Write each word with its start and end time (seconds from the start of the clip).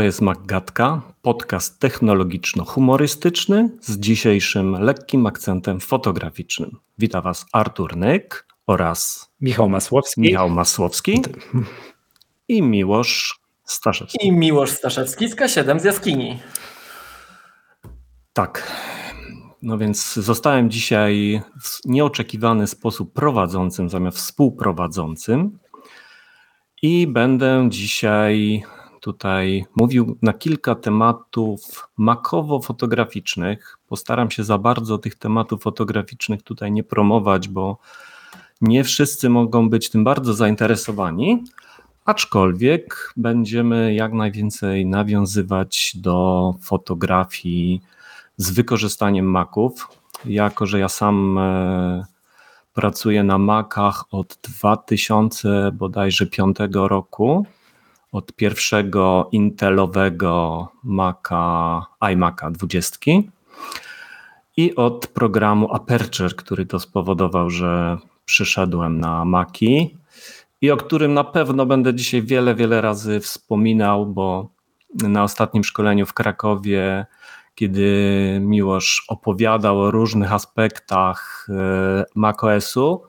To 0.00 0.04
jest 0.04 0.20
Maggatka, 0.20 1.02
podcast 1.22 1.80
technologiczno-humorystyczny 1.80 3.68
z 3.80 3.98
dzisiejszym 3.98 4.72
lekkim 4.72 5.26
akcentem 5.26 5.80
fotograficznym. 5.80 6.76
Witam 6.98 7.22
Was 7.22 7.46
Artur 7.52 7.96
Nyk 7.96 8.46
oraz 8.66 9.30
Michał 9.40 9.68
Masłowski. 9.68 10.20
Michał 10.20 10.50
Masłowski 10.50 11.22
i 12.48 12.62
Miłosz 12.62 13.40
Staszewski. 13.64 14.26
I 14.26 14.32
Miłosz 14.32 14.70
Staszewski 14.70 15.28
z 15.28 15.36
K7 15.36 15.80
z 15.80 15.84
Jaskini. 15.84 16.38
Tak. 18.32 18.72
No 19.62 19.78
więc 19.78 20.14
zostałem 20.14 20.70
dzisiaj 20.70 21.42
w 21.62 21.80
nieoczekiwany 21.84 22.66
sposób 22.66 23.12
prowadzącym 23.12 23.88
zamiast 23.88 24.18
współprowadzącym 24.18 25.58
i 26.82 27.06
będę 27.06 27.66
dzisiaj 27.68 28.64
tutaj 29.00 29.64
mówił 29.76 30.18
na 30.22 30.32
kilka 30.32 30.74
tematów 30.74 31.88
makowo-fotograficznych. 31.96 33.78
Postaram 33.86 34.30
się 34.30 34.44
za 34.44 34.58
bardzo 34.58 34.98
tych 34.98 35.14
tematów 35.14 35.62
fotograficznych 35.62 36.42
tutaj 36.42 36.72
nie 36.72 36.84
promować, 36.84 37.48
bo 37.48 37.78
nie 38.60 38.84
wszyscy 38.84 39.28
mogą 39.28 39.68
być 39.70 39.90
tym 39.90 40.04
bardzo 40.04 40.34
zainteresowani, 40.34 41.44
aczkolwiek 42.04 43.12
będziemy 43.16 43.94
jak 43.94 44.12
najwięcej 44.12 44.86
nawiązywać 44.86 45.92
do 45.96 46.54
fotografii 46.60 47.82
z 48.36 48.50
wykorzystaniem 48.50 49.26
maków. 49.26 49.88
Jako, 50.24 50.66
że 50.66 50.78
ja 50.78 50.88
sam 50.88 51.38
e, 51.38 52.04
pracuję 52.72 53.24
na 53.24 53.38
Macach 53.38 54.04
od 54.10 54.38
2000 54.42 55.70
bodajże 55.72 56.26
5 56.26 56.56
roku, 56.72 57.46
od 58.12 58.32
pierwszego 58.32 59.28
Intelowego 59.32 60.68
Maca, 60.84 61.86
iMac'a 62.00 62.52
20 62.52 62.98
i 64.56 64.74
od 64.76 65.06
programu 65.06 65.74
Aperture, 65.74 66.34
który 66.34 66.66
to 66.66 66.80
spowodował, 66.80 67.50
że 67.50 67.98
przyszedłem 68.24 69.00
na 69.00 69.24
Maki 69.24 69.96
i 70.60 70.70
o 70.70 70.76
którym 70.76 71.14
na 71.14 71.24
pewno 71.24 71.66
będę 71.66 71.94
dzisiaj 71.94 72.22
wiele, 72.22 72.54
wiele 72.54 72.80
razy 72.80 73.20
wspominał, 73.20 74.06
bo 74.06 74.48
na 74.94 75.22
ostatnim 75.22 75.64
szkoleniu 75.64 76.06
w 76.06 76.14
Krakowie, 76.14 77.06
kiedy 77.54 78.38
Miłosz 78.40 79.04
opowiadał 79.08 79.80
o 79.80 79.90
różnych 79.90 80.32
aspektach 80.32 81.46
e, 81.48 82.04
macOS-u, 82.14 83.02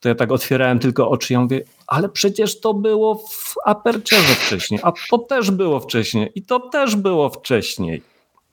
to 0.00 0.08
ja 0.08 0.14
tak 0.14 0.32
otwierałem 0.32 0.78
tylko 0.78 1.10
oczy 1.10 1.32
i 1.32 1.34
ja 1.34 1.40
mówię, 1.40 1.60
ale 1.86 2.08
przecież 2.08 2.60
to 2.60 2.74
było 2.74 3.14
w 3.14 3.54
Aperture 3.64 4.18
wcześniej, 4.18 4.80
a 4.82 4.92
to 5.10 5.18
też 5.18 5.50
było 5.50 5.80
wcześniej 5.80 6.32
i 6.34 6.42
to 6.42 6.60
też 6.60 6.96
było 6.96 7.30
wcześniej. 7.30 8.02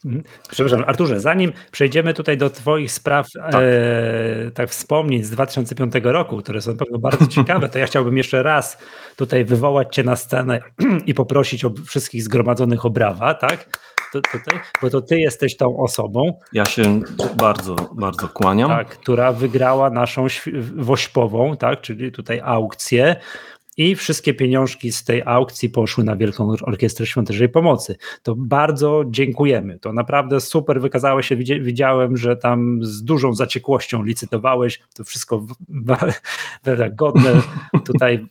Mhm. 0.06 0.24
Przepraszam, 0.52 0.84
Arturze, 0.88 1.20
zanim 1.20 1.54
przejdziemy 1.72 2.14
tutaj 2.14 2.38
do 2.38 2.50
Twoich 2.50 2.92
spraw, 2.92 3.28
tak. 3.34 3.56
E, 3.56 4.52
tak 4.54 4.70
wspomnień 4.70 5.24
z 5.24 5.30
2005 5.30 5.94
roku, 6.04 6.38
które 6.38 6.62
są 6.62 6.78
pewno 6.78 6.98
bardzo 6.98 7.28
ciekawe, 7.36 7.70
to 7.70 7.80
ja 7.80 7.86
chciałbym 7.86 8.18
jeszcze 8.18 8.44
raz 8.44 8.78
tutaj 9.16 9.46
wywołać 9.46 9.96
Cię 9.96 10.04
na 10.04 10.16
scenę 10.16 10.62
i 11.06 11.14
poprosić 11.14 11.66
o 11.66 11.74
wszystkich 11.88 12.24
zgromadzonych 12.24 12.86
o 12.86 12.90
brawa, 12.90 13.34
tak? 13.34 13.80
Tutaj, 14.14 14.60
bo 14.82 14.90
to 14.90 15.02
Ty 15.02 15.20
jesteś 15.20 15.58
tą 15.58 15.78
osobą. 15.78 16.40
Ja 16.54 16.66
się 16.66 17.02
bardzo, 17.36 17.76
bardzo 17.92 18.28
kłaniam. 18.28 18.70
Tak, 18.70 18.88
która 18.88 19.32
wygrała 19.32 19.90
naszą 19.90 20.28
wośpową, 20.76 21.58
tak, 21.58 21.82
czyli 21.82 22.12
tutaj 22.12 22.42
aukcję 22.44 23.16
i 23.80 23.96
wszystkie 23.96 24.34
pieniążki 24.34 24.92
z 24.92 25.04
tej 25.04 25.24
aukcji 25.26 25.70
poszły 25.70 26.04
na 26.04 26.16
Wielką 26.16 26.56
Orkiestrę 26.62 27.06
Świątecznej 27.06 27.50
Pomocy. 27.50 27.96
To 28.24 28.36
bardzo 28.36 29.04
dziękujemy. 29.08 29.80
To 29.80 29.94
naprawdę 29.94 30.42
super 30.42 30.82
wykazało 30.82 31.22
się. 31.22 31.36
Widziałem, 31.36 32.18
że 32.18 32.38
tam 32.38 32.80
z 32.82 33.04
dużą 33.04 33.34
zaciekłością 33.34 34.04
licytowałeś. 34.04 34.80
To 34.96 35.04
wszystko 35.04 35.46
godne. 36.92 37.42
Tutaj 37.86 38.26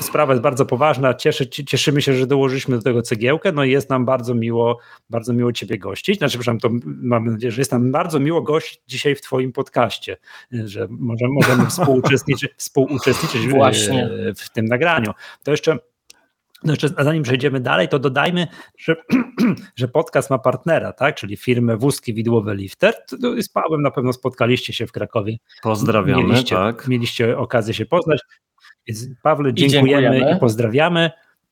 sprawa 0.00 0.32
jest 0.32 0.42
bardzo 0.42 0.66
poważna. 0.66 1.14
Cieszy, 1.14 1.48
cieszymy 1.48 2.02
się, 2.02 2.14
że 2.14 2.26
dołożyliśmy 2.26 2.76
do 2.76 2.82
tego 2.82 3.02
cegiełkę. 3.02 3.52
No 3.52 3.64
i 3.64 3.70
jest 3.70 3.90
nam 3.90 4.04
bardzo 4.04 4.34
miło, 4.34 4.78
bardzo 5.10 5.32
miło 5.32 5.52
Ciebie 5.52 5.78
gościć. 5.78 6.18
Znaczy, 6.18 6.38
przepraszam, 6.38 6.58
to 6.60 6.68
mam 6.84 7.24
nadzieję, 7.24 7.50
że 7.50 7.60
jest 7.60 7.72
nam 7.72 7.92
bardzo 7.92 8.20
miło 8.20 8.42
gościć 8.42 8.80
dzisiaj 8.86 9.14
w 9.14 9.20
Twoim 9.20 9.52
podcaście, 9.52 10.16
że 10.52 10.86
możemy, 10.90 11.32
możemy 11.34 11.66
współuczestniczyć, 11.66 12.50
współuczestniczyć 12.56 13.48
Właśnie. 13.48 14.10
w, 14.34 14.40
w 14.40 14.50
tym 14.52 14.64
nagraniu 14.64 14.89
nagraniu. 14.94 15.14
To 15.44 15.50
jeszcze 15.50 15.78
no 16.64 16.72
jeszcze 16.72 16.88
zanim 16.98 17.22
przejdziemy 17.22 17.60
dalej, 17.60 17.88
to 17.88 17.98
dodajmy, 17.98 18.46
że, 18.78 18.96
że 19.76 19.88
podcast 19.88 20.30
ma 20.30 20.38
partnera, 20.38 20.92
tak? 20.92 21.14
czyli 21.14 21.36
firmę 21.36 21.76
Wózki 21.76 22.14
Widłowe 22.14 22.54
Lifter. 22.54 22.94
Z 23.40 23.48
Pawłem 23.48 23.82
na 23.82 23.90
pewno 23.90 24.12
spotkaliście 24.12 24.72
się 24.72 24.86
w 24.86 24.92
Krakowie. 24.92 25.36
Pozdrawiamy, 25.62 26.22
mieliście, 26.22 26.56
tak. 26.56 26.88
Mieliście 26.88 27.38
okazję 27.38 27.74
się 27.74 27.86
poznać. 27.86 28.20
Więc 28.86 29.06
Pawle, 29.22 29.54
dziękujemy 29.54 29.88
i, 29.88 30.02
dziękujemy. 30.02 30.36
i 30.36 30.40
pozdrawiamy. 30.40 31.10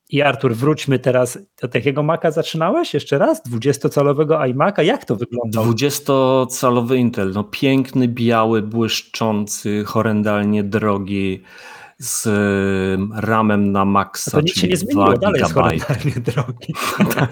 I 0.09 0.21
Artur, 0.21 0.55
wróćmy 0.55 0.99
teraz 0.99 1.39
do 1.61 1.67
takiego 1.67 2.03
Maca 2.03 2.31
zaczynałeś 2.31 2.93
jeszcze 2.93 3.17
raz? 3.17 3.43
20-calowego 3.49 4.53
iMac'a? 4.53 4.81
Jak 4.81 5.05
to 5.05 5.15
wygląda? 5.15 5.61
20-calowy 5.61 6.95
Intel, 6.95 7.31
no 7.31 7.43
piękny, 7.43 8.07
biały, 8.07 8.61
błyszczący, 8.61 9.83
horrendalnie 9.85 10.63
drogi 10.63 11.43
z 11.99 12.27
ramem 13.13 13.71
na 13.71 13.85
maksa. 13.85 14.31
To 14.31 14.41
nic 14.41 14.55
się 14.55 14.67
nie 14.67 14.77
zmieniło, 14.77 15.17
dalej 15.17 15.41
jest 15.41 16.19
drogi. 16.33 16.73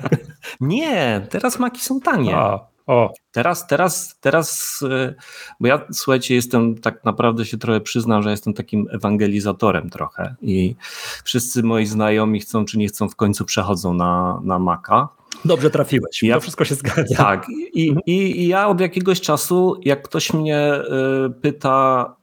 nie, 0.62 1.28
teraz 1.30 1.60
maki 1.60 1.82
są 1.82 2.00
tanie. 2.00 2.38
O. 2.38 2.78
O. 2.88 3.14
Teraz, 3.32 3.68
teraz, 3.68 4.20
teraz, 4.20 4.80
y, 4.82 5.16
bo 5.60 5.68
ja 5.68 5.82
słuchajcie, 5.92 6.36
jestem 6.36 6.78
tak 6.78 7.06
naprawdę 7.06 7.46
się 7.46 7.58
trochę 7.58 7.82
przyznam, 7.82 8.24
że 8.24 8.32
jestem 8.32 8.54
takim 8.54 8.88
ewangelizatorem 8.92 9.90
trochę 9.90 10.36
i 10.42 10.76
wszyscy 11.24 11.64
moi 11.64 11.86
znajomi 11.86 12.40
chcą 12.40 12.66
czy 12.66 12.78
nie 12.78 12.88
chcą 12.88 13.10
w 13.10 13.16
końcu 13.16 13.46
przechodzą 13.46 13.94
na, 13.94 14.42
na 14.44 14.60
Maca. 14.60 15.10
Dobrze 15.46 15.70
trafiłeś, 15.70 16.24
ja, 16.24 16.36
to 16.36 16.42
wszystko 16.42 16.66
się 16.66 16.76
zgadza. 16.76 17.16
Tak, 17.16 17.46
i, 17.74 17.90
mhm. 17.90 18.04
i, 18.06 18.42
i 18.42 18.48
ja 18.48 18.68
od 18.68 18.82
jakiegoś 18.82 19.22
czasu, 19.22 19.76
jak 19.82 20.04
ktoś 20.04 20.34
mnie 20.34 20.74
y, 20.76 21.30
pyta, 21.42 22.16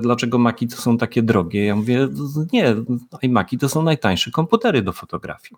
dlaczego 0.00 0.38
Maki 0.38 0.68
to 0.68 0.76
są 0.76 0.98
takie 0.98 1.22
drogie, 1.22 1.66
ja 1.66 1.76
mówię, 1.76 2.08
nie, 2.52 2.74
iMaki 3.22 3.58
to 3.58 3.68
są 3.68 3.82
najtańsze 3.82 4.30
komputery 4.30 4.82
do 4.82 4.92
fotografii. 4.92 5.56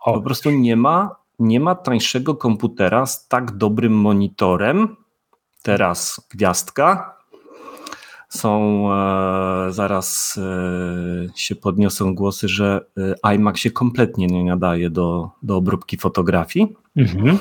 O. 0.00 0.14
Po 0.14 0.20
prostu 0.20 0.50
nie 0.50 0.76
ma 0.76 1.24
nie 1.38 1.60
ma 1.60 1.74
tańszego 1.74 2.34
komputera 2.34 3.06
z 3.06 3.28
tak 3.28 3.56
dobrym 3.56 3.92
monitorem. 3.92 4.96
Teraz 5.62 6.28
gwiazdka. 6.30 7.14
Są, 8.28 8.84
e, 8.92 9.72
zaraz 9.72 10.38
e, 10.38 11.28
się 11.34 11.54
podniosą 11.54 12.14
głosy, 12.14 12.48
że 12.48 12.86
e, 13.24 13.34
iMac 13.34 13.58
się 13.58 13.70
kompletnie 13.70 14.26
nie 14.26 14.44
nadaje 14.44 14.90
do, 14.90 15.30
do 15.42 15.56
obróbki 15.56 15.96
fotografii. 15.96 16.76
Mhm. 16.96 17.38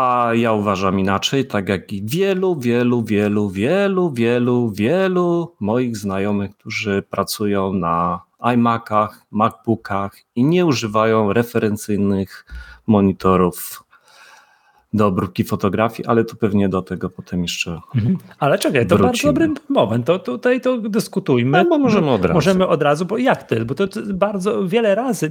A 0.00 0.34
ja 0.34 0.52
uważam 0.52 1.00
inaczej, 1.00 1.46
tak 1.46 1.68
jak 1.68 1.92
i 1.92 2.02
wielu, 2.04 2.56
wielu, 2.56 3.04
wielu, 3.04 3.50
wielu, 3.50 4.10
wielu, 4.10 4.70
wielu 4.70 5.54
moich 5.60 5.96
znajomych, 5.96 6.56
którzy 6.56 7.02
pracują 7.10 7.72
na 7.72 8.20
iMacach, 8.54 9.26
MacBookach 9.30 10.16
i 10.34 10.44
nie 10.44 10.66
używają 10.66 11.32
referencyjnych 11.32 12.46
monitorów 12.86 13.84
do 14.92 15.06
obróbki 15.06 15.44
fotografii, 15.44 16.06
ale 16.06 16.24
tu 16.24 16.36
pewnie 16.36 16.68
do 16.68 16.82
tego 16.82 17.10
potem 17.10 17.42
jeszcze. 17.42 17.80
Mhm. 17.94 18.18
Ale 18.38 18.58
czekaj, 18.58 18.86
to 18.86 18.96
wrócimy. 18.96 19.32
bardzo 19.32 19.48
dobry 19.48 19.62
moment. 19.68 20.06
To 20.06 20.18
tutaj 20.18 20.60
to 20.60 20.78
dyskutujmy. 20.78 21.64
No, 21.70 21.78
możemy 21.78 22.10
od 22.10 22.22
razu. 22.22 22.34
Możemy 22.34 22.66
od 22.66 22.82
razu, 22.82 23.06
bo 23.06 23.18
jak 23.18 23.42
ty? 23.42 23.64
Bo 23.64 23.74
to 23.74 23.86
bardzo 24.14 24.68
wiele 24.68 24.94
razy 24.94 25.28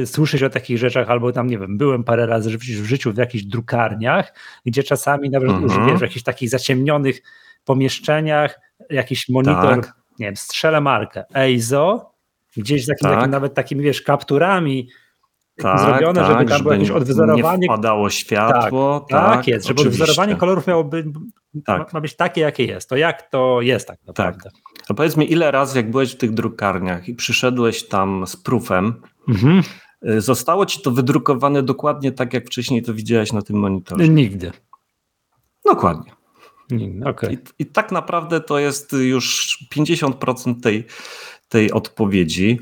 yy, 0.00 0.06
słyszysz 0.06 0.42
o 0.42 0.50
takich 0.50 0.78
rzeczach, 0.78 1.10
albo 1.10 1.32
tam 1.32 1.46
nie 1.46 1.58
wiem, 1.58 1.78
byłem 1.78 2.04
parę 2.04 2.26
razy 2.26 2.58
w 2.58 2.62
życiu 2.62 3.12
w 3.12 3.16
jakichś 3.16 3.44
drukarniach, 3.44 4.34
gdzie 4.66 4.82
czasami 4.82 5.30
nawet 5.30 5.50
mhm. 5.50 5.98
w 5.98 6.02
jakichś 6.02 6.22
takich 6.22 6.50
zaciemnionych 6.50 7.22
pomieszczeniach 7.64 8.60
jakiś 8.90 9.28
monitor, 9.28 9.80
tak. 9.80 9.94
nie 10.18 10.26
wiem, 10.26 10.36
strzelę 10.36 10.80
markę 10.80 11.24
EIZO 11.34 12.12
gdzieś 12.56 12.84
z 12.84 12.86
tak. 12.86 12.98
takim, 12.98 13.30
nawet 13.30 13.54
takimi, 13.54 13.84
wiesz, 13.84 14.02
kapturami 14.02 14.88
tak, 15.62 15.80
zrobione, 15.80 16.20
tak, 16.20 16.26
żeby 16.26 16.50
tam 16.50 16.62
było 16.62 16.74
jakieś 16.74 16.90
odwzorowanie. 16.90 17.58
Nie 17.58 17.66
wpadało 17.66 18.10
światło. 18.10 19.00
Tak, 19.00 19.20
tak, 19.20 19.36
tak 19.36 19.46
jest, 19.46 19.66
żeby 19.66 19.82
odwzorowanie 19.82 20.36
kolorów 20.36 20.66
miało 20.66 20.84
być, 20.84 21.06
tak. 21.64 21.92
ma 21.92 22.00
być 22.00 22.16
takie, 22.16 22.40
jakie 22.40 22.64
jest. 22.64 22.88
To 22.88 22.96
jak 22.96 23.30
to 23.30 23.60
jest 23.60 23.88
tak 23.88 23.98
naprawdę? 24.06 24.50
Tak. 24.50 24.52
To 24.86 24.94
powiedz 24.94 25.16
mi, 25.16 25.32
ile 25.32 25.50
razy 25.50 25.78
jak 25.78 25.90
byłeś 25.90 26.12
w 26.12 26.16
tych 26.16 26.34
drukarniach 26.34 27.08
i 27.08 27.14
przyszedłeś 27.14 27.88
tam 27.88 28.26
z 28.26 28.36
prufem, 28.36 28.94
mhm. 29.28 29.62
Y, 30.08 30.20
zostało 30.20 30.66
ci 30.66 30.82
to 30.82 30.90
wydrukowane 30.90 31.62
dokładnie 31.62 32.12
tak, 32.12 32.34
jak 32.34 32.46
wcześniej 32.46 32.82
to 32.82 32.94
widziałeś 32.94 33.32
na 33.32 33.42
tym 33.42 33.56
monitorze? 33.56 34.08
Nigdy. 34.08 34.52
Dokładnie. 35.64 36.12
Okay. 37.04 37.32
I, 37.32 37.38
I, 37.58 37.66
tak 37.66 37.92
naprawdę 37.92 38.40
to 38.40 38.58
jest 38.58 38.92
już 38.92 39.58
50% 39.74 40.60
tej, 40.60 40.84
tej 41.48 41.72
odpowiedzi. 41.72 42.60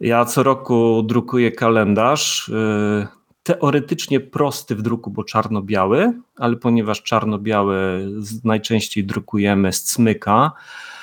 Ja 0.00 0.24
co 0.24 0.42
roku 0.42 1.02
drukuję 1.02 1.52
kalendarz. 1.52 2.48
Y, 2.48 3.06
teoretycznie 3.42 4.20
prosty 4.20 4.76
w 4.76 4.82
druku, 4.82 5.10
bo 5.10 5.24
czarno-biały, 5.24 6.12
ale 6.36 6.56
ponieważ 6.56 7.02
czarno-biały 7.02 8.06
najczęściej 8.44 9.04
drukujemy 9.04 9.72
z 9.72 9.82
cmyka, 9.82 10.52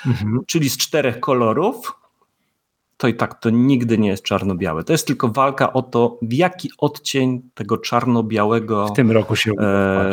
mhm. 0.06 0.40
czyli 0.46 0.70
z 0.70 0.76
czterech 0.76 1.20
kolorów, 1.20 1.92
to 2.96 3.08
i 3.08 3.14
tak 3.14 3.40
to 3.40 3.50
nigdy 3.50 3.98
nie 3.98 4.08
jest 4.08 4.22
czarno-białe. 4.22 4.84
To 4.84 4.92
jest 4.92 5.06
tylko 5.06 5.28
walka 5.28 5.72
o 5.72 5.82
to, 5.82 6.18
w 6.22 6.32
jaki 6.32 6.70
odcień 6.78 7.42
tego 7.54 7.78
czarno-białego. 7.78 8.86
W 8.86 8.92
tym 8.92 9.10
roku 9.10 9.36
się 9.36 9.52
e, 9.60 10.10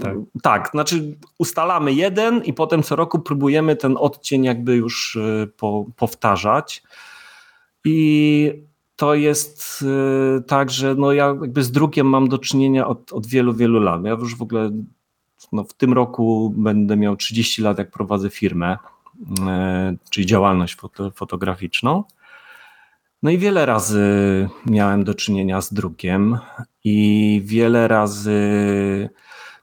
tak. 0.00 0.16
tak, 0.42 0.70
znaczy 0.70 1.16
ustalamy 1.38 1.92
jeden 1.92 2.44
i 2.44 2.52
potem 2.52 2.82
co 2.82 2.96
roku 2.96 3.18
próbujemy 3.18 3.76
ten 3.76 3.96
odcień 3.98 4.44
jakby 4.44 4.76
już 4.76 5.16
e, 5.16 5.46
po, 5.46 5.84
powtarzać. 5.96 6.82
I 7.86 8.52
to 8.96 9.14
jest 9.14 9.84
e, 10.38 10.40
tak, 10.42 10.70
że 10.70 10.94
no 10.94 11.12
ja 11.12 11.26
jakby 11.26 11.62
z 11.62 11.70
drukiem 11.72 12.06
mam 12.06 12.28
do 12.28 12.38
czynienia 12.38 12.86
od, 12.86 13.12
od 13.12 13.26
wielu, 13.26 13.54
wielu 13.54 13.80
lat. 13.80 14.04
Ja 14.04 14.10
już 14.10 14.36
w 14.36 14.42
ogóle 14.42 14.70
no 15.52 15.64
w 15.64 15.72
tym 15.72 15.92
roku 15.92 16.54
będę 16.56 16.96
miał 16.96 17.16
30 17.16 17.62
lat, 17.62 17.78
jak 17.78 17.90
prowadzę 17.90 18.30
firmę. 18.30 18.78
E, 19.46 19.96
czyli 20.10 20.26
działalność 20.26 20.76
fotograficzną. 21.14 22.04
No 23.22 23.30
i 23.30 23.38
wiele 23.38 23.66
razy 23.66 24.02
miałem 24.66 25.04
do 25.04 25.14
czynienia 25.14 25.60
z 25.60 25.72
drukiem 25.72 26.38
i 26.84 27.42
wiele 27.44 27.88
razy 27.88 28.40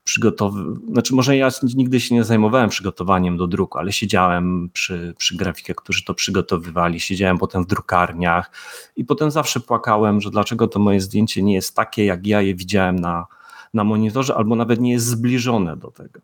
przygotowywałem, 0.04 0.80
znaczy 0.92 1.14
może 1.14 1.36
ja 1.36 1.48
nigdy 1.74 2.00
się 2.00 2.14
nie 2.14 2.24
zajmowałem 2.24 2.70
przygotowaniem 2.70 3.36
do 3.36 3.46
druku, 3.46 3.78
ale 3.78 3.92
siedziałem 3.92 4.70
przy, 4.72 5.14
przy 5.18 5.36
grafikach, 5.36 5.76
którzy 5.76 6.04
to 6.04 6.14
przygotowywali, 6.14 7.00
siedziałem 7.00 7.38
potem 7.38 7.64
w 7.64 7.66
drukarniach 7.66 8.50
i 8.96 9.04
potem 9.04 9.30
zawsze 9.30 9.60
płakałem, 9.60 10.20
że 10.20 10.30
dlaczego 10.30 10.68
to 10.68 10.78
moje 10.78 11.00
zdjęcie 11.00 11.42
nie 11.42 11.54
jest 11.54 11.76
takie, 11.76 12.04
jak 12.04 12.26
ja 12.26 12.42
je 12.42 12.54
widziałem 12.54 12.98
na, 12.98 13.26
na 13.74 13.84
monitorze, 13.84 14.34
albo 14.34 14.56
nawet 14.56 14.80
nie 14.80 14.92
jest 14.92 15.06
zbliżone 15.06 15.76
do 15.76 15.90
tego. 15.90 16.20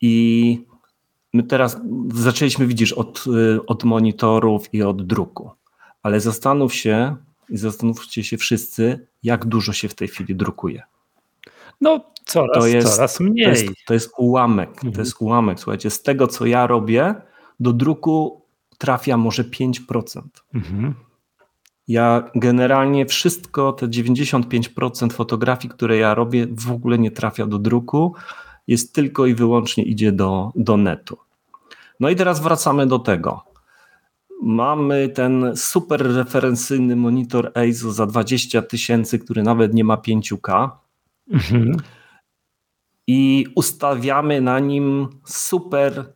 I 0.00 0.64
My 1.34 1.42
teraz 1.42 1.80
zaczęliśmy, 2.14 2.66
widzisz, 2.66 2.92
od, 2.92 3.24
od 3.66 3.84
monitorów 3.84 4.74
i 4.74 4.82
od 4.82 5.06
druku, 5.06 5.50
ale 6.02 6.20
zastanów 6.20 6.74
się 6.74 7.16
i 7.48 7.56
zastanówcie 7.56 8.24
się 8.24 8.36
wszyscy, 8.36 9.06
jak 9.22 9.46
dużo 9.46 9.72
się 9.72 9.88
w 9.88 9.94
tej 9.94 10.08
chwili 10.08 10.36
drukuje. 10.36 10.82
No, 11.80 12.00
coraz, 12.24 12.58
to 12.58 12.66
jest, 12.66 12.96
coraz 12.96 13.20
mniej. 13.20 13.44
To 13.44 13.50
jest, 13.50 13.66
to 13.86 13.94
jest 13.94 14.10
ułamek, 14.18 14.70
mhm. 14.70 14.92
to 14.92 15.00
jest 15.00 15.16
ułamek. 15.20 15.60
Słuchajcie, 15.60 15.90
z 15.90 16.02
tego, 16.02 16.26
co 16.26 16.46
ja 16.46 16.66
robię, 16.66 17.14
do 17.60 17.72
druku 17.72 18.42
trafia 18.78 19.16
może 19.16 19.44
5%. 19.44 20.22
Mhm. 20.54 20.94
Ja 21.88 22.30
generalnie 22.34 23.06
wszystko, 23.06 23.72
te 23.72 23.88
95% 23.88 25.12
fotografii, 25.12 25.74
które 25.74 25.96
ja 25.96 26.14
robię, 26.14 26.46
w 26.50 26.70
ogóle 26.70 26.98
nie 26.98 27.10
trafia 27.10 27.46
do 27.46 27.58
druku, 27.58 28.14
jest 28.66 28.94
tylko 28.94 29.26
i 29.26 29.34
wyłącznie 29.34 29.84
idzie 29.84 30.12
do, 30.12 30.52
do 30.54 30.76
netu. 30.76 31.16
No 32.00 32.10
i 32.10 32.16
teraz 32.16 32.40
wracamy 32.40 32.86
do 32.86 32.98
tego. 32.98 33.44
Mamy 34.42 35.08
ten 35.08 35.52
super 35.56 36.02
referencyjny 36.02 36.96
monitor 36.96 37.52
EIZO 37.54 37.92
za 37.92 38.06
20 38.06 38.62
tysięcy, 38.62 39.18
który 39.18 39.42
nawet 39.42 39.74
nie 39.74 39.84
ma 39.84 39.96
5K. 39.96 40.70
Mhm. 41.30 41.76
I 43.06 43.46
ustawiamy 43.54 44.40
na 44.40 44.58
nim 44.58 45.08
super 45.24 46.14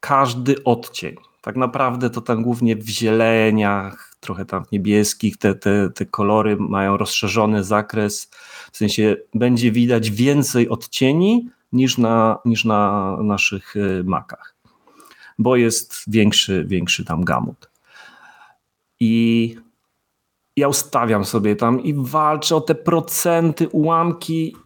każdy 0.00 0.64
odcień. 0.64 1.16
Tak 1.40 1.56
naprawdę 1.56 2.10
to 2.10 2.20
tam 2.20 2.42
głównie 2.42 2.76
w 2.76 2.88
zieleniach, 2.88 4.14
trochę 4.20 4.44
tam 4.44 4.64
w 4.64 4.72
niebieskich, 4.72 5.36
te, 5.36 5.54
te, 5.54 5.90
te 5.90 6.06
kolory 6.06 6.56
mają 6.56 6.96
rozszerzony 6.96 7.64
zakres. 7.64 8.30
W 8.72 8.76
sensie 8.76 9.16
będzie 9.34 9.72
widać 9.72 10.10
więcej 10.10 10.68
odcieni 10.68 11.48
niż 11.72 11.98
na, 11.98 12.38
niż 12.44 12.64
na 12.64 13.16
naszych 13.22 13.76
y, 13.76 14.04
makach 14.04 14.52
bo 15.38 15.56
jest 15.56 16.04
większy, 16.08 16.64
większy 16.64 17.04
tam 17.04 17.24
gamut. 17.24 17.70
I 19.00 19.56
ja 20.56 20.68
ustawiam 20.68 21.24
sobie 21.24 21.56
tam 21.56 21.80
i 21.80 21.94
walczę 21.96 22.56
o 22.56 22.60
te 22.60 22.74
procenty, 22.74 23.68
ułamki 23.68 24.56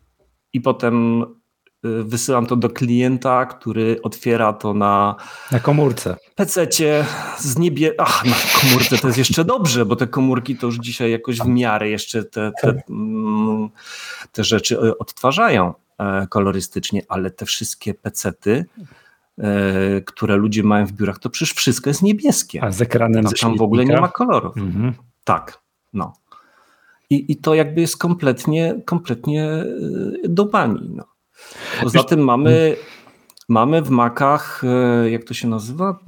i 0.53 0.61
potem 0.61 1.23
y, 1.23 2.05
wysyłam 2.05 2.47
to 2.47 2.57
do 2.57 2.71
klienta, 2.71 3.47
który 3.47 4.03
otwiera 4.03 4.53
to 4.53 4.75
na 4.75 5.17
na 5.53 5.61
komórce. 5.61 6.17
PC-cie 6.35 7.05
z 7.39 7.59
niebie. 7.59 7.95
Ach, 7.99 8.25
na 8.25 8.37
komórce 8.61 8.99
to 8.99 9.07
jest 9.07 9.19
jeszcze 9.19 9.45
dobrze, 9.45 9.87
bo 9.87 9.97
te 9.97 10.07
komórki 10.07 10.57
to 10.57 10.67
już 10.67 10.77
dzisiaj 10.77 11.11
jakoś 11.11 11.39
w 11.39 11.47
miarę 11.47 11.89
jeszcze 11.89 12.25
te, 12.25 12.53
te, 12.63 12.73
tak. 12.73 12.91
mm, 12.91 13.69
te 14.33 14.45
rzeczy 14.45 14.79
y, 14.79 14.99
odtwarzają 14.99 15.75
e, 15.99 16.27
kolorystycznie, 16.31 17.03
ale 17.09 17.31
te 17.31 17.47
wszystkie 17.47 17.95
PC-ty 17.95 18.65
E, 19.39 20.01
które 20.01 20.37
ludzie 20.37 20.63
mają 20.63 20.87
w 20.87 20.93
biurach, 20.93 21.19
to 21.19 21.31
przecież 21.31 21.55
wszystko 21.55 21.91
jest 21.91 22.03
niebieskie. 22.03 22.65
A 22.65 22.71
z 22.71 22.83
ekranem 22.83 23.25
tam, 23.25 23.33
tam 23.33 23.57
w 23.57 23.63
ogóle 23.63 23.85
nie 23.85 24.01
ma 24.01 24.09
kolorów. 24.09 24.57
Mhm. 24.57 24.93
Tak, 25.25 25.59
no. 25.97 26.13
I, 27.11 27.33
I 27.33 27.37
to 27.37 27.55
jakby 27.55 27.81
jest 27.81 27.97
kompletnie, 27.97 28.83
kompletnie 28.85 29.45
e, 29.45 29.65
do 30.29 30.45
bani. 30.45 30.91
No. 30.95 31.05
Poza 31.83 32.03
tym 32.03 32.21
mamy, 32.21 32.77
mamy 33.49 33.83
w 33.83 33.91
Macach, 33.91 34.63
e, 34.65 35.11
jak 35.11 35.25
to 35.25 35.35
się 35.35 35.49
nazywa, 35.49 35.99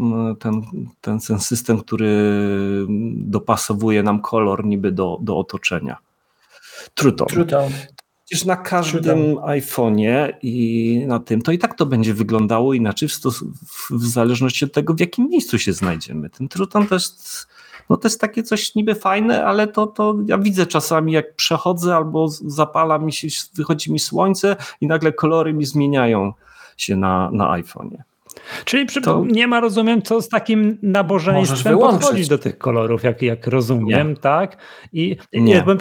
ten, 0.41 0.63
ten, 1.01 1.21
ten 1.21 1.41
system, 1.41 1.79
który 1.79 2.17
dopasowuje 3.17 4.03
nam 4.03 4.21
kolor 4.21 4.65
niby 4.65 4.93
do, 4.93 5.19
do 5.23 5.39
otoczenia. 5.39 5.97
True 6.95 7.13
Tone. 7.13 7.31
True 7.31 7.45
Tone. 7.45 7.71
Przecież 8.25 8.45
na 8.45 8.57
każdym 8.57 9.35
iPhone'ie 9.37 10.33
i 10.43 11.05
na 11.07 11.19
tym, 11.19 11.43
to 11.43 11.53
i 11.53 11.59
tak 11.59 11.75
to 11.75 11.87
będzie 11.87 12.15
wyglądało 12.15 12.75
inaczej 12.75 13.09
w, 13.09 13.13
stos- 13.13 13.45
w 13.91 14.07
zależności 14.07 14.65
od 14.65 14.73
tego, 14.73 14.95
w 14.95 15.01
jakim 15.01 15.29
miejscu 15.29 15.59
się 15.59 15.73
znajdziemy. 15.73 16.31
Ten 16.31 16.49
Truton 16.49 16.87
to 16.87 16.95
jest, 16.95 17.49
no 17.91 17.97
to 17.97 18.09
jest 18.09 18.21
takie 18.21 18.43
coś 18.43 18.75
niby 18.75 18.95
fajne, 18.95 19.47
ale 19.47 19.67
to, 19.67 19.87
to 19.87 20.17
ja 20.27 20.39
widzę 20.39 20.67
czasami, 20.67 21.13
jak 21.13 21.35
przechodzę 21.35 21.97
albo 21.97 22.29
zapala 22.29 22.99
mi 22.99 23.13
się, 23.13 23.29
wychodzi 23.55 23.93
mi 23.93 23.99
słońce 23.99 24.57
i 24.81 24.87
nagle 24.87 25.13
kolory 25.13 25.53
mi 25.53 25.65
zmieniają 25.65 26.33
się 26.77 26.97
na, 26.97 27.31
na 27.33 27.45
iPhone'ie. 27.45 28.03
Czyli 28.65 28.87
przy, 28.87 29.01
to... 29.01 29.25
nie 29.27 29.47
ma, 29.47 29.61
rozumiem, 29.61 30.03
co 30.03 30.23
z 30.23 30.29
takim 30.29 30.79
nabożeństwem 30.83 31.79
podchodzić 31.79 32.29
do 32.29 32.39
tych 32.39 32.59
kolorów, 32.59 33.03
jak, 33.03 33.23
jak 33.23 33.47
rozumiem, 33.47 34.09
nie. 34.09 34.17
tak? 34.17 34.57
I 34.93 35.17
nie, 35.33 35.41
nie 35.41 35.63
powiem, 35.63 35.79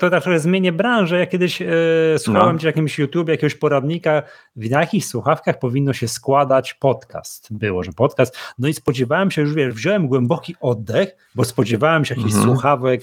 to 0.00 0.10
tak 0.10 0.22
trochę 0.22 0.40
zmienię 0.40 0.72
branżę. 0.72 1.18
Ja 1.18 1.26
kiedyś 1.26 1.62
e, 1.62 1.66
słuchałem 2.18 2.56
no. 2.62 2.66
jakimś 2.66 2.98
YouTube, 2.98 3.28
jakiegoś 3.28 3.54
poradnika, 3.54 4.22
w 4.56 4.64
jakich 4.64 5.06
słuchawkach 5.06 5.58
powinno 5.58 5.92
się 5.92 6.08
składać 6.08 6.74
podcast. 6.74 7.48
Było, 7.50 7.82
że 7.82 7.92
podcast. 7.92 8.38
No 8.58 8.68
i 8.68 8.74
spodziewałem 8.74 9.30
się, 9.30 9.42
już 9.42 9.54
wiesz, 9.54 9.74
wziąłem 9.74 10.08
głęboki 10.08 10.54
oddech, 10.60 11.16
bo 11.34 11.44
spodziewałem 11.44 12.04
się 12.04 12.14
jakichś 12.14 12.34
mhm. 12.34 12.50
słuchawek 12.52 13.02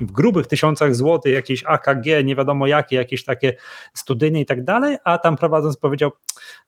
w 0.00 0.12
grubych 0.12 0.46
tysiącach 0.46 0.94
złotych, 0.94 1.34
jakieś 1.34 1.64
AKG, 1.64 2.24
nie 2.24 2.36
wiadomo 2.36 2.66
jakie, 2.66 2.96
jakieś 2.96 3.24
takie 3.24 3.56
studyjne 3.94 4.40
i 4.40 4.46
tak 4.46 4.64
dalej, 4.64 4.96
a 5.04 5.18
tam 5.18 5.36
prowadząc 5.36 5.76
powiedział, 5.76 6.10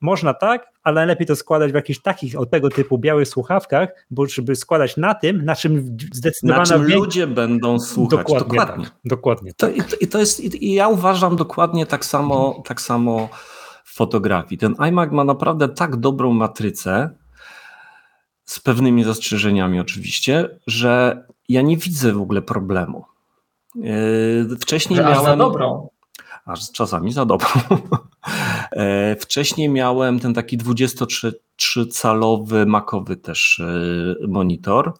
można 0.01 0.33
tak, 0.33 0.67
ale 0.83 1.05
lepiej 1.05 1.27
to 1.27 1.35
składać 1.35 1.71
w 1.71 1.75
jakichś 1.75 1.99
takich 1.99 2.39
o 2.39 2.45
tego 2.45 2.69
typu 2.69 2.97
białych 2.97 3.27
słuchawkach, 3.27 3.89
bo 4.11 4.25
żeby 4.25 4.55
składać 4.55 4.97
na 4.97 5.15
tym, 5.15 5.45
na 5.45 5.55
czym 5.55 5.97
zdecydowanie 6.13 6.59
na 6.59 6.65
czym 6.65 6.83
ludzie 6.83 7.27
będą 7.27 7.79
słuchać. 7.79 8.19
Dokładnie. 8.19 8.49
Dokładnie. 8.49 8.85
Tak, 8.85 8.93
dokładnie 9.05 9.53
to, 9.53 9.69
i, 10.01 10.07
to 10.07 10.19
jest, 10.19 10.39
I 10.39 10.73
ja 10.73 10.87
uważam 10.87 11.35
dokładnie 11.35 11.85
tak 11.85 12.05
samo, 12.05 12.63
tak 12.65 12.81
samo 12.81 13.29
w 13.83 13.95
fotografii. 13.95 14.57
Ten 14.57 14.75
iMac 14.79 15.11
ma 15.11 15.23
naprawdę 15.23 15.69
tak 15.69 15.95
dobrą 15.95 16.33
matrycę, 16.33 17.09
z 18.45 18.59
pewnymi 18.59 19.03
zastrzeżeniami 19.03 19.79
oczywiście, 19.79 20.49
że 20.67 21.23
ja 21.49 21.61
nie 21.61 21.77
widzę 21.77 22.13
w 22.13 22.21
ogóle 22.21 22.41
problemu. 22.41 23.05
Yy, 23.75 24.57
wcześniej 24.59 24.97
Że 24.97 25.03
miałem. 25.03 25.25
za 25.25 25.35
dobrą. 25.35 25.89
Aż 26.45 26.71
czasami 26.71 27.13
za 27.13 27.25
dobrą. 27.25 27.47
Yy, 28.75 29.15
wcześniej 29.21 29.69
miałem 29.69 30.19
ten 30.19 30.33
taki 30.33 30.57
23-calowy 30.57 32.65
makowy 32.65 33.17
też 33.17 33.61
yy, 34.19 34.27
monitor. 34.27 34.93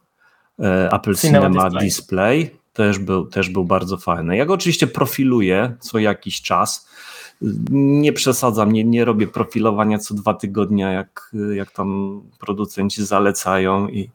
Apple 0.91 1.15
Cinema, 1.15 1.48
Cinema 1.48 1.70
Display. 1.70 1.86
Display. 1.86 2.55
Też 2.74 3.00
był, 3.00 3.25
też 3.25 3.50
był 3.50 3.65
bardzo 3.65 3.98
fajny. 3.98 4.38
Ja 4.38 4.46
go 4.46 4.53
oczywiście 4.53 4.88
profiluję 4.88 5.75
co 5.79 6.00
jakiś 6.00 6.41
czas. 6.41 6.89
Nie 7.72 8.13
przesadzam, 8.13 8.72
nie, 8.72 8.84
nie 8.84 9.05
robię 9.05 9.27
profilowania 9.27 10.00
co 10.00 10.13
dwa 10.13 10.34
tygodnie, 10.34 10.84
jak, 10.84 11.32
jak 11.53 11.72
tam 11.72 12.22
producenci 12.39 13.05
zalecają 13.05 13.88
i 13.88 14.10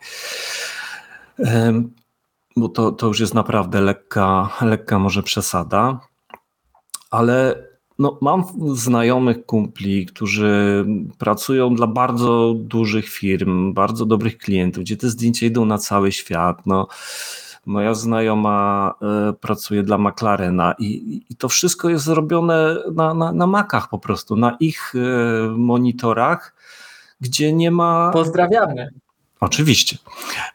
bo 2.60 2.68
to, 2.68 2.92
to 2.92 3.06
już 3.06 3.20
jest 3.20 3.34
naprawdę 3.34 3.80
lekka, 3.80 4.50
lekka 4.60 4.98
może 4.98 5.22
przesada, 5.22 6.00
ale 7.10 7.64
no, 7.98 8.18
mam 8.20 8.44
znajomych 8.74 9.46
kumpli, 9.46 10.06
którzy 10.06 10.84
pracują 11.18 11.74
dla 11.74 11.86
bardzo 11.86 12.54
dużych 12.56 13.08
firm, 13.08 13.74
bardzo 13.74 14.06
dobrych 14.06 14.38
klientów, 14.38 14.82
gdzie 14.84 14.96
te 14.96 15.08
zdjęcia 15.08 15.46
idą 15.46 15.64
na 15.64 15.78
cały 15.78 16.12
świat. 16.12 16.66
No, 16.66 16.88
moja 17.66 17.94
znajoma 17.94 18.94
y, 19.30 19.32
pracuje 19.32 19.82
dla 19.82 19.98
McLarena 19.98 20.74
i, 20.78 21.22
i 21.30 21.36
to 21.36 21.48
wszystko 21.48 21.88
jest 21.88 22.04
zrobione 22.04 22.76
na, 22.94 23.14
na, 23.14 23.32
na 23.32 23.46
Macach 23.46 23.88
po 23.88 23.98
prostu, 23.98 24.36
na 24.36 24.56
ich 24.60 24.94
y, 24.94 24.98
monitorach, 25.50 26.54
gdzie 27.20 27.52
nie 27.52 27.70
ma. 27.70 28.10
Pozdrawiamy. 28.12 28.90
Oczywiście. 29.40 29.98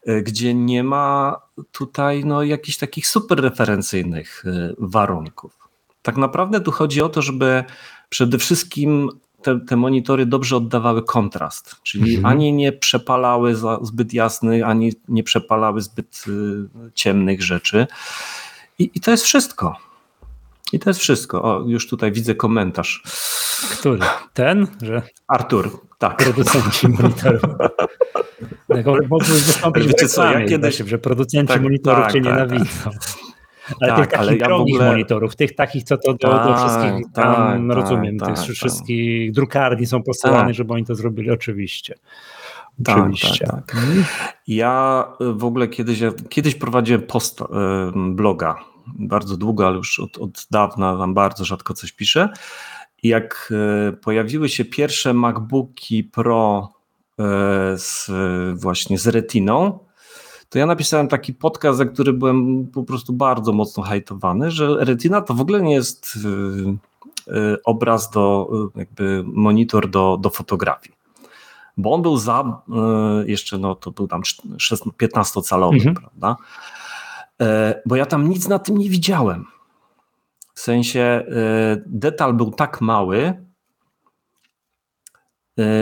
Y, 0.09 0.21
gdzie 0.21 0.53
nie 0.53 0.83
ma 0.83 1.37
tutaj 1.71 2.25
no, 2.25 2.43
jakichś 2.43 2.77
takich 2.77 3.07
super 3.07 3.41
referencyjnych 3.41 4.43
warunków. 4.77 5.57
Tak 6.01 6.17
naprawdę 6.17 6.61
tu 6.61 6.71
chodzi 6.71 7.01
o 7.01 7.09
to, 7.09 7.21
żeby 7.21 7.63
przede 8.09 8.37
wszystkim 8.37 9.09
te, 9.41 9.59
te 9.59 9.75
monitory 9.75 10.25
dobrze 10.25 10.57
oddawały 10.57 11.03
kontrast, 11.03 11.75
czyli 11.83 12.15
mhm. 12.15 12.25
ani 12.25 12.53
nie 12.53 12.71
przepalały 12.71 13.55
zbyt 13.81 14.13
jasnych, 14.13 14.63
ani 14.63 14.93
nie 15.07 15.23
przepalały 15.23 15.81
zbyt 15.81 16.23
y, 16.27 16.91
ciemnych 16.93 17.43
rzeczy. 17.43 17.87
I, 18.79 18.91
I, 18.95 18.99
to 18.99 19.11
jest 19.11 19.23
wszystko. 19.23 19.75
I 20.73 20.79
to 20.79 20.89
jest 20.89 20.99
wszystko. 20.99 21.43
O, 21.43 21.63
już 21.67 21.87
tutaj 21.87 22.11
widzę 22.11 22.35
komentarz. 22.35 23.03
Który? 23.79 23.99
Ten? 24.33 24.67
Że 24.81 25.01
Artur, 25.27 25.79
tak. 25.97 26.17
Producenci 26.17 26.87
monitorów. 26.87 27.41
Mógłby 29.09 29.33
wystąpić 29.33 29.87
Wiecie 29.87 30.07
co, 30.07 30.31
ja 30.31 30.45
kiedyś, 30.45 30.77
że 30.77 30.97
producenci 30.97 31.53
tak, 31.53 31.63
monitorów 31.63 32.03
tak, 32.03 32.13
cię 32.13 32.21
tak, 32.21 32.31
nienawidzą. 32.33 32.89
Ale 33.81 33.91
tak, 33.91 33.99
tych 33.99 34.07
takich 34.07 34.19
ale 34.19 34.37
ja 34.37 34.55
ogóle... 34.55 34.91
monitorów, 34.91 35.35
tych 35.35 35.55
takich, 35.55 35.83
co 35.83 35.97
to 35.97 36.13
do, 36.13 36.27
do 36.27 36.37
tak, 36.37 36.57
wszystkich 36.57 37.13
tam, 37.13 37.67
tak, 37.67 37.77
rozumiem, 37.77 38.17
tak, 38.17 38.27
tych 38.29 38.45
tak. 38.45 38.55
wszystkich 38.55 39.31
drukarni 39.31 39.85
są 39.85 40.03
posyłane, 40.03 40.53
żeby 40.53 40.73
oni 40.73 40.85
to 40.85 40.95
zrobili, 40.95 41.31
oczywiście. 41.31 41.95
Oczywiście. 42.87 43.45
Tak, 43.45 43.65
tak, 43.65 43.77
Ja 44.47 45.05
w 45.19 45.43
ogóle 45.43 45.67
kiedyś, 45.67 45.99
kiedyś 46.29 46.55
prowadziłem 46.55 47.01
post 47.01 47.41
y, 47.41 47.45
bloga, 47.95 48.55
bardzo 48.87 49.37
długo, 49.37 49.67
ale 49.67 49.75
już 49.77 49.99
od, 49.99 50.17
od 50.17 50.47
dawna 50.51 50.97
tam 50.97 51.13
bardzo 51.13 51.45
rzadko 51.45 51.73
coś 51.73 51.91
piszę. 51.91 52.29
I 53.03 53.07
jak 53.07 53.53
y, 53.89 53.97
pojawiły 53.97 54.49
się 54.49 54.65
pierwsze 54.65 55.13
MacBooki 55.13 56.03
Pro 56.03 56.69
y, 56.71 56.74
z, 57.77 58.11
właśnie 58.59 58.97
z 58.97 59.07
Retiną, 59.07 59.79
to 60.49 60.59
ja 60.59 60.65
napisałem 60.65 61.07
taki 61.07 61.33
podcast, 61.33 61.77
za 61.77 61.85
który 61.85 62.13
byłem 62.13 62.67
po 62.67 62.83
prostu 62.83 63.13
bardzo 63.13 63.53
mocno 63.53 63.83
hajtowany, 63.83 64.51
że 64.51 64.85
Retina 64.85 65.21
to 65.21 65.33
w 65.33 65.41
ogóle 65.41 65.61
nie 65.61 65.73
jest 65.73 66.15
y, 66.15 67.33
y, 67.33 67.63
obraz 67.63 68.09
do, 68.09 68.49
jakby 68.75 69.23
monitor 69.25 69.89
do, 69.89 70.17
do 70.21 70.29
fotografii. 70.29 70.95
Bo 71.77 71.93
on 71.93 72.01
był 72.01 72.17
za, 72.17 72.61
jeszcze 73.25 73.57
no 73.57 73.75
to 73.75 73.91
był 73.91 74.07
tam 74.07 74.21
15-calowy, 74.21 75.73
mhm. 75.73 75.95
prawda? 75.95 76.35
E, 77.41 77.81
bo 77.85 77.95
ja 77.95 78.05
tam 78.05 78.29
nic 78.29 78.47
na 78.47 78.59
tym 78.59 78.77
nie 78.77 78.89
widziałem. 78.89 79.45
W 80.53 80.59
sensie 80.59 81.25
detal 81.85 82.33
był 82.33 82.51
tak 82.51 82.81
mały, 82.81 83.33
E, 83.33 83.44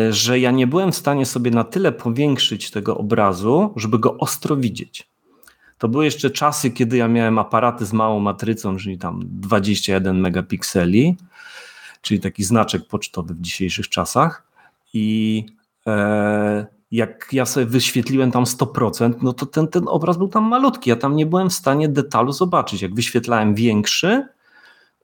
że 0.10 0.40
ja 0.40 0.52
nie 0.52 0.68
byłem 0.68 0.92
w 0.92 0.96
stanie 0.96 1.26
sobie 1.26 1.52
na 1.52 1.64
tyle 1.64 1.92
powiększyć 1.92 2.72
tego 2.72 2.98
obrazu, 2.98 3.74
żeby 3.76 4.00
go 4.00 4.18
ostro 4.18 4.58
widzieć. 4.58 5.14
To 5.78 5.88
były 5.88 6.06
jeszcze 6.06 6.30
czasy, 6.30 6.72
kiedy 6.72 6.98
ja 6.98 7.08
miałem 7.08 7.40
aparaty 7.40 7.86
z 7.86 7.94
małą 7.94 8.20
matrycą, 8.20 8.78
czyli 8.78 8.98
tam 8.98 9.22
21 9.26 10.20
megapikseli, 10.20 11.18
czyli 12.02 12.20
taki 12.20 12.44
znaczek 12.44 12.88
pocztowy 12.88 13.34
w 13.34 13.42
dzisiejszych 13.42 13.90
czasach. 13.90 14.48
I 14.94 15.46
e, 15.88 16.66
jak 16.92 17.30
ja 17.32 17.46
sobie 17.46 17.66
wyświetliłem 17.66 18.32
tam 18.32 18.44
100%, 18.44 19.14
no 19.22 19.34
to 19.34 19.46
ten, 19.46 19.68
ten 19.68 19.84
obraz 19.88 20.18
był 20.18 20.28
tam 20.28 20.44
malutki. 20.44 20.90
Ja 20.90 20.96
tam 20.96 21.16
nie 21.16 21.26
byłem 21.26 21.50
w 21.50 21.54
stanie 21.54 21.90
detalu 21.90 22.32
zobaczyć. 22.32 22.82
Jak 22.82 22.96
wyświetlałem 22.96 23.56
większy, 23.56 24.28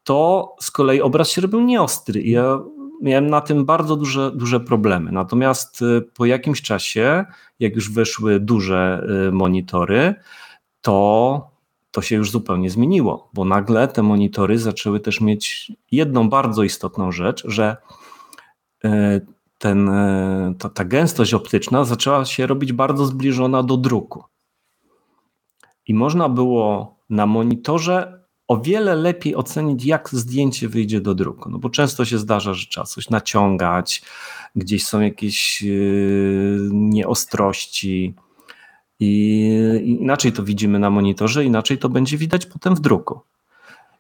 to 0.03 0.55
z 0.61 0.71
kolei 0.71 1.01
obraz 1.01 1.29
się 1.29 1.41
robił 1.41 1.61
nieostry. 1.61 2.21
I 2.21 2.31
ja 2.31 2.59
miałem 3.01 3.29
na 3.29 3.41
tym 3.41 3.65
bardzo 3.65 3.96
duże, 3.96 4.32
duże 4.32 4.60
problemy. 4.60 5.12
Natomiast 5.12 5.82
y, 5.82 6.01
po 6.01 6.25
jakimś 6.25 6.62
czasie, 6.62 7.25
jak 7.60 7.75
już 7.75 7.91
weszły 7.91 8.39
duże 8.39 9.08
y, 9.27 9.32
monitory, 9.32 10.15
to 10.82 11.50
to 11.91 12.01
się 12.01 12.15
już 12.15 12.32
zupełnie 12.32 12.70
zmieniło, 12.70 13.29
bo 13.34 13.46
nagle 13.46 13.88
te 13.88 14.03
monitory 14.03 14.60
zaczęły 14.60 15.00
też 15.00 15.22
mieć 15.22 15.72
jedną 15.91 16.29
bardzo 16.29 16.63
istotną 16.63 17.12
rzecz, 17.12 17.44
że 17.48 17.77
y, 18.86 18.89
ten, 19.58 19.91
ta, 20.60 20.70
ta 20.70 20.86
gęstość 20.86 21.34
optyczna 21.34 21.84
zaczęła 21.84 22.25
się 22.25 22.48
robić 22.48 22.74
bardzo 22.74 23.06
zbliżona 23.06 23.63
do 23.63 23.77
druku. 23.77 24.24
I 25.88 25.94
można 25.94 26.29
było 26.29 26.96
na 27.10 27.25
monitorze 27.25 28.18
o 28.50 28.58
wiele 28.58 28.96
lepiej 28.96 29.36
ocenić, 29.36 29.86
jak 29.86 30.10
zdjęcie 30.12 30.70
wyjdzie 30.70 31.01
do 31.01 31.15
druku. 31.15 31.50
No 31.50 31.60
bo 31.60 31.70
często 31.70 32.06
się 32.06 32.18
zdarza, 32.18 32.53
że 32.53 32.68
trzeba 32.68 32.86
coś 32.86 33.10
naciągać, 33.10 34.01
gdzieś 34.56 34.86
są 34.86 35.01
jakieś 35.01 35.62
yy, 35.62 36.70
nieostrości. 36.72 38.13
I 39.00 39.98
inaczej 40.01 40.32
to 40.32 40.44
widzimy 40.44 40.79
na 40.79 40.89
monitorze, 40.89 41.46
inaczej 41.46 41.77
to 41.77 41.89
będzie 41.89 42.18
widać 42.18 42.46
potem 42.46 42.75
w 42.75 42.79
druku. 42.79 43.20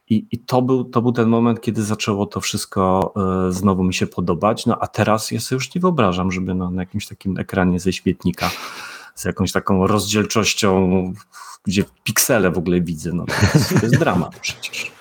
I, 0.09 0.27
I, 0.31 0.39
to, 0.39 0.61
był, 0.61 0.83
to 0.83 1.01
był 1.01 1.11
ten 1.11 1.29
moment, 1.29 1.61
kiedy 1.61 1.83
zaczęło 1.83 2.25
to 2.25 2.41
wszystko 2.41 3.13
yy, 3.45 3.53
znowu 3.53 3.83
mi 3.83 3.93
się 3.93 4.07
podobać. 4.07 4.65
No 4.65 4.77
a 4.79 4.87
teraz 4.87 5.31
ja 5.31 5.39
sobie 5.39 5.57
już 5.57 5.75
nie 5.75 5.81
wyobrażam, 5.81 6.31
żeby 6.31 6.55
no, 6.55 6.71
na 6.71 6.81
jakimś 6.81 7.07
takim 7.07 7.37
ekranie 7.37 7.79
ze 7.79 7.93
świetnika 7.93 8.51
z 9.15 9.25
jakąś 9.25 9.51
taką 9.51 9.87
rozdzielczością, 9.87 10.89
gdzie 11.67 11.83
piksele 12.03 12.51
w 12.51 12.57
ogóle 12.57 12.81
widzę. 12.81 13.11
No, 13.13 13.25
to, 13.25 13.33
jest, 13.53 13.69
to 13.69 13.85
jest 13.85 13.99
dramat 13.99 14.39
przecież. 14.39 14.91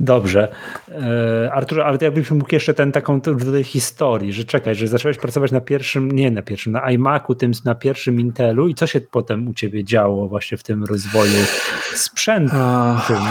Dobrze. 0.00 0.48
E, 0.88 1.52
Artur, 1.52 1.80
ale 1.80 1.98
jakbyś 2.00 2.30
mógł 2.30 2.54
jeszcze 2.54 2.74
ten 2.74 2.92
taką 2.92 3.20
tutaj 3.20 3.64
historii, 3.64 4.32
że 4.32 4.44
czekaj, 4.44 4.74
że 4.74 4.88
zacząłeś 4.88 5.18
pracować 5.18 5.52
na 5.52 5.60
pierwszym, 5.60 6.12
nie 6.12 6.30
na 6.30 6.42
pierwszym, 6.42 6.72
na 6.72 6.90
iMacu, 6.90 7.34
tym 7.34 7.52
na 7.64 7.74
pierwszym 7.74 8.20
Intelu 8.20 8.68
i 8.68 8.74
co 8.74 8.86
się 8.86 9.00
potem 9.00 9.48
u 9.48 9.54
ciebie 9.54 9.84
działo 9.84 10.28
właśnie 10.28 10.58
w 10.58 10.62
tym 10.62 10.84
rozwoju 10.84 11.44
sprzętu, 11.94 12.56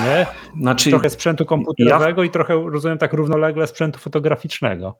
nie? 0.05 0.25
Znaczy, 0.61 0.89
trochę 0.89 1.09
sprzętu 1.09 1.45
komputerowego 1.45 2.21
ja... 2.21 2.27
i 2.27 2.31
trochę, 2.31 2.53
rozumiem, 2.69 2.97
tak 2.97 3.13
równolegle 3.13 3.67
sprzętu 3.67 3.99
fotograficznego. 3.99 4.99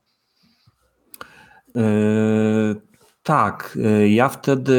Yy, 1.76 2.76
tak, 3.24 3.78
y, 4.02 4.10
ja 4.10 4.30
wtedy 4.30 4.76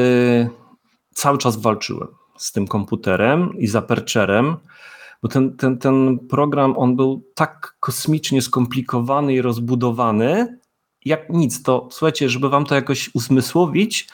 cały 1.17 1.39
czas 1.39 1.57
walczyłem 1.57 2.09
z 2.37 2.53
tym 2.53 2.67
komputerem 2.67 3.59
i 3.59 3.67
z 3.67 3.77
Apercherem, 3.77 4.57
bo 5.23 5.29
ten, 5.29 5.57
ten, 5.57 5.79
ten 5.79 6.19
program 6.19 6.79
on 6.79 6.97
był 6.97 7.25
tak 7.35 7.77
kosmicznie 7.81 8.43
skomplikowany 8.43 9.35
i 9.35 9.43
rozbudowany, 9.43 10.59
jak 11.05 11.31
nic. 11.31 11.63
To 11.63 11.89
słuchajcie, 11.91 12.29
żeby 12.29 12.49
wam 12.49 12.65
to 12.65 12.75
jakoś 12.75 13.11
uzmysłowić, 13.15 14.09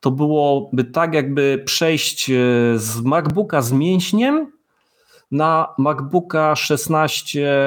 to 0.00 0.10
byłoby 0.10 0.84
tak, 0.84 1.14
jakby 1.14 1.62
przejść 1.66 2.30
y, 2.30 2.34
z 2.76 3.00
MacBooka 3.00 3.62
z 3.62 3.72
mięśniem 3.72 4.52
na 5.30 5.74
MacBooka 5.78 6.56
16 6.56 7.62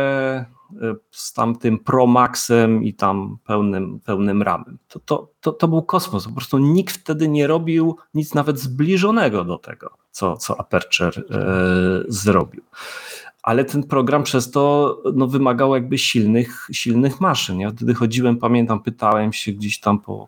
z 1.11 1.33
tamtym 1.33 1.79
Pro 1.79 2.07
Maxem 2.07 2.83
i 2.83 2.93
tam 2.93 3.37
pełnym, 3.45 3.99
pełnym 3.99 4.41
ramem. 4.41 4.77
To, 4.87 4.99
to, 4.99 5.31
to, 5.41 5.51
to 5.51 5.67
był 5.67 5.83
kosmos. 5.83 6.27
Po 6.27 6.33
prostu 6.33 6.57
nikt 6.57 6.97
wtedy 6.97 7.27
nie 7.27 7.47
robił 7.47 7.97
nic 8.13 8.33
nawet 8.33 8.59
zbliżonego 8.59 9.43
do 9.43 9.57
tego, 9.57 9.97
co, 10.11 10.37
co 10.37 10.59
Aperture 10.59 11.17
e, 11.17 11.23
zrobił. 12.07 12.63
Ale 13.43 13.65
ten 13.65 13.83
program 13.83 14.23
przez 14.23 14.51
to 14.51 14.97
no, 15.15 15.27
wymagał 15.27 15.75
jakby 15.75 15.97
silnych, 15.97 16.67
silnych 16.71 17.21
maszyn. 17.21 17.59
Ja 17.59 17.71
wtedy 17.71 17.93
chodziłem, 17.93 18.37
pamiętam, 18.37 18.83
pytałem 18.83 19.33
się 19.33 19.51
gdzieś 19.51 19.79
tam 19.79 19.99
po 19.99 20.27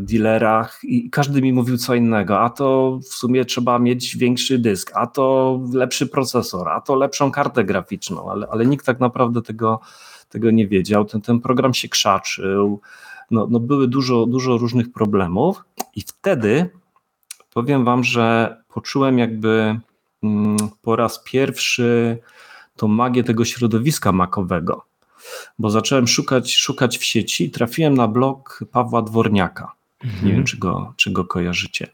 dealerach 0.00 0.80
i 0.82 1.10
każdy 1.10 1.42
mi 1.42 1.52
mówił 1.52 1.76
co 1.76 1.94
innego, 1.94 2.40
a 2.40 2.50
to 2.50 2.98
w 3.02 3.14
sumie 3.14 3.44
trzeba 3.44 3.78
mieć 3.78 4.16
większy 4.16 4.58
dysk, 4.58 4.92
a 4.94 5.06
to 5.06 5.58
lepszy 5.72 6.06
procesor, 6.06 6.68
a 6.68 6.80
to 6.80 6.94
lepszą 6.94 7.30
kartę 7.30 7.64
graficzną, 7.64 8.30
ale, 8.30 8.46
ale 8.50 8.66
nikt 8.66 8.86
tak 8.86 9.00
naprawdę 9.00 9.42
tego, 9.42 9.80
tego 10.28 10.50
nie 10.50 10.68
wiedział. 10.68 11.04
Ten, 11.04 11.20
ten 11.20 11.40
program 11.40 11.74
się 11.74 11.88
krzaczył, 11.88 12.80
no, 13.30 13.46
no 13.50 13.60
były 13.60 13.88
dużo, 13.88 14.26
dużo 14.26 14.58
różnych 14.58 14.92
problemów 14.92 15.64
i 15.94 16.00
wtedy 16.00 16.70
powiem 17.54 17.84
wam, 17.84 18.04
że 18.04 18.56
poczułem 18.68 19.18
jakby 19.18 19.80
mm, 20.22 20.56
po 20.82 20.96
raz 20.96 21.22
pierwszy 21.24 22.18
tą 22.76 22.88
magię 22.88 23.24
tego 23.24 23.44
środowiska 23.44 24.12
makowego 24.12 24.84
bo 25.58 25.70
zacząłem 25.70 26.08
szukać, 26.08 26.54
szukać 26.54 26.98
w 26.98 27.04
sieci 27.04 27.44
i 27.44 27.50
trafiłem 27.50 27.94
na 27.94 28.08
blog 28.08 28.64
Pawła 28.72 29.02
Dworniaka. 29.02 29.72
Mhm. 30.04 30.26
Nie 30.26 30.32
wiem, 30.32 30.44
czy 30.44 30.56
go, 30.56 30.94
czy 30.96 31.10
go 31.10 31.24
kojarzycie. 31.24 31.86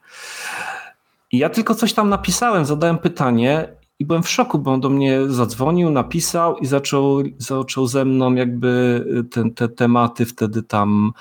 I 1.33 1.39
ja 1.39 1.51
tylko 1.51 1.75
coś 1.75 1.93
tam 1.93 2.09
napisałem, 2.09 2.65
zadałem 2.65 2.99
pytanie 2.99 3.69
i 3.99 4.07
byłem 4.07 4.23
w 4.23 4.29
szoku, 4.29 4.59
bo 4.59 4.73
on 4.73 4.81
do 4.81 4.89
mnie 4.89 5.21
zadzwonił, 5.29 5.91
napisał 5.91 6.57
i 6.57 6.67
zaczął, 6.67 7.23
zaczął 7.39 7.87
ze 7.87 8.05
mną 8.05 8.35
jakby 8.35 9.05
ten, 9.31 9.55
te 9.55 9.69
tematy 9.69 10.27
wtedy 10.27 10.63
tam 10.63 11.13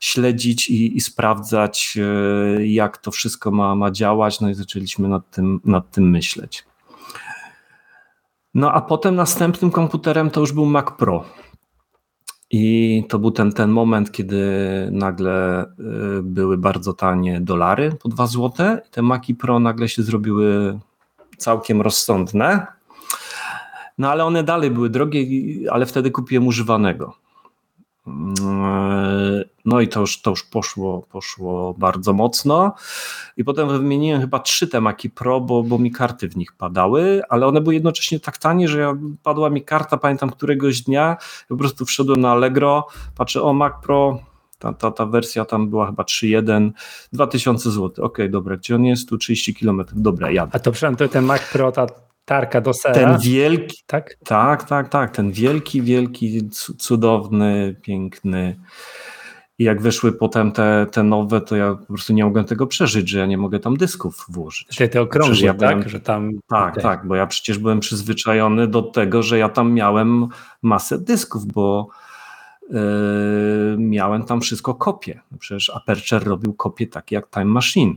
śledzić 0.00 0.70
i, 0.70 0.96
i 0.96 1.00
sprawdzać, 1.00 1.98
e, 2.00 2.66
jak 2.66 2.98
to 2.98 3.10
wszystko 3.10 3.50
ma, 3.50 3.74
ma 3.74 3.90
działać. 3.90 4.40
No 4.40 4.50
i 4.50 4.54
zaczęliśmy 4.54 5.08
nad 5.08 5.30
tym, 5.30 5.60
nad 5.64 5.90
tym 5.90 6.10
myśleć. 6.10 6.64
No 8.58 8.72
a 8.72 8.80
potem 8.80 9.14
następnym 9.14 9.70
komputerem 9.70 10.30
to 10.30 10.40
już 10.40 10.52
był 10.52 10.66
Mac 10.66 10.86
Pro. 10.98 11.24
I 12.50 13.04
to 13.08 13.18
był 13.18 13.30
ten, 13.30 13.52
ten 13.52 13.70
moment, 13.70 14.12
kiedy 14.12 14.42
nagle 14.92 15.60
e, 15.60 15.66
były 16.22 16.58
bardzo 16.58 16.92
tanie 16.92 17.40
dolary 17.40 17.92
po 18.02 18.08
2 18.08 18.26
zł. 18.26 18.52
Te 18.90 19.02
Maci 19.02 19.34
Pro 19.34 19.60
nagle 19.60 19.88
się 19.88 20.02
zrobiły 20.02 20.78
całkiem 21.36 21.80
rozsądne. 21.82 22.66
No 23.98 24.10
ale 24.10 24.24
one 24.24 24.42
dalej 24.42 24.70
były 24.70 24.90
drogie, 24.90 25.26
ale 25.70 25.86
wtedy 25.86 26.10
kupiłem 26.10 26.46
używanego. 26.46 27.14
No 29.64 29.80
i 29.80 29.88
to 29.88 30.00
już, 30.00 30.22
to 30.22 30.30
już 30.30 30.42
poszło, 30.42 31.02
poszło 31.02 31.74
bardzo 31.78 32.12
mocno. 32.12 32.74
I 33.36 33.44
potem 33.44 33.68
wymieniłem 33.68 34.20
chyba 34.20 34.38
trzy 34.38 34.68
temaki 34.68 35.10
Pro, 35.10 35.40
bo, 35.40 35.62
bo 35.62 35.78
mi 35.78 35.90
karty 35.90 36.28
w 36.28 36.36
nich 36.36 36.52
padały, 36.52 37.22
ale 37.28 37.46
one 37.46 37.60
były 37.60 37.74
jednocześnie 37.74 38.20
tak 38.20 38.38
tanie, 38.38 38.68
że 38.68 38.80
ja, 38.80 38.96
padła 39.22 39.50
mi 39.50 39.62
karta, 39.62 39.96
pamiętam 39.96 40.30
któregoś 40.30 40.80
dnia, 40.80 41.16
po 41.48 41.56
prostu 41.56 41.84
wszedłem 41.84 42.20
na 42.20 42.30
Allegro, 42.30 42.86
patrzę, 43.16 43.42
o 43.42 43.52
Mac 43.52 43.72
Pro, 43.82 44.18
ta, 44.58 44.72
ta, 44.72 44.90
ta 44.90 45.06
wersja 45.06 45.44
tam 45.44 45.70
była 45.70 45.86
chyba 45.86 46.02
3.1, 46.02 46.70
2000 47.12 47.70
zł. 47.70 47.84
Okej, 47.84 48.04
okay, 48.04 48.28
dobra, 48.28 48.56
gdzie 48.56 48.74
on 48.74 48.84
jest? 48.84 49.08
Tu 49.08 49.18
30 49.18 49.54
km. 49.54 49.84
Dobra, 49.92 50.30
jadę. 50.30 50.50
A 50.54 50.58
to 50.58 50.72
przynajmniej 50.72 51.08
ten 51.08 51.24
Mac 51.24 51.52
Pro, 51.52 51.72
ta 51.72 51.86
tarka 52.28 52.60
do 52.60 52.72
sera. 52.72 52.94
Ten 52.94 53.18
wielki, 53.18 53.82
tak? 53.86 54.16
Tak, 54.24 54.64
tak, 54.64 54.88
tak. 54.88 55.10
Ten 55.10 55.32
wielki, 55.32 55.82
wielki, 55.82 56.48
cudowny, 56.78 57.76
piękny. 57.82 58.56
I 59.58 59.64
jak 59.64 59.82
wyszły 59.82 60.12
potem 60.12 60.52
te, 60.52 60.86
te 60.92 61.02
nowe, 61.02 61.40
to 61.40 61.56
ja 61.56 61.74
po 61.74 61.86
prostu 61.86 62.12
nie 62.12 62.24
mogłem 62.24 62.44
tego 62.44 62.66
przeżyć, 62.66 63.08
że 63.08 63.18
ja 63.18 63.26
nie 63.26 63.38
mogę 63.38 63.60
tam 63.60 63.76
dysków 63.76 64.26
włożyć. 64.28 64.76
Te, 64.76 64.88
te 64.88 65.00
okrągłe, 65.00 65.36
ja 65.40 65.54
tak? 65.54 65.76
Byłem, 65.76 65.88
że 65.88 66.00
tam... 66.00 66.30
Tak, 66.48 66.82
tak, 66.82 67.06
bo 67.06 67.14
ja 67.14 67.26
przecież 67.26 67.58
byłem 67.58 67.80
przyzwyczajony 67.80 68.68
do 68.68 68.82
tego, 68.82 69.22
że 69.22 69.38
ja 69.38 69.48
tam 69.48 69.72
miałem 69.72 70.28
masę 70.62 70.98
dysków, 70.98 71.46
bo 71.46 71.88
yy, 72.70 72.78
miałem 73.78 74.24
tam 74.24 74.40
wszystko 74.40 74.74
kopie. 74.74 75.20
Przecież 75.38 75.70
Aperture 75.70 76.24
robił 76.24 76.54
kopie 76.54 76.86
takie 76.86 77.16
jak 77.16 77.30
Time 77.30 77.44
Machine. 77.44 77.94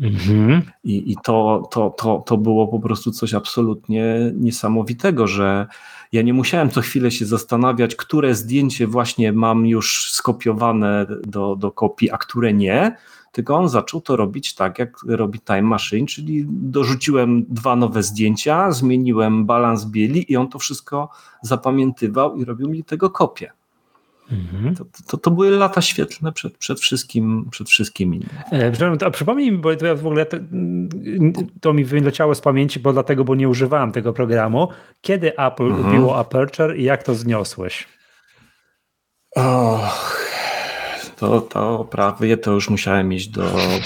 Mhm. 0.00 0.62
I, 0.84 1.12
i 1.12 1.16
to, 1.24 1.68
to, 1.70 1.90
to, 1.90 2.22
to 2.26 2.36
było 2.36 2.68
po 2.68 2.80
prostu 2.80 3.10
coś 3.10 3.34
absolutnie 3.34 4.32
niesamowitego, 4.34 5.26
że 5.26 5.66
ja 6.12 6.22
nie 6.22 6.34
musiałem 6.34 6.70
co 6.70 6.80
chwilę 6.80 7.10
się 7.10 7.26
zastanawiać, 7.26 7.96
które 7.96 8.34
zdjęcie 8.34 8.86
właśnie 8.86 9.32
mam 9.32 9.66
już 9.66 10.12
skopiowane 10.12 11.06
do, 11.26 11.56
do 11.56 11.72
kopii, 11.72 12.10
a 12.10 12.18
które 12.18 12.52
nie, 12.52 12.96
tylko 13.32 13.56
on 13.56 13.68
zaczął 13.68 14.00
to 14.00 14.16
robić 14.16 14.54
tak, 14.54 14.78
jak 14.78 14.96
robi 15.08 15.40
Time 15.40 15.62
Machine, 15.62 16.06
czyli 16.06 16.46
dorzuciłem 16.48 17.44
dwa 17.48 17.76
nowe 17.76 18.02
zdjęcia, 18.02 18.72
zmieniłem 18.72 19.46
balans 19.46 19.84
bieli 19.84 20.32
i 20.32 20.36
on 20.36 20.48
to 20.48 20.58
wszystko 20.58 21.08
zapamiętywał 21.42 22.36
i 22.36 22.44
robił 22.44 22.68
mi 22.68 22.84
tego 22.84 23.10
kopię. 23.10 23.52
Mhm. 24.32 24.74
To, 24.74 24.84
to, 25.06 25.16
to, 25.16 25.30
były 25.30 25.50
lata 25.50 25.80
świetlne 25.80 26.32
przed, 26.32 26.58
przed, 26.58 26.80
wszystkim, 26.80 27.48
przed 27.50 27.68
wszystkim 27.68 28.14
innym. 28.14 28.28
E, 28.52 29.06
a 29.06 29.10
przypomnij 29.10 29.52
mi, 29.52 29.58
bo 29.58 29.76
to 29.76 29.86
ja 29.86 29.94
w 29.94 30.06
ogóle 30.06 30.26
to, 30.26 30.36
to, 31.60 31.72
mi 31.72 31.84
wyleciało 31.84 32.34
z 32.34 32.40
pamięci, 32.40 32.80
bo 32.80 32.92
dlatego, 32.92 33.24
bo 33.24 33.34
nie 33.34 33.48
używałem 33.48 33.92
tego 33.92 34.12
programu. 34.12 34.68
Kiedy 35.00 35.36
Apple 35.36 35.66
mhm. 35.66 35.84
kupiło 35.84 36.18
Aperture 36.18 36.76
i 36.76 36.84
jak 36.84 37.02
to 37.02 37.14
zniosłeś? 37.14 37.88
Och, 39.36 40.24
to, 41.16 41.40
to 41.40 41.88
prawie 41.90 42.36
to 42.36 42.50
już 42.50 42.70
musiałem 42.70 43.12
iść 43.12 43.28
do 43.28 43.42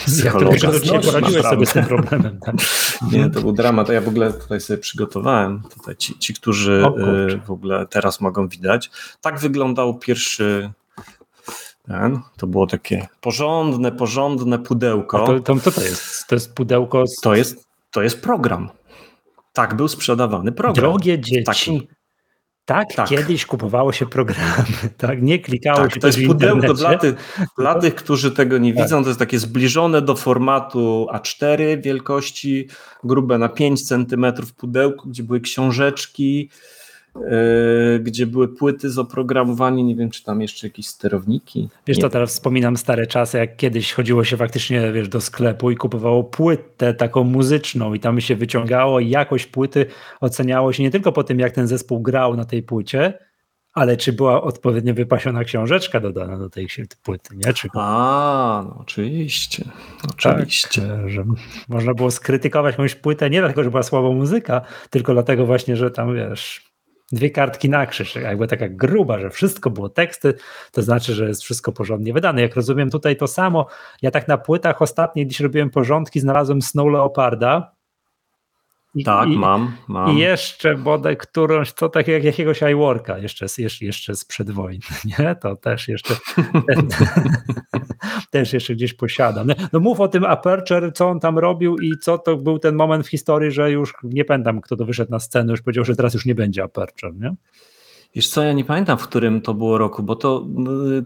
psychologa. 0.07 0.57
Jak 0.62 0.72
to 0.72 0.81
dzisiaj 0.81 1.01
poradziłeś 1.01 1.42
sobie 1.42 1.66
z 1.66 1.72
tym 1.72 1.85
problemem. 1.85 2.38
Tak? 2.38 2.55
Nie, 3.12 3.30
to 3.30 3.40
był 3.40 3.52
dramat. 3.52 3.88
Ja 3.88 4.00
w 4.00 4.08
ogóle 4.08 4.32
tutaj 4.32 4.61
sobie 4.61 4.78
przygotowałem, 4.78 5.62
tutaj 5.74 5.96
ci, 5.96 6.18
ci 6.18 6.34
którzy 6.34 6.84
y, 7.32 7.40
w 7.46 7.50
ogóle 7.50 7.87
teraz 7.87 8.20
mogą 8.20 8.48
widać. 8.48 8.90
Tak 9.20 9.38
wyglądał 9.38 9.98
pierwszy 9.98 10.70
ten. 11.88 12.20
To 12.37 12.46
było 12.46 12.66
takie 12.66 13.06
porządne, 13.20 13.92
porządne 13.92 14.58
pudełko. 14.58 15.22
A 15.22 15.26
to, 15.26 15.40
to, 15.40 15.61
co 15.61 15.72
to 15.72 15.82
jest? 15.82 16.26
To 16.26 16.34
jest 16.34 16.54
pudełko. 16.54 17.06
Z... 17.06 17.20
To, 17.20 17.34
jest, 17.34 17.68
to 17.90 18.02
jest 18.02 18.22
program. 18.22 18.70
Tak 19.52 19.76
był 19.76 19.88
sprzedawany 19.88 20.52
program. 20.52 20.74
Drogie 20.74 21.20
dzieci. 21.20 21.44
Taki, 21.44 21.88
tak, 22.68 22.94
tak, 22.94 23.09
kiedyś 23.09 23.46
kupowało 23.46 23.92
się 23.92 24.07
programy, 24.07 24.64
tak? 24.98 25.22
Nie 25.22 25.38
klikało 25.38 25.78
tak, 25.78 25.94
się 25.94 26.00
to 26.00 26.07
jest 26.07 26.18
pudełko 26.26 26.74
dla 26.74 26.98
tych, 26.98 27.14
dla 27.59 27.74
tych, 27.74 27.94
którzy 27.94 28.31
tego 28.31 28.59
nie 28.59 28.74
tak. 28.74 28.83
widzą, 28.83 29.02
to 29.02 29.09
jest 29.09 29.18
takie 29.18 29.38
zbliżone 29.38 30.02
do 30.02 30.16
formatu 30.16 31.07
A4 31.12 31.83
wielkości, 31.83 32.68
grube 33.04 33.38
na 33.38 33.48
5 33.48 33.88
cm 33.88 34.26
pudełko, 34.57 35.09
gdzie 35.09 35.22
były 35.22 35.40
książeczki, 35.40 36.50
gdzie 38.00 38.26
były 38.26 38.48
płyty 38.48 38.90
z 38.90 38.98
oprogramowaniem, 38.98 39.87
nie 39.87 39.96
wiem, 39.96 40.11
czy 40.11 40.24
tam 40.24 40.40
jeszcze 40.40 40.66
jakieś 40.66 40.87
sterowniki. 40.87 41.68
Wiesz, 41.87 41.96
nie. 41.96 42.02
to 42.02 42.11
teraz 42.11 42.31
wspominam 42.31 42.76
stare 42.76 43.07
czasy, 43.07 43.38
jak 43.38 43.57
kiedyś 43.57 43.92
chodziło 43.92 44.24
się 44.24 44.37
faktycznie, 44.37 44.92
wiesz, 44.92 45.09
do 45.09 45.20
sklepu 45.20 45.70
i 45.70 45.76
kupowało 45.76 46.24
płytę 46.24 46.94
taką 46.94 47.24
muzyczną 47.24 47.94
i 47.94 48.00
tam 48.00 48.20
się 48.20 48.37
wyciągało 48.37 49.00
i 49.00 49.09
jakość 49.09 49.46
płyty 49.46 49.87
oceniało 50.20 50.72
się 50.72 50.83
nie 50.83 50.90
tylko 50.90 51.12
po 51.12 51.24
tym, 51.24 51.38
jak 51.38 51.52
ten 51.52 51.66
zespół 51.66 52.00
grał 52.00 52.37
na 52.37 52.44
tej 52.44 52.62
płycie, 52.62 53.28
ale 53.72 53.96
czy 53.96 54.12
była 54.12 54.42
odpowiednio 54.42 54.94
wypasiona 54.94 55.44
książeczka 55.44 56.00
dodana 56.00 56.38
do 56.38 56.50
tej 56.50 56.68
płyty, 57.02 57.37
nie? 57.37 57.52
Czy... 57.52 57.68
A, 57.74 58.64
no 58.68 58.76
oczywiście. 58.81 59.64
Oczywiście. 60.11 60.83
Tak, 60.83 61.09
że 61.09 61.24
można 61.68 61.94
było 61.94 62.11
skrytykować 62.11 62.72
jakąś 62.72 62.94
płytę 62.94 63.31
nie 63.31 63.40
dlatego, 63.40 63.64
że 63.64 63.70
była 63.70 63.83
słaba 63.83 64.11
muzyka, 64.11 64.61
tylko 64.90 65.12
dlatego 65.12 65.46
właśnie, 65.46 65.76
że 65.76 65.90
tam, 65.90 66.14
wiesz, 66.14 66.67
dwie 67.12 67.31
kartki 67.31 67.71
na 67.71 67.87
krzyż, 67.87 68.14
jakby 68.14 68.47
taka 68.47 68.68
gruba, 68.68 69.18
że 69.18 69.31
wszystko 69.31 69.71
było 69.71 69.88
teksty, 69.88 70.35
to 70.73 70.83
znaczy, 70.83 71.14
że 71.14 71.29
jest 71.29 71.42
wszystko 71.42 71.73
porządnie 71.73 72.12
wydane. 72.12 72.42
Jak 72.42 72.57
rozumiem 72.57 72.90
tutaj 72.90 73.16
to 73.16 73.27
samo, 73.27 73.66
ja 74.03 74.11
tak 74.11 74.29
na 74.29 74.38
płytach 74.38 74.83
ostatnio 74.83 75.25
gdzieś 75.25 75.40
robiłem 75.40 75.71
porządki, 75.71 76.21
znalazłem 76.21 76.62
Snow 76.62 76.92
Leoparda, 76.92 77.78
i, 78.98 79.04
tak, 79.04 79.28
i, 79.28 79.38
mam, 79.38 79.72
mam. 79.88 80.16
I 80.16 80.20
jeszcze 80.20 80.74
bodaj 80.74 81.16
którąś, 81.16 81.72
to 81.72 81.88
tak 81.88 82.08
jak 82.08 82.24
jakiegoś 82.24 82.62
iWorka 82.62 83.18
jeszcze, 83.18 83.46
jeszcze, 83.58 83.84
jeszcze 83.84 84.16
sprzed 84.16 84.50
wojny, 84.50 84.84
nie? 85.18 85.37
To 85.42 85.56
też 85.56 85.88
jeszcze 85.88 86.14
też 88.30 88.52
jeszcze 88.52 88.74
gdzieś 88.74 88.94
posiadam. 88.94 89.46
No, 89.46 89.54
no 89.72 89.80
mów 89.80 90.00
o 90.00 90.08
tym 90.08 90.24
Aperture, 90.24 90.92
co 90.92 91.08
on 91.08 91.20
tam 91.20 91.38
robił 91.38 91.78
i 91.78 91.98
co 91.98 92.18
to 92.18 92.37
był 92.37 92.58
ten 92.58 92.74
moment 92.74 93.06
w 93.06 93.11
historii, 93.11 93.50
że 93.50 93.70
już 93.70 93.94
nie 94.02 94.24
pamiętam, 94.24 94.61
kto 94.61 94.76
to 94.76 94.84
wyszedł 94.84 95.11
na 95.11 95.18
scenę, 95.18 95.50
już 95.50 95.62
powiedział, 95.62 95.84
że 95.84 95.96
teraz 95.96 96.14
już 96.14 96.26
nie 96.26 96.34
będzie 96.34 96.62
Aperture, 96.62 97.14
nie? 97.14 97.34
Wiesz 98.18 98.28
co, 98.28 98.42
ja 98.42 98.52
nie 98.52 98.64
pamiętam, 98.64 98.98
w 98.98 99.02
którym 99.02 99.40
to 99.40 99.54
było 99.54 99.78
roku, 99.78 100.02
bo 100.02 100.16
to, 100.16 100.46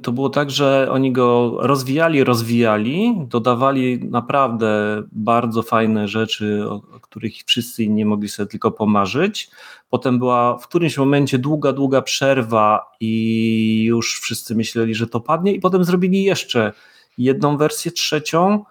to 0.02 0.12
było 0.12 0.30
tak, 0.30 0.50
że 0.50 0.88
oni 0.90 1.12
go 1.12 1.56
rozwijali, 1.60 2.24
rozwijali, 2.24 3.14
dodawali 3.26 4.04
naprawdę 4.04 5.02
bardzo 5.12 5.62
fajne 5.62 6.08
rzeczy, 6.08 6.64
o, 6.68 6.74
o 6.74 7.00
których 7.00 7.34
wszyscy 7.46 7.84
inni 7.84 8.04
mogli 8.04 8.28
sobie 8.28 8.46
tylko 8.46 8.70
pomarzyć. 8.70 9.50
Potem 9.90 10.18
była 10.18 10.58
w 10.58 10.68
którymś 10.68 10.98
momencie 10.98 11.38
długa, 11.38 11.72
długa 11.72 12.02
przerwa 12.02 12.86
i 13.00 13.84
już 13.86 14.20
wszyscy 14.20 14.54
myśleli, 14.54 14.94
że 14.94 15.06
to 15.06 15.20
padnie 15.20 15.52
i 15.52 15.60
potem 15.60 15.84
zrobili 15.84 16.24
jeszcze 16.24 16.72
jedną 17.18 17.56
wersję, 17.56 17.92
trzecią 17.92 18.64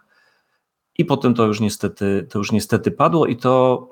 i 0.97 1.05
potem 1.05 1.33
to 1.33 1.45
już 1.45 1.59
niestety, 1.59 2.27
to 2.29 2.39
już 2.39 2.51
niestety 2.51 2.91
padło 2.91 3.25
i 3.25 3.37
to 3.37 3.87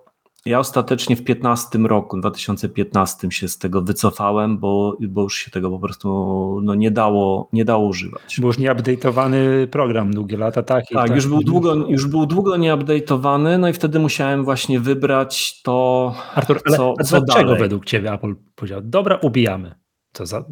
ja 0.46 0.60
ostatecznie 0.60 1.16
w 1.16 1.24
15 1.24 1.80
roku, 1.80 2.18
2015 2.18 3.32
się 3.32 3.48
z 3.48 3.58
tego 3.58 3.82
wycofałem, 3.82 4.58
bo, 4.58 4.98
bo 5.10 5.22
już 5.22 5.38
się 5.38 5.52
tego 5.52 5.70
po 5.70 5.80
prostu 5.80 6.60
no, 6.64 6.76
nie, 6.76 6.92
dało, 6.92 7.50
nie 7.54 7.66
dało 7.66 7.88
używać. 7.88 8.36
Był 8.38 8.48
już 8.48 8.58
nieupdate'owany 8.58 9.68
program 9.68 10.14
długie 10.14 10.38
lata, 10.38 10.64
tak? 10.64 10.86
Tak, 10.94 11.08
tak, 11.08 11.16
Już, 11.16 11.28
był 11.28 11.44
długo, 11.44 11.76
już 11.76 12.08
był 12.08 12.26
długo 12.26 12.58
nieupdate'owany, 12.58 13.60
no 13.60 13.70
i 13.70 13.74
wtedy 13.74 14.00
musiałem 14.00 14.44
właśnie 14.44 14.80
wybrać 14.80 15.62
to, 15.62 16.14
Artur, 16.36 16.62
ale 16.66 16.78
co, 16.78 16.94
co 17.04 17.22
dlaczego 17.22 17.46
dalej. 17.46 17.60
według 17.60 17.86
Ciebie 17.86 18.14
Apple 18.14 18.36
powiedział, 18.56 18.82
dobra, 18.84 19.20
ubijamy? 19.22 19.76
Co 20.14 20.26
za... 20.26 20.46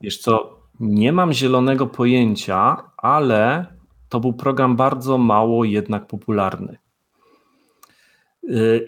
Wiesz 0.00 0.18
co, 0.18 0.60
nie 0.80 1.12
mam 1.12 1.32
zielonego 1.32 1.86
pojęcia, 1.86 2.76
ale 2.96 3.66
to 4.08 4.20
był 4.20 4.32
program 4.32 4.76
bardzo 4.76 5.18
mało 5.18 5.64
jednak 5.64 6.06
popularny. 6.06 6.83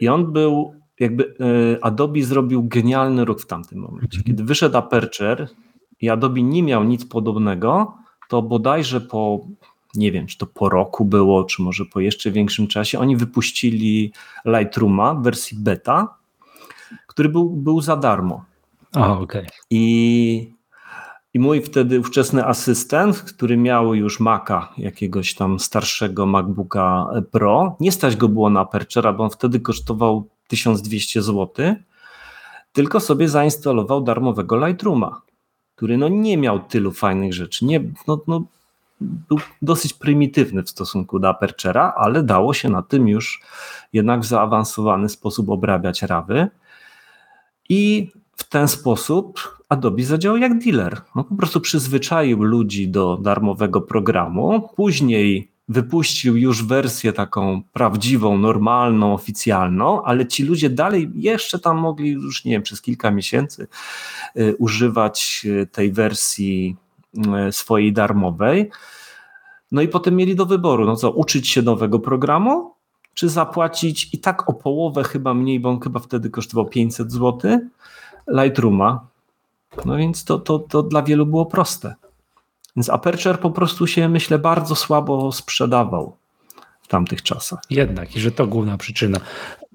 I 0.01 0.09
on 0.09 0.33
był, 0.33 0.75
jakby 1.01 1.25
y, 1.25 1.83
Adobe 1.83 2.23
zrobił 2.23 2.63
genialny 2.63 3.25
ruch 3.25 3.41
w 3.41 3.47
tamtym 3.47 3.79
momencie. 3.79 4.23
Kiedy 4.23 4.45
wyszedł 4.45 4.77
Aperture 4.77 5.49
i 6.01 6.09
Adobe 6.09 6.43
nie 6.43 6.63
miał 6.63 6.85
nic 6.85 7.05
podobnego, 7.05 7.95
to 8.29 8.43
bodajże 8.43 9.01
po 9.01 9.41
nie 9.95 10.13
wiem, 10.13 10.27
czy 10.27 10.39
to 10.39 10.47
po 10.47 10.69
roku 10.69 11.05
było, 11.05 11.45
czy 11.45 11.63
może 11.63 11.85
po 11.85 12.01
jeszcze 12.01 12.31
większym 12.31 12.67
czasie, 12.67 12.99
oni 12.99 13.17
wypuścili 13.17 14.13
Lightrooma 14.45 15.15
w 15.15 15.23
wersji 15.23 15.59
beta, 15.59 16.15
który 17.07 17.29
był, 17.29 17.51
był 17.51 17.81
za 17.81 17.97
darmo. 17.97 18.45
O, 18.97 19.19
okay. 19.19 19.47
I, 19.71 20.53
I 21.37 21.39
mój 21.39 21.63
wtedy 21.63 22.01
ówczesny 22.01 22.47
asystent, 22.47 23.23
który 23.23 23.57
miał 23.57 23.95
już 23.95 24.21
Maca, 24.21 24.69
jakiegoś 24.79 25.35
tam 25.35 25.61
starszego 25.61 26.27
MacBooka 26.27 27.07
Pro, 27.31 27.77
nie 27.81 27.93
stać 27.93 28.17
go 28.17 28.29
było 28.29 28.51
na 28.51 28.65
Aperture'a, 28.65 29.17
bo 29.17 29.25
on 29.25 29.31
wtedy 29.31 29.61
kosztował 29.61 30.29
1200 30.49 31.23
zł, 31.23 31.75
tylko 32.73 33.01
sobie 33.01 33.29
zainstalował 33.29 34.01
darmowego 34.01 34.67
Lightrooma, 34.67 35.23
który 35.75 35.99
no 35.99 36.09
nie 36.09 36.39
miał 36.39 36.61
tylu 36.61 36.93
fajnych 36.93 37.35
rzeczy. 37.35 37.65
Nie, 37.65 37.81
no, 38.07 38.21
no, 38.27 38.43
był 39.01 39.39
dosyć 39.63 39.93
prymitywny 39.93 40.63
w 40.63 40.71
stosunku 40.71 41.19
do 41.19 41.31
Aperture'a, 41.31 41.93
ale 41.97 42.23
dało 42.23 42.55
się 42.55 42.69
na 42.69 42.83
tym 42.83 43.09
już 43.09 43.43
jednak 43.93 44.21
w 44.21 44.27
zaawansowany 44.27 45.09
sposób 45.09 45.49
obrabiać 45.49 46.03
rawy. 46.03 46.49
I 47.69 48.11
w 48.37 48.49
ten 48.49 48.69
sposób 48.69 49.56
Adobe 49.69 50.03
zadziałał 50.03 50.39
jak 50.39 50.59
dealer. 50.59 51.01
No, 51.15 51.25
po 51.25 51.35
prostu 51.35 51.61
przyzwyczaił 51.61 52.43
ludzi 52.43 52.89
do 52.89 53.17
darmowego 53.17 53.81
programu, 53.81 54.69
później 54.77 55.51
wypuścił 55.69 56.37
już 56.37 56.65
wersję 56.65 57.13
taką 57.13 57.63
prawdziwą, 57.73 58.39
normalną, 58.39 59.15
oficjalną, 59.15 60.03
ale 60.03 60.27
ci 60.27 60.45
ludzie 60.45 60.71
dalej 60.71 61.11
jeszcze 61.15 61.59
tam 61.59 61.79
mogli 61.79 62.11
już, 62.11 62.45
nie 62.45 62.53
wiem, 62.53 62.63
przez 62.63 62.83
kilka 62.83 63.11
miesięcy 63.11 63.67
y, 64.37 64.57
używać 64.59 65.43
y, 65.45 65.67
tej 65.67 65.93
wersji 65.93 66.77
y, 67.49 67.53
swojej 67.53 67.93
darmowej. 67.93 68.71
No 69.73 69.83
i 69.83 69.89
potem 69.89 70.17
mieli 70.17 70.37
do 70.37 70.47
wyboru, 70.47 70.85
no 70.85 70.97
co, 70.97 71.11
uczyć 71.11 71.49
się 71.49 71.63
nowego 71.63 71.99
programu, 71.99 72.75
czy 73.15 73.29
zapłacić 73.29 74.15
i 74.15 74.19
tak 74.19 74.49
o 74.49 74.53
połowę 74.53 75.05
chyba 75.05 75.35
mniej, 75.35 75.61
bo 75.61 75.69
on 75.69 75.81
chyba 75.81 76.01
wtedy 76.01 76.31
kosztował 76.31 76.67
500 76.67 77.13
zł, 77.13 77.61
Lightrooma. 78.29 79.16
No 79.85 79.97
więc 79.97 80.25
to, 80.25 80.39
to, 80.39 80.59
to 80.59 80.83
dla 80.83 81.03
wielu 81.03 81.27
było 81.27 81.47
proste. 81.47 81.95
Więc 82.77 82.91
Aperture 82.91 83.39
po 83.39 83.51
prostu 83.51 83.87
się, 83.87 84.09
myślę, 84.09 84.39
bardzo 84.39 84.75
słabo 84.75 85.33
sprzedawał 85.33 86.17
w 86.83 86.89
tamtych 86.89 87.23
czasach. 87.23 87.59
Jednak, 87.71 88.17
i 88.17 88.21
że 88.21 88.31
to 88.31 88.47
główna 88.47 88.79
przyczyna. 88.79 89.21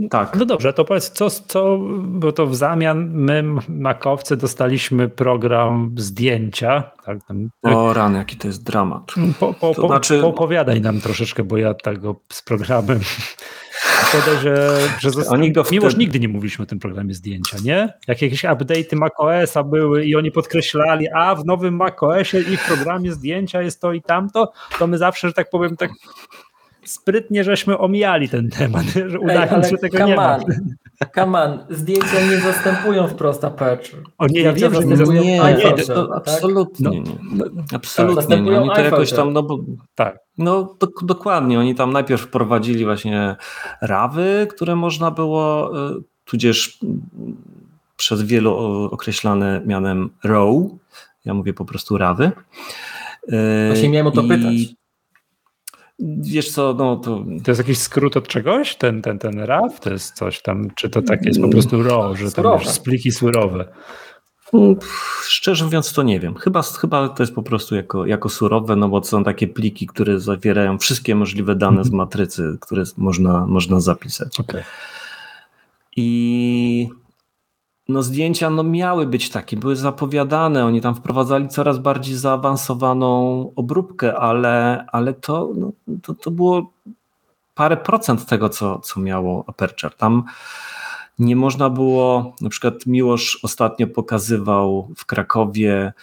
Tak. 0.09 0.35
No 0.35 0.45
dobrze, 0.45 0.73
to 0.73 0.85
powiedz, 0.85 1.09
co, 1.09 1.29
co, 1.29 1.77
bo 2.01 2.31
to 2.31 2.47
w 2.47 2.55
zamian 2.55 3.09
my, 3.13 3.43
makowcy, 3.69 4.37
dostaliśmy 4.37 5.09
program 5.09 5.95
zdjęcia. 5.97 6.91
Tak, 7.05 7.17
o 7.63 7.93
rany, 7.93 8.17
jaki 8.17 8.37
to 8.37 8.47
jest 8.47 8.63
dramat. 8.63 9.11
Po, 9.39 9.53
po, 9.53 9.73
to 9.73 9.81
po, 9.81 9.87
znaczy... 9.87 10.25
Opowiadaj 10.25 10.81
nam 10.81 11.01
troszeczkę, 11.01 11.43
bo 11.43 11.57
ja 11.57 11.73
tego 11.73 12.15
z 12.29 12.41
programem 12.41 12.99
podejrzę, 14.11 14.79
że, 14.99 15.11
że 15.11 15.27
oni 15.29 15.51
go 15.51 15.63
wtedy... 15.63 15.97
nigdy 15.97 16.19
nie 16.19 16.27
mówiliśmy 16.27 16.63
o 16.63 16.65
tym 16.65 16.79
programie 16.79 17.13
zdjęcia, 17.13 17.57
nie? 17.63 17.93
Jak 18.07 18.21
jakieś 18.21 18.43
update'y 18.43 18.95
macOSa 18.95 19.63
były 19.63 20.05
i 20.05 20.15
oni 20.15 20.31
podkreślali, 20.31 21.07
a 21.15 21.35
w 21.35 21.45
nowym 21.45 21.75
macOSie 21.75 22.39
i 22.39 22.57
w 22.57 22.67
programie 22.67 23.11
zdjęcia 23.11 23.61
jest 23.61 23.81
to 23.81 23.93
i 23.93 24.01
tamto, 24.01 24.51
to 24.79 24.87
my 24.87 24.97
zawsze, 24.97 25.27
że 25.27 25.33
tak 25.33 25.49
powiem, 25.49 25.77
tak 25.77 25.91
sprytnie 26.85 27.43
żeśmy 27.43 27.77
omijali 27.77 28.29
ten 28.29 28.49
temat, 28.49 28.85
że 29.07 29.19
udając, 29.19 29.69
że 29.69 29.77
tego 29.77 30.05
nie 30.05 30.15
ma. 30.15 30.39
Come 31.15 31.43
on, 31.43 31.59
zdjęcia 31.69 32.25
nie 32.29 32.37
zastępują 32.37 33.07
wprost 33.07 33.43
Aperture. 33.43 34.03
O 34.17 34.27
nie, 34.27 34.41
ja 34.41 34.53
wiem, 34.53 34.73
że 34.73 34.85
nie 34.85 34.97
zastępują 34.97 35.23
nie, 35.23 35.37
nie, 35.37 35.83
to, 35.83 36.07
tak? 36.07 36.17
absolutnie 36.17 36.89
no, 36.89 36.93
nie. 36.93 37.01
No, 37.33 37.45
absolutnie 37.73 38.41
nie. 38.41 38.59
Oni 38.59 38.69
to 38.75 38.81
jakoś 38.81 39.11
tam, 39.11 39.33
no 39.33 39.43
bo 39.43 39.59
tak. 39.95 40.17
No 40.41 40.75
do, 40.79 40.87
dokładnie, 41.01 41.59
oni 41.59 41.75
tam 41.75 41.93
najpierw 41.93 42.21
wprowadzili 42.21 42.85
właśnie 42.85 43.35
rawy, 43.81 44.47
które 44.49 44.75
można 44.75 45.11
było, 45.11 45.71
y, 45.89 46.01
tudzież 46.25 46.79
przez 47.97 48.23
wielu 48.23 48.55
określane 48.91 49.61
mianem 49.65 50.09
row, 50.23 50.63
ja 51.25 51.33
mówię 51.33 51.53
po 51.53 51.65
prostu 51.65 51.97
rawy. 51.97 52.31
Właśnie 53.67 53.89
miałem 53.89 54.07
o 54.07 54.11
to 54.11 54.21
I, 54.21 54.27
pytać. 54.27 54.55
Wiesz 56.17 56.51
co, 56.51 56.73
no 56.77 56.95
to... 56.95 57.25
To 57.43 57.51
jest 57.51 57.59
jakiś 57.59 57.77
skrót 57.77 58.17
od 58.17 58.27
czegoś? 58.27 58.75
Ten, 58.75 59.01
ten, 59.01 59.19
ten 59.19 59.39
RAW? 59.39 59.79
To 59.79 59.89
jest 59.89 60.15
coś 60.15 60.41
tam, 60.41 60.71
czy 60.75 60.89
to 60.89 61.01
tak 61.01 61.25
jest 61.25 61.41
po 61.41 61.49
prostu 61.49 61.83
RAW, 61.83 62.15
że 62.15 62.31
to 62.31 62.59
spliki 62.59 63.11
surowe? 63.11 63.67
Szczerze 65.23 65.65
mówiąc 65.65 65.93
to 65.93 66.03
nie 66.03 66.19
wiem. 66.19 66.35
Chyba, 66.35 66.61
chyba 66.61 67.09
to 67.09 67.23
jest 67.23 67.35
po 67.35 67.43
prostu 67.43 67.75
jako, 67.75 68.05
jako 68.05 68.29
surowe, 68.29 68.75
no 68.75 68.89
bo 68.89 69.01
to 69.01 69.07
są 69.07 69.23
takie 69.23 69.47
pliki, 69.47 69.87
które 69.87 70.19
zawierają 70.19 70.77
wszystkie 70.77 71.15
możliwe 71.15 71.55
dane 71.55 71.83
z 71.83 71.87
mhm. 71.87 71.97
matrycy, 71.97 72.57
które 72.61 72.83
można, 72.97 73.45
można 73.45 73.79
zapisać. 73.79 74.39
Okay. 74.39 74.63
I 75.95 76.89
no 77.89 78.03
zdjęcia 78.03 78.49
no 78.49 78.63
miały 78.63 79.07
być 79.07 79.29
takie, 79.29 79.57
były 79.57 79.75
zapowiadane, 79.75 80.65
oni 80.65 80.81
tam 80.81 80.95
wprowadzali 80.95 81.47
coraz 81.47 81.79
bardziej 81.79 82.15
zaawansowaną 82.15 83.51
obróbkę, 83.55 84.15
ale, 84.15 84.85
ale 84.91 85.13
to, 85.13 85.51
no, 85.55 85.71
to, 86.01 86.13
to 86.13 86.31
było 86.31 86.73
parę 87.55 87.77
procent 87.77 88.25
tego, 88.25 88.49
co, 88.49 88.79
co 88.79 88.99
miało 88.99 89.43
Aperture. 89.47 89.95
Tam 89.95 90.23
nie 91.21 91.35
można 91.35 91.69
było, 91.69 92.35
na 92.41 92.49
przykład 92.49 92.85
Miłosz 92.85 93.39
ostatnio 93.43 93.87
pokazywał 93.87 94.93
w 94.97 95.05
Krakowie 95.05 95.93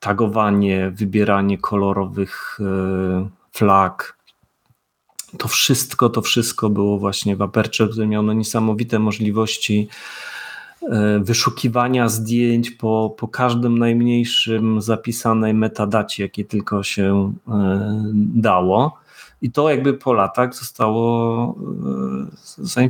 tagowanie, 0.00 0.92
wybieranie 0.94 1.58
kolorowych 1.58 2.58
flag. 3.52 4.18
To 5.38 5.48
wszystko, 5.48 6.08
to 6.08 6.22
wszystko 6.22 6.70
było 6.70 6.98
właśnie 6.98 7.36
w 7.36 7.42
Aperture, 7.42 7.90
który 7.90 8.06
miał 8.06 8.22
no 8.22 8.32
niesamowite 8.32 8.98
możliwości 8.98 9.88
wyszukiwania 11.20 12.08
zdjęć 12.08 12.70
po, 12.70 13.14
po 13.18 13.28
każdym 13.28 13.78
najmniejszym 13.78 14.80
zapisanej 14.80 15.54
metadacie, 15.54 16.22
jakie 16.22 16.44
tylko 16.44 16.82
się 16.82 17.32
dało. 18.14 18.98
I 19.42 19.50
to 19.50 19.70
jakby 19.70 19.94
po 19.94 20.12
latach 20.12 20.54
zostało 20.54 21.54
e, 22.76 22.88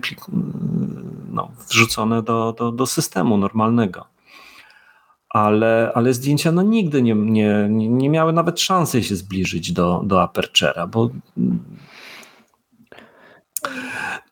no, 1.32 1.50
wrzucone 1.68 2.22
do, 2.22 2.54
do, 2.58 2.72
do 2.72 2.86
systemu 2.86 3.36
normalnego. 3.36 4.04
Ale, 5.28 5.92
ale 5.94 6.14
zdjęcia 6.14 6.52
no 6.52 6.62
nigdy 6.62 7.02
nie, 7.02 7.14
nie, 7.14 7.68
nie 7.70 8.10
miały 8.10 8.32
nawet 8.32 8.60
szansy 8.60 9.02
się 9.02 9.16
zbliżyć 9.16 9.72
do, 9.72 10.02
do 10.04 10.16
Aperture'a, 10.16 10.88
bo 10.88 11.10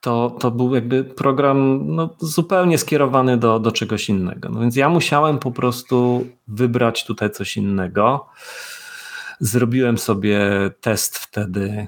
to, 0.04 0.36
to 0.40 0.50
był 0.50 0.74
jakby 0.74 1.04
program 1.04 1.80
no, 1.86 2.08
zupełnie 2.18 2.78
skierowany 2.78 3.36
do, 3.36 3.58
do 3.58 3.72
czegoś 3.72 4.08
innego. 4.08 4.48
No 4.48 4.60
więc 4.60 4.76
ja 4.76 4.88
musiałem 4.88 5.38
po 5.38 5.50
prostu 5.50 6.26
wybrać 6.48 7.04
tutaj 7.04 7.30
coś 7.30 7.56
innego. 7.56 8.26
Zrobiłem 9.40 9.98
sobie 9.98 10.40
test 10.80 11.18
wtedy 11.18 11.86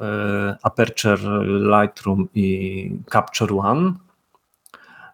e, 0.00 0.56
Aperture 0.62 1.20
Lightroom 1.46 2.28
i 2.34 2.90
Capture 3.12 3.52
One. 3.52 3.92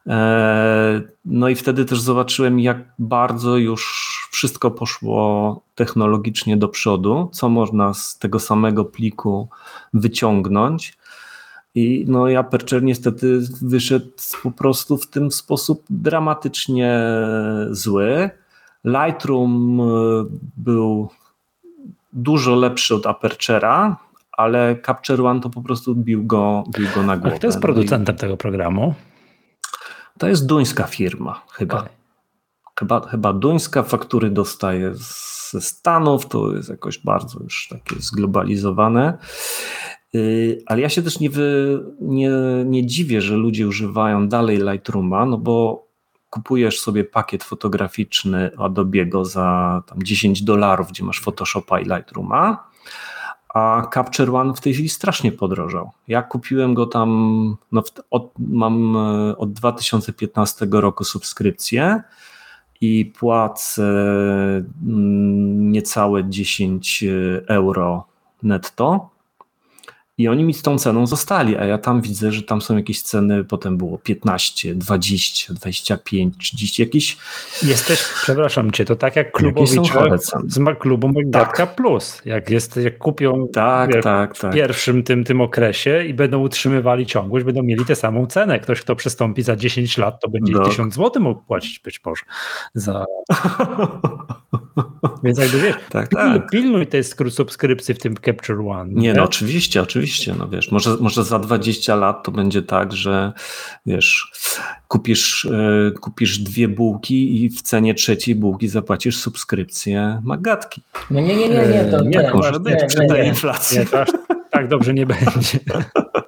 E, 0.07 1.02
no 1.24 1.48
i 1.48 1.54
wtedy 1.54 1.85
też 1.85 2.00
zobaczyłem, 2.00 2.61
jak 2.61 2.78
bardzo 2.98 3.57
już 3.57 4.11
wszystko 4.33 4.70
poszło 4.70 5.61
technologicznie 5.74 6.57
do 6.57 6.68
przodu, 6.68 7.30
co 7.33 7.48
można 7.48 7.94
z 7.94 8.18
tego 8.18 8.40
samego 8.40 8.85
pliku 8.85 9.48
wyciągnąć. 9.94 10.96
I 11.74 12.04
no 12.08 12.28
i 12.28 12.37
Aperture 12.37 12.82
niestety 12.82 13.40
wyszedł 13.62 14.10
po 14.42 14.50
prostu 14.50 14.96
w 14.96 15.06
tym 15.06 15.30
sposób 15.30 15.84
dramatycznie 15.90 17.00
zły. 17.70 18.30
Lightroom 18.84 19.80
e, 19.80 19.84
był 20.56 21.08
dużo 22.12 22.54
lepszy 22.54 22.94
od 22.94 23.04
Aperture'a, 23.04 23.94
ale 24.32 24.76
Capture 24.87 25.26
One 25.26 25.40
to 25.40 25.50
po 25.50 25.62
prostu 25.62 25.94
bił 25.94 26.26
go, 26.26 26.64
bił 26.78 26.87
go 26.94 27.02
na 27.02 27.16
głowę. 27.16 27.34
A 27.34 27.38
kto 27.38 27.46
jest 27.46 27.60
producentem 27.60 28.16
tego 28.16 28.37
programu? 28.37 28.94
To 30.18 30.28
jest 30.28 30.46
duńska 30.46 30.84
firma 30.84 31.42
chyba. 31.52 31.78
Okay. 31.78 31.88
Chyba, 32.78 33.08
chyba 33.08 33.32
duńska, 33.32 33.82
faktury 33.82 34.30
dostaje 34.30 34.94
ze 35.50 35.60
Stanów, 35.60 36.26
to 36.26 36.52
jest 36.52 36.68
jakoś 36.68 36.98
bardzo 36.98 37.40
już 37.40 37.68
takie 37.70 37.96
zglobalizowane. 37.98 39.18
Y, 40.14 40.62
ale 40.66 40.81
ja 40.81 40.88
się 40.88 41.03
też 41.03 41.20
nie, 41.20 41.31
wy, 41.31 41.81
nie, 42.00 42.31
nie 42.64 42.87
dziwię, 42.87 43.20
że 43.20 43.37
ludzie 43.37 43.68
używają 43.68 44.29
dalej 44.29 44.59
Lightrooma, 44.59 45.27
no 45.27 45.38
bo 45.38 45.87
kupujesz 46.31 46.81
sobie 46.81 47.05
pakiet 47.05 47.44
fotograficzny 47.44 48.50
Adobe'ego 48.57 49.24
za 49.24 49.83
tam 49.87 50.03
10 50.03 50.42
dolarów, 50.42 50.88
gdzie 50.88 51.05
masz 51.05 51.20
Photoshopa 51.20 51.81
i 51.81 51.85
Lightrooma, 51.85 52.68
a 53.55 53.87
Capture 53.94 54.35
One 54.35 54.55
w 54.55 54.61
tej 54.61 54.74
chwili 54.74 54.88
strasznie 54.88 55.33
podrożał. 55.33 55.90
Ja 56.09 56.22
kupiłem 56.22 56.74
go 56.74 56.87
tam, 56.87 57.57
no, 57.72 57.83
od, 58.11 58.33
mam 58.38 58.96
e, 58.96 59.37
od 59.37 59.53
2015 59.53 60.66
roku 60.70 61.05
subskrypcję 61.05 62.03
i 62.81 63.12
płacę 63.18 63.85
mm, 64.87 65.72
niecałe 65.72 66.24
10 66.24 67.05
euro 67.48 68.07
netto 68.42 69.13
i 70.18 70.29
oni 70.29 70.44
mi 70.44 70.55
z 70.55 70.62
tą 70.62 70.79
ceną 70.79 71.07
zostali, 71.07 71.57
a 71.57 71.64
ja 71.64 71.79
tam 71.79 72.00
widzę, 72.00 72.33
że 72.33 72.42
tam 72.42 72.62
są 72.62 72.77
jakieś 72.77 73.03
ceny, 73.03 73.44
potem 73.44 73.77
było 73.77 73.98
15, 73.98 74.74
20, 74.74 75.55
25, 75.55 76.35
30, 76.38 76.83
jakieś... 76.83 77.16
Jesteś, 77.62 78.05
przepraszam 78.22 78.70
cię, 78.70 78.85
to 78.85 78.96
tak 78.96 79.16
jak 79.16 79.33
klubowicze 79.33 80.18
z 80.48 80.59
klubu 80.79 81.09
Magdatka 81.09 81.66
tak. 81.66 81.74
Plus, 81.74 82.22
jak, 82.24 82.50
jest, 82.50 82.77
jak 82.77 82.98
kupią 82.98 83.48
tak, 83.53 83.92
tak, 84.03 84.38
tak. 84.38 84.53
w 84.53 84.55
pierwszym 84.55 85.03
tym, 85.03 85.24
tym 85.24 85.40
okresie 85.40 86.05
i 86.05 86.14
będą 86.14 86.40
utrzymywali 86.40 87.07
ciągłość, 87.07 87.44
będą 87.44 87.62
mieli 87.62 87.85
tę 87.85 87.96
samą 87.96 88.27
cenę. 88.27 88.61
Ktoś, 88.61 88.81
kto 88.81 88.96
przystąpi 88.96 89.42
za 89.42 89.57
10 89.57 89.98
lat, 89.98 90.20
to 90.20 90.29
będzie 90.29 90.53
no. 90.53 90.64
1000 90.64 90.94
zł 90.94 91.22
mógł 91.22 91.42
płacić 91.42 91.79
być 91.79 92.00
może 92.05 92.22
za... 92.74 93.05
Więc 95.24 95.38
jakby 95.38 95.61
wiesz, 95.61 95.77
tak, 95.90 96.09
tak. 96.09 96.50
pilnuj 96.50 96.87
tej 96.87 97.05
subskrypcji 97.31 97.94
w 97.94 97.98
tym 97.98 98.14
Capture 98.24 98.61
One. 98.61 98.92
Nie, 98.92 99.09
nie? 99.09 99.14
no 99.14 99.22
oczywiście, 99.22 99.83
oczywiście, 99.83 100.03
no 100.38 100.48
wiesz, 100.48 100.70
może, 100.70 100.96
może 101.00 101.24
za 101.24 101.38
20 101.38 101.96
lat 101.96 102.24
to 102.24 102.32
będzie 102.32 102.62
tak, 102.62 102.92
że 102.92 103.32
wiesz, 103.86 104.32
kupisz, 104.88 105.48
yy, 105.50 105.92
kupisz 106.00 106.38
dwie 106.38 106.68
bułki 106.68 107.44
i 107.44 107.50
w 107.50 107.62
cenie 107.62 107.94
trzeciej 107.94 108.34
bułki 108.34 108.68
zapłacisz 108.68 109.16
subskrypcję 109.16 110.20
magatki. 110.24 110.82
No 111.10 111.20
nie, 111.20 111.36
nie, 111.36 111.48
nie, 111.48 111.66
nie, 111.68 111.84
to 111.90 112.02
nie, 112.02 112.18
nie 112.18 112.30
może 112.34 112.60
być 112.60 112.84
przy 112.88 113.06
tej 113.08 113.28
inflacji. 113.28 113.78
Nie, 113.78 113.86
tak, 113.86 114.08
tak 114.50 114.68
dobrze 114.68 114.94
nie 114.94 115.06
będzie 115.06 115.58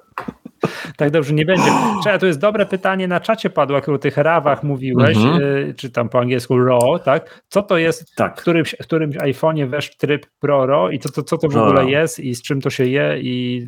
tak 0.97 1.11
dobrze 1.11 1.33
nie 1.33 1.45
będzie. 1.45 1.71
Czekaj, 2.03 2.19
to 2.19 2.25
jest 2.25 2.39
dobre 2.39 2.65
pytanie 2.65 3.07
na 3.07 3.19
czacie 3.19 3.49
padło, 3.49 3.75
jak 3.75 3.89
o 3.89 3.97
tych 3.97 4.17
rawach 4.17 4.63
mówiłeś, 4.63 5.17
mhm. 5.17 5.43
y, 5.43 5.73
czy 5.77 5.89
tam 5.89 6.09
po 6.09 6.19
angielsku 6.19 6.59
RAW, 6.59 6.99
tak? 7.05 7.43
Co 7.47 7.63
to 7.63 7.77
jest, 7.77 8.15
tak. 8.15 8.37
w 8.37 8.41
którymś, 8.41 8.75
w 8.81 8.83
którymś 8.83 9.15
iPhone'ie 9.15 9.69
wesz 9.69 9.97
tryb 9.97 10.25
Pro 10.39 10.65
RAW 10.65 10.91
i 10.91 10.99
co 10.99 11.09
to, 11.09 11.23
co 11.23 11.37
to 11.37 11.49
w 11.49 11.57
ogóle 11.57 11.89
jest 11.89 12.19
i 12.19 12.35
z 12.35 12.41
czym 12.41 12.61
to 12.61 12.69
się 12.69 12.85
je 12.85 13.19
i 13.21 13.67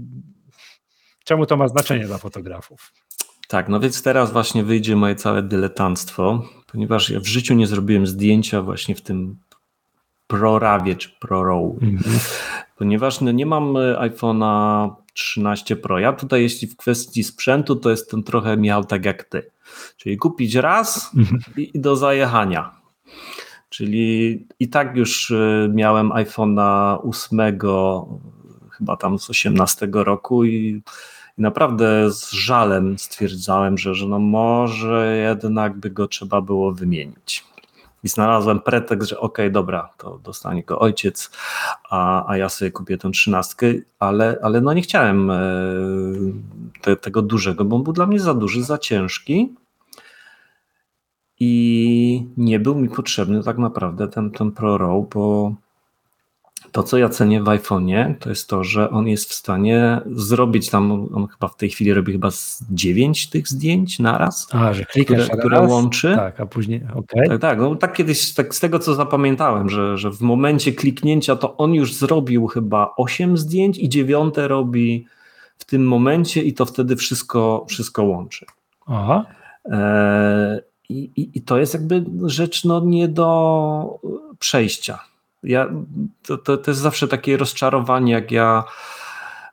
czemu 1.24 1.46
to 1.46 1.58
ma 1.58 1.68
znaczenie 1.68 2.06
dla 2.06 2.18
fotografów? 2.18 2.94
Tak, 3.48 3.70
no 3.70 3.80
więc 3.80 4.04
teraz 4.04 4.32
właśnie 4.32 4.63
wyjdzie 4.63 4.96
moje 4.96 5.15
całe 5.15 5.44
dyletanstwo, 5.44 6.44
ponieważ 6.72 7.10
ja 7.10 7.20
w 7.20 7.28
życiu 7.28 7.54
nie 7.54 7.68
zrobiłem 7.68 8.08
zdjęcia 8.08 8.62
właśnie 8.62 8.96
w 8.96 9.02
tym 9.02 9.38
ProRawie 10.28 10.96
czy 10.96 11.10
ProRAW, 11.20 11.74
mhm. 11.82 12.20
ponieważ 12.78 13.22
no 13.22 13.32
nie 13.32 13.46
mam 13.46 13.74
iPhone'a 13.74 14.89
13 15.20 15.76
Pro. 15.76 16.00
Ja 16.00 16.14
tutaj, 16.14 16.42
jeśli 16.42 16.68
w 16.68 16.78
kwestii 16.78 17.24
sprzętu, 17.24 17.76
to 17.76 17.90
jestem 17.90 18.24
trochę 18.24 18.58
miał 18.58 18.84
tak 18.86 19.06
jak 19.06 19.24
ty. 19.24 19.52
Czyli 19.98 20.18
kupić 20.18 20.56
raz 20.56 21.12
i, 21.58 21.72
i 21.74 21.80
do 21.80 21.96
zajechania. 21.96 22.72
Czyli 23.70 24.48
i 24.60 24.70
tak 24.70 24.96
już 24.96 25.32
y, 25.32 25.72
miałem 25.74 26.10
iPhone'a 26.10 26.98
8, 27.10 27.40
chyba 28.72 28.98
tam 28.98 29.20
z 29.20 29.30
18 29.30 29.90
roku 29.94 30.44
i, 30.46 30.82
i 31.38 31.42
naprawdę 31.42 32.12
z 32.12 32.32
żalem 32.32 33.00
stwierdzałem, 33.00 33.78
że, 33.78 33.96
że 33.96 34.08
no 34.08 34.20
może 34.20 35.18
jednak 35.18 35.78
by 35.78 35.90
go 35.90 36.08
trzeba 36.08 36.42
było 36.42 36.72
wymienić 36.72 37.49
i 38.04 38.08
znalazłem 38.08 38.60
pretekst, 38.60 39.10
że 39.10 39.20
okej, 39.20 39.46
okay, 39.46 39.52
dobra, 39.52 39.90
to 39.98 40.20
dostanie 40.24 40.64
go 40.64 40.80
ojciec, 40.80 41.32
a, 41.90 42.30
a 42.32 42.38
ja 42.38 42.50
sobie 42.50 42.72
kupię 42.72 42.98
tę 42.98 43.12
trzynastkę, 43.12 43.68
ale, 44.00 44.40
ale 44.42 44.62
no 44.62 44.74
nie 44.74 44.82
chciałem 44.82 45.32
e, 45.32 45.42
te, 46.82 46.96
tego 46.96 47.22
dużego, 47.22 47.66
bo 47.66 47.76
on 47.76 47.84
był 47.84 47.94
dla 47.94 48.06
mnie 48.06 48.20
za 48.20 48.34
duży, 48.34 48.64
za 48.64 48.78
ciężki. 48.78 49.56
I 51.42 52.28
nie 52.38 52.60
był 52.60 52.76
mi 52.76 52.90
potrzebny 52.90 53.44
tak 53.44 53.58
naprawdę 53.58 54.08
ten, 54.08 54.32
ten 54.32 54.52
Pro 54.52 54.78
Raw, 54.78 55.10
bo 55.14 55.54
to, 56.72 56.84
co 56.84 56.98
ja 56.98 57.10
cenię 57.10 57.44
w 57.44 57.46
iPhone'ie, 57.46 58.16
to 58.20 58.30
jest 58.30 58.50
to, 58.50 58.64
że 58.64 58.90
on 58.90 59.08
jest 59.08 59.30
w 59.30 59.34
stanie 59.34 60.02
zrobić 60.12 60.70
tam, 60.70 60.92
on 60.92 61.28
chyba 61.28 61.48
w 61.48 61.56
tej 61.56 61.70
chwili 61.70 61.94
robi 61.94 62.12
chyba 62.12 62.32
z 62.32 62.64
9 62.72 63.30
tych 63.30 63.48
zdjęć 63.48 64.00
naraz, 64.00 64.48
a, 64.52 64.74
że 64.74 64.86
które, 64.86 65.28
które 65.40 65.62
łączy. 65.62 66.16
Tak, 66.16 66.40
a 66.40 66.46
później, 66.46 66.82
okej. 66.84 67.02
Okay. 67.04 67.28
Tak, 67.28 67.42
tak, 67.42 67.60
no, 67.60 67.76
tak 67.76 67.94
kiedyś, 67.94 68.34
tak 68.34 68.56
z 68.56 68.60
tego 68.60 68.80
co 68.80 68.96
zapamiętałem, 68.96 69.70
że, 69.70 69.98
że 69.98 70.12
w 70.12 70.22
momencie 70.22 70.72
kliknięcia 70.72 71.36
to 71.36 71.58
on 71.58 71.74
już 71.74 71.94
zrobił 71.94 72.48
chyba 72.48 72.94
8 72.98 73.38
zdjęć 73.38 73.78
i 73.78 73.90
dziewiąte 73.90 74.48
robi 74.48 75.06
w 75.58 75.66
tym 75.66 75.88
momencie 75.88 76.42
i 76.44 76.54
to 76.54 76.66
wtedy 76.66 76.96
wszystko, 76.96 77.66
wszystko 77.70 78.04
łączy. 78.04 78.46
Aha. 78.88 79.26
E, 79.66 80.62
i, 80.90 81.12
i, 81.16 81.38
I 81.38 81.42
to 81.42 81.58
jest 81.58 81.74
jakby 81.74 82.06
rzecz 82.26 82.66
no, 82.66 82.80
nie 82.86 83.08
do 83.08 84.00
przejścia 84.40 85.09
ja, 85.43 85.69
to, 86.23 86.38
to, 86.38 86.58
to 86.58 86.71
jest 86.71 86.82
zawsze 86.82 87.08
takie 87.08 87.38
rozczarowanie, 87.38 88.13
jak 88.13 88.32
ja 88.32 88.63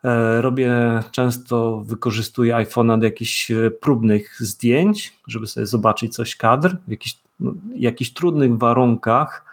e, 0.05 0.43
robię, 0.43 0.73
często 1.11 1.81
wykorzystuję 1.81 2.55
iPhone'a 2.55 2.99
do 2.99 3.05
jakichś 3.05 3.51
e, 3.51 3.71
próbnych 3.71 4.37
zdjęć, 4.41 5.13
żeby 5.29 5.47
sobie 5.47 5.67
zobaczyć 5.67 6.15
coś 6.15 6.37
kadr 6.37 6.77
w 6.89 6.91
jakichś, 6.91 7.19
no, 7.41 7.55
jakichś 7.77 8.11
trudnych 8.11 8.59
warunkach, 8.59 9.45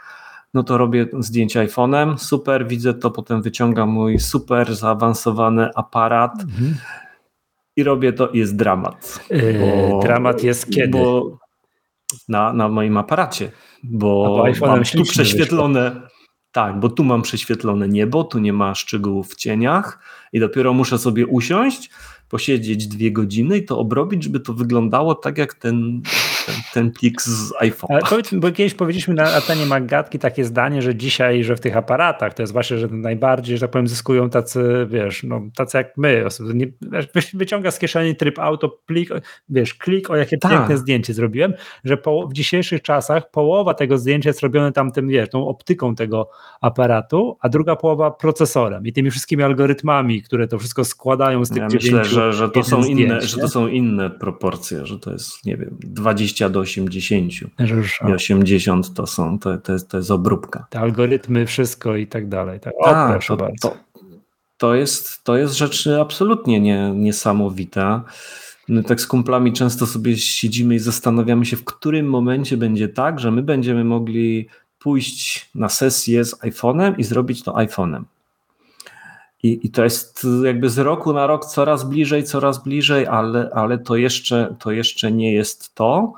no 0.54 0.64
to 0.64 0.78
robię 0.78 1.08
zdjęcie 1.20 1.68
iPhone'em, 1.68 2.18
super, 2.18 2.68
widzę 2.68 2.94
to, 2.94 3.12
potem 3.12 3.42
wyciągam 3.42 3.90
mój 3.90 4.20
super 4.20 4.76
zaawansowany 4.76 5.70
aparat 5.76 6.42
mhm. 6.42 6.76
i 7.76 7.84
robię 7.84 8.14
to 8.14 8.30
i 8.30 8.38
jest 8.38 8.56
dramat. 8.56 9.20
Yy, 9.30 9.60
bo, 9.60 10.00
dramat 10.00 10.44
jest 10.44 10.70
kiedy? 10.70 10.98
Bo 10.98 11.38
na, 12.30 12.54
na 12.54 12.68
moim 12.70 12.98
aparacie, 12.98 13.52
bo 13.84 14.44
mam 14.62 14.84
tu 14.84 15.04
prześwietlone, 15.04 15.92
wyszło. 15.92 16.14
Tak, 16.54 16.80
bo 16.80 16.90
tu 16.90 17.04
mam 17.04 17.22
prześwietlone 17.22 17.88
niebo, 17.88 18.24
tu 18.24 18.40
nie 18.40 18.54
ma 18.54 18.76
szczegółów 18.76 19.34
w 19.34 19.36
cieniach 19.36 20.00
i 20.34 20.40
dopiero 20.40 20.74
muszę 20.74 20.98
sobie 20.98 21.28
usiąść, 21.28 21.90
posiedzieć 22.30 22.88
dwie 22.88 23.12
godziny 23.12 23.58
i 23.58 23.66
to 23.66 23.80
obrobić, 23.80 24.24
żeby 24.24 24.40
to 24.40 24.54
wyglądało 24.54 25.16
tak 25.16 25.38
jak 25.38 25.54
ten, 25.54 26.02
ten, 26.46 26.56
ten 26.74 26.92
plik 26.92 27.22
z 27.22 27.54
iPhone. 27.60 27.90
Ale 27.92 28.22
bo 28.32 28.52
kiedyś 28.52 28.74
powiedzieliśmy 28.74 29.14
na 29.14 29.24
Atenie 29.24 29.66
Magatki 29.66 30.20
takie 30.20 30.46
zdanie, 30.46 30.82
że 30.82 30.96
dzisiaj, 30.96 31.44
że 31.44 31.56
w 31.56 31.60
tych 31.60 31.78
aparatach 31.78 32.34
to 32.34 32.44
jest 32.44 32.54
właśnie, 32.54 32.78
że 32.78 32.88
najbardziej, 32.88 33.58
że 33.58 33.62
tak 33.62 33.72
powiem, 33.72 33.88
zyskują 33.88 34.30
tacy, 34.30 34.88
wiesz, 34.90 35.24
no, 35.24 35.42
tacy 35.56 35.78
jak 35.78 35.98
my. 35.98 36.26
Nie, 36.54 36.68
wyciąga 37.34 37.72
z 37.72 37.80
kieszeni 37.80 38.16
tryb 38.16 38.40
auto, 38.40 38.70
plik, 38.86 39.10
wiesz, 39.50 39.74
klik, 39.74 40.10
o 40.10 40.16
jakie 40.16 40.38
tak. 40.38 40.52
piękne 40.52 40.78
zdjęcie 40.78 41.14
zrobiłem, 41.14 41.54
że 41.84 41.98
po, 41.98 42.28
w 42.28 42.34
dzisiejszych 42.34 42.82
czasach 42.82 43.32
połowa 43.32 43.74
tego 43.74 43.98
zdjęcia 43.98 44.30
jest 44.30 44.42
robione 44.42 44.72
tam 44.72 44.92
tym, 44.92 45.08
wiesz, 45.08 45.30
tą 45.30 45.48
optyką 45.48 45.96
tego 45.96 46.30
aparatu, 46.62 47.38
a 47.40 47.50
druga 47.50 47.76
połowa 47.76 48.12
procesorem 48.12 48.86
i 48.86 48.94
tymi 48.94 49.12
wszystkimi 49.12 49.44
algorytmami, 49.44 50.22
które 50.22 50.48
to 50.48 50.60
wszystko 50.60 50.86
składają 50.86 51.46
z 51.46 51.50
tych 51.50 51.58
ja 51.58 51.68
dziewięciu 51.68 52.10
że, 52.10 52.34
że, 52.34 52.50
to 52.50 52.64
są 52.64 52.84
inne, 52.84 53.22
że 53.22 53.38
to 53.38 53.50
są 53.50 53.68
inne 53.68 54.10
proporcje, 54.10 54.86
że 54.86 55.00
to 55.00 55.12
jest, 55.12 55.46
nie 55.46 55.58
wiem, 55.58 55.78
20 55.80 56.33
do 56.50 56.60
80 56.60 57.32
i 58.10 58.14
80 58.14 58.94
to 58.94 59.08
są, 59.08 59.40
to, 59.40 59.58
to, 59.58 59.74
jest, 59.74 59.90
to 59.90 59.98
jest 59.98 60.12
obróbka. 60.12 60.66
Te 60.70 60.80
algorytmy, 60.80 61.46
wszystko 61.46 61.96
i 61.96 62.08
tak 62.08 62.30
dalej. 62.30 62.60
Tak, 62.60 62.74
o, 62.78 62.84
tak 62.84 63.26
to, 63.26 63.38
to, 63.62 63.78
to, 64.58 64.76
jest, 64.76 65.24
to 65.24 65.38
jest 65.38 65.54
rzecz 65.54 65.88
absolutnie 66.02 66.60
nie, 66.60 66.92
niesamowita. 66.96 68.04
My 68.68 68.84
tak 68.84 69.02
z 69.02 69.08
kumplami 69.08 69.54
często 69.54 69.86
sobie 69.88 70.18
siedzimy 70.18 70.76
i 70.76 70.80
zastanawiamy 70.80 71.46
się, 71.46 71.58
w 71.58 71.64
którym 71.64 72.10
momencie 72.10 72.58
będzie 72.58 72.90
tak, 72.90 73.20
że 73.20 73.32
my 73.32 73.44
będziemy 73.44 73.84
mogli 73.84 74.48
pójść 74.80 75.50
na 75.56 75.70
sesję 75.70 76.26
z 76.26 76.40
iPhone'em 76.40 76.94
i 76.98 77.04
zrobić 77.04 77.44
to 77.44 77.52
iPhone'em. 77.52 78.04
I, 79.44 79.60
I 79.64 79.70
to 79.70 79.84
jest 79.84 80.28
jakby 80.44 80.70
z 80.70 80.78
roku 80.78 81.14
na 81.14 81.28
rok 81.28 81.46
coraz 81.46 81.84
bliżej, 81.84 82.24
coraz 82.24 82.64
bliżej, 82.64 83.08
ale, 83.08 83.50
ale 83.54 83.78
to, 83.78 83.96
jeszcze, 83.96 84.56
to 84.60 84.72
jeszcze 84.72 85.12
nie 85.12 85.34
jest 85.34 85.76
to, 85.76 86.14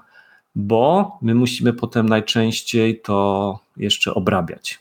bo 0.56 1.18
my 1.22 1.36
musimy 1.36 1.74
potem 1.74 2.10
najczęściej 2.10 3.02
to 3.02 3.60
jeszcze 3.78 4.14
obrabiać. 4.14 4.80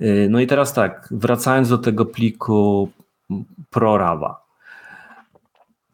Y, 0.00 0.28
no 0.30 0.40
i 0.40 0.46
teraz 0.46 0.74
tak, 0.74 1.08
wracając 1.10 1.68
do 1.68 1.78
tego 1.78 2.06
pliku 2.06 2.90
ProRawa. 3.70 4.46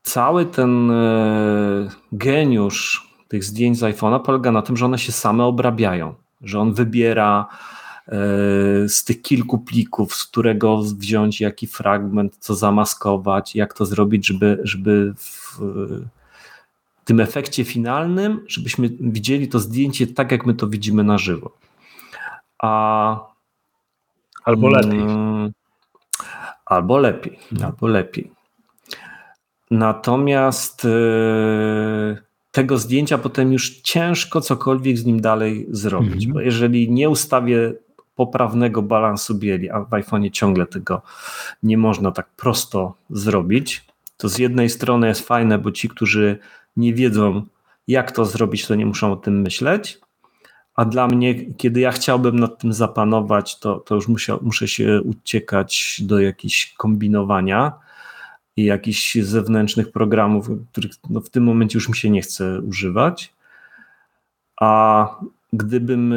Cały 0.02 0.46
ten 0.46 0.90
y, 0.90 1.90
geniusz 2.12 3.12
tych 3.28 3.44
zdjęć 3.44 3.78
z 3.78 3.82
iPhone'a 3.82 4.20
polega 4.20 4.52
na 4.52 4.62
tym, 4.62 4.76
że 4.76 4.86
one 4.86 4.98
się 4.98 5.12
same 5.12 5.44
obrabiają, 5.44 6.14
że 6.40 6.60
on 6.60 6.74
wybiera 6.74 7.48
E, 8.08 8.88
z 8.88 9.04
tych 9.04 9.22
kilku 9.22 9.58
plików, 9.58 10.14
z 10.14 10.24
którego 10.24 10.82
wziąć 10.82 11.40
jaki 11.40 11.66
fragment, 11.66 12.36
co 12.40 12.54
zamaskować, 12.54 13.54
jak 13.56 13.74
to 13.74 13.86
zrobić, 13.86 14.26
żeby, 14.26 14.60
żeby 14.62 15.14
w 15.16 15.60
tym 17.04 17.20
efekcie 17.20 17.64
finalnym, 17.64 18.44
żebyśmy 18.48 18.90
widzieli 19.00 19.48
to 19.48 19.58
zdjęcie 19.58 20.06
tak, 20.06 20.32
jak 20.32 20.46
my 20.46 20.54
to 20.54 20.66
widzimy 20.66 21.04
na 21.04 21.18
żywo. 21.18 21.52
A, 22.58 23.20
albo 24.44 24.68
lepiej. 24.68 25.00
Mm, 25.00 25.52
albo 26.66 26.98
lepiej, 26.98 27.38
no. 27.52 27.66
albo 27.66 27.86
lepiej. 27.86 28.30
Natomiast 29.70 30.84
yy, 30.84 32.22
tego 32.50 32.78
zdjęcia 32.78 33.18
potem 33.18 33.52
już 33.52 33.80
ciężko 33.80 34.40
cokolwiek 34.40 34.98
z 34.98 35.04
nim 35.04 35.20
dalej 35.20 35.66
zrobić, 35.70 36.26
-hmm. 36.26 36.32
bo 36.32 36.40
jeżeli 36.40 36.90
nie 36.90 37.10
ustawię 37.10 37.72
poprawnego 38.14 38.82
balansu 38.82 39.34
bieli, 39.34 39.70
a 39.70 39.80
w 39.80 39.90
iPhone'ie 39.90 40.30
ciągle 40.30 40.66
tego 40.66 41.02
nie 41.62 41.78
można 41.78 42.12
tak 42.12 42.28
prosto 42.28 42.94
zrobić, 43.10 43.84
to 44.16 44.28
z 44.28 44.38
jednej 44.38 44.70
strony 44.70 45.06
jest 45.06 45.26
fajne, 45.26 45.58
bo 45.58 45.72
ci, 45.72 45.88
którzy 45.88 46.38
nie 46.76 46.94
wiedzą, 46.94 47.42
jak 47.88 48.12
to 48.12 48.24
zrobić, 48.24 48.66
to 48.66 48.74
nie 48.74 48.86
muszą 48.86 49.12
o 49.12 49.16
tym 49.16 49.40
myśleć, 49.40 50.00
a 50.74 50.84
dla 50.84 51.06
mnie, 51.06 51.54
kiedy 51.54 51.80
ja 51.80 51.92
chciałbym 51.92 52.38
nad 52.38 52.58
tym 52.58 52.72
zapanować, 52.72 53.58
to, 53.58 53.80
to 53.80 53.94
już 53.94 54.08
musia, 54.08 54.38
muszę 54.42 54.68
się 54.68 55.02
uciekać 55.02 56.00
do 56.04 56.20
jakichś 56.20 56.74
kombinowania 56.74 57.72
i 58.56 58.64
jakichś 58.64 59.14
zewnętrznych 59.14 59.92
programów, 59.92 60.50
których 60.72 60.92
no 61.10 61.20
w 61.20 61.30
tym 61.30 61.44
momencie 61.44 61.76
już 61.76 61.88
mi 61.88 61.96
się 61.96 62.10
nie 62.10 62.22
chce 62.22 62.60
używać. 62.60 63.34
A 64.60 65.08
gdybym 65.52 66.12
e, 66.12 66.16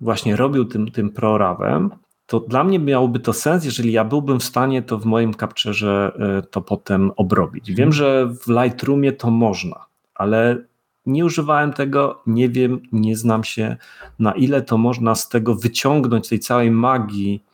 właśnie 0.00 0.36
robił 0.36 0.64
tym, 0.64 0.90
tym 0.90 1.10
prorawem, 1.10 1.90
to 2.30 2.40
dla 2.40 2.64
mnie 2.64 2.78
miałoby 2.78 3.20
to 3.20 3.32
sens, 3.32 3.64
jeżeli 3.64 3.92
ja 3.92 4.04
byłbym 4.04 4.40
w 4.40 4.44
stanie 4.44 4.82
to 4.82 4.98
w 4.98 5.04
moim 5.04 5.34
capturze 5.34 6.12
e, 6.38 6.42
to 6.42 6.60
potem 6.60 7.10
obrobić. 7.16 7.68
Wiem, 7.68 7.88
mhm. 7.88 7.92
że 7.92 8.34
w 8.44 8.48
Lightroomie 8.48 9.12
to 9.12 9.30
można, 9.30 9.86
ale 10.14 10.64
nie 11.06 11.24
używałem 11.24 11.72
tego, 11.72 12.22
nie 12.26 12.48
wiem, 12.48 12.80
nie 12.92 13.16
znam 13.16 13.44
się, 13.44 13.76
na 14.18 14.32
ile 14.32 14.62
to 14.62 14.78
można 14.78 15.14
z 15.14 15.28
tego 15.28 15.54
wyciągnąć, 15.54 16.28
tej 16.28 16.40
całej 16.40 16.70
magii 16.70 17.44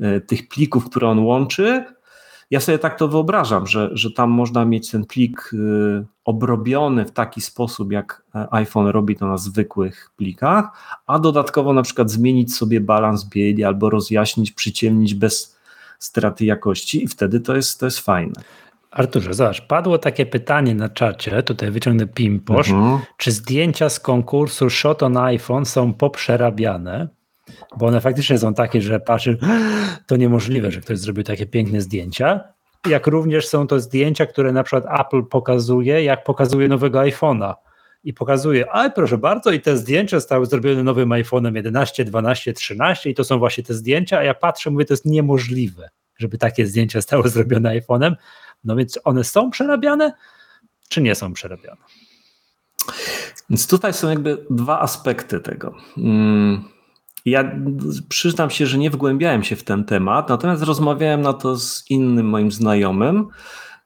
e, 0.00 0.20
tych 0.20 0.48
plików, 0.48 0.90
które 0.90 1.08
on 1.08 1.18
łączy. 1.18 1.84
Ja 2.50 2.60
sobie 2.60 2.78
tak 2.78 2.98
to 2.98 3.08
wyobrażam, 3.08 3.66
że, 3.66 3.90
że 3.92 4.10
tam 4.10 4.30
można 4.30 4.64
mieć 4.64 4.90
ten 4.90 5.04
plik 5.04 5.50
e, 5.52 6.04
obrobiony 6.24 7.04
w 7.04 7.10
taki 7.10 7.40
sposób, 7.40 7.92
jak 7.92 8.22
e, 8.34 8.46
iPhone 8.50 8.86
robi 8.86 9.16
to 9.16 9.26
na 9.26 9.36
zwykłych 9.36 10.10
plikach, 10.16 10.64
a 11.06 11.18
dodatkowo 11.18 11.72
na 11.72 11.82
przykład 11.82 12.10
zmienić 12.10 12.54
sobie 12.54 12.80
balans 12.80 13.24
bieli 13.24 13.64
albo 13.64 13.90
rozjaśnić, 13.90 14.52
przyciemnić 14.52 15.14
bez 15.14 15.58
straty 15.98 16.44
jakości 16.44 17.04
i 17.04 17.08
wtedy 17.08 17.40
to 17.40 17.56
jest, 17.56 17.80
to 17.80 17.86
jest 17.86 18.00
fajne. 18.00 18.42
Arturze, 18.90 19.34
zobacz, 19.34 19.66
padło 19.66 19.98
takie 19.98 20.26
pytanie 20.26 20.74
na 20.74 20.88
czacie, 20.88 21.42
tutaj 21.42 21.70
wyciągnę 21.70 22.06
pimposz, 22.06 22.70
mhm. 22.70 22.98
czy 23.16 23.32
zdjęcia 23.32 23.88
z 23.88 24.00
konkursu 24.00 24.70
Shot 24.70 25.02
on 25.02 25.16
iPhone 25.16 25.64
są 25.64 25.94
poprzerabiane? 25.94 27.08
Bo 27.76 27.86
one 27.86 28.00
faktycznie 28.00 28.38
są 28.38 28.54
takie, 28.54 28.82
że 28.82 29.00
patrzy, 29.00 29.38
to 30.06 30.16
niemożliwe, 30.16 30.70
że 30.70 30.80
ktoś 30.80 30.98
zrobił 30.98 31.24
takie 31.24 31.46
piękne 31.46 31.80
zdjęcia. 31.80 32.40
Jak 32.86 33.06
również 33.06 33.48
są 33.48 33.66
to 33.66 33.80
zdjęcia, 33.80 34.26
które 34.26 34.52
na 34.52 34.62
przykład 34.62 35.00
Apple 35.00 35.24
pokazuje, 35.24 36.04
jak 36.04 36.24
pokazuje 36.24 36.68
nowego 36.68 36.98
iPhone'a. 36.98 37.54
I 38.04 38.14
pokazuje, 38.14 38.70
ale 38.70 38.90
proszę 38.90 39.18
bardzo, 39.18 39.50
i 39.50 39.60
te 39.60 39.76
zdjęcia 39.76 40.16
zostały 40.16 40.46
zrobione 40.46 40.82
nowym 40.82 41.08
iPhone'em 41.08 41.56
11, 41.56 42.04
12, 42.04 42.52
13 42.52 43.10
i 43.10 43.14
to 43.14 43.24
są 43.24 43.38
właśnie 43.38 43.64
te 43.64 43.74
zdjęcia, 43.74 44.18
a 44.18 44.22
ja 44.22 44.34
patrzę, 44.34 44.70
mówię, 44.70 44.84
to 44.84 44.92
jest 44.92 45.04
niemożliwe, 45.04 45.88
żeby 46.18 46.38
takie 46.38 46.66
zdjęcia 46.66 46.98
zostały 46.98 47.28
zrobione 47.28 47.80
iPhone'em, 47.80 48.14
no 48.64 48.76
więc 48.76 48.98
one 49.04 49.24
są 49.24 49.50
przerabiane, 49.50 50.12
czy 50.88 51.02
nie 51.02 51.14
są 51.14 51.32
przerabiane? 51.32 51.80
Więc 53.50 53.66
tutaj 53.66 53.92
są 53.92 54.08
jakby 54.08 54.46
dwa 54.50 54.80
aspekty 54.80 55.40
tego. 55.40 55.74
Mm, 55.96 56.64
ja 57.24 57.56
przyznam 58.08 58.50
się, 58.50 58.66
że 58.66 58.78
nie 58.78 58.90
wgłębiałem 58.90 59.42
się 59.44 59.56
w 59.56 59.64
ten 59.64 59.84
temat, 59.84 60.28
natomiast 60.28 60.62
rozmawiałem 60.62 61.20
na 61.20 61.32
to 61.32 61.56
z 61.56 61.90
innym 61.90 62.28
moim 62.28 62.52
znajomym, 62.52 63.28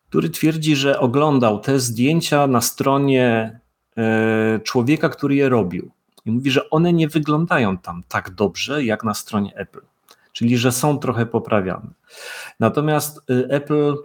który 0.09 0.31
twierdzi, 0.31 0.77
że 0.77 1.01
oglądał 1.01 1.61
te 1.61 1.81
zdjęcia 1.81 2.46
na 2.46 2.61
stronie 2.61 3.61
e, 3.96 4.61
człowieka, 4.64 5.09
który 5.09 5.35
je 5.35 5.48
robił. 5.48 5.90
I 6.27 6.31
mówi, 6.31 6.51
że 6.51 6.70
one 6.70 6.92
nie 6.92 7.09
wyglądają 7.09 7.79
tam 7.79 8.03
tak 8.09 8.31
dobrze 8.31 8.85
jak 8.85 9.05
na 9.05 9.14
stronie 9.14 9.57
Apple, 9.57 9.81
czyli 10.33 10.59
że 10.59 10.72
są 10.72 10.98
trochę 10.98 11.27
poprawiane. 11.27 11.90
Natomiast 12.61 13.31
y, 13.31 13.48
Apple 13.51 13.96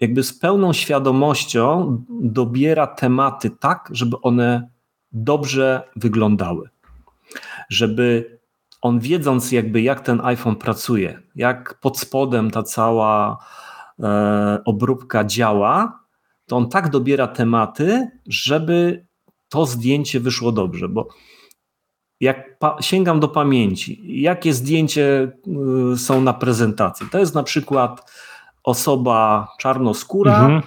jakby 0.00 0.22
z 0.22 0.38
pełną 0.38 0.72
świadomością 0.72 1.98
dobiera 2.10 2.86
tematy 2.86 3.50
tak, 3.50 3.88
żeby 3.92 4.16
one 4.22 4.68
dobrze 5.12 5.82
wyglądały. 5.96 6.68
Żeby 7.68 8.38
on 8.84 9.00
wiedząc 9.00 9.52
jakby 9.52 9.82
jak 9.82 10.00
ten 10.00 10.20
iPhone 10.20 10.56
pracuje, 10.56 11.22
jak 11.36 11.80
pod 11.80 11.98
spodem 11.98 12.50
ta 12.50 12.62
cała 12.62 13.38
e, 13.98 14.58
obróbka 14.64 15.24
działa, 15.24 16.00
to 16.46 16.56
on 16.56 16.68
tak 16.68 16.90
dobiera 16.90 17.26
tematy, 17.26 18.08
żeby 18.26 19.06
to 19.48 19.66
zdjęcie 19.66 20.20
wyszło 20.20 20.52
dobrze, 20.52 20.88
bo 20.88 21.08
jak 22.20 22.56
sięgam 22.80 23.20
do 23.20 23.28
pamięci, 23.28 24.20
jakie 24.22 24.54
zdjęcie 24.54 25.32
y, 25.92 25.98
są 25.98 26.20
na 26.20 26.32
prezentacji, 26.32 27.06
to 27.10 27.18
jest 27.18 27.34
na 27.34 27.42
przykład 27.42 28.12
osoba 28.64 29.48
czarnoskóra, 29.58 30.40
mhm. 30.40 30.62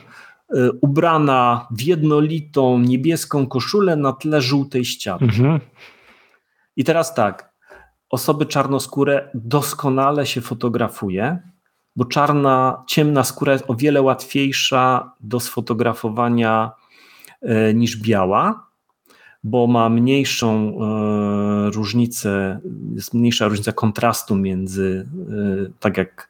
Y, 0.55 0.71
ubrana 0.81 1.67
w 1.71 1.81
jednolitą 1.81 2.79
niebieską 2.79 3.47
koszulę 3.47 3.95
na 3.95 4.13
tle 4.13 4.41
żółtej 4.41 4.85
ściany. 4.85 5.25
Mhm. 5.25 5.59
I 6.75 6.83
teraz 6.83 7.13
tak, 7.13 7.46
osoby 8.09 8.45
czarnoskóre 8.45 9.29
doskonale 9.33 10.25
się 10.25 10.41
fotografuje, 10.41 11.39
bo 11.95 12.05
czarna, 12.05 12.83
ciemna 12.87 13.23
skóra 13.23 13.53
jest 13.53 13.65
o 13.67 13.75
wiele 13.75 14.01
łatwiejsza 14.01 15.11
do 15.19 15.39
sfotografowania 15.39 16.71
y, 17.43 17.73
niż 17.73 17.97
biała, 17.97 18.67
bo 19.43 19.67
ma 19.67 19.89
mniejszą 19.89 20.77
y, 21.67 21.71
różnicę, 21.71 22.59
jest 22.95 23.13
mniejsza 23.13 23.47
różnica 23.47 23.71
kontrastu 23.71 24.35
między, 24.35 25.07
tak 25.79 25.97
jak 25.97 26.27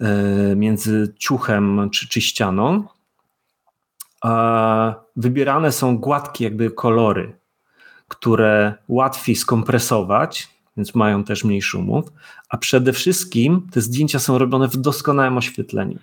E, 0.00 0.56
między 0.56 1.14
ciuchem 1.18 1.90
czy, 1.90 2.08
czy 2.08 2.20
ścianą. 2.20 2.84
Wybierane 5.16 5.72
są 5.72 5.98
gładkie 5.98 6.44
jakby 6.44 6.70
kolory, 6.70 7.38
które 8.08 8.74
łatwiej 8.88 9.36
skompresować, 9.36 10.48
więc 10.78 10.94
mają 10.94 11.24
też 11.24 11.44
mniej 11.44 11.62
szumów, 11.62 12.12
a 12.48 12.56
przede 12.56 12.92
wszystkim 12.92 13.66
te 13.70 13.80
zdjęcia 13.80 14.18
są 14.18 14.38
robione 14.38 14.68
w 14.68 14.76
doskonałym 14.76 15.36
oświetleniu. 15.36 15.98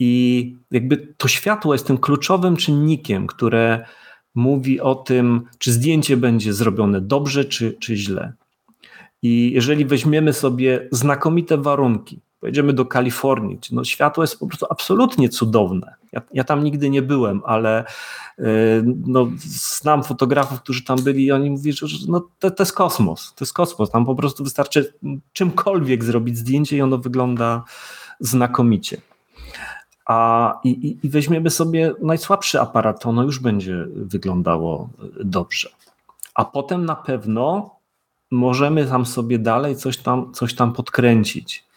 I 0.00 0.54
jakby 0.70 1.14
to 1.16 1.28
światło 1.28 1.74
jest 1.74 1.86
tym 1.86 1.98
kluczowym 1.98 2.56
czynnikiem, 2.56 3.26
które 3.26 3.84
mówi 4.34 4.80
o 4.80 4.94
tym, 4.94 5.42
czy 5.58 5.72
zdjęcie 5.72 6.16
będzie 6.16 6.52
zrobione 6.52 7.00
dobrze, 7.00 7.44
czy, 7.44 7.72
czy 7.72 7.96
źle. 7.96 8.32
I 9.22 9.52
jeżeli 9.54 9.84
weźmiemy 9.84 10.32
sobie 10.32 10.88
znakomite 10.92 11.58
warunki, 11.58 12.20
pojedziemy 12.40 12.72
do 12.72 12.86
Kalifornii, 12.86 13.58
no 13.72 13.84
światło 13.84 14.22
jest 14.24 14.38
po 14.38 14.46
prostu 14.46 14.66
absolutnie 14.70 15.28
cudowne. 15.28 15.94
Ja, 16.12 16.22
ja 16.32 16.44
tam 16.44 16.64
nigdy 16.64 16.90
nie 16.90 17.02
byłem, 17.02 17.42
ale 17.44 17.84
yy, 18.38 18.44
no, 19.06 19.28
znam 19.38 20.04
fotografów, 20.04 20.60
którzy 20.60 20.84
tam 20.84 20.98
byli 21.02 21.24
i 21.24 21.32
oni 21.32 21.50
mówią, 21.50 21.72
że 21.82 21.96
no, 22.08 22.28
to, 22.38 22.50
to 22.50 22.62
jest 22.62 22.72
kosmos, 22.72 23.34
to 23.36 23.44
jest 23.44 23.52
kosmos, 23.52 23.90
tam 23.90 24.06
po 24.06 24.14
prostu 24.14 24.44
wystarczy 24.44 24.94
czymkolwiek 25.32 26.04
zrobić 26.04 26.38
zdjęcie 26.38 26.76
i 26.76 26.82
ono 26.82 26.98
wygląda 26.98 27.64
znakomicie. 28.20 29.00
A, 30.06 30.60
i, 30.64 30.98
i 31.02 31.08
weźmiemy 31.08 31.50
sobie 31.50 31.92
najsłabszy 32.02 32.60
aparat, 32.60 33.02
to 33.02 33.08
ono 33.08 33.22
już 33.22 33.38
będzie 33.38 33.86
wyglądało 33.94 34.88
dobrze. 35.24 35.70
A 36.34 36.44
potem 36.44 36.84
na 36.84 36.96
pewno 36.96 37.70
możemy 38.30 38.86
tam 38.86 39.06
sobie 39.06 39.38
dalej 39.38 39.76
coś 39.76 39.96
tam, 39.96 40.32
coś 40.32 40.54
tam 40.54 40.72
podkręcić 40.72 41.69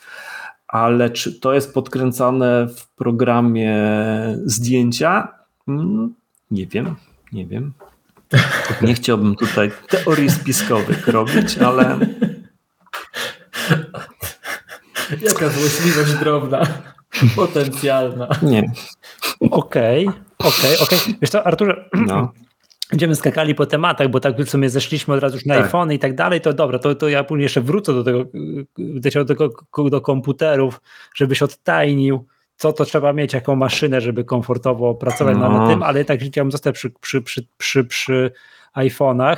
ale 0.73 1.09
czy 1.09 1.39
to 1.39 1.53
jest 1.53 1.73
podkręcane 1.73 2.67
w 2.67 2.87
programie 2.87 3.77
zdjęcia? 4.45 5.27
Mm, 5.67 6.13
nie 6.51 6.67
wiem, 6.67 6.95
nie 7.33 7.45
wiem. 7.45 7.73
Nie 8.81 8.93
chciałbym 8.93 9.35
tutaj 9.35 9.71
teorii 9.89 10.29
spiskowych 10.29 11.07
robić, 11.07 11.57
ale. 11.57 11.99
Jaka 15.21 15.49
złośliwość 15.49 16.13
drobna, 16.13 16.67
potencjalna. 17.35 18.27
Nie. 18.41 18.71
Okej, 19.39 20.07
okay, 20.07 20.21
okej, 20.37 20.75
okay, 20.75 20.85
okej. 20.85 20.99
Okay. 20.99 21.15
Wiesz 21.21 21.29
co, 21.29 21.47
Arturze, 21.47 21.89
no 22.07 22.31
będziemy 22.93 23.15
skakali 23.15 23.55
po 23.55 23.65
tematach, 23.65 24.07
bo 24.07 24.19
tak 24.19 24.37
w 24.37 24.49
sumie 24.49 24.69
zeszliśmy 24.69 25.13
od 25.13 25.19
razu 25.19 25.35
już 25.35 25.45
na 25.45 25.55
tak. 25.55 25.65
iPhone 25.65 25.91
i 25.91 25.99
tak 25.99 26.15
dalej, 26.15 26.41
to 26.41 26.53
dobra, 26.53 26.79
to, 26.79 26.95
to 26.95 27.09
ja 27.09 27.23
później 27.23 27.43
jeszcze 27.43 27.61
wrócę 27.61 27.93
do 27.93 28.03
tego, 28.03 28.25
do, 28.77 29.25
tego, 29.25 29.49
do 29.89 30.01
komputerów, 30.01 30.81
żebyś 31.15 31.41
odtajnił, 31.41 32.25
co 32.55 32.73
to 32.73 32.85
trzeba 32.85 33.13
mieć, 33.13 33.33
jaką 33.33 33.55
maszynę, 33.55 34.01
żeby 34.01 34.23
komfortowo 34.23 34.95
pracować 34.95 35.37
no. 35.37 35.59
na 35.59 35.67
tym, 35.67 35.83
ale 35.83 36.05
tak 36.05 36.19
chciałbym 36.19 36.51
zostać 36.51 36.75
przy, 36.75 36.89
przy, 37.01 37.21
przy, 37.21 37.47
przy, 37.57 37.83
przy 37.83 38.31
iPhone'ach. 38.75 39.37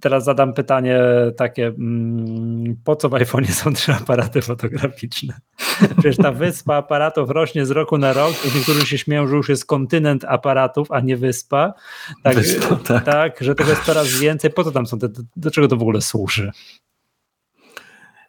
Teraz 0.00 0.24
zadam 0.24 0.54
pytanie 0.54 1.00
takie, 1.36 1.66
mm, 1.66 2.76
po 2.84 2.96
co 2.96 3.08
w 3.08 3.12
iPhone'ie 3.12 3.50
są 3.50 3.72
trzy 3.72 3.92
aparaty 3.92 4.42
fotograficzne? 4.42 5.34
Przecież 5.98 6.16
ta 6.16 6.32
wyspa 6.32 6.74
aparatów 6.74 7.30
rośnie 7.30 7.66
z 7.66 7.70
roku 7.70 7.98
na 7.98 8.12
rok 8.12 8.32
i 8.44 8.56
niektórzy 8.56 8.86
się 8.86 8.98
śmieją, 8.98 9.28
że 9.28 9.36
już 9.36 9.48
jest 9.48 9.66
kontynent 9.66 10.24
aparatów, 10.24 10.92
a 10.92 11.00
nie 11.00 11.16
wyspa. 11.16 11.74
Tak, 12.22 12.34
wyspa, 12.34 12.76
tak. 12.76 13.04
tak 13.04 13.40
że 13.40 13.54
tego 13.54 13.70
jest 13.70 13.84
coraz 13.84 14.08
więcej. 14.08 14.50
Po 14.50 14.64
co 14.64 14.72
tam 14.72 14.86
są 14.86 14.98
te, 14.98 15.08
do 15.36 15.50
czego 15.50 15.68
to 15.68 15.76
w 15.76 15.82
ogóle 15.82 16.00
służy? 16.00 16.52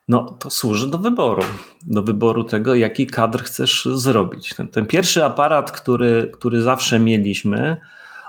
No, 0.07 0.37
to 0.39 0.49
służy 0.49 0.87
do 0.87 0.97
wyboru. 0.97 1.43
Do 1.81 2.03
wyboru 2.03 2.43
tego, 2.43 2.75
jaki 2.75 3.07
kadr 3.07 3.43
chcesz 3.43 3.85
zrobić. 3.85 4.55
Ten, 4.55 4.67
ten 4.67 4.85
pierwszy 4.85 5.25
aparat, 5.25 5.71
który, 5.71 6.29
który 6.33 6.61
zawsze 6.61 6.99
mieliśmy, 6.99 7.77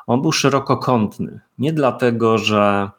on 0.07 0.23
był 0.23 0.33
szerokokątny. 0.33 1.41
Nie 1.59 1.73
dlatego, 1.73 2.39
że 2.39 2.91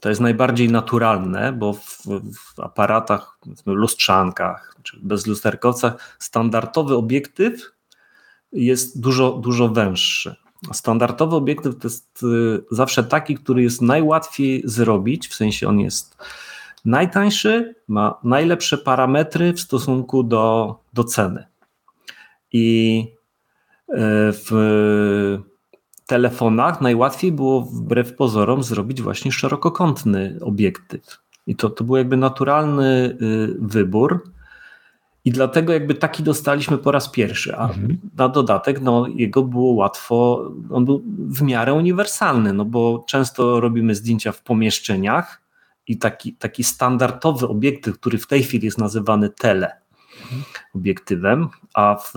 to 0.00 0.08
jest 0.08 0.20
najbardziej 0.20 0.68
naturalne, 0.68 1.52
bo 1.52 1.72
w, 1.72 2.02
w 2.34 2.60
aparatach, 2.60 3.38
lustrzankach 3.66 4.76
czy 4.82 4.98
bezlusterkowcach 5.02 6.16
standardowy 6.18 6.96
obiektyw 6.96 7.72
jest 8.52 9.00
dużo, 9.00 9.30
dużo 9.32 9.68
węższy. 9.68 10.36
Standardowy 10.72 11.36
obiektyw 11.36 11.78
to 11.78 11.88
jest 11.88 12.22
y, 12.22 12.64
zawsze 12.70 13.04
taki, 13.04 13.34
który 13.34 13.62
jest 13.62 13.82
najłatwiej 13.82 14.62
zrobić, 14.64 15.28
w 15.28 15.34
sensie 15.34 15.68
on 15.68 15.80
jest 15.80 16.16
najtańszy, 16.84 17.74
ma 17.88 18.18
najlepsze 18.24 18.78
parametry 18.78 19.52
w 19.52 19.60
stosunku 19.60 20.22
do, 20.22 20.76
do 20.92 21.04
ceny. 21.04 21.46
I 22.52 23.06
y, 23.88 23.94
w 24.32 24.50
telefonach 26.10 26.80
najłatwiej 26.80 27.32
było 27.32 27.62
wbrew 27.62 28.14
pozorom 28.16 28.62
zrobić 28.62 29.02
właśnie 29.02 29.32
szerokokątny 29.32 30.38
obiektyw. 30.42 31.18
I 31.46 31.56
to, 31.56 31.70
to 31.70 31.84
był 31.84 31.96
jakby 31.96 32.16
naturalny 32.16 33.16
y, 33.22 33.56
wybór. 33.60 34.30
I 35.24 35.30
dlatego 35.30 35.72
jakby 35.72 35.94
taki 35.94 36.22
dostaliśmy 36.22 36.78
po 36.78 36.92
raz 36.92 37.08
pierwszy, 37.08 37.56
a 37.56 37.68
mhm. 37.68 37.98
na 38.16 38.28
dodatek 38.28 38.80
no, 38.80 39.06
jego 39.06 39.42
było 39.42 39.72
łatwo, 39.72 40.50
on 40.70 40.84
był 40.84 41.02
w 41.06 41.42
miarę 41.42 41.74
uniwersalny, 41.74 42.52
no 42.52 42.64
bo 42.64 43.04
często 43.08 43.60
robimy 43.60 43.94
zdjęcia 43.94 44.32
w 44.32 44.42
pomieszczeniach 44.42 45.42
i 45.86 45.98
taki, 45.98 46.32
taki 46.32 46.64
standardowy 46.64 47.48
obiektyw, 47.48 47.98
który 48.00 48.18
w 48.18 48.26
tej 48.26 48.42
chwili 48.42 48.64
jest 48.64 48.78
nazywany 48.78 49.28
tele 49.28 49.72
mhm. 50.22 50.42
obiektywem, 50.74 51.48
a 51.74 51.94
w, 51.94 52.12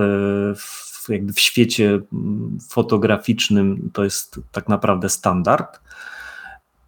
w, 0.57 0.92
jakby 1.09 1.33
w 1.33 1.39
świecie 1.39 1.99
mm, 2.13 2.57
fotograficznym 2.69 3.89
to 3.93 4.03
jest 4.03 4.39
tak 4.51 4.69
naprawdę 4.69 5.09
standard, 5.09 5.79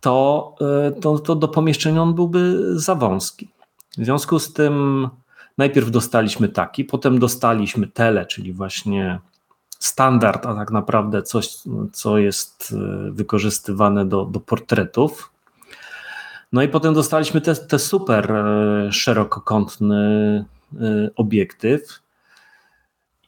to, 0.02 0.56
y, 0.98 1.02
to, 1.02 1.20
to 1.20 1.36
do 1.36 1.48
pomieszczenia 1.48 2.02
on 2.02 2.14
byłby 2.14 2.72
za 2.80 2.96
wąski. 2.96 3.50
W 3.98 4.06
związku 4.06 4.40
z 4.40 4.54
tym 4.54 5.10
Najpierw 5.58 5.92
dostaliśmy 5.92 6.50
taki, 6.50 6.86
potem 6.86 7.20
dostaliśmy 7.20 7.88
tele, 7.88 8.26
czyli 8.26 8.54
właśnie 8.54 9.20
standard, 9.80 10.46
a 10.46 10.56
tak 10.56 10.72
naprawdę 10.72 11.24
coś, 11.24 11.50
co 11.94 12.18
jest 12.18 12.74
e, 12.78 13.12
wykorzystywane 13.12 14.06
do, 14.06 14.26
do 14.26 14.40
portretów. 14.40 15.32
No 16.52 16.64
i 16.64 16.68
potem 16.68 16.94
dostaliśmy 16.94 17.42
te, 17.42 17.56
te 17.56 17.80
super 17.80 18.32
e, 18.32 18.92
szerokokątny 18.92 19.96
e, 20.74 21.10
obiektyw. 21.16 22.05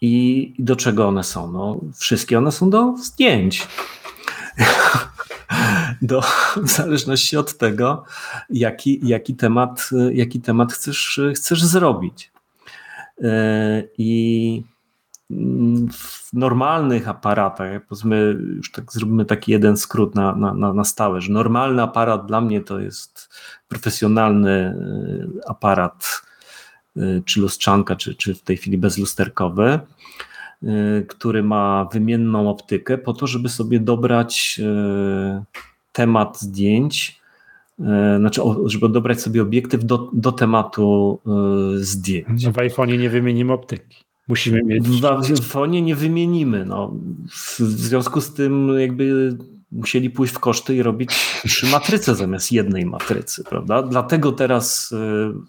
I 0.01 0.53
do 0.59 0.75
czego 0.75 1.07
one 1.07 1.23
są? 1.23 1.51
No, 1.51 1.81
wszystkie 1.95 2.37
one 2.37 2.51
są 2.51 2.69
do 2.69 2.97
zdjęć. 2.97 3.67
Do, 6.01 6.21
w 6.57 6.69
zależności 6.69 7.37
od 7.37 7.57
tego, 7.57 8.03
jaki, 8.49 8.99
jaki, 9.03 9.35
temat, 9.35 9.89
jaki 10.13 10.41
temat 10.41 10.73
chcesz, 10.73 11.21
chcesz 11.35 11.63
zrobić. 11.63 12.31
E, 13.23 13.83
I 13.97 14.63
w 15.91 16.33
normalnych 16.33 17.07
aparatach, 17.07 17.81
powiedzmy, 17.89 18.37
już 18.55 18.71
tak 18.71 18.91
zrobimy 18.91 19.25
taki 19.25 19.51
jeden 19.51 19.77
skrót 19.77 20.15
na, 20.15 20.35
na, 20.35 20.73
na 20.73 20.83
stałe, 20.83 21.21
że 21.21 21.33
normalny 21.33 21.81
aparat 21.81 22.25
dla 22.25 22.41
mnie 22.41 22.61
to 22.61 22.79
jest 22.79 23.29
profesjonalny 23.67 24.51
e, 24.51 25.49
aparat, 25.49 26.21
czy 27.25 27.41
lustrzanka, 27.41 27.95
czy, 27.95 28.15
czy 28.15 28.35
w 28.35 28.41
tej 28.41 28.57
chwili 28.57 28.77
bezlusterkowy, 28.77 29.79
który 31.07 31.43
ma 31.43 31.89
wymienną 31.93 32.49
optykę 32.49 32.97
po 32.97 33.13
to, 33.13 33.27
żeby 33.27 33.49
sobie 33.49 33.79
dobrać 33.79 34.61
temat 35.91 36.41
zdjęć, 36.41 37.21
znaczy, 38.19 38.41
żeby 38.65 38.89
dobrać 38.89 39.21
sobie 39.21 39.41
obiektyw 39.41 39.85
do, 39.85 40.09
do 40.13 40.31
tematu 40.31 41.19
zdjęć. 41.75 42.43
No 42.43 42.51
w 42.51 42.55
iPhone'ie 42.55 42.99
nie 42.99 43.09
wymienimy 43.09 43.53
optyki. 43.53 44.03
Musimy 44.27 44.63
mieć. 44.63 44.87
W 44.87 45.01
iPhone'ie 45.01 45.83
nie 45.83 45.95
wymienimy. 45.95 46.65
No. 46.65 46.93
W 47.29 47.59
związku 47.59 48.21
z 48.21 48.33
tym, 48.33 48.79
jakby 48.79 49.37
musieli 49.71 50.09
pójść 50.09 50.33
w 50.33 50.39
koszty 50.39 50.75
i 50.75 50.83
robić 50.83 51.09
trzy 51.43 51.65
matryce 51.65 52.15
zamiast 52.15 52.51
jednej 52.51 52.85
matrycy, 52.85 53.43
prawda? 53.43 53.83
Dlatego 53.83 54.31
teraz 54.31 54.91
y, 54.91 54.95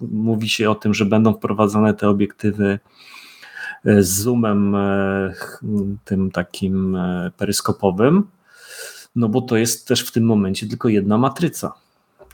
mówi 0.01 0.49
się 0.49 0.71
o 0.71 0.75
tym, 0.75 0.95
że 0.95 1.05
będą 1.05 1.35
wprowadzane 1.35 1.95
te 1.95 2.09
obiektywy 2.09 2.79
z 3.85 4.09
zoomem 4.09 4.75
y, 4.75 5.35
tym 6.05 6.31
takim 6.31 6.97
y, 6.97 7.33
peryskopowym, 7.37 8.27
no 9.17 9.29
bo 9.29 9.41
to 9.41 9.57
jest 9.57 9.89
też 9.89 10.01
w 10.01 10.13
tym 10.13 10.25
momencie 10.25 10.67
tylko 10.67 10.89
jedna 10.89 11.19
matryca. 11.19 11.73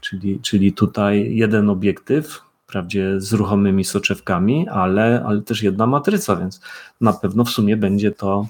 Czyli, 0.01 0.41
czyli 0.41 0.72
tutaj 0.72 1.37
jeden 1.37 1.70
obiektyw, 1.70 2.43
wprawdzie 2.66 3.20
z 3.20 3.32
ruchomymi 3.32 3.85
soczewkami, 3.85 4.68
ale, 4.68 5.24
ale 5.26 5.43
też 5.43 5.62
jedna 5.62 5.87
matryca, 5.87 6.37
więc 6.37 6.61
na 7.01 7.12
pewno 7.12 7.45
w 7.45 7.51
sumie 7.51 7.76
będzie 7.76 8.11
to 8.11 8.47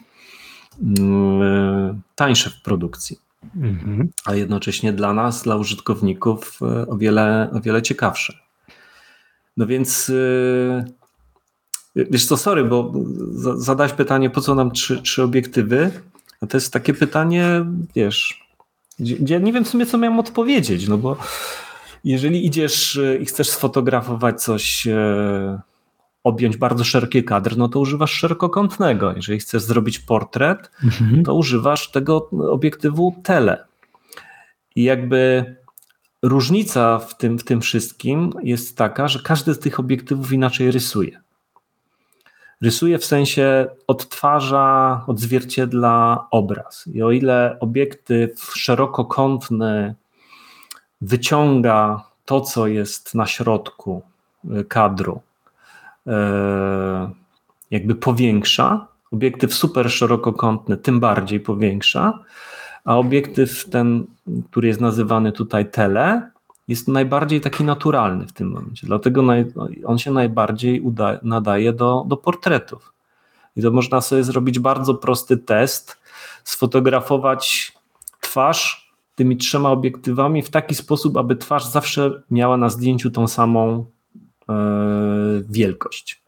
mm, 0.82 2.00
tańsze 2.14 2.50
w 2.50 2.62
produkcji. 2.62 3.23
Mhm. 3.56 4.08
A 4.24 4.34
jednocześnie 4.34 4.92
dla 4.92 5.12
nas, 5.12 5.42
dla 5.42 5.56
użytkowników, 5.56 6.58
e, 6.62 6.86
o 6.86 6.96
wiele, 6.96 7.50
o 7.52 7.60
wiele 7.60 7.82
ciekawsze. 7.82 8.38
No 9.56 9.66
więc 9.66 10.10
e, 10.10 10.84
wiesz 11.96 12.26
co, 12.26 12.36
sorry, 12.36 12.64
bo 12.64 12.92
zadałeś 13.56 13.92
pytanie, 13.92 14.30
po 14.30 14.40
co 14.40 14.54
nam 14.54 14.70
trzy, 14.70 15.02
trzy 15.02 15.22
obiektywy? 15.22 15.90
No 16.42 16.48
to 16.48 16.56
jest 16.56 16.72
takie 16.72 16.94
pytanie, 16.94 17.64
wiesz, 17.96 18.44
gdzie 18.98 19.40
nie 19.40 19.52
wiem 19.52 19.64
w 19.64 19.68
sumie, 19.68 19.86
co 19.86 19.98
miałem 19.98 20.18
odpowiedzieć, 20.18 20.88
no 20.88 20.98
bo 20.98 21.16
jeżeli 22.04 22.46
idziesz 22.46 22.96
e, 22.96 23.16
i 23.16 23.26
chcesz 23.26 23.50
sfotografować 23.50 24.42
coś, 24.42 24.88
objąć 26.24 26.56
bardzo 26.56 26.84
szeroki 26.84 27.24
kadr, 27.24 27.56
no 27.56 27.68
to 27.68 27.80
używasz 27.80 28.12
szerokokątnego. 28.12 29.12
Jeżeli 29.16 29.38
chcesz 29.38 29.62
zrobić 29.62 29.98
portret, 29.98 30.70
mhm. 30.84 31.22
to 31.22 31.34
używasz 31.34 31.90
tego 31.90 32.30
obiektywu 32.50 33.14
tele. 33.22 33.64
I 34.76 34.82
jakby 34.82 35.54
różnica 36.22 36.98
w 36.98 37.16
tym, 37.16 37.38
w 37.38 37.44
tym 37.44 37.60
wszystkim 37.60 38.32
jest 38.42 38.76
taka, 38.76 39.08
że 39.08 39.18
każdy 39.24 39.54
z 39.54 39.58
tych 39.58 39.80
obiektywów 39.80 40.32
inaczej 40.32 40.70
rysuje. 40.70 41.20
Rysuje 42.60 42.98
w 42.98 43.04
sensie 43.04 43.66
odtwarza, 43.86 45.04
odzwierciedla 45.06 46.26
obraz. 46.30 46.86
I 46.86 47.02
o 47.02 47.10
ile 47.10 47.56
obiektyw 47.60 48.52
szerokokątny 48.54 49.94
wyciąga 51.00 52.04
to, 52.24 52.40
co 52.40 52.66
jest 52.66 53.14
na 53.14 53.26
środku 53.26 54.02
y, 54.44 54.64
kadru, 54.64 55.20
jakby 57.70 57.94
powiększa, 57.94 58.86
obiektyw 59.12 59.54
super 59.54 59.90
szerokokątny 59.90 60.76
tym 60.76 61.00
bardziej 61.00 61.40
powiększa, 61.40 62.18
a 62.84 62.96
obiektyw 62.96 63.70
ten, 63.70 64.04
który 64.50 64.68
jest 64.68 64.80
nazywany 64.80 65.32
tutaj 65.32 65.70
tele, 65.70 66.30
jest 66.68 66.88
najbardziej 66.88 67.40
taki 67.40 67.64
naturalny 67.64 68.26
w 68.26 68.32
tym 68.32 68.48
momencie. 68.48 68.86
Dlatego 68.86 69.24
on 69.84 69.98
się 69.98 70.10
najbardziej 70.10 70.80
uda, 70.80 71.20
nadaje 71.22 71.72
do, 71.72 72.04
do 72.08 72.16
portretów. 72.16 72.92
I 73.56 73.62
to 73.62 73.70
można 73.70 74.00
sobie 74.00 74.24
zrobić 74.24 74.58
bardzo 74.58 74.94
prosty 74.94 75.36
test, 75.36 76.00
sfotografować 76.44 77.72
twarz 78.20 78.92
tymi 79.14 79.36
trzema 79.36 79.70
obiektywami 79.70 80.42
w 80.42 80.50
taki 80.50 80.74
sposób, 80.74 81.16
aby 81.16 81.36
twarz 81.36 81.64
zawsze 81.64 82.22
miała 82.30 82.56
na 82.56 82.68
zdjęciu 82.68 83.10
tą 83.10 83.28
samą 83.28 83.78
e, 83.80 83.84
wielkość. 85.48 86.24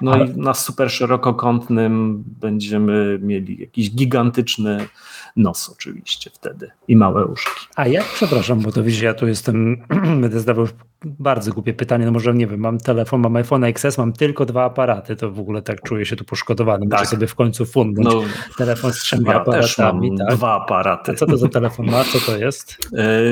No 0.00 0.12
Ale... 0.12 0.26
i 0.26 0.36
na 0.36 0.54
super 0.54 0.90
szerokokątnym 0.90 2.24
będziemy 2.40 3.18
mieli 3.22 3.60
jakiś 3.60 3.90
gigantyczny 3.90 4.88
nos 5.36 5.68
oczywiście 5.68 6.30
wtedy 6.30 6.70
i 6.88 6.96
małe 6.96 7.26
uszki. 7.26 7.66
A 7.76 7.86
jak, 7.86 8.04
przepraszam, 8.04 8.60
bo 8.60 8.72
to 8.72 8.82
widzisz, 8.82 9.02
ja 9.02 9.14
tu 9.14 9.26
jestem, 9.26 9.76
będę 10.22 10.40
zdawał 10.40 10.68
bardzo 11.04 11.52
głupie 11.52 11.74
pytanie, 11.74 12.04
no 12.04 12.12
może 12.12 12.34
nie 12.34 12.46
wiem, 12.46 12.60
mam 12.60 12.78
telefon, 12.78 13.20
mam 13.20 13.36
iPhone 13.36 13.64
XS, 13.64 13.98
mam 13.98 14.12
tylko 14.12 14.46
dwa 14.46 14.64
aparaty, 14.64 15.16
to 15.16 15.30
w 15.30 15.40
ogóle 15.40 15.62
tak 15.62 15.82
czuję 15.82 16.06
się 16.06 16.16
tu 16.16 16.24
poszkodowany, 16.24 16.88
tak. 16.88 17.00
muszę 17.00 17.10
sobie 17.10 17.26
w 17.26 17.34
końcu 17.34 17.66
fundnąć 17.66 18.14
no, 18.14 18.22
telefon 18.58 18.92
z 18.92 18.98
trzema 18.98 19.32
ja 19.32 19.40
aparatami. 19.40 20.18
tak? 20.18 20.36
dwa 20.36 20.62
aparaty. 20.62 21.12
A 21.12 21.14
co 21.14 21.26
to 21.26 21.36
za 21.36 21.48
telefon 21.48 21.86
ma, 21.86 22.04
co 22.04 22.20
to 22.20 22.36
jest? 22.36 22.78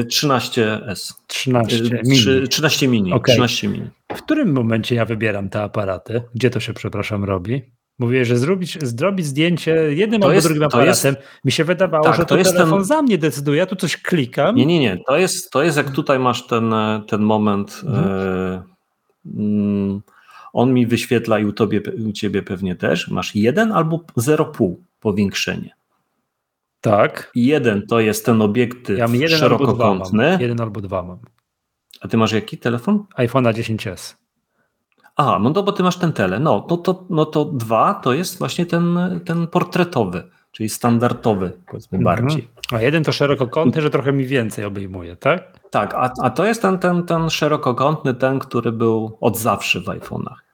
13S. 0.04 1.12
13 1.26 1.76
e, 1.76 2.02
mini. 2.04 2.48
13 2.48 2.88
mini, 2.88 3.12
okay. 3.12 3.34
13 3.34 3.68
mini. 3.68 3.90
W 4.12 4.22
którym 4.22 4.52
momencie 4.52 4.94
ja 4.94 5.04
wybieram 5.04 5.48
te 5.48 5.62
aparaty? 5.62 6.22
Gdzie 6.34 6.50
to 6.50 6.60
się, 6.60 6.72
przepraszam, 6.72 7.24
robi? 7.24 7.62
Mówię, 7.98 8.24
że 8.24 8.38
zrobić, 8.38 8.78
zrobić 8.82 9.26
zdjęcie 9.26 9.74
jednym 9.74 10.20
to 10.20 10.26
albo 10.26 10.34
jest, 10.34 10.46
drugim 10.46 10.62
aparatem. 10.62 11.14
Jest, 11.14 11.28
mi 11.44 11.52
się 11.52 11.64
wydawało, 11.64 12.04
tak, 12.04 12.14
że 12.14 12.24
to, 12.24 12.36
to 12.36 12.44
telefon 12.44 12.78
ten... 12.78 12.84
za 12.84 13.02
mnie 13.02 13.18
decyduje, 13.18 13.58
ja 13.58 13.66
tu 13.66 13.76
coś 13.76 13.96
klikam. 13.96 14.56
Nie, 14.56 14.66
nie, 14.66 14.80
nie. 14.80 14.98
To 15.06 15.18
jest, 15.18 15.50
to 15.50 15.62
jest 15.62 15.76
jak 15.76 15.90
tutaj 15.90 16.18
masz 16.18 16.46
ten, 16.46 16.74
ten 17.08 17.20
moment. 17.20 17.82
Mhm. 17.86 18.08
E, 18.08 18.62
mm, 19.36 20.00
on 20.52 20.72
mi 20.72 20.86
wyświetla 20.86 21.38
i 21.38 21.44
u, 21.44 21.52
tobie, 21.52 21.82
u 22.08 22.12
ciebie 22.12 22.42
pewnie 22.42 22.76
też. 22.76 23.08
Masz 23.08 23.34
jeden 23.34 23.72
albo 23.72 23.96
0,5 24.16 24.74
powiększenie. 25.00 25.70
Tak. 26.80 27.30
Jeden 27.34 27.86
to 27.86 28.00
jest 28.00 28.26
ten 28.26 28.42
obiektyw 28.42 28.98
ja 28.98 29.06
jeden 29.12 29.38
szerokokątny. 29.38 30.30
Albo. 30.30 30.42
Jeden 30.42 30.60
albo 30.60 30.80
dwa 30.80 31.02
mam. 31.02 31.18
A 32.00 32.08
ty 32.08 32.16
masz 32.16 32.32
jaki 32.32 32.58
telefon? 32.58 33.04
iPhone 33.16 33.44
10s. 33.44 34.14
A, 35.16 35.38
no 35.38 35.50
to 35.50 35.62
bo 35.62 35.72
ty 35.72 35.82
masz 35.82 35.96
ten 35.96 36.12
tele. 36.12 36.38
No, 36.38 36.66
no, 36.70 36.76
to, 36.76 37.04
no 37.10 37.24
to 37.26 37.44
dwa 37.44 37.94
to 37.94 38.12
jest 38.12 38.38
właśnie 38.38 38.66
ten, 38.66 38.98
ten 39.24 39.46
portretowy, 39.46 40.30
czyli 40.52 40.68
standardowy, 40.68 41.52
powiedzmy 41.66 41.98
mhm. 41.98 42.16
bardziej. 42.16 42.48
A 42.72 42.80
jeden 42.80 43.04
to 43.04 43.12
szerokokątny, 43.12 43.82
że 43.82 43.90
trochę 43.90 44.12
mi 44.12 44.26
więcej 44.26 44.64
obejmuje, 44.64 45.16
tak? 45.16 45.60
Tak, 45.70 45.94
a, 45.94 46.12
a 46.22 46.30
to 46.30 46.44
jest 46.44 46.62
ten, 46.62 46.78
ten, 46.78 47.06
ten 47.06 47.30
szerokokątny, 47.30 48.14
ten, 48.14 48.38
który 48.38 48.72
był 48.72 49.18
od 49.20 49.38
zawsze 49.38 49.80
w 49.80 49.84
iPhone'ach. 49.84 50.47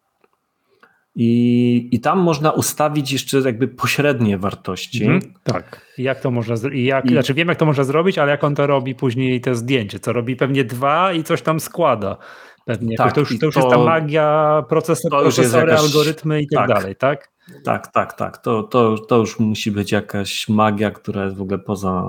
I, 1.16 1.88
I 1.92 2.00
tam 2.00 2.18
można 2.18 2.50
ustawić 2.50 3.12
jeszcze 3.12 3.38
jakby 3.38 3.68
pośrednie 3.68 4.38
wartości. 4.38 5.04
Mhm, 5.04 5.32
tak. 5.42 5.86
Jak 5.98 6.20
to 6.20 6.30
można 6.30 6.56
zrobić? 6.56 6.86
Jak, 6.86 7.04
I... 7.04 7.08
Znaczy 7.08 7.34
wiem, 7.34 7.48
jak 7.48 7.58
to 7.58 7.66
można 7.66 7.84
zrobić, 7.84 8.18
ale 8.18 8.30
jak 8.30 8.44
on 8.44 8.54
to 8.54 8.66
robi 8.66 8.94
później 8.94 9.40
te 9.40 9.54
zdjęcie? 9.54 10.00
Co 10.00 10.12
robi 10.12 10.36
pewnie 10.36 10.64
dwa 10.64 11.12
i 11.12 11.24
coś 11.24 11.42
tam 11.42 11.60
składa. 11.60 12.16
Pewnie. 12.64 12.96
Tak, 12.96 13.12
to 13.12 13.20
już, 13.20 13.38
to 13.38 13.46
już 13.46 13.54
to, 13.54 13.60
jest 13.60 13.74
ta 13.74 13.84
magia, 13.84 14.62
procesor, 14.68 15.10
procesory, 15.10 15.70
jakaś, 15.70 15.84
algorytmy 15.84 16.42
i 16.42 16.46
tak, 16.48 16.68
tak, 16.68 16.76
dalej, 16.76 16.96
tak? 16.96 17.30
Tak, 17.64 17.92
tak, 17.92 18.12
tak. 18.12 18.38
To, 18.38 18.62
to, 18.62 18.98
to 18.98 19.16
już 19.16 19.38
musi 19.38 19.70
być 19.70 19.92
jakaś 19.92 20.48
magia, 20.48 20.90
która 20.90 21.24
jest 21.24 21.36
w 21.36 21.42
ogóle 21.42 21.58
poza 21.58 22.04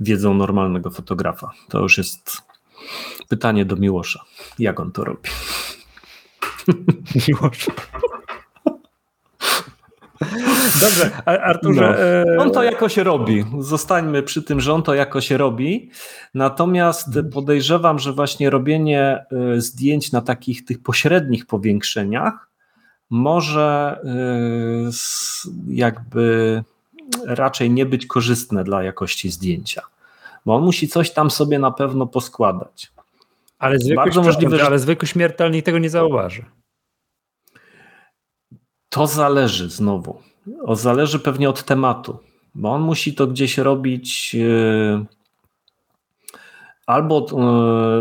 wiedzą 0.00 0.34
normalnego 0.34 0.90
fotografa. 0.90 1.50
To 1.68 1.78
już 1.78 1.98
jest 1.98 2.42
pytanie 3.28 3.64
do 3.64 3.76
Miłosza. 3.76 4.24
Jak 4.58 4.80
on 4.80 4.92
to 4.92 5.04
robi? 5.04 5.28
Miłosz. 7.28 7.66
Dobrze, 10.80 11.10
Arturze. 11.24 11.80
No. 12.26 12.34
E, 12.34 12.38
on 12.38 12.50
to 12.50 12.62
jakoś 12.62 12.96
robi. 12.96 13.44
Zostańmy 13.58 14.22
przy 14.22 14.42
tym, 14.42 14.60
że 14.60 14.74
on 14.74 14.82
to 14.82 14.94
jakoś 14.94 15.30
robi. 15.30 15.90
Natomiast 16.34 17.06
mhm. 17.06 17.30
podejrzewam, 17.30 17.98
że 17.98 18.12
właśnie 18.12 18.50
robienie 18.50 19.24
e, 19.32 19.60
zdjęć 19.60 20.12
na 20.12 20.20
takich 20.20 20.64
tych 20.64 20.82
pośrednich 20.82 21.46
powiększeniach 21.46 22.48
może 23.10 24.00
e, 24.04 24.90
jakby 25.68 26.64
raczej 27.26 27.70
nie 27.70 27.86
być 27.86 28.06
korzystne 28.06 28.64
dla 28.64 28.82
jakości 28.82 29.30
zdjęcia, 29.30 29.82
bo 30.46 30.54
on 30.54 30.62
musi 30.62 30.88
coś 30.88 31.10
tam 31.10 31.30
sobie 31.30 31.58
na 31.58 31.70
pewno 31.70 32.06
poskładać. 32.06 32.92
Ale 33.60 33.78
zwykły, 33.78 33.96
Bardzo 33.96 34.22
możliwe, 34.22 34.58
że... 34.58 34.66
ale 34.66 34.78
zwykły 34.78 35.08
śmiertelnik 35.08 35.64
tego 35.64 35.78
nie 35.78 35.90
zauważy. 35.90 36.44
To 38.88 39.06
zależy 39.06 39.70
znowu. 39.70 40.22
O, 40.64 40.76
zależy 40.76 41.18
pewnie 41.18 41.48
od 41.48 41.64
tematu, 41.64 42.18
bo 42.54 42.72
on 42.72 42.82
musi 42.82 43.14
to 43.14 43.26
gdzieś 43.26 43.58
robić. 43.58 44.34
Yy, 44.34 45.06
albo 46.86 47.26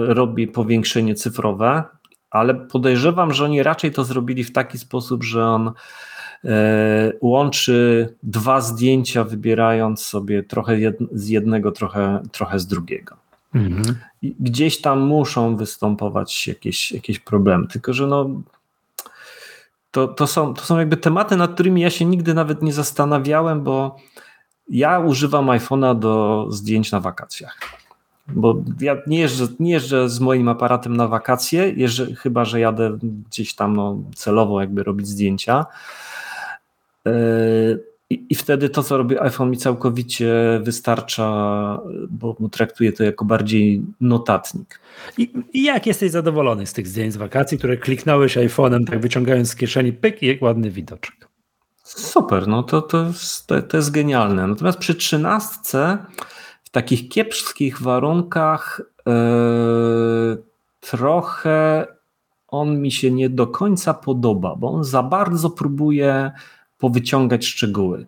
yy, 0.07 0.13
robi 0.13 0.47
powiększenie 0.47 1.15
cyfrowe, 1.15 1.83
ale 2.29 2.55
podejrzewam, 2.55 3.33
że 3.33 3.45
oni 3.45 3.63
raczej 3.63 3.91
to 3.91 4.03
zrobili 4.03 4.43
w 4.43 4.51
taki 4.51 4.77
sposób, 4.77 5.23
że 5.23 5.45
on 5.45 5.71
yy, 6.43 6.51
łączy 7.21 8.09
dwa 8.23 8.61
zdjęcia, 8.61 9.23
wybierając 9.23 10.01
sobie 10.01 10.43
trochę 10.43 10.77
z 11.11 11.27
jednego, 11.27 11.71
trochę, 11.71 12.21
trochę 12.31 12.59
z 12.59 12.67
drugiego. 12.67 13.18
Mhm. 13.55 13.95
Gdzieś 14.23 14.81
tam 14.81 14.99
muszą 14.99 15.55
występować 15.55 16.47
jakieś, 16.47 16.91
jakieś 16.91 17.19
problemy, 17.19 17.67
tylko 17.67 17.93
że 17.93 18.07
no, 18.07 18.29
to, 19.91 20.07
to, 20.07 20.27
są, 20.27 20.53
to 20.53 20.61
są 20.61 20.79
jakby 20.79 20.97
tematy, 20.97 21.37
nad 21.37 21.53
którymi 21.53 21.81
ja 21.81 21.89
się 21.89 22.05
nigdy 22.05 22.33
nawet 22.33 22.61
nie 22.61 22.73
zastanawiałem, 22.73 23.63
bo 23.63 23.95
ja 24.69 24.99
używam 24.99 25.45
iPhone'a 25.47 25.99
do 25.99 26.45
zdjęć 26.49 26.91
na 26.91 26.99
wakacjach. 26.99 27.59
Bo 28.27 28.55
ja 28.81 28.97
nie 29.07 29.19
jeżdżę, 29.19 29.47
nie 29.59 29.71
jeżdżę 29.71 30.09
z 30.09 30.19
moim 30.19 30.49
aparatem 30.49 30.97
na 30.97 31.07
wakacje, 31.07 31.69
jeżdżę, 31.69 32.15
chyba 32.15 32.45
że 32.45 32.59
jadę 32.59 32.97
gdzieś 33.29 33.55
tam 33.55 33.75
no, 33.75 33.97
celowo 34.15 34.61
jakby 34.61 34.83
robić 34.83 35.07
zdjęcia. 35.07 35.65
Yy, 37.05 37.88
i, 38.09 38.25
I, 38.29 38.35
wtedy 38.35 38.69
to, 38.69 38.83
co 38.83 38.97
robi 38.97 39.19
iPhone, 39.19 39.49
mi 39.49 39.57
całkowicie 39.57 40.59
wystarcza, 40.63 41.29
bo 42.09 42.35
traktuję 42.51 42.93
to 42.93 43.03
jako 43.03 43.25
bardziej 43.25 43.81
notatnik. 44.01 44.79
I, 45.17 45.33
I, 45.53 45.63
jak 45.63 45.87
jesteś 45.87 46.11
zadowolony 46.11 46.65
z 46.65 46.73
tych 46.73 46.87
zdjęć 46.87 47.13
z 47.13 47.17
wakacji, 47.17 47.57
które 47.57 47.77
kliknąłeś 47.77 48.37
iPhone'em, 48.37 48.85
tak 48.85 48.99
wyciągając 48.99 49.49
z 49.49 49.55
kieszeni, 49.55 49.93
pyk 49.93 50.23
i 50.23 50.37
ładny 50.41 50.71
widoczek? 50.71 51.27
Super, 51.83 52.47
no 52.47 52.63
to, 52.63 52.81
to, 52.81 53.05
jest, 53.05 53.47
to, 53.47 53.61
to 53.61 53.77
jest 53.77 53.91
genialne. 53.91 54.47
Natomiast 54.47 54.77
przy 54.77 54.95
trzynastce 54.95 55.97
w 56.63 56.69
takich 56.69 57.09
kiepskich 57.09 57.81
warunkach 57.81 58.81
yy, 59.05 60.43
trochę 60.79 61.87
on 62.47 62.81
mi 62.81 62.91
się 62.91 63.11
nie 63.11 63.29
do 63.29 63.47
końca 63.47 63.93
podoba, 63.93 64.55
bo 64.55 64.71
on 64.71 64.83
za 64.83 65.03
bardzo 65.03 65.49
próbuje 65.49 66.31
powyciągać 66.79 67.45
szczegóły. 67.45 68.05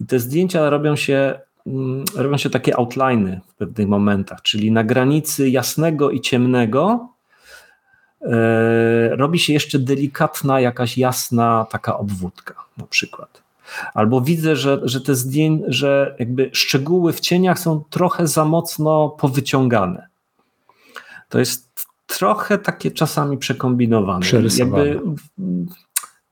I 0.00 0.06
te 0.06 0.18
zdjęcia 0.18 0.70
robią 0.70 0.96
się, 0.96 1.40
mm, 1.66 2.04
robią 2.14 2.36
się 2.36 2.50
takie 2.50 2.76
outliny 2.76 3.40
w 3.48 3.54
pewnych 3.54 3.88
momentach, 3.88 4.42
czyli 4.42 4.72
na 4.72 4.84
granicy 4.84 5.50
jasnego 5.50 6.10
i 6.10 6.20
ciemnego 6.20 7.08
e, 8.22 9.16
robi 9.16 9.38
się 9.38 9.52
jeszcze 9.52 9.78
delikatna, 9.78 10.60
jakaś 10.60 10.98
jasna 10.98 11.66
taka 11.70 11.98
obwódka 11.98 12.54
na 12.78 12.86
przykład. 12.86 13.42
Albo 13.94 14.20
widzę, 14.20 14.56
że, 14.56 14.80
że 14.82 15.00
te 15.00 15.14
zdjęcia, 15.14 15.64
że 15.68 16.16
jakby 16.18 16.50
szczegóły 16.52 17.12
w 17.12 17.20
cieniach 17.20 17.58
są 17.58 17.84
trochę 17.90 18.26
za 18.26 18.44
mocno 18.44 19.08
powyciągane. 19.08 20.06
To 21.28 21.38
jest 21.38 21.86
trochę 22.06 22.58
takie 22.58 22.90
czasami 22.90 23.38
przekombinowane. 23.38 24.26
Jakby 24.58 25.00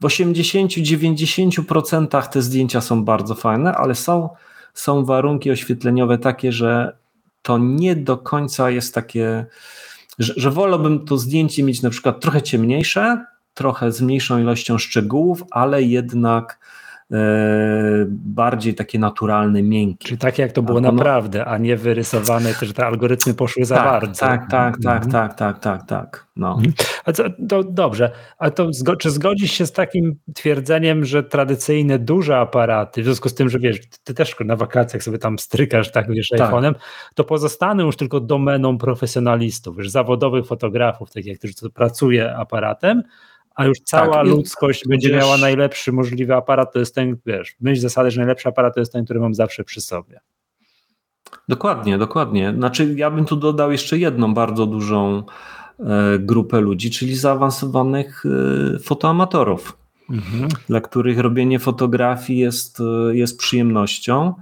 w 0.05 0.07
80-90% 0.07 2.28
te 2.28 2.42
zdjęcia 2.42 2.80
są 2.80 3.05
bardzo 3.05 3.34
fajne, 3.34 3.74
ale 3.74 3.94
są, 3.94 4.28
są 4.74 5.05
warunki 5.05 5.50
oświetleniowe 5.50 6.18
takie, 6.18 6.52
że 6.52 6.96
to 7.42 7.59
nie 7.59 7.96
do 7.96 8.16
końca 8.16 8.70
jest 8.70 8.94
takie, 8.94 9.46
że, 10.18 10.34
że 10.36 10.50
wolałbym 10.50 11.07
to 11.07 11.18
zdjęcie 11.18 11.62
mieć 11.62 11.82
na 11.82 11.90
przykład 11.90 12.20
trochę 12.20 12.42
ciemniejsze, 12.42 13.24
trochę 13.55 13.92
z 13.92 14.00
mniejszą 14.00 14.38
ilością 14.38 14.78
szczegółów, 14.78 15.44
ale 15.50 15.82
jednak 15.82 16.59
bardziej 18.09 18.75
takie 18.75 18.99
naturalne, 18.99 19.62
miękkie. 19.62 20.09
Czyli 20.09 20.19
takie 20.19 20.43
jak 20.43 20.53
to 20.53 20.62
było 20.62 20.81
naprawdę, 20.81 21.45
a 21.45 21.59
nie 21.59 21.77
wyrysowane, 21.77 22.53
że 22.62 22.73
te 22.73 22.87
algorytmy 22.87 23.35
poszły 23.35 23.65
za 23.65 23.75
tak, 23.75 23.85
bardzo. 23.85 24.21
Tak, 24.21 24.51
tak, 24.51 24.77
tak, 24.83 25.05
mhm. 25.05 25.12
tak, 25.12 25.35
tak, 25.35 25.59
tak, 25.59 25.87
tak. 25.87 26.27
No. 26.37 26.53
Mhm. 26.53 26.73
A 27.05 27.12
co, 27.12 27.25
to 27.49 27.65
dobrze, 27.65 28.11
a 28.39 28.51
to 28.51 28.71
czy 28.99 29.11
zgodzisz 29.11 29.53
się 29.53 29.67
z 29.67 29.73
takim 29.73 30.17
twierdzeniem, 30.35 31.05
że 31.05 31.23
tradycyjne 31.23 31.99
duże 31.99 32.39
aparaty, 32.39 33.03
w 33.03 33.05
związku 33.05 33.29
z 33.29 33.35
tym, 33.35 33.49
że 33.49 33.59
wiesz, 33.59 33.79
ty 34.05 34.15
też 34.15 34.37
na 34.45 34.57
wakacjach 34.57 35.03
sobie 35.03 35.19
tam 35.19 35.39
strykasz, 35.39 35.93
tak, 35.93 36.12
wiesz, 36.12 36.29
tak. 36.29 36.51
iPhone'em, 36.51 36.75
to 37.15 37.25
pozostaną 37.25 37.85
już 37.85 37.97
tylko 37.97 38.21
domeną 38.21 38.79
profesjonalistów, 38.79 39.77
już 39.77 39.91
zawodowych 39.91 40.47
fotografów, 40.47 41.11
takich 41.11 41.27
jak 41.27 41.39
którzy 41.39 41.71
pracuje 41.71 42.37
aparatem, 42.37 43.03
a 43.55 43.64
już 43.64 43.78
cała 43.80 44.14
tak, 44.14 44.26
ludzkość 44.26 44.88
będzie 44.88 45.09
wiesz, 45.09 45.18
miała 45.20 45.36
najlepszy 45.36 45.92
możliwy 45.92 46.34
aparat, 46.34 46.72
to 46.72 46.78
jest 46.78 46.94
ten, 46.94 47.16
wiesz, 47.26 47.57
myśl 47.61 47.80
zasady, 47.80 48.11
że 48.11 48.20
najlepszy 48.20 48.48
aparat 48.48 48.74
to 48.74 48.80
jest 48.80 48.92
ten, 48.92 49.05
który 49.05 49.20
mam 49.20 49.34
zawsze 49.34 49.64
przy 49.64 49.80
sobie. 49.80 50.20
Dokładnie, 51.48 51.98
dokładnie. 51.98 52.55
Znaczy, 52.57 52.94
ja 52.96 53.11
bym 53.11 53.24
tu 53.24 53.36
dodał 53.36 53.72
jeszcze 53.72 53.98
jedną 53.98 54.34
bardzo 54.34 54.66
dużą 54.66 55.22
grupę 56.18 56.61
ludzi, 56.61 56.90
czyli 56.90 57.16
zaawansowanych 57.16 58.24
fotoamatorów, 58.82 59.78
mhm. 60.11 60.48
dla 60.68 60.80
których 60.80 61.18
robienie 61.18 61.59
fotografii 61.59 62.38
jest, 62.38 62.78
jest 63.12 63.38
przyjemnością 63.38 64.34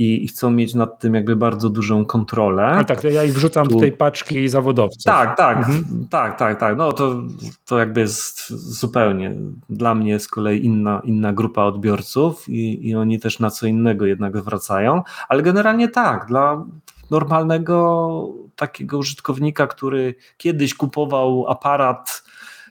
i 0.00 0.28
chcą 0.28 0.50
mieć 0.50 0.74
nad 0.74 0.98
tym 0.98 1.14
jakby 1.14 1.36
bardzo 1.36 1.70
dużą 1.70 2.04
kontrolę. 2.04 2.66
A 2.66 2.84
tak, 2.84 3.04
ja 3.04 3.24
ich 3.24 3.34
wrzucam 3.34 3.68
tu... 3.68 3.78
w 3.78 3.80
tej 3.80 3.92
paczki 3.92 4.48
zawodowców. 4.48 5.04
Tak, 5.04 5.36
tak, 5.36 5.58
mhm. 5.58 6.06
tak, 6.10 6.38
tak, 6.38 6.60
tak. 6.60 6.76
No 6.76 6.92
to, 6.92 7.22
to 7.66 7.78
jakby 7.78 8.00
jest 8.00 8.48
zupełnie 8.50 9.34
dla 9.70 9.94
mnie 9.94 10.20
z 10.20 10.28
kolei 10.28 10.64
inna, 10.64 11.00
inna 11.04 11.32
grupa 11.32 11.64
odbiorców 11.64 12.48
i, 12.48 12.88
i 12.88 12.94
oni 12.94 13.20
też 13.20 13.38
na 13.38 13.50
co 13.50 13.66
innego 13.66 14.06
jednak 14.06 14.36
wracają, 14.36 15.02
ale 15.28 15.42
generalnie 15.42 15.88
tak, 15.88 16.26
dla 16.26 16.64
normalnego 17.10 18.28
takiego 18.56 18.98
użytkownika, 18.98 19.66
który 19.66 20.14
kiedyś 20.36 20.74
kupował 20.74 21.46
aparat 21.48 22.22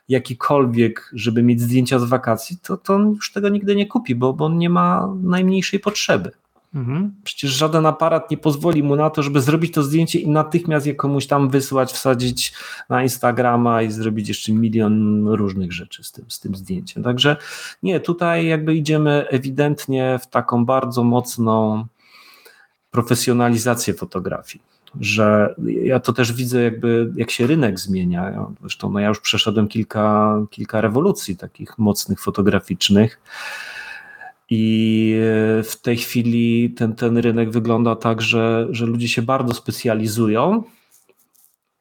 jakikolwiek, 0.10 1.12
żeby 1.14 1.44
mieć 1.44 1.62
zdjęcia 1.62 2.00
z 2.00 2.04
wakacji, 2.04 2.58
to, 2.64 2.78
to 2.78 2.96
on 2.96 3.10
już 3.10 3.34
tego 3.34 3.50
nigdy 3.50 3.76
nie 3.76 3.88
kupi, 3.88 4.16
bo, 4.16 4.34
bo 4.34 4.46
on 4.46 4.58
nie 4.58 4.70
ma 4.70 5.14
najmniejszej 5.24 5.80
potrzeby. 5.80 6.32
Mhm. 6.74 7.16
Przecież 7.24 7.52
żaden 7.52 7.86
aparat 7.86 8.32
nie 8.32 8.38
pozwoli 8.38 8.84
mu 8.84 8.96
na 8.96 9.10
to, 9.10 9.24
żeby 9.24 9.42
zrobić 9.42 9.74
to 9.74 9.84
zdjęcie 9.84 10.20
i 10.20 10.28
natychmiast 10.28 10.86
je 10.86 10.96
komuś 10.96 11.28
tam 11.28 11.50
wysłać, 11.50 11.92
wsadzić 11.92 12.54
na 12.90 13.04
Instagrama 13.04 13.82
i 13.82 13.92
zrobić 13.92 14.28
jeszcze 14.28 14.52
milion 14.52 15.28
różnych 15.28 15.74
rzeczy 15.74 16.04
z 16.04 16.12
tym, 16.12 16.26
z 16.28 16.40
tym 16.40 16.56
zdjęciem. 16.56 17.04
Także 17.04 17.38
nie, 17.84 18.00
tutaj 18.00 18.48
jakby 18.48 18.76
idziemy 18.76 19.26
ewidentnie 19.30 20.20
w 20.22 20.28
taką 20.28 20.66
bardzo 20.66 21.04
mocną 21.04 21.86
profesjonalizację 22.92 23.94
fotografii. 23.94 24.64
Że 25.00 25.56
ja 25.66 26.00
to 26.00 26.14
też 26.14 26.34
widzę, 26.34 26.64
jakby 26.64 27.12
jak 27.16 27.32
się 27.32 27.48
rynek 27.48 27.80
zmienia. 27.80 28.46
Zresztą 28.62 28.92
no 28.92 29.00
ja 29.00 29.08
już 29.08 29.20
przeszedłem 29.20 29.68
kilka, 29.68 30.36
kilka 30.50 30.82
rewolucji 30.82 31.38
takich 31.38 31.78
mocnych 31.78 32.22
fotograficznych 32.22 33.20
i 34.50 35.16
w 35.64 35.76
tej 35.82 35.98
chwili 35.98 36.70
ten, 36.70 36.96
ten 36.96 37.18
rynek 37.18 37.52
wygląda 37.52 37.96
tak, 37.96 38.22
że, 38.22 38.68
że 38.70 38.86
ludzie 38.86 39.08
się 39.08 39.22
bardzo 39.22 39.54
specjalizują 39.54 40.64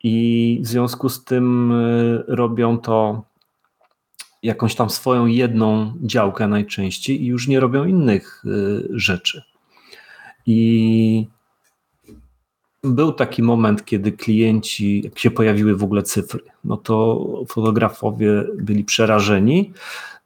i 0.03 0.59
w 0.62 0.66
związku 0.66 1.09
z 1.09 1.25
tym 1.25 1.73
y, 1.73 2.25
robią 2.29 2.79
to 2.79 3.23
jakąś 4.43 4.75
tam 4.75 4.91
swoją 4.91 5.27
jedną 5.27 5.95
działkę 6.03 6.49
najczęściej 6.49 7.23
i 7.23 7.27
już 7.27 7.49
nie 7.49 7.61
robią 7.61 7.85
innych 7.85 8.43
y, 8.45 8.89
rzeczy. 8.91 9.43
I 10.47 11.27
był 12.85 13.12
taki 13.12 13.43
moment, 13.43 13.85
kiedy 13.85 14.12
klienci, 14.12 15.03
jak 15.05 15.18
się 15.18 15.31
pojawiły 15.31 15.76
w 15.76 15.85
ogóle 15.85 16.03
cyfry, 16.03 16.41
no 16.64 16.76
to 16.76 17.24
fotografowie 17.49 18.45
byli 18.59 18.85
przerażeni, 18.85 19.72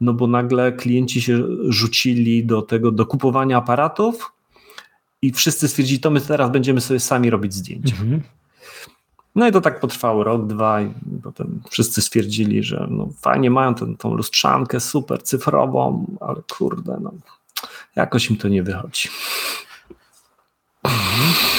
no 0.01 0.13
bo 0.13 0.27
nagle 0.27 0.71
klienci 0.71 1.21
się 1.21 1.43
rzucili 1.69 2.45
do 2.45 2.61
tego, 2.61 2.91
do 2.91 3.05
kupowania 3.05 3.57
aparatów 3.57 4.31
i 5.21 5.31
wszyscy 5.31 5.67
stwierdzili, 5.67 5.99
to 5.99 6.11
my 6.11 6.21
teraz 6.21 6.51
będziemy 6.51 6.81
sobie 6.81 6.99
sami 6.99 7.29
robić 7.29 7.53
zdjęcia. 7.53 7.95
Mhm. 7.95 8.21
No 9.35 9.47
i 9.47 9.51
to 9.51 9.61
tak 9.61 9.79
potrwało 9.79 10.23
rok, 10.23 10.47
dwa 10.47 10.81
i 10.81 10.93
potem 11.23 11.61
wszyscy 11.69 12.01
stwierdzili, 12.01 12.63
że 12.63 12.87
no 12.89 13.09
fajnie 13.21 13.49
mają 13.49 13.75
tę 13.75 13.93
tą 13.97 14.13
lustrzankę 14.15 14.79
super 14.79 15.23
cyfrową, 15.23 16.05
ale 16.21 16.41
kurde, 16.57 16.97
no 17.01 17.11
jakoś 17.95 18.29
im 18.29 18.37
to 18.37 18.47
nie 18.47 18.63
wychodzi. 18.63 19.09
Mhm. 20.83 21.52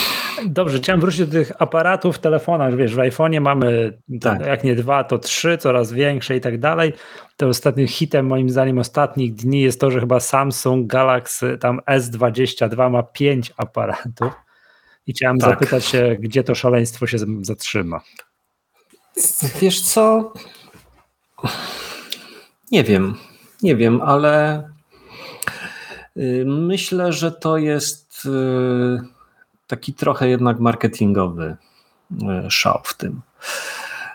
Dobrze, 0.46 0.78
chciałem 0.78 1.00
wrócić 1.00 1.26
do 1.26 1.32
tych 1.32 1.52
aparatów 1.62 2.16
w 2.16 2.18
telefonach. 2.18 2.76
Wiesz, 2.76 2.94
w 2.94 2.98
iPhone'ie 2.98 3.40
mamy 3.40 3.98
tak. 4.20 4.46
jak 4.46 4.64
nie 4.64 4.74
dwa, 4.74 5.04
to 5.04 5.18
trzy, 5.18 5.58
coraz 5.58 5.92
większe 5.92 6.36
i 6.36 6.40
tak 6.40 6.58
dalej. 6.58 6.92
To 7.36 7.48
ostatnim 7.48 7.86
hitem, 7.86 8.26
moim 8.26 8.50
zdaniem, 8.50 8.78
ostatnich 8.78 9.34
dni 9.34 9.60
jest 9.60 9.80
to, 9.80 9.90
że 9.90 10.00
chyba 10.00 10.20
Samsung 10.20 10.86
Galaxy 10.86 11.58
tam 11.58 11.80
S22 11.90 12.90
ma 12.90 13.02
pięć 13.02 13.52
aparatów. 13.56 14.32
I 15.06 15.12
chciałem 15.12 15.38
tak. 15.38 15.50
zapytać 15.50 15.84
się, 15.84 16.16
gdzie 16.20 16.44
to 16.44 16.54
szaleństwo 16.54 17.06
się 17.06 17.18
zatrzyma. 17.42 18.00
Wiesz 19.60 19.80
co? 19.80 20.32
Nie 22.70 22.84
wiem, 22.84 23.14
nie 23.62 23.76
wiem, 23.76 24.02
ale 24.02 24.62
y, 26.16 26.44
myślę, 26.46 27.12
że 27.12 27.32
to 27.32 27.58
jest 27.58 28.26
y, 28.26 29.13
taki 29.74 29.94
trochę 29.94 30.28
jednak 30.28 30.60
marketingowy 30.60 31.56
e, 32.22 32.50
szał 32.50 32.80
w 32.84 32.96
tym. 32.96 33.20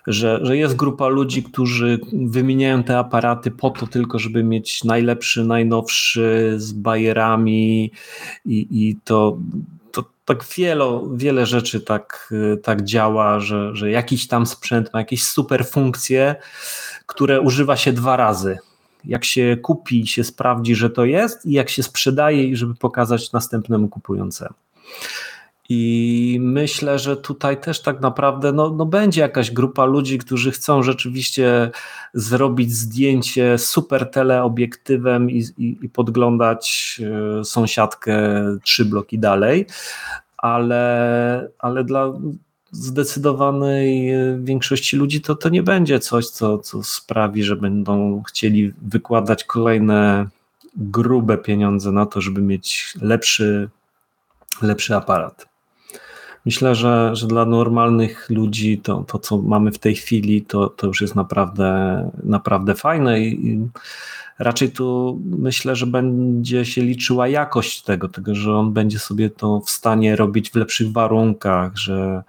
Że, 0.07 0.39
że 0.41 0.57
jest 0.57 0.76
grupa 0.76 1.07
ludzi, 1.07 1.43
którzy 1.43 1.99
wymieniają 2.14 2.84
te 2.84 2.97
aparaty 2.97 3.51
po 3.51 3.70
to 3.70 3.88
tylko, 3.88 4.20
żeby 4.20 4.43
mieć 4.43 4.84
najlepszy, 4.84 5.43
najnowszy 5.43 6.53
z 6.57 6.72
bajerami 6.72 7.91
i, 8.45 8.68
i 8.72 8.97
to, 9.03 9.38
tak 10.26 10.43
wiele, 10.57 11.01
wiele 11.14 11.45
rzeczy 11.45 11.82
tak, 11.82 12.34
tak 12.64 12.84
działa, 12.84 13.39
że, 13.39 13.76
że 13.76 13.91
jakiś 13.91 14.28
tam 14.28 14.45
sprzęt 14.45 14.93
ma 14.93 14.99
jakieś 14.99 15.24
super 15.24 15.68
funkcje, 15.68 16.36
które 17.05 17.41
używa 17.41 17.78
się 17.78 17.93
dwa 17.93 18.18
razy. 18.18 18.57
Jak 19.05 19.26
się 19.26 19.57
kupi, 19.62 20.07
się 20.07 20.24
sprawdzi, 20.24 20.76
że 20.76 20.89
to 20.89 21.05
jest, 21.05 21.45
i 21.45 21.51
jak 21.51 21.70
się 21.70 21.84
sprzedaje, 21.84 22.43
i 22.43 22.55
żeby 22.55 22.76
pokazać 22.76 23.32
następnemu 23.32 23.88
kupującemu. 23.88 24.53
I 25.72 26.38
myślę, 26.41 26.99
że 26.99 27.17
tutaj 27.17 27.61
też 27.61 27.82
tak 27.82 28.01
naprawdę 28.01 28.51
no, 28.51 28.70
no 28.70 28.86
będzie 28.86 29.22
jakaś 29.22 29.51
grupa 29.51 29.86
ludzi, 29.86 30.17
którzy 30.17 30.51
chcą 30.51 30.84
rzeczywiście 30.84 31.72
zrobić 32.13 32.76
zdjęcie 32.76 33.57
super 33.57 34.11
teleobiektywem 34.11 35.32
i, 35.32 35.43
i, 35.57 35.78
i 35.82 35.89
podglądać 35.89 36.95
e, 37.39 37.43
sąsiadkę 37.45 38.15
trzy 38.63 38.86
bloki 38.86 39.20
dalej, 39.20 39.65
ale, 40.38 41.49
ale 41.59 41.84
dla 41.84 42.13
zdecydowanej 42.72 44.11
większości 44.39 44.97
ludzi 44.97 45.22
to, 45.22 45.36
to 45.36 45.49
nie 45.49 45.63
będzie 45.63 45.99
coś, 45.99 46.30
co, 46.30 46.57
co 46.57 46.84
sprawi, 46.84 47.43
że 47.43 47.55
będą 47.55 48.24
chcieli 48.24 48.74
wykładać 48.82 49.43
kolejne 49.43 50.28
grube 50.76 51.38
pieniądze 51.38 51.91
na 51.91 52.05
to, 52.05 52.22
żeby 52.22 52.41
mieć 52.41 52.93
lepszy, 53.01 53.70
lepszy 54.61 54.95
aparat. 54.95 55.49
Myślę, 56.45 56.75
że, 56.75 57.15
że 57.15 57.27
dla 57.27 57.45
normalnych 57.45 58.29
ludzi 58.29 58.77
to, 58.77 59.03
to, 59.07 59.19
co 59.19 59.37
mamy 59.37 59.71
w 59.71 59.79
tej 59.79 59.95
chwili, 59.95 60.41
to, 60.41 60.69
to 60.69 60.87
już 60.87 61.01
jest 61.01 61.15
naprawdę, 61.15 62.11
naprawdę 62.23 62.75
fajne 62.75 63.21
i, 63.21 63.67
raczej 64.39 64.71
tu 64.71 65.19
myślę, 65.25 65.75
że 65.75 65.87
będzie 65.87 66.65
się 66.65 66.81
liczyła 66.81 67.27
jakość 67.27 67.81
tego, 67.81 68.09
tego, 68.09 68.35
że 68.35 68.55
on 68.55 68.73
będzie 68.73 68.99
sobie 68.99 69.29
to 69.29 69.59
w 69.59 69.69
stanie 69.69 70.15
robić 70.15 70.49
w 70.49 70.55
lepszych 70.55 70.91
warunkach, 70.91 71.77
że 71.77 72.23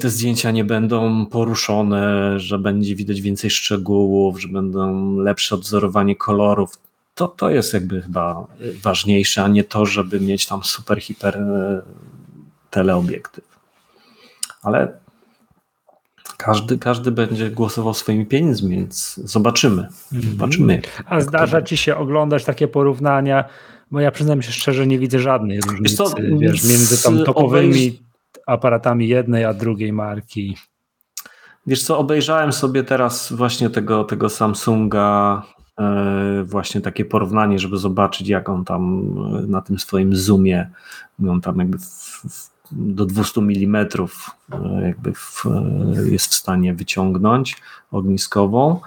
te 0.00 0.10
zdjęcia 0.10 0.50
nie 0.50 0.64
będą 0.64 1.26
poruszone, 1.26 2.40
że 2.40 2.58
będzie 2.58 2.96
widać 2.96 3.20
więcej 3.20 3.50
szczegółów, 3.50 4.40
że 4.40 4.48
będą 4.48 5.16
lepsze 5.16 5.54
odwzorowanie 5.54 6.16
kolorów. 6.16 6.78
To, 7.14 7.28
to 7.28 7.50
jest 7.50 7.74
jakby 7.74 8.02
chyba 8.02 8.46
ważniejsze, 8.82 9.44
a 9.44 9.48
nie 9.48 9.64
to, 9.64 9.86
żeby 9.86 10.20
mieć 10.20 10.46
tam 10.46 10.64
super, 10.64 11.00
hiper 11.00 11.44
teleobiektyw. 12.72 13.44
Ale 14.62 14.98
każdy, 16.36 16.78
każdy 16.78 17.10
będzie 17.10 17.50
głosował 17.50 17.94
swoimi 17.94 18.26
pieniędzmi, 18.26 18.76
więc 18.76 19.20
zobaczymy. 19.24 19.88
Mhm. 20.12 20.32
zobaczymy 20.32 20.82
A 21.06 21.20
zdarza 21.20 21.62
ci 21.62 21.76
się 21.76 21.96
oglądać 21.96 22.44
takie 22.44 22.68
porównania? 22.68 23.44
Bo 23.90 24.00
ja 24.00 24.10
przyznam 24.10 24.42
się 24.42 24.52
szczerze, 24.52 24.86
nie 24.86 24.98
widzę 24.98 25.18
żadnej 25.18 25.60
różnicy 25.60 25.96
co, 25.96 26.14
wiesz, 26.38 26.64
między 26.64 27.02
tam 27.02 27.24
topowymi 27.24 28.02
aparatami 28.46 29.08
jednej 29.08 29.44
a 29.44 29.54
drugiej 29.54 29.92
marki. 29.92 30.56
Wiesz 31.66 31.82
co, 31.82 31.98
obejrzałem 31.98 32.52
sobie 32.52 32.84
teraz 32.84 33.32
właśnie 33.32 33.70
tego, 33.70 34.04
tego 34.04 34.28
Samsunga, 34.28 35.42
e, 35.78 36.44
właśnie 36.44 36.80
takie 36.80 37.04
porównanie, 37.04 37.58
żeby 37.58 37.76
zobaczyć, 37.76 38.28
jak 38.28 38.48
on 38.48 38.64
tam 38.64 39.02
e, 39.44 39.46
na 39.46 39.60
tym 39.60 39.78
swoim 39.78 40.16
zoomie, 40.16 40.70
on 41.28 41.40
tam 41.40 41.58
jakby 41.58 41.78
w, 41.78 41.82
w 42.28 42.51
do 42.72 43.06
200 43.06 43.40
mm 43.40 43.76
e, 43.76 44.82
jakby 44.82 45.12
w, 45.14 45.46
e, 45.46 46.10
jest 46.10 46.30
w 46.30 46.34
stanie 46.34 46.74
wyciągnąć 46.74 47.56
ogniskową, 47.90 48.80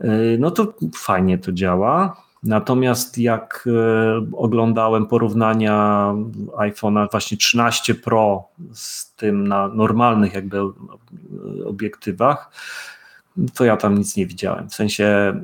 e, 0.00 0.08
no 0.38 0.50
to 0.50 0.74
fajnie 0.94 1.38
to 1.38 1.52
działa. 1.52 2.16
Natomiast 2.42 3.18
jak 3.18 3.68
oglądałem 4.32 5.06
porównania 5.06 6.06
iPhone'a 6.56 7.10
właśnie 7.10 7.36
13 7.36 7.94
Pro 7.94 8.44
z 8.72 9.14
tym 9.14 9.48
na 9.48 9.68
normalnych 9.68 10.34
jakby 10.34 10.58
obiektywach, 11.66 12.50
to 13.54 13.64
ja 13.64 13.76
tam 13.76 13.98
nic 13.98 14.16
nie 14.16 14.26
widziałem. 14.26 14.68
W 14.68 14.74
sensie 14.74 15.34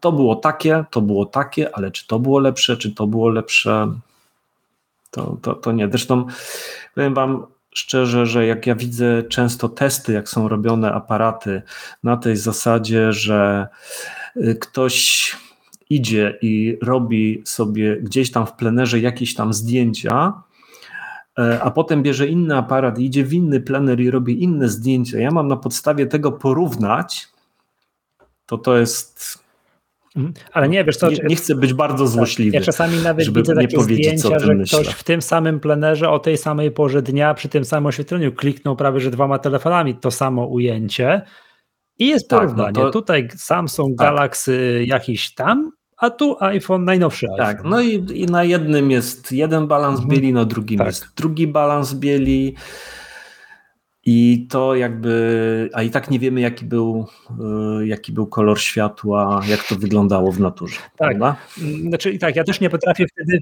to 0.00 0.12
było 0.12 0.36
takie, 0.36 0.84
to 0.90 1.00
było 1.00 1.26
takie, 1.26 1.76
ale 1.76 1.90
czy 1.90 2.06
to 2.06 2.18
było 2.18 2.38
lepsze, 2.38 2.76
czy 2.76 2.94
to 2.94 3.06
było 3.06 3.28
lepsze, 3.28 3.92
to, 5.10 5.36
to, 5.42 5.54
to 5.54 5.72
nie. 5.72 5.88
Zresztą 5.88 6.26
powiem 6.94 7.14
Wam 7.14 7.46
szczerze, 7.74 8.26
że 8.26 8.46
jak 8.46 8.66
ja 8.66 8.74
widzę 8.74 9.22
często 9.22 9.68
testy, 9.68 10.12
jak 10.12 10.28
są 10.28 10.48
robione 10.48 10.92
aparaty 10.92 11.62
na 12.02 12.16
tej 12.16 12.36
zasadzie, 12.36 13.12
że 13.12 13.68
y, 14.36 14.56
ktoś 14.60 15.36
idzie 15.90 16.38
i 16.42 16.78
robi 16.82 17.42
sobie 17.44 17.96
gdzieś 17.96 18.32
tam 18.32 18.46
w 18.46 18.52
plenerze 18.52 19.00
jakieś 19.00 19.34
tam 19.34 19.52
zdjęcia, 19.52 20.42
e, 21.38 21.60
a 21.62 21.70
potem 21.70 22.02
bierze 22.02 22.26
inny 22.26 22.56
aparat 22.56 22.98
idzie 22.98 23.24
w 23.24 23.32
inny 23.32 23.60
plener 23.60 24.00
i 24.00 24.10
robi 24.10 24.42
inne 24.42 24.68
zdjęcia. 24.68 25.18
Ja 25.18 25.30
mam 25.30 25.48
na 25.48 25.56
podstawie 25.56 26.06
tego 26.06 26.32
porównać, 26.32 27.28
to 28.46 28.58
to 28.58 28.78
jest. 28.78 29.45
Ale 30.52 30.68
nie, 30.68 30.84
wiesz 30.84 30.96
co... 30.96 31.10
Nie, 31.10 31.18
nie 31.28 31.36
chcę 31.36 31.54
być 31.54 31.74
bardzo 31.74 32.04
tak, 32.04 32.12
złośliwy. 32.12 32.56
Ja 32.56 32.62
czasami 32.62 32.98
nawet 32.98 33.32
widzę 33.32 33.54
takie 33.54 33.82
zdjęcia, 33.82 34.38
że 34.38 34.54
myślę. 34.54 34.80
ktoś 34.80 34.94
w 34.94 35.04
tym 35.04 35.22
samym 35.22 35.60
plenerze 35.60 36.10
o 36.10 36.18
tej 36.18 36.36
samej 36.36 36.70
porze 36.70 37.02
dnia, 37.02 37.34
przy 37.34 37.48
tym 37.48 37.64
samym 37.64 37.86
oświetleniu 37.86 38.32
kliknął 38.32 38.76
prawie, 38.76 39.00
że 39.00 39.10
dwoma 39.10 39.38
telefonami 39.38 39.94
to 39.94 40.10
samo 40.10 40.46
ujęcie 40.46 41.22
i 41.98 42.06
jest 42.06 42.28
tak, 42.28 42.40
porównanie. 42.40 42.72
No 42.74 42.84
to... 42.84 42.90
Tutaj 42.90 43.28
Samsung 43.36 43.98
tak. 43.98 44.06
Galaxy 44.06 44.84
jakiś 44.86 45.34
tam, 45.34 45.70
a 45.96 46.10
tu 46.10 46.36
iPhone, 46.40 46.84
najnowszy 46.84 47.26
tak, 47.26 47.48
iPhone. 47.48 47.56
Tak, 47.56 47.64
no 47.70 47.80
i, 47.80 48.20
i, 48.22 48.26
na 48.26 48.44
jednym 48.44 48.90
jest 48.90 49.32
jeden 49.32 49.66
balans 49.66 50.00
mhm. 50.00 50.08
bieli, 50.08 50.32
na 50.32 50.44
drugim 50.44 50.78
tak. 50.78 50.86
jest 50.86 51.06
drugi 51.16 51.46
balans 51.46 51.94
bieli. 51.94 52.54
I 54.06 54.46
to 54.50 54.74
jakby, 54.74 55.70
a 55.72 55.82
i 55.82 55.90
tak 55.90 56.10
nie 56.10 56.18
wiemy, 56.18 56.40
jaki 56.40 56.64
był, 56.64 57.06
y, 57.80 57.86
jaki 57.86 58.12
był 58.12 58.26
kolor 58.26 58.60
światła, 58.60 59.42
jak 59.48 59.64
to 59.64 59.76
wyglądało 59.76 60.32
w 60.32 60.40
naturze. 60.40 60.76
Tak. 60.76 60.92
Prawda? 60.96 61.36
Znaczy 61.88 62.10
i 62.10 62.18
tak, 62.18 62.36
ja 62.36 62.44
też 62.44 62.60
nie 62.60 62.70
potrafię 62.70 63.06
wtedy. 63.06 63.38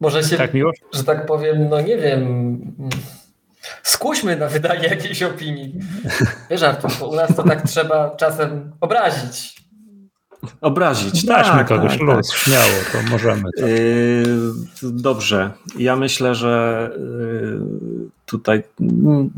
Może 0.00 0.22
się, 0.22 0.36
tak, 0.36 0.54
miło? 0.54 0.72
że 0.94 1.04
tak 1.04 1.26
powiem, 1.26 1.68
no 1.68 1.80
nie 1.80 1.96
wiem, 1.96 2.60
skuśmy 3.82 4.36
na 4.36 4.48
wydanie 4.48 4.88
jakiejś 4.88 5.22
opinii. 5.22 5.74
Wiesz, 6.50 6.62
Artur, 6.62 6.90
u 7.08 7.14
nas 7.14 7.36
to 7.36 7.42
tak 7.42 7.62
trzeba 7.62 8.10
czasem 8.16 8.72
obrazić. 8.80 9.59
Obrazić. 10.60 11.20
Znaczmy 11.20 11.58
tak, 11.58 11.68
kogoś, 11.68 11.92
tak, 11.92 12.00
luz, 12.00 12.28
tak. 12.28 12.38
śmiało, 12.38 12.74
to 12.92 13.10
możemy. 13.10 13.42
Tak. 13.42 13.68
Yy, 13.68 14.52
dobrze. 14.82 15.50
Ja 15.78 15.96
myślę, 15.96 16.34
że 16.34 16.90
yy, 16.98 17.60
tutaj 18.26 18.62
mm, 18.80 19.30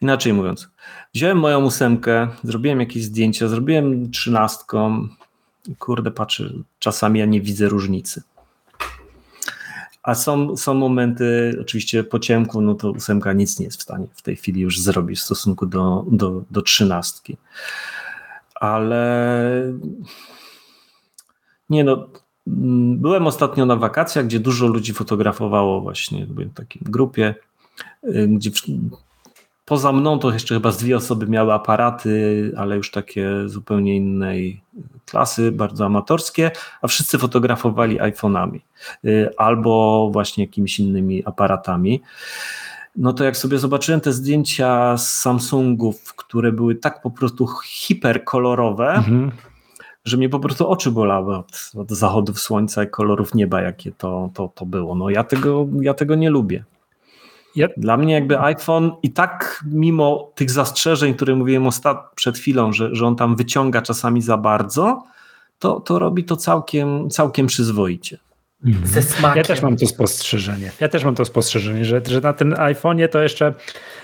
inaczej 0.00 0.32
mówiąc, 0.32 0.68
wziąłem 1.14 1.38
moją 1.38 1.64
ósemkę, 1.64 2.28
zrobiłem 2.44 2.80
jakieś 2.80 3.04
zdjęcia, 3.04 3.48
zrobiłem 3.48 4.10
trzynastką. 4.10 5.08
Kurde, 5.78 6.10
patrzę, 6.10 6.50
czasami 6.78 7.20
ja 7.20 7.26
nie 7.26 7.40
widzę 7.40 7.68
różnicy. 7.68 8.22
A 10.02 10.14
są, 10.14 10.56
są 10.56 10.74
momenty, 10.74 11.58
oczywiście 11.60 12.04
po 12.04 12.18
ciemku, 12.18 12.60
no 12.60 12.74
to 12.74 12.90
ósemka 12.90 13.32
nic 13.32 13.58
nie 13.58 13.64
jest 13.64 13.78
w 13.78 13.82
stanie 13.82 14.06
w 14.14 14.22
tej 14.22 14.36
chwili 14.36 14.60
już 14.60 14.80
zrobić 14.80 15.18
w 15.18 15.22
stosunku 15.22 15.66
do, 15.66 16.04
do, 16.10 16.42
do 16.50 16.62
trzynastki 16.62 17.36
ale 18.64 19.72
nie 21.70 21.84
no, 21.84 22.08
byłem 22.96 23.26
ostatnio 23.26 23.66
na 23.66 23.76
wakacjach, 23.76 24.26
gdzie 24.26 24.40
dużo 24.40 24.66
ludzi 24.66 24.92
fotografowało 24.92 25.80
właśnie, 25.80 26.26
byłem 26.26 26.50
w 26.50 26.54
takiej 26.54 26.82
grupie, 26.84 27.34
y, 28.04 28.28
gdzie 28.28 28.50
poza 29.64 29.92
mną 29.92 30.18
to 30.18 30.32
jeszcze 30.32 30.54
chyba 30.54 30.70
z 30.70 30.76
dwie 30.76 30.96
osoby 30.96 31.26
miały 31.26 31.52
aparaty, 31.52 32.52
ale 32.56 32.76
już 32.76 32.90
takie 32.90 33.28
zupełnie 33.46 33.96
innej 33.96 34.60
klasy, 35.06 35.52
bardzo 35.52 35.86
amatorskie, 35.86 36.50
a 36.82 36.88
wszyscy 36.88 37.18
fotografowali 37.18 38.00
iPhone'ami 38.00 38.58
y, 39.04 39.30
albo 39.36 40.10
właśnie 40.12 40.44
jakimiś 40.44 40.80
innymi 40.80 41.24
aparatami 41.24 42.00
no 42.96 43.12
to 43.12 43.24
jak 43.24 43.36
sobie 43.36 43.58
zobaczyłem 43.58 44.00
te 44.00 44.12
zdjęcia 44.12 44.96
z 44.96 45.08
Samsungów, 45.18 46.14
które 46.14 46.52
były 46.52 46.74
tak 46.74 47.02
po 47.02 47.10
prostu 47.10 47.48
hiperkolorowe, 47.64 48.92
mhm. 48.94 49.30
że 50.04 50.16
mnie 50.16 50.28
po 50.28 50.40
prostu 50.40 50.68
oczy 50.68 50.90
bolały 50.90 51.36
od, 51.36 51.70
od 51.76 51.90
zachodów 51.90 52.40
słońca 52.40 52.84
i 52.84 52.90
kolorów 52.90 53.34
nieba, 53.34 53.60
jakie 53.60 53.92
to, 53.92 54.30
to, 54.34 54.52
to 54.54 54.66
było. 54.66 54.94
No 54.94 55.10
ja 55.10 55.24
tego, 55.24 55.66
ja 55.80 55.94
tego 55.94 56.14
nie 56.14 56.30
lubię. 56.30 56.64
Yep. 57.56 57.72
Dla 57.76 57.96
mnie 57.96 58.14
jakby 58.14 58.40
iPhone 58.40 58.92
i 59.02 59.10
tak 59.12 59.64
mimo 59.66 60.32
tych 60.34 60.50
zastrzeżeń, 60.50 61.14
które 61.14 61.34
mówiłem 61.36 61.66
ostat... 61.66 62.12
przed 62.14 62.38
chwilą, 62.38 62.72
że, 62.72 62.94
że 62.94 63.06
on 63.06 63.16
tam 63.16 63.36
wyciąga 63.36 63.82
czasami 63.82 64.22
za 64.22 64.36
bardzo, 64.36 65.02
to, 65.58 65.80
to 65.80 65.98
robi 65.98 66.24
to 66.24 66.36
całkiem, 66.36 67.10
całkiem 67.10 67.46
przyzwoicie. 67.46 68.18
Mhm. 68.64 68.86
Ze 68.86 69.02
smakiem. 69.02 69.36
Ja 69.36 69.44
też 69.44 69.62
mam 69.62 69.76
to 69.76 69.86
spostrzeżenie. 69.86 70.70
Ja 70.80 70.88
też 70.88 71.04
mam 71.04 71.14
to 71.14 71.24
spostrzeżenie, 71.24 71.84
że, 71.84 72.02
że 72.08 72.20
na 72.20 72.32
tym 72.32 72.54
iPhone'ie 72.54 73.08
to 73.08 73.22
jeszcze, 73.22 73.54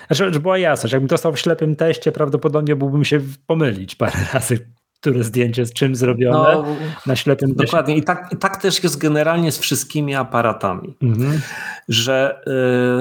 znaczy, 0.07 0.33
że 0.33 0.41
była 0.41 0.59
jasność. 0.59 0.93
Jakbym 0.93 1.09
dostał 1.09 1.33
w 1.33 1.39
ślepym 1.39 1.77
teście, 1.77 2.13
prawdopodobnie 2.13 2.77
byłbym 2.77 3.05
się 3.05 3.21
pomylić 3.47 3.95
parę 3.95 4.19
razy, 4.35 4.67
które 5.01 5.25
zdjęcie 5.25 5.67
z 5.67 5.73
czym 5.73 5.97
zrobione 5.97 6.53
no, 6.55 6.77
na 7.07 7.17
ślepym 7.17 7.55
teście. 7.55 7.65
Dokładnie. 7.65 7.97
I 7.97 8.03
tak, 8.03 8.29
I 8.33 8.37
tak 8.37 8.63
też 8.63 8.83
jest 8.83 8.99
generalnie 8.99 9.53
z 9.53 9.59
wszystkimi 9.59 10.15
aparatami, 10.15 10.97
mhm. 11.03 11.41
że, 11.89 12.41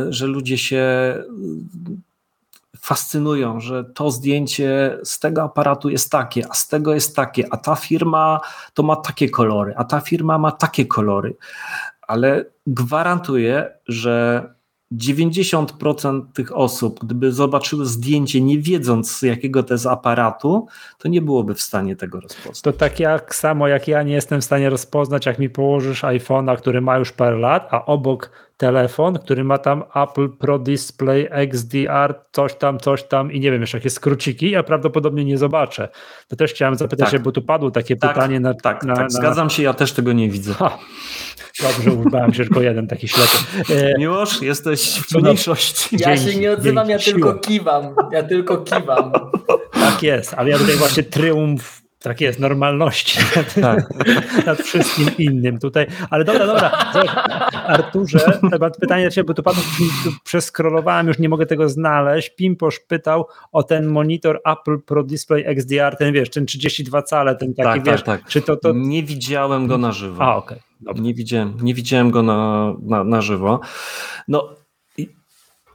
y, 0.07 0.13
że 0.13 0.27
ludzie 0.27 0.57
się 0.57 0.83
fascynują, 2.89 3.59
że 3.59 3.83
to 3.83 4.11
zdjęcie 4.11 4.97
z 5.03 5.19
tego 5.19 5.43
aparatu 5.43 5.89
jest 5.89 6.11
takie, 6.11 6.43
a 6.49 6.53
z 6.53 6.67
tego 6.67 6.93
jest 6.93 7.15
takie, 7.15 7.43
a 7.51 7.57
ta 7.57 7.75
firma 7.75 8.39
to 8.73 8.83
ma 8.83 8.95
takie 8.95 9.29
kolory, 9.29 9.73
a 9.77 9.83
ta 9.83 9.99
firma 9.99 10.37
ma 10.37 10.51
takie 10.51 10.85
kolory. 10.85 11.35
Ale 12.01 12.45
gwarantuję, 12.67 13.73
że 13.87 14.43
90% 14.93 16.21
tych 16.33 16.57
osób, 16.57 16.99
gdyby 16.99 17.31
zobaczyły 17.31 17.85
zdjęcie, 17.85 18.41
nie 18.41 18.59
wiedząc 18.59 19.11
z 19.11 19.21
jakiego 19.21 19.63
to 19.63 19.73
jest 19.73 19.85
aparatu, 19.85 20.67
to 20.97 21.07
nie 21.07 21.21
byłoby 21.21 21.53
w 21.55 21.61
stanie 21.61 21.95
tego 21.95 22.19
rozpoznać. 22.19 22.61
To 22.61 22.73
tak 22.73 22.99
jak 22.99 23.35
samo 23.35 23.67
jak 23.67 23.87
ja 23.87 24.03
nie 24.03 24.13
jestem 24.13 24.41
w 24.41 24.45
stanie 24.45 24.69
rozpoznać, 24.69 25.25
jak 25.25 25.39
mi 25.39 25.49
położysz 25.49 26.03
iPhone'a, 26.03 26.57
który 26.57 26.81
ma 26.81 26.97
już 26.97 27.11
parę 27.11 27.37
lat, 27.37 27.67
a 27.71 27.85
obok 27.85 28.48
telefon, 28.59 29.19
który 29.19 29.43
ma 29.43 29.57
tam 29.57 29.83
Apple 29.95 30.29
Pro 30.29 30.59
Display 30.59 31.27
XDR, 31.31 32.15
coś 32.31 32.55
tam, 32.55 32.79
coś 32.79 33.03
tam 33.03 33.31
i 33.31 33.39
nie 33.39 33.51
wiem 33.51 33.61
jeszcze 33.61 33.77
jakie 33.77 33.89
skróciki, 33.89 34.51
ja 34.51 34.63
prawdopodobnie 34.63 35.25
nie 35.25 35.37
zobaczę. 35.37 35.89
To 36.27 36.35
też 36.35 36.53
chciałem 36.53 36.75
zapytać 36.75 37.11
tak. 37.11 37.21
bo 37.21 37.31
tu 37.31 37.41
padło 37.41 37.71
takie 37.71 37.95
tak, 37.95 38.13
pytanie 38.13 38.39
na... 38.39 38.53
Tak, 38.53 38.83
na, 38.83 38.95
tak, 38.95 39.03
na... 39.03 39.09
zgadzam 39.09 39.49
się, 39.49 39.63
ja 39.63 39.73
też 39.73 39.91
tego 39.93 40.13
nie 40.13 40.29
widzę. 40.29 40.53
Ha. 40.53 40.77
Dobrze, 41.61 41.91
uznałem 41.91 42.33
się, 42.33 42.43
tylko 42.43 42.61
jeden 42.61 42.87
taki 42.87 43.07
ślepy. 43.07 43.37
E... 43.69 43.99
Miłosz, 43.99 44.41
jesteś 44.41 45.01
w 45.01 45.15
mniejszości. 45.15 45.97
Ja 45.99 46.15
dzięki, 46.15 46.33
się 46.33 46.39
nie 46.39 46.51
odzywam, 46.51 46.89
ja 46.89 46.99
tylko 46.99 47.33
kiwam. 47.33 47.95
Ja 48.11 48.23
tylko 48.23 48.57
kiwam. 48.57 49.11
Tak 49.71 50.03
jest, 50.03 50.33
ale 50.33 50.49
ja 50.49 50.57
tutaj 50.57 50.75
właśnie 50.75 51.03
triumf 51.03 51.78
tak 51.99 52.21
jest, 52.21 52.39
normalności 52.39 53.19
tak. 53.61 53.89
nad 54.45 54.61
wszystkim 54.61 55.07
innym 55.17 55.59
tutaj. 55.59 55.87
Ale 56.09 56.25
dobra, 56.25 56.47
dobra. 56.47 56.69
Arturze, 57.67 58.39
pytanie 58.81 59.05
do 59.05 59.11
Ciebie, 59.11 59.27
bo 59.27 59.33
tu 59.33 59.43
padło, 59.43 59.63
przeskrolowałem, 60.23 61.07
już 61.07 61.19
nie 61.19 61.29
mogę 61.29 61.45
tego 61.45 61.69
znaleźć. 61.69 62.29
Pimposz 62.29 62.79
pytał 62.79 63.27
o 63.51 63.63
ten 63.63 63.87
monitor 63.87 64.41
Apple 64.45 64.79
Pro 64.85 65.03
Display 65.03 65.43
XDR, 65.45 65.95
ten 65.97 66.13
wiesz, 66.13 66.29
ten 66.29 66.45
32 66.45 67.01
cale, 67.01 67.35
ten 67.35 67.53
taki, 67.53 67.67
tak, 67.67 67.75
tak 67.75 67.85
wiesz. 67.85 68.03
Tak, 68.03 68.21
tak. 68.21 68.29
Czy 68.29 68.41
to, 68.41 68.57
to... 68.57 68.71
Nie 68.73 69.03
widziałem 69.03 69.67
go 69.67 69.77
na 69.77 69.91
żywo. 69.91 70.23
A, 70.23 70.35
okej. 70.35 70.59
Okay. 70.87 71.01
Nie 71.01 71.13
widziałem, 71.13 71.57
nie 71.61 71.73
widziałem 71.73 72.11
go 72.11 72.23
na, 72.23 72.73
na, 72.81 73.03
na 73.03 73.21
żywo. 73.21 73.59
No, 74.27 74.55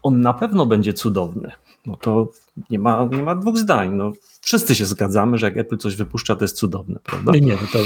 on 0.03 0.21
na 0.21 0.35
pewno 0.35 0.67
będzie 0.67 0.93
cudowny. 0.93 1.53
No 1.87 1.97
to 1.97 2.29
nie 2.71 2.79
ma, 2.79 3.09
nie 3.11 3.23
ma 3.23 3.35
dwóch 3.35 3.59
zdań. 3.59 3.95
No, 3.95 4.13
wszyscy 4.45 4.75
się 4.75 4.87
zgadzamy, 4.87 5.39
że 5.39 5.47
jak 5.47 5.57
Apple 5.57 5.77
coś 5.77 5.97
wypuszcza, 5.97 6.37
to 6.37 6.45
jest 6.45 6.57
cudowne, 6.57 7.01
prawda? 7.03 7.33
Nie, 7.33 7.41
nie, 7.41 7.57
to, 7.57 7.79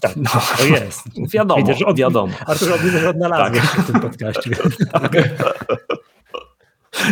tak, 0.00 0.16
no, 0.16 0.30
to 0.58 0.64
jest. 0.64 1.02
Wiadomo, 1.34 1.66
Widzę, 1.66 1.86
od, 1.86 1.96
wiadomo. 1.96 2.32
Artur, 2.46 2.68
widzę, 2.84 3.00
że 3.00 3.10
odnalazłeś 3.10 3.62
tak. 3.62 3.76
się 3.76 3.82
w 3.82 3.86
tym 3.86 4.00
podcaście. 4.00 4.50
Tak. 4.92 5.12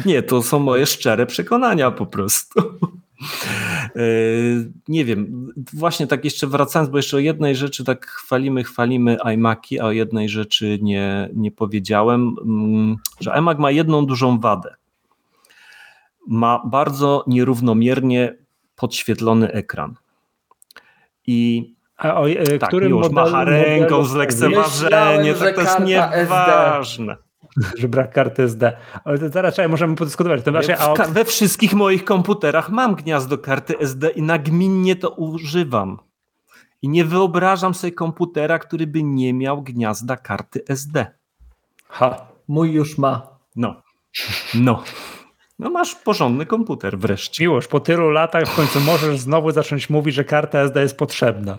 Nie, 0.07 0.23
to 0.23 0.43
są 0.43 0.59
moje 0.59 0.87
szczere 0.87 1.27
przekonania 1.27 1.91
po 1.91 2.07
prostu. 2.07 2.61
E, 3.97 4.01
nie 4.89 5.05
wiem, 5.05 5.53
właśnie 5.73 6.07
tak 6.07 6.25
jeszcze 6.25 6.47
wracając, 6.47 6.91
bo 6.91 6.97
jeszcze 6.97 7.17
o 7.17 7.21
jednej 7.21 7.57
rzeczy 7.57 7.85
tak 7.85 8.07
chwalimy, 8.07 8.65
chwalimy 8.65 9.17
iMaki, 9.35 9.81
a 9.81 9.85
o 9.85 9.93
jednej 9.93 10.29
rzeczy 10.29 10.79
nie, 10.83 11.31
nie 11.35 11.53
powiedziałem, 11.53 12.37
mm, 12.45 12.97
że 13.21 13.33
iMac 13.39 13.59
ma 13.59 13.71
jedną 13.71 14.07
dużą 14.07 14.41
wadę. 14.41 14.75
Ma 16.27 16.63
bardzo 16.67 17.25
nierównomiernie 17.27 18.46
podświetlony 18.77 19.53
ekran. 19.53 19.95
I 21.27 21.77
a 21.97 22.21
o, 22.21 22.29
e, 22.31 22.59
tak, 22.59 22.69
którym 22.69 22.91
już 22.91 23.11
macha 23.11 23.45
ręką 23.45 24.05
z 24.05 24.15
lekceważenie, 24.15 25.35
tak 25.35 25.55
to 25.55 25.61
jest 25.61 25.81
nieważne. 25.81 27.17
Że 27.79 27.89
brak 27.89 28.13
karty 28.13 28.43
SD. 28.43 28.77
Ale 29.05 29.19
to 29.19 29.29
zaraz 29.29 29.55
czekaj, 29.55 29.69
możemy 29.69 29.97
podyskutować. 29.97 30.43
To 30.43 30.51
znaczy, 30.51 30.79
a... 30.79 30.95
We 30.95 31.25
wszystkich 31.25 31.75
moich 31.75 32.05
komputerach 32.05 32.71
mam 32.71 32.95
gniazdo 32.95 33.39
karty 33.39 33.79
SD 33.79 34.09
i 34.09 34.23
nagminnie 34.23 34.97
to 34.97 35.11
używam. 35.11 35.99
I 36.83 36.89
nie 36.89 37.05
wyobrażam 37.05 37.75
sobie 37.75 37.93
komputera, 37.93 38.59
który 38.59 38.87
by 38.87 39.03
nie 39.03 39.35
miał 39.35 39.63
gniazda 39.63 40.17
karty 40.17 40.65
SD. 40.69 41.07
Ha. 41.89 42.27
mój 42.49 42.73
już 42.73 42.99
ma. 42.99 43.39
No, 43.57 43.83
no. 44.55 44.83
No 45.59 45.71
masz 45.71 45.95
porządny 45.95 46.47
komputer 46.47 46.99
wreszcie. 46.99 47.45
Miłość, 47.45 47.69
po 47.69 47.81
tylu 47.81 48.11
latach 48.11 48.45
w 48.45 48.57
końcu 48.57 48.81
możesz 48.81 49.19
znowu 49.19 49.51
zacząć 49.51 49.91
mówić, 49.91 50.15
że 50.15 50.25
karta 50.25 50.59
SD 50.59 50.83
jest 50.83 50.99
potrzebna. 50.99 51.59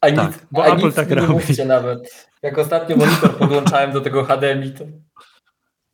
A 0.00 0.10
tak, 0.10 0.26
nic, 0.26 0.46
bo 0.50 0.64
a 0.64 0.66
Apple 0.66 0.86
nic 0.86 0.94
tak 0.94 1.10
nie 1.10 1.16
robi. 1.16 1.32
mówcie 1.32 1.64
nawet. 1.64 2.28
Jak 2.42 2.58
ostatnio 2.58 2.96
monitor 2.96 3.36
podłączałem 3.36 3.92
do 3.92 4.00
tego 4.00 4.24
HDMI, 4.24 4.72
to... 4.72 4.84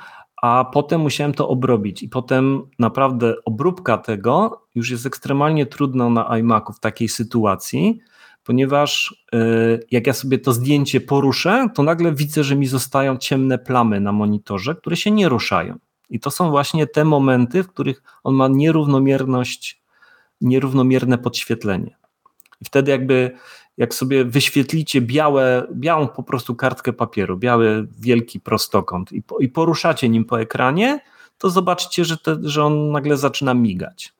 a 0.42 0.64
potem 0.72 1.00
musiałem 1.00 1.34
to 1.34 1.48
obrobić 1.48 2.02
i 2.02 2.08
potem 2.08 2.62
naprawdę 2.78 3.34
obróbka 3.44 3.98
tego 3.98 4.62
już 4.74 4.90
jest 4.90 5.06
ekstremalnie 5.06 5.66
trudna 5.66 6.10
na 6.10 6.38
iMacu 6.38 6.72
w 6.72 6.80
takiej 6.80 7.08
sytuacji, 7.08 8.00
ponieważ 8.50 9.14
e, 9.32 9.38
jak 9.90 10.06
ja 10.06 10.12
sobie 10.12 10.38
to 10.38 10.52
zdjęcie 10.52 11.00
poruszę, 11.00 11.68
to 11.74 11.82
nagle 11.82 12.12
widzę, 12.12 12.44
że 12.44 12.56
mi 12.56 12.66
zostają 12.66 13.16
ciemne 13.16 13.58
plamy 13.58 14.00
na 14.00 14.12
monitorze, 14.12 14.74
które 14.74 14.96
się 14.96 15.10
nie 15.10 15.28
ruszają. 15.28 15.78
I 16.08 16.20
to 16.20 16.30
są 16.30 16.50
właśnie 16.50 16.86
te 16.86 17.04
momenty, 17.04 17.62
w 17.62 17.68
których 17.68 18.02
on 18.24 18.34
ma 18.34 18.48
nierównomierność, 18.48 19.82
nierównomierne 20.40 21.18
podświetlenie. 21.18 21.96
I 22.60 22.64
wtedy 22.64 22.90
jakby 22.90 23.30
jak 23.76 23.94
sobie 23.94 24.24
wyświetlicie 24.24 25.00
białe, 25.00 25.66
białą 25.74 26.08
po 26.08 26.22
prostu 26.22 26.54
kartkę 26.54 26.92
papieru, 26.92 27.36
biały 27.36 27.88
wielki 27.98 28.40
prostokąt 28.40 29.12
i, 29.12 29.22
i 29.40 29.48
poruszacie 29.48 30.08
nim 30.08 30.24
po 30.24 30.40
ekranie, 30.40 31.00
to 31.38 31.50
zobaczycie, 31.50 32.04
że, 32.04 32.16
te, 32.16 32.36
że 32.42 32.64
on 32.64 32.92
nagle 32.92 33.16
zaczyna 33.16 33.54
migać. 33.54 34.12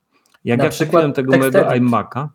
Jak 0.45 0.59
Na 0.59 0.64
ja 0.64 0.70
kupiłem 0.70 1.12
tego 1.12 1.39
mojego 1.39 1.59
iMac'a, 1.59 2.28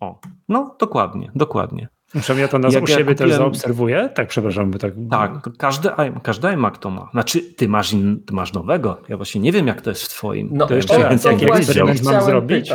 o, 0.00 0.20
no 0.48 0.76
dokładnie, 0.78 1.30
dokładnie. 1.34 1.88
Muszę 2.14 2.40
ja 2.40 2.48
to 2.48 2.58
nas 2.58 2.74
Jak 2.74 2.84
u 2.84 2.86
siebie 2.86 3.00
ja 3.00 3.06
kupiłem... 3.06 3.30
też 3.30 3.38
zaobserwuję? 3.38 4.08
Tak, 4.14 4.28
przepraszam. 4.28 4.70
By 4.70 4.78
tak... 4.78 4.92
tak, 5.10 5.48
każdy, 5.58 5.88
każdy 6.22 6.48
iMac 6.48 6.78
to 6.78 6.90
ma. 6.90 7.08
Znaczy, 7.12 7.42
ty 7.42 7.68
masz, 7.68 7.92
in, 7.92 8.24
ty 8.26 8.34
masz 8.34 8.52
nowego. 8.52 9.00
Ja 9.08 9.16
właśnie 9.16 9.40
nie 9.40 9.52
wiem, 9.52 9.66
jak 9.66 9.80
to 9.80 9.90
jest 9.90 10.02
w 10.02 10.08
twoim. 10.08 10.48
No, 10.52 10.66
to 10.66 10.74
jeszcze 10.74 10.98
raz, 10.98 11.24
jaki 11.24 11.52
eksperyment 11.52 12.02
mam 12.02 12.22
zrobić? 12.22 12.72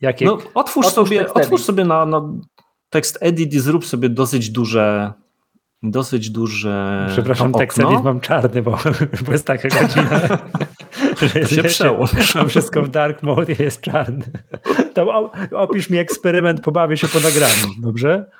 Jaki? 0.00 0.24
No, 0.24 0.38
otwórz, 0.54 0.86
sobie, 0.86 1.34
otwórz 1.34 1.62
sobie 1.62 1.84
na, 1.84 2.06
na 2.06 2.22
tekst 2.90 3.18
edit 3.20 3.54
i 3.54 3.60
zrób 3.60 3.86
sobie 3.86 4.08
dosyć 4.08 4.50
duże 4.50 5.12
dosyć 5.82 6.30
duże 6.30 7.06
Przepraszam, 7.12 7.52
tekst 7.52 7.78
edit 7.78 8.02
mam 8.04 8.20
czarny, 8.20 8.62
bo, 8.62 8.78
bo 9.26 9.32
jest 9.32 9.46
taka 9.46 9.68
godzina. 9.68 10.20
że 11.20 11.46
się 11.46 11.62
przełącz. 11.74 12.10
Wszystko 12.48 12.82
w 12.82 12.88
dark 12.88 13.22
mode 13.22 13.52
jest 13.58 13.80
czarny. 13.80 14.24
To 14.94 15.32
opisz 15.52 15.90
mi 15.90 15.98
eksperyment, 15.98 16.60
pobawię 16.60 16.96
się 16.96 17.08
po 17.08 17.20
nagraniu, 17.20 17.74
dobrze? 17.78 18.30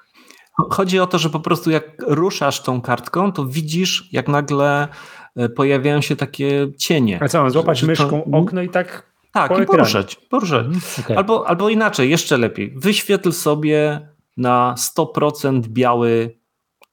Chodzi 0.70 0.98
o 0.98 1.06
to, 1.06 1.18
że 1.18 1.30
po 1.30 1.40
prostu 1.40 1.70
jak 1.70 1.84
ruszasz 2.06 2.62
tą 2.62 2.80
kartką, 2.80 3.32
to 3.32 3.46
widzisz, 3.46 4.08
jak 4.12 4.28
nagle 4.28 4.88
e, 5.36 5.48
pojawiają 5.48 6.00
się 6.00 6.16
takie 6.16 6.68
cienie. 6.78 7.18
A 7.22 7.28
co, 7.28 7.42
mam 7.42 7.50
złapać 7.50 7.82
myszką 7.82 8.24
okno 8.32 8.62
i 8.62 8.68
tak 8.68 9.10
tak, 9.32 9.58
i 9.58 9.66
poruszać. 9.66 10.16
poruszać. 10.16 10.66
Mhm, 10.66 10.82
okay. 11.00 11.16
albo, 11.16 11.48
albo 11.48 11.68
inaczej, 11.68 12.10
jeszcze 12.10 12.38
lepiej. 12.38 12.74
Wyświetl 12.76 13.32
sobie 13.32 14.08
na 14.36 14.74
100% 14.96 15.60
biały 15.60 16.38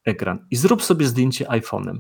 ekran 0.06 0.46
i 0.52 0.56
zrób 0.56 0.84
sobie 0.84 1.06
zdjęcie 1.06 1.46
iPhone'em. 1.46 2.00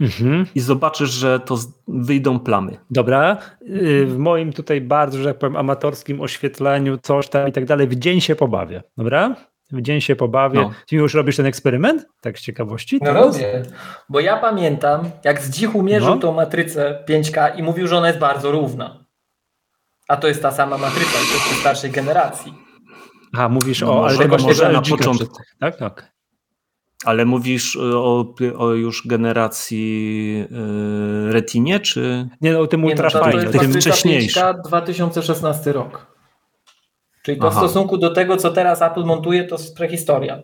Mhm. 0.00 0.46
I 0.54 0.60
zobaczysz, 0.60 1.10
że 1.10 1.40
to 1.40 1.58
wyjdą 1.88 2.40
plamy. 2.40 2.76
Dobra. 2.90 3.36
Y, 3.62 4.06
w 4.06 4.18
moim 4.18 4.52
tutaj 4.52 4.80
bardzo, 4.80 5.18
że 5.18 5.24
tak 5.24 5.38
powiem, 5.38 5.56
amatorskim 5.56 6.20
oświetleniu, 6.20 6.98
coś 6.98 7.28
tam 7.28 7.48
i 7.48 7.52
tak 7.52 7.64
dalej, 7.64 7.88
w 7.88 7.94
dzień 7.94 8.20
się 8.20 8.36
pobawię. 8.36 8.82
Dobra? 8.96 9.36
W 9.72 9.82
dzień 9.82 10.00
się 10.00 10.16
pobawię. 10.16 10.60
No. 10.60 10.70
Ty 10.86 10.96
już 10.96 11.14
robisz 11.14 11.36
ten 11.36 11.46
eksperyment? 11.46 12.06
Tak 12.20 12.38
z 12.38 12.42
ciekawości? 12.42 12.98
No 13.02 13.12
robię. 13.12 13.62
Bo 14.08 14.20
ja 14.20 14.36
pamiętam, 14.36 15.10
jak 15.24 15.40
z 15.40 15.50
dzichu 15.50 15.82
mierzył 15.82 16.14
no. 16.14 16.20
tą 16.20 16.32
matrycę 16.32 17.04
5K 17.08 17.58
i 17.58 17.62
mówił, 17.62 17.88
że 17.88 17.96
ona 17.96 18.06
jest 18.06 18.18
bardzo 18.18 18.50
równa. 18.50 19.04
A 20.08 20.16
to 20.16 20.28
jest 20.28 20.42
ta 20.42 20.50
sama 20.50 20.78
matryca, 20.78 21.12
to 21.12 21.48
jest 21.48 21.60
starszej 21.60 21.90
generacji. 21.90 22.54
A, 23.32 23.48
mówisz 23.48 23.80
no 23.80 24.00
o, 24.00 24.06
ale 24.08 24.18
tego 24.18 24.36
może 24.38 24.72
na 24.72 24.82
początku. 24.82 25.36
Tak, 25.60 25.76
tak. 25.76 26.17
Ale 27.04 27.24
mówisz 27.24 27.74
y, 27.74 27.96
o, 27.96 28.34
o 28.58 28.70
już 28.70 29.06
generacji 29.06 30.34
yy, 30.50 31.32
Retinie, 31.32 31.80
czy... 31.80 32.28
Nie, 32.40 32.52
no, 32.52 32.60
o 32.60 32.66
tym 32.66 32.84
ultrafajnie, 32.84 33.42
no, 33.54 33.60
tym 33.60 33.72
wcześniejszym. 33.72 34.42
2016 34.64 35.72
rok. 35.72 36.06
Czyli 37.22 37.40
to 37.40 37.50
w 37.50 37.54
stosunku 37.54 37.98
do 37.98 38.10
tego, 38.10 38.36
co 38.36 38.50
teraz 38.50 38.82
Apple 38.82 39.04
montuje, 39.04 39.44
to 39.44 39.56
jest 39.56 39.76
prehistoria. 39.76 40.42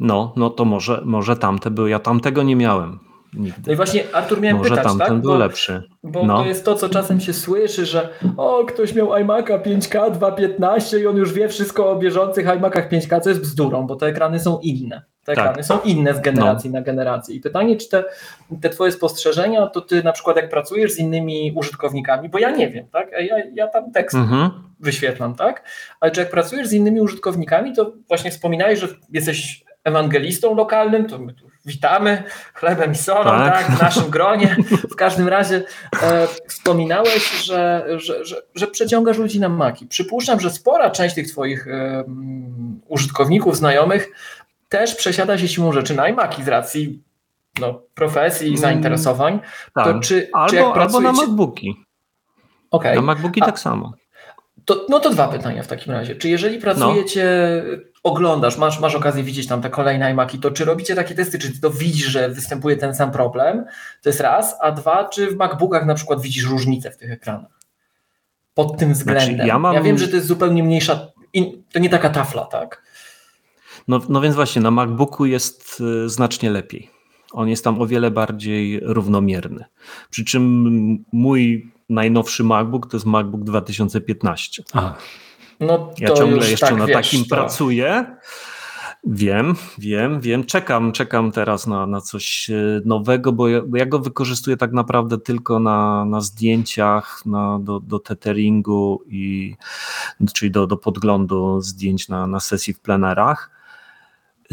No, 0.00 0.32
no 0.36 0.50
to 0.50 0.64
może, 0.64 1.02
może 1.04 1.36
tamte 1.36 1.70
były. 1.70 1.90
Ja 1.90 1.98
tamtego 1.98 2.42
nie 2.42 2.56
miałem. 2.56 2.98
Nigdy. 3.34 3.62
No 3.66 3.72
i 3.72 3.76
właśnie 3.76 4.04
Artur 4.12 4.40
miałem 4.40 4.56
Może 4.56 4.70
pytać, 4.70 4.84
tamten 4.84 5.06
tak? 5.06 5.20
był 5.20 5.30
bo, 5.30 5.38
lepszy. 5.38 5.82
Bo 6.02 6.26
no. 6.26 6.38
to 6.38 6.46
jest 6.46 6.64
to, 6.64 6.74
co 6.74 6.88
czasem 6.88 7.20
się 7.20 7.32
słyszy, 7.32 7.86
że 7.86 8.08
o, 8.36 8.64
ktoś 8.64 8.94
miał 8.94 9.08
iMac'a 9.08 9.62
5K 9.62 10.10
2.15 10.10 11.00
i 11.00 11.06
on 11.06 11.16
już 11.16 11.32
wie 11.32 11.48
wszystko 11.48 11.90
o 11.90 11.96
bieżących 11.96 12.46
iMac'ach 12.46 12.88
5K, 12.88 13.20
co 13.20 13.28
jest 13.28 13.42
bzdurą, 13.42 13.86
bo 13.86 13.96
te 13.96 14.06
ekrany 14.06 14.40
są 14.40 14.58
inne. 14.62 15.02
Te 15.24 15.34
tak. 15.34 15.44
ekrany 15.44 15.64
są 15.64 15.80
inne 15.80 16.14
z 16.14 16.20
generacji 16.20 16.70
no. 16.70 16.78
na 16.78 16.84
generację. 16.84 17.34
I 17.34 17.40
pytanie, 17.40 17.76
czy 17.76 17.88
te, 17.88 18.04
te 18.60 18.70
twoje 18.70 18.92
spostrzeżenia, 18.92 19.66
to 19.66 19.80
ty 19.80 20.02
na 20.02 20.12
przykład 20.12 20.36
jak 20.36 20.50
pracujesz 20.50 20.92
z 20.92 20.98
innymi 20.98 21.52
użytkownikami, 21.56 22.28
bo 22.28 22.38
ja 22.38 22.50
nie 22.50 22.70
wiem, 22.70 22.86
tak? 22.92 23.10
Ja, 23.12 23.36
ja 23.54 23.68
tam 23.68 23.92
tekst 23.92 24.16
mhm. 24.16 24.50
wyświetlam, 24.80 25.34
tak? 25.34 25.64
Ale 26.00 26.12
czy 26.12 26.20
jak 26.20 26.30
pracujesz 26.30 26.68
z 26.68 26.72
innymi 26.72 27.00
użytkownikami, 27.00 27.72
to 27.72 27.92
właśnie 28.08 28.30
wspominałeś, 28.30 28.78
że 28.78 28.88
jesteś 29.12 29.64
ewangelistą 29.84 30.54
lokalnym, 30.54 31.06
to 31.06 31.18
my 31.18 31.34
tu 31.34 31.54
witamy 31.66 32.22
chlebem 32.54 32.92
i 32.92 32.94
solą, 32.94 33.24
tak, 33.24 33.66
tak 33.66 33.76
w 33.76 33.82
naszym 33.82 34.10
gronie. 34.10 34.56
W 34.90 34.96
każdym 34.96 35.28
razie 35.28 35.62
e, 36.02 36.26
wspominałeś, 36.48 37.44
że, 37.44 37.86
że, 37.96 38.24
że, 38.24 38.36
że 38.54 38.66
przeciągasz 38.66 39.18
ludzi 39.18 39.40
na 39.40 39.48
maki. 39.48 39.86
Przypuszczam, 39.86 40.40
że 40.40 40.50
spora 40.50 40.90
część 40.90 41.14
tych 41.14 41.28
twoich 41.28 41.68
e, 41.68 42.04
użytkowników, 42.88 43.56
znajomych 43.56 44.10
też 44.68 44.94
przesiada 44.94 45.38
się 45.38 45.48
siłą 45.48 45.72
rzeczy 45.72 45.94
na 45.94 46.08
iMaki 46.08 46.44
z 46.44 46.48
racji 46.48 47.02
no, 47.60 47.82
profesji 47.94 48.46
i 48.46 48.50
mm, 48.50 48.60
zainteresowań. 48.60 49.40
Tak. 49.74 49.84
To 49.84 50.00
czy, 50.00 50.28
albo, 50.32 50.50
czy 50.50 50.64
albo 50.64 51.00
na 51.00 51.12
MacBooki. 51.12 51.74
Okay. 52.70 52.94
Na 52.96 53.02
MacBooki 53.02 53.42
A, 53.42 53.46
tak 53.46 53.58
samo. 53.58 53.92
To, 54.64 54.86
no 54.88 55.00
to 55.00 55.10
dwa 55.10 55.28
pytania 55.28 55.62
w 55.62 55.66
takim 55.66 55.92
razie. 55.92 56.16
Czy 56.16 56.28
jeżeli 56.28 56.58
pracujecie, 56.58 57.62
no. 57.70 57.78
oglądasz, 58.02 58.58
masz, 58.58 58.80
masz 58.80 58.94
okazję 58.94 59.22
widzieć 59.22 59.46
tam 59.46 59.62
te 59.62 59.70
kolejne 59.70 60.10
iMaki, 60.10 60.38
to 60.38 60.50
czy 60.50 60.64
robicie 60.64 60.94
takie 60.94 61.14
testy, 61.14 61.38
czy 61.38 61.52
ty 61.52 61.60
to 61.60 61.70
widzisz, 61.70 62.06
że 62.06 62.28
występuje 62.28 62.76
ten 62.76 62.94
sam 62.94 63.10
problem? 63.10 63.64
To 64.02 64.08
jest 64.08 64.20
raz. 64.20 64.56
A 64.60 64.72
dwa, 64.72 65.08
czy 65.08 65.30
w 65.30 65.36
MacBookach 65.36 65.86
na 65.86 65.94
przykład 65.94 66.20
widzisz 66.20 66.44
różnicę 66.44 66.90
w 66.90 66.96
tych 66.96 67.12
ekranach? 67.12 67.52
Pod 68.54 68.78
tym 68.78 68.94
znaczy, 68.94 68.98
względem. 68.98 69.34
Znaczy, 69.34 69.48
ja, 69.48 69.58
mam... 69.58 69.74
ja, 69.74 69.82
wiem, 69.82 69.98
że 69.98 70.08
to 70.08 70.16
jest 70.16 70.28
zupełnie 70.28 70.62
mniejsza, 70.62 71.06
to 71.72 71.78
nie 71.78 71.90
taka 71.90 72.10
tafla, 72.10 72.44
tak? 72.44 72.83
No, 73.88 74.00
no 74.08 74.20
więc 74.20 74.34
właśnie, 74.34 74.62
na 74.62 74.70
MacBooku 74.70 75.26
jest 75.26 75.80
y, 76.04 76.08
znacznie 76.08 76.50
lepiej. 76.50 76.90
On 77.32 77.48
jest 77.48 77.64
tam 77.64 77.80
o 77.80 77.86
wiele 77.86 78.10
bardziej 78.10 78.80
równomierny. 78.82 79.64
Przy 80.10 80.24
czym 80.24 81.04
mój 81.12 81.72
najnowszy 81.88 82.44
MacBook 82.44 82.90
to 82.90 82.96
jest 82.96 83.06
MacBook 83.06 83.44
2015. 83.44 84.62
Aha. 84.72 84.94
No 85.60 85.90
ja 85.98 86.10
ciągle 86.10 86.50
jeszcze 86.50 86.66
tak, 86.66 86.78
na 86.78 86.86
wiesz, 86.86 86.96
takim 86.96 87.24
to... 87.24 87.36
pracuję. 87.36 88.16
Wiem, 89.06 89.54
wiem, 89.78 90.20
wiem. 90.20 90.44
Czekam, 90.44 90.92
czekam 90.92 91.32
teraz 91.32 91.66
na, 91.66 91.86
na 91.86 92.00
coś 92.00 92.50
e, 92.50 92.80
nowego, 92.84 93.32
bo 93.32 93.48
ja, 93.48 93.62
bo 93.62 93.76
ja 93.76 93.86
go 93.86 93.98
wykorzystuję 93.98 94.56
tak 94.56 94.72
naprawdę 94.72 95.18
tylko 95.18 95.60
na, 95.60 96.04
na 96.04 96.20
zdjęciach, 96.20 97.26
na, 97.26 97.58
do, 97.58 97.80
do 97.80 97.98
tetheringu, 97.98 99.02
i, 99.06 99.56
czyli 100.34 100.50
do, 100.50 100.66
do 100.66 100.76
podglądu 100.76 101.60
zdjęć 101.60 102.08
na, 102.08 102.26
na 102.26 102.40
sesji 102.40 102.74
w 102.74 102.80
plenerach. 102.80 103.53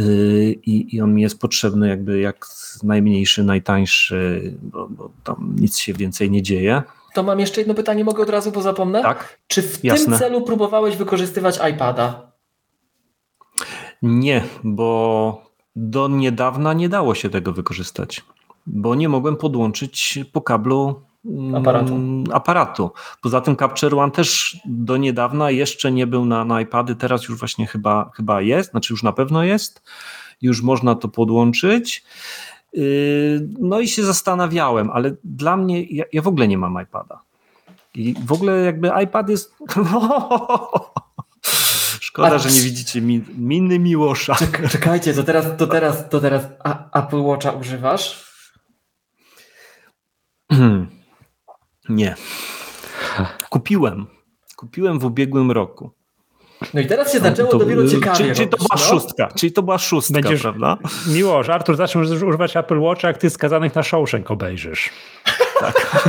Y, 0.01 0.59
I, 0.65 0.95
I 0.95 1.01
on 1.01 1.13
mi 1.13 1.21
jest 1.21 1.39
potrzebny 1.39 1.89
jakby 1.89 2.19
jak 2.19 2.45
najmniejszy, 2.83 3.43
najtańszy, 3.43 4.53
bo, 4.61 4.87
bo 4.89 5.11
tam 5.23 5.55
nic 5.59 5.77
się 5.77 5.93
więcej 5.93 6.31
nie 6.31 6.41
dzieje. 6.41 6.81
To 7.13 7.23
mam 7.23 7.39
jeszcze 7.39 7.61
jedno 7.61 7.73
pytanie, 7.73 8.03
mogę 8.03 8.23
od 8.23 8.29
razu, 8.29 8.51
bo 8.51 8.61
zapomnę? 8.61 9.01
Tak. 9.01 9.39
Czy 9.47 9.61
w 9.61 9.83
jasne. 9.83 10.05
tym 10.05 10.19
celu 10.19 10.41
próbowałeś 10.41 10.97
wykorzystywać 10.97 11.59
iPada? 11.73 12.31
Nie, 14.01 14.43
bo 14.63 15.51
do 15.75 16.07
niedawna 16.07 16.73
nie 16.73 16.89
dało 16.89 17.15
się 17.15 17.29
tego 17.29 17.51
wykorzystać, 17.51 18.23
bo 18.67 18.95
nie 18.95 19.09
mogłem 19.09 19.35
podłączyć 19.35 20.19
po 20.33 20.41
kablu 20.41 21.01
aparatu. 21.55 21.99
aparatu. 22.33 22.91
Poza 23.21 23.41
tym 23.41 23.55
Capture 23.55 23.95
One 23.95 24.11
też 24.11 24.57
do 24.65 24.97
niedawna 24.97 25.51
jeszcze 25.51 25.91
nie 25.91 26.07
był 26.07 26.25
na, 26.25 26.45
na 26.45 26.61
iPady, 26.61 26.95
teraz 26.95 27.27
już 27.27 27.39
właśnie 27.39 27.67
chyba, 27.67 28.11
chyba 28.15 28.41
jest, 28.41 28.71
znaczy 28.71 28.93
już 28.93 29.03
na 29.03 29.11
pewno 29.11 29.43
jest, 29.43 29.83
już 30.41 30.61
można 30.61 30.95
to 30.95 31.07
podłączyć. 31.07 32.03
Yy, 32.73 33.49
no 33.59 33.79
i 33.79 33.87
się 33.87 34.03
zastanawiałem, 34.03 34.89
ale 34.89 35.15
dla 35.23 35.57
mnie, 35.57 35.83
ja, 35.83 36.05
ja 36.13 36.21
w 36.21 36.27
ogóle 36.27 36.47
nie 36.47 36.57
mam 36.57 36.83
iPada. 36.83 37.21
I 37.95 38.15
w 38.25 38.31
ogóle 38.31 38.61
jakby 38.61 38.91
iPad 39.03 39.29
jest... 39.29 39.55
Szkoda, 41.99 42.37
że 42.37 42.49
nie 42.49 42.61
widzicie 42.61 43.01
min, 43.01 43.25
miny 43.37 43.79
Miłosza. 43.79 44.35
Czek, 44.35 44.69
czekajcie, 44.69 45.13
to 45.13 45.23
teraz, 45.23 45.45
to 45.57 45.67
teraz, 45.67 46.09
to 46.09 46.19
teraz 46.19 46.43
Apple 46.93 47.21
Watcha 47.21 47.51
używasz? 47.51 48.31
nie. 51.95 52.15
Kupiłem. 53.49 54.05
Kupiłem 54.55 54.99
w 54.99 55.05
ubiegłym 55.05 55.51
roku. 55.51 55.91
No 56.73 56.81
i 56.81 56.87
teraz 56.87 57.13
się 57.13 57.19
zaczęło 57.19 57.51
to, 57.51 57.57
dopiero 57.57 57.87
ciekawie 57.87 58.17
Czyli, 58.17 58.35
czyli 58.35 58.49
to 58.49 58.57
była 58.57 58.69
no? 58.71 58.77
szóstka, 58.77 59.27
czyli 59.27 59.51
to 59.51 59.63
była 59.63 59.77
szóstka, 59.77 60.13
Będziesz, 60.13 60.41
prawda? 60.41 60.77
Miłosz, 61.07 61.49
Artur, 61.49 61.75
zaczniesz 61.75 62.09
używać 62.09 62.57
Apple 62.57 62.79
Watcha, 62.79 63.07
jak 63.07 63.17
ty 63.17 63.29
skazanych 63.29 63.75
na 63.75 63.83
Shawshank 63.83 64.31
obejrzysz. 64.31 64.89
Tak. 65.59 66.03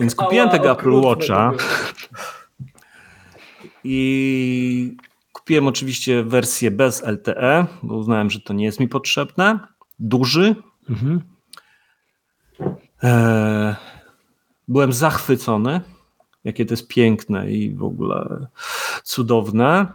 Więc 0.00 0.14
kupiłem 0.14 0.48
ała, 0.48 0.58
tego 0.58 0.70
Apple 0.70 0.92
Watcha 0.92 1.52
i 3.84 4.96
kupiłem 5.32 5.66
oczywiście 5.66 6.22
wersję 6.22 6.70
bez 6.70 7.02
LTE, 7.02 7.66
bo 7.82 7.96
uznałem, 7.96 8.30
że 8.30 8.40
to 8.40 8.52
nie 8.52 8.64
jest 8.64 8.80
mi 8.80 8.88
potrzebne. 8.88 9.58
Duży. 10.00 10.54
Mhm. 10.90 11.20
E, 13.02 13.76
byłem 14.68 14.92
zachwycony, 14.92 15.80
jakie 16.44 16.66
to 16.66 16.72
jest 16.72 16.88
piękne 16.88 17.50
i 17.50 17.74
w 17.74 17.82
ogóle 17.82 18.46
cudowne. 19.04 19.86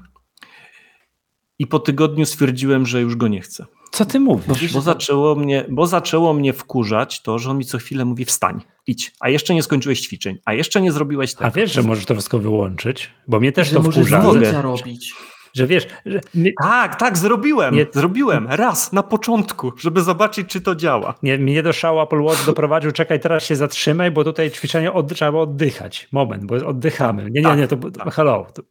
I 1.60 1.68
po 1.68 1.80
tygodniu 1.80 2.26
stwierdziłem, 2.26 2.86
że 2.86 3.02
już 3.02 3.16
go 3.16 3.28
nie 3.28 3.42
chcę. 3.42 3.66
Co 3.92 4.06
ty 4.06 4.20
mówisz? 4.20 4.74
Bo, 4.74 4.82
zaczęło 4.82 5.36
mnie, 5.36 5.66
bo 5.70 5.88
zaczęło 5.88 6.34
mnie 6.34 6.54
wkurzać 6.54 7.22
to, 7.22 7.40
że 7.40 7.52
on 7.52 7.58
mi 7.58 7.66
co 7.66 7.78
chwilę 7.78 8.06
mówi 8.06 8.26
wstań, 8.26 8.62
idź, 8.88 9.14
a 9.20 9.30
jeszcze 9.30 9.56
nie 9.56 9.64
skończyłeś 9.64 10.02
ćwiczeń, 10.02 10.38
a 10.46 10.54
jeszcze 10.54 10.82
nie 10.82 10.92
zrobiłeś 10.92 11.34
tego. 11.34 11.46
A 11.46 11.52
wiesz, 11.52 11.74
że 11.74 11.84
możesz 11.84 12.06
to 12.06 12.14
wszystko 12.14 12.40
wyłączyć? 12.40 13.12
Bo 13.28 13.40
mnie 13.40 13.52
też 13.52 13.68
że 13.68 13.76
to 13.76 13.84
wkurza. 13.84 14.34
Że 14.44 14.62
robić. 14.62 15.14
Że 15.56 15.68
wiesz, 15.68 15.88
że 16.06 16.20
tak, 16.62 16.96
tak, 16.96 17.18
zrobiłem. 17.18 17.76
Nie... 17.76 17.86
Zrobiłem 17.94 18.48
raz 18.50 18.94
na 18.94 19.04
początku, 19.04 19.72
żeby 19.78 20.02
zobaczyć, 20.02 20.48
czy 20.48 20.62
to 20.62 20.76
działa. 20.76 21.14
Nie, 21.24 21.38
mnie 21.38 21.64
do 21.64 21.74
szału 21.74 22.02
Apple 22.02 22.22
Watch 22.22 22.46
doprowadził, 22.46 22.92
czekaj, 22.92 23.20
teraz 23.20 23.44
się 23.44 23.56
zatrzymaj, 23.56 24.12
bo 24.12 24.24
tutaj 24.24 24.52
ćwiczenie 24.52 24.94
od, 24.94 25.14
trzeba 25.14 25.40
oddychać. 25.40 26.08
Moment, 26.12 26.46
bo 26.46 26.56
oddychamy. 26.56 27.24
Nie, 27.24 27.42
nie, 27.42 27.44
tak, 27.44 27.58
nie, 27.58 27.68
to 27.68 27.78
tak. 27.78 28.14
hello. 28.14 28.48
To, 28.54 28.62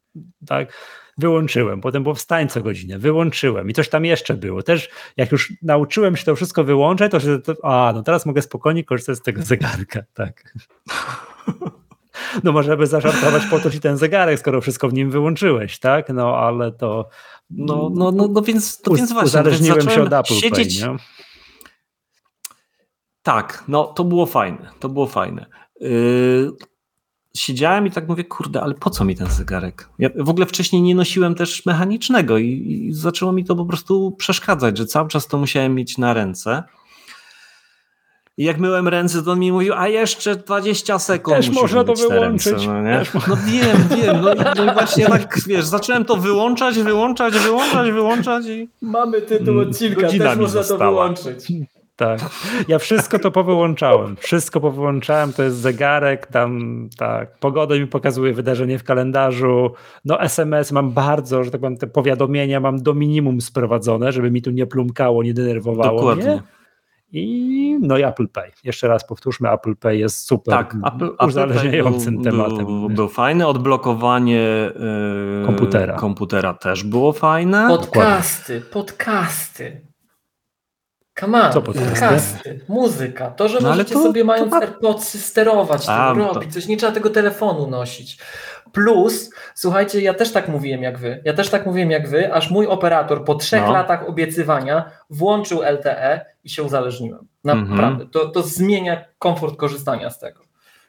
tak 0.46 0.72
wyłączyłem, 1.18 1.80
potem 1.80 2.02
było 2.02 2.14
wstań 2.14 2.48
co 2.48 2.60
godzinę, 2.60 2.98
wyłączyłem 2.98 3.70
i 3.70 3.72
coś 3.72 3.88
tam 3.88 4.04
jeszcze 4.04 4.34
było. 4.34 4.62
Też 4.62 4.90
jak 5.16 5.32
już 5.32 5.52
nauczyłem 5.62 6.16
się 6.16 6.24
to 6.24 6.36
wszystko 6.36 6.64
wyłączać, 6.64 7.12
to 7.12 7.20
się, 7.20 7.38
to, 7.38 7.54
a 7.62 7.92
no 7.94 8.02
teraz 8.02 8.26
mogę 8.26 8.42
spokojnie 8.42 8.84
korzystać 8.84 9.16
z 9.16 9.22
tego 9.22 9.42
zegarka, 9.42 10.00
tak. 10.14 10.54
No 12.44 12.52
możemy 12.52 12.86
zażartować 12.86 13.42
po 13.50 13.58
to 13.60 13.70
ci 13.70 13.80
ten 13.80 13.96
zegarek, 13.96 14.38
skoro 14.38 14.60
wszystko 14.60 14.88
w 14.88 14.92
nim 14.92 15.10
wyłączyłeś, 15.10 15.78
tak? 15.78 16.08
No 16.08 16.36
ale 16.36 16.72
to... 16.72 17.08
No, 17.50 17.90
no, 17.94 18.12
no, 18.12 18.28
no 18.28 18.42
więc, 18.42 18.80
to 18.80 18.94
więc 18.94 19.12
właśnie. 19.12 19.26
Uzależniłem 19.26 19.90
się 19.90 20.02
od 20.02 20.12
Apple 20.12 20.34
siedzieć... 20.34 20.80
Pay, 20.80 20.90
nie? 20.90 20.98
Tak, 23.22 23.64
no 23.68 23.84
to 23.84 24.04
było 24.04 24.26
fajne, 24.26 24.70
to 24.80 24.88
było 24.88 25.06
fajne. 25.06 25.46
Yy, 25.80 26.52
siedziałem 27.36 27.86
i 27.86 27.90
tak 27.90 28.08
mówię, 28.08 28.24
kurde, 28.24 28.62
ale 28.62 28.74
po 28.74 28.90
co 28.90 29.04
mi 29.04 29.16
ten 29.16 29.30
zegarek? 29.30 29.88
Ja 29.98 30.10
w 30.16 30.28
ogóle 30.28 30.46
wcześniej 30.46 30.82
nie 30.82 30.94
nosiłem 30.94 31.34
też 31.34 31.66
mechanicznego 31.66 32.38
i, 32.38 32.48
i 32.88 32.92
zaczęło 32.92 33.32
mi 33.32 33.44
to 33.44 33.56
po 33.56 33.64
prostu 33.64 34.12
przeszkadzać, 34.12 34.78
że 34.78 34.86
cały 34.86 35.08
czas 35.08 35.26
to 35.26 35.38
musiałem 35.38 35.74
mieć 35.74 35.98
na 35.98 36.14
ręce. 36.14 36.62
I 38.38 38.44
jak 38.44 38.58
myłem 38.58 38.88
ręce, 38.88 39.22
to 39.22 39.32
on 39.32 39.38
mi 39.38 39.52
mówił, 39.52 39.74
a 39.76 39.88
jeszcze 39.88 40.36
20 40.36 40.98
sekund. 40.98 41.36
Też 41.36 41.50
można 41.50 41.84
to 41.84 41.94
wyłączyć. 41.94 42.52
Ręce, 42.52 42.66
no, 42.66 42.82
nie? 42.82 43.02
no 43.28 43.36
wiem, 43.46 44.02
wiem. 44.02 44.20
No, 44.22 44.34
no, 44.56 44.64
i 44.64 44.74
właśnie 44.74 45.06
tak, 45.06 45.38
wiesz, 45.46 45.64
zacząłem 45.64 46.04
to 46.04 46.16
wyłączać, 46.16 46.78
wyłączać, 46.78 47.34
wyłączać, 47.38 47.92
wyłączać 47.92 48.46
i... 48.46 48.68
Mamy 48.82 49.22
tytuł 49.22 49.60
odcinka, 49.60 50.08
też 50.08 50.20
można 50.20 50.46
została. 50.46 50.78
to 50.78 50.90
wyłączyć. 50.90 51.52
Tak. 51.96 52.20
Ja 52.68 52.78
wszystko 52.78 53.18
to 53.18 53.30
powyłączałem. 53.30 54.16
Wszystko 54.16 54.60
powyłączałem. 54.60 55.32
To 55.32 55.42
jest 55.42 55.56
zegarek, 55.56 56.26
tam 56.26 56.88
tak. 56.98 57.38
Pogodę 57.38 57.80
mi 57.80 57.86
pokazuje 57.86 58.32
wydarzenie 58.32 58.78
w 58.78 58.84
kalendarzu. 58.84 59.70
No 60.04 60.20
SMS 60.20 60.72
mam 60.72 60.90
bardzo, 60.90 61.44
że 61.44 61.50
tak 61.50 61.60
powiem, 61.60 61.76
te 61.76 61.86
powiadomienia 61.86 62.60
mam 62.60 62.82
do 62.82 62.94
minimum 62.94 63.40
sprowadzone, 63.40 64.12
żeby 64.12 64.30
mi 64.30 64.42
tu 64.42 64.50
nie 64.50 64.66
plumkało, 64.66 65.22
nie 65.22 65.34
denerwowało 65.34 65.98
Dokładnie. 65.98 66.24
mnie. 66.24 66.42
I 67.16 67.78
no 67.80 67.98
i 67.98 68.02
Apple 68.02 68.28
Pay. 68.28 68.52
Jeszcze 68.64 68.88
raz 68.88 69.06
powtórzmy, 69.06 69.50
Apple 69.50 69.76
Pay 69.76 69.98
jest 69.98 70.26
super 70.26 70.54
tak, 70.54 70.76
Apple, 70.94 71.10
uzależniającym 71.26 72.14
był, 72.14 72.24
tematem. 72.24 72.66
Był, 72.66 72.88
był, 72.88 73.08
fajny, 73.08 73.46
odblokowanie 73.46 74.72
yy, 75.40 75.46
komputera. 75.46 75.94
komputera 75.94 76.54
też 76.54 76.84
było 76.84 77.12
fajne. 77.12 77.68
Podcasty, 77.68 78.60
podcasty. 78.60 79.80
Come 81.20 81.42
on, 81.42 81.52
Co 81.52 81.62
podcasty, 81.62 82.60
muzyka, 82.68 83.30
to, 83.30 83.48
że 83.48 83.60
no, 83.60 83.68
możecie 83.68 83.94
to, 83.94 84.02
sobie 84.02 84.24
mając 84.24 84.50
to... 84.50 84.56
AirPodsy 84.56 85.18
sterować, 85.18 85.88
A, 85.88 86.14
robić, 86.14 86.52
coś, 86.52 86.66
nie 86.66 86.76
trzeba 86.76 86.92
tego 86.92 87.10
telefonu 87.10 87.66
nosić. 87.66 88.18
Plus, 88.74 89.30
słuchajcie, 89.54 90.00
ja 90.00 90.14
też 90.14 90.32
tak 90.32 90.48
mówiłem 90.48 90.82
jak 90.82 90.98
wy, 90.98 91.22
ja 91.24 91.32
też 91.32 91.50
tak 91.50 91.66
mówiłem 91.66 91.90
jak 91.90 92.08
wy, 92.08 92.34
aż 92.34 92.50
mój 92.50 92.66
operator 92.66 93.24
po 93.24 93.34
trzech 93.34 93.62
no. 93.62 93.72
latach 93.72 94.08
obiecywania 94.08 94.90
włączył 95.10 95.62
LTE 95.62 96.26
i 96.44 96.50
się 96.50 96.62
uzależniłem. 96.62 97.26
Naprawdę, 97.44 98.04
-hmm. 98.04 98.10
to, 98.10 98.28
to 98.28 98.42
zmienia 98.42 99.04
komfort 99.18 99.56
korzystania 99.56 100.10
z 100.10 100.18
tego. 100.18 100.40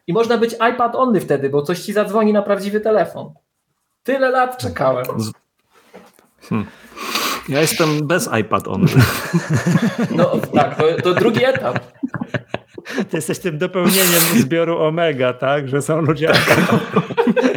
I 0.08 0.14
można 0.14 0.38
być 0.38 0.54
iPad 0.54 0.96
only 0.96 1.22
wtedy, 1.22 1.50
bo 1.50 1.62
coś 1.62 1.80
ci 1.80 1.94
zadzwoni 1.94 2.34
na 2.34 2.42
prawdziwy 2.42 2.80
telefon. 2.80 3.34
Tyle 4.04 4.30
lat 4.30 4.58
czekałem. 4.58 5.06
Hmm. 6.42 6.68
Ja 7.50 7.62
jestem 7.62 8.08
bez 8.08 8.30
iPad 8.40 8.68
on. 8.68 8.86
No 10.16 10.32
tak, 10.54 10.78
to, 10.78 11.02
to 11.04 11.14
drugi 11.14 11.46
etap. 11.46 11.80
Ty 13.10 13.18
jesteś 13.18 13.40
tym 13.40 13.58
dopełnieniem 13.58 14.22
zbioru 14.36 14.78
Omega, 14.80 15.34
tak? 15.34 15.70
Że 15.70 15.82
są 15.82 16.02
ludzie 16.02 16.32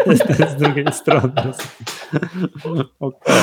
z 0.51 0.57
drugiej 0.57 0.93
strony. 0.93 1.32
Okay. 3.01 3.36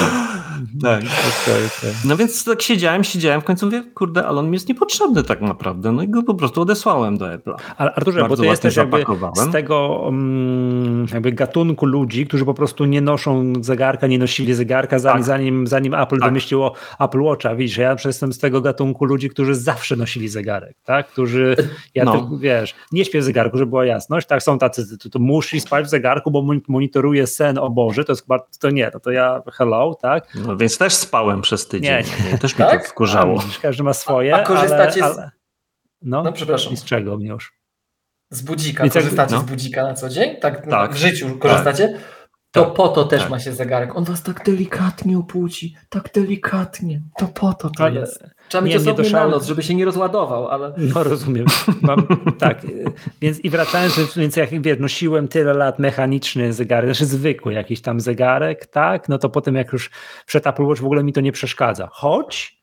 Tak. 0.82 1.02
Okay, 1.02 1.66
okay. 1.66 1.94
No 2.06 2.18
więc 2.18 2.44
tak 2.44 2.62
siedziałem, 2.62 3.04
siedziałem, 3.04 3.42
w 3.42 3.44
końcu 3.44 3.66
mówię, 3.66 3.84
kurde, 3.94 4.26
ale 4.26 4.40
on 4.40 4.50
mi 4.50 4.54
jest 4.54 4.70
niepotrzebny 4.70 5.24
tak 5.24 5.42
naprawdę. 5.42 5.92
No 5.92 6.04
i 6.04 6.08
go 6.08 6.24
po 6.24 6.36
prostu 6.36 6.62
odesłałem 6.62 7.18
do 7.18 7.26
Apple'a. 7.26 7.56
Ale 7.78 7.94
Arturze, 7.94 8.20
Bardzo 8.20 8.36
bo 8.36 8.42
ty 8.42 8.48
jesteś 8.48 8.76
jakby 8.76 9.06
z 9.36 9.52
tego 9.52 10.02
um, 10.06 11.06
jakby 11.14 11.32
gatunku 11.32 11.86
ludzi, 11.86 12.28
którzy 12.28 12.46
po 12.46 12.54
prostu 12.54 12.86
nie 12.86 13.02
noszą 13.02 13.54
zegarka, 13.62 14.08
nie 14.08 14.20
nosili 14.20 14.54
zegarka, 14.54 15.00
zanim, 15.00 15.18
tak. 15.18 15.28
zanim, 15.28 15.68
zanim 15.68 15.94
Apple 15.94 16.20
tak. 16.20 16.30
wymyśliło 16.30 16.74
Apple 17.00 17.22
Watcha. 17.22 17.56
Widzisz, 17.56 17.78
ja 17.78 17.96
jestem 18.06 18.34
z 18.34 18.40
tego 18.40 18.62
gatunku 18.62 19.06
ludzi, 19.06 19.30
którzy 19.30 19.56
zawsze 19.56 19.96
nosili 19.96 20.28
zegarek, 20.28 20.76
tak? 20.86 21.08
Którzy, 21.08 21.56
ja 21.94 22.04
no. 22.04 22.14
to, 22.14 22.38
wiesz, 22.38 22.76
nie 22.92 23.06
śpię 23.06 23.20
w 23.20 23.24
zegarku, 23.24 23.58
żeby 23.58 23.70
była 23.70 23.86
jasność, 23.86 24.28
tak? 24.28 24.44
Są 24.44 24.60
tacy, 24.60 24.98
to, 24.98 25.10
to 25.10 25.20
musi 25.20 25.62
spać 25.62 25.86
w 25.86 25.90
zegarku, 25.90 26.32
bo 26.32 26.46
monitoruje 26.68 27.28
sen, 27.28 27.58
o 27.58 27.70
Boże, 27.70 28.06
to 28.06 28.12
jest 28.12 28.22
chyba, 28.22 28.40
to 28.60 28.70
nie, 28.70 28.92
no 28.94 29.00
to 29.00 29.12
ja 29.12 29.42
hello, 29.54 29.96
tak? 30.02 30.36
No 30.36 30.58
więc 30.58 30.78
też 30.78 30.94
spałem 30.94 31.42
przez 31.42 31.68
tydzień. 31.68 31.92
Nie, 31.92 32.32
nie. 32.32 32.38
Też 32.38 32.54
tak? 32.54 32.74
mnie 32.74 32.80
to 32.80 32.90
wkurzało. 32.90 33.40
A, 33.40 33.62
każdy 33.62 33.84
ma 33.84 33.94
swoje, 33.94 34.36
a, 34.36 34.40
a 34.40 34.44
korzystacie 34.44 35.04
ale, 35.04 35.14
ale... 35.14 35.32
No, 36.02 36.24
no, 36.24 36.32
przepraszam. 36.32 36.74
I 36.74 36.78
z 36.78 36.84
czego 36.84 37.18
mnie 37.18 37.28
już? 37.28 37.54
Z 38.30 38.42
budzika. 38.42 38.90
korzystacie 38.90 39.36
no. 39.36 39.42
z 39.42 39.44
budzika 39.44 39.84
na 39.84 39.94
co 39.94 40.10
dzień? 40.10 40.36
Tak, 40.40 40.70
tak. 40.70 40.94
w 40.94 40.98
życiu 40.98 41.38
korzystacie? 41.40 42.00
To 42.52 42.66
po 42.66 42.90
to 42.90 43.04
też 43.04 43.22
tak. 43.22 43.30
ma 43.30 43.40
się 43.40 43.54
zegarek. 43.54 43.96
On 43.96 44.04
was 44.04 44.24
tak 44.24 44.46
delikatnie 44.46 45.18
opłuci, 45.18 45.76
tak 45.90 46.10
delikatnie. 46.14 47.02
To 47.18 47.28
po 47.28 47.54
to 47.54 47.70
to 47.70 47.84
ale, 47.84 48.00
jest. 48.00 48.24
Trzeba 48.50 48.64
mieć 48.66 48.76
osobny 48.76 49.10
na 49.10 49.28
noc, 49.28 49.46
żeby 49.46 49.64
się 49.64 49.76
nie 49.76 49.86
rozładował, 49.86 50.48
ale... 50.48 50.74
No 50.94 51.04
rozumiem. 51.04 51.46
Mam, 51.82 52.08
tak, 52.38 52.62
więc 53.22 53.40
i 53.40 53.50
wracając, 53.50 54.18
więc 54.18 54.36
jak 54.36 54.62
wiesz, 54.62 54.80
nosiłem 54.80 55.28
tyle 55.28 55.54
lat 55.54 55.80
mechaniczny 55.80 56.54
zegarek, 56.54 56.86
znaczy 56.86 57.06
zwykły 57.06 57.54
jakiś 57.54 57.82
tam 57.82 58.00
zegarek, 58.00 58.66
tak, 58.66 59.10
no 59.10 59.18
to 59.18 59.30
potem 59.30 59.56
jak 59.56 59.74
już 59.74 59.90
przed 60.26 60.48
Apple 60.48 60.64
Watch 60.64 60.82
w 60.82 60.86
ogóle 60.86 61.04
mi 61.04 61.14
to 61.14 61.22
nie 61.22 61.32
przeszkadza. 61.32 61.90
Choć 61.92 62.56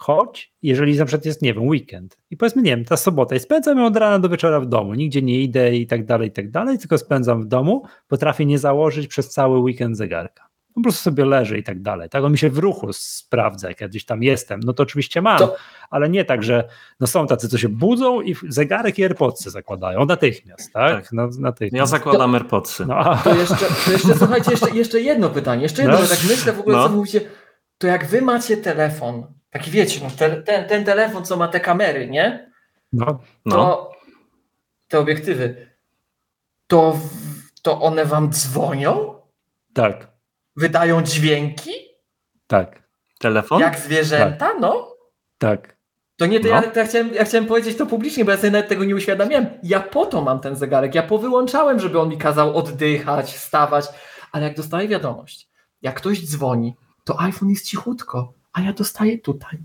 choć 0.00 0.52
jeżeli 0.62 0.98
na 0.98 1.04
przykład 1.04 1.26
jest, 1.26 1.42
nie 1.42 1.54
wiem, 1.54 1.68
weekend 1.68 2.18
i 2.30 2.36
powiedzmy, 2.36 2.62
nie 2.62 2.70
wiem, 2.70 2.84
ta 2.84 2.96
sobota 2.96 3.34
i 3.34 3.40
spędzam 3.40 3.78
ją 3.78 3.86
od 3.86 3.96
rana 3.96 4.18
do 4.18 4.28
wieczora 4.28 4.60
w 4.60 4.66
domu, 4.66 4.94
nigdzie 4.94 5.22
nie 5.22 5.40
idę 5.40 5.76
i 5.76 5.86
tak 5.86 6.04
dalej, 6.04 6.28
i 6.28 6.32
tak 6.32 6.50
dalej, 6.50 6.78
tylko 6.78 6.98
spędzam 6.98 7.42
w 7.42 7.46
domu, 7.46 7.82
potrafię 8.08 8.46
nie 8.46 8.58
założyć 8.58 9.06
przez 9.06 9.30
cały 9.30 9.58
weekend 9.58 9.96
zegarka. 9.96 10.49
Po 10.80 10.84
prostu 10.84 11.02
sobie 11.02 11.24
leży 11.24 11.58
i 11.58 11.62
tak 11.62 11.82
dalej. 11.82 12.08
Tak 12.08 12.24
on 12.24 12.32
mi 12.32 12.38
się 12.38 12.50
w 12.50 12.58
ruchu 12.58 12.92
sprawdza, 12.92 13.68
jak 13.68 13.80
ja 13.80 13.88
gdzieś 13.88 14.04
tam 14.04 14.22
jestem. 14.22 14.60
No 14.60 14.72
to 14.72 14.82
oczywiście 14.82 15.22
mam, 15.22 15.38
to... 15.38 15.56
ale 15.90 16.08
nie 16.08 16.24
tak, 16.24 16.42
że 16.42 16.68
no 17.00 17.06
są 17.06 17.26
tacy, 17.26 17.48
co 17.48 17.58
się 17.58 17.68
budzą 17.68 18.20
i 18.20 18.36
zegarek 18.48 18.98
i 18.98 19.02
AirPodsy 19.02 19.50
zakładają 19.50 20.06
natychmiast, 20.06 20.72
tak? 20.72 20.94
tak. 20.94 21.12
No, 21.12 21.28
natychmiast. 21.38 21.92
Ja 21.92 21.98
zakładam 21.98 22.34
AirPodsy. 22.34 22.86
No. 22.86 23.18
To, 23.24 23.34
jeszcze, 23.34 23.66
to 23.84 23.92
jeszcze, 23.92 24.14
słuchajcie, 24.18 24.50
jeszcze, 24.50 24.70
jeszcze 24.70 25.00
jedno 25.00 25.30
pytanie. 25.30 25.62
Jeszcze 25.62 25.82
jedno, 25.82 25.98
no. 26.00 26.06
tak 26.06 26.18
myślę 26.28 26.52
w 26.52 26.60
ogóle, 26.60 26.76
no. 26.76 26.88
co 26.88 26.94
mówicie. 26.94 27.20
To 27.78 27.86
jak 27.86 28.06
wy 28.06 28.22
macie 28.22 28.56
telefon, 28.56 29.26
taki 29.50 29.70
wiecie, 29.70 30.00
no, 30.02 30.10
te, 30.18 30.42
ten, 30.42 30.68
ten 30.68 30.84
telefon, 30.84 31.24
co 31.24 31.36
ma 31.36 31.48
te 31.48 31.60
kamery, 31.60 32.08
nie? 32.08 32.50
No. 32.92 33.20
no. 33.46 33.56
To 33.56 33.90
te 34.90 34.98
obiektywy, 34.98 35.70
to, 36.66 36.98
to 37.62 37.80
one 37.80 38.04
wam 38.04 38.30
dzwonią? 38.32 39.14
Tak. 39.74 40.08
Wydają 40.56 41.02
dźwięki? 41.02 41.70
Tak. 42.46 42.82
Telefon? 43.18 43.60
Jak 43.60 43.78
zwierzęta, 43.78 44.48
tak. 44.48 44.60
no? 44.60 44.96
Tak. 45.38 45.76
To 46.16 46.26
nie, 46.26 46.40
to 46.40 46.48
no. 46.48 46.54
ja, 46.54 46.62
to 46.62 46.80
ja, 46.80 46.86
chciałem, 46.86 47.14
ja 47.14 47.24
chciałem 47.24 47.46
powiedzieć 47.46 47.78
to 47.78 47.86
publicznie, 47.86 48.24
bo 48.24 48.30
ja 48.30 48.36
sobie 48.36 48.50
nawet 48.50 48.68
tego 48.68 48.84
nie 48.84 48.94
uświadamiałem. 48.94 49.46
Ja 49.62 49.80
po 49.80 50.06
to 50.06 50.22
mam 50.22 50.40
ten 50.40 50.56
zegarek, 50.56 50.94
ja 50.94 51.02
powyłączałem, 51.02 51.80
żeby 51.80 52.00
on 52.00 52.08
mi 52.08 52.18
kazał 52.18 52.56
oddychać, 52.56 53.34
wstawać, 53.34 53.84
ale 54.32 54.44
jak 54.44 54.56
dostaję 54.56 54.88
wiadomość, 54.88 55.48
jak 55.82 55.94
ktoś 55.94 56.26
dzwoni, 56.26 56.76
to 57.04 57.20
iPhone 57.20 57.50
jest 57.50 57.66
cichutko 57.66 58.40
a 58.52 58.60
ja 58.60 58.72
dostaję 58.72 59.18
tutaj. 59.18 59.58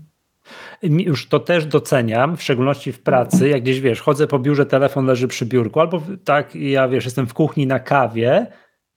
Już 0.82 1.28
to 1.28 1.40
też 1.40 1.66
doceniam, 1.66 2.36
w 2.36 2.42
szczególności 2.42 2.92
w 2.92 3.02
pracy, 3.02 3.48
jak 3.48 3.62
gdzieś 3.62 3.80
wiesz, 3.80 4.00
chodzę 4.00 4.26
po 4.26 4.38
biurze, 4.38 4.66
telefon 4.66 5.06
leży 5.06 5.28
przy 5.28 5.46
biurku, 5.46 5.80
albo 5.80 6.02
tak, 6.24 6.54
ja 6.54 6.88
wiesz, 6.88 7.04
jestem 7.04 7.26
w 7.26 7.34
kuchni 7.34 7.66
na 7.66 7.80
kawie 7.80 8.46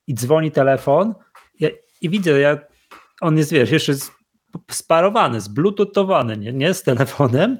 i 0.07 0.13
dzwoni 0.13 0.51
telefon 0.51 1.15
ja, 1.59 1.69
i 2.01 2.09
widzę, 2.09 2.39
ja, 2.39 2.57
on 3.21 3.37
jest, 3.37 3.51
wiesz, 3.51 3.71
jeszcze 3.71 3.93
sparowany, 4.71 5.41
zbluetoothowany, 5.41 6.37
nie, 6.37 6.53
nie 6.53 6.73
z 6.73 6.83
telefonem, 6.83 7.57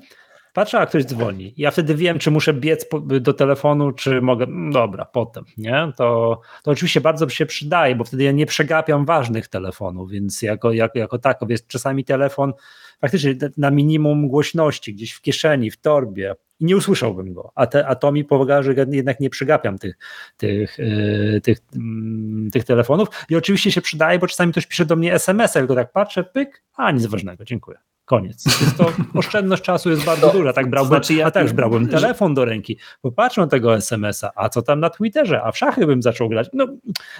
Patrzę, 0.54 0.80
a 0.80 0.86
ktoś 0.86 1.06
dzwoni. 1.06 1.54
Ja 1.58 1.72
wtedy 1.72 1.95
wiem, 1.95 2.20
czy 2.20 2.32
muszę 2.32 2.54
biec 2.54 2.86
do 3.22 3.34
telefonu, 3.34 3.91
czy 3.91 4.22
mogę. 4.22 4.47
Dobra, 4.72 5.06
potem, 5.06 5.45
nie? 5.58 5.91
To, 5.97 6.41
to 6.64 6.72
oczywiście 6.72 7.02
bardzo 7.02 7.30
się 7.30 7.45
przydaje, 7.45 7.95
bo 7.95 8.04
wtedy 8.04 8.24
ja 8.24 8.32
nie 8.32 8.45
przegapiam 8.45 9.06
ważnych 9.06 9.47
telefonów, 9.47 10.12
więc 10.12 10.41
jako, 10.41 10.72
jako, 10.72 11.00
jako 11.00 11.20
tako, 11.20 11.45
więc 11.45 11.68
czasami 11.68 12.06
telefon 12.06 12.54
faktycznie 13.02 13.36
na 13.58 13.72
minimum 13.72 14.28
głośności, 14.28 14.93
gdzieś 14.93 15.12
w 15.12 15.22
kieszeni, 15.22 15.72
w 15.72 15.82
torbie 15.82 16.36
i 16.60 16.66
nie 16.66 16.78
usłyszałbym 16.78 17.34
go. 17.34 17.51
A, 17.55 17.68
te, 17.68 17.88
a 17.88 17.95
to 17.95 18.12
mi 18.12 18.24
pomaga, 18.24 18.64
że 18.64 18.74
jednak 18.91 19.20
nie 19.20 19.30
przegapiam 19.30 19.80
tych, 19.80 19.97
tych, 20.38 20.78
yy, 20.78 21.41
tych, 21.41 21.57
yy, 21.74 22.51
tych 22.51 22.64
telefonów. 22.64 23.07
I 23.30 23.36
oczywiście 23.36 23.72
się 23.72 23.82
przydaje, 23.82 24.20
bo 24.20 24.28
czasami 24.28 24.51
ktoś 24.51 24.66
pisze 24.66 24.86
do 24.86 24.95
mnie 24.95 25.14
SMS-a, 25.14 25.60
tylko 25.60 25.76
tak 25.76 25.91
patrzę, 25.91 26.24
pyk, 26.24 26.64
a 26.76 26.91
nic 26.91 27.05
ważnego, 27.05 27.45
dziękuję. 27.45 27.78
Koniec. 28.10 28.45
Jest 28.45 28.78
to 28.78 28.86
oszczędność 29.20 29.64
czasu 29.64 29.89
jest 29.89 30.05
bardzo 30.05 30.28
no, 30.28 30.34
duża. 30.34 30.53
Tak 30.53 30.70
brałbym, 30.70 30.89
znaczy 30.89 31.14
ja, 31.14 31.26
a 31.26 31.32
też 31.32 31.53
brałbym 31.53 31.88
telefon 31.88 32.34
do 32.34 32.45
ręki, 32.45 32.78
popatrzę 33.01 33.41
na 33.41 33.47
tego 33.47 33.76
SMS-a, 33.76 34.32
a 34.36 34.49
co 34.49 34.62
tam 34.62 34.80
na 34.80 34.89
Twitterze, 34.89 35.41
a 35.43 35.51
w 35.51 35.57
szachy 35.57 35.86
bym 35.86 36.01
zaczął 36.01 36.30
grać. 36.30 36.49
No, 36.53 36.68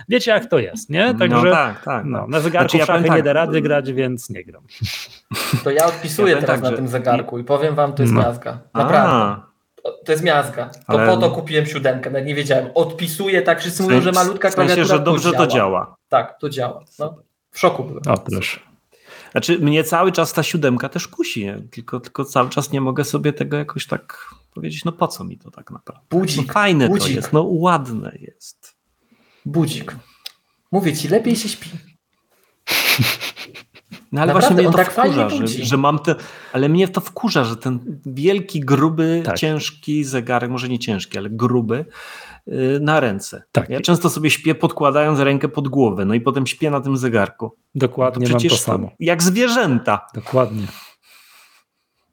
wiecie 0.10 0.32
jak 0.32 0.46
to 0.46 0.60
jest, 0.60 0.90
nie? 0.90 1.14
No 1.14 1.20
Także 1.20 1.36
no, 1.36 1.52
tak, 1.52 1.84
tak. 1.84 2.06
No, 2.06 2.28
na 2.28 2.40
zegarku 2.40 2.70
znaczy, 2.72 2.86
szachy 2.86 3.08
ja 3.08 3.16
nie 3.16 3.24
da 3.24 3.34
rady 3.34 3.62
grać, 3.62 3.94
więc 3.94 4.30
nie 4.30 4.44
gram. 4.44 4.64
To 5.64 5.72
ja 5.72 5.86
odpisuję 5.86 6.34
ja 6.34 6.42
teraz 6.42 6.56
tak, 6.56 6.64
na 6.64 6.70
że... 6.70 6.76
tym 6.76 6.88
zegarku 6.88 7.40
i 7.40 7.44
powiem 7.44 7.76
wam, 7.76 7.94
to 7.94 8.04
jest 8.04 8.14
no. 8.14 8.22
miazga. 8.22 8.60
Naprawdę. 8.74 9.14
A. 9.14 9.50
To 10.06 10.12
jest 10.12 10.24
miazga. 10.24 10.70
To 10.88 11.00
Ale... 11.00 11.08
po 11.08 11.18
to 11.18 11.32
kupiłem 11.32 11.66
siódemkę, 11.66 12.10
nawet 12.10 12.28
nie 12.28 12.36
wiedziałem. 12.36 12.70
Odpisuję 12.76 13.42
tak, 13.42 13.60
wszyscy 13.60 13.84
mówią, 13.84 14.02
że 14.02 14.12
malutka 14.12 14.50
klawiatura 14.50 14.86
w 14.86 14.88
sensie, 14.88 14.98
że 14.98 15.04
dobrze 15.04 15.32
to 15.32 15.36
działa. 15.36 15.48
to 15.48 15.54
działa. 15.54 15.96
Tak, 16.10 16.40
to 16.40 16.50
działa. 16.50 16.84
No, 17.00 17.16
w 17.52 17.60
szoku 17.60 17.84
byłem. 17.84 18.02
O, 18.08 18.18
proszę. 18.18 18.69
Znaczy, 19.32 19.60
mnie 19.60 19.84
cały 19.84 20.12
czas 20.12 20.34
ta 20.34 20.44
siódemka 20.44 20.90
też 20.90 21.08
kusi, 21.08 21.46
tylko, 21.72 22.00
tylko 22.00 22.26
cały 22.26 22.50
czas 22.50 22.72
nie 22.72 22.82
mogę 22.82 23.04
sobie 23.04 23.34
tego 23.34 23.58
jakoś 23.58 23.88
tak 23.88 24.36
powiedzieć, 24.54 24.86
no 24.86 24.92
po 24.92 25.08
co 25.08 25.24
mi 25.24 25.38
to 25.38 25.52
tak 25.52 25.72
naprawdę? 25.72 26.06
Budzik. 26.10 26.48
No 26.48 26.54
fajne 26.54 26.88
budzik. 26.88 27.04
to 27.04 27.16
jest, 27.16 27.34
no 27.34 27.44
ładne 27.44 28.18
jest. 28.20 28.76
Budzik. 29.46 29.96
Mówię 30.72 30.96
ci, 30.96 31.08
lepiej 31.08 31.36
się 31.36 31.50
śpi. 31.50 31.70
No 34.12 34.22
ale 34.22 34.34
Naprawdę, 34.34 34.56
właśnie 34.56 34.70
mnie 34.70 34.72
to 34.72 34.78
tak 34.78 34.92
wkurza, 34.92 35.30
że, 35.30 35.48
że, 35.48 35.78
mam 35.78 36.00
te, 36.00 36.16
ale 36.54 36.70
mnie 36.70 36.88
to 36.88 37.02
wkurza, 37.02 37.44
że 37.44 37.58
ten 37.58 38.00
wielki, 38.06 38.60
gruby, 38.60 39.22
tak. 39.26 39.38
ciężki 39.38 40.04
zegarek, 40.04 40.52
może 40.52 40.70
nie 40.70 40.80
ciężki, 40.80 41.18
ale 41.18 41.30
gruby, 41.30 41.86
na 42.82 43.00
ręce. 43.00 43.44
Tak. 43.52 43.70
Ja 43.70 43.82
często 43.82 44.10
sobie 44.10 44.30
śpię 44.30 44.56
podkładając 44.56 45.20
rękę 45.20 45.50
pod 45.50 45.68
głowę, 45.68 46.06
no 46.06 46.14
i 46.14 46.22
potem 46.22 46.48
śpię 46.48 46.72
na 46.72 46.82
tym 46.82 46.98
zegarku. 46.98 47.56
Dokładnie, 47.76 48.28
to 48.28 48.34
mam 48.34 48.42
to 48.42 48.58
samo. 48.58 48.92
Jak 49.00 49.24
zwierzęta. 49.24 50.08
Dokładnie. 50.14 50.68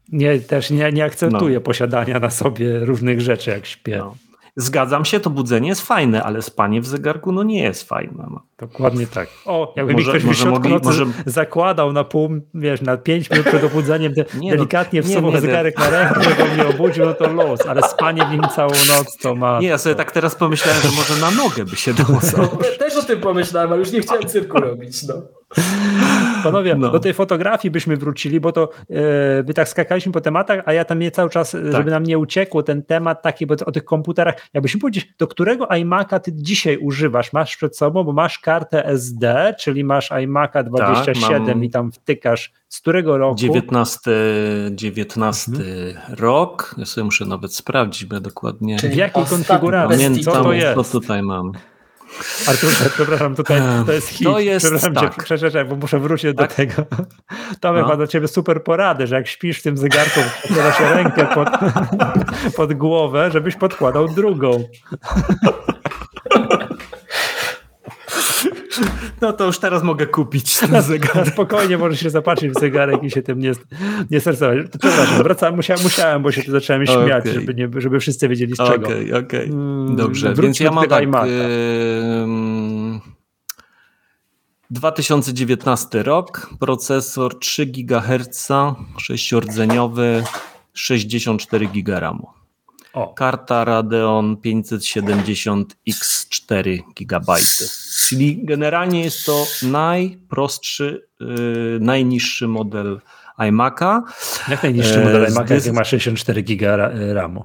Nie, 0.08 0.40
też 0.40 0.70
nie, 0.70 0.92
nie 0.92 1.04
akcentuję 1.04 1.54
no. 1.54 1.60
posiadania 1.60 2.20
na 2.20 2.30
sobie 2.30 2.78
różnych 2.78 3.20
rzeczy, 3.20 3.50
jak 3.50 3.66
śpię. 3.66 3.96
No. 3.98 4.16
Zgadzam 4.58 5.04
się, 5.04 5.20
to 5.20 5.30
budzenie 5.30 5.68
jest 5.68 5.82
fajne, 5.82 6.22
ale 6.22 6.42
spanie 6.42 6.80
w 6.80 6.86
zegarku 6.86 7.32
no 7.32 7.42
nie 7.42 7.62
jest 7.62 7.88
fajne. 7.88 8.26
No. 8.30 8.42
Dokładnie 8.58 9.06
tak. 9.06 9.28
O, 9.46 9.72
jakby 9.76 9.92
może, 9.92 10.12
mi 10.12 10.18
ktoś 10.18 10.24
może 10.24 10.50
mogli, 10.50 10.78
może... 10.84 11.06
zakładał 11.26 11.92
na 11.92 12.04
pół, 12.04 12.30
wiesz, 12.54 12.80
na 12.80 12.96
pięć 12.96 13.30
minut 13.30 13.46
przed 13.46 13.64
obudzeniem, 13.64 14.12
de 14.12 14.24
nie, 14.34 14.50
no, 14.50 14.56
delikatnie 14.56 15.00
no, 15.00 15.08
wsuwał 15.08 15.40
zegarek 15.40 15.78
na 15.78 15.90
rękę, 15.90 16.22
żeby 16.22 16.54
mnie 16.54 16.66
obudził, 16.66 17.04
no 17.04 17.14
to 17.14 17.32
los, 17.32 17.66
ale 17.66 17.82
spanie 17.82 18.26
w 18.26 18.30
nim 18.30 18.42
całą 18.56 18.70
noc 18.70 19.16
to 19.22 19.34
ma... 19.34 19.60
Nie, 19.60 19.68
ja 19.68 19.78
sobie 19.78 19.94
tak 19.94 20.12
teraz 20.12 20.34
pomyślałem, 20.34 20.82
że 20.82 20.88
może 20.88 21.20
na 21.20 21.30
nogę 21.30 21.64
by 21.64 21.76
się 21.76 21.94
dało 22.04 22.20
no, 22.38 22.46
Też 22.78 22.96
o 22.96 23.02
tym 23.02 23.20
pomyślałem, 23.20 23.72
ale 23.72 23.80
już 23.80 23.92
nie 23.92 24.00
chciałem 24.00 24.26
cyrku 24.26 24.60
robić, 24.60 25.02
no. 25.02 25.14
Panowie, 26.46 26.74
no. 26.74 26.90
do 26.90 27.00
tej 27.00 27.14
fotografii 27.14 27.72
byśmy 27.72 27.96
wrócili, 27.96 28.40
bo 28.40 28.52
to 28.52 28.70
yy, 28.88 28.98
my 29.46 29.54
tak 29.54 29.68
skakaliśmy 29.68 30.12
po 30.12 30.20
tematach, 30.20 30.62
a 30.66 30.72
ja 30.72 30.84
tam 30.84 30.98
nie 30.98 31.10
cały 31.10 31.30
czas, 31.30 31.50
tak. 31.50 31.72
żeby 31.72 31.90
nam 31.90 32.02
nie 32.02 32.18
uciekło 32.18 32.62
ten 32.62 32.82
temat 32.82 33.22
taki, 33.22 33.46
bo 33.46 33.54
o 33.66 33.72
tych 33.72 33.84
komputerach, 33.84 34.34
jakbyśmy 34.54 34.80
powiedzieć, 34.80 35.08
do 35.18 35.26
którego 35.26 35.64
iMac'a 35.64 36.20
ty 36.20 36.32
dzisiaj 36.34 36.76
używasz? 36.76 37.32
Masz 37.32 37.56
przed 37.56 37.76
sobą, 37.76 38.04
bo 38.04 38.12
masz 38.12 38.38
kartę 38.38 38.86
SD, 38.86 39.54
czyli 39.60 39.84
masz 39.84 40.10
iMac'a 40.10 40.64
27 40.64 41.46
tak, 41.46 41.62
i 41.62 41.70
tam 41.70 41.92
wtykasz 41.92 42.52
z 42.68 42.80
którego 42.80 43.18
roku? 43.18 43.36
19, 43.36 44.10
19 44.70 45.52
mhm. 45.52 46.14
rok. 46.18 46.74
Ja 46.78 46.84
sobie 46.86 47.04
muszę 47.04 47.24
nawet 47.24 47.54
sprawdzić, 47.54 48.04
bo 48.04 48.20
dokładnie. 48.20 48.78
Czyli 48.78 48.94
w 48.94 48.96
jakiej 48.96 49.24
konfiguracji? 49.24 49.96
Pamiętam, 49.96 50.34
co 50.34 50.42
to 50.42 50.52
jest? 50.52 50.74
Co 50.74 51.00
tutaj 51.00 51.22
mam. 51.22 51.52
Artur, 52.48 52.70
przepraszam, 52.94 53.34
tutaj 53.34 53.60
to 53.86 53.92
jest 53.92 54.08
hit. 54.08 54.26
To 54.26 54.38
jest 54.38 54.66
przepraszam 54.66 54.94
tak. 54.94 55.16
cię, 55.16 55.22
przepraszam, 55.24 55.68
bo 55.68 55.76
muszę 55.76 55.98
wrócić 55.98 56.36
tak? 56.36 56.48
do 56.48 56.54
tego. 56.54 56.74
Tomek 57.60 57.82
no. 57.82 57.88
ma 57.88 57.96
do 57.96 58.06
ciebie 58.06 58.28
super 58.28 58.62
porady, 58.64 59.06
że 59.06 59.16
jak 59.16 59.28
śpisz 59.28 59.58
w 59.58 59.62
tym 59.62 59.76
zegarku, 59.76 60.20
podkładasz 60.42 60.80
rękę 60.80 61.26
pod, 61.34 61.48
pod 62.56 62.74
głowę, 62.74 63.30
żebyś 63.30 63.56
podkładał 63.56 64.08
drugą. 64.08 64.64
No 69.20 69.32
to 69.32 69.44
już 69.46 69.58
teraz 69.58 69.82
mogę 69.82 70.06
kupić 70.06 70.58
ten 70.58 70.82
zegarek. 70.82 71.28
Spokojnie 71.32 71.78
możesz 71.78 72.00
się 72.00 72.10
zapatrzyć 72.10 72.50
w 72.50 72.60
zegarek 72.60 73.02
i 73.02 73.10
się 73.10 73.22
tym 73.22 73.38
nie, 73.38 73.52
nie 74.10 74.20
stresować. 74.20 74.58
Przepraszam, 74.80 75.22
wracam, 75.22 75.56
musiałem, 75.56 75.82
musiałem, 75.82 76.22
bo 76.22 76.32
się 76.32 76.42
tu 76.42 76.50
zacząłem 76.50 76.86
śmiać, 76.86 77.22
okay. 77.22 77.32
żeby, 77.32 77.54
nie, 77.54 77.68
żeby 77.76 78.00
wszyscy 78.00 78.28
wiedzieli 78.28 78.54
z 78.54 78.56
czego. 78.56 78.86
Okej, 78.86 79.12
okay, 79.12 79.26
okej. 79.26 79.50
Okay. 79.50 79.96
Dobrze, 79.96 80.26
hmm, 80.26 80.42
więc 80.42 80.60
ja 80.60 80.70
mam 80.70 80.88
tak... 80.88 81.04
2019 84.70 86.02
rok, 86.02 86.50
procesor 86.60 87.38
3 87.38 87.66
GHz, 87.66 88.48
6-rdzeniowy, 88.98 90.22
64 90.72 91.66
GB 91.66 92.00
RAMu. 92.00 92.35
O. 92.96 93.14
Karta 93.14 93.64
Radeon 93.64 94.36
570X4 94.36 96.82
GB. 96.96 97.34
Czyli 98.08 98.44
generalnie 98.44 99.04
jest 99.04 99.26
to 99.26 99.46
najprostszy, 99.62 101.08
yy, 101.20 101.78
najniższy 101.80 102.48
model 102.48 103.00
iMac'a. 103.38 104.02
Jak 104.48 104.62
najniższy 104.62 104.98
model 104.98 105.24
e, 105.24 105.28
iMac'a, 105.28 105.66
jak 105.66 105.74
ma 105.74 105.84
64 105.84 106.42
GB 106.42 106.76
RAMu? 107.14 107.44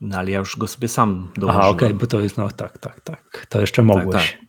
No 0.00 0.18
ale 0.18 0.30
ja 0.30 0.38
już 0.38 0.56
go 0.56 0.66
sobie 0.66 0.88
sam 0.88 1.32
dołożyłem. 1.36 1.60
Aha, 1.60 1.70
okej, 1.70 1.88
okay, 1.88 1.98
bo 1.98 2.06
to 2.06 2.20
jest, 2.20 2.38
no 2.38 2.50
tak, 2.50 2.78
tak, 2.78 3.00
tak. 3.00 3.46
To 3.48 3.60
jeszcze 3.60 3.82
mogłeś. 3.82 4.32
Tak, 4.32 4.40
tak. 4.40 4.48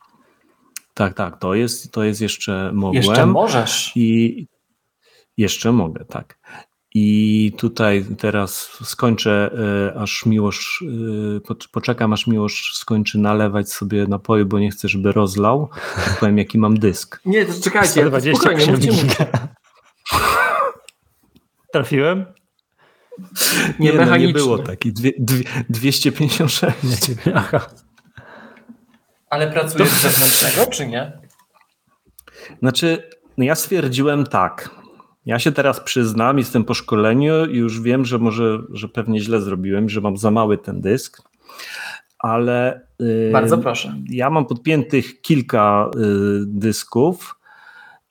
Tak, 0.93 1.13
tak, 1.13 1.39
to 1.39 1.53
jest, 1.53 1.91
to 1.91 2.03
jest 2.03 2.21
jeszcze 2.21 2.71
mogłem. 2.73 3.03
Jeszcze 3.03 3.25
możesz. 3.25 3.91
I 3.95 4.47
jeszcze 5.37 5.71
mogę, 5.71 6.05
tak. 6.05 6.39
I 6.93 7.51
tutaj 7.57 8.05
teraz 8.17 8.77
skończę, 8.83 9.51
y, 9.93 9.99
aż 9.99 10.25
Miłosz, 10.25 10.81
y, 10.81 11.67
poczekam 11.71 12.13
aż 12.13 12.27
Miłosz 12.27 12.71
skończy 12.75 13.19
nalewać 13.19 13.71
sobie 13.71 14.07
napoju, 14.07 14.45
bo 14.45 14.59
nie 14.59 14.71
chcę, 14.71 14.87
żeby 14.87 15.11
rozlał. 15.11 15.69
Powiem, 16.19 16.37
jaki 16.37 16.57
mam 16.57 16.79
dysk. 16.79 17.21
Nie, 17.25 17.45
to 17.45 17.53
czekajcie, 17.63 18.09
spokojnie, 18.35 18.71
mówcie, 18.71 18.91
mówcie. 18.91 19.25
Trafiłem? 21.73 22.25
Nie, 23.79 23.93
nie, 23.93 24.05
no, 24.05 24.17
nie 24.17 24.33
było 24.33 24.59
taki. 24.59 24.93
Dwie, 24.93 25.11
dwie, 25.19 25.43
256. 25.69 26.71
Aha. 27.35 27.69
Ale 29.29 29.51
pracujesz 29.51 29.89
z 29.89 30.01
zewnętrznego, 30.01 30.71
czy 30.71 30.87
nie? 30.87 31.19
Znaczy, 32.59 33.09
no 33.37 33.43
ja 33.43 33.55
stwierdziłem 33.55 34.25
tak. 34.25 34.78
Ja 35.25 35.39
się 35.39 35.51
teraz 35.51 35.79
przyznam, 35.79 36.37
jestem 36.37 36.63
po 36.63 36.73
szkoleniu 36.73 37.45
i 37.45 37.57
już 37.57 37.81
wiem, 37.81 38.05
że 38.05 38.17
może, 38.17 38.59
że 38.71 38.87
pewnie 38.87 39.19
źle 39.19 39.41
zrobiłem, 39.41 39.89
że 39.89 40.01
mam 40.01 40.17
za 40.17 40.31
mały 40.31 40.57
ten 40.57 40.81
dysk, 40.81 41.21
ale. 42.19 42.81
Bardzo 43.31 43.57
proszę. 43.57 43.95
Ja 44.09 44.29
mam 44.29 44.45
podpiętych 44.45 45.21
kilka 45.21 45.89
y, 45.95 45.99
dysków 46.45 47.39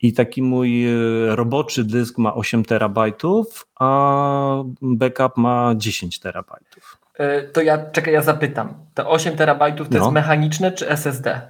i 0.01 0.13
taki 0.13 0.43
mój 0.43 0.87
y, 0.87 1.35
roboczy 1.35 1.83
dysk 1.83 2.17
ma 2.17 2.35
8 2.35 2.65
terabajtów, 2.65 3.67
a 3.79 4.63
backup 4.81 5.37
ma 5.37 5.73
10 5.77 6.19
terabajtów. 6.19 6.97
Y, 7.19 7.49
to 7.53 7.61
ja 7.61 7.91
czekaj, 7.91 8.13
ja 8.13 8.21
zapytam. 8.21 8.73
Te 8.93 9.07
8 9.07 9.37
terabajtów 9.37 9.89
to 9.89 9.93
no. 9.97 9.99
jest 9.99 10.13
mechaniczne 10.13 10.71
czy 10.71 10.89
SSD? 10.89 11.49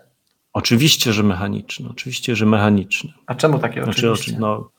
Oczywiście, 0.53 1.14
że 1.14 1.23
mechaniczne. 1.23 1.90
Oczywiście, 1.90 2.36
że 2.36 2.45
mechaniczne. 2.45 3.14
A 3.26 3.36
czemu 3.36 3.60
takie 3.60 3.84
znaczy, 3.84 4.11
oczywiście? 4.11 4.40
No, 4.40 4.69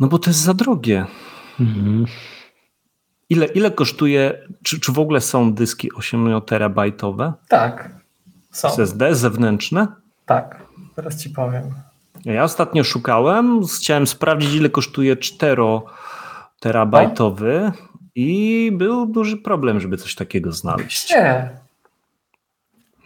no 0.00 0.06
bo 0.06 0.18
to 0.18 0.30
jest 0.30 0.40
za 0.40 0.54
drogie. 0.54 1.06
Mhm. 1.60 2.06
Ile, 3.30 3.46
ile 3.46 3.70
kosztuje, 3.70 4.48
czy, 4.62 4.80
czy 4.80 4.92
w 4.92 4.98
ogóle 4.98 5.20
są 5.20 5.54
dyski 5.54 5.92
8 5.92 6.42
terabajtowe? 6.42 7.32
Tak, 7.48 7.90
są. 8.50 8.68
SSD 8.68 9.14
zewnętrzne? 9.14 9.86
Tak, 10.26 10.62
teraz 10.96 11.22
ci 11.22 11.30
powiem. 11.30 11.62
Ja 12.24 12.44
ostatnio 12.44 12.84
szukałem, 12.84 13.60
chciałem 13.76 14.06
sprawdzić 14.06 14.54
ile 14.54 14.70
kosztuje 14.70 15.16
4 15.16 15.62
terabajtowy 16.60 17.60
no? 17.64 17.98
i 18.14 18.70
był 18.74 19.06
duży 19.06 19.36
problem, 19.36 19.80
żeby 19.80 19.96
coś 19.96 20.14
takiego 20.14 20.52
znaleźć. 20.52 21.10
Nie, 21.10 21.50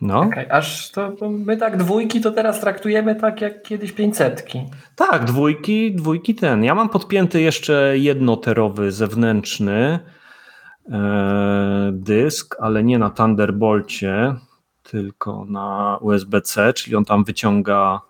no. 0.00 0.20
Okay, 0.20 0.52
aż 0.52 0.90
to, 0.90 1.12
to, 1.12 1.30
my 1.30 1.56
tak 1.56 1.76
dwójki 1.76 2.20
to 2.20 2.30
teraz 2.30 2.60
traktujemy 2.60 3.14
tak 3.14 3.40
jak 3.40 3.62
kiedyś 3.62 3.92
pięćsetki. 3.92 4.64
Tak, 4.96 5.24
dwójki, 5.24 5.94
dwójki 5.94 6.34
ten. 6.34 6.64
Ja 6.64 6.74
mam 6.74 6.88
podpięty 6.88 7.40
jeszcze 7.40 7.98
jednoterowy 7.98 8.92
zewnętrzny 8.92 9.98
e, 10.90 11.90
dysk, 11.92 12.56
ale 12.60 12.82
nie 12.82 12.98
na 12.98 13.10
Thunderbolcie, 13.10 14.34
tylko 14.82 15.44
na 15.44 15.98
USB-C, 16.00 16.72
czyli 16.72 16.96
on 16.96 17.04
tam 17.04 17.24
wyciąga 17.24 18.00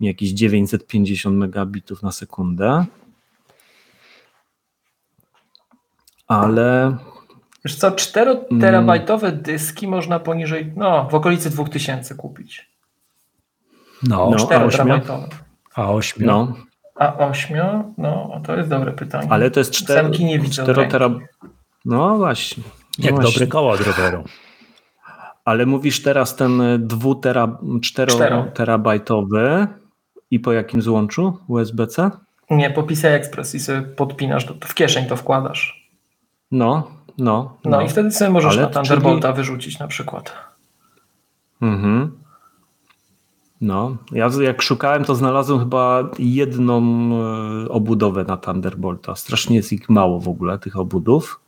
mi 0.00 0.06
jakieś 0.06 0.30
950 0.30 1.36
megabitów 1.36 2.02
na 2.02 2.12
sekundę. 2.12 2.84
Ale 6.26 6.96
Wiesz 7.66 7.76
co, 7.76 7.90
4 7.90 8.36
terabajtowe 8.60 9.32
dyski 9.32 9.88
można 9.88 10.20
poniżej, 10.20 10.72
no 10.76 11.08
w 11.10 11.14
okolicy 11.14 11.50
2000 11.50 12.14
kupić. 12.14 12.70
No, 14.02 14.36
4 14.36 14.64
no, 14.64 14.70
terabajtowe. 14.70 15.28
A 15.74 15.90
8? 15.90 16.26
No. 16.26 16.54
A 16.94 17.16
8? 17.16 17.58
No, 17.98 18.40
to 18.44 18.56
jest 18.56 18.68
dobre 18.68 18.92
pytanie. 18.92 19.26
Ale 19.30 19.50
to 19.50 19.60
jest 19.60 19.70
4, 19.70 20.10
nie 20.18 20.38
widzę 20.38 20.62
4 20.62 20.88
terab... 20.88 21.12
No 21.84 22.16
właśnie. 22.16 22.62
No 22.98 23.04
Jak 23.04 23.14
właśnie. 23.14 23.32
dobry 23.32 23.46
koło 23.46 23.70
od 23.70 23.80
roweru. 23.80 24.24
Ale 25.44 25.66
mówisz 25.66 26.02
teraz 26.02 26.36
ten 26.36 26.62
2 26.86 27.14
tera, 27.14 27.58
4 27.82 28.12
terabajtowy 28.54 29.66
i 30.30 30.40
po 30.40 30.52
jakim 30.52 30.82
złączu 30.82 31.38
USB-C? 31.48 32.10
Nie, 32.50 32.70
po 32.70 32.82
PCI 32.82 33.06
Express 33.06 33.54
i 33.54 33.60
sobie 33.60 33.82
podpinasz, 33.82 34.44
to 34.44 34.54
w 34.60 34.74
kieszeń 34.74 35.06
to 35.06 35.16
wkładasz. 35.16 35.90
No, 36.50 36.96
no, 37.18 37.56
no, 37.64 37.70
no 37.70 37.80
i 37.80 37.88
wtedy 37.88 38.10
sobie 38.10 38.30
możesz 38.30 38.56
na 38.56 38.66
Thunderbolta 38.66 39.28
czyli... 39.28 39.36
wyrzucić 39.36 39.78
na 39.78 39.88
przykład. 39.88 40.32
Mhm. 41.62 42.12
No, 43.60 43.96
ja 44.12 44.30
jak 44.40 44.62
szukałem, 44.62 45.04
to 45.04 45.14
znalazłem 45.14 45.58
chyba 45.58 46.10
jedną 46.18 46.82
e, 47.62 47.68
obudowę 47.68 48.24
na 48.24 48.36
Thunderbolta. 48.36 49.14
Strasznie 49.14 49.56
jest 49.56 49.72
ich 49.72 49.88
mało 49.88 50.20
w 50.20 50.28
ogóle, 50.28 50.58
tych 50.58 50.76
obudów. 50.76 51.40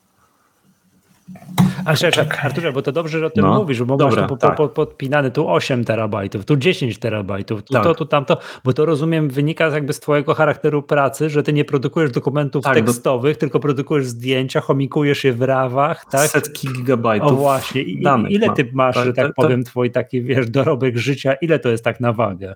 A 1.85 1.97
czekaj, 1.97 2.27
Arturze, 2.43 2.73
bo 2.73 2.83
to 2.83 2.93
dobrze, 2.93 3.19
że 3.19 3.27
o 3.27 3.31
tym 3.31 3.45
no, 3.45 3.55
mówisz, 3.55 3.83
bo 3.83 3.97
dobra, 3.97 4.21
masz 4.23 4.31
tu 4.31 4.37
tak. 4.37 4.57
po, 4.57 4.69
podpinany 4.69 5.31
tu 5.31 5.51
8 5.51 5.85
terabajtów, 5.85 6.45
tu 6.45 6.57
10 6.57 6.99
terabajtów, 6.99 7.63
tu 7.63 7.73
tak. 7.73 7.83
to, 7.83 7.95
tu 7.95 8.07
tamto, 8.07 8.39
bo 8.65 8.73
to 8.73 8.85
rozumiem 8.85 9.29
wynika 9.29 9.67
jakby 9.67 9.93
z 9.93 10.01
twojego 10.01 10.35
charakteru 10.35 10.83
pracy, 10.83 11.31
że 11.31 11.43
ty 11.43 11.53
nie 11.53 11.65
produkujesz 11.65 12.11
dokumentów 12.11 12.65
tak, 12.65 12.75
tekstowych, 12.75 13.37
do... 13.37 13.41
tylko 13.41 13.61
produkujesz 13.61 14.07
zdjęcia, 14.07 14.61
chomikujesz 14.61 15.25
je 15.25 15.33
w 15.33 15.43
rawach, 15.43 16.05
tak? 16.11 16.31
Setki 16.31 16.69
gigabajtów. 16.69 17.33
O 17.33 17.35
właśnie, 17.37 17.83
I, 17.83 18.03
danych 18.03 18.31
ile 18.31 18.51
ty 18.51 18.71
masz, 18.73 18.95
tak, 18.95 19.05
że 19.05 19.13
tak, 19.13 19.27
tak 19.27 19.35
powiem, 19.35 19.65
twój 19.65 19.91
taki, 19.91 20.23
wiesz, 20.23 20.51
dorobek 20.51 20.97
życia, 20.97 21.35
ile 21.35 21.59
to 21.59 21.69
jest 21.69 21.85
tak 21.85 22.01
na 22.01 22.13
wagę? 22.13 22.55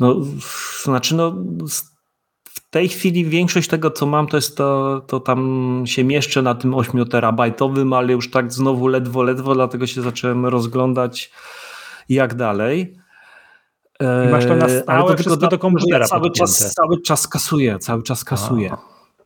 No, 0.00 0.16
znaczy 0.82 1.14
no 1.14 1.34
tej 2.60 2.88
chwili 2.88 3.24
większość 3.24 3.68
tego, 3.68 3.90
co 3.90 4.06
mam, 4.06 4.26
to 4.26 4.36
jest 4.36 4.56
to, 4.56 5.00
to 5.06 5.20
tam 5.20 5.82
się 5.86 6.04
mieszczę 6.04 6.42
na 6.42 6.54
tym 6.54 6.74
8 6.74 7.06
terabajtowym, 7.06 7.92
ale 7.92 8.12
już 8.12 8.30
tak 8.30 8.52
znowu 8.52 8.86
ledwo, 8.86 9.22
ledwo, 9.22 9.54
dlatego 9.54 9.86
się 9.86 10.02
zacząłem 10.02 10.46
rozglądać 10.46 11.32
jak 12.08 12.34
dalej. 12.34 12.96
I 14.26 14.28
masz 14.30 14.46
to 14.46 14.56
na 14.56 14.66
e, 14.66 14.82
stałe 14.82 15.14
do 15.14 15.22
tego, 15.22 15.36
do 15.36 15.58
komputera 15.58 16.06
cały 16.06 16.30
czas, 16.30 16.74
cały 16.74 17.02
czas 17.02 17.28
kasuję, 17.28 17.78
cały 17.78 18.02
czas 18.02 18.24
kasuję. 18.24 18.76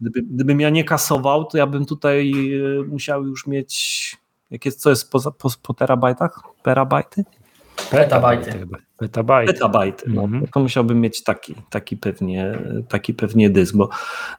Gdyby, 0.00 0.22
gdybym 0.22 0.60
ja 0.60 0.70
nie 0.70 0.84
kasował, 0.84 1.44
to 1.44 1.58
ja 1.58 1.66
bym 1.66 1.86
tutaj 1.86 2.32
e, 2.80 2.82
musiał 2.82 3.26
już 3.26 3.46
mieć, 3.46 4.16
jakie, 4.50 4.72
co 4.72 4.90
jest 4.90 5.10
po, 5.10 5.32
po, 5.32 5.48
po 5.62 5.74
terabajtach? 5.74 6.42
Terabajty? 6.62 7.24
Petabajty. 7.90 8.52
Petabajty. 8.52 8.87
Petabajty. 9.52 10.10
No, 10.10 10.24
mm 10.24 10.40
-hmm. 10.40 10.48
To 10.52 10.60
musiałbym 10.60 11.00
mieć 11.00 11.22
taki, 11.22 11.54
taki, 11.70 11.96
pewnie, 11.96 12.58
taki 12.88 13.14
pewnie 13.14 13.50
dysk, 13.50 13.76
bo 13.76 13.88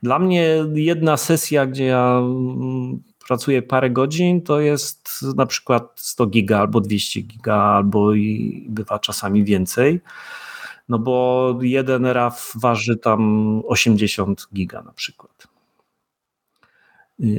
dla 0.04 0.20
mnie 0.20 0.66
jedna 0.74 1.18
sesja, 1.18 1.66
gdzie 1.66 1.86
ja 1.86 2.20
mm, 2.20 3.00
pracuję 3.28 3.62
parę 3.62 3.90
godzin, 3.90 4.42
to 4.42 4.60
jest 4.60 5.10
na 5.36 5.46
przykład 5.46 5.92
100 5.96 6.26
giga 6.26 6.60
albo 6.60 6.82
200 6.82 7.22
giga, 7.22 7.56
albo 7.56 8.14
i 8.14 8.66
bywa 8.70 9.00
czasami 9.00 9.44
więcej. 9.44 10.02
No 10.90 11.00
bo 11.00 11.56
jeden 11.62 12.06
RAW 12.06 12.52
waży 12.56 12.98
tam 12.98 13.62
80 13.68 14.48
giga 14.54 14.82
na 14.82 14.92
przykład 14.92 15.49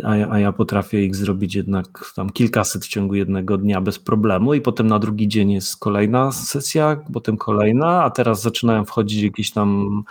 a 0.05 0.16
ja, 0.16 0.28
a 0.31 0.39
ja 0.39 0.52
potrafię 0.52 1.05
ich 1.05 1.16
zrobić 1.16 1.55
jednak 1.55 2.12
tam 2.16 2.31
kilkaset 2.31 2.85
w 2.85 2.89
ciągu 2.89 3.15
jednego 3.15 3.59
dnia 3.59 3.81
bez 3.81 3.98
problemu 3.98 4.55
i 4.55 4.61
potem 4.61 4.86
na 4.86 4.98
drugi 4.98 5.28
dzień 5.28 5.52
jest 5.52 5.77
kolejna 5.77 6.32
sesja, 6.32 6.97
potem 7.12 7.36
kolejna, 7.36 8.05
a 8.05 8.11
teraz 8.11 8.43
zaczynają 8.43 8.85
wchodzić 8.85 9.23
jakieś 9.23 9.51
tam 9.51 10.02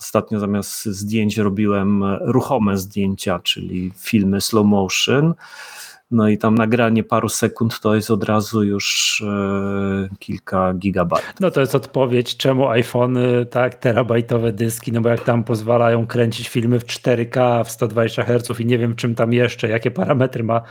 ostatnio 0.00 0.40
zamiast 0.40 0.84
zdjęć 0.84 1.36
robiłem 1.36 2.04
ruchome 2.20 2.78
zdjęcia, 2.78 3.38
czyli 3.38 3.92
filmy 3.96 4.40
slow 4.40 4.66
motion 4.66 5.34
no 6.14 6.28
i 6.28 6.38
tam 6.38 6.54
nagranie 6.54 7.04
paru 7.04 7.28
sekund 7.28 7.80
to 7.80 7.94
jest 7.94 8.10
od 8.10 8.24
razu 8.24 8.62
już 8.62 9.22
e, 9.26 10.08
kilka 10.18 10.74
gigabajtów. 10.74 11.34
No 11.40 11.50
to 11.50 11.60
jest 11.60 11.74
odpowiedź, 11.74 12.36
czemu 12.36 12.68
iPhony, 12.68 13.46
tak, 13.46 13.74
terabajtowe 13.74 14.52
dyski, 14.52 14.92
no 14.92 15.00
bo 15.00 15.08
jak 15.08 15.24
tam 15.24 15.44
pozwalają 15.44 16.06
kręcić 16.06 16.48
filmy 16.48 16.80
w 16.80 16.84
4K, 16.84 17.64
w 17.64 17.70
120 17.70 18.24
Hz 18.24 18.60
i 18.60 18.66
nie 18.66 18.78
wiem 18.78 18.96
czym 18.96 19.14
tam 19.14 19.32
jeszcze, 19.32 19.68
jakie 19.68 19.90
parametry 19.90 20.44
ma, 20.44 20.62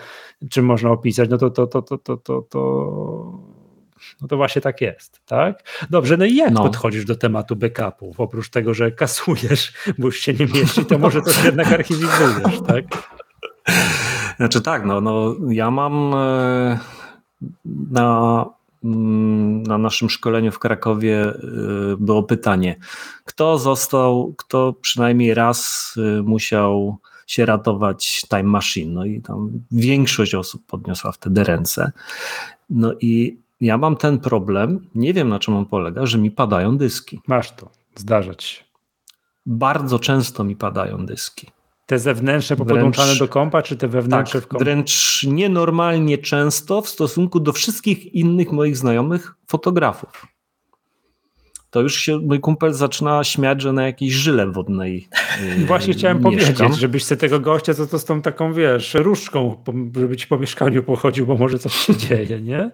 czym 0.50 0.66
można 0.66 0.92
opisać, 0.92 1.30
no 1.30 1.38
to 1.38 1.50
to, 1.50 1.68
to, 1.68 1.82
to, 1.82 1.98
to, 1.98 2.18
to, 2.18 2.42
to 2.42 3.54
no 4.22 4.28
to 4.28 4.38
właśnie 4.38 4.62
tak 4.62 4.82
jest, 4.82 5.22
tak? 5.26 5.64
Dobrze, 5.90 6.18
no 6.18 6.26
i 6.26 6.36
jak 6.36 6.52
no. 6.52 6.64
podchodzisz 6.64 7.06
do 7.06 7.16
tematu 7.16 7.56
backupów? 7.56 8.20
Oprócz 8.20 8.50
tego, 8.50 8.74
że 8.74 8.92
kasujesz, 8.92 9.74
bo 9.98 10.08
już 10.08 10.20
się 10.20 10.34
nie 10.34 10.46
mieści, 10.46 10.86
to 10.86 10.98
może 10.98 11.22
coś 11.22 11.44
jednak 11.44 11.68
archiwizujesz, 11.68 12.62
tak? 12.68 12.86
Znaczy 14.38 14.62
tak, 14.62 14.86
no, 14.86 15.02
no 15.02 15.36
ja 15.50 15.72
mam 15.72 16.14
e, 16.14 16.80
na, 17.92 18.46
mm, 18.84 19.64
na 19.64 19.78
naszym 19.78 20.10
szkoleniu 20.10 20.52
w 20.52 20.60
Krakowie 20.60 21.22
e, 21.22 21.34
było 21.98 22.24
pytanie, 22.24 22.76
kto 23.26 23.58
został, 23.58 24.34
kto 24.38 24.74
przynajmniej 24.82 25.34
raz 25.34 25.94
e, 25.98 26.22
musiał 26.22 26.98
się 27.28 27.46
ratować 27.46 28.22
Time 28.30 28.44
Machine. 28.44 28.94
No 28.94 29.06
i 29.06 29.22
tam 29.22 29.52
większość 29.72 30.36
osób 30.36 30.66
podniosła 30.66 31.12
wtedy 31.12 31.44
ręce. 31.44 31.92
No 32.70 32.94
i 33.00 33.38
ja 33.62 33.78
mam 33.78 33.96
ten 33.96 34.20
problem, 34.20 34.88
nie 34.96 35.14
wiem 35.14 35.30
na 35.30 35.40
czym 35.40 35.56
on 35.56 35.66
polega, 35.66 36.06
że 36.06 36.18
mi 36.18 36.32
padają 36.32 36.78
dyski. 36.78 37.20
Masz 37.28 37.52
to, 37.52 37.70
zdarzać 37.96 38.44
się. 38.44 38.64
Bardzo 39.46 40.00
często 40.00 40.44
mi 40.44 40.56
padają 40.56 41.06
dyski. 41.06 41.48
Te 41.86 42.00
zewnętrzne 42.00 42.56
podłączane 42.56 43.16
do 43.16 43.28
kompa, 43.28 43.62
czy 43.62 43.78
te 43.78 43.88
wewnętrzne 43.88 44.40
tak, 44.40 44.48
w 44.48 44.48
kompie? 44.48 44.66
Wręcz 44.66 45.24
nienormalnie 45.24 46.18
często 46.18 46.82
w 46.82 46.90
stosunku 46.90 47.40
do 47.40 47.54
wszystkich 47.54 48.16
innych 48.16 48.52
moich 48.52 48.78
znajomych 48.78 49.36
fotografów. 49.48 50.28
To 51.70 51.82
już 51.82 51.96
się 51.96 52.18
mój 52.18 52.40
kumpel 52.40 52.74
zaczyna 52.74 53.24
śmiać, 53.24 53.62
że 53.62 53.74
na 53.74 53.86
jakiejś 53.86 54.14
żyle 54.14 54.52
wodnej. 54.52 55.08
Yy, 55.58 55.66
Właśnie 55.72 55.94
chciałem 55.94 56.24
mieszkam. 56.24 56.54
powiedzieć, 56.56 56.80
żebyś 56.80 57.06
sobie 57.06 57.20
tego 57.20 57.40
gościa, 57.40 57.74
co 57.74 57.88
to 57.88 58.00
z 58.00 58.06
tą 58.06 58.22
taką, 58.22 58.54
wiesz, 58.54 58.94
różdżką, 58.94 59.64
żeby 59.96 60.18
ci 60.18 60.28
po 60.28 60.38
mieszkaniu 60.38 60.84
pochodził, 60.84 61.26
bo 61.26 61.36
może 61.36 61.60
coś 61.60 61.74
się 61.74 61.98
dzieje, 62.08 62.42
nie? 62.42 62.72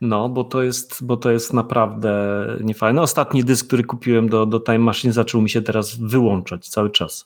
No, 0.00 0.28
bo 0.28 0.44
to 0.44 0.62
jest, 0.62 1.04
bo 1.04 1.16
to 1.16 1.30
jest 1.30 1.52
naprawdę 1.52 2.12
niefajne. 2.60 3.02
Ostatni 3.02 3.44
dysk, 3.44 3.66
który 3.66 3.84
kupiłem 3.84 4.28
do, 4.28 4.46
do 4.46 4.60
Time 4.60 4.78
Machine, 4.78 5.12
zaczął 5.12 5.42
mi 5.42 5.50
się 5.50 5.62
teraz 5.62 5.96
wyłączać 5.96 6.68
cały 6.68 6.90
czas. 6.90 7.24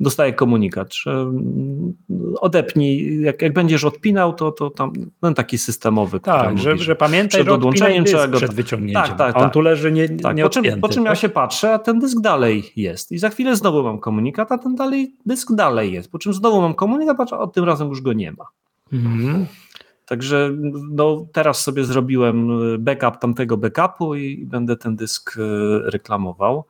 Dostaję 0.00 0.32
komunikat, 0.32 0.94
że 0.94 1.10
mm, 1.10 1.94
odepnij, 2.40 3.20
jak, 3.22 3.42
jak 3.42 3.52
będziesz 3.52 3.84
odpinał, 3.84 4.32
to, 4.32 4.52
to 4.52 4.70
tam 4.70 4.92
no, 5.22 5.34
taki 5.34 5.58
systemowy. 5.58 6.20
Tak, 6.20 6.58
że, 6.58 6.72
mówi, 6.72 6.84
że 6.84 6.96
pamiętaj, 6.96 7.40
przed 7.40 7.54
odłączeniem 7.54 8.04
trzeba 8.04 8.28
go. 8.28 8.36
Przed 8.36 8.54
wyciągnięciem. 8.54 9.02
Tak, 9.02 9.18
tak, 9.18 9.36
on 9.36 9.42
tak. 9.42 9.52
tu 9.52 9.60
leży 9.60 9.92
nie, 9.92 10.08
tak, 10.08 10.36
po, 10.42 10.48
czym, 10.48 10.80
po 10.80 10.88
czym 10.88 11.04
ja 11.04 11.10
tak? 11.10 11.18
się 11.18 11.28
patrzę, 11.28 11.72
a 11.72 11.78
ten 11.78 11.98
dysk 11.98 12.20
dalej 12.20 12.72
jest. 12.76 13.12
I 13.12 13.18
za 13.18 13.28
chwilę 13.28 13.56
znowu 13.56 13.82
mam 13.82 13.98
komunikat, 13.98 14.52
a 14.52 14.58
ten 14.58 14.74
dalej, 14.74 15.14
dysk 15.26 15.52
dalej 15.52 15.92
jest. 15.92 16.10
Po 16.10 16.18
czym 16.18 16.32
znowu 16.32 16.60
mam 16.60 16.74
komunikat, 16.74 17.32
a 17.32 17.38
od 17.38 17.54
tym 17.54 17.64
razem 17.64 17.88
już 17.88 18.00
go 18.00 18.12
nie 18.12 18.32
ma. 18.32 18.44
Mhm. 18.92 19.46
Także 20.06 20.50
no, 20.90 21.26
teraz 21.32 21.62
sobie 21.62 21.84
zrobiłem 21.84 22.48
backup 22.78 23.18
tamtego 23.20 23.56
backupu 23.56 24.14
i 24.14 24.46
będę 24.46 24.76
ten 24.76 24.96
dysk 24.96 25.36
e, 25.36 25.40
reklamował. 25.90 26.64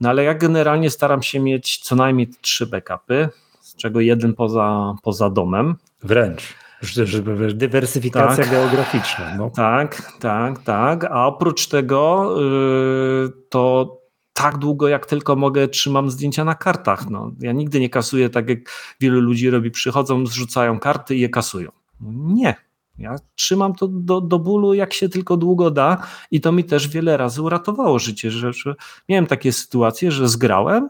No 0.00 0.08
ale 0.08 0.24
ja 0.24 0.34
generalnie 0.34 0.90
staram 0.90 1.22
się 1.22 1.40
mieć 1.40 1.78
co 1.78 1.96
najmniej 1.96 2.28
trzy 2.40 2.66
backupy, 2.66 3.28
z 3.60 3.76
czego 3.76 4.00
jeden 4.00 4.34
poza, 4.34 4.94
poza 5.02 5.30
domem. 5.30 5.74
Wręcz. 6.02 6.54
Żeby 6.82 7.54
dywersyfikacja 7.54 8.44
tak, 8.44 8.52
geograficzna. 8.52 9.34
No. 9.38 9.50
Tak, 9.50 10.12
tak, 10.20 10.62
tak. 10.62 11.04
A 11.04 11.26
oprócz 11.26 11.66
tego 11.66 12.34
yy, 12.40 13.32
to 13.48 13.96
tak 14.32 14.58
długo 14.58 14.88
jak 14.88 15.06
tylko 15.06 15.36
mogę 15.36 15.68
trzymam 15.68 16.10
zdjęcia 16.10 16.44
na 16.44 16.54
kartach. 16.54 17.10
No, 17.10 17.32
ja 17.40 17.52
nigdy 17.52 17.80
nie 17.80 17.90
kasuję 17.90 18.30
tak 18.30 18.48
jak 18.48 18.58
wielu 19.00 19.20
ludzi 19.20 19.50
robi. 19.50 19.70
Przychodzą, 19.70 20.26
zrzucają 20.26 20.80
karty 20.80 21.16
i 21.16 21.20
je 21.20 21.28
kasują. 21.28 21.70
Nie. 22.10 22.54
Ja 22.98 23.16
trzymam 23.34 23.74
to 23.74 23.88
do, 23.88 24.20
do 24.20 24.38
bólu, 24.38 24.74
jak 24.74 24.92
się 24.92 25.08
tylko 25.08 25.36
długo 25.36 25.70
da, 25.70 26.06
i 26.30 26.40
to 26.40 26.52
mi 26.52 26.64
też 26.64 26.88
wiele 26.88 27.16
razy 27.16 27.42
uratowało 27.42 27.98
życie. 27.98 28.30
Że, 28.30 28.52
że 28.52 28.74
miałem 29.08 29.26
takie 29.26 29.52
sytuacje, 29.52 30.10
że 30.10 30.28
zgrałem, 30.28 30.88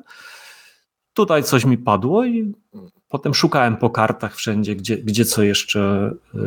tutaj 1.15 1.43
coś 1.43 1.65
mi 1.65 1.79
padło 1.79 2.25
i 2.25 2.53
potem 3.09 3.35
szukałem 3.35 3.77
po 3.77 3.91
kartach 3.91 4.37
wszędzie, 4.37 4.77
gdzie, 4.77 4.97
gdzie 4.97 5.25
co 5.25 5.43
jeszcze 5.43 6.11
yy, 6.35 6.41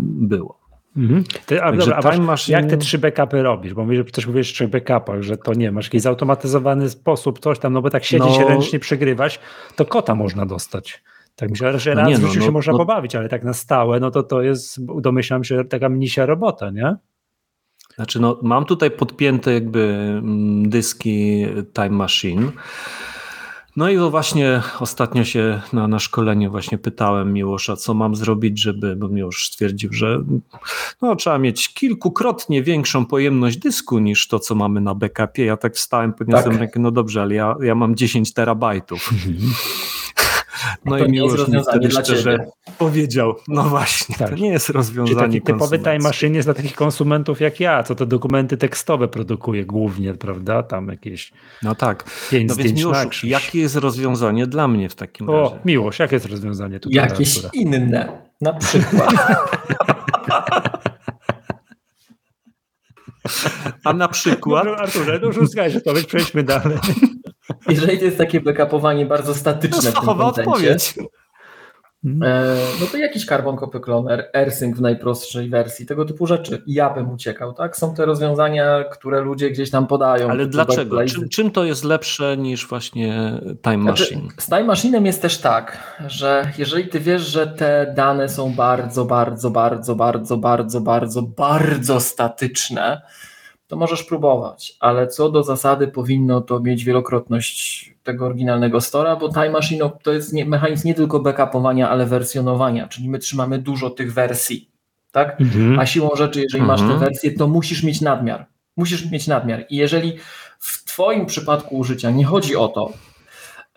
było. 0.00 0.66
Mhm. 0.96 1.24
Ty, 1.46 1.62
a, 1.62 1.72
dobra, 1.72 1.96
a 1.96 2.18
masz, 2.18 2.48
jak 2.48 2.66
te 2.66 2.76
trzy 2.76 2.98
backupy 2.98 3.42
robisz? 3.42 3.74
Bo 3.74 3.84
mówisz, 3.84 4.12
też 4.12 4.26
mówisz 4.26 4.50
o 4.50 4.54
trzech 4.54 4.70
backupach, 4.70 5.22
że 5.22 5.36
to 5.36 5.54
nie, 5.54 5.72
masz 5.72 5.84
jakiś 5.84 6.02
zautomatyzowany 6.02 6.90
sposób, 6.90 7.38
coś 7.38 7.58
tam, 7.58 7.72
no 7.72 7.82
bo 7.82 7.90
tak 7.90 8.04
siedzieć 8.04 8.38
no, 8.38 8.48
ręcznie 8.48 8.78
przegrywać, 8.78 9.40
to 9.76 9.84
kota 9.84 10.14
można 10.14 10.46
dostać. 10.46 11.02
Tak 11.36 11.50
myślę, 11.50 11.78
że 11.78 11.94
no 11.94 12.00
raz 12.00 12.08
nie, 12.08 12.18
no, 12.18 12.28
w 12.28 12.30
życiu 12.30 12.40
no, 12.40 12.46
się 12.46 12.52
można 12.52 12.72
no, 12.72 12.78
pobawić, 12.78 13.14
ale 13.14 13.28
tak 13.28 13.44
na 13.44 13.52
stałe, 13.52 14.00
no 14.00 14.10
to 14.10 14.22
to 14.22 14.42
jest, 14.42 14.86
domyślam 15.00 15.44
się, 15.44 15.64
taka 15.64 15.88
mnisia 15.88 16.26
robota, 16.26 16.70
nie? 16.70 16.96
Znaczy, 17.94 18.20
no, 18.20 18.38
mam 18.42 18.64
tutaj 18.64 18.90
podpięte 18.90 19.52
jakby 19.52 19.80
mm, 20.18 20.70
dyski 20.70 21.46
Time 21.74 21.90
Machine. 21.90 22.52
No 23.76 23.88
i 23.88 23.96
to 23.96 24.10
właśnie 24.10 24.62
ostatnio 24.80 25.24
się 25.24 25.60
na, 25.72 25.88
na 25.88 25.98
szkoleniu 25.98 26.50
właśnie 26.50 26.78
pytałem 26.78 27.32
Miłosza, 27.32 27.76
co 27.76 27.94
mam 27.94 28.16
zrobić, 28.16 28.60
żeby, 28.60 28.96
bo 28.96 29.08
Miłosz 29.08 29.46
stwierdził, 29.46 29.92
że 29.92 30.24
no, 31.02 31.16
trzeba 31.16 31.38
mieć 31.38 31.74
kilkukrotnie 31.74 32.62
większą 32.62 33.06
pojemność 33.06 33.56
dysku 33.56 33.98
niż 33.98 34.28
to, 34.28 34.38
co 34.38 34.54
mamy 34.54 34.80
na 34.80 34.94
backupie. 34.94 35.44
Ja 35.44 35.56
tak 35.56 35.74
wstałem, 35.74 36.12
podniosłem 36.12 36.50
tak. 36.50 36.60
rękę, 36.60 36.80
no 36.80 36.90
dobrze, 36.90 37.22
ale 37.22 37.34
ja, 37.34 37.54
ja 37.62 37.74
mam 37.74 37.96
10 37.96 38.32
terabajtów. 38.32 39.10
No 40.84 40.98
i 40.98 41.10
miłość 41.10 41.48
mi 41.48 41.62
wtedy 41.62 41.90
szczerze 41.90 42.38
powiedział, 42.78 43.34
no 43.48 43.62
właśnie, 43.62 44.16
tak. 44.16 44.30
to 44.30 44.36
nie 44.36 44.48
jest 44.48 44.68
rozwiązanie 44.68 45.16
Czyli 45.16 45.20
taki 45.20 45.42
typowy 45.42 45.78
time 45.78 45.98
machine 45.98 46.36
jest 46.36 46.48
dla 46.48 46.54
takich 46.54 46.74
konsumentów 46.74 47.40
jak 47.40 47.60
ja, 47.60 47.82
co 47.82 47.94
te 47.94 48.06
dokumenty 48.06 48.56
tekstowe 48.56 49.08
produkuje 49.08 49.64
głównie, 49.64 50.14
prawda? 50.14 50.62
Tam 50.62 50.88
jakieś 50.88 51.32
No 51.62 51.74
tak. 51.74 52.04
No 52.48 52.54
więc 52.54 52.78
miłość, 52.78 53.24
jakie 53.24 53.60
jest 53.60 53.76
rozwiązanie 53.76 54.46
dla 54.46 54.68
mnie 54.68 54.88
w 54.88 54.94
takim 54.94 55.30
o, 55.30 55.42
razie? 55.42 55.58
Miłość, 55.64 55.98
jakie 55.98 56.16
jest 56.16 56.26
rozwiązanie 56.26 56.80
tutaj? 56.80 56.96
Jakieś 56.96 57.40
inne, 57.54 58.08
na 58.40 58.52
przykład. 58.52 59.14
A 63.84 63.92
na 63.92 64.08
przykład? 64.08 64.64
Dobrze, 64.64 64.82
Arturze, 64.82 65.20
no 65.22 65.26
już 65.26 65.72
że 65.72 65.80
to 65.80 65.94
przejdźmy 66.06 66.42
dalej. 66.42 66.78
Jeżeli 67.68 67.98
to 67.98 68.04
jest 68.04 68.18
takie 68.18 68.40
backupowanie 68.40 69.06
bardzo 69.06 69.34
statyczne 69.34 69.90
no, 69.94 70.02
w 70.02 70.06
tym 70.06 70.20
odpowiedź. 70.20 70.94
E, 72.22 72.56
no 72.80 72.86
to 72.92 72.96
jakiś 72.96 73.26
Carbon 73.26 73.56
Copy 73.56 73.80
Cloner, 73.80 74.30
AirSync 74.32 74.76
w 74.76 74.80
najprostszej 74.80 75.48
wersji, 75.48 75.86
tego 75.86 76.04
typu 76.04 76.26
rzeczy. 76.26 76.62
Ja 76.66 76.90
bym 76.90 77.10
uciekał, 77.10 77.52
tak? 77.52 77.76
Są 77.76 77.94
te 77.94 78.06
rozwiązania, 78.06 78.84
które 78.92 79.20
ludzie 79.20 79.50
gdzieś 79.50 79.70
tam 79.70 79.86
podają. 79.86 80.30
Ale 80.30 80.46
dlaczego? 80.46 81.04
Czym, 81.04 81.28
czym, 81.28 81.50
to 81.50 81.64
jest 81.64 81.84
lepsze 81.84 82.36
niż 82.36 82.68
właśnie 82.68 83.40
Time 83.62 83.82
znaczy, 83.82 84.02
Machine? 84.02 84.20
Znaczy, 84.20 84.42
z 84.42 84.46
Time 84.46 84.64
Machine'em 84.64 85.06
jest 85.06 85.22
też 85.22 85.38
tak, 85.38 85.96
że 86.06 86.52
jeżeli 86.58 86.88
ty 86.88 87.00
wiesz, 87.00 87.22
że 87.22 87.46
te 87.46 87.92
dane 87.96 88.28
są 88.28 88.54
bardzo, 88.54 89.04
bardzo, 89.04 89.50
bardzo, 89.50 89.96
bardzo, 89.96 90.36
bardzo, 90.36 90.80
bardzo, 90.80 91.22
bardzo 91.22 92.00
statyczne, 92.00 93.02
to 93.66 93.76
możesz 93.76 94.04
próbować, 94.04 94.76
ale 94.80 95.06
co 95.06 95.30
do 95.30 95.42
zasady 95.42 95.88
powinno 95.88 96.40
to 96.40 96.60
mieć 96.60 96.84
wielokrotność 96.84 97.94
tego 98.02 98.26
oryginalnego 98.26 98.80
stora, 98.80 99.16
bo 99.16 99.28
Time 99.28 99.50
Machine 99.50 99.90
to 100.02 100.12
jest 100.12 100.32
nie, 100.32 100.44
mechanizm 100.44 100.88
nie 100.88 100.94
tylko 100.94 101.20
backupowania, 101.20 101.90
ale 101.90 102.06
wersjonowania, 102.06 102.88
czyli 102.88 103.08
my 103.08 103.18
trzymamy 103.18 103.58
dużo 103.58 103.90
tych 103.90 104.12
wersji, 104.12 104.70
tak? 105.12 105.40
Mhm. 105.40 105.78
A 105.78 105.86
siłą 105.86 106.10
rzeczy, 106.16 106.40
jeżeli 106.40 106.62
mhm. 106.62 106.66
masz 106.66 106.80
te 106.80 106.94
mhm. 106.94 107.00
wersje, 107.00 107.32
to 107.32 107.48
musisz 107.48 107.82
mieć 107.82 108.00
nadmiar. 108.00 108.46
Musisz 108.76 109.10
mieć 109.10 109.26
nadmiar. 109.26 109.66
I 109.70 109.76
jeżeli 109.76 110.18
w 110.58 110.84
Twoim 110.84 111.26
przypadku 111.26 111.76
użycia 111.76 112.10
nie 112.10 112.24
chodzi 112.24 112.56
o 112.56 112.68
to, 112.68 112.92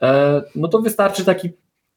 e, 0.02 0.42
no 0.56 0.68
to 0.68 0.80
wystarczy 0.80 1.26
taki 1.26 1.50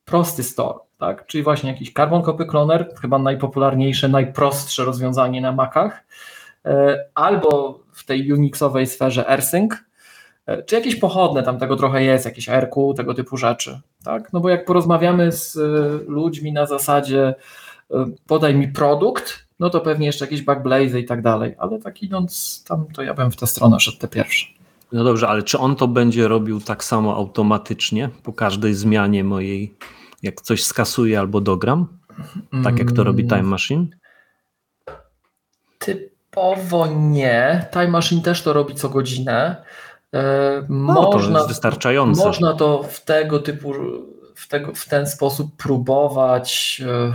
prosty 0.05 0.43
store, 0.43 0.78
tak? 0.98 1.27
Czyli 1.27 1.44
właśnie 1.44 1.70
jakiś 1.70 1.93
Carbon 1.93 2.23
Copy 2.23 2.47
Cloner, 2.47 2.94
chyba 3.01 3.19
najpopularniejsze, 3.19 4.09
najprostsze 4.09 4.85
rozwiązanie 4.85 5.40
na 5.40 5.52
Macach, 5.52 6.05
e, 6.64 7.05
albo 7.14 7.82
w 7.93 8.05
tej 8.05 8.32
Unixowej 8.32 8.86
sferze 8.86 9.27
AirSync, 9.27 9.73
e, 10.47 10.62
czy 10.62 10.74
jakieś 10.74 10.97
pochodne, 10.97 11.43
tam 11.43 11.59
tego 11.59 11.77
trochę 11.77 12.05
jest, 12.05 12.24
jakieś 12.24 12.48
RQ, 12.48 12.94
tego 12.94 13.14
typu 13.14 13.36
rzeczy. 13.36 13.81
Tak? 14.05 14.32
No 14.32 14.40
bo 14.40 14.48
jak 14.48 14.64
porozmawiamy 14.64 15.32
z 15.32 15.56
e, 15.56 15.60
ludźmi 16.10 16.52
na 16.52 16.66
zasadzie 16.66 17.35
e, 17.90 18.05
podaj 18.27 18.55
mi 18.55 18.69
produkt, 18.69 19.47
no 19.60 19.70
to 19.70 19.81
pewnie 19.81 20.06
jeszcze 20.06 20.24
jakieś 20.24 20.43
backblaze 20.43 21.01
i 21.01 21.05
tak 21.05 21.23
dalej, 21.23 21.55
ale 21.59 21.78
tak 21.78 22.02
idąc 22.02 22.64
tam, 22.69 22.86
to 22.94 23.02
ja 23.02 23.14
bym 23.14 23.31
w 23.31 23.36
tę 23.36 23.47
stronę 23.47 23.81
szedł 23.81 23.98
te 23.98 24.09
pierwsze. 24.09 24.47
No 24.93 25.05
dobrze, 25.05 25.28
ale 25.28 25.43
czy 25.43 25.59
on 25.59 25.77
to 25.77 25.89
będzie 25.89 26.28
robił 26.28 26.60
tak 26.60 26.85
samo 26.85 27.16
automatycznie 27.16 28.10
po 28.23 28.32
każdej 28.32 28.74
zmianie 28.74 29.24
mojej, 29.24 29.74
jak 30.23 30.40
coś 30.40 30.64
skasuje 30.64 31.20
albo 31.20 31.40
dogram? 31.40 31.86
Tak 32.64 32.78
jak 32.78 32.93
to 32.93 33.05
robi 33.05 33.27
Time 33.27 33.43
Machine? 33.43 33.86
Typ 35.78 36.11
Typowo 36.33 36.87
nie. 36.87 37.67
Time 37.73 37.89
Machine 37.89 38.23
też 38.23 38.43
to 38.43 38.53
robi 38.53 38.75
co 38.75 38.89
godzinę. 38.89 39.57
E, 40.15 40.67
no, 40.69 40.93
można, 40.93 41.33
to 41.33 41.39
jest 41.39 41.49
wystarczające. 41.49 42.25
Można 42.25 42.53
to 42.53 42.83
w 42.83 43.05
tego 43.05 43.39
typu, 43.39 43.75
w, 44.35 44.49
tego, 44.49 44.73
w 44.75 44.89
ten 44.89 45.07
sposób 45.07 45.57
próbować 45.57 46.83
e, 46.87 47.13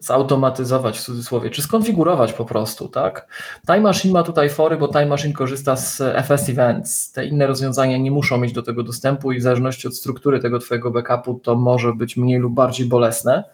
zautomatyzować 0.00 0.98
w 0.98 1.02
cudzysłowie, 1.02 1.50
czy 1.50 1.62
skonfigurować 1.62 2.32
po 2.32 2.44
prostu, 2.44 2.88
tak? 2.88 3.26
Time 3.66 3.80
Machine 3.80 4.14
ma 4.14 4.22
tutaj 4.22 4.50
fory, 4.50 4.76
bo 4.76 4.88
Time 4.88 5.06
Machine 5.06 5.34
korzysta 5.34 5.76
z 5.76 6.00
FS 6.26 6.48
Events. 6.48 7.12
Te 7.12 7.26
inne 7.26 7.46
rozwiązania 7.46 7.98
nie 7.98 8.10
muszą 8.10 8.38
mieć 8.38 8.52
do 8.52 8.62
tego 8.62 8.82
dostępu 8.82 9.32
i 9.32 9.38
w 9.38 9.42
zależności 9.42 9.88
od 9.88 9.96
struktury 9.96 10.40
tego 10.40 10.58
twojego 10.58 10.90
backupu 10.90 11.40
to 11.42 11.54
może 11.54 11.92
być 11.92 12.16
mniej 12.16 12.38
lub 12.38 12.54
bardziej 12.54 12.86
bolesne. 12.86 13.44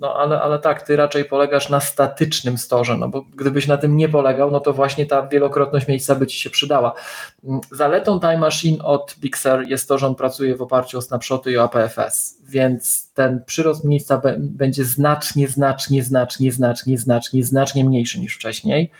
No 0.00 0.14
ale, 0.16 0.42
ale 0.42 0.58
tak, 0.58 0.82
ty 0.82 0.96
raczej 0.96 1.24
polegasz 1.24 1.70
na 1.70 1.80
statycznym 1.80 2.58
storze, 2.58 2.96
no 2.96 3.08
bo 3.08 3.22
gdybyś 3.22 3.66
na 3.66 3.76
tym 3.76 3.96
nie 3.96 4.08
polegał, 4.08 4.50
no 4.50 4.60
to 4.60 4.72
właśnie 4.72 5.06
ta 5.06 5.26
wielokrotność 5.26 5.88
miejsca 5.88 6.14
by 6.14 6.26
ci 6.26 6.38
się 6.40 6.50
przydała. 6.50 6.92
Mm, 7.44 7.60
zaletą 7.70 8.20
Time 8.20 8.38
Machine 8.38 8.84
od 8.84 9.16
Big 9.20 9.38
Sur 9.38 9.68
jest 9.68 9.88
to, 9.88 9.98
że 9.98 10.06
on 10.06 10.14
pracuje 10.14 10.56
w 10.56 10.62
oparciu 10.62 10.98
o 10.98 11.02
snapshoty 11.02 11.52
i 11.52 11.58
APFS, 11.58 12.38
więc 12.48 13.12
ten 13.12 13.44
przyrost 13.46 13.84
miejsca 13.84 14.22
będzie 14.38 14.84
znacznie, 14.84 15.48
znacznie, 15.48 16.02
znacznie, 16.02 16.52
znacznie, 16.52 16.98
znacznie, 16.98 17.44
znacznie 17.44 17.84
mniejszy 17.84 18.20
niż 18.20 18.34
wcześniej 18.34 18.90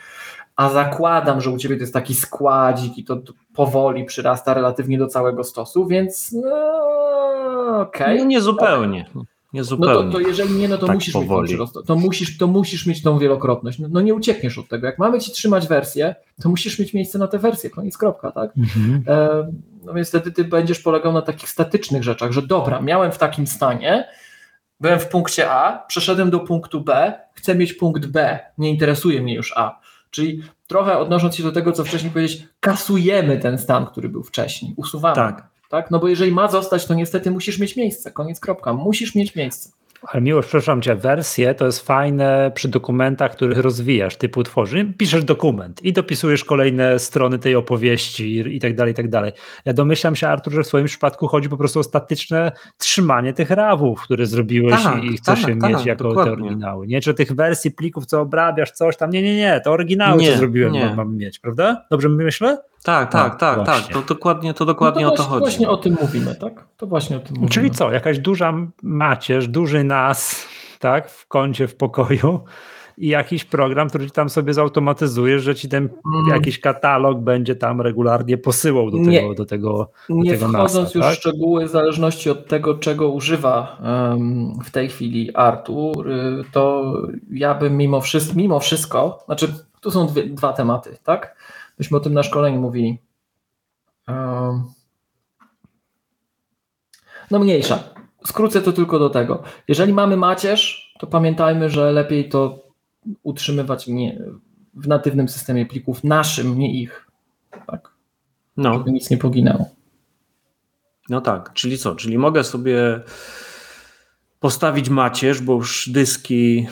a 0.55 0.69
zakładam, 0.69 1.41
że 1.41 1.51
u 1.51 1.57
ciebie 1.57 1.75
to 1.75 1.81
jest 1.81 1.93
taki 1.93 2.15
składzik 2.15 2.97
i 2.97 3.03
to 3.03 3.17
powoli 3.55 4.05
przyrasta 4.05 4.53
relatywnie 4.53 4.97
do 4.97 5.07
całego 5.07 5.43
stosu, 5.43 5.87
więc 5.87 6.31
no, 6.31 7.81
okej. 7.81 8.05
Okay. 8.05 8.17
No 8.17 8.25
nie 8.25 8.41
zupełnie. 8.41 9.05
Nie 9.57 9.63
zupełnie. 9.63 10.05
No 10.05 10.11
to, 10.11 10.11
to 10.11 10.19
jeżeli 10.19 10.53
nie, 10.53 10.67
no 10.67 10.77
to 10.77 10.87
tak 10.87 10.95
musisz 10.95 11.13
powoli. 11.13 11.41
mieć 11.41 11.49
przyrost, 11.49 11.87
to 11.87 11.95
musisz, 11.95 12.37
to 12.37 12.47
musisz 12.47 12.85
mieć 12.85 13.03
tą 13.03 13.19
wielokrotność. 13.19 13.79
No, 13.79 13.87
no, 13.91 14.01
nie 14.01 14.13
uciekniesz 14.13 14.57
od 14.57 14.67
tego. 14.67 14.87
Jak 14.87 14.99
mamy 14.99 15.19
ci 15.19 15.31
trzymać 15.31 15.67
wersję, 15.67 16.15
to 16.41 16.49
musisz 16.49 16.79
mieć 16.79 16.93
miejsce 16.93 17.19
na 17.19 17.27
tę 17.27 17.39
wersję, 17.39 17.69
koniec 17.69 17.97
kropka, 17.97 18.31
tak? 18.31 18.51
Mhm. 18.57 19.03
E, 19.07 19.47
no 19.85 19.93
więc 19.93 20.07
wtedy 20.09 20.31
ty 20.31 20.43
będziesz 20.43 20.79
polegał 20.79 21.13
na 21.13 21.21
takich 21.21 21.49
statycznych 21.49 22.03
rzeczach, 22.03 22.31
że 22.31 22.41
dobra, 22.41 22.81
miałem 22.81 23.11
w 23.11 23.17
takim 23.17 23.47
stanie, 23.47 24.07
byłem 24.79 24.99
w 24.99 25.07
punkcie 25.07 25.51
A, 25.51 25.85
przeszedłem 25.87 26.29
do 26.29 26.39
punktu 26.39 26.81
B, 26.81 27.13
chcę 27.33 27.55
mieć 27.55 27.73
punkt 27.73 28.05
B, 28.05 28.39
nie 28.57 28.69
interesuje 28.69 29.21
mnie 29.21 29.35
już 29.35 29.53
A. 29.55 29.79
Czyli 30.11 30.41
trochę 30.67 30.97
odnosząc 30.97 31.35
się 31.35 31.43
do 31.43 31.51
tego, 31.51 31.71
co 31.71 31.83
wcześniej 31.83 32.11
powiedzieć, 32.11 32.47
kasujemy 32.59 33.37
ten 33.37 33.57
stan, 33.57 33.85
który 33.85 34.09
był 34.09 34.23
wcześniej, 34.23 34.73
usuwamy. 34.77 35.15
Tak. 35.15 35.56
Tak? 35.69 35.91
No 35.91 35.99
bo 35.99 36.07
jeżeli 36.07 36.31
ma 36.31 36.47
zostać, 36.47 36.85
to 36.85 36.93
niestety 36.93 37.31
musisz 37.31 37.59
mieć 37.59 37.75
miejsce. 37.75 38.11
Koniec 38.11 38.39
kropka. 38.39 38.73
Musisz 38.73 39.15
mieć 39.15 39.35
miejsce. 39.35 39.69
Ale 40.01 40.21
miło, 40.21 40.41
przepraszam 40.41 40.81
cię, 40.81 40.95
wersje 40.95 41.55
to 41.55 41.65
jest 41.65 41.87
fajne 41.87 42.51
przy 42.55 42.67
dokumentach, 42.67 43.31
których 43.31 43.57
rozwijasz, 43.57 44.15
typu 44.15 44.43
tworzy, 44.43 44.93
piszesz 44.97 45.23
dokument 45.23 45.83
i 45.83 45.93
dopisujesz 45.93 46.43
kolejne 46.43 46.99
strony 46.99 47.39
tej 47.39 47.55
opowieści 47.55 48.55
i 48.55 48.59
tak 48.59 48.75
dalej, 48.75 48.91
i 48.91 48.95
tak 48.95 49.09
dalej. 49.09 49.31
Ja 49.65 49.73
domyślam 49.73 50.15
się, 50.15 50.27
Artur, 50.27 50.53
że 50.53 50.63
w 50.63 50.67
swoim 50.67 50.85
przypadku 50.85 51.27
chodzi 51.27 51.49
po 51.49 51.57
prostu 51.57 51.79
o 51.79 51.83
statyczne 51.83 52.51
trzymanie 52.77 53.33
tych 53.33 53.49
rawów, 53.49 54.01
które 54.01 54.25
zrobiłeś 54.25 54.83
tak, 54.83 55.03
i 55.03 55.17
chcesz 55.17 55.41
tak, 55.41 55.49
je 55.49 55.61
tak, 55.61 55.71
mieć 55.73 55.85
jako 55.85 56.03
dokładnie. 56.03 56.35
te 56.35 56.41
oryginały. 56.41 56.87
Nie, 56.87 57.01
czy 57.01 57.13
tych 57.13 57.33
wersji 57.33 57.71
plików, 57.71 58.05
co 58.05 58.21
obrabiasz, 58.21 58.71
coś 58.71 58.97
tam, 58.97 59.09
nie, 59.09 59.21
nie, 59.21 59.35
nie, 59.35 59.61
to 59.63 59.71
oryginały, 59.71 60.21
nie, 60.21 60.31
co 60.31 60.37
zrobiłem, 60.37 60.73
nie. 60.73 60.93
mam 60.95 61.17
mieć, 61.17 61.39
prawda? 61.39 61.85
Dobrze 61.91 62.09
myślę? 62.09 62.57
Tak, 62.87 63.11
tak, 63.11 63.33
no, 63.33 63.39
tak, 63.39 63.65
tak. 63.65 63.93
To 63.93 64.01
dokładnie, 64.01 64.53
to 64.53 64.65
dokładnie 64.65 65.03
no 65.03 65.11
to 65.11 65.13
o 65.13 65.17
to 65.17 65.23
chodzi. 65.23 65.39
Właśnie 65.39 65.69
o 65.69 65.77
tym 65.77 65.97
mówimy, 66.01 66.35
tak? 66.35 66.67
To 66.77 66.87
właśnie 66.87 67.17
o 67.17 67.19
tym 67.19 67.35
mówimy. 67.35 67.49
Czyli 67.49 67.71
co, 67.71 67.91
jakaś 67.91 68.19
duża 68.19 68.53
macierz, 68.83 69.47
duży 69.47 69.83
nas, 69.83 70.47
tak, 70.79 71.09
w 71.09 71.27
kącie 71.27 71.67
w 71.67 71.75
pokoju 71.75 72.39
i 72.97 73.07
jakiś 73.07 73.45
program, 73.45 73.89
który 73.89 74.09
tam 74.09 74.29
sobie 74.29 74.53
zautomatyzuje, 74.53 75.39
że 75.39 75.55
ci 75.55 75.69
ten 75.69 75.89
mm. 76.15 76.27
jakiś 76.27 76.59
katalog 76.59 77.19
będzie 77.19 77.55
tam 77.55 77.81
regularnie 77.81 78.37
posyłał 78.37 78.91
do 78.91 78.97
nie, 78.97 79.19
tego, 79.19 79.33
do 79.33 79.45
tego, 79.45 79.91
do 80.09 80.15
nie 80.15 80.31
tego 80.31 80.47
wchodząc 80.47 80.73
NASA, 80.73 80.97
już 80.97 81.05
tak? 81.07 81.15
w 81.15 81.17
szczegóły, 81.17 81.65
w 81.65 81.69
zależności 81.69 82.29
od 82.29 82.47
tego, 82.47 82.73
czego 82.73 83.09
używa 83.09 83.77
um, 83.83 84.59
w 84.63 84.71
tej 84.71 84.89
chwili 84.89 85.35
Artur, 85.35 86.09
y, 86.09 86.43
to 86.51 86.93
ja 87.31 87.55
bym 87.55 87.77
mimo 87.77 88.01
wszystko, 88.01 88.33
mimo 88.35 88.59
wszystko, 88.59 89.23
znaczy 89.25 89.53
tu 89.81 89.91
są 89.91 90.07
dwie, 90.07 90.23
dwa 90.23 90.53
tematy, 90.53 90.97
tak? 91.03 91.36
Myśmy 91.79 91.97
o 91.97 91.99
tym 91.99 92.13
na 92.13 92.23
szkoleniu 92.23 92.61
mówili. 92.61 93.01
No 97.31 97.39
mniejsza. 97.39 97.83
Skrócę 98.25 98.61
to 98.61 98.73
tylko 98.73 98.99
do 98.99 99.09
tego. 99.09 99.43
Jeżeli 99.67 99.93
mamy 99.93 100.17
macierz, 100.17 100.93
to 100.99 101.07
pamiętajmy, 101.07 101.69
że 101.69 101.91
lepiej 101.91 102.29
to 102.29 102.67
utrzymywać 103.23 103.87
nie, 103.87 104.19
w 104.73 104.87
natywnym 104.87 105.29
systemie 105.29 105.65
plików 105.65 106.03
naszym, 106.03 106.59
nie 106.59 106.81
ich. 106.81 107.07
Tak? 107.67 107.91
No. 108.57 108.73
Żeby 108.73 108.91
nic 108.91 109.09
nie 109.09 109.17
poginęło. 109.17 109.69
No 111.09 111.21
tak, 111.21 111.53
czyli 111.53 111.77
co? 111.77 111.95
Czyli 111.95 112.17
mogę 112.17 112.43
sobie 112.43 113.01
postawić 114.39 114.89
macierz, 114.89 115.41
bo 115.41 115.53
już 115.53 115.89
dyski 115.89 116.67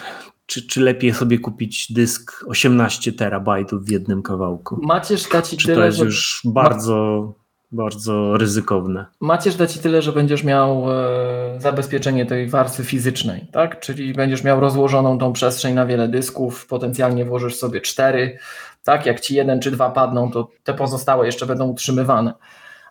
czy, 0.45 0.67
czy 0.67 0.81
lepiej 0.81 1.13
sobie 1.13 1.39
kupić 1.39 1.93
dysk 1.93 2.45
18 2.47 3.13
terabajtów 3.13 3.85
w 3.85 3.89
jednym 3.89 4.23
kawałku? 4.23 4.79
Macierz 4.83 5.29
da 5.29 5.41
ci 5.41 5.57
czy 5.57 5.67
tyle, 5.67 5.77
to 5.77 5.85
jest 5.85 5.97
że... 5.97 6.05
już 6.05 6.41
bardzo, 6.45 7.33
bardzo 7.71 8.37
ryzykowne? 8.37 9.05
Macierz 9.19 9.55
da 9.55 9.67
ci 9.67 9.79
tyle, 9.79 10.01
że 10.01 10.11
będziesz 10.11 10.43
miał 10.43 10.91
e, 10.91 11.55
zabezpieczenie 11.59 12.25
tej 12.25 12.49
warstwy 12.49 12.83
fizycznej, 12.83 13.47
tak? 13.51 13.79
Czyli 13.79 14.13
będziesz 14.13 14.43
miał 14.43 14.59
rozłożoną 14.59 15.17
tą 15.17 15.33
przestrzeń 15.33 15.73
na 15.73 15.85
wiele 15.85 16.07
dysków, 16.07 16.67
potencjalnie 16.67 17.25
włożysz 17.25 17.55
sobie 17.55 17.81
cztery, 17.81 18.37
tak? 18.83 19.05
Jak 19.05 19.19
ci 19.19 19.35
jeden 19.35 19.59
czy 19.59 19.71
dwa 19.71 19.89
padną, 19.89 20.31
to 20.31 20.49
te 20.63 20.73
pozostałe 20.73 21.25
jeszcze 21.25 21.45
będą 21.45 21.67
utrzymywane. 21.67 22.33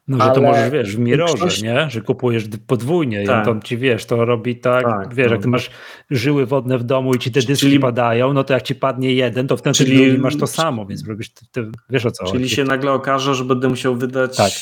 No, 0.09 0.17
że 0.17 0.23
Ale 0.23 0.35
to 0.35 0.41
możesz, 0.43 0.71
wiesz, 0.71 0.97
w 0.97 0.99
mirorze, 0.99 1.63
nie? 1.63 1.91
Że 1.91 2.01
kupujesz 2.01 2.45
podwójnie 2.67 3.27
tak. 3.27 3.47
i 3.47 3.51
on 3.51 3.63
ci, 3.63 3.77
wiesz, 3.77 4.07
to 4.07 4.25
robi 4.25 4.57
tak, 4.57 4.85
tak 4.85 5.15
wiesz, 5.15 5.27
no. 5.27 5.33
jak 5.33 5.43
ty 5.43 5.49
masz 5.49 5.71
żyły 6.11 6.47
wodne 6.47 6.79
w 6.79 6.85
domu 6.85 7.15
i 7.15 7.19
ci 7.19 7.33
te 7.33 7.41
dyski 7.41 7.67
czyli, 7.67 7.81
padają, 7.81 8.33
no 8.33 8.45
to 8.45 8.55
jak 8.55 8.63
ci 8.63 8.75
padnie 8.75 9.13
jeden, 9.13 9.47
to 9.47 9.57
wtedy 9.57 9.75
czyli, 9.75 9.97
drugi 9.97 10.19
masz 10.19 10.37
to 10.37 10.47
samo, 10.47 10.87
więc 10.87 11.09
robisz, 11.09 11.31
ty, 11.31 11.47
ty 11.53 11.71
wiesz 11.91 12.07
o 12.07 12.11
co 12.11 12.25
Czyli 12.25 12.49
się 12.49 12.65
nagle 12.65 12.93
okaże, 12.93 13.35
że 13.35 13.45
będę 13.45 13.69
musiał 13.69 13.97
wydać 13.97 14.37
tak. 14.37 14.53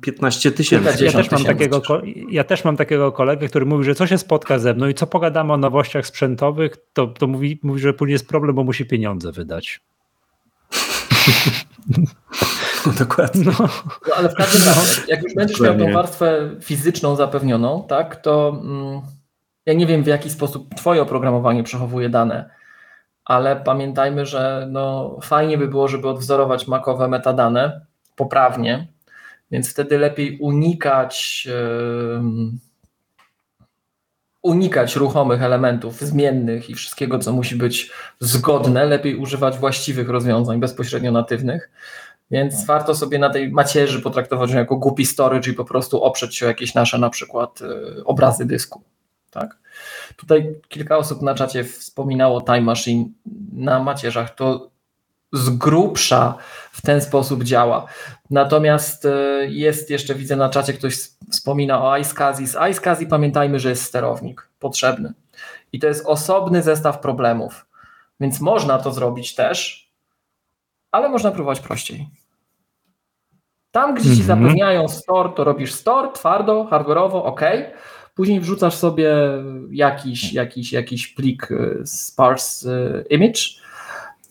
15 0.00 0.50
tysięcy. 0.50 1.04
Ja, 1.04 1.12
też 1.12 1.30
mam 1.30 1.44
takiego, 1.44 1.82
ja 2.30 2.44
też 2.44 2.64
mam 2.64 2.76
takiego 2.76 3.12
kolegę, 3.12 3.48
który 3.48 3.66
mówi, 3.66 3.84
że 3.84 3.94
co 3.94 4.06
się 4.06 4.18
spotka 4.18 4.58
ze 4.58 4.74
mną 4.74 4.88
i 4.88 4.94
co 4.94 5.06
pogadamy 5.06 5.52
o 5.52 5.56
nowościach 5.56 6.06
sprzętowych, 6.06 6.76
to, 6.92 7.06
to 7.06 7.26
mówi, 7.26 7.60
mówi, 7.62 7.80
że 7.80 7.92
później 7.92 8.12
jest 8.12 8.28
problem, 8.28 8.56
bo 8.56 8.64
musi 8.64 8.86
pieniądze 8.86 9.32
wydać. 9.32 9.80
No, 12.86 12.92
dokładnie. 13.06 13.44
No. 13.44 13.68
no. 14.08 14.14
ale 14.16 14.28
w 14.28 14.34
każdym 14.34 14.68
razie, 14.68 15.02
jak 15.08 15.22
już 15.22 15.34
będziesz 15.34 15.60
miał 15.60 15.78
tą 15.78 15.92
warstwę 15.92 16.50
fizyczną 16.60 17.16
zapewnioną, 17.16 17.86
tak, 17.88 18.16
to 18.16 18.60
mm, 18.62 19.00
ja 19.66 19.74
nie 19.74 19.86
wiem 19.86 20.02
w 20.02 20.06
jaki 20.06 20.30
sposób 20.30 20.74
twoje 20.74 21.02
oprogramowanie 21.02 21.62
przechowuje 21.62 22.08
dane, 22.08 22.50
ale 23.24 23.56
pamiętajmy, 23.56 24.26
że 24.26 24.66
no, 24.70 25.16
fajnie 25.22 25.58
by 25.58 25.68
było, 25.68 25.88
żeby 25.88 26.08
odwzorować 26.08 26.68
makowe 26.68 27.08
metadane 27.08 27.86
poprawnie, 28.16 28.86
więc 29.50 29.70
wtedy 29.70 29.98
lepiej 29.98 30.38
unikać 30.38 31.46
yy, 31.46 32.20
unikać 34.44 34.96
ruchomych 34.96 35.42
elementów 35.42 36.00
zmiennych 36.00 36.70
i 36.70 36.74
wszystkiego, 36.74 37.18
co 37.18 37.32
musi 37.32 37.56
być 37.56 37.90
zgodne, 38.20 38.84
lepiej 38.84 39.16
używać 39.16 39.58
właściwych 39.58 40.08
rozwiązań 40.08 40.60
bezpośrednio 40.60 41.12
natywnych. 41.12 41.70
Więc 42.30 42.58
no. 42.58 42.64
warto 42.66 42.94
sobie 42.94 43.18
na 43.18 43.30
tej 43.30 43.50
macierzy 43.50 44.00
potraktować 44.00 44.50
ją 44.50 44.58
jako 44.58 44.76
głupi 44.76 45.06
storage 45.06 45.50
i 45.50 45.54
po 45.54 45.64
prostu 45.64 46.02
oprzeć 46.02 46.36
się 46.36 46.46
o 46.46 46.48
jakieś 46.48 46.74
nasze 46.74 46.98
na 46.98 47.10
przykład 47.10 47.60
y, 47.60 48.04
obrazy 48.04 48.44
dysku. 48.44 48.82
Tak? 49.30 49.58
Tutaj 50.16 50.60
kilka 50.68 50.96
osób 50.96 51.22
na 51.22 51.34
czacie 51.34 51.64
wspominało 51.64 52.40
Time 52.40 52.60
Machine 52.60 53.04
na 53.52 53.82
macierzach. 53.82 54.34
To 54.34 54.70
z 55.32 55.50
grubsza 55.50 56.34
w 56.72 56.82
ten 56.82 57.00
sposób 57.00 57.44
działa. 57.44 57.86
Natomiast 58.30 59.04
y, 59.04 59.10
jest 59.48 59.90
jeszcze, 59.90 60.14
widzę 60.14 60.36
na 60.36 60.48
czacie, 60.48 60.72
ktoś 60.72 60.96
wspomina 61.30 61.84
o 61.84 61.98
iSCSI. 61.98 62.46
Z 62.46 62.56
iSCSI 62.70 63.06
pamiętajmy, 63.06 63.60
że 63.60 63.68
jest 63.68 63.82
sterownik 63.82 64.48
potrzebny. 64.58 65.12
I 65.72 65.78
to 65.78 65.86
jest 65.86 66.06
osobny 66.06 66.62
zestaw 66.62 67.00
problemów. 67.00 67.66
Więc 68.20 68.40
można 68.40 68.78
to 68.78 68.92
zrobić 68.92 69.34
też, 69.34 69.83
ale 70.94 71.08
można 71.08 71.30
próbować 71.30 71.60
prościej. 71.60 72.08
Tam, 73.70 73.94
gdzie 73.94 74.16
ci 74.16 74.20
mhm. 74.20 74.26
zapewniają 74.26 74.88
store, 74.88 75.30
to 75.36 75.44
robisz 75.44 75.72
store, 75.72 76.12
twardo, 76.12 76.64
hardware'owo, 76.70 77.24
ok. 77.24 77.40
Później 78.14 78.40
wrzucasz 78.40 78.74
sobie 78.74 79.14
jakiś, 79.70 80.32
jakiś, 80.32 80.72
jakiś 80.72 81.08
plik 81.08 81.50
y, 81.50 81.82
sparse 81.84 82.70
y, 82.70 83.04
image 83.10 83.40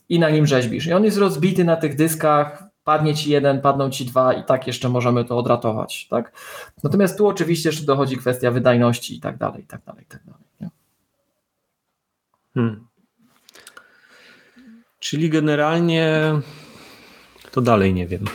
i 0.10 0.20
na 0.20 0.30
nim 0.30 0.48
rzeźbisz. 0.48 0.88
I 0.88 0.94
on 0.94 1.04
jest 1.04 1.18
rozbity 1.18 1.64
na 1.64 1.76
tych 1.76 1.96
dyskach, 1.96 2.64
padnie 2.84 3.16
ci 3.16 3.32
jeden, 3.32 3.62
padną 3.62 3.90
ci 3.90 4.06
dwa 4.06 4.34
i 4.34 4.44
tak 4.44 4.68
jeszcze 4.68 4.90
możemy 4.90 5.26
to 5.26 5.38
odratować. 5.38 6.08
Tak? 6.08 6.32
Natomiast 6.84 7.18
tu 7.18 7.28
oczywiście 7.28 7.70
jeszcze 7.70 7.86
dochodzi 7.86 8.18
kwestia 8.18 8.52
wydajności 8.52 9.18
i 9.18 9.20
tak 9.20 9.38
dalej, 9.38 9.64
i 9.64 9.68
tak 9.68 9.82
dalej, 9.86 10.04
i 10.04 10.08
tak 10.08 10.22
dalej. 10.24 10.72
Hmm. 12.54 12.93
Czyli 15.04 15.30
generalnie 15.30 16.34
to 17.52 17.62
dalej 17.62 17.94
nie 17.94 18.08
wiem. 18.08 18.26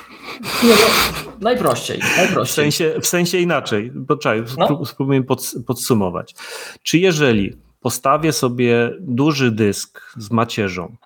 Nie, 0.64 0.70
no, 0.70 1.30
najprościej, 1.40 2.00
najprościej. 2.16 2.44
W 2.44 2.50
sensie, 2.50 3.00
w 3.00 3.06
sensie 3.06 3.38
inaczej, 3.38 3.92
poczekaj, 4.08 4.42
no. 4.58 4.84
spróbujmy 4.84 5.26
podsumować. 5.66 6.34
Czy 6.82 6.98
jeżeli 6.98 7.56
postawię 7.80 8.32
sobie 8.32 8.90
duży 9.00 9.50
dysk 9.50 10.00
z 10.16 10.30
macierzą, 10.30 10.96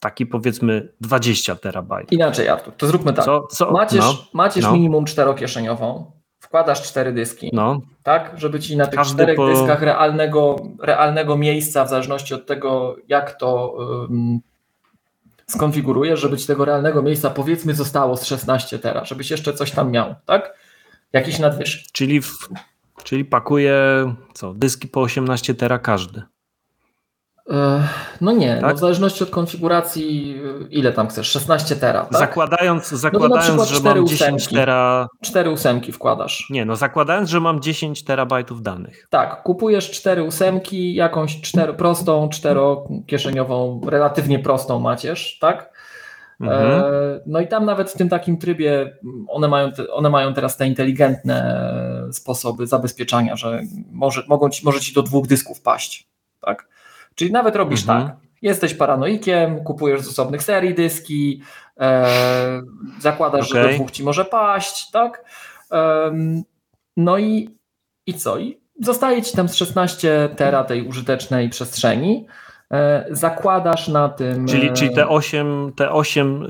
taki 0.00 0.26
powiedzmy 0.26 0.92
20 1.00 1.56
terabajtów. 1.56 2.12
Inaczej, 2.12 2.48
Artur, 2.48 2.74
to 2.76 2.86
zróbmy 2.86 3.12
tak. 3.12 3.24
Co, 3.24 3.46
co? 3.50 3.70
Macierz, 3.70 4.00
no, 4.00 4.26
macierz 4.32 4.64
no. 4.64 4.72
minimum 4.72 5.04
czterokieszeniową, 5.04 6.12
wkładasz 6.40 6.82
cztery 6.82 7.12
dyski, 7.12 7.50
no. 7.52 7.80
tak, 8.02 8.32
żeby 8.36 8.60
ci 8.60 8.76
na 8.76 8.86
tych 8.86 8.94
Każdy 8.94 9.14
czterech 9.14 9.36
po... 9.36 9.46
dyskach 9.46 9.82
realnego, 9.82 10.56
realnego 10.80 11.36
miejsca, 11.36 11.84
w 11.84 11.88
zależności 11.88 12.34
od 12.34 12.46
tego, 12.46 12.96
jak 13.08 13.38
to 13.38 13.74
um, 14.08 14.40
skonfigurujesz, 15.52 16.20
żeby 16.20 16.36
ci 16.36 16.46
tego 16.46 16.64
realnego 16.64 17.02
miejsca 17.02 17.30
powiedzmy 17.30 17.74
zostało 17.74 18.16
z 18.16 18.24
16 18.24 18.78
tera, 18.78 19.04
żebyś 19.04 19.30
jeszcze 19.30 19.54
coś 19.54 19.70
tam 19.70 19.90
miał, 19.90 20.14
tak? 20.26 20.54
Jakiś 21.12 21.38
nadwyżek. 21.38 21.82
Czyli, 21.92 22.20
czyli 23.04 23.24
pakuje 23.24 23.76
co, 24.34 24.54
dyski 24.54 24.88
po 24.88 25.00
18 25.00 25.54
tera 25.54 25.78
każdy. 25.78 26.22
No 28.20 28.32
nie, 28.32 28.54
no 28.54 28.60
tak? 28.60 28.70
no 28.70 28.76
w 28.76 28.78
zależności 28.78 29.24
od 29.24 29.30
konfiguracji, 29.30 30.40
ile 30.70 30.92
tam 30.92 31.08
chcesz, 31.08 31.28
16 31.28 31.76
tera. 31.76 32.04
Tak? 32.04 32.18
Zakładając, 32.18 32.88
zakładając 32.88 33.56
no 33.56 33.64
że 33.64 33.80
mam 33.80 34.06
10 34.06 34.48
tera. 34.48 35.08
4 35.22 35.50
ósemki 35.50 35.92
wkładasz. 35.92 36.46
Nie, 36.50 36.64
no 36.64 36.76
zakładając, 36.76 37.30
że 37.30 37.40
mam 37.40 37.60
10 37.60 38.04
terabajtów 38.04 38.62
danych. 38.62 39.06
Tak, 39.10 39.42
kupujesz 39.42 39.90
4 39.90 40.22
ósemki, 40.22 40.94
jakąś 40.94 41.40
4 41.40 41.74
prostą, 41.74 42.28
czterokieszeniową, 42.28 43.80
relatywnie 43.86 44.38
prostą 44.38 44.80
macierz, 44.80 45.38
tak? 45.38 45.72
Mhm. 46.40 46.70
E, 46.70 47.20
no 47.26 47.40
i 47.40 47.48
tam 47.48 47.64
nawet 47.64 47.90
w 47.90 47.96
tym 47.96 48.08
takim 48.08 48.38
trybie 48.38 48.96
one 49.28 49.48
mają, 49.48 49.70
one 49.92 50.10
mają 50.10 50.34
teraz 50.34 50.56
te 50.56 50.66
inteligentne 50.66 51.68
sposoby 52.12 52.66
zabezpieczania, 52.66 53.36
że 53.36 53.62
może, 53.90 54.22
mogą 54.28 54.50
ci, 54.50 54.64
może 54.64 54.80
ci 54.80 54.94
do 54.94 55.02
dwóch 55.02 55.26
dysków 55.26 55.60
paść. 55.60 56.08
Tak? 56.40 56.71
Czyli 57.14 57.32
nawet 57.32 57.56
robisz 57.56 57.80
mhm. 57.80 58.06
tak, 58.06 58.16
jesteś 58.42 58.74
paranoikiem, 58.74 59.64
kupujesz 59.64 60.00
z 60.00 60.08
osobnych 60.08 60.42
serii 60.42 60.74
dyski, 60.74 61.42
e, 61.80 62.62
zakładasz, 63.00 63.50
okay. 63.50 63.62
że 63.62 63.68
do 63.68 63.74
dwóch 63.74 63.90
ci 63.90 64.04
może 64.04 64.24
paść, 64.24 64.90
tak? 64.90 65.24
E, 65.72 66.12
no 66.96 67.18
i, 67.18 67.48
i 68.06 68.14
co? 68.14 68.38
I 68.38 68.60
zostaje 68.80 69.22
ci 69.22 69.36
tam 69.36 69.48
z 69.48 69.54
16 69.54 70.28
tera 70.36 70.64
tej 70.64 70.88
użytecznej 70.88 71.48
przestrzeni. 71.48 72.26
E, 72.72 73.04
zakładasz 73.10 73.88
na 73.88 74.08
tym. 74.08 74.46
Czyli, 74.46 74.68
e, 74.68 74.72
czyli 74.72 74.94
te 74.94 75.08
8, 75.08 75.72
te 75.76 75.90
8 75.90 76.46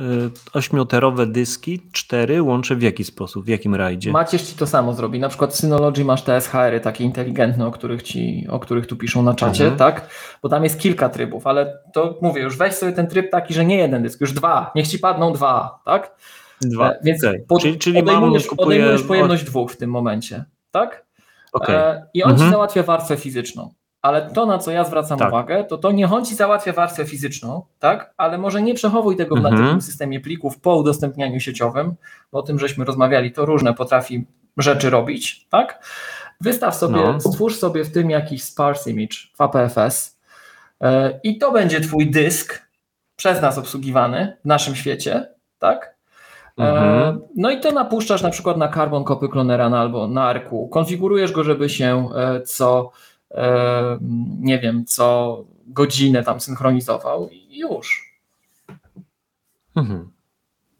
8 0.53 0.87
dyski, 1.27 1.83
4 1.93 2.43
łączę 2.43 2.77
w 2.77 2.83
jaki 2.83 3.05
sposób, 3.05 3.45
w 3.45 3.49
jakim 3.49 3.75
rajdzie? 3.75 4.13
Macierz 4.13 4.43
ci 4.43 4.57
to 4.57 4.67
samo 4.67 4.93
zrobi. 4.93 5.19
Na 5.19 5.29
przykład 5.29 5.53
w 5.53 5.57
Synology 5.57 6.05
masz 6.05 6.23
te 6.23 6.41
SHR-y 6.41 6.81
takie 6.81 7.05
inteligentne, 7.05 7.67
o 7.67 7.71
których, 7.71 8.03
ci, 8.03 8.47
o 8.51 8.59
których 8.59 8.87
tu 8.87 8.97
piszą 8.97 9.23
na 9.23 9.35
czacie, 9.35 9.65
mhm. 9.65 9.79
tak? 9.79 10.09
Bo 10.43 10.49
tam 10.49 10.65
jest 10.65 10.81
kilka 10.81 11.09
trybów, 11.09 11.47
ale 11.47 11.79
to 11.93 12.19
mówię, 12.23 12.43
już 12.43 12.57
weź 12.57 12.75
sobie 12.75 12.93
ten 12.93 13.07
tryb 13.07 13.31
taki, 13.31 13.55
że 13.55 13.65
nie 13.65 13.77
jeden 13.77 14.03
dysk, 14.03 14.21
już 14.21 14.33
dwa, 14.33 14.71
niech 14.75 14.89
ci 14.89 14.99
padną 14.99 15.33
dwa, 15.33 15.81
tak? 15.85 16.17
Dwa. 16.61 16.91
E, 16.91 16.99
więc 17.03 17.25
okay. 17.25 17.45
pod, 17.49 17.63
czyli, 17.63 17.79
czyli 17.79 17.99
odejmujesz, 17.99 18.47
kupuję... 18.47 18.67
odejmujesz 18.67 19.03
pojemność 19.03 19.45
dwóch 19.45 19.73
w 19.73 19.77
tym 19.77 19.91
momencie, 19.91 20.45
tak? 20.71 21.07
Okay. 21.53 22.03
I 22.15 22.23
on 22.23 22.31
mhm. 22.31 22.49
ci 22.49 22.53
załatwia 22.53 22.83
warstwę 22.83 23.17
fizyczną. 23.17 23.75
Ale 24.03 24.31
to, 24.31 24.47
na 24.47 24.59
co 24.59 24.71
ja 24.71 24.85
zwracam 24.85 25.19
tak. 25.19 25.29
uwagę, 25.29 25.65
to 25.65 25.79
to 25.79 25.93
nie 25.93 26.07
chodzi 26.07 26.35
załatwia 26.35 26.73
warstwę 26.73 27.05
fizyczną, 27.05 27.63
tak? 27.79 28.15
Ale 28.17 28.39
może 28.39 28.63
nie 28.63 28.75
przechowuj 28.75 29.17
tego 29.17 29.37
mhm. 29.37 29.55
w 29.55 29.59
natywnym 29.59 29.83
systemie 29.83 30.21
plików 30.21 30.61
po 30.61 30.77
udostępnianiu 30.77 31.41
sieciowym, 31.41 31.95
bo 32.33 32.39
o 32.39 32.43
tym 32.43 32.59
żeśmy 32.59 32.85
rozmawiali, 32.85 33.33
to 33.33 33.47
różne 33.47 33.75
potrafi 33.75 34.27
rzeczy 34.57 34.91
robić, 34.91 35.47
tak? 35.51 35.85
Wystaw 36.41 36.75
sobie, 36.75 37.01
no. 37.01 37.21
stwórz 37.21 37.57
sobie 37.57 37.85
w 37.85 37.93
tym 37.93 38.11
jakiś 38.11 38.43
sparse 38.43 38.91
image 38.91 39.17
w 39.35 39.41
APFS 39.41 40.19
yy, 40.81 40.89
i 41.23 41.39
to 41.39 41.53
będzie 41.53 41.81
twój 41.81 42.11
dysk 42.11 42.63
przez 43.17 43.43
nas 43.43 43.59
obsługiwany 43.59 44.37
w 44.43 44.45
naszym 44.45 44.77
świecie, 44.77 45.29
tak? 45.59 45.97
E, 46.59 46.63
mhm. 46.63 47.21
No 47.37 47.51
i 47.51 47.61
to 47.61 47.73
napuszczasz 47.73 48.23
na 48.23 48.31
przykład 48.31 48.57
na 48.57 48.69
Carbon 48.69 49.05
Copy 49.05 49.29
Clonera 49.29 49.67
albo 49.67 50.09
na 50.09 50.25
ARQ. 50.25 50.69
Konfigurujesz 50.69 51.33
go, 51.33 51.45
żeby 51.45 51.69
się 51.69 52.09
e, 52.17 52.41
co 52.41 52.91
E, 52.91 53.12
nie 54.41 54.59
wiem, 54.59 54.85
co 54.85 55.45
godzinę 55.67 56.23
tam 56.23 56.41
synchronizował 56.41 57.29
i 57.29 57.59
już. 57.59 58.13
Mhm. 59.77 60.11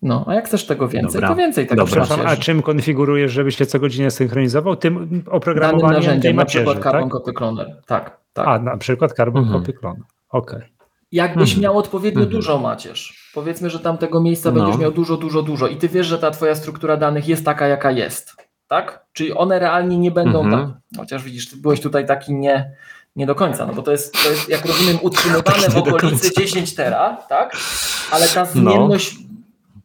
No, 0.03 0.25
a 0.29 0.35
jak 0.35 0.47
chcesz 0.47 0.67
tego 0.67 0.89
więcej, 0.89 1.13
Dobra. 1.13 1.29
to 1.29 1.35
więcej 1.35 1.67
tego 1.67 1.85
Przepraszam, 1.85 2.21
A 2.27 2.37
czym 2.37 2.63
konfigurujesz, 2.63 3.33
żebyś 3.33 3.57
się 3.57 3.67
co 3.67 3.79
godzinę 3.79 4.11
synchronizował? 4.11 4.77
Tym 4.77 5.25
oprogramowaniem 5.31 5.81
Danym 5.81 5.97
narzędziem, 5.97 6.37
na 6.37 6.45
przykład 6.45 6.83
Carbon 6.83 7.03
tak? 7.03 7.13
Copy 7.13 7.33
Cloner. 7.33 7.83
Tak, 7.87 8.21
tak. 8.33 8.49
A, 8.49 8.59
na 8.59 8.77
przykład 8.77 9.13
Carbon 9.13 9.43
mhm. 9.43 9.61
Copy 9.61 9.73
Cloner. 9.73 10.03
Okej. 10.29 10.57
Okay. 10.59 10.69
Jakbyś 11.13 11.51
mhm. 11.51 11.63
miał 11.63 11.79
odpowiednio 11.79 12.23
mhm. 12.23 12.37
dużo 12.37 12.59
macierz, 12.59 13.31
powiedzmy, 13.35 13.71
że 13.71 13.81
tam 13.81 13.99
tego 13.99 14.21
miejsca 14.21 14.51
no. 14.51 14.61
będziesz 14.61 14.81
miał 14.81 14.93
dużo, 14.93 15.17
dużo, 15.17 15.43
dużo 15.43 15.69
i 15.69 15.77
ty 15.77 15.89
wiesz, 15.89 16.07
że 16.07 16.19
ta 16.19 16.31
twoja 16.31 16.55
struktura 16.55 16.97
danych 16.97 17.29
jest 17.29 17.45
taka, 17.45 17.67
jaka 17.67 17.91
jest 17.91 18.37
tak? 18.73 19.02
Czyli 19.13 19.33
one 19.33 19.59
realnie 19.59 19.99
nie 19.99 20.11
będą 20.11 20.45
mhm. 20.45 20.67
tak. 20.67 20.77
Chociaż 20.97 21.23
widzisz, 21.23 21.51
ty 21.51 21.57
byłeś 21.57 21.81
tutaj 21.81 22.07
taki 22.07 22.35
nie, 22.35 22.73
nie 23.17 23.27
do 23.27 23.35
końca, 23.35 23.67
no 23.67 23.75
bo 23.75 23.83
to 23.83 23.93
jest, 23.93 24.23
to 24.25 24.31
jest 24.31 24.49
jak 24.49 24.67
rozumiem, 24.67 24.99
utrzymywane 25.03 25.69
w 25.71 25.77
okolicy 25.77 26.31
10 26.39 26.75
tera, 26.75 27.17
tak? 27.29 27.57
Ale 28.11 28.29
ta 28.29 28.41
no. 28.41 28.47
zmienność 28.47 29.15
no. 29.19 29.27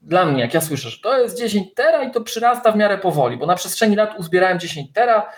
dla 0.02 0.26
mnie, 0.26 0.42
jak 0.42 0.54
ja 0.54 0.62
słyszę, 0.62 0.90
że 0.90 0.98
to 1.00 1.20
jest 1.20 1.38
10 1.38 1.74
tera 1.74 2.04
i 2.04 2.12
to 2.12 2.22
przyrasta 2.22 2.72
w 2.72 2.76
miarę 2.76 2.98
powoli, 2.98 3.38
bo 3.38 3.46
na 3.46 3.56
przeszeni 3.56 3.96
lat 3.96 4.20
uzbierałem 4.20 4.60
10 4.60 4.94
tera, 4.94 5.30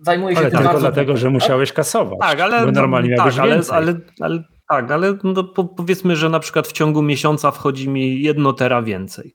zajmuję 0.00 0.34
się 0.34 0.40
ale 0.40 0.50
tym 0.50 0.60
tylko 0.60 0.78
dlatego, 0.78 1.12
tak? 1.12 1.20
że 1.20 1.30
musiałeś 1.30 1.72
kasować. 1.72 2.18
Tak, 2.20 2.40
ale 2.40 2.72
normalnie 2.72 3.16
tak, 3.16 3.38
ale, 3.38 3.60
ale, 3.70 3.94
ale, 4.20 4.42
tak, 4.68 4.90
ale 4.90 5.14
no, 5.24 5.44
powiedzmy, 5.76 6.16
że 6.16 6.28
na 6.28 6.40
przykład 6.40 6.68
w 6.68 6.72
ciągu 6.72 7.02
miesiąca 7.02 7.50
wchodzi 7.50 7.88
mi 7.88 8.22
jedno 8.22 8.52
tera 8.52 8.82
więcej. 8.82 9.34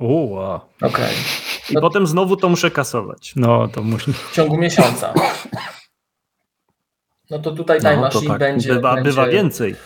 Uła. 0.00 0.66
Okej. 0.76 0.88
Okay. 0.88 1.14
I 1.70 1.74
no, 1.74 1.80
potem 1.80 2.06
znowu 2.06 2.36
to 2.36 2.48
muszę 2.48 2.70
kasować. 2.70 3.32
No, 3.36 3.68
to 3.68 3.82
musi. 3.82 4.12
W 4.12 4.32
ciągu 4.32 4.56
miesiąca. 4.56 5.14
No 7.30 7.38
to 7.38 7.50
tutaj 7.50 7.80
Time 7.80 7.96
no, 7.96 8.02
Machine 8.02 8.28
tak. 8.28 8.38
będzie, 8.38 8.74
bywa, 8.74 8.94
będzie... 8.94 9.10
bywa 9.10 9.26
więcej. 9.26 9.76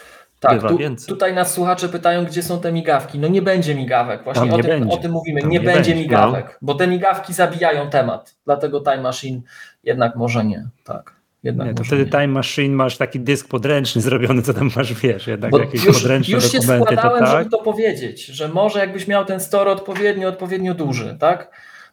Tak, 0.41 0.55
bywa 0.55 0.69
tu, 0.69 0.79
więcej. 0.79 1.09
tutaj 1.09 1.35
nas 1.35 1.53
słuchacze 1.53 1.89
pytają, 1.89 2.25
gdzie 2.25 2.43
są 2.43 2.61
te 2.61 2.73
migawki. 2.73 3.19
No 3.19 3.29
nie 3.29 3.43
będzie 3.43 3.75
migawek, 3.75 4.25
właśnie 4.25 4.55
o 4.55 4.59
tym, 4.59 4.91
o 4.91 4.97
tym, 4.97 5.13
mówimy. 5.13 5.41
nie, 5.41 5.49
nie, 5.49 5.61
będzie, 5.61 5.75
będzie 5.75 5.95
migawek, 5.95 6.47
no. 6.47 6.59
bo 6.63 6.75
te 6.75 6.87
migawki 6.87 7.33
zabijają 7.33 7.91
temat. 7.91 8.37
Dlatego 8.45 8.81
Time 8.81 9.01
Machine 9.01 9.41
jednak 9.85 10.17
może 10.17 10.45
nie. 10.45 10.69
Tak. 10.85 11.22
Jednak 11.43 11.69
nie, 11.69 11.75
to 11.75 11.85
wtedy 11.85 12.05
nie. 12.05 12.11
Time 12.11 12.29
Machine 12.29 12.75
masz 12.75 12.97
taki 12.97 13.21
dysk 13.21 13.49
podręczny 13.49 14.03
zrobiony, 14.11 14.43
co 14.43 14.55
tam 14.55 14.71
masz, 14.77 14.95
wiesz, 14.95 15.27
jednak 15.27 15.51
Bo 15.51 15.59
jakieś 15.59 15.85
już, 15.85 16.03
podręczne 16.03 16.35
już 16.35 16.45
dokumenty. 16.45 16.67
Już 16.67 16.81
się 16.81 16.95
składałem, 16.95 17.25
to 17.25 17.27
tak? 17.27 17.39
żeby 17.39 17.51
to 17.51 17.59
powiedzieć, 17.59 18.27
że 18.27 18.49
może 18.49 18.79
jakbyś 18.79 19.09
miał 19.09 19.25
ten 19.25 19.41
store 19.41 19.71
odpowiednio, 19.71 20.29
odpowiednio 20.29 20.75
duży, 20.75 21.17
tak? 21.21 21.51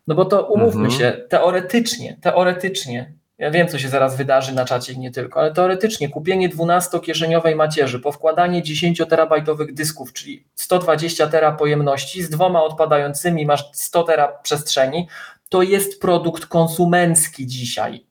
No 0.07 0.15
bo 0.15 0.25
to 0.25 0.45
umówmy 0.47 0.85
mhm. 0.85 0.99
się, 0.99 1.21
teoretycznie, 1.29 2.17
teoretycznie, 2.21 3.13
ja 3.37 3.51
wiem, 3.51 3.67
co 3.67 3.79
się 3.79 3.89
zaraz 3.89 4.17
wydarzy 4.17 4.55
na 4.55 4.65
czacie 4.65 4.93
i 4.93 4.99
nie 4.99 5.11
tylko, 5.11 5.39
ale 5.39 5.53
teoretycznie 5.53 6.09
kupienie 6.09 6.49
12-kieszeniowej 6.49 7.55
macierzy, 7.55 7.99
powkładanie 7.99 8.61
10-terabajtowych 8.61 9.73
dysków, 9.73 10.13
czyli 10.13 10.45
120 10.55 11.27
tera 11.27 11.51
pojemności 11.51 12.23
z 12.23 12.29
dwoma 12.29 12.63
odpadającymi, 12.63 13.45
masz 13.45 13.69
100 13.73 14.03
tera 14.03 14.27
przestrzeni, 14.27 15.07
to 15.49 15.61
jest 15.61 16.01
produkt 16.01 16.45
konsumencki 16.45 17.47
dzisiaj. 17.47 18.08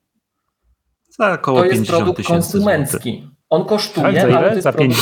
Za 1.19 1.33
około 1.33 1.59
to 1.59 1.65
jest 1.65 1.87
produkt 1.87 2.27
konsumencki. 2.27 3.27
On 3.49 3.65
kosztuje, 3.65 4.13
tak, 4.13 4.15
za 4.15 4.27
ile? 4.27 4.61
za 4.61 4.73
5 4.73 4.95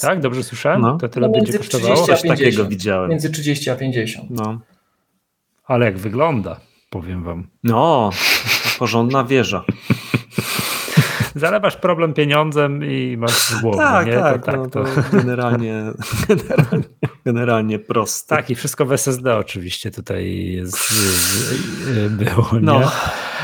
Tak, 0.00 0.20
dobrze 0.20 0.42
słyszałem? 0.42 0.80
No. 0.80 0.98
To 0.98 1.08
tyle 1.08 1.26
no, 1.28 1.32
będzie 1.32 1.58
kosztowało? 1.58 2.06
Coś 2.06 2.22
takiego 2.22 2.64
widziałem. 2.64 3.10
Między 3.10 3.30
30 3.30 3.70
a 3.70 3.76
50. 3.76 4.30
No. 4.30 4.60
Ale 5.64 5.84
jak 5.84 5.98
wygląda, 5.98 6.60
powiem 6.90 7.24
wam. 7.24 7.48
No, 7.64 8.10
porządna 8.78 9.24
wieża. 9.24 9.64
Zalewasz 11.34 11.76
problem 11.76 12.14
pieniądzem 12.14 12.84
i 12.84 13.16
masz 13.16 13.30
z 13.30 13.60
głowy. 13.60 13.78
Tak, 13.78 14.06
nie? 14.06 14.12
tak, 14.12 14.44
to, 14.44 14.52
tak 14.52 14.56
no, 14.56 14.70
to... 14.70 14.84
generalnie, 15.12 15.82
generalnie, 16.28 16.88
generalnie 17.24 17.78
proste. 17.78 18.36
Tak, 18.36 18.50
i 18.50 18.54
wszystko 18.54 18.86
w 18.86 18.92
SSD 18.92 19.36
oczywiście 19.36 19.90
tutaj 19.90 20.52
jest, 20.52 20.76
było. 22.10 22.48
No. 22.60 22.80
Nie? 22.80 22.86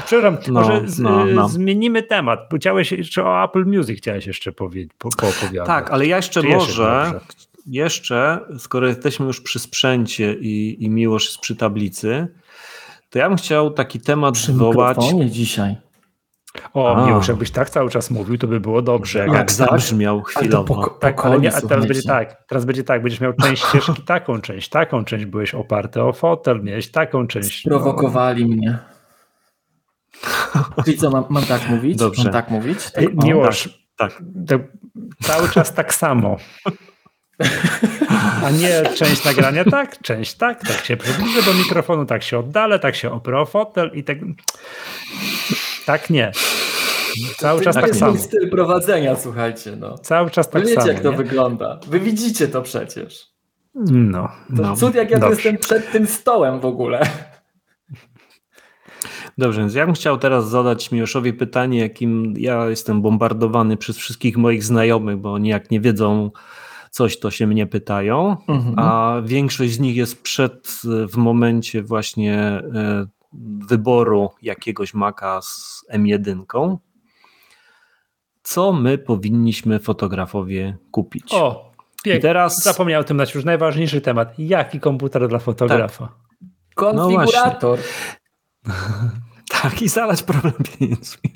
Przepraszam, 0.06 0.38
no, 0.48 0.60
może 0.60 0.82
z, 0.88 0.98
no, 0.98 1.24
no. 1.24 1.48
zmienimy 1.48 2.02
temat. 2.02 2.40
Chciałeś 2.56 2.92
jeszcze 2.92 3.24
o 3.24 3.44
Apple 3.44 3.64
Music 3.64 3.98
chciałeś 3.98 4.26
jeszcze 4.26 4.52
powie, 4.52 4.86
po, 4.98 5.08
poopowiadać. 5.08 5.66
Tak, 5.66 5.90
ale 5.90 6.06
ja 6.06 6.16
jeszcze 6.16 6.42
Czy 6.42 6.48
może, 6.48 7.10
jeszcze, 7.14 7.20
jeszcze, 7.66 8.40
skoro 8.58 8.86
jesteśmy 8.86 9.26
już 9.26 9.40
przy 9.40 9.58
sprzęcie 9.58 10.34
i, 10.34 10.84
i 10.84 11.02
jest 11.02 11.38
przy 11.38 11.56
tablicy, 11.56 12.26
to 13.10 13.18
ja 13.18 13.28
bym 13.28 13.38
chciał 13.38 13.70
taki 13.70 14.00
temat 14.00 14.34
przy 14.34 14.52
zwołać. 14.52 14.96
dzisiaj. 15.26 15.76
O, 16.74 16.96
a. 16.96 17.06
Miłosz, 17.06 17.28
jakbyś 17.28 17.50
tak 17.50 17.70
cały 17.70 17.90
czas 17.90 18.10
mówił, 18.10 18.38
to 18.38 18.46
by 18.46 18.60
było 18.60 18.82
dobrze. 18.82 19.18
Jak, 19.18 19.32
jak 19.32 19.52
zabrzmiał 19.52 20.22
chwilowo. 20.22 20.74
Po, 20.74 20.90
tak, 20.90 21.26
ale 21.26 21.38
nie, 21.40 21.54
a 21.54 21.60
teraz 21.60 21.86
będzie 21.86 22.02
tak, 22.02 22.44
teraz 22.48 22.64
będzie 22.64 22.84
tak, 22.84 23.02
będziesz 23.02 23.20
miał 23.20 23.32
część 23.32 23.64
ścieżki, 23.68 24.02
taką 24.02 24.40
część, 24.40 24.68
taką 24.68 25.04
część, 25.04 25.24
byłeś 25.24 25.54
oparty 25.54 26.02
o 26.02 26.12
fotel, 26.12 26.62
miałeś 26.62 26.90
taką 26.90 27.26
część. 27.26 27.60
Sprowokowali 27.60 28.48
no. 28.48 28.56
mnie. 28.56 28.78
Czyli 30.84 30.96
co, 30.96 31.10
mam, 31.10 31.24
mam 31.28 31.44
tak 31.44 31.68
mówić? 31.68 31.98
Dobrze. 31.98 32.24
Mam 32.24 32.32
tak 32.32 32.50
mówić? 32.50 32.90
Tak, 32.90 33.24
Miłosz, 33.24 33.68
tak. 33.96 34.22
tak. 34.48 34.62
cały 35.22 35.48
czas 35.48 35.74
tak 35.74 35.94
samo. 35.94 36.36
A 38.44 38.50
nie 38.50 38.82
część 38.94 39.24
nagrania 39.24 39.64
tak, 39.64 40.02
część 40.02 40.34
tak, 40.34 40.68
tak 40.68 40.84
się 40.84 40.96
przybliżę 40.96 41.42
do 41.42 41.54
mikrofonu, 41.54 42.06
tak 42.06 42.22
się 42.22 42.38
oddalę, 42.38 42.78
tak 42.78 42.94
się 42.96 43.10
oprę 43.10 43.40
o 43.40 43.46
fotel 43.46 43.90
i 43.94 44.04
tak. 44.04 44.18
Tak 45.86 46.10
nie. 46.10 46.32
Cały 47.36 47.60
czas 47.60 47.74
tak, 47.74 47.96
samo. 47.96 48.18
styl 48.18 48.50
prowadzenia, 48.50 49.16
słuchajcie. 49.16 49.76
No. 49.76 49.98
Cały 49.98 50.30
czas 50.30 50.50
tak 50.50 50.62
Wy 50.62 50.68
wiecie, 50.68 50.80
samo. 50.80 50.92
jak 50.92 51.02
to 51.02 51.10
nie? 51.10 51.16
wygląda. 51.16 51.80
Wy 51.86 52.00
widzicie 52.00 52.48
to 52.48 52.62
przecież. 52.62 53.26
No, 53.90 54.28
To 54.56 54.62
no. 54.62 54.76
cud, 54.76 54.94
jak 54.94 55.10
ja 55.10 55.18
Dobrze. 55.18 55.34
jestem 55.34 55.58
przed 55.58 55.92
tym 55.92 56.06
stołem 56.06 56.60
w 56.60 56.64
ogóle. 56.64 57.00
Dobrze, 59.38 59.60
więc 59.60 59.74
ja 59.74 59.86
bym 59.86 59.94
chciał 59.94 60.18
teraz 60.18 60.48
zadać 60.48 60.92
Miłoszowi 60.92 61.32
pytanie, 61.32 61.78
jakim 61.80 62.34
ja 62.36 62.66
jestem 62.68 63.02
bombardowany 63.02 63.76
przez 63.76 63.96
wszystkich 63.98 64.36
moich 64.36 64.64
znajomych, 64.64 65.16
bo 65.16 65.32
oni 65.32 65.48
jak 65.48 65.70
nie 65.70 65.80
wiedzą 65.80 66.30
coś, 66.90 67.18
to 67.18 67.30
się 67.30 67.46
mnie 67.46 67.66
pytają, 67.66 68.36
Mhm. 68.48 68.74
a 68.78 69.16
większość 69.24 69.72
z 69.72 69.80
nich 69.80 69.96
jest 69.96 70.22
przed, 70.22 70.68
w 71.12 71.16
momencie 71.16 71.82
właśnie 71.82 72.38
e, 72.74 73.06
wyboru 73.68 74.30
jakiegoś 74.42 74.94
maka 74.94 75.42
z 75.42 75.84
M1. 75.92 76.76
Co 78.42 78.72
my 78.72 78.98
powinniśmy 78.98 79.78
fotografowie 79.78 80.76
kupić? 80.90 81.34
O, 81.34 81.72
I 81.74 82.02
pięknie. 82.04 82.20
teraz 82.20 82.62
Zapomniał 82.62 83.00
o 83.00 83.04
tym 83.04 83.16
dać 83.16 83.34
już 83.34 83.44
najważniejszy 83.44 84.00
temat. 84.00 84.38
Jaki 84.38 84.80
komputer 84.80 85.28
dla 85.28 85.38
fotografa? 85.38 86.08
Konfigurator. 86.74 87.78
Tak, 89.62 89.82
i 89.82 89.88
zalać 89.88 90.22
problem 90.22 90.54
pieniędzmi. 90.78 91.30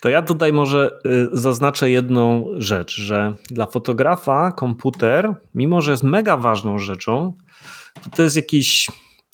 To 0.00 0.08
ja 0.08 0.22
tutaj 0.22 0.52
może 0.52 1.00
y, 1.06 1.28
zaznaczę 1.32 1.90
jedną 1.90 2.46
rzecz, 2.56 2.96
że 2.96 3.34
dla 3.50 3.66
fotografa 3.66 4.52
komputer, 4.52 5.34
mimo 5.54 5.80
że 5.80 5.90
jest 5.90 6.02
mega 6.02 6.36
ważną 6.36 6.78
rzeczą, 6.78 7.32
to, 8.02 8.10
to 8.16 8.22
jest 8.22 8.36
jakieś 8.36 8.90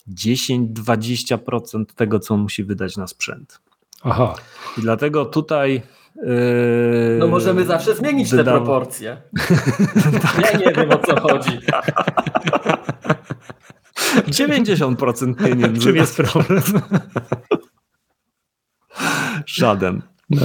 10-20% 0.08 1.84
tego, 1.94 2.18
co 2.18 2.34
on 2.34 2.40
musi 2.40 2.64
wydać 2.64 2.96
na 2.96 3.06
sprzęt. 3.06 3.60
Aha. 4.02 4.34
I 4.78 4.80
dlatego 4.80 5.24
tutaj. 5.24 5.82
Yy, 6.16 7.16
No 7.18 7.26
możemy 7.28 7.64
zawsze 7.64 7.94
zmienić 7.94 8.30
te 8.30 8.44
proporcje. 8.44 9.22
Ja 10.52 10.58
nie 10.58 10.72
wiem 10.72 10.90
o 10.90 10.98
co 10.98 11.20
chodzi. 11.20 11.58
90% 14.28 15.34
pieniędzy. 15.44 15.80
Czym 15.80 15.96
jest 15.96 16.16
problem? 16.16 16.62
Żaden. 19.46 20.02
No. 20.30 20.40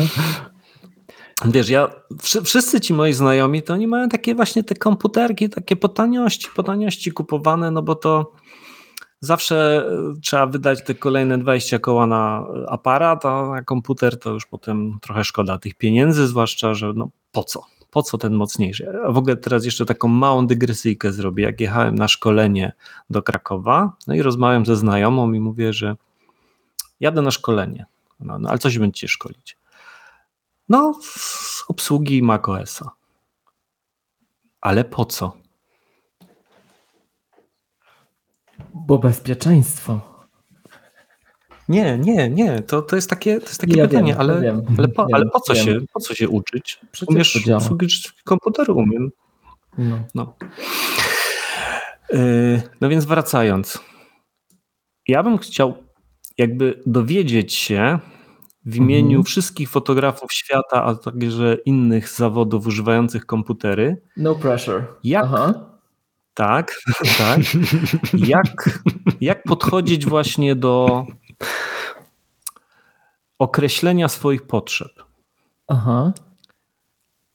Wiesz, 1.46 1.70
ja, 1.70 1.90
wszy- 2.22 2.42
wszyscy 2.42 2.82
ci 2.82 2.94
moi 2.94 3.14
znajomi, 3.14 3.64
to 3.64 3.74
oni 3.74 3.88
mają 3.88 4.10
takie 4.10 4.36
właśnie 4.36 4.64
te 4.64 4.76
komputerki, 4.76 5.50
takie 5.50 5.76
po 5.76 5.90
taniości, 5.90 6.48
po 6.56 6.64
taniości 6.64 7.12
kupowane, 7.12 7.72
no 7.72 7.82
bo 7.82 7.96
to 7.96 8.32
zawsze 9.22 9.86
e, 9.88 10.20
trzeba 10.22 10.46
wydać 10.46 10.84
te 10.84 10.96
kolejne 10.96 11.38
20 11.38 11.80
koła 11.80 12.08
na 12.08 12.46
aparat, 12.68 13.26
a 13.26 13.50
na 13.50 13.62
komputer 13.62 14.20
to 14.20 14.30
już 14.30 14.46
potem 14.46 15.00
trochę 15.02 15.24
szkoda 15.24 15.58
tych 15.58 15.76
pieniędzy, 15.76 16.28
zwłaszcza, 16.28 16.74
że 16.74 16.94
no 16.96 17.10
po 17.32 17.44
co? 17.44 17.64
Po 17.92 18.04
co 18.04 18.18
ten 18.18 18.34
mocniejszy? 18.34 18.88
W 19.10 19.18
ogóle 19.18 19.38
teraz 19.38 19.66
jeszcze 19.66 19.86
taką 19.86 20.08
małą 20.08 20.48
dygresyjkę 20.48 21.12
zrobię. 21.12 21.44
Jak 21.44 21.62
jechałem 21.62 21.96
na 21.96 22.08
szkolenie 22.08 22.74
do 23.10 23.24
Krakowa, 23.24 23.94
no 24.08 24.14
i 24.14 24.22
rozmawiam 24.22 24.66
ze 24.66 24.76
znajomą 24.76 25.34
i 25.34 25.40
mówię, 25.40 25.74
że 25.74 25.96
jadę 27.00 27.22
na 27.22 27.32
szkolenie. 27.32 27.86
No, 28.20 28.40
no 28.40 28.50
ale 28.50 28.60
co 28.60 28.72
się 28.72 28.80
będziecie 28.80 29.08
szkolić? 29.08 29.58
No, 30.70 31.00
z 31.02 31.64
obsługi 31.68 32.24
macOSa. 32.24 32.92
Ale 34.62 34.84
po 34.84 35.06
co? 35.06 35.34
Bo 38.88 38.98
bezpieczeństwo. 39.00 40.00
Nie, 41.70 41.98
nie, 41.98 42.30
nie. 42.30 42.62
To, 42.62 42.82
to 42.82 42.96
jest 42.96 43.10
takie, 43.10 43.40
to 43.40 43.46
jest 43.48 43.62
takie 43.62 43.78
Ja 43.78 43.88
pytanie, 43.88 44.12
wiem, 44.12 44.22
ale, 44.22 44.42
wiem, 44.42 44.62
ale, 44.78 44.88
po, 44.88 45.06
wiem, 45.06 45.16
ale 45.16 45.26
po 45.26 45.40
co 45.40 45.56
się, 45.56 45.80
po 45.94 46.00
co 46.00 46.16
się 46.16 46.30
uczyć? 46.30 46.80
Przecież 46.92 47.36
Umiesz 47.36 47.48
obsługiwać 47.50 48.14
komputer 48.24 48.72
umiem. 48.72 49.12
No. 49.78 50.00
No. 50.16 50.34
Yy, 52.12 52.62
no 52.82 52.90
więc 52.90 53.06
wracając. 53.06 53.80
Ja 55.08 55.24
bym 55.24 55.38
chciał 55.38 55.74
jakby 56.38 56.82
dowiedzieć 56.86 57.54
się 57.54 58.00
w 58.66 58.76
imieniu 58.76 59.08
Mhm. 59.08 59.24
wszystkich 59.24 59.70
fotografów 59.70 60.34
świata, 60.34 60.84
a 60.84 60.96
także 60.96 61.58
innych 61.66 62.10
zawodów 62.10 62.68
używających 62.68 63.26
komputery, 63.26 64.02
No 64.18 64.36
pressure. 64.36 64.84
jak 65.04 65.24
Aha. 65.26 65.69
Tak, 66.40 66.76
tak. 67.18 67.40
Jak, 68.18 68.80
jak 69.22 69.44
podchodzić 69.44 70.06
właśnie 70.06 70.56
do 70.56 71.06
określenia 73.40 74.08
swoich 74.08 74.48
potrzeb? 74.48 74.92
Aha. 75.68 76.14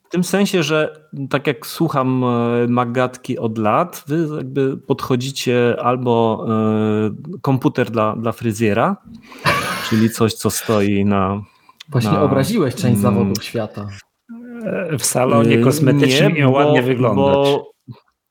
W 0.05 0.09
tym 0.10 0.24
sensie, 0.24 0.62
że 0.62 1.09
tak 1.31 1.47
jak 1.47 1.66
słucham 1.66 2.24
e, 2.24 2.66
Magatki 2.68 3.39
od 3.39 3.59
lat, 3.59 4.05
wy 4.06 4.28
jakby 4.36 4.76
podchodzicie 4.76 5.76
albo 5.82 6.47
e, 6.48 7.39
komputer 7.43 7.90
dla, 7.90 8.16
dla 8.16 8.32
fryzjera, 8.32 8.97
czyli 9.89 10.10
coś, 10.10 10.35
co 10.35 10.51
stoi 10.51 11.05
na. 11.05 11.43
Właśnie 11.89 12.10
No. 12.12 12.22
obraziłeś 12.22 12.74
część 12.74 12.85
Mm. 12.85 13.01
zawodów 13.02 13.44
świata. 13.44 13.89
W 14.98 15.05
salonie 15.05 15.59
kosmetycznym 15.59 16.32
nie, 16.32 16.40
i 16.40 16.47
ładnie 16.47 16.81
bo- 16.81 16.86
wyglądać. 16.86 17.35
Bo, 17.35 17.73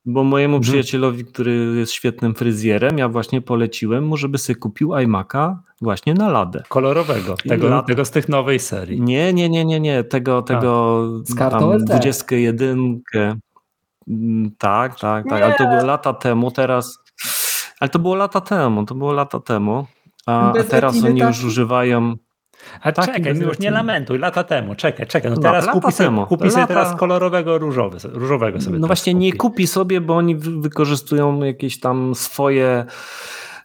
bo 0.06 0.24
mojemu 0.24 0.56
Mhm. 0.56 0.62
przyjacielowi, 0.72 1.26
który 1.26 1.52
jest 1.80 1.92
świetnym 1.94 2.36
fryzjerem, 2.36 2.98
ja 2.98 3.10
właśnie 3.10 3.42
poleciłem 3.42 4.08
mu, 4.08 4.18
żeby 4.18 4.38
sobie 4.38 4.56
kupił 4.60 4.90
iMac'a 4.90 5.56
właśnie 5.82 6.14
na 6.14 6.30
ladę. 6.30 6.64
Kolorowego, 6.70 7.36
tego, 7.50 7.70
lat- 7.70 7.88
tego 7.88 8.06
z 8.06 8.12
tych 8.12 8.30
nowej 8.30 8.60
serii. 8.60 9.02
Nie, 9.02 9.34
nie, 9.34 9.50
nie, 9.50 9.66
nie, 9.66 9.80
nie. 9.80 10.04
Tego, 10.04 10.42
tego 10.42 11.04
Z 11.26 11.36
kartą 11.36 11.60
tam 11.60 11.72
SD. 11.72 11.86
21. 11.94 13.02
Mm, 14.08 14.52
Tak, 14.58 15.00
tak, 15.00 15.30
tak. 15.30 15.44
Ale 15.44 15.54
to 15.56 15.68
było 15.68 15.86
lata 15.86 16.14
temu, 16.14 16.52
teraz. 16.52 17.00
Ale 17.80 17.90
to 17.90 18.00
było 18.00 18.16
lata 18.16 18.42
temu, 18.42 18.86
to 18.86 18.96
było 18.96 19.14
lata 19.14 19.40
temu. 19.40 19.86
A, 20.26 20.52
a 20.54 20.64
teraz 20.64 21.04
oni 21.04 21.22
już 21.22 21.44
używają. 21.44 22.16
A 22.82 22.92
Tak, 22.92 23.06
czekaj, 23.06 23.22
bez 23.22 23.40
już 23.42 23.60
nie 23.60 23.72
lamentuj, 23.72 24.20
lata 24.20 24.44
temu, 24.44 24.76
czekaj, 24.76 25.08
czekaj. 25.08 25.32
No 25.32 25.36
No, 25.36 25.42
teraz 25.42 25.66
lata 25.66 25.80
kupi, 25.80 25.94
sobie, 25.94 26.08
temu, 26.08 26.26
kupi 26.28 26.52
sobie 26.52 26.62
lata- 26.62 26.68
teraz 26.74 26.96
kolorowego 27.00 27.58
różowy, 27.58 27.98
różowego 28.04 28.62
sobie 28.62 28.80
No 28.80 28.88
właśnie 28.88 29.14
nie 29.14 29.32
kupi. 29.32 29.38
kupi 29.40 29.68
sobie, 29.68 30.02
bo 30.02 30.16
oni 30.16 30.36
wy- 30.36 30.62
wykorzystują 30.62 31.44
jakieś 31.44 31.80
tam 31.80 32.16
swoje 32.16 32.86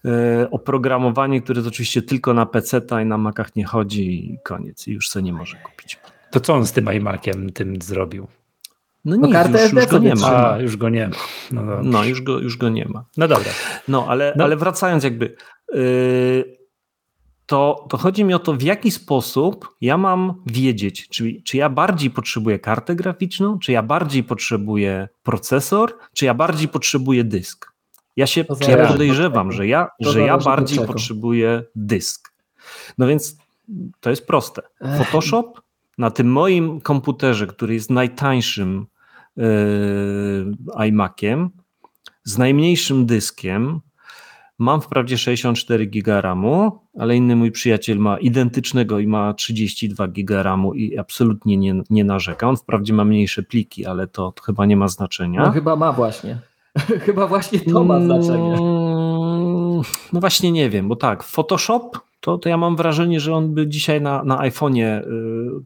e, 0.04 0.50
oprogramowanie, 0.50 1.42
które 1.42 1.58
jest 1.58 1.68
oczywiście 1.68 2.02
tylko 2.02 2.34
na 2.34 2.46
PC 2.46 2.80
i 3.02 3.06
na 3.06 3.18
Macach 3.18 3.56
nie 3.56 3.64
chodzi 3.64 4.32
i 4.32 4.38
koniec. 4.44 4.88
I 4.88 4.92
już 4.92 5.08
sobie 5.10 5.22
nie 5.22 5.32
może 5.32 5.56
kupić. 5.56 5.98
To 6.30 6.40
co 6.40 6.54
on 6.54 6.66
z 6.66 6.72
tym 6.72 6.92
iMaciem 6.94 7.50
tym 7.52 7.82
zrobił? 7.82 8.26
No 9.04 9.16
No 9.16 9.26
nic, 9.26 9.36
kartę 9.36 9.62
już, 9.62 9.72
już 9.72 9.86
go 9.86 9.98
nie 9.98 10.16
sobie 10.16 10.32
ma. 10.32 10.52
A, 10.52 10.58
już 10.58 10.76
go 10.76 10.88
nie 10.88 11.08
ma. 11.08 11.14
No. 11.52 11.62
No, 11.82 12.04
już 12.04 12.22
go, 12.22 12.38
już 12.38 12.56
go 12.56 12.68
nie 12.68 12.84
ma. 12.88 13.04
no 13.16 13.28
dobra. 13.28 13.50
No, 13.88 14.06
ale, 14.08 14.32
No. 14.36 14.44
ale 14.44 14.56
wracając 14.56 15.04
jakby, 15.04 15.36
yy, 15.74 16.57
to, 17.48 17.86
to 17.88 17.96
chodzi 17.96 18.24
mi 18.24 18.34
o 18.34 18.38
to, 18.38 18.52
w 18.52 18.62
jaki 18.62 18.90
sposób 18.90 19.76
ja 19.80 19.96
mam 19.96 20.42
wiedzieć, 20.46 21.08
czyli 21.08 21.42
czy 21.42 21.56
ja 21.56 21.68
bardziej 21.68 22.10
potrzebuję 22.10 22.58
kartę 22.58 22.96
graficzną, 22.96 23.58
czy 23.58 23.72
ja 23.72 23.82
bardziej 23.82 24.24
potrzebuję 24.24 25.08
procesor, 25.22 25.98
czy 26.12 26.24
ja 26.24 26.34
bardziej 26.34 26.68
potrzebuję 26.68 27.24
dysk. 27.24 27.72
Ja 28.16 28.26
się 28.26 28.44
To 28.44 28.56
czy 28.56 28.70
ja 28.70 28.86
podejrzewam, 28.86 29.52
że 29.52 29.66
ja, 29.66 29.88
że 30.00 30.20
ja 30.20 30.38
bardziej 30.38 30.86
potrzebuję 30.86 31.62
dysk. 31.74 32.32
No 32.98 33.06
więc 33.06 33.36
to 34.00 34.10
jest 34.10 34.26
proste. 34.26 34.62
Photoshop 34.98 35.60
na 35.98 36.10
tym 36.10 36.32
moim 36.32 36.80
komputerze, 36.80 37.46
który 37.46 37.74
jest 37.74 37.90
najtańszym 37.90 38.86
yy, 39.36 40.86
iMaciem, 40.88 41.50
z 42.24 42.38
najmniejszym 42.38 43.06
dyskiem, 43.06 43.80
mam 44.58 44.80
wprawdzie 44.80 45.18
64 45.18 45.86
giga 45.86 46.20
RAMu, 46.20 46.78
ale 46.98 47.16
inny 47.16 47.36
mój 47.36 47.50
przyjaciel 47.52 47.98
ma 47.98 48.18
identycznego 48.18 48.98
i 48.98 49.06
ma 49.06 49.34
32 49.34 50.08
giga 50.08 50.42
RAMu 50.42 50.74
i 50.74 50.98
absolutnie 50.98 51.56
nie, 51.56 51.82
nie 51.90 52.04
narzeka. 52.04 52.48
On 52.48 52.56
wprawdzie 52.56 52.92
ma 52.92 53.04
mniejsze 53.04 53.42
pliki, 53.42 53.86
ale 53.86 54.06
to, 54.06 54.32
to 54.32 54.42
chyba 54.42 54.66
nie 54.66 54.76
ma 54.76 54.88
znaczenia. 54.88 55.42
No 55.42 55.50
chyba 55.50 55.76
ma 55.76 55.92
właśnie. 55.92 56.38
chyba 57.06 57.26
właśnie 57.26 57.60
to 57.60 57.84
ma 57.84 58.00
znaczenie. 58.00 58.54
Mm, 58.54 59.82
No 60.12 60.20
właśnie 60.20 60.52
nie 60.52 60.70
wiem, 60.70 60.88
bo 60.88 60.96
tak, 60.96 61.22
Photoshop, 61.22 61.98
to, 62.20 62.38
to 62.38 62.48
ja 62.48 62.56
mam 62.56 62.76
wrażenie, 62.76 63.20
że 63.20 63.34
on 63.34 63.54
by 63.54 63.66
dzisiaj 63.66 64.00
na, 64.00 64.24
na 64.24 64.38
iPhone'ie 64.38 65.00
y, 65.00 65.04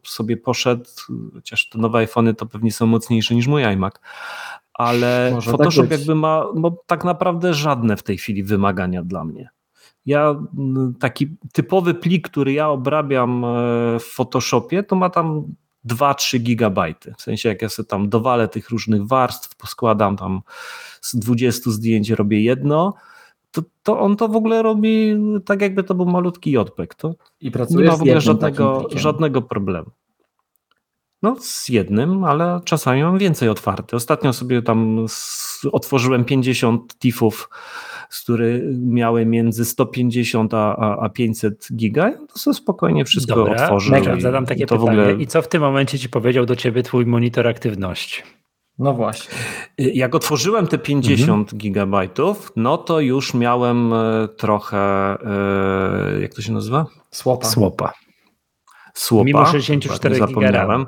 sobie 0.03 0.37
poszedł, 0.37 0.85
chociaż 1.33 1.69
te 1.69 1.79
nowe 1.79 1.99
iPhony 1.99 2.33
to 2.33 2.45
pewnie 2.45 2.71
są 2.71 2.85
mocniejsze 2.85 3.35
niż 3.35 3.47
mój 3.47 3.63
iMac, 3.63 3.93
ale 4.83 5.31
Może 5.33 5.51
tak 5.51 5.57
Photoshop 5.57 5.81
być. 5.81 5.91
jakby 5.91 6.15
ma 6.15 6.45
no, 6.55 6.77
tak 6.85 7.03
naprawdę 7.03 7.53
żadne 7.53 7.97
w 7.97 8.03
tej 8.03 8.17
chwili 8.17 8.43
wymagania 8.43 9.03
dla 9.03 9.25
mnie. 9.25 9.49
Ja 10.05 10.35
mm, 10.57 10.93
taki 10.99 11.37
typowy 11.53 11.93
plik, 11.93 12.29
który 12.29 12.53
ja 12.53 12.69
obrabiam 12.69 13.45
e, 13.45 13.47
w 13.99 14.03
Photoshopie, 14.03 14.83
to 14.83 14.95
ma 14.95 15.09
tam 15.09 15.43
2-3 15.85 16.39
gigabajty. 16.39 17.13
W 17.17 17.21
sensie 17.21 17.49
jak 17.49 17.61
ja 17.61 17.69
sobie 17.69 17.87
tam 17.87 18.09
dowalę 18.09 18.47
tych 18.47 18.69
różnych 18.69 19.07
warstw, 19.07 19.55
poskładam 19.55 20.17
tam 20.17 20.41
z 21.01 21.15
20 21.15 21.71
zdjęć 21.71 22.09
robię 22.09 22.43
jedno, 22.43 22.93
to, 23.53 23.61
to 23.83 23.99
on 23.99 24.15
to 24.15 24.27
w 24.27 24.35
ogóle 24.35 24.61
robi 24.61 25.15
tak 25.45 25.61
jakby 25.61 25.83
to 25.83 25.95
był 25.95 26.05
malutki 26.05 26.51
JPEG. 26.51 26.95
To 26.95 27.15
I 27.41 27.51
nie 27.69 27.85
ma 27.85 27.95
w 27.95 28.01
ogóle 28.01 28.21
żadnego, 28.21 28.87
żadnego 28.95 29.41
problemu. 29.41 29.91
No, 31.23 31.35
z 31.39 31.69
jednym, 31.69 32.23
ale 32.23 32.61
czasami 32.65 33.03
mam 33.03 33.17
więcej 33.17 33.49
otwarte. 33.49 33.97
Ostatnio 33.97 34.33
sobie 34.33 34.61
tam 34.61 35.05
otworzyłem 35.71 36.25
50 36.25 36.97
tifów, 36.99 37.49
z 38.09 38.21
których 38.21 38.63
miały 38.79 39.25
między 39.25 39.65
150 39.65 40.53
a, 40.53 40.97
a 40.97 41.09
500 41.09 41.67
giga. 41.75 42.11
To 42.33 42.39
sobie 42.39 42.53
spokojnie 42.53 43.05
wszystko 43.05 43.35
Dobra, 43.35 43.63
otworzył. 43.63 43.91
Mega, 43.91 44.19
zadam 44.19 44.45
takie 44.45 44.65
pytanie. 44.65 44.81
Ogóle... 44.81 45.13
I 45.13 45.27
co 45.27 45.41
w 45.41 45.47
tym 45.47 45.61
momencie 45.61 45.99
ci 45.99 46.09
powiedział 46.09 46.45
do 46.45 46.55
ciebie 46.55 46.83
twój 46.83 47.05
monitor 47.05 47.47
aktywności? 47.47 48.21
No 48.79 48.93
właśnie. 48.93 49.35
Y, 49.81 49.91
jak 49.91 50.15
otworzyłem 50.15 50.67
te 50.67 50.77
50 50.77 51.29
mhm. 51.29 51.57
gigabajtów, 51.57 52.51
no 52.55 52.77
to 52.77 52.99
już 52.99 53.33
miałem 53.33 53.93
e, 53.93 54.27
trochę, 54.37 54.77
e, 54.77 56.21
jak 56.21 56.33
to 56.33 56.41
się 56.41 56.51
nazywa? 56.51 56.85
Słopa. 57.11 57.47
Słopa. 57.47 57.93
Słopa. 58.93 59.25
Mimo 59.25 59.45
64 59.45 60.15
zapomniałem. 60.15 60.85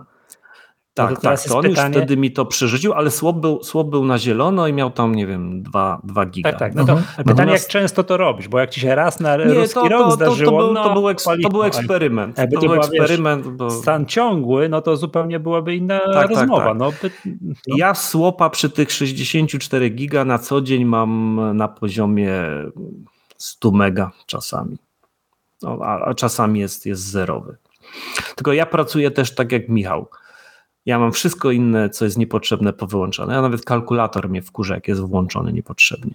Tak, 0.95 1.09
no 1.09 1.15
tak, 1.15 1.43
to 1.43 1.57
on 1.57 1.63
pytanie... 1.63 1.87
już 1.87 1.97
wtedy 1.97 2.17
mi 2.17 2.31
to 2.31 2.45
przerzucił, 2.45 2.93
ale 2.93 3.11
słop 3.11 3.37
był, 3.37 3.63
słop 3.63 3.89
był 3.89 4.05
na 4.05 4.17
zielono 4.17 4.67
i 4.67 4.73
miał 4.73 4.91
tam, 4.91 5.15
nie 5.15 5.27
wiem, 5.27 5.63
2, 5.63 6.01
2 6.03 6.25
giga. 6.25 6.49
Tak, 6.49 6.59
tak. 6.59 6.75
No 6.75 6.85
to 6.85 6.91
mhm. 6.91 7.07
pytanie, 7.17 7.35
Natomiast... 7.37 7.63
jak 7.63 7.71
często 7.71 8.03
to 8.03 8.17
robisz, 8.17 8.47
bo 8.47 8.59
jak 8.59 8.69
ci 8.69 8.81
się 8.81 8.95
raz 8.95 9.19
na 9.19 9.37
nie, 9.37 9.43
ruski 9.43 9.73
to, 9.73 9.87
rok 9.87 10.03
to, 10.03 10.11
zdarzyło, 10.11 10.51
to, 10.51 10.57
to, 10.57 10.63
był, 10.63 10.73
no, 10.73 10.83
to, 10.83 10.93
był, 10.93 11.09
eks, 11.09 11.23
to 11.43 11.49
był 11.49 11.63
eksperyment. 11.63 12.37
Jakby 12.37 12.55
to, 12.55 12.61
był 12.61 12.73
eksperyment, 12.73 13.45
wiesz, 13.45 13.53
bo... 13.53 13.71
stan 13.71 14.05
ciągły, 14.05 14.69
no 14.69 14.81
to 14.81 14.97
zupełnie 14.97 15.39
byłaby 15.39 15.75
inna 15.75 15.99
tak, 15.99 16.13
tak 16.13 16.29
rozmowa. 16.29 16.63
Tak, 16.63 16.67
tak. 16.67 16.77
No, 16.77 16.91
by, 17.01 17.11
no. 17.67 17.77
Ja 17.77 17.93
słopa 17.93 18.49
przy 18.49 18.69
tych 18.69 18.91
64 18.91 19.89
giga 19.89 20.25
na 20.25 20.39
co 20.39 20.61
dzień 20.61 20.85
mam 20.85 21.39
na 21.53 21.67
poziomie 21.67 22.41
100 23.37 23.71
mega 23.71 24.11
czasami. 24.25 24.77
No, 25.61 25.79
a, 25.81 26.05
a 26.05 26.13
czasami 26.13 26.59
jest, 26.59 26.85
jest 26.85 27.01
zerowy. 27.01 27.57
Tylko 28.35 28.53
ja 28.53 28.65
pracuję 28.65 29.11
też 29.11 29.35
tak 29.35 29.51
jak 29.51 29.69
Michał 29.69 30.07
ja 30.85 30.99
mam 30.99 31.11
wszystko 31.11 31.51
inne, 31.51 31.89
co 31.89 32.05
jest 32.05 32.17
niepotrzebne, 32.17 32.73
powyłączone. 32.73 33.33
Ja 33.33 33.41
nawet 33.41 33.65
kalkulator 33.65 34.29
mnie 34.29 34.41
wkurza, 34.41 34.75
jak 34.75 34.87
jest 34.87 35.01
włączony 35.01 35.53
niepotrzebnie. 35.53 36.13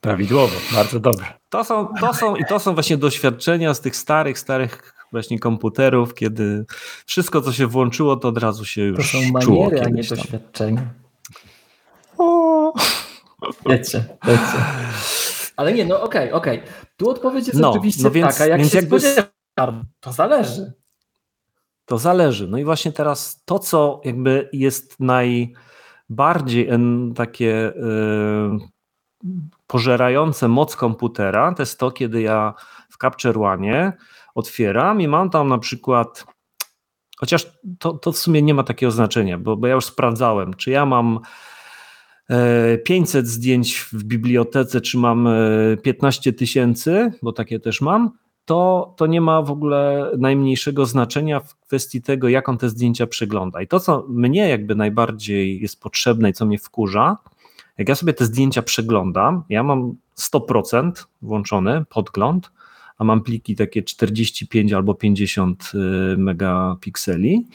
Prawidłowo, 0.00 0.56
bardzo 0.74 1.00
dobrze. 1.00 1.24
To 1.48 1.64
są, 1.64 1.88
to 2.00 2.14
są 2.14 2.36
i 2.36 2.44
to 2.44 2.58
są 2.58 2.74
właśnie 2.74 2.96
doświadczenia 2.96 3.74
z 3.74 3.80
tych 3.80 3.96
starych, 3.96 4.38
starych 4.38 4.94
właśnie 5.12 5.38
komputerów, 5.38 6.14
kiedy 6.14 6.64
wszystko, 7.06 7.40
co 7.42 7.52
się 7.52 7.66
włączyło, 7.66 8.16
to 8.16 8.28
od 8.28 8.38
razu 8.38 8.64
się 8.64 8.82
już 8.82 8.96
To 8.96 9.02
są 9.02 9.32
maniery, 9.32 9.80
a 9.80 9.88
nie 9.88 10.04
tam. 10.04 10.18
doświadczenia. 10.18 10.82
O. 12.18 12.72
Wiecie, 13.66 14.04
wiecie. 14.24 14.64
Ale 15.56 15.72
nie, 15.72 15.84
no 15.84 16.02
okej, 16.02 16.32
okay, 16.32 16.34
okej. 16.34 16.58
Okay. 16.58 16.70
Tu 16.96 17.10
odpowiedź 17.10 17.46
jest 17.46 17.60
no, 17.60 17.70
oczywiście 17.70 18.02
no 18.02 18.10
więc, 18.10 18.32
taka, 18.32 18.46
jak 18.46 18.60
więc 18.60 18.72
się 18.72 18.78
jakby... 18.78 19.00
To 20.00 20.12
zależy. 20.12 20.72
To 21.88 21.98
zależy. 21.98 22.48
No 22.48 22.58
i 22.58 22.64
właśnie 22.64 22.92
teraz 22.92 23.42
to, 23.44 23.58
co 23.58 24.00
jakby 24.04 24.48
jest 24.52 24.96
najbardziej 25.00 26.68
takie 27.14 27.72
yy, 27.76 28.58
pożerające 29.66 30.48
moc 30.48 30.76
komputera, 30.76 31.54
to 31.54 31.62
jest 31.62 31.78
to, 31.78 31.90
kiedy 31.90 32.22
ja 32.22 32.54
w 32.90 32.96
Capture 32.96 33.38
One 33.38 33.92
otwieram 34.34 35.00
i 35.00 35.08
mam 35.08 35.30
tam 35.30 35.48
na 35.48 35.58
przykład, 35.58 36.26
chociaż 37.18 37.52
to, 37.78 37.92
to 37.92 38.12
w 38.12 38.18
sumie 38.18 38.42
nie 38.42 38.54
ma 38.54 38.62
takiego 38.62 38.92
znaczenia, 38.92 39.38
bo, 39.38 39.56
bo 39.56 39.66
ja 39.66 39.74
już 39.74 39.84
sprawdzałem, 39.84 40.54
czy 40.54 40.70
ja 40.70 40.86
mam 40.86 41.20
500 42.84 43.24
e, 43.24 43.28
zdjęć 43.28 43.78
w 43.78 44.04
bibliotece, 44.04 44.80
czy 44.80 44.98
mam 44.98 45.28
15 45.82 46.30
e, 46.30 46.32
tysięcy, 46.32 47.12
bo 47.22 47.32
takie 47.32 47.60
też 47.60 47.80
mam, 47.80 48.10
to, 48.48 48.94
to 48.96 49.06
nie 49.06 49.20
ma 49.20 49.42
w 49.42 49.50
ogóle 49.50 50.10
najmniejszego 50.18 50.86
znaczenia 50.86 51.40
w 51.40 51.56
kwestii 51.56 52.02
tego, 52.02 52.28
jak 52.28 52.48
on 52.48 52.58
te 52.58 52.68
zdjęcia 52.68 53.06
przegląda. 53.06 53.62
I 53.62 53.66
to, 53.66 53.80
co 53.80 54.06
mnie 54.08 54.48
jakby 54.48 54.74
najbardziej 54.74 55.60
jest 55.60 55.80
potrzebne 55.80 56.30
i 56.30 56.32
co 56.32 56.46
mnie 56.46 56.58
wkurza, 56.58 57.16
jak 57.78 57.88
ja 57.88 57.94
sobie 57.94 58.12
te 58.12 58.24
zdjęcia 58.24 58.62
przeglądam, 58.62 59.42
ja 59.48 59.62
mam 59.62 59.94
100% 60.18 60.92
włączony 61.22 61.84
podgląd, 61.88 62.50
a 62.98 63.04
mam 63.04 63.22
pliki 63.22 63.56
takie 63.56 63.82
45 63.82 64.72
albo 64.72 64.94
50 64.94 65.72
y, 65.74 66.16
megapikseli 66.16 67.46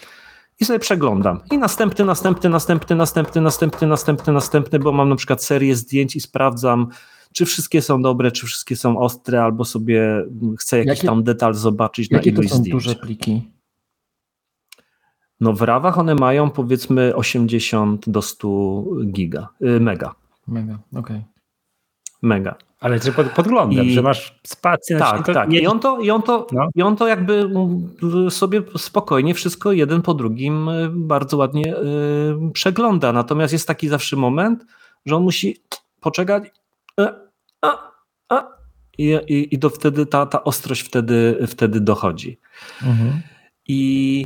i 0.60 0.66
sobie 0.66 0.80
przeglądam. 0.80 1.40
I 1.52 1.58
następny, 1.58 2.06
następny, 2.06 2.50
następny, 2.50 2.96
następny, 2.96 3.42
następny, 3.42 3.88
następny, 3.88 4.34
następny, 4.34 4.80
bo 4.80 4.92
mam 4.92 5.10
na 5.10 5.16
przykład 5.16 5.44
serię 5.44 5.76
zdjęć 5.76 6.16
i 6.16 6.22
sprawdzam, 6.22 6.88
czy 7.34 7.46
wszystkie 7.46 7.82
są 7.82 8.02
dobre, 8.02 8.32
czy 8.32 8.46
wszystkie 8.46 8.76
są 8.76 8.98
ostre, 8.98 9.44
albo 9.44 9.66
sobie 9.66 10.26
chcę 10.60 10.78
jakiś 10.78 10.90
jakie, 10.90 11.08
tam 11.08 11.24
detal 11.24 11.54
zobaczyć 11.54 12.10
na 12.10 12.20
ilość 12.20 12.50
to 12.50 12.56
są 12.56 12.62
zdjęć. 12.62 12.84
duże 12.84 12.96
pliki? 12.96 13.52
No 15.40 15.54
w 15.54 15.62
rawach 15.62 15.98
one 15.98 16.16
mają 16.16 16.50
powiedzmy 16.50 17.16
80 17.16 18.10
do 18.10 18.22
100 18.22 18.84
giga, 19.06 19.48
y, 19.62 19.80
mega. 19.80 20.16
Mega, 20.48 20.80
okej. 20.92 21.02
Okay. 21.02 21.24
Mega. 22.22 22.56
Ale 22.80 23.00
czy 23.00 23.12
pod, 23.12 23.30
podglądem, 23.30 23.86
I, 23.86 23.94
że 23.94 24.02
masz 24.02 24.40
spację. 24.44 24.98
Tak, 24.98 25.26
tak. 25.26 25.50
Nie... 25.50 25.60
I, 25.60 25.68
on 25.68 25.80
to, 25.80 26.00
i, 26.00 26.12
on 26.12 26.22
to, 26.22 26.48
no. 26.52 26.68
I 26.76 26.82
on 26.82 26.96
to 26.96 27.08
jakby 27.08 27.34
mm, 27.34 28.32
sobie 28.32 28.62
spokojnie 28.78 29.34
wszystko 29.34 29.72
jeden 29.72 30.02
po 30.02 30.14
drugim 30.14 30.70
y, 30.70 30.90
bardzo 30.92 31.38
ładnie 31.38 31.62
yy, 31.62 32.52
przegląda. 32.54 33.14
Natomiast 33.14 33.54
jest 33.54 33.68
taki 33.68 33.88
zawsze 33.88 34.16
moment, 34.16 34.66
że 35.06 35.16
on 35.16 35.24
musi 35.24 35.58
poczekać 36.02 36.52
a, 37.64 37.92
a, 38.30 38.48
i, 38.98 39.18
i, 39.28 39.56
i 39.56 39.60
to 39.60 39.70
wtedy 39.70 40.06
ta, 40.06 40.26
ta 40.26 40.44
ostrość 40.44 40.82
wtedy, 40.82 41.48
wtedy 41.48 41.80
dochodzi. 41.80 42.40
Mhm. 42.84 43.22
I, 43.68 44.26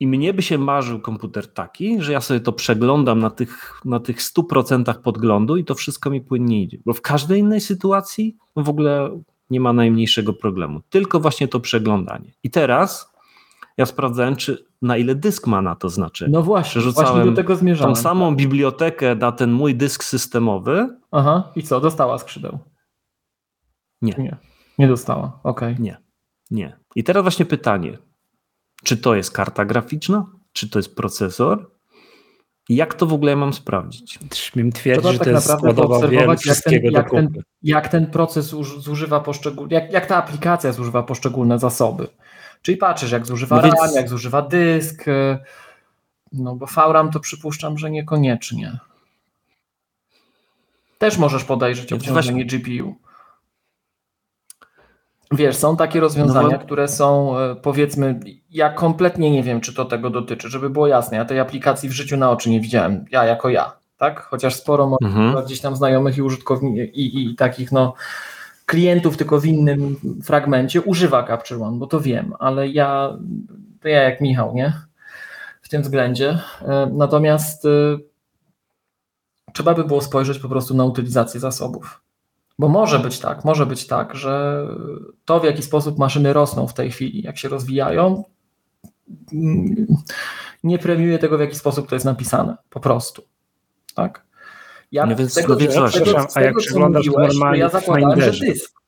I 0.00 0.06
mnie 0.06 0.34
by 0.34 0.42
się 0.42 0.58
marzył 0.58 1.00
komputer 1.00 1.52
taki, 1.52 2.02
że 2.02 2.12
ja 2.12 2.20
sobie 2.20 2.40
to 2.40 2.52
przeglądam 2.52 3.18
na 3.18 3.30
tych, 3.30 3.80
na 3.84 4.00
tych 4.00 4.20
100% 4.20 4.94
podglądu 4.94 5.56
i 5.56 5.64
to 5.64 5.74
wszystko 5.74 6.10
mi 6.10 6.20
płynnie 6.20 6.62
idzie. 6.62 6.78
Bo 6.86 6.92
w 6.92 7.00
każdej 7.00 7.40
innej 7.40 7.60
sytuacji 7.60 8.36
w 8.56 8.68
ogóle 8.68 9.20
nie 9.50 9.60
ma 9.60 9.72
najmniejszego 9.72 10.32
problemu. 10.32 10.80
Tylko 10.90 11.20
właśnie 11.20 11.48
to 11.48 11.60
przeglądanie. 11.60 12.32
I 12.42 12.50
teraz 12.50 13.14
ja 13.76 13.86
sprawdzałem, 13.86 14.36
czy 14.36 14.64
na 14.82 14.96
ile 14.96 15.14
dysk 15.14 15.46
ma 15.46 15.62
na 15.62 15.74
to 15.74 15.88
znaczenie. 15.88 16.32
No 16.32 16.42
właśnie, 16.42 16.82
właśnie 16.82 17.24
do 17.24 17.32
tego 17.32 17.56
zmierzałem. 17.56 17.94
Tą 17.94 18.02
samą 18.02 18.36
bibliotekę 18.36 19.14
na 19.14 19.32
ten 19.32 19.52
mój 19.52 19.74
dysk 19.74 20.04
systemowy. 20.04 20.88
Aha, 21.10 21.52
i 21.56 21.62
co, 21.62 21.80
dostała 21.80 22.18
skrzydeł? 22.18 22.58
Nie. 24.04 24.14
Nie, 24.18 24.36
nie 24.78 24.88
dostała, 24.88 25.40
okej. 25.42 25.72
Okay. 25.72 25.84
Nie, 25.84 25.96
nie. 26.50 26.76
I 26.94 27.04
teraz 27.04 27.22
właśnie 27.22 27.44
pytanie, 27.44 27.98
czy 28.84 28.96
to 28.96 29.14
jest 29.14 29.30
karta 29.30 29.64
graficzna, 29.64 30.26
czy 30.52 30.68
to 30.68 30.78
jest 30.78 30.96
procesor, 30.96 31.70
jak 32.68 32.94
to 32.94 33.06
w 33.06 33.12
ogóle 33.12 33.36
mam 33.36 33.52
sprawdzić? 33.52 34.18
Śmiem 34.34 34.72
twierdzić, 34.72 35.12
że 35.12 35.18
tak 35.18 35.24
to 35.24 35.30
jest 35.30 35.50
składowa 35.50 35.98
jak 36.10 36.40
ten, 36.64 36.82
jak, 36.92 37.10
ten, 37.10 37.28
jak 37.62 37.88
ten 37.88 38.06
proces 38.06 38.46
zużywa 38.78 39.20
poszczególne, 39.20 39.74
jak, 39.74 39.92
jak 39.92 40.06
ta 40.06 40.16
aplikacja 40.16 40.72
zużywa 40.72 41.02
poszczególne 41.02 41.58
zasoby. 41.58 42.08
Czyli 42.62 42.76
patrzysz, 42.76 43.10
jak 43.10 43.26
zużywa 43.26 43.56
no 43.56 43.62
więc... 43.62 43.74
RAM, 43.74 43.94
jak 43.94 44.08
zużywa 44.08 44.42
dysk. 44.42 45.08
Y, 45.08 45.38
no 46.32 46.56
bo 46.56 46.66
VRAM 46.66 47.10
to 47.10 47.20
przypuszczam, 47.20 47.78
że 47.78 47.90
niekoniecznie. 47.90 48.78
Też 50.98 51.18
możesz 51.18 51.44
podejrzeć 51.44 51.92
obciążenie 51.92 52.44
GPU. 52.44 52.94
Wiesz, 55.36 55.56
są 55.56 55.76
takie 55.76 56.00
rozwiązania, 56.00 56.48
no 56.48 56.58
bo... 56.58 56.64
które 56.64 56.88
są 56.88 57.38
y, 57.38 57.56
powiedzmy, 57.56 58.20
ja 58.50 58.72
kompletnie 58.72 59.30
nie 59.30 59.42
wiem, 59.42 59.60
czy 59.60 59.74
to 59.74 59.84
tego 59.84 60.10
dotyczy, 60.10 60.48
żeby 60.48 60.70
było 60.70 60.86
jasne. 60.86 61.16
Ja 61.16 61.24
tej 61.24 61.40
aplikacji 61.40 61.88
w 61.88 61.92
życiu 61.92 62.16
na 62.16 62.30
oczy 62.30 62.50
nie 62.50 62.60
widziałem, 62.60 63.04
ja 63.10 63.24
jako 63.24 63.48
ja, 63.48 63.76
tak? 63.96 64.20
Chociaż 64.20 64.54
sporo 64.54 64.96
mhm. 65.02 65.44
gdzieś 65.44 65.60
tam 65.60 65.76
znajomych 65.76 66.16
i 66.16 66.22
użytkowników 66.22 66.94
i, 66.94 67.30
i, 67.30 67.36
takich 67.36 67.72
no 67.72 67.94
klientów, 68.66 69.16
tylko 69.16 69.40
w 69.40 69.46
innym 69.46 69.96
fragmencie 70.24 70.82
używa 70.82 71.26
Capture 71.26 71.62
One, 71.62 71.78
bo 71.78 71.86
to 71.86 72.00
wiem, 72.00 72.32
ale 72.38 72.68
ja, 72.68 73.18
to 73.80 73.88
ja 73.88 74.02
jak 74.02 74.20
Michał, 74.20 74.54
nie? 74.54 74.72
W 75.62 75.68
tym 75.68 75.82
względzie. 75.82 76.38
E, 76.62 76.90
natomiast 76.92 77.64
e, 77.64 77.68
trzeba 79.52 79.74
by 79.74 79.84
było 79.84 80.00
spojrzeć 80.00 80.38
po 80.38 80.48
prostu 80.48 80.74
na 80.74 80.84
utylizację 80.84 81.40
zasobów. 81.40 82.03
Bo 82.58 82.68
może 82.68 82.98
być 82.98 83.18
tak, 83.18 83.44
może 83.44 83.66
być 83.66 83.86
tak, 83.86 84.14
że 84.14 84.66
to 85.24 85.40
w 85.40 85.44
jaki 85.44 85.62
sposób 85.62 85.98
maszyny 85.98 86.32
rosną 86.32 86.66
w 86.66 86.74
tej 86.74 86.90
chwili, 86.90 87.22
jak 87.22 87.38
się 87.38 87.48
rozwijają, 87.48 88.24
mm, 89.32 89.86
nie 90.64 90.78
premiuje 90.78 91.18
tego, 91.18 91.38
w 91.38 91.40
jaki 91.40 91.56
sposób 91.56 91.88
to 91.88 91.96
jest 91.96 92.04
napisane. 92.04 92.56
Po 92.70 92.80
prostu. 92.80 93.22
Tak? 93.94 94.26
Ja 94.92 95.06
no 95.06 95.16
więc, 95.16 95.34
tego, 95.34 95.56
no 95.74 95.90
tego, 95.90 96.26
a 96.34 96.40
jak 96.40 96.56
przeglądasz 96.56 97.06
normalnie 97.06 97.60
ja 97.60 97.68
zakładałem, 97.68 98.20
że 98.20 98.30
dysk. 98.46 98.83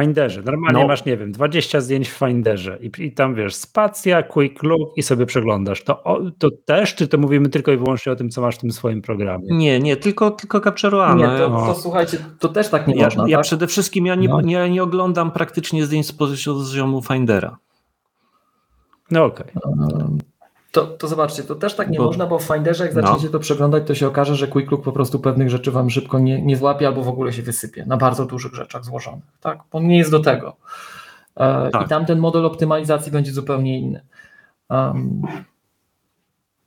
Finderze. 0.00 0.42
Normalnie 0.42 0.80
no. 0.80 0.88
masz, 0.88 1.04
nie 1.04 1.16
wiem, 1.16 1.32
20 1.32 1.80
zdjęć 1.80 2.10
w 2.10 2.18
Finderze 2.18 2.78
i, 2.80 3.04
i 3.04 3.12
tam 3.12 3.34
wiesz, 3.34 3.54
spacja, 3.54 4.22
quick 4.22 4.62
look 4.62 4.96
i 4.96 5.02
sobie 5.02 5.26
przeglądasz. 5.26 5.84
To, 5.84 6.02
to 6.38 6.50
też, 6.50 6.94
czy 6.94 7.08
to 7.08 7.18
mówimy 7.18 7.48
tylko 7.48 7.72
i 7.72 7.76
wyłącznie 7.76 8.12
o 8.12 8.16
tym, 8.16 8.30
co 8.30 8.40
masz 8.40 8.56
w 8.56 8.58
tym 8.58 8.72
swoim 8.72 9.02
programie? 9.02 9.46
Nie, 9.50 9.80
nie, 9.80 9.96
tylko, 9.96 10.30
tylko 10.30 10.60
Capture 10.60 10.94
One. 10.94 11.16
Nie, 11.16 11.38
to, 11.38 11.48
to 11.48 11.74
słuchajcie, 11.74 12.18
to 12.38 12.48
też 12.48 12.68
tak 12.68 12.86
nie 12.86 12.96
ja, 12.96 13.04
można. 13.04 13.28
Ja 13.28 13.36
tak? 13.36 13.44
przede 13.44 13.66
wszystkim 13.66 14.06
ja 14.06 14.14
nie, 14.14 14.28
no. 14.28 14.40
ja 14.46 14.68
nie 14.68 14.82
oglądam 14.82 15.30
praktycznie 15.30 15.84
zdjęć 15.84 16.06
z 16.06 16.12
poziomu 16.12 17.02
Findera. 17.02 17.58
No 19.10 19.24
okej. 19.24 19.52
Okay. 19.54 20.35
To, 20.76 20.86
to 20.86 21.08
zobaczcie, 21.08 21.42
to 21.42 21.54
też 21.54 21.76
tak 21.76 21.90
nie 21.90 21.98
bo, 21.98 22.04
można, 22.04 22.26
bo 22.26 22.38
w 22.38 22.42
Finderze 22.42 22.84
jak 22.84 22.94
zaczniecie 22.94 23.26
no. 23.26 23.32
to 23.32 23.38
przeglądać, 23.38 23.86
to 23.86 23.94
się 23.94 24.06
okaże, 24.06 24.34
że 24.34 24.48
Quick 24.48 24.70
Look 24.70 24.84
po 24.84 24.92
prostu 24.92 25.20
pewnych 25.20 25.50
rzeczy 25.50 25.70
wam 25.70 25.90
szybko 25.90 26.18
nie, 26.18 26.42
nie 26.42 26.56
złapie 26.56 26.86
albo 26.86 27.02
w 27.02 27.08
ogóle 27.08 27.32
się 27.32 27.42
wysypie 27.42 27.84
na 27.86 27.96
bardzo 27.96 28.26
dużych 28.26 28.54
rzeczach 28.54 28.84
złożonych. 28.84 29.24
Tak? 29.40 29.58
Bo 29.72 29.80
nie 29.80 29.98
jest 29.98 30.10
do 30.10 30.20
tego. 30.20 30.56
E, 31.36 31.70
tak. 31.70 31.86
I 31.86 31.88
tam 31.88 32.06
ten 32.06 32.18
model 32.18 32.46
optymalizacji 32.46 33.12
będzie 33.12 33.32
zupełnie 33.32 33.78
inny. 33.78 34.00
Um, 34.70 35.22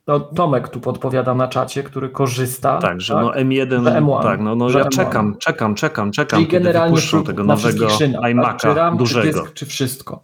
no, 0.07 0.19
Tomek 0.19 0.69
tu 0.69 0.79
podpowiada 0.79 1.35
na 1.35 1.47
czacie, 1.47 1.83
który 1.83 2.09
korzysta. 2.09 2.77
Tak, 2.77 3.01
że 3.01 3.13
tak? 3.13 3.23
no 3.23 3.31
M1, 3.31 3.83
M1 3.83 4.23
tak, 4.23 4.39
no, 4.39 4.55
no 4.55 4.69
ja 4.69 4.83
M1. 4.83 4.89
czekam, 4.89 5.37
czekam, 5.37 5.75
czekam, 5.75 6.11
czekam, 6.11 6.39
Czyli 6.39 6.51
kiedy 6.51 6.63
generalnie 6.63 6.95
wypuszczą 6.95 7.23
tego 7.23 7.43
nowego 7.43 7.87
iMac'a 7.87 8.43
tak? 8.43 8.57
czy 8.57 8.73
RAM, 8.73 8.97
dużego. 8.97 9.27
Czy, 9.27 9.43
dysk, 9.43 9.53
czy 9.53 9.65
wszystko. 9.65 10.23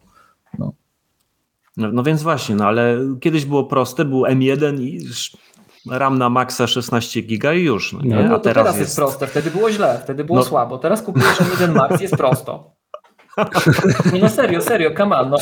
No. 0.60 0.74
No, 1.78 1.92
no, 1.92 2.04
więc 2.04 2.24
właśnie, 2.24 2.56
no 2.56 2.66
ale 2.66 2.98
kiedyś 3.22 3.46
było 3.46 3.64
proste, 3.64 4.06
był 4.06 4.22
M1 4.22 4.82
i 4.82 5.00
RAM 5.92 6.18
na 6.18 6.30
maksa 6.30 6.68
16 6.68 7.22
giga 7.22 7.54
i 7.54 7.64
już. 7.64 7.94
No, 7.94 8.00
nie? 8.04 8.16
no, 8.16 8.36
A 8.36 8.40
teraz, 8.40 8.44
teraz 8.44 8.68
jest... 8.68 8.80
jest... 8.80 8.96
proste, 8.96 9.28
wtedy 9.28 9.52
było 9.52 9.72
źle, 9.72 10.00
wtedy 10.04 10.24
było 10.24 10.40
no. 10.40 10.46
słabo. 10.46 10.78
Teraz 10.78 11.02
kupujesz 11.02 11.38
M1 11.40 11.76
Max, 11.76 12.02
jest 12.02 12.18
prosto. 12.24 12.76
Nie 14.14 14.22
no 14.22 14.30
serio, 14.30 14.62
serio, 14.62 14.92
on. 15.00 15.30
No, 15.30 15.38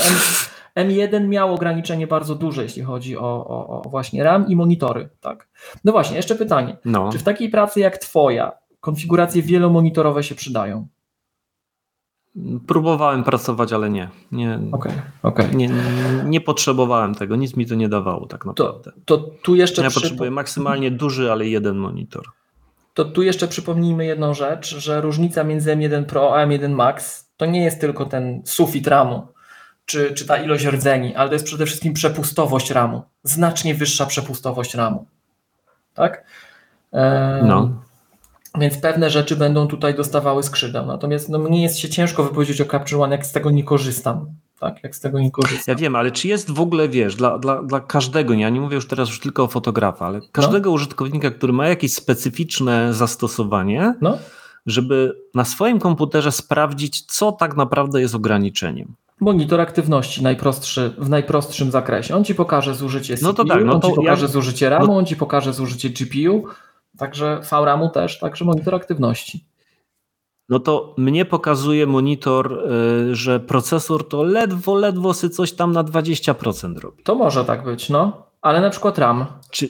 M, 0.76 0.90
M1 0.90 1.28
miał 1.28 1.54
ograniczenie 1.54 2.08
bardzo 2.08 2.36
duże, 2.36 2.64
jeśli 2.64 2.84
chodzi 2.84 3.18
o, 3.18 3.48
o, 3.48 3.68
o, 3.68 3.90
właśnie 3.90 4.24
RAM 4.24 4.48
i 4.48 4.56
monitory. 4.56 5.10
Tak. 5.22 5.50
No 5.84 5.92
właśnie, 5.92 6.18
jeszcze 6.18 6.36
pytanie. 6.36 6.78
No. 6.86 7.12
Czy 7.12 7.18
w 7.18 7.24
takiej 7.24 7.50
pracy 7.50 7.80
jak 7.80 7.98
twoja 7.98 8.52
konfiguracje 8.80 9.42
wielomonitorowe 9.42 10.24
się 10.24 10.36
przydają? 10.36 10.88
Próbowałem 12.68 13.24
pracować, 13.24 13.74
ale 13.74 13.90
nie. 13.90 14.10
Nie, 14.32 14.60
okay, 14.72 15.02
okay. 15.24 15.56
nie, 15.56 15.70
nie, 16.26 16.42
potrzebowałem 16.42 17.16
tego, 17.16 17.36
nic 17.36 17.56
mi 17.56 17.66
to 17.66 17.76
nie 17.76 17.90
dawało 17.90 18.26
tak 18.28 18.46
naprawdę. 18.46 18.92
To, 19.06 19.18
to 19.18 19.30
tu 19.44 19.56
jeszcze 19.56 19.82
ja 19.84 19.92
potrzebuję 19.92 20.32
maksymalnie 20.32 20.92
duży, 20.92 21.32
ale 21.32 21.48
jeden 21.48 21.78
monitor. 21.78 22.24
To 22.94 23.06
tu 23.06 23.22
jeszcze 23.22 23.48
przypomnijmy 23.48 24.06
jedną 24.06 24.34
rzecz, 24.34 24.78
że 24.78 25.02
różnica 25.02 25.44
między 25.44 25.76
M1 25.76 26.06
Pro 26.06 26.36
a 26.38 26.46
M1 26.46 26.70
Max 26.70 27.30
to 27.38 27.46
nie 27.46 27.64
jest 27.64 27.82
tylko 27.82 28.06
ten 28.06 28.42
sufit 28.46 28.88
RAMu, 28.88 29.28
czy, 29.86 30.14
czy 30.14 30.26
ta 30.26 30.38
ilość 30.38 30.66
rdzeni, 30.66 31.16
ale 31.16 31.30
to 31.30 31.36
jest 31.36 31.46
przede 31.46 31.66
wszystkim 31.66 31.94
przepustowość 31.94 32.72
RAMu. 32.72 33.02
Znacznie 33.24 33.76
wyższa 33.76 34.06
przepustowość 34.06 34.76
RAMu. 34.76 35.06
Tak? 35.94 36.24
Ehm, 36.92 37.48
no. 37.48 37.82
Więc 38.60 38.78
pewne 38.78 39.10
rzeczy 39.10 39.36
będą 39.36 39.68
tutaj 39.68 39.96
dostawały 39.96 40.44
skrzydeł. 40.44 40.86
Natomiast 40.86 41.30
no, 41.30 41.40
mnie 41.40 41.64
jest 41.64 41.80
się 41.80 41.90
ciężko 41.90 42.24
wypowiedzieć 42.24 42.62
o 42.62 42.66
Capture 42.66 43.02
One, 43.02 43.16
jak 43.16 43.26
z 43.26 43.32
tego 43.32 43.52
nie 43.52 43.64
korzystam. 43.64 44.26
Tak, 44.60 44.84
jak 44.84 44.96
z 44.96 45.00
tego 45.00 45.20
nie 45.20 45.32
korzystam. 45.32 45.64
Ja 45.68 45.76
wiem, 45.76 45.96
ale 45.96 46.12
czy 46.12 46.28
jest 46.28 46.52
w 46.52 46.60
ogóle, 46.60 46.90
wiesz, 46.90 47.16
dla, 47.16 47.40
dla, 47.40 47.64
dla 47.64 47.80
każdego, 47.80 48.34
ja 48.34 48.50
nie 48.50 48.62
mówię 48.62 48.76
już 48.76 48.88
teraz 48.88 49.10
już 49.10 49.20
tylko 49.20 49.44
o 49.44 49.48
fotografa, 49.48 50.06
ale 50.06 50.20
każdego 50.32 50.70
no. 50.70 50.74
użytkownika, 50.74 51.32
który 51.32 51.54
ma 51.54 51.68
jakieś 51.68 51.94
specyficzne 51.94 52.94
zastosowanie, 52.94 53.94
no. 54.02 54.18
żeby 54.66 55.14
na 55.36 55.46
swoim 55.46 55.80
komputerze 55.80 56.32
sprawdzić, 56.32 57.06
co 57.06 57.32
tak 57.32 57.56
naprawdę 57.56 58.02
jest 58.02 58.16
ograniczeniem. 58.16 58.96
Monitor 59.20 59.62
aktywności 59.62 60.24
najprostszy, 60.24 60.94
w 60.98 61.10
najprostszym 61.10 61.72
zakresie. 61.72 62.16
On 62.16 62.24
ci 62.24 62.36
pokaże 62.36 62.76
zużycie 62.76 63.18
CPU, 63.18 63.28
no 63.28 63.34
to 63.34 63.46
tak, 63.46 63.66
no 63.66 63.80
to 63.80 63.88
on 63.88 63.94
ci 63.94 63.96
pokaże 63.96 64.26
jak... 64.26 64.32
zużycie 64.32 64.70
RAMu, 64.70 64.88
no... 64.88 64.98
on 64.98 65.06
ci 65.06 65.16
pokaże 65.16 65.54
zużycie 65.54 65.90
GPU, 65.90 66.44
Także 66.98 67.42
VRAMu 67.52 67.90
też, 67.90 68.20
także 68.20 68.46
monitor 68.46 68.76
aktywności. 68.76 69.46
No 70.50 70.60
to 70.60 70.96
mnie 70.98 71.26
pokazuje 71.26 71.88
monitor, 71.88 72.72
y, 73.12 73.16
że 73.16 73.40
procesor 73.40 74.08
to 74.08 74.24
ledwo, 74.24 74.76
ledwo 74.76 75.14
sy 75.14 75.30
coś 75.30 75.54
tam 75.54 75.72
na 75.72 75.84
20% 75.84 76.78
robi. 76.78 77.04
To 77.04 77.16
może 77.16 77.46
tak 77.46 77.64
być, 77.64 77.90
no. 77.90 78.28
Ale 78.42 78.62
na 78.62 78.70
przykład 78.70 78.98
RAM. 78.98 79.26
Czy... 79.52 79.70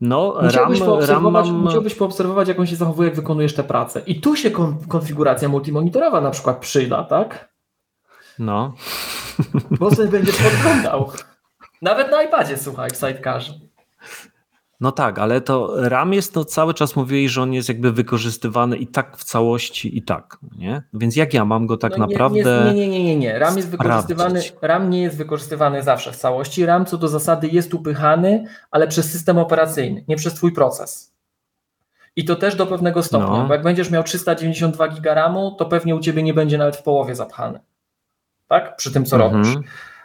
No, 0.00 0.38
musiałbyś 0.42 0.80
RAM, 0.80 0.88
poobserwować, 0.88 1.46
RAM 1.46 1.54
mam... 1.54 1.64
musiałbyś 1.64 1.94
poobserwować, 1.94 2.48
jak 2.48 2.60
on 2.60 2.66
się 2.66 2.76
zachowuje, 2.76 3.08
jak 3.08 3.16
wykonujesz 3.16 3.54
tę 3.54 3.64
pracę. 3.64 4.02
I 4.06 4.20
tu 4.20 4.36
się 4.36 4.50
konfiguracja 4.88 5.48
multimonitorowa 5.48 6.20
na 6.20 6.30
przykład 6.30 6.58
przyda, 6.58 7.04
tak? 7.04 7.52
No. 8.38 8.74
Bo 9.70 9.94
sobie 9.94 10.08
będziesz 10.08 10.36
podglądał. 10.36 11.12
Nawet 11.82 12.10
na 12.10 12.22
iPadzie, 12.22 12.58
słuchaj, 12.58 12.90
w 12.90 12.96
sidecarze. 12.96 13.52
No 14.80 14.92
tak, 14.92 15.18
ale 15.18 15.40
to 15.40 15.72
RAM 15.88 16.12
jest, 16.12 16.34
to 16.34 16.44
cały 16.44 16.74
czas 16.74 16.96
mówili, 16.96 17.28
że 17.28 17.42
on 17.42 17.52
jest 17.52 17.68
jakby 17.68 17.92
wykorzystywany 17.92 18.76
i 18.76 18.86
tak 18.86 19.16
w 19.16 19.24
całości 19.24 19.98
i 19.98 20.02
tak, 20.02 20.38
nie? 20.58 20.82
Więc 20.94 21.16
jak 21.16 21.34
ja 21.34 21.44
mam 21.44 21.66
go 21.66 21.76
tak 21.76 21.98
no 21.98 22.06
nie, 22.06 22.12
naprawdę 22.12 22.64
Nie, 22.66 22.74
nie, 22.74 22.88
nie, 22.88 23.04
nie, 23.04 23.16
nie. 23.16 23.38
RAM 23.38 23.56
jest 23.56 23.68
wykorzystywany, 23.68 24.40
RAM 24.62 24.90
nie 24.90 25.02
jest 25.02 25.16
wykorzystywany 25.16 25.82
zawsze 25.82 26.12
w 26.12 26.16
całości. 26.16 26.66
RAM 26.66 26.86
co 26.86 26.98
do 26.98 27.08
zasady 27.08 27.48
jest 27.48 27.74
upychany, 27.74 28.44
ale 28.70 28.88
przez 28.88 29.12
system 29.12 29.38
operacyjny, 29.38 30.04
nie 30.08 30.16
przez 30.16 30.34
twój 30.34 30.52
proces. 30.52 31.14
I 32.16 32.24
to 32.24 32.36
też 32.36 32.56
do 32.56 32.66
pewnego 32.66 33.02
stopnia, 33.02 33.38
no. 33.38 33.46
bo 33.46 33.54
jak 33.54 33.62
będziesz 33.62 33.90
miał 33.90 34.02
392 34.02 34.88
giga 34.88 35.14
RAMu, 35.14 35.56
to 35.58 35.66
pewnie 35.66 35.96
u 35.96 36.00
ciebie 36.00 36.22
nie 36.22 36.34
będzie 36.34 36.58
nawet 36.58 36.76
w 36.76 36.82
połowie 36.82 37.14
zapchany. 37.14 37.60
Tak? 38.48 38.76
Przy 38.76 38.92
tym, 38.92 39.04
co 39.04 39.16
mhm. 39.16 39.32
robisz 39.32 39.56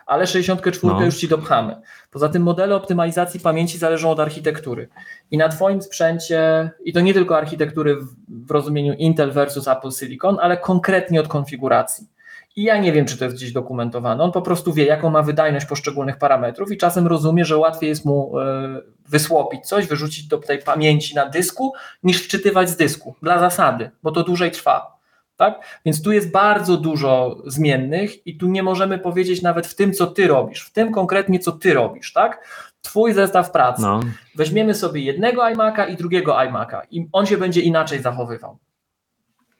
ale 0.06 0.28
64 0.28 0.78
no. 0.84 1.06
już 1.06 1.18
ci 1.18 1.28
dopchamy. 1.28 1.76
Poza 2.12 2.30
tym 2.30 2.44
modele 2.44 2.76
optymalizacji 2.76 3.40
pamięci 3.40 3.78
zależą 3.78 4.12
od 4.12 4.20
architektury. 4.20 4.90
I 5.32 5.38
na 5.38 5.50
Twoim 5.50 5.82
sprzęcie, 5.82 6.72
i 6.86 6.94
to 6.94 7.02
nie 7.02 7.14
tylko 7.14 7.38
architektury 7.38 7.96
w, 7.96 8.08
w 8.48 8.52
rozumieniu 8.52 8.94
Intel 8.94 9.32
versus 9.32 9.68
Apple 9.68 9.92
Silicon, 9.92 10.38
ale 10.42 10.58
konkretnie 10.58 11.20
od 11.20 11.28
konfiguracji. 11.28 12.08
I 12.56 12.64
ja 12.64 12.78
nie 12.78 12.92
wiem, 12.92 13.06
czy 13.06 13.18
to 13.18 13.26
jest 13.26 13.38
gdzieś 13.38 13.52
dokumentowane. 13.52 14.24
On 14.24 14.32
po 14.32 14.42
prostu 14.42 14.74
wie, 14.74 14.86
jaką 14.86 15.10
ma 15.10 15.22
wydajność 15.22 15.66
poszczególnych 15.66 16.18
parametrów 16.18 16.72
i 16.72 16.78
czasem 16.78 17.08
rozumie, 17.08 17.46
że 17.46 17.58
łatwiej 17.58 17.90
jest 17.90 18.06
mu 18.06 18.40
e, 18.40 18.82
wysłopić 19.10 19.68
coś, 19.68 19.88
wyrzucić 19.88 20.28
do 20.28 20.38
tej 20.38 20.60
pamięci 20.60 21.16
na 21.16 21.26
dysku, 21.26 21.74
niż 22.04 22.24
wczytywać 22.24 22.70
z 22.70 22.76
dysku 22.76 23.16
dla 23.22 23.40
zasady, 23.40 23.92
bo 24.04 24.12
to 24.12 24.24
dłużej 24.24 24.52
trwa. 24.52 24.98
Tak? 25.38 25.82
Więc 25.86 26.04
tu 26.04 26.12
jest 26.12 26.32
bardzo 26.32 26.78
dużo 26.78 27.42
zmiennych 27.46 28.28
i 28.28 28.38
tu 28.38 28.48
nie 28.48 28.64
możemy 28.64 29.00
powiedzieć 29.00 29.42
nawet 29.42 29.68
w 29.68 29.76
tym, 29.76 29.94
co 29.94 30.08
ty 30.08 30.28
robisz, 30.28 30.66
w 30.66 30.74
tym 30.74 30.92
konkretnie, 30.92 31.40
co 31.40 31.52
ty 31.52 31.74
robisz, 31.74 32.14
tak? 32.14 32.48
Twój 32.82 33.14
zestaw 33.14 33.52
pracy. 33.52 33.82
No. 33.82 34.00
Weźmiemy 34.36 34.74
sobie 34.74 35.02
jednego 35.02 35.42
iMac'a 35.42 35.90
i 35.90 35.98
drugiego 35.98 36.34
iMac'a 36.34 36.82
i 36.92 37.08
on 37.12 37.26
się 37.26 37.38
będzie 37.38 37.62
inaczej 37.62 38.02
zachowywał. 38.02 38.58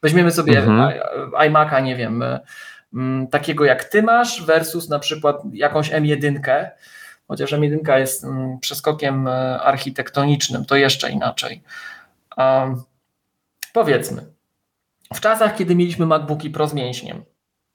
Weźmiemy 0.04 0.32
sobie 0.32 0.60
mhm. 0.60 0.94
iMac'a, 1.34 1.84
nie 1.84 1.96
wiem, 1.96 2.24
mm, 2.94 3.28
takiego 3.28 3.66
jak 3.66 3.84
ty 3.84 4.04
masz 4.04 4.46
versus 4.46 4.90
na 4.90 5.00
przykład 5.00 5.42
jakąś 5.54 5.92
M1, 5.92 6.70
chociaż 7.28 7.54
M1 7.54 7.98
jest 7.98 8.24
mm, 8.24 8.60
przeskokiem 8.60 9.28
e, 9.28 9.60
architektonicznym, 9.62 10.66
to 10.66 10.76
jeszcze 10.76 11.12
inaczej. 11.12 11.64
Um, 12.38 12.84
powiedzmy, 13.74 14.33
w 15.14 15.22
czasach, 15.22 15.56
kiedy 15.56 15.76
mieliśmy 15.76 16.06
MacBooki 16.06 16.50
Pro 16.50 16.68
z 16.68 16.74
mięśniem, 16.74 17.24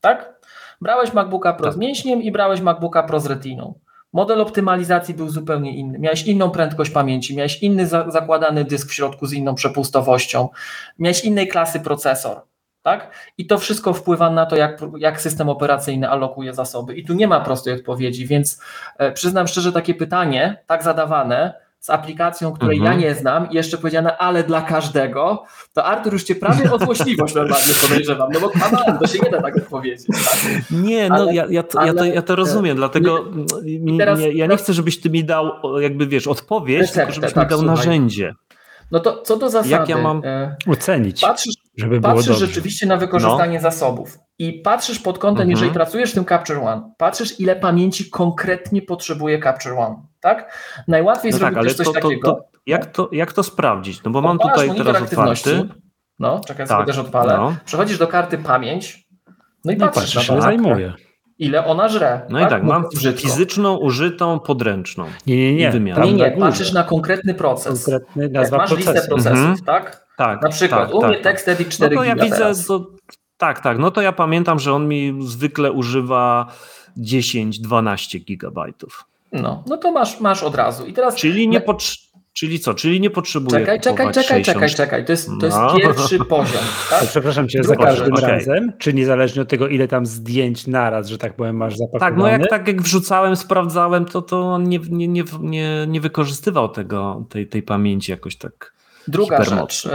tak? 0.01 0.40
Brałeś 0.81 1.12
MacBooka 1.12 1.52
Pro 1.52 1.65
tak. 1.65 1.74
z 1.74 1.77
mięśniem 1.77 2.23
i 2.23 2.32
brałeś 2.32 2.60
MacBooka 2.60 3.02
Pro 3.02 3.20
z 3.20 3.27
retiną. 3.27 3.81
Model 4.12 4.40
optymalizacji 4.40 5.15
był 5.15 5.28
zupełnie 5.28 5.77
inny. 5.77 5.98
Miałeś 5.98 6.23
inną 6.23 6.51
prędkość 6.51 6.90
pamięci, 6.90 7.36
miałeś 7.36 7.62
inny 7.62 7.86
za 7.86 8.10
zakładany 8.10 8.65
dysk 8.65 8.90
w 8.90 8.94
środku 8.94 9.27
z 9.27 9.32
inną 9.32 9.55
przepustowością, 9.55 10.48
miałeś 10.98 11.24
innej 11.24 11.48
klasy 11.48 11.81
procesor. 11.81 12.40
Tak? 12.82 13.10
I 13.39 13.47
to 13.47 13.59
wszystko 13.59 13.93
wpływa 13.93 14.31
na 14.31 14.47
to, 14.47 14.56
jak, 14.56 14.81
jak 14.98 15.20
system 15.20 15.48
operacyjny 15.48 16.09
alokuje 16.10 16.55
zasoby. 16.55 16.94
I 16.94 17.05
tu 17.05 17.15
nie 17.15 17.28
ma 17.28 17.40
prostej 17.40 17.74
odpowiedzi, 17.74 18.27
więc 18.27 18.62
e, 18.98 19.12
przyznam 19.12 19.47
szczerze, 19.47 19.73
takie 19.73 19.94
pytanie, 19.94 20.65
tak 20.66 20.82
zadawane, 20.82 21.55
z 21.80 21.90
aplikacją, 21.90 22.52
której 22.52 22.78
mhm. 22.78 23.00
ja 23.00 23.09
nie 23.09 23.14
znam 23.14 23.50
i 23.50 23.55
jeszcze 23.55 23.78
powiedziane, 23.78 24.18
ale 24.18 24.44
dla 24.44 24.62
każdego, 24.62 25.44
to 25.74 25.84
Artur 25.84 26.12
już 26.12 26.22
cię 26.22 26.34
prawie 26.34 26.72
o 26.72 26.78
złośliwość 26.78 27.34
normalnie 27.34 27.74
podejrzewam, 27.82 28.32
no 28.32 28.40
bo 28.40 28.50
kaman, 28.50 28.98
to 28.98 29.06
się 29.06 29.18
nie 29.18 29.30
da 29.30 29.42
tak 29.42 29.56
odpowiedzieć. 29.56 30.06
Tak? 30.06 30.38
Nie, 30.70 31.09
no 31.09 31.14
ale, 31.14 31.34
ja, 31.34 31.46
ja, 31.50 31.62
to, 31.62 31.80
ale, 31.80 31.88
ja, 31.88 31.94
to, 31.94 32.05
ja 32.05 32.22
to 32.22 32.36
rozumiem, 32.36 32.76
dlatego 32.76 33.24
nie, 33.62 33.98
teraz, 33.98 34.18
nie, 34.18 34.32
ja 34.32 34.46
nie 34.46 34.56
chcę, 34.56 34.72
żebyś 34.72 35.00
ty 35.00 35.10
mi 35.10 35.24
dał 35.24 35.50
jakby 35.80 36.06
wiesz, 36.06 36.26
odpowiedź, 36.26 36.80
receptę, 36.80 37.00
tylko 37.00 37.14
żebyś 37.14 37.32
tak, 37.32 37.44
mi 37.44 37.50
dał 37.50 37.59
słuchaj. 37.59 37.76
narzędzie. 37.76 38.34
No 38.90 39.01
to 39.01 39.23
co 39.23 39.36
do 39.36 39.51
zasady. 39.51 39.70
Jak 39.70 39.89
ja 39.89 39.98
mam 39.98 40.23
e, 40.24 40.56
ocenić? 40.66 41.20
Patrzysz, 41.20 41.55
żeby 41.77 42.01
patrzysz 42.01 42.27
było 42.27 42.39
rzeczywiście 42.39 42.86
na 42.86 42.97
wykorzystanie 42.97 43.56
no. 43.56 43.62
zasobów 43.62 44.19
i 44.39 44.52
patrzysz 44.52 44.98
pod 44.98 45.19
kątem, 45.19 45.43
mhm. 45.43 45.51
jeżeli 45.51 45.70
pracujesz 45.70 46.10
w 46.10 46.15
tym 46.15 46.24
Capture 46.24 46.59
One, 46.59 46.93
patrzysz 46.98 47.40
ile 47.40 47.56
pamięci 47.56 48.10
konkretnie 48.10 48.82
potrzebuje 48.82 49.43
Capture 49.43 49.78
One, 49.78 49.97
tak? 50.20 50.52
Najłatwiej 50.89 51.32
no 51.32 51.39
zrobić 51.39 51.55
tak, 51.55 51.65
ale 51.65 51.74
coś 51.74 51.86
to, 51.86 51.93
takiego. 51.93 52.32
To, 52.32 52.44
jak, 52.66 52.86
to, 52.86 53.09
jak 53.12 53.32
to 53.32 53.43
sprawdzić? 53.43 54.02
No 54.02 54.10
bo 54.10 54.20
mam 54.20 54.39
tutaj 54.39 54.70
teraz 54.77 55.02
otwarty. 55.02 55.69
No, 56.19 56.40
czekaj, 56.40 56.66
tak, 56.66 56.77
sobie 56.77 56.86
też 56.86 56.98
odpalę. 56.98 57.36
No. 57.36 57.56
Przechodzisz 57.65 57.98
do 57.98 58.06
karty 58.06 58.39
pamięć 58.39 59.09
No 59.65 59.73
i 59.73 59.77
No 59.77 59.86
patrzysz 59.86 60.02
patrz, 60.02 60.15
na 60.15 60.23
się 60.23 60.35
to, 60.35 60.43
zajmuje. 60.43 60.93
Ile 61.39 61.65
ona 61.66 61.89
żre. 61.89 62.20
No 62.31 62.40
i 62.40 62.47
tak, 62.47 62.62
mam 62.62 62.77
Mówiąc 62.82 62.94
brzydko. 62.94 63.20
fizyczną, 63.23 63.77
użytą, 63.77 64.39
podręczną. 64.40 65.05
Nie, 65.27 65.36
nie, 65.36 65.55
nie. 65.55 65.70
wymiar. 65.70 66.05
Nie, 66.05 66.12
nie, 66.12 66.31
patrzysz 66.31 66.73
na 66.73 66.85
konkretny 66.85 67.35
proces. 67.35 67.85
Konkretny 67.85 68.28
nazwa 68.28 68.56
masz 68.56 68.70
listę 68.70 68.85
procesu. 68.93 69.09
procesów, 69.09 69.39
Mhm. 69.39 69.59
tak? 69.59 70.06
Tak. 70.16 70.43
Na 70.43 70.48
przykład 70.48 70.86
tak, 70.86 70.94
u 70.94 71.06
mnie 71.06 71.15
tak, 71.15 71.23
tekst 71.23 71.48
edit 71.48 71.66
No 71.66 71.73
4 71.73 71.97
to 71.97 72.05
ja 72.05 72.15
widzę, 72.15 72.36
teraz. 72.36 72.66
to, 72.66 72.86
tak, 73.36 73.60
tak, 73.60 73.78
no 73.78 73.90
to 73.90 74.01
ja 74.01 74.12
pamiętam, 74.12 74.59
że 74.59 74.73
on 74.73 74.89
mi 74.89 75.19
zwykle 75.20 75.73
używa 75.73 76.47
10-12 76.97 78.19
gigabajtów. 78.24 79.05
No, 79.32 79.62
no 79.66 79.77
to 79.77 79.93
masz, 79.93 80.20
masz 80.20 80.43
od 80.43 80.55
razu. 80.55 80.86
I 80.86 80.93
teraz 80.93 81.15
Czyli 81.15 81.48
nie 81.48 81.60
potrz- 81.60 82.07
Czyli 82.39 82.60
co? 82.60 82.74
Czyli 82.74 83.01
nie 83.01 83.10
potrzebuję 83.10 83.60
czekaj, 83.60 83.81
czekaj, 83.81 84.06
czekaj, 84.06 84.24
60... 84.24 84.47
czekaj, 84.47 84.70
czekaj. 84.70 85.05
To 85.05 85.12
jest, 85.12 85.31
to 85.40 85.47
jest 85.47 85.59
No. 85.59 85.74
pierwszy 85.77 86.19
poziom. 86.19 86.62
Tak? 86.90 87.05
Przepraszam 87.09 87.48
cię, 87.48 87.65
za 87.65 87.73
Druga 87.74 87.86
każdym 87.86 88.16
rzecz. 88.16 88.24
Okej. 88.24 88.35
razem, 88.39 88.73
czy 88.78 88.94
niezależnie 88.94 89.43
od 89.43 89.48
tego, 89.48 89.69
ile 89.69 89.89
tam 89.89 90.06
zdjęć 90.06 90.66
naraz, 90.66 91.09
że 91.09 91.19
tak 91.19 91.36
powiem, 91.36 91.56
masz 91.56 91.77
zapakowane? 91.77 92.10
Tak, 92.10 92.19
no 92.19 92.28
jak 92.28 92.51
tak 92.51 92.69
jak 92.69 92.82
wrzucałem, 92.82 93.36
sprawdzałem, 93.36 94.05
to, 94.05 94.23
to 94.23 94.40
on 94.40 94.65
nie, 94.69 94.78
nie, 94.90 95.09
nie, 95.09 95.24
nie, 95.40 95.86
nie 95.89 96.01
wykorzystywał 96.01 96.69
tego, 96.69 97.24
tej, 97.31 97.47
tej 97.47 97.62
pamięci 97.62 98.10
jakoś 98.10 98.36
tak. 98.36 98.73
Druga 99.09 99.39
hipermocno. 99.39 99.90
rzecz. 99.90 99.94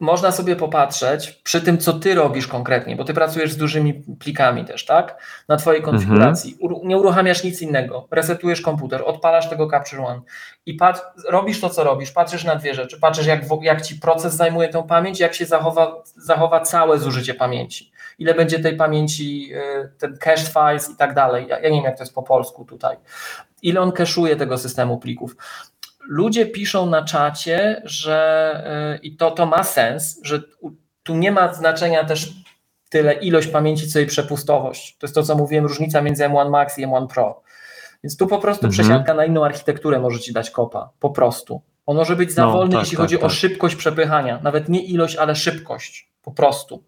Można 0.00 0.32
sobie 0.32 0.56
popatrzeć 0.56 1.30
przy 1.32 1.60
tym, 1.60 1.78
co 1.78 1.92
ty 1.92 2.14
robisz 2.14 2.46
konkretnie, 2.46 2.96
bo 2.96 3.04
ty 3.04 3.14
pracujesz 3.14 3.52
z 3.52 3.56
dużymi 3.56 3.94
plikami 4.18 4.64
też, 4.64 4.84
tak? 4.84 5.22
Na 5.48 5.56
twojej 5.56 5.82
konfiguracji. 5.82 6.56
Uru- 6.60 6.80
Nie 6.84 6.96
uruchamiasz 6.98 7.44
nic 7.44 7.62
innego. 7.62 8.06
Resetujesz 8.10 8.60
komputer, 8.60 9.02
odpalasz 9.06 9.50
tego 9.50 9.70
Capture 9.70 10.04
One 10.06 10.20
i 10.66 10.74
pat- 10.74 11.12
robisz 11.28 11.60
to, 11.60 11.70
co 11.70 11.84
robisz. 11.84 12.10
Patrzysz 12.12 12.44
na 12.44 12.56
dwie 12.56 12.74
rzeczy. 12.74 13.00
Patrzysz, 13.00 13.26
jak, 13.26 13.40
jak 13.62 13.82
ci 13.82 13.94
proces 13.94 14.34
zajmuje 14.34 14.68
tą 14.68 14.82
pamięć, 14.82 15.20
jak 15.20 15.34
się 15.34 15.46
zachowa, 15.46 16.02
zachowa 16.16 16.60
całe 16.60 16.98
zużycie 16.98 17.34
pamięci. 17.34 17.90
Ile 18.18 18.34
będzie 18.34 18.58
tej 18.58 18.76
pamięci, 18.76 19.54
y, 19.54 19.92
ten 19.98 20.16
cache 20.18 20.36
files 20.52 20.90
i 20.90 20.96
tak 20.96 21.14
dalej. 21.14 21.46
Ja, 21.48 21.58
ja 21.60 21.68
nie 21.68 21.76
wiem, 21.76 21.84
jak 21.84 21.96
to 21.96 22.02
jest 22.02 22.14
po 22.14 22.22
polsku 22.22 22.64
tutaj. 22.64 22.96
Ile 23.62 23.80
on 23.80 23.90
cache'uje 23.90 24.36
tego 24.36 24.58
systemu 24.58 24.98
plików 24.98 25.36
ludzie 26.10 26.46
piszą 26.46 26.86
na 26.86 27.04
czacie, 27.04 27.82
że 27.84 28.90
yy, 28.92 28.98
i 28.98 29.16
to, 29.16 29.30
to 29.30 29.46
ma 29.46 29.64
sens, 29.64 30.20
że 30.24 30.42
tu 31.02 31.14
nie 31.16 31.32
ma 31.32 31.54
znaczenia 31.54 32.04
też 32.04 32.32
tyle 32.88 33.12
ilość 33.12 33.48
pamięci, 33.48 33.88
co 33.88 34.00
i 34.00 34.06
przepustowość. 34.06 34.96
To 34.98 35.06
jest 35.06 35.14
to, 35.14 35.22
co 35.22 35.36
mówiłem, 35.36 35.66
różnica 35.66 36.02
między 36.02 36.24
M1 36.24 36.50
Max 36.50 36.78
i 36.78 36.86
M1 36.86 37.06
Pro. 37.06 37.42
Więc 38.04 38.16
tu 38.16 38.26
po 38.26 38.38
prostu 38.38 38.66
Mhm. 38.66 38.72
przesiadka 38.72 39.14
na 39.14 39.24
inną 39.24 39.44
architekturę 39.44 39.98
może 40.00 40.18
ci 40.20 40.32
dać 40.32 40.50
kopa. 40.50 40.90
Po 41.00 41.10
prostu. 41.10 41.62
On 41.86 41.96
może 41.96 42.16
być 42.16 42.32
za 42.32 42.42
No, 42.46 42.52
wolny, 42.52 42.72
tak, 42.72 42.80
jeśli 42.80 42.96
tak, 42.96 43.04
chodzi 43.04 43.18
o 43.18 43.22
tak. 43.22 43.30
szybkość 43.30 43.76
przepychania. 43.76 44.40
Nawet 44.42 44.68
nie 44.68 44.82
ilość, 44.82 45.16
ale 45.16 45.36
szybkość. 45.36 46.10
Po 46.22 46.30
prostu. 46.32 46.82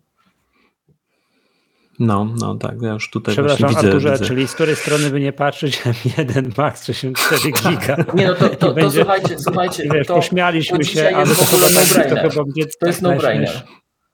No, 2.07 2.25
no 2.41 2.55
tak, 2.55 2.83
ja 2.83 2.93
już 2.93 3.11
tutaj 3.11 3.35
Przepraszam, 3.35 3.69
widzę. 3.69 3.81
Arturze, 3.89 4.13
widzę. 4.13 4.25
czyli 4.27 4.49
z 4.49 4.55
której 4.55 4.77
strony 4.77 5.11
by 5.11 5.21
nie 5.21 5.33
patrzeć, 5.33 5.83
M1 5.83 6.59
Max 6.59 6.85
64 6.85 7.41
giga. 7.71 7.97
Nie 8.15 8.27
no 8.27 8.35
to, 8.35 8.49
to, 8.49 8.57
to, 8.57 8.73
będzie- 8.75 8.99
słuchajcie, 9.01 9.39
słuchajcie, 9.39 9.85
Wiesz, 9.95 10.07
to, 10.07 10.15
pośmialiśmy 10.15 10.79
to 10.79 10.85
się, 10.85 10.91
dzisiaj 10.91 11.15
ale 11.15 11.29
jest 11.29 11.41
to 11.41 11.47
w 11.47 11.55
ogóle 11.55 11.69
chyba, 11.69 11.81
tak, 11.81 11.89
to 11.89 11.99
no-brainer. 12.15 12.31
chyba 12.33 12.45
będzie 12.45 12.65
to 12.81 12.87
jest 12.87 13.03
no-brainer. 13.03 13.63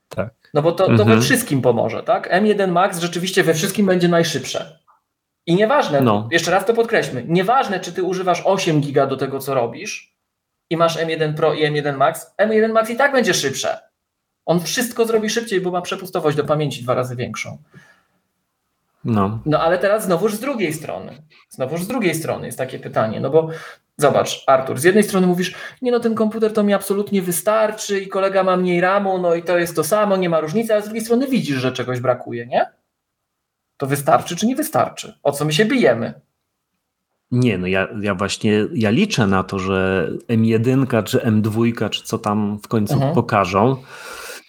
Tak. 0.09 0.31
No 0.55 0.63
bo 0.63 0.73
to, 0.73 0.87
to 0.87 0.93
Mhm. 0.93 1.09
we 1.19 1.21
wszystkim 1.25 1.63
pomoże, 1.63 2.03
tak? 2.03 2.33
M1 2.33 2.69
Max 2.73 2.99
rzeczywiście 2.99 3.45
we 3.45 3.55
wszystkim 3.55 3.87
będzie 3.87 4.09
najszybsze. 4.09 4.79
I 5.47 5.55
nieważne, 5.55 6.01
No. 6.01 6.29
jeszcze 6.33 6.51
raz 6.51 6.65
to 6.67 6.75
podkreślmy, 6.75 7.25
nieważne 7.29 7.81
czy 7.81 7.93
ty 7.93 8.03
używasz 8.03 8.43
8 8.45 8.81
giga 8.81 9.07
do 9.07 9.17
tego, 9.17 9.39
co 9.39 9.55
robisz 9.55 10.15
i 10.71 10.77
masz 10.77 10.97
M1 10.99 11.35
Pro 11.35 11.55
i 11.55 11.65
M1 11.67 11.97
Max, 11.97 12.27
M1 12.43 12.73
Max 12.73 12.91
i 12.91 12.97
tak 12.97 13.13
będzie 13.13 13.35
szybsze. 13.35 13.79
On 14.49 14.61
wszystko 14.61 15.05
zrobi 15.07 15.31
szybciej, 15.31 15.61
bo 15.61 15.71
ma 15.71 15.83
przepustowość 15.83 16.37
do 16.37 16.45
pamięci 16.45 16.83
dwa 16.83 16.95
razy 16.95 17.17
większą. 17.17 17.59
No, 19.05 19.39
No 19.47 19.61
ale 19.61 19.79
teraz 19.79 20.05
znowuż 20.05 20.35
z 20.35 20.41
drugiej 20.41 20.73
strony. 20.75 21.23
Znowuż 21.51 21.83
z 21.83 21.87
drugiej 21.89 22.15
strony 22.15 22.47
jest 22.47 22.59
takie 22.59 22.79
pytanie, 22.79 23.21
no 23.21 23.31
bo 23.31 23.49
zobacz, 23.97 24.45
Artur, 24.47 24.79
z 24.79 24.85
jednej 24.85 25.05
strony 25.05 25.27
mówisz, 25.27 25.55
nie 25.83 25.91
no 25.93 26.01
ten 26.01 26.15
komputer 26.15 26.53
to 26.53 26.63
mi 26.63 26.75
absolutnie 26.75 27.23
wystarczy 27.23 28.01
i 28.01 28.09
kolega 28.09 28.43
ma 28.43 28.57
mniej 28.57 28.81
ramu, 28.81 29.19
no 29.19 29.35
i 29.35 29.43
to 29.43 29.59
jest 29.59 29.77
to 29.77 29.85
samo, 29.85 30.17
nie 30.17 30.29
ma 30.29 30.41
różnicy, 30.41 30.75
a 30.75 30.81
z 30.81 30.85
drugiej 30.85 31.05
strony 31.05 31.27
widzisz, 31.29 31.59
że 31.59 31.73
czegoś 31.73 32.01
brakuje, 32.01 32.47
nie? 32.47 32.67
To 33.77 33.87
wystarczy 33.87 34.37
czy 34.37 34.47
nie 34.47 34.57
wystarczy? 34.57 35.19
O 35.23 35.33
co 35.33 35.45
my 35.45 35.53
się 35.53 35.65
bijemy? 35.65 36.15
Nie, 37.31 37.59
no 37.59 37.67
ja, 37.67 37.89
ja 38.01 38.15
właśnie 38.15 38.67
ja 38.75 38.91
liczę 38.91 39.27
na 39.27 39.43
to, 39.45 39.59
że 39.59 40.09
M1 40.29 41.03
czy 41.05 41.19
M2, 41.19 41.91
czy 41.91 42.03
co 42.05 42.19
tam 42.19 42.59
w 42.63 42.69
końcu 42.69 42.95
Mhm. 42.95 43.15
pokażą, 43.15 43.77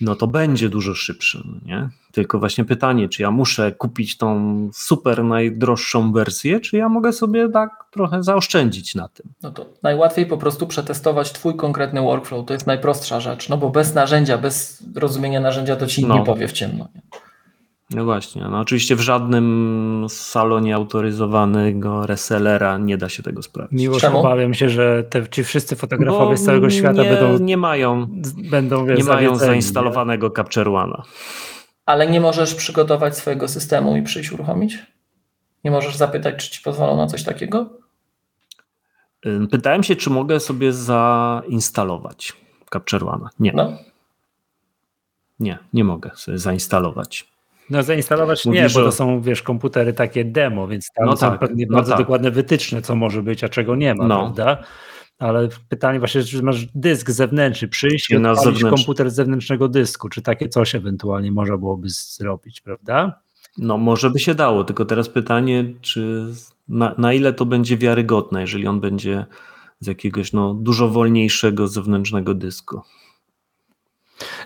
no 0.02 0.16
to 0.16 0.28
będzie 0.28 0.70
dużo 0.70 0.96
szybszy, 0.96 1.44
no 1.46 1.54
nie? 1.66 1.90
Tylko 2.12 2.40
właśnie 2.40 2.66
pytanie, 2.66 3.10
czy 3.10 3.22
ja 3.22 3.32
muszę 3.32 3.72
kupić 3.72 4.18
tą 4.18 4.70
super 4.74 5.24
najdroższą 5.24 6.12
wersję, 6.12 6.60
czy 6.60 6.78
ja 6.78 6.90
mogę 6.90 7.14
sobie 7.14 7.50
tak 7.50 7.70
trochę 7.92 8.24
zaoszczędzić 8.24 8.96
na 8.96 9.08
tym. 9.08 9.26
No 9.44 9.52
to 9.52 9.66
najłatwiej 9.84 10.26
po 10.26 10.38
prostu 10.38 10.68
przetestować 10.68 11.32
twój 11.32 11.56
konkretny 11.56 12.02
workflow, 12.02 12.46
to 12.46 12.54
jest 12.54 12.68
najprostsza 12.68 13.20
rzecz, 13.20 13.50
no 13.50 13.58
bo 13.58 13.70
bez 13.70 13.94
narzędzia, 13.94 14.38
bez 14.38 14.84
rozumienia 14.96 15.40
narzędzia 15.40 15.76
to 15.76 15.88
ci 15.88 16.06
No. 16.06 16.16
nie 16.16 16.24
powie 16.26 16.48
w 16.48 16.52
ciemno. 16.52 16.88
Nie? 16.96 17.02
No 17.90 18.06
właśnie, 18.06 18.42
no 18.42 18.60
oczywiście 18.60 18.96
w 18.96 19.00
żadnym 19.00 20.06
salonie 20.10 20.76
autoryzowanego 20.76 22.06
resellera 22.08 22.78
nie 22.78 22.98
da 22.98 23.10
się 23.10 23.24
tego 23.24 23.42
sprawdzić. 23.42 23.90
Czemu? 24.00 24.20
obawiam 24.20 24.54
się, 24.54 24.70
że 24.70 25.04
te, 25.04 25.28
ci 25.30 25.44
wszyscy 25.44 25.76
Bo 25.76 25.80
fotografowie 25.80 26.38
z 26.38 26.46
całego 26.46 26.70
świata 26.70 27.04
nie, 27.04 27.10
będą, 27.10 27.40
nie 27.40 27.58
mają, 27.58 28.08
będą 28.52 28.86
wiesz, 28.86 28.98
nie 29.00 29.04
mają 29.04 29.36
zainstalowanego 29.36 30.30
Capture 30.30 30.68
One'a. 30.68 31.02
Ale 31.86 32.08
nie 32.12 32.22
możesz 32.22 32.56
przygotować 32.56 33.18
swojego 33.18 33.48
systemu 33.48 33.98
i 33.98 34.02
przyjść 34.04 34.32
uruchomić? 34.32 34.78
Nie 35.64 35.72
możesz 35.72 35.96
zapytać, 35.96 36.36
czy 36.36 36.52
ci 36.52 36.62
pozwolą 36.62 36.98
na 36.98 37.08
coś 37.08 37.24
takiego? 37.24 37.70
Pytałem 39.52 39.84
się, 39.84 39.96
czy 39.96 40.10
mogę 40.10 40.40
sobie 40.40 40.74
zainstalować 40.74 42.34
Capture 42.74 43.04
One'a. 43.04 43.28
Nie, 43.40 43.52
No. 43.56 43.74
nie, 45.40 45.58
nie 45.74 45.84
mogę 45.84 46.12
sobie 46.16 46.38
zainstalować. 46.38 47.39
No 47.70 47.84
zainstalować 47.84 48.46
Mówisz, 48.46 48.62
nie, 48.62 48.70
bo 48.70 48.86
to 48.86 48.92
są, 48.92 49.22
wiesz, 49.22 49.42
komputery 49.44 49.94
takie 49.94 50.26
demo, 50.26 50.68
więc 50.68 50.88
tam 50.96 51.06
No 51.06 51.18
są 51.18 51.30
tak, 51.32 51.40
pewnie 51.40 51.66
no 51.70 51.76
bardzo 51.76 51.92
tak. 51.92 52.00
dokładne 52.00 52.32
wytyczne, 52.32 52.82
co 52.82 52.96
może 52.96 53.24
być, 53.24 53.44
a 53.44 53.50
czego 53.50 53.76
nie 53.76 53.96
ma, 53.96 54.08
No. 54.08 54.20
prawda? 54.20 54.64
Ale 55.20 55.50
pytanie 55.70 56.00
właśnie, 56.00 56.24
czy 56.24 56.44
masz 56.44 56.66
dysk 56.76 57.10
zewnętrzny, 57.10 57.68
przyjść 57.68 58.10
i 58.10 58.16
odpalić 58.16 58.40
zewnętrzny. 58.40 58.70
komputer 58.70 59.10
z 59.12 59.16
zewnętrznego 59.16 59.68
dysku, 59.68 60.10
czy 60.10 60.22
takie 60.22 60.50
coś 60.50 60.76
ewentualnie 60.76 61.32
można 61.32 61.58
byłoby 61.58 61.90
zrobić, 61.90 62.62
prawda? 62.62 63.20
No 63.58 63.78
może 63.78 64.10
by 64.10 64.20
się 64.20 64.36
dało, 64.36 64.64
tylko 64.64 64.86
teraz 64.86 65.10
pytanie, 65.10 65.66
czy 65.82 66.26
na, 66.70 66.96
na 66.98 67.14
ile 67.14 67.34
to 67.34 67.46
będzie 67.46 67.78
wiarygodne, 67.78 68.42
jeżeli 68.42 68.68
on 68.68 68.80
będzie 68.80 69.26
z 69.80 69.88
jakiegoś 69.88 70.34
no, 70.34 70.54
dużo 70.54 70.90
wolniejszego 70.90 71.68
zewnętrznego 71.68 72.34
dysku. 72.34 72.82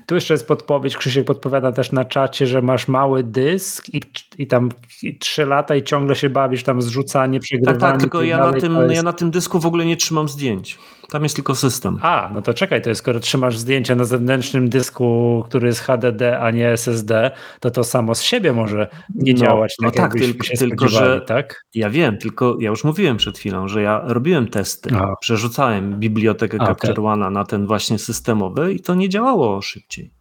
Tu 0.05 0.15
jeszcze 0.15 0.33
jest 0.33 0.47
podpowiedź, 0.47 0.97
Krzysiek 0.97 1.25
podpowiada 1.25 1.71
też 1.71 1.91
na 1.91 2.05
czacie, 2.05 2.47
że 2.47 2.61
masz 2.61 2.87
mały 2.87 3.23
dysk 3.23 3.89
i, 3.93 4.01
i 4.37 4.47
tam 4.47 4.69
i 5.03 5.17
trzy 5.17 5.45
lata 5.45 5.75
i 5.75 5.83
ciągle 5.83 6.15
się 6.15 6.29
bawisz 6.29 6.63
tam 6.63 6.81
zrzucanie, 6.81 7.39
Tak, 7.39 7.43
przegrywanie. 7.43 7.79
tak, 7.79 7.99
tylko 7.99 8.21
i 8.21 8.27
ja 8.29 8.37
na, 8.37 8.43
dalej, 8.45 8.61
tym, 8.61 8.73
to 8.75 8.83
jest- 8.83 8.95
ja 8.95 9.03
na 9.03 9.13
tym 9.13 9.31
dysku 9.31 9.59
w 9.59 9.65
ogóle 9.65 9.85
nie 9.85 9.97
trzymam 9.97 10.27
zdjęć. 10.29 10.79
Tam 11.13 11.23
jest 11.23 11.35
tylko 11.35 11.55
system. 11.55 11.97
A, 12.01 12.31
no 12.33 12.41
to 12.41 12.53
czekaj, 12.53 12.81
to 12.81 12.89
jest, 12.89 12.99
skoro 12.99 13.19
trzymasz 13.19 13.57
zdjęcia 13.57 13.95
na 13.95 14.03
zewnętrznym 14.03 14.69
dysku, 14.69 15.43
który 15.47 15.67
jest 15.67 15.79
HDD, 15.79 16.21
a 16.39 16.51
nie 16.51 16.69
SSD, 16.69 17.31
to 17.59 17.71
to 17.71 17.83
samo 17.83 18.15
z 18.15 18.21
siebie 18.21 18.53
może 18.53 18.87
nie 19.15 19.33
No, 19.33 19.39
działać 19.39 19.75
no 19.81 19.91
tak, 19.91 20.11
tak, 20.11 20.21
tylko- 20.21 20.47
tylko, 20.59 20.87
że- 20.87 21.21
tak? 21.27 21.65
Ja 21.75 21.89
wiem, 21.89 22.17
tylko 22.17 22.57
ja 22.59 22.69
już 22.69 22.83
mówiłem 22.83 23.17
przed 23.17 23.37
chwilą, 23.37 23.67
że 23.67 23.81
ja 23.81 24.01
robiłem 24.05 24.47
testy, 24.47 24.89
Aha. 24.93 25.15
przerzucałem 25.21 25.99
bibliotekę 25.99 26.57
A, 26.61 26.65
Capture. 26.65 26.95
One'a 27.01 27.31
na 27.31 27.43
ten 27.45 27.67
właśnie 27.67 27.99
systemowy 27.99 28.73
i 28.73 28.79
to 28.79 28.95
nie 28.95 29.09
działało 29.09 29.61
szybciej. 29.61 30.11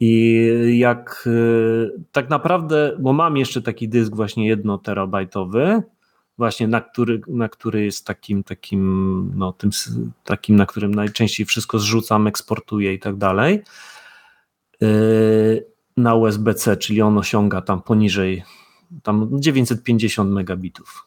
I 0.00 0.78
jak 0.78 1.24
y, 1.26 1.90
tak 2.12 2.30
naprawdę, 2.30 2.96
bo 3.00 3.12
mam 3.12 3.36
jeszcze 3.36 3.62
taki 3.62 3.88
dysk 3.88 4.16
właśnie 4.16 4.46
jednoterabajtowy, 4.48 5.82
właśnie 6.38 6.68
na 6.68 6.80
który, 6.80 7.20
na 7.28 7.48
który 7.48 7.84
jest 7.84 8.06
takim, 8.06 8.44
takim, 8.44 9.32
no 9.36 9.52
tym, 9.52 9.70
takim, 10.24 10.56
na 10.56 10.66
którym 10.66 10.94
najczęściej 10.94 11.46
wszystko 11.46 11.78
zrzucam, 11.78 12.26
eksportuję 12.26 12.94
i 12.94 12.98
tak 12.98 13.16
dalej, 13.16 13.62
y, 14.82 15.66
na 15.96 16.14
USB-C, 16.14 16.76
czyli 16.76 17.02
on 17.02 17.18
osiąga 17.18 17.60
tam 17.60 17.82
poniżej 17.82 18.42
tam 19.02 19.28
950 19.40 20.30
megabitów. 20.30 21.06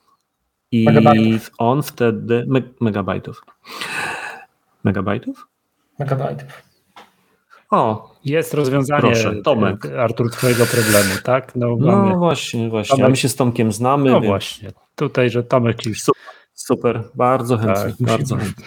I 0.71 0.85
Megabajtów. 0.85 1.51
on 1.57 1.83
wtedy, 1.83 2.45
me, 2.47 2.61
megabajtów. 2.81 3.41
Megabajtów? 4.83 5.47
Megabajtów. 5.99 6.63
O, 7.69 8.15
Jest 8.29 8.53
rozwiązanie, 8.53 9.01
Proszę, 9.01 9.35
Tomek. 9.43 9.85
e, 9.85 10.01
Artur, 10.01 10.31
twojego 10.31 10.65
problemu, 10.65 11.09
tak? 11.23 11.55
No, 11.55 11.75
no 11.79 12.17
właśnie, 12.17 12.69
właśnie. 12.69 13.03
Tomek- 13.03 13.09
my 13.09 13.15
się 13.15 13.29
z 13.29 13.35
Tomkiem 13.35 13.71
znamy, 13.71 14.09
no 14.09 14.15
więc 14.21 14.25
właśnie, 14.31 14.71
tutaj, 14.95 15.29
że 15.29 15.43
Tomek 15.43 15.81
ci 15.81 15.95
super, 15.95 16.21
super, 16.53 17.03
bardzo 17.15 17.57
chętnie, 17.57 17.83
Tak, 17.83 17.93
bardzo 17.99 18.35
chętnie. 18.35 18.65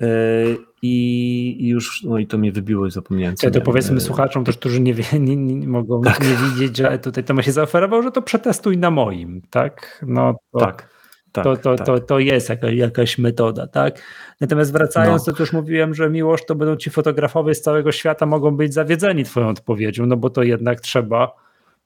Yy, 0.00 0.58
I 0.82 1.68
już, 1.68 2.02
no 2.02 2.18
i 2.18 2.26
to 2.26 2.38
mnie 2.38 2.52
wybiło 2.52 2.86
i 2.86 2.90
zapomniałem. 2.90 3.36
Co 3.36 3.50
to 3.50 3.60
powiedzmy 3.60 4.00
słuchaczom 4.00 4.44
też, 4.44 4.56
którzy 4.56 4.80
nie, 4.86 4.94
nie, 5.12 5.36
nie 5.36 5.68
mogą 5.68 6.02
tak. 6.02 6.20
nie 6.20 6.36
widzieć, 6.50 6.76
że 6.76 6.98
tutaj 6.98 7.24
to 7.24 7.34
ma 7.34 7.42
się 7.42 7.52
zaoferował, 7.52 8.02
że 8.02 8.10
to 8.10 8.22
przetestuj 8.22 8.78
na 8.78 8.90
moim, 8.90 9.42
tak? 9.50 10.04
No 10.06 10.34
to, 10.52 10.58
tak. 10.58 10.91
Tak, 11.32 11.44
to, 11.44 11.56
to, 11.56 11.76
tak. 11.76 11.86
to, 11.86 12.00
to 12.00 12.18
jest 12.18 12.48
jaka, 12.48 12.70
jakaś 12.70 13.18
metoda, 13.18 13.66
tak? 13.66 14.02
Natomiast 14.40 14.72
wracając, 14.72 15.26
no. 15.26 15.32
to 15.32 15.42
już 15.42 15.52
mówiłem, 15.52 15.94
że 15.94 16.10
miłość 16.10 16.44
to 16.46 16.54
będą 16.54 16.76
ci 16.76 16.90
fotografowie 16.90 17.54
z 17.54 17.62
całego 17.62 17.92
świata 17.92 18.26
mogą 18.26 18.56
być 18.56 18.74
zawiedzeni 18.74 19.24
twoją 19.24 19.48
odpowiedzią, 19.48 20.06
no 20.06 20.16
bo 20.16 20.30
to 20.30 20.42
jednak 20.42 20.80
trzeba 20.80 21.32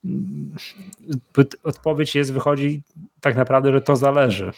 mm, 0.05 0.55
odpowiedź 1.62 2.14
jest, 2.14 2.32
wychodzi 2.32 2.82
tak 3.20 3.36
naprawdę, 3.36 3.73
że 3.73 3.81
to 3.81 3.97
zależy. 3.97 4.52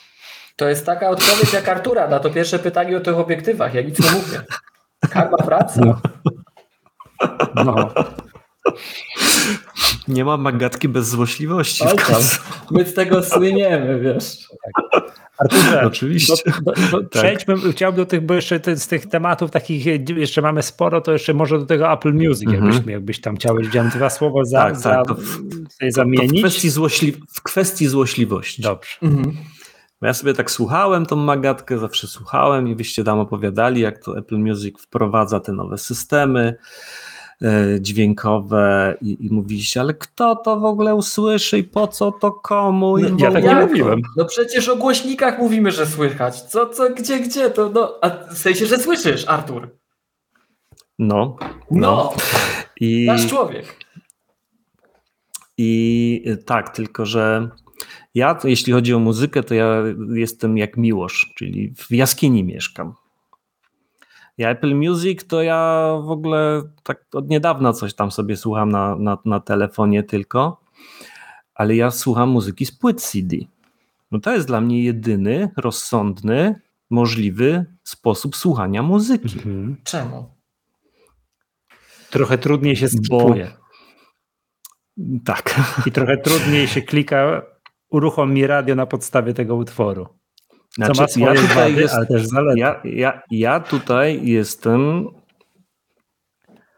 To 0.57 0.69
jest 0.69 0.87
taka 0.87 1.11
odpowiedź 1.11 1.53
jak 1.53 1.69
Artura 1.69 2.09
na 2.09 2.21
to 2.21 2.31
pierwsze 2.31 2.59
pytanie 2.59 2.97
o 2.97 3.01
tych 3.01 3.19
obiektywach. 3.19 3.75
Ja 3.75 3.83
nic 3.83 3.99
nie 3.99 4.11
mówię. 4.11 4.41
Karma 5.11 5.37
praca. 5.37 5.81
No. 5.81 6.01
no. 7.65 7.91
Nie 10.09 10.25
ma 10.25 10.37
magatki 10.37 10.89
bez 10.89 11.09
złośliwości. 11.09 11.85
Oj, 11.85 11.97
My 12.71 12.85
z 12.85 12.95
tego 12.95 13.23
słyniemy, 13.23 14.01
wiesz. 14.01 14.49
Tak. 14.65 15.19
Arturze, 15.39 15.83
oczywiście. 15.87 16.51
Do, 16.63 16.73
do, 16.73 16.81
do, 16.91 17.01
tak. 17.01 17.11
Przejdźmy, 17.11 17.73
chciałbym 17.73 18.05
do 18.05 18.07
tych, 18.07 18.27
bo 18.27 18.35
jeszcze 18.35 18.61
te, 18.61 18.77
z 18.77 18.89
tych 18.89 19.07
tematów 19.07 19.51
takich 19.51 19.87
jeszcze 20.17 20.43
mamy 20.43 20.63
sporo, 20.63 21.01
to 21.01 21.13
jeszcze 21.13 21.35
może 21.35 21.59
do 21.59 21.67
tego 21.67 21.93
Apple 21.93 22.15
Music, 22.15 22.49
-hmm. 22.49 22.53
jakbyś, 22.53 22.87
jakbyś 22.87 23.21
tam 23.21 23.37
chciał, 23.37 23.57
chciałem 23.57 23.91
dwa 23.91 24.11
słowa 24.11 24.45
za, 24.45 24.59
tak, 24.59 24.77
za, 24.77 25.03
tak, 25.03 25.17
w, 25.17 25.93
zamienić. 25.93 26.41
w, 26.41 26.43
kwestii 26.43 26.71
złośli, 26.71 27.13
w 27.13 27.43
kwestii 27.43 27.87
złośliwości. 27.87 28.63
Dobrze. 28.63 28.97
-hmm. 29.03 29.33
Ja 30.03 30.15
sobie 30.15 30.35
tak 30.35 30.51
słuchałem 30.51 31.07
tą 31.07 31.17
magatkę, 31.17 31.79
zawsze 31.79 32.07
słuchałem 32.07 32.69
i 32.69 32.75
wyście 32.75 33.05
tam 33.05 33.19
opowiadali, 33.19 33.81
jak 33.81 34.05
to 34.05 34.19
Apple 34.19 34.39
Music 34.39 34.81
wprowadza 34.81 35.41
te 35.41 35.53
nowe 35.53 35.79
systemy 35.79 36.41
e, 36.41 36.57
dźwiękowe 37.81 38.97
i, 39.03 39.27
i 39.27 39.33
mówiliście, 39.33 39.81
ale 39.81 39.95
kto 39.95 40.37
to 40.37 40.61
w 40.61 40.65
ogóle 40.65 40.95
usłyszy 40.95 41.59
i 41.59 41.65
po 41.65 41.89
co 41.89 42.13
to 42.13 42.33
komu? 42.33 42.99
I 42.99 43.03
no, 43.03 43.17
ja 43.19 43.33
tak 43.33 43.45
nie 43.45 43.55
mówiłem. 43.55 44.03
No 44.17 44.25
przecież 44.25 44.69
o 44.69 44.77
głośnikach 44.77 45.39
mówimy, 45.39 45.71
że 45.71 45.87
słychać. 45.87 46.43
Co, 46.43 46.67
co, 46.67 46.91
gdzie, 46.91 47.21
gdzie? 47.21 47.51
To, 47.51 47.71
no, 47.75 47.95
a 48.03 48.11
w 48.35 48.39
sensie, 48.39 48.67
że 48.67 48.79
słyszysz, 48.79 49.25
Artur. 49.29 49.69
No. 50.99 51.37
No. 51.71 51.81
no. 51.81 52.15
I, 52.81 53.07
Nasz 53.07 53.27
człowiek. 53.27 53.77
I 55.59 56.23
tak, 56.47 56.69
tylko 56.77 57.07
że 57.07 57.49
ja, 58.15 58.39
jeśli 58.45 58.73
chodzi 58.73 58.95
o 58.95 58.99
muzykę, 58.99 59.43
to 59.43 59.55
ja 59.55 59.83
jestem 60.15 60.59
jak 60.59 60.77
Miłosz, 60.77 61.33
czyli 61.37 61.75
w 61.77 61.91
jaskini 61.91 62.45
mieszkam. 62.45 62.95
Ja 64.39 64.51
Apple 64.51 64.75
Music 64.75 65.27
to 65.27 65.43
ja 65.43 65.93
w 66.05 66.11
ogóle 66.11 66.63
tak 66.83 67.05
od 67.15 67.31
niedawna 67.31 67.73
coś 67.73 67.95
tam 67.95 68.11
sobie 68.11 68.37
słucham 68.37 68.69
na, 68.69 68.97
na, 68.97 69.19
na 69.25 69.41
telefonie 69.41 70.03
tylko, 70.03 70.61
ale 71.55 71.77
ja 71.77 71.91
słucham 71.91 72.29
muzyki 72.29 72.67
z 72.67 72.73
płyt 72.73 73.03
CD. 73.03 73.37
No 74.11 74.21
to 74.21 74.33
jest 74.33 74.47
dla 74.47 74.61
mnie 74.61 74.85
jedyny, 74.85 75.51
rozsądny, 75.57 76.61
możliwy 76.91 77.67
sposób 77.85 78.37
słuchania 78.37 78.83
muzyki. 78.83 79.39
Mhm. 79.39 79.77
Czemu? 79.85 80.31
Trochę 82.11 82.39
trudniej 82.39 82.77
się 82.77 82.89
skipuje. 82.89 83.53
Bo... 84.97 85.19
Tak. 85.25 85.61
I 85.87 85.93
trochę 85.93 86.17
trudniej 86.17 86.69
się 86.69 86.83
klika 86.83 87.43
uruchom 87.91 88.35
mi 88.35 88.47
radio 88.47 88.75
na 88.75 88.87
podstawie 88.87 89.35
tego 89.35 89.57
utworu. 89.57 90.18
Co 90.69 90.85
znaczy, 90.85 91.01
ma 91.01 91.09
swoje 91.09 91.41
ja 91.41 91.55
wady, 91.55 91.81
jest, 91.81 91.95
ale 91.95 92.07
też 92.07 92.27
zalety. 92.27 92.59
Ja, 92.61 92.81
ja, 92.85 93.23
ja 93.31 93.61
tutaj 93.61 94.27
jestem 94.27 95.09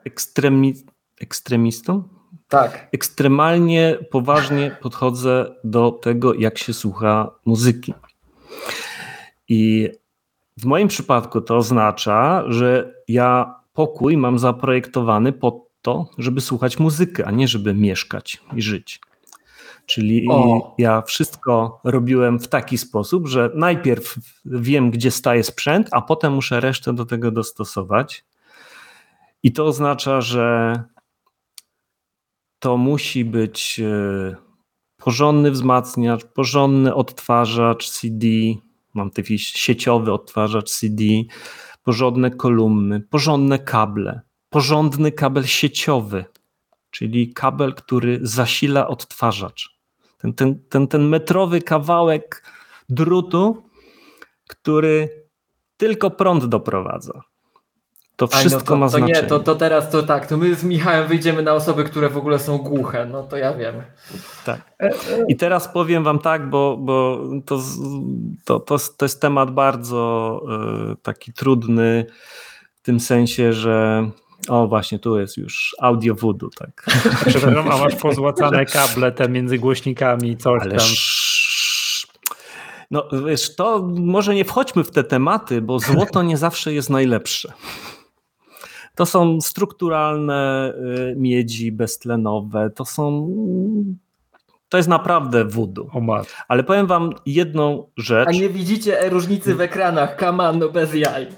ekstremi, 0.04 0.74
ekstremistą? 1.20 2.08
Tak. 2.48 2.88
Ekstremalnie 2.92 3.98
poważnie 4.10 4.76
podchodzę 4.80 5.54
do 5.64 5.90
tego, 5.90 6.34
jak 6.34 6.58
się 6.58 6.72
słucha 6.72 7.30
muzyki. 7.44 7.94
I 9.48 9.88
w 10.56 10.64
moim 10.64 10.88
przypadku 10.88 11.40
to 11.40 11.56
oznacza, 11.56 12.44
że 12.48 12.94
ja 13.08 13.54
pokój 13.72 14.16
mam 14.16 14.38
zaprojektowany 14.38 15.32
po 15.32 15.66
to, 15.82 16.10
żeby 16.18 16.40
słuchać 16.40 16.78
muzykę, 16.78 17.26
a 17.26 17.30
nie 17.30 17.48
żeby 17.48 17.74
mieszkać 17.74 18.42
i 18.56 18.62
żyć. 18.62 19.00
Czyli 19.90 20.26
o. 20.30 20.74
ja 20.78 21.02
wszystko 21.02 21.80
robiłem 21.84 22.38
w 22.38 22.48
taki 22.48 22.78
sposób, 22.78 23.28
że 23.28 23.50
najpierw 23.54 24.16
wiem, 24.44 24.90
gdzie 24.90 25.10
staje 25.10 25.44
sprzęt, 25.44 25.88
a 25.92 26.02
potem 26.02 26.32
muszę 26.32 26.60
resztę 26.60 26.94
do 26.94 27.04
tego 27.06 27.30
dostosować. 27.30 28.24
I 29.42 29.52
to 29.52 29.64
oznacza, 29.64 30.20
że 30.20 30.74
to 32.58 32.76
musi 32.76 33.24
być 33.24 33.80
e, 33.80 34.36
porządny 34.96 35.50
wzmacniacz, 35.50 36.24
porządny 36.24 36.94
odtwarzacz 36.94 37.90
CD, 37.90 38.26
mam 38.94 39.10
taki 39.10 39.38
sieciowy 39.38 40.12
odtwarzacz 40.12 40.70
CD, 40.70 41.04
porządne 41.84 42.30
kolumny, 42.30 43.00
porządne 43.00 43.58
kable, 43.58 44.20
porządny 44.50 45.12
kabel 45.12 45.44
sieciowy, 45.44 46.24
czyli 46.90 47.32
kabel, 47.32 47.74
który 47.74 48.18
zasila 48.22 48.88
odtwarzacz. 48.88 49.79
Ten, 50.22 50.32
ten, 50.32 50.58
ten, 50.68 50.88
ten 50.88 51.08
metrowy 51.08 51.62
kawałek 51.62 52.42
drutu, 52.88 53.62
który 54.48 55.08
tylko 55.76 56.10
prąd 56.10 56.44
doprowadza. 56.44 57.22
To 58.16 58.26
wszystko 58.26 58.56
Aj, 58.56 58.64
no 58.64 58.68
to, 58.68 58.76
ma 58.76 58.88
znaczenie. 58.88 59.14
To 59.14 59.22
nie, 59.22 59.28
to, 59.28 59.38
to 59.40 59.54
teraz 59.54 59.90
to 59.90 60.02
tak, 60.02 60.26
to 60.26 60.36
my 60.36 60.54
z 60.54 60.64
Michałem 60.64 61.08
wyjdziemy 61.08 61.42
na 61.42 61.52
osoby, 61.52 61.84
które 61.84 62.08
w 62.08 62.16
ogóle 62.16 62.38
są 62.38 62.58
głuche, 62.58 63.06
no 63.06 63.22
to 63.22 63.36
ja 63.36 63.54
wiem. 63.54 63.82
Tak. 64.44 64.60
I 65.28 65.36
teraz 65.36 65.68
powiem 65.68 66.04
wam 66.04 66.18
tak, 66.18 66.50
bo, 66.50 66.76
bo 66.76 67.24
to, 67.46 67.60
to, 68.44 68.60
to, 68.60 68.78
to 68.96 69.04
jest 69.04 69.20
temat 69.20 69.50
bardzo 69.50 70.40
y, 70.92 70.96
taki 71.02 71.32
trudny 71.32 72.06
w 72.74 72.82
tym 72.82 73.00
sensie, 73.00 73.52
że 73.52 74.10
o, 74.48 74.68
właśnie 74.68 74.98
tu 74.98 75.20
jest 75.20 75.36
już 75.36 75.76
audio 75.80 76.14
voodoo, 76.14 76.50
tak. 76.58 76.86
Przepraszam, 77.26 77.72
a 77.72 77.78
masz 77.78 77.94
pozłacane 78.02 78.66
kable 78.66 79.12
te 79.12 79.28
między 79.28 79.58
głośnikami, 79.58 80.36
coś 80.36 80.62
tam. 80.62 80.88
No 82.90 83.08
wiesz, 83.26 83.56
to 83.56 83.88
może 83.96 84.34
nie 84.34 84.44
wchodźmy 84.44 84.84
w 84.84 84.90
te 84.90 85.04
tematy, 85.04 85.62
bo 85.62 85.78
złoto 85.78 86.22
nie 86.22 86.36
zawsze 86.36 86.72
jest 86.72 86.90
najlepsze. 86.90 87.52
To 88.94 89.06
są 89.06 89.40
strukturalne 89.40 90.72
y, 91.12 91.14
miedzi 91.16 91.72
beztlenowe, 91.72 92.70
to 92.70 92.84
są 92.84 93.30
to 94.68 94.76
jest 94.76 94.88
naprawdę 94.88 95.44
voodoo. 95.44 95.90
Ale 96.48 96.64
powiem 96.64 96.86
wam 96.86 97.12
jedną 97.26 97.86
rzecz. 97.96 98.28
A 98.28 98.32
nie 98.32 98.48
widzicie 98.48 99.08
różnicy 99.08 99.54
w 99.54 99.60
ekranach, 99.60 100.16
kamano 100.16 100.68
bez 100.68 100.94
jaj. 100.94 101.28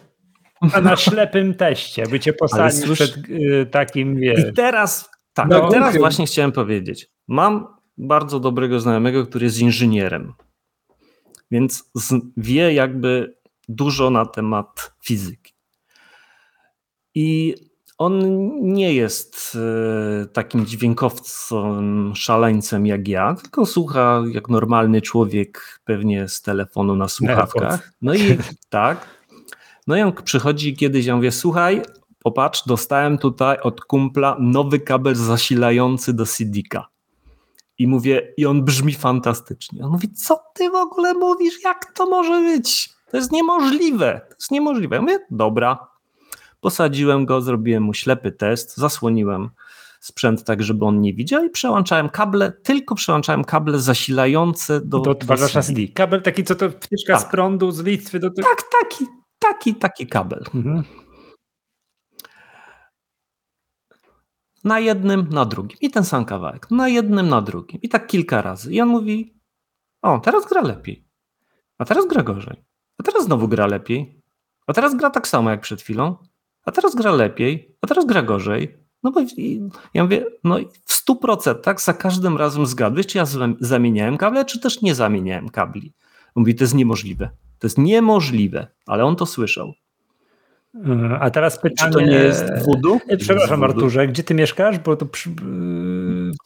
A 0.75 0.81
na 0.81 0.97
ślepym 0.97 1.55
teście, 1.55 2.07
by 2.07 2.21
cię 2.21 2.33
posadzić 2.33 2.91
przed 2.91 3.17
y, 3.29 3.67
takim, 3.71 4.17
wiesz... 4.17 4.41
I 4.51 4.53
teraz, 4.53 5.11
tak, 5.33 5.49
no, 5.49 5.69
teraz 5.71 5.97
właśnie 5.99 6.27
chciałem 6.27 6.53
powiedzieć. 6.53 7.11
Mam 7.29 7.67
bardzo 7.99 8.41
dobrego 8.41 8.81
znajomego, 8.81 9.27
który 9.27 9.45
jest 9.45 9.61
inżynierem, 9.61 10.33
więc 11.51 11.91
z, 11.95 12.15
wie 12.37 12.75
jakby 12.75 13.37
dużo 13.69 14.11
na 14.11 14.27
temat 14.27 14.93
fizyki. 15.05 15.53
I 17.15 17.55
on 17.99 18.23
nie 18.73 18.95
jest 18.95 19.59
y, 20.23 20.27
takim 20.27 20.67
dźwiękowcem, 20.67 22.13
szaleńcem 22.17 22.87
jak 22.87 23.09
ja, 23.09 23.35
tylko 23.43 23.67
słucha 23.67 24.23
jak 24.33 24.49
normalny 24.49 25.03
człowiek, 25.03 25.81
pewnie 25.85 26.29
z 26.29 26.43
telefonu 26.43 26.97
na 26.97 27.09
słuchawkach. 27.09 27.93
No 28.03 28.15
i 28.15 28.39
tak. 28.69 29.07
No 29.87 29.97
i 29.97 30.03
on 30.03 30.13
przychodzi 30.13 30.77
kiedyś, 30.77 31.07
ja 31.07 31.17
mówię, 31.17 31.33
słuchaj, 31.33 31.83
popatrz, 32.23 32.63
dostałem 32.67 33.19
tutaj 33.19 33.59
od 33.61 33.81
kumpla 33.81 34.37
nowy 34.41 34.81
kabel 34.81 35.15
zasilający 35.15 36.13
do 36.13 36.27
CD-ka. 36.27 36.89
I 37.79 37.87
mówię, 37.87 38.33
i 38.37 38.47
on 38.47 38.65
brzmi 38.65 38.95
fantastycznie. 38.95 39.85
On 39.85 39.91
mówi, 39.91 40.13
co 40.13 40.41
ty 40.55 40.71
w 40.71 40.75
ogóle 40.75 41.15
mówisz, 41.15 41.65
jak 41.65 41.93
to 41.93 42.07
może 42.07 42.41
być? 42.41 42.91
To 43.11 43.17
jest 43.17 43.33
niemożliwe, 43.33 44.21
to 44.29 44.35
jest 44.35 44.51
niemożliwe. 44.51 44.97
Ja 44.97 45.03
mówię, 45.03 45.19
dobra. 45.31 45.87
Posadziłem 46.61 47.27
go, 47.27 47.41
zrobiłem 47.41 47.83
mu 47.83 47.95
ślepy 47.95 48.33
test, 48.33 48.77
zasłoniłem 48.77 49.51
sprzęt 50.01 50.45
tak, 50.45 50.63
żeby 50.63 50.85
on 50.85 51.01
nie 51.01 51.15
widział 51.15 51.45
i 51.45 51.51
przełączałem 51.51 52.09
kable, 52.09 52.53
tylko 52.53 52.95
przełączałem 52.95 53.45
kable 53.45 53.79
zasilające 53.79 54.81
do... 54.81 54.99
Do 54.99 55.11
odtwarzacza 55.11 55.63
CD. 55.63 55.81
Kabel 55.95 56.23
taki, 56.23 56.45
co 56.45 56.55
to 56.55 56.71
wtyczka 56.71 57.13
tak. 57.13 57.23
z 57.23 57.31
prądu 57.31 57.71
z 57.71 57.85
Litwy 57.85 58.19
do... 58.19 58.31
Tak, 58.31 58.63
taki, 58.81 59.07
Taki, 59.43 59.75
taki 59.75 60.07
kabel. 60.07 60.45
Mhm. 60.55 60.85
Na 64.65 64.79
jednym, 64.79 65.29
na 65.31 65.45
drugim. 65.45 65.79
I 65.81 65.91
ten 65.91 66.05
sam 66.05 66.25
kawałek. 66.25 66.71
Na 66.71 66.89
jednym, 66.89 67.29
na 67.29 67.41
drugim. 67.43 67.81
I 67.83 67.89
tak 67.89 68.07
kilka 68.07 68.43
razy. 68.43 68.73
I 68.73 68.81
on 68.81 68.89
mówi: 68.89 69.35
O, 70.03 70.19
teraz 70.19 70.49
gra 70.49 70.63
lepiej. 70.63 71.05
A 71.79 71.85
teraz 71.85 72.07
gra 72.07 72.23
gorzej. 72.23 72.65
A 72.99 73.03
teraz 73.03 73.25
znowu 73.25 73.49
gra 73.49 73.67
lepiej. 73.67 74.23
A 74.67 74.73
teraz 74.73 74.95
gra 74.95 75.11
tak 75.11 75.29
samo 75.29 75.51
jak 75.51 75.61
przed 75.61 75.83
chwilą, 75.83 76.17
a 76.65 76.73
teraz 76.73 76.95
gra 76.95 77.13
lepiej, 77.13 77.77
a 77.81 77.87
teraz 77.87 78.07
gra 78.07 78.23
gorzej. 78.23 78.79
No 79.03 79.11
bo 79.11 79.21
ja 79.95 80.05
mówię, 80.05 80.25
no 80.45 80.57
w 80.85 80.93
100% 81.09 81.61
tak 81.61 81.81
za 81.81 81.95
każdym 81.95 82.37
razem 82.37 82.67
zgadłeś, 82.67 83.07
czy 83.07 83.19
ja 83.19 83.25
zamieniałem 83.61 84.19
kable, 84.19 84.45
czy 84.45 84.61
też 84.61 84.83
nie 84.83 84.95
zamieniałem 84.95 85.49
kabli. 85.49 85.93
Mówi, 86.37 86.55
to 86.55 86.65
jest 86.65 86.75
niemożliwe. 86.75 87.31
To 87.63 87.67
jest 87.67 87.79
niemożliwe, 87.79 88.67
ale 88.87 89.05
on 89.05 89.17
to 89.17 89.27
słyszał. 89.27 89.73
A 91.21 91.31
teraz 91.31 91.61
pytanie. 91.61 91.93
Czy 91.93 91.99
to 91.99 92.01
nie 92.01 92.17
jest 92.17 92.45
voodoo? 92.67 92.99
E, 93.09 93.17
przepraszam. 93.17 93.65
Arturze, 93.65 94.07
gdzie 94.07 94.23
ty 94.25 94.35
mieszkasz? 94.35 94.79
Bo 94.79 94.97
to 94.97 95.07
przy... 95.07 95.31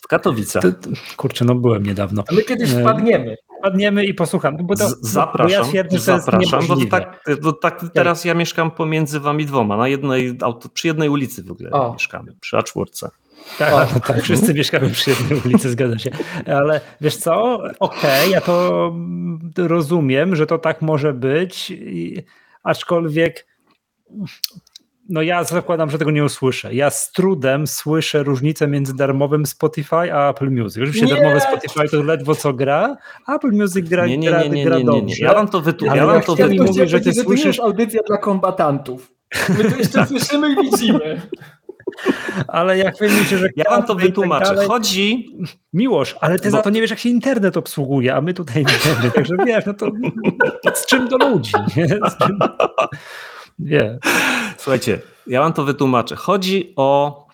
W 0.04 0.08
Katowicach. 0.08 0.62
To, 0.62 0.72
to, 0.72 0.90
kurczę, 1.16 1.44
no 1.44 1.54
byłem 1.54 1.82
niedawno. 1.82 2.24
A 2.28 2.34
my 2.34 2.42
kiedyś 2.42 2.72
e, 2.72 2.80
wpadniemy. 2.80 3.36
Wpadniemy 3.58 4.04
i 4.04 4.14
posłucham. 4.14 4.56
Bo 4.56 4.76
to, 4.76 4.88
zapraszam. 5.00 5.60
Bo 5.60 5.64
ja 5.64 5.70
twierdzę, 5.70 5.98
zapraszam. 5.98 6.66
Bo 6.66 6.76
to 6.76 6.86
tak, 6.86 7.24
to 7.42 7.52
tak 7.52 7.84
teraz 7.94 8.24
ja 8.24 8.34
mieszkam 8.34 8.70
pomiędzy 8.70 9.20
wami 9.20 9.46
dwoma. 9.46 9.76
Na 9.76 9.88
jednej, 9.88 10.38
przy 10.74 10.86
jednej 10.86 11.08
ulicy 11.08 11.42
w 11.42 11.50
ogóle 11.50 11.70
o. 11.70 11.92
mieszkamy, 11.92 12.32
przy 12.40 12.56
A4. 12.56 13.08
Tak, 13.58 13.94
no 13.94 14.00
tak, 14.06 14.22
wszyscy 14.22 14.54
mieszkamy 14.54 14.90
przy 14.90 15.10
jednej 15.10 15.40
ulicy, 15.44 15.70
zgadza 15.70 15.98
się. 15.98 16.10
Ale 16.46 16.80
wiesz 17.00 17.16
co, 17.16 17.54
okej, 17.54 17.70
okay, 17.80 18.30
ja 18.30 18.40
to 18.40 18.92
rozumiem, 19.56 20.36
że 20.36 20.46
to 20.46 20.58
tak 20.58 20.82
może 20.82 21.12
być, 21.12 21.72
aczkolwiek 22.62 23.46
no 25.08 25.22
ja 25.22 25.44
zakładam, 25.44 25.90
że 25.90 25.98
tego 25.98 26.10
nie 26.10 26.24
usłyszę. 26.24 26.74
Ja 26.74 26.90
z 26.90 27.12
trudem 27.12 27.66
słyszę 27.66 28.22
różnicę 28.22 28.68
między 28.68 28.96
darmowym 28.96 29.46
Spotify 29.46 30.14
a 30.14 30.30
Apple 30.30 30.50
Music. 30.50 30.76
Oczywiście 30.76 31.06
nie. 31.06 31.14
darmowe 31.14 31.40
Spotify 31.40 31.88
to 31.88 32.02
ledwo 32.02 32.34
co 32.34 32.52
gra, 32.52 32.96
Apple 33.34 33.52
Music 33.52 33.88
gra, 33.88 34.06
nie, 34.06 34.18
nie, 34.18 34.28
gra, 34.28 34.46
nie, 34.46 34.64
gra 34.64 34.80
dobrze. 34.80 35.24
Ja 35.24 35.34
wam 35.34 35.48
to 35.48 35.60
wytłumaczę. 35.60 35.98
Ja 35.98 36.06
wam 36.06 36.22
to 36.22 36.36
wytłumaczę, 36.36 36.86
że 36.86 37.00
ty 37.00 37.14
słyszysz... 37.14 37.60
audycja 37.60 38.02
dla 38.06 38.18
kombatantów. 38.18 39.12
My 39.48 39.70
to 39.70 39.76
jeszcze 39.76 40.06
słyszymy 40.06 40.52
i 40.52 40.56
widzimy. 40.70 41.22
Ale 42.48 42.78
jak 42.78 43.00
myślicie, 43.00 43.38
że. 43.38 43.48
Ja 43.56 43.64
wam 43.70 43.82
to 43.82 43.94
tak 43.94 44.04
wytłumaczę. 44.04 44.44
Dalej... 44.44 44.68
Chodzi. 44.68 45.36
Miłość, 45.72 46.16
ale 46.20 46.38
ty 46.38 46.50
Bo... 46.50 46.56
za 46.56 46.62
to 46.62 46.70
nie 46.70 46.80
wiesz, 46.80 46.90
jak 46.90 46.98
się 46.98 47.08
internet 47.08 47.56
obsługuje, 47.56 48.14
a 48.14 48.20
my 48.20 48.34
tutaj 48.34 48.64
nie 48.64 48.78
wiemy. 48.84 49.10
Także 49.10 49.36
wiesz, 49.46 49.64
no 49.66 49.74
to 49.74 49.90
z 50.74 50.86
czym 50.86 51.08
do 51.08 51.16
ludzi? 51.16 51.52
Nie? 51.76 51.88
Czym... 51.88 52.38
Nie. 53.58 53.98
Słuchajcie, 54.58 55.00
ja 55.26 55.40
wam 55.40 55.52
to 55.52 55.64
wytłumaczę. 55.64 56.16
Chodzi 56.16 56.72
o. 56.76 57.26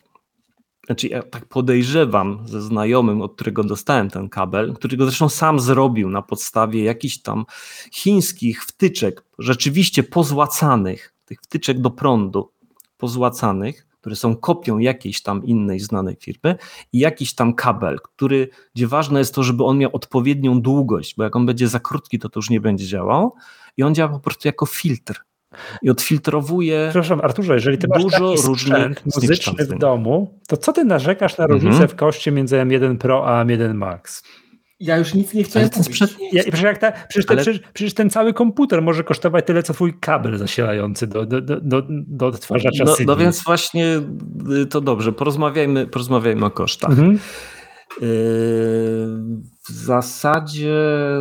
Znaczy, 0.87 1.09
ja 1.09 1.23
tak 1.23 1.45
podejrzewam 1.45 2.43
ze 2.45 2.63
znajomym, 2.63 3.23
od 3.23 3.35
którego 3.35 3.65
dostałem 3.65 4.11
ten 4.11 4.29
kabel, 4.29 4.75
którego 4.75 5.05
zresztą 5.05 5.29
sam 5.29 5.61
zrobił 5.61 6.11
na 6.11 6.23
podstawie 6.23 6.85
jakichś 6.85 7.19
tam 7.19 7.45
chińskich 7.93 8.65
wtyczek, 8.65 9.25
rzeczywiście 9.39 10.03
pozłacanych, 10.03 11.15
tych 11.25 11.41
wtyczek 11.43 11.81
do 11.81 11.91
prądu, 11.91 12.53
pozłacanych, 12.97 13.87
które 14.03 14.17
są 14.17 14.37
kopią 14.37 14.79
jakiejś 14.79 15.23
tam 15.23 15.45
innej 15.45 15.81
znanej 15.81 16.17
firmy 16.21 16.57
i 16.93 16.99
jakiś 16.99 17.35
tam 17.35 17.55
kabel, 17.55 17.99
który, 18.01 18.49
gdzie 18.75 18.87
ważne 18.87 19.19
jest 19.19 19.35
to, 19.35 19.43
żeby 19.43 19.65
on 19.65 19.79
miał 19.79 19.91
odpowiednią 19.93 20.61
długość, 20.61 21.15
bo 21.17 21.25
jak 21.25 21.37
on 21.37 21.47
będzie 21.47 21.69
za 21.69 21.81
krótki, 21.81 22.19
to 22.19 22.29
to 22.29 22.39
już 22.39 22.51
nie 22.51 22.61
będzie 22.61 22.87
działał 22.87 23.35
i 23.77 23.83
on 23.83 23.95
działa 23.95 24.13
po 24.13 24.21
prostu 24.21 24.49
jako 24.49 24.67
filtr 24.67 25.25
i 25.83 25.91
odfiltrowuje. 25.91 26.87
Przepraszam, 26.91 27.21
Arturze, 27.21 27.55
jeżeli 27.55 27.79
ty 27.79 27.87
dużo 27.89 28.31
masz 28.31 28.45
różnych 28.45 29.07
muzyczny 29.07 29.65
w 29.65 29.79
domu, 29.79 30.39
to 30.49 30.57
co 30.57 30.73
ty 30.73 30.85
narzekasz 30.85 31.39
na 31.39 31.47
różnicę 31.47 31.73
mhm. 31.73 31.89
w 31.89 31.95
koszcie 31.97 32.33
między 32.33 32.57
M1 32.57 32.99
Pro 32.99 33.27
a 33.27 33.45
M1 33.45 33.75
Max? 33.75 34.23
Ja 34.83 34.99
już 34.99 35.15
nic 35.15 35.35
nie 35.35 35.45
chciałem 35.45 35.71
ten 35.71 35.85
sprzęt... 35.85 36.17
ja, 36.33 36.43
przecież, 36.43 36.63
jak 36.63 36.79
ta, 36.79 36.93
przecież, 37.09 37.31
Ale... 37.31 37.43
przecież, 37.43 37.63
przecież, 37.73 37.95
ten 37.95 38.11
cały 38.11 38.33
komputer 38.33 38.83
może 38.83 39.05
kosztować 39.05 39.47
tyle, 39.47 39.63
co 39.63 39.75
twój 39.75 39.95
kabel 40.01 40.39
zasilający 40.39 41.07
do, 41.07 41.27
do, 41.27 41.41
do, 41.41 41.83
do 41.89 42.27
odtwarzacza 42.27 42.85
no, 42.85 42.97
no 43.07 43.17
więc 43.17 43.45
właśnie 43.45 44.01
y, 44.63 44.67
to 44.67 44.81
dobrze, 44.81 45.13
porozmawiajmy, 45.13 45.87
porozmawiajmy 45.87 46.47
o 46.47 46.51
kosztach. 46.51 46.91
Mhm. 46.91 47.19
W 49.69 49.73
zasadzie 49.73 50.75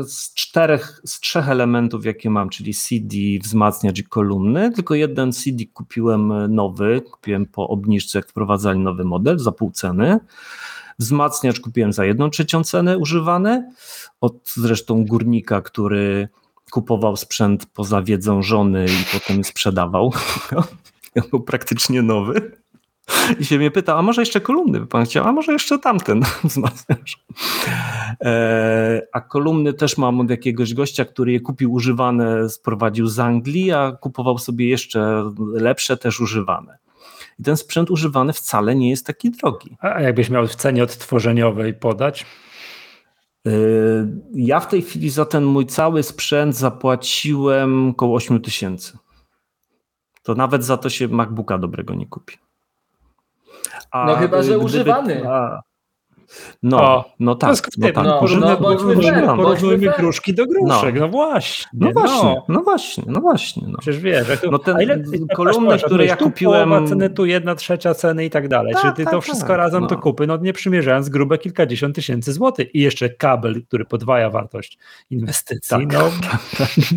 z 0.03 0.33
czterech, 0.33 1.01
z 1.05 1.19
trzech 1.19 1.49
elementów, 1.49 2.05
jakie 2.05 2.29
mam, 2.29 2.49
czyli 2.49 2.73
CD, 2.73 3.15
wzmacniacz 3.43 3.99
i 3.99 4.03
kolumny, 4.03 4.71
tylko 4.71 4.95
jeden 4.95 5.31
CD 5.31 5.63
kupiłem 5.73 6.53
nowy, 6.55 7.01
kupiłem 7.11 7.45
po 7.45 7.67
obniżce, 7.67 8.19
jak 8.19 8.27
wprowadzali 8.27 8.79
nowy 8.79 9.03
model 9.03 9.39
za 9.39 9.51
pół 9.51 9.71
ceny. 9.71 10.19
Wzmacniacz 11.01 11.59
kupiłem 11.59 11.93
za 11.93 12.05
jedną 12.05 12.29
trzecią 12.29 12.63
cenę 12.63 12.97
używany, 12.97 13.71
od 14.21 14.51
zresztą 14.53 15.05
górnika, 15.05 15.61
który 15.61 16.29
kupował 16.71 17.17
sprzęt 17.17 17.65
poza 17.65 18.01
wiedzą 18.01 18.41
żony 18.41 18.85
i 18.85 19.19
potem 19.19 19.43
sprzedawał. 19.43 20.13
On 21.23 21.29
był 21.29 21.41
praktycznie 21.41 22.01
nowy. 22.01 22.51
I 23.39 23.45
się 23.45 23.57
mnie 23.57 23.71
pyta, 23.71 23.97
a 23.97 24.01
może 24.01 24.21
jeszcze 24.21 24.41
kolumny 24.41 24.79
by 24.79 24.87
pan 24.87 25.05
chciał, 25.05 25.27
a 25.27 25.31
może 25.31 25.51
jeszcze 25.53 25.79
tamten 25.79 26.21
wzmacniacz. 26.43 27.25
E, 28.21 29.01
a 29.13 29.21
kolumny 29.21 29.73
też 29.73 29.97
mam 29.97 30.19
od 30.19 30.29
jakiegoś 30.29 30.73
gościa, 30.73 31.05
który 31.05 31.31
je 31.31 31.39
kupił 31.39 31.73
używane, 31.73 32.49
sprowadził 32.49 33.07
z 33.07 33.19
Anglii, 33.19 33.71
a 33.71 33.91
kupował 33.91 34.37
sobie 34.37 34.69
jeszcze 34.69 35.23
lepsze, 35.53 35.97
też 35.97 36.19
używane. 36.19 36.77
I 37.41 37.43
ten 37.43 37.57
sprzęt 37.57 37.91
używany 37.91 38.33
wcale 38.33 38.75
nie 38.75 38.89
jest 38.89 39.05
taki 39.05 39.31
drogi. 39.31 39.77
A 39.79 40.01
jakbyś 40.01 40.29
miał 40.29 40.47
w 40.47 40.55
cenie 40.55 40.83
odtworzeniowej 40.83 41.73
podać? 41.73 42.25
E, 43.47 43.51
ja 44.33 44.59
w 44.59 44.67
tej 44.67 44.81
chwili 44.81 45.09
za 45.09 45.25
ten 45.25 45.43
mój 45.43 45.65
cały 45.65 46.03
sprzęt 46.03 46.55
zapłaciłem 46.55 47.89
około 47.89 48.15
8 48.15 48.41
tysięcy. 48.41 48.97
To 50.23 50.35
nawet 50.35 50.63
za 50.63 50.77
to 50.77 50.89
się 50.89 51.07
MacBooka 51.07 51.57
dobrego 51.57 51.93
nie 51.93 52.07
kupi. 52.07 52.37
A 53.91 54.05
no 54.05 54.15
chyba, 54.15 54.37
że 54.43 54.49
gdyby, 54.49 54.65
używany. 54.65 55.29
A, 55.29 55.61
no, 56.63 56.77
o, 56.77 57.13
no 57.19 57.35
tak. 57.35 57.55
No 57.77 57.87
tak. 57.87 57.95
No, 58.05 58.21
no, 58.39 58.57
no, 59.25 59.37
porównujmy 59.37 59.91
kruszki 59.91 60.33
do 60.33 60.45
gruszek, 60.45 60.95
no, 60.95 61.01
no 61.01 61.09
właśnie. 61.09 61.65
No 61.73 61.91
właśnie, 61.91 62.41
no, 62.47 62.61
właśnie, 62.63 63.03
no 63.07 63.21
właśnie. 63.21 63.63
No. 63.67 63.77
Przecież 63.77 64.01
wiesz, 64.01 64.29
jak 64.29 64.39
no 64.51 64.59
ten, 64.59 64.81
ile, 64.81 65.03
kolumny, 65.35 65.77
które 65.77 66.05
ja 66.05 66.15
kupiłem... 66.15 66.69
Połowa 66.69 66.87
ceny, 66.87 67.09
tu 67.09 67.25
jedna 67.25 67.55
trzecia 67.55 67.93
ceny 67.93 68.25
i 68.25 68.29
tak 68.29 68.47
dalej. 68.47 68.73
Tak, 68.73 68.81
Czyli 68.81 68.93
ty 68.93 69.03
tak, 69.03 69.13
to 69.13 69.21
wszystko 69.21 69.47
tak, 69.47 69.57
razem 69.57 69.87
to 69.87 69.97
kupy, 69.97 70.27
no 70.27 70.37
nie 70.37 70.53
przymierzając 70.53 71.09
grube 71.09 71.37
kilkadziesiąt 71.37 71.95
tysięcy 71.95 72.33
złotych. 72.33 72.75
I 72.75 72.81
jeszcze 72.81 73.09
kabel, 73.09 73.63
który 73.67 73.85
podwaja 73.85 74.29
wartość 74.29 74.77
inwestycji. 75.09 75.69
Tak, 75.69 75.93
no. 75.93 76.11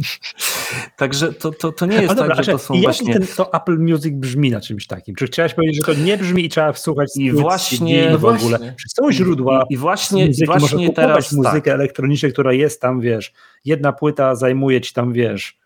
Także 0.96 1.32
to, 1.32 1.50
to, 1.50 1.72
to 1.72 1.86
nie 1.86 2.02
jest 2.02 2.14
dobra, 2.14 2.36
tak, 2.36 2.44
że 2.44 2.52
to 2.52 2.58
są 2.58 2.74
właśnie... 2.82 3.12
Ten, 3.14 3.26
to 3.36 3.54
Apple 3.54 3.78
Music 3.78 4.14
brzmi 4.14 4.50
na 4.50 4.60
czymś 4.60 4.86
takim? 4.86 5.14
Czy 5.14 5.26
chciałeś 5.26 5.54
powiedzieć, 5.54 5.76
że 5.76 5.94
to 5.94 6.00
nie 6.00 6.18
brzmi 6.18 6.44
i 6.44 6.48
trzeba 6.48 6.72
słuchać 6.72 7.10
I 7.16 7.32
właśnie, 7.32 8.18
w 8.18 8.24
ogóle? 8.24 8.58
Czy 8.58 8.88
są 8.88 9.12
źródła 9.12 9.23
i 9.70 9.76
właśnie, 9.76 10.26
muzyki, 10.26 10.46
właśnie 10.46 10.92
teraz 10.92 11.28
tak. 11.28 11.36
muzykę 11.36 11.60
tak. 11.60 11.74
elektroniczną, 11.74 12.30
która 12.30 12.52
jest 12.52 12.80
tam, 12.80 13.00
wiesz, 13.00 13.32
jedna 13.64 13.92
płyta 13.92 14.34
zajmuje 14.34 14.80
ci 14.80 14.92
tam, 14.92 15.12
wiesz, 15.12 15.58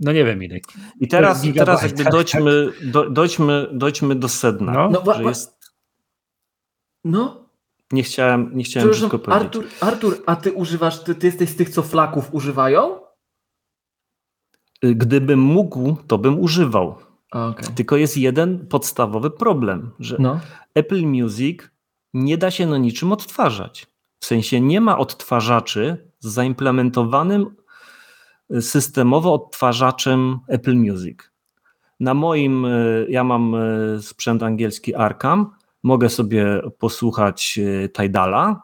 no 0.00 0.12
nie 0.12 0.24
wiem 0.24 0.42
ile. 0.42 0.58
I 1.00 1.08
teraz, 1.08 1.42
teraz 1.54 1.82
jakby 1.82 2.04
dojdźmy, 2.04 2.72
do, 2.82 3.10
dojdźmy, 3.10 3.66
dojdźmy 3.72 4.14
do 4.14 4.28
sedna. 4.28 4.72
No, 4.72 5.02
no, 5.06 5.14
że 5.14 5.22
jest... 5.22 5.72
no. 7.04 7.46
Nie 7.92 8.02
chciałem, 8.02 8.50
nie 8.54 8.64
chciałem 8.64 8.92
wszystko 8.92 9.18
powiedzieć. 9.18 9.46
Artur, 9.46 9.64
Artur, 9.80 10.22
a 10.26 10.36
ty 10.36 10.52
używasz, 10.52 11.04
ty, 11.04 11.14
ty 11.14 11.26
jesteś 11.26 11.50
z 11.50 11.56
tych, 11.56 11.70
co 11.70 11.82
flaków 11.82 12.34
używają? 12.34 13.00
Gdybym 14.82 15.40
mógł, 15.40 15.96
to 16.06 16.18
bym 16.18 16.40
używał. 16.40 16.94
Okay. 17.30 17.74
Tylko 17.74 17.96
jest 17.96 18.16
jeden 18.16 18.66
podstawowy 18.66 19.30
problem, 19.30 19.90
że 19.98 20.16
no. 20.18 20.40
Apple 20.74 21.02
Music 21.06 21.60
nie 22.16 22.38
da 22.38 22.50
się 22.50 22.66
na 22.66 22.78
niczym 22.78 23.12
odtwarzać. 23.12 23.86
W 24.20 24.26
sensie 24.26 24.60
nie 24.60 24.80
ma 24.80 24.98
odtwarzaczy 24.98 26.10
z 26.18 26.28
zaimplementowanym 26.28 27.56
y, 28.54 28.62
systemowo 28.62 29.34
odtwarzaczem 29.34 30.38
Apple 30.48 30.76
Music. 30.76 31.18
Na 32.00 32.14
moim, 32.14 32.64
y, 32.64 33.06
ja 33.10 33.24
mam 33.24 33.54
y, 33.54 34.02
sprzęt 34.02 34.42
angielski 34.42 34.94
Arkham, 34.94 35.50
mogę 35.82 36.08
sobie 36.08 36.62
posłuchać 36.78 37.58
Tidala, 37.92 38.62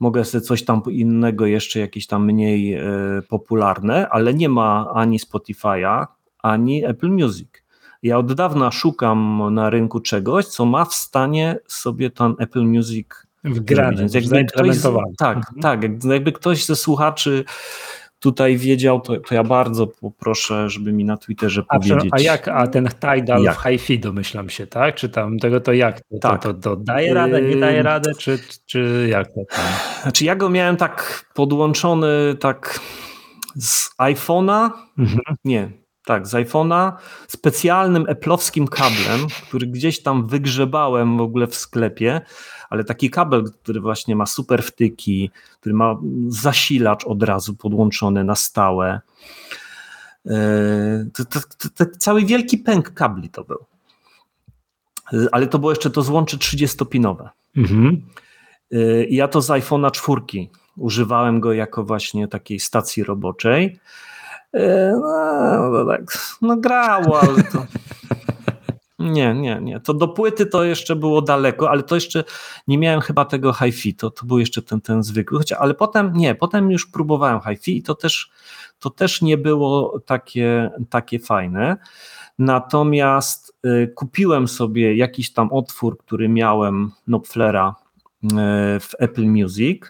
mogę 0.00 0.24
sobie 0.24 0.42
coś 0.42 0.64
tam 0.64 0.82
innego, 0.90 1.46
jeszcze 1.46 1.80
jakieś 1.80 2.06
tam 2.06 2.24
mniej 2.24 2.78
popularne, 3.28 4.08
ale 4.08 4.34
nie 4.34 4.48
ma 4.48 4.92
ani 4.94 5.18
Spotify'a, 5.18 6.06
ani 6.42 6.84
Apple 6.84 7.10
Music. 7.10 7.53
Ja 8.04 8.18
od 8.18 8.32
dawna 8.32 8.70
szukam 8.70 9.48
na 9.54 9.70
rynku 9.70 10.00
czegoś, 10.00 10.46
co 10.46 10.64
ma 10.64 10.84
w 10.84 10.94
stanie 10.94 11.56
sobie 11.66 12.10
ten 12.10 12.34
Apple 12.38 12.64
Music 12.64 13.06
wgrać. 13.44 14.14
jakby 14.14 14.44
ktoś, 14.44 14.76
tak, 15.18 15.36
mhm. 15.36 15.60
tak, 15.62 15.82
jakby 16.04 16.32
ktoś 16.32 16.64
ze 16.64 16.76
słuchaczy 16.76 17.44
tutaj 18.18 18.56
wiedział, 18.56 19.00
to, 19.00 19.16
to, 19.20 19.34
ja 19.34 19.44
bardzo 19.44 19.86
poproszę, 19.86 20.70
żeby 20.70 20.92
mi 20.92 21.04
na 21.04 21.16
Twitterze 21.16 21.62
a, 21.68 21.78
powiedzieć. 21.78 22.10
A 22.12 22.20
jak, 22.20 22.48
a 22.48 22.66
ten 22.66 22.88
Tidal 22.88 23.42
jak? 23.42 23.60
w 23.60 23.62
HiFi 23.62 23.98
domyślam 23.98 24.50
się, 24.50 24.66
tak? 24.66 24.94
Czy 24.94 25.08
tam 25.08 25.38
tego 25.38 25.60
to 25.60 25.72
jak? 25.72 26.00
To, 26.00 26.18
tak. 26.20 26.42
to, 26.42 26.54
to, 26.54 26.60
to 26.60 26.76
daje 26.76 27.14
radę, 27.14 27.42
nie 27.42 27.56
daje 27.56 27.82
radę, 27.82 28.12
czy, 28.18 28.38
czy 28.66 29.06
jak 29.10 29.26
to 29.26 29.40
tam? 29.50 29.64
Znaczy 30.02 30.24
ja 30.24 30.36
go 30.36 30.50
miałem 30.50 30.76
tak 30.76 31.24
podłączony 31.34 32.34
tak 32.40 32.80
z 33.56 33.90
iPhone'a, 33.98 34.70
mhm. 34.98 35.20
nie, 35.44 35.83
tak, 36.04 36.26
z 36.26 36.34
iPhone'a, 36.34 36.92
specjalnym 37.28 38.04
eplowskim 38.08 38.68
kablem, 38.68 39.26
który 39.48 39.66
gdzieś 39.66 40.02
tam 40.02 40.26
wygrzebałem 40.26 41.18
w 41.18 41.20
ogóle 41.20 41.46
w 41.46 41.54
sklepie, 41.54 42.20
ale 42.70 42.84
taki 42.84 43.10
kabel, 43.10 43.44
który 43.62 43.80
właśnie 43.80 44.16
ma 44.16 44.26
super 44.26 44.62
wtyki, 44.62 45.30
który 45.60 45.74
ma 45.74 45.96
zasilacz 46.28 47.04
od 47.04 47.22
razu 47.22 47.54
podłączony 47.54 48.24
na 48.24 48.34
stałe. 48.34 49.00
E, 50.26 51.06
to, 51.14 51.24
to, 51.24 51.40
to, 51.58 51.68
to 51.84 51.96
cały 51.98 52.24
wielki 52.24 52.58
pęk 52.58 52.94
kabli 52.94 53.30
to 53.30 53.44
był. 53.44 53.64
Ale 55.32 55.46
to 55.46 55.58
było 55.58 55.72
jeszcze 55.72 55.90
to 55.90 56.02
złącze 56.02 56.36
30-pinowe. 56.36 57.28
Mhm. 57.56 58.02
E, 58.72 59.04
ja 59.04 59.28
to 59.28 59.42
z 59.42 59.48
iPhone'a 59.48 59.90
4 59.90 60.20
używałem 60.76 61.40
go 61.40 61.52
jako 61.52 61.84
właśnie 61.84 62.28
takiej 62.28 62.60
stacji 62.60 63.04
roboczej. 63.04 63.78
No, 65.00 65.70
no, 65.70 65.84
tak, 65.84 66.18
no 66.42 66.56
grało, 66.56 67.20
ale 67.20 67.42
to... 67.42 67.66
Nie, 68.98 69.34
nie, 69.34 69.60
nie. 69.62 69.80
To 69.80 69.94
do 69.94 70.08
płyty 70.08 70.46
to 70.46 70.64
jeszcze 70.64 70.96
było 70.96 71.22
daleko, 71.22 71.70
ale 71.70 71.82
to 71.82 71.94
jeszcze 71.94 72.24
nie 72.68 72.78
miałem 72.78 73.00
chyba 73.00 73.24
tego 73.24 73.52
hi-fi, 73.52 73.94
to, 73.94 74.10
to 74.10 74.26
był 74.26 74.38
jeszcze 74.38 74.62
ten, 74.62 74.80
ten 74.80 75.02
zwykły. 75.02 75.38
Chociaż, 75.38 75.58
ale 75.58 75.74
potem 75.74 76.12
nie, 76.14 76.34
potem 76.34 76.70
już 76.70 76.86
próbowałem 76.86 77.40
hi-fi 77.40 77.76
i 77.76 77.82
to 77.82 77.94
też, 77.94 78.30
to 78.78 78.90
też 78.90 79.22
nie 79.22 79.38
było 79.38 80.00
takie, 80.06 80.70
takie 80.90 81.18
fajne. 81.18 81.76
Natomiast 82.38 83.56
y, 83.66 83.92
kupiłem 83.94 84.48
sobie 84.48 84.96
jakiś 84.96 85.32
tam 85.32 85.52
otwór, 85.52 85.98
który 85.98 86.28
miałem 86.28 86.90
Nopflera 87.06 87.74
y, 88.24 88.28
w 88.80 88.90
Apple 88.98 89.26
Music, 89.26 89.82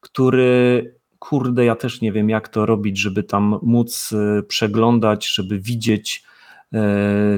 który 0.00 0.97
kurde, 1.18 1.64
ja 1.64 1.76
też 1.76 2.00
nie 2.00 2.12
wiem, 2.12 2.28
jak 2.28 2.48
to 2.48 2.66
robić, 2.66 2.98
żeby 2.98 3.22
tam 3.22 3.58
móc 3.62 4.12
y, 4.12 4.42
przeglądać, 4.42 5.28
żeby 5.28 5.60
widzieć 5.60 6.27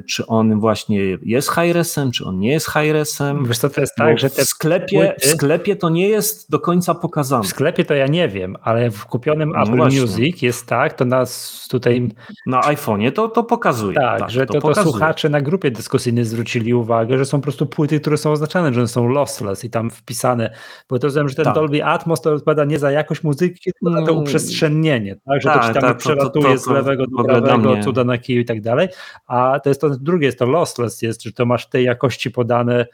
czy 0.09 0.27
on 0.27 0.61
właśnie 0.61 1.01
jest 1.23 1.51
high-resem, 1.51 2.11
czy 2.11 2.25
on 2.25 2.39
nie 2.39 2.53
jest 2.53 2.67
high-resem. 2.67 3.47
Wiesz 3.47 3.59
co, 3.59 3.71
to 3.71 3.81
jest 3.81 3.95
tak, 3.97 4.19
że 4.19 4.31
te 4.31 4.45
w 4.45 4.49
sklepie, 4.49 4.99
płyty, 4.99 5.15
w 5.21 5.25
sklepie 5.25 5.77
to 5.77 5.89
nie 5.89 6.09
jest 6.09 6.51
do 6.51 6.59
końca 6.59 6.95
pokazane. 6.95 7.45
W 7.45 7.47
sklepie 7.47 7.85
to 7.85 7.95
ja 7.95 8.07
nie 8.07 8.29
wiem, 8.29 8.57
ale 8.63 8.91
w 8.91 9.07
kupionym 9.07 9.53
no 9.53 9.63
Apple 9.63 9.77
właśnie. 9.77 10.01
Music 10.01 10.43
jest 10.43 10.67
tak, 10.67 10.93
to 10.93 11.05
nas 11.05 11.67
tutaj... 11.71 12.09
Na 12.47 12.61
iPhone'ie 12.61 13.13
to, 13.13 13.29
to 13.29 13.45
pokazuje. 13.45 13.95
Tak, 13.95 14.21
tak 14.21 14.31
że 14.31 14.47
to, 14.47 14.61
to, 14.61 14.75
to 14.75 14.83
słuchacze 14.83 15.29
na 15.29 15.41
grupie 15.41 15.71
dyskusyjnej 15.71 16.25
zwrócili 16.25 16.75
uwagę, 16.75 17.19
że 17.19 17.25
są 17.25 17.39
po 17.39 17.43
prostu 17.43 17.67
płyty, 17.67 18.01
które 18.01 18.17
są 18.17 18.33
oznaczane, 18.33 18.75
że 18.75 18.81
one 18.81 18.89
są 18.89 19.09
lossless 19.09 19.65
i 19.65 19.71
tam 19.71 19.91
wpisane, 19.91 20.55
bo 20.89 20.99
to 20.99 21.11
wiem, 21.11 21.29
że 21.29 21.35
ten 21.35 21.45
tak. 21.45 21.55
Dolby 21.55 21.85
Atmos 21.85 22.21
to 22.21 22.33
odpowiada 22.33 22.65
nie 22.65 22.79
za 22.79 22.91
jakość 22.91 23.23
muzyki, 23.23 23.73
tylko 23.73 23.97
za 23.97 24.07
to 24.07 24.13
mm. 24.13 24.23
uprzestrzennienie, 24.23 25.17
tak, 25.17 25.43
że 25.43 25.49
tak, 25.49 25.61
to 25.61 25.69
ci 25.69 25.75
tam 25.75 25.83
tak, 25.83 25.97
przelatuje 25.97 26.45
to, 26.45 26.53
to, 26.53 26.59
z 26.59 26.67
lewego 26.67 27.05
do 27.07 27.25
prawego, 27.25 27.77
cuda 27.85 28.05
na 28.05 28.19
kiju 28.19 28.41
i 28.41 28.45
tak 28.45 28.61
dalej, 28.61 28.89
a 29.31 29.61
to 29.61 29.69
jest 29.69 29.81
to 29.81 29.91
drugie, 29.91 30.27
jest 30.27 30.39
to 30.39 30.47
lossless, 30.47 31.03
jest, 31.03 31.23
że 31.23 31.33
to 31.33 31.47
masz 31.47 31.69
tej 31.69 31.85
jakości 31.85 32.31
podane, 32.31 32.87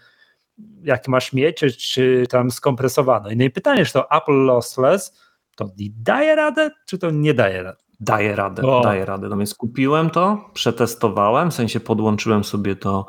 jak 0.83 1.09
masz 1.09 1.33
mieć, 1.33 1.57
czy, 1.57 1.73
czy 1.73 2.25
tam 2.31 2.51
skompresowane. 2.51 3.31
No 3.37 3.45
i 3.45 3.51
pytanie, 3.51 3.85
czy 3.85 3.93
to 3.93 4.11
Apple 4.11 4.45
lossless 4.45 5.21
to 5.57 5.71
daje 5.99 6.35
radę, 6.35 6.71
czy 6.87 6.99
to 6.99 7.11
nie 7.11 7.35
daje 7.35 7.63
radę? 7.63 7.79
Daje 8.01 8.37
radę, 8.37 8.63
o. 8.63 8.81
daje 8.81 9.05
radę. 9.05 9.29
No 9.29 9.37
więc 9.37 9.55
kupiłem 9.55 10.11
to, 10.11 10.51
przetestowałem, 10.53 11.51
w 11.51 11.55
sensie 11.55 11.81
podłączyłem 11.81 12.45
sobie 12.45 12.77
to 12.77 13.07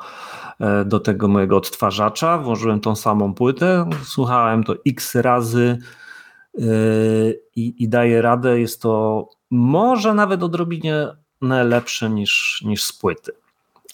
e, 0.60 0.84
do 0.84 1.00
tego 1.00 1.28
mojego 1.28 1.56
odtwarzacza, 1.56 2.38
włożyłem 2.38 2.80
tą 2.80 2.96
samą 2.96 3.34
płytę, 3.34 3.90
słuchałem 4.04 4.64
to 4.64 4.74
x 4.86 5.14
razy 5.14 5.78
e, 6.58 6.62
i, 7.56 7.82
i 7.82 7.88
daje 7.88 8.22
radę. 8.22 8.60
Jest 8.60 8.82
to 8.82 9.28
może 9.50 10.14
nawet 10.14 10.42
odrobinie 10.42 11.08
lepsze 11.40 12.10
niż, 12.10 12.62
niż 12.66 12.84
z 12.84 12.92
płyty. 12.92 13.32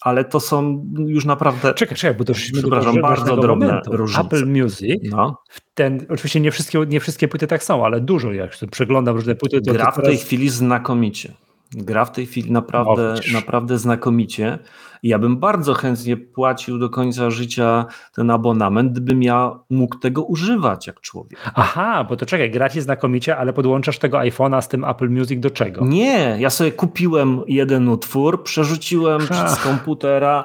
Ale 0.01 0.25
to 0.25 0.41
są 0.41 0.87
już 0.99 1.25
naprawdę. 1.25 1.75
Czekaj, 1.75 1.97
czekaj, 1.97 2.19
bo 2.19 2.25
to 2.25 2.33
już 2.33 2.51
przepraszam, 2.53 3.01
bardzo 3.01 3.37
drobne 3.37 3.67
momentu. 3.67 3.97
różnice. 3.97 4.21
Apple 4.21 4.47
Music, 4.47 5.01
no. 5.03 5.43
ten, 5.75 6.07
oczywiście 6.09 6.41
nie 6.41 6.51
wszystkie, 6.51 6.79
nie 6.87 7.01
wszystkie 7.01 7.29
płyty 7.29 7.47
tak 7.47 7.65
są, 7.65 7.85
ale 7.85 8.01
dużo, 8.01 8.33
jak 8.33 8.51
przeglądam 8.71 9.17
różne 9.17 9.35
płyty. 9.35 9.61
To 9.61 9.73
Gra 9.73 9.91
w 9.91 10.03
tej 10.03 10.19
chwili 10.19 10.49
znakomicie. 10.49 11.33
Gra 11.75 12.05
w 12.05 12.13
tej 12.13 12.27
chwili 12.27 12.53
naprawdę, 12.53 13.15
no, 13.27 13.33
naprawdę 13.33 13.79
znakomicie. 13.79 14.59
Ja 15.03 15.19
bym 15.19 15.37
bardzo 15.37 15.75
chętnie 15.75 16.17
płacił 16.17 16.79
do 16.79 16.91
końca 16.91 17.31
życia 17.31 17.87
ten 18.15 18.31
abonament, 18.31 18.93
gdybym 18.93 19.23
ja 19.23 19.59
mógł 19.71 19.99
tego 19.99 20.23
używać 20.23 20.87
jak 20.87 21.01
człowiek. 21.01 21.51
Aha, 21.55 22.07
bo 22.09 22.17
to 22.17 22.27
czekaj, 22.27 22.51
gracie 22.51 22.83
znakomicie, 22.83 23.37
ale 23.37 23.53
podłączasz 23.53 23.99
tego 23.99 24.19
iPhone'a 24.19 24.63
z 24.63 24.69
tym 24.69 24.85
Apple 24.85 25.11
Music 25.11 25.41
do 25.41 25.51
czego? 25.51 25.85
Nie, 25.85 26.37
ja 26.39 26.51
sobie 26.51 26.73
kupiłem 26.73 27.41
jeden 27.47 27.89
utwór, 27.89 28.43
przerzuciłem 28.43 29.21
ha. 29.21 29.49
z 29.49 29.63
komputera 29.63 30.45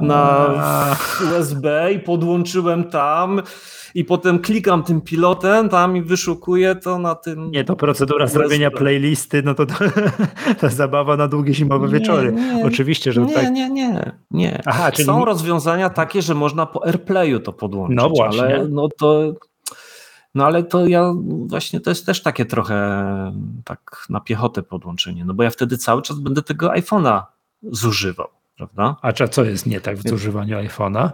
na 0.00 0.46
USB 1.30 1.92
i 1.92 1.98
podłączyłem 1.98 2.84
tam 2.84 3.42
i 3.96 4.04
potem 4.04 4.38
klikam 4.38 4.82
tym 4.82 5.00
pilotem 5.00 5.68
tam 5.68 5.96
i 5.96 6.02
wyszukuję 6.02 6.74
to 6.74 6.98
na 6.98 7.14
tym. 7.14 7.50
Nie, 7.50 7.64
to 7.64 7.76
procedura 7.76 8.26
zrobienia 8.26 8.70
playlisty, 8.70 9.42
no 9.42 9.54
to, 9.54 9.66
to, 9.66 9.74
to 10.60 10.68
zabawa 10.68 11.16
na 11.16 11.28
długie 11.28 11.54
zimowe 11.54 11.88
wieczory. 11.88 12.32
Nie, 12.32 12.64
Oczywiście, 12.66 13.12
że 13.12 13.22
nie, 13.22 13.34
tak. 13.34 13.50
Nie, 13.52 13.70
nie, 13.70 14.12
nie. 14.30 14.62
Aha, 14.66 14.92
czyli... 14.92 15.06
Są 15.06 15.24
rozwiązania 15.24 15.90
takie, 15.90 16.22
że 16.22 16.34
można 16.34 16.66
po 16.66 16.86
AirPlayu 16.86 17.40
to 17.40 17.52
podłączyć. 17.52 17.96
No 17.96 18.08
właśnie. 18.08 18.42
Ale 18.42 18.68
no 18.68 18.88
to. 18.98 19.34
No 20.34 20.46
ale 20.46 20.62
to 20.62 20.86
ja 20.86 21.14
właśnie 21.46 21.80
to 21.80 21.90
jest 21.90 22.06
też 22.06 22.22
takie 22.22 22.44
trochę 22.44 22.76
tak 23.64 24.06
na 24.10 24.20
piechotę 24.20 24.62
podłączenie, 24.62 25.24
no 25.24 25.34
bo 25.34 25.42
ja 25.42 25.50
wtedy 25.50 25.78
cały 25.78 26.02
czas 26.02 26.18
będę 26.18 26.42
tego 26.42 26.68
iPhone'a 26.68 27.22
zużywał, 27.62 28.28
prawda? 28.56 28.96
A 29.02 29.12
co 29.12 29.44
jest 29.44 29.66
nie 29.66 29.80
tak 29.80 29.96
w 29.96 30.08
zużywaniu 30.08 30.56
iPhone'a? 30.56 31.10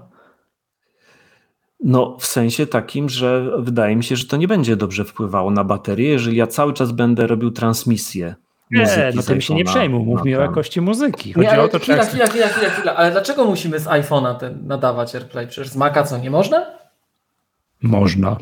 No, 1.82 2.16
w 2.20 2.26
sensie 2.26 2.66
takim, 2.66 3.09
że 3.09 3.50
wydaje 3.59 3.96
mi 3.96 4.04
się, 4.04 4.16
że 4.16 4.26
to 4.26 4.36
nie 4.36 4.48
będzie 4.48 4.76
dobrze 4.76 5.04
wpływało 5.04 5.50
na 5.50 5.64
baterię, 5.64 6.09
jeżeli 6.09 6.36
ja 6.36 6.46
cały 6.46 6.72
czas 6.72 6.92
będę 6.92 7.26
robił 7.26 7.50
transmisję. 7.50 8.34
Nie, 8.70 9.12
no 9.14 9.22
to 9.22 9.34
mi 9.34 9.42
się 9.42 9.54
nie 9.54 9.64
przejmuj, 9.64 10.04
mów 10.04 10.24
mi 10.24 10.36
o 10.36 10.40
jakości 10.40 10.80
muzyki. 10.80 11.32
Chodzi 11.32 11.46
nie, 11.46 11.52
ale 11.52 11.62
o 11.62 11.68
to, 11.68 11.78
chwila, 11.78 12.04
chwila, 12.04 12.26
chwila, 12.26 12.48
chwila, 12.48 12.70
chwila, 12.70 12.96
ale 12.96 13.10
dlaczego 13.10 13.44
musimy 13.44 13.78
z 13.78 13.86
iPhone'a 13.86 14.34
ten 14.34 14.66
nadawać 14.66 15.14
AirPlay? 15.14 15.46
Przecież 15.46 15.68
z 15.68 15.76
Maca 15.76 16.02
co, 16.02 16.18
nie 16.18 16.30
można? 16.30 16.66
Można. 17.82 18.36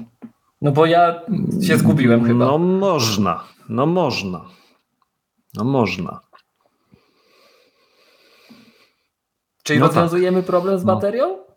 No 0.62 0.72
bo 0.72 0.86
ja 0.86 1.20
się 1.66 1.78
zgubiłem 1.78 2.24
chyba. 2.24 2.44
No 2.44 2.58
można, 2.58 3.44
no 3.68 3.86
można. 3.86 4.44
No 5.54 5.64
można. 5.64 6.20
Czyli 9.62 9.80
no 9.80 9.86
rozwiązujemy 9.86 10.38
tak. 10.38 10.46
problem 10.46 10.78
z 10.78 10.84
no. 10.84 10.94
baterią? 10.94 11.49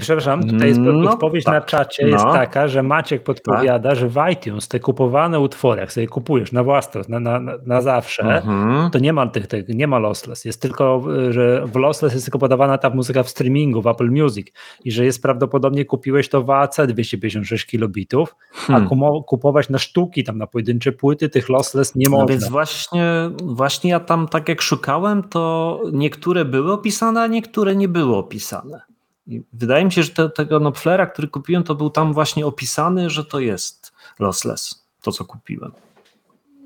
Przepraszam, 0.00 0.48
tutaj 0.48 0.68
jest 0.68 0.80
no, 0.80 1.10
odpowiedź 1.10 1.44
tak. 1.44 1.54
na 1.54 1.60
czacie 1.60 2.02
no. 2.02 2.08
jest 2.08 2.24
taka, 2.24 2.68
że 2.68 2.82
Maciek 2.82 3.22
podpowiada, 3.22 3.88
tak. 3.88 3.98
że 3.98 4.08
w 4.08 4.16
iTunes 4.32 4.68
te 4.68 4.80
kupowane 4.80 5.40
utwory, 5.40 5.80
jak 5.80 5.92
sobie 5.92 6.06
kupujesz 6.06 6.52
na 6.52 6.64
własność, 6.64 7.08
na, 7.08 7.20
na, 7.20 7.40
na 7.66 7.80
zawsze, 7.80 8.22
mhm. 8.22 8.90
to 8.90 8.98
nie 8.98 9.12
ma 9.12 9.26
tych, 9.26 9.46
tych, 9.46 9.68
nie 9.68 9.86
ma 9.86 9.98
lossless. 9.98 10.44
Jest 10.44 10.62
tylko, 10.62 11.04
że 11.30 11.66
w 11.66 11.76
lossless 11.76 12.12
jest 12.12 12.24
tylko 12.24 12.38
podawana 12.38 12.78
ta 12.78 12.90
muzyka 12.90 13.22
w 13.22 13.28
streamingu, 13.28 13.82
w 13.82 13.86
Apple 13.86 14.10
Music 14.10 14.48
i 14.84 14.92
że 14.92 15.04
jest 15.04 15.22
prawdopodobnie 15.22 15.84
kupiłeś 15.84 16.28
to 16.28 16.42
w 16.42 16.50
AC 16.50 16.76
256 16.88 17.66
kilobitów, 17.66 18.36
hmm. 18.52 19.02
a 19.02 19.22
kupować 19.26 19.68
na 19.68 19.78
sztuki, 19.78 20.24
tam 20.24 20.38
na 20.38 20.46
pojedyncze 20.46 20.92
płyty, 20.92 21.28
tych 21.28 21.48
lossless 21.48 21.94
nie 21.94 22.04
no 22.10 22.10
można. 22.10 22.26
Więc 22.26 22.48
właśnie, 22.48 23.30
właśnie 23.42 23.90
ja 23.90 24.00
tam 24.00 24.28
tak 24.28 24.48
jak 24.48 24.62
szukałem, 24.62 25.22
to 25.22 25.80
niektóre 25.92 26.44
były 26.44 26.72
opisane, 26.72 27.22
a 27.22 27.26
niektóre 27.26 27.76
nie 27.76 27.88
były 27.88 28.16
opisane. 28.16 28.87
I 29.28 29.42
wydaje 29.52 29.84
mi 29.84 29.92
się, 29.92 30.02
że 30.02 30.10
te, 30.10 30.30
tego 30.30 30.60
Nopflera, 30.60 31.06
który 31.06 31.28
kupiłem, 31.28 31.64
to 31.64 31.74
był 31.74 31.90
tam 31.90 32.12
właśnie 32.12 32.46
opisany, 32.46 33.10
że 33.10 33.24
to 33.24 33.40
jest 33.40 33.92
lossless, 34.18 34.86
to 35.02 35.12
co 35.12 35.24
kupiłem. 35.24 35.72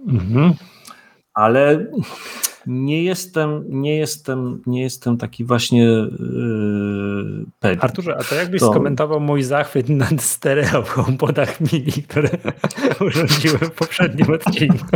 Mhm. 0.06 0.54
Ale 1.34 1.86
nie 2.66 3.04
jestem, 3.04 3.64
nie 3.68 3.96
jestem, 3.96 4.62
nie 4.66 4.82
jestem 4.82 5.16
taki 5.16 5.44
właśnie 5.44 5.84
yy, 5.84 7.46
pewien. 7.60 7.78
Arturze, 7.80 8.16
a 8.16 8.24
to 8.24 8.34
jakbyś 8.34 8.60
to... 8.60 8.70
skomentował 8.70 9.20
mój 9.20 9.42
zachwyt 9.42 9.88
nad 9.88 10.22
stereo 10.22 10.82
w 10.82 10.88
HomePodach 10.88 11.60
mini, 11.60 11.92
które 12.08 12.30
urządziłem 13.06 13.58
w 13.58 13.70
poprzednim 13.70 14.30
odcinku? 14.30 14.86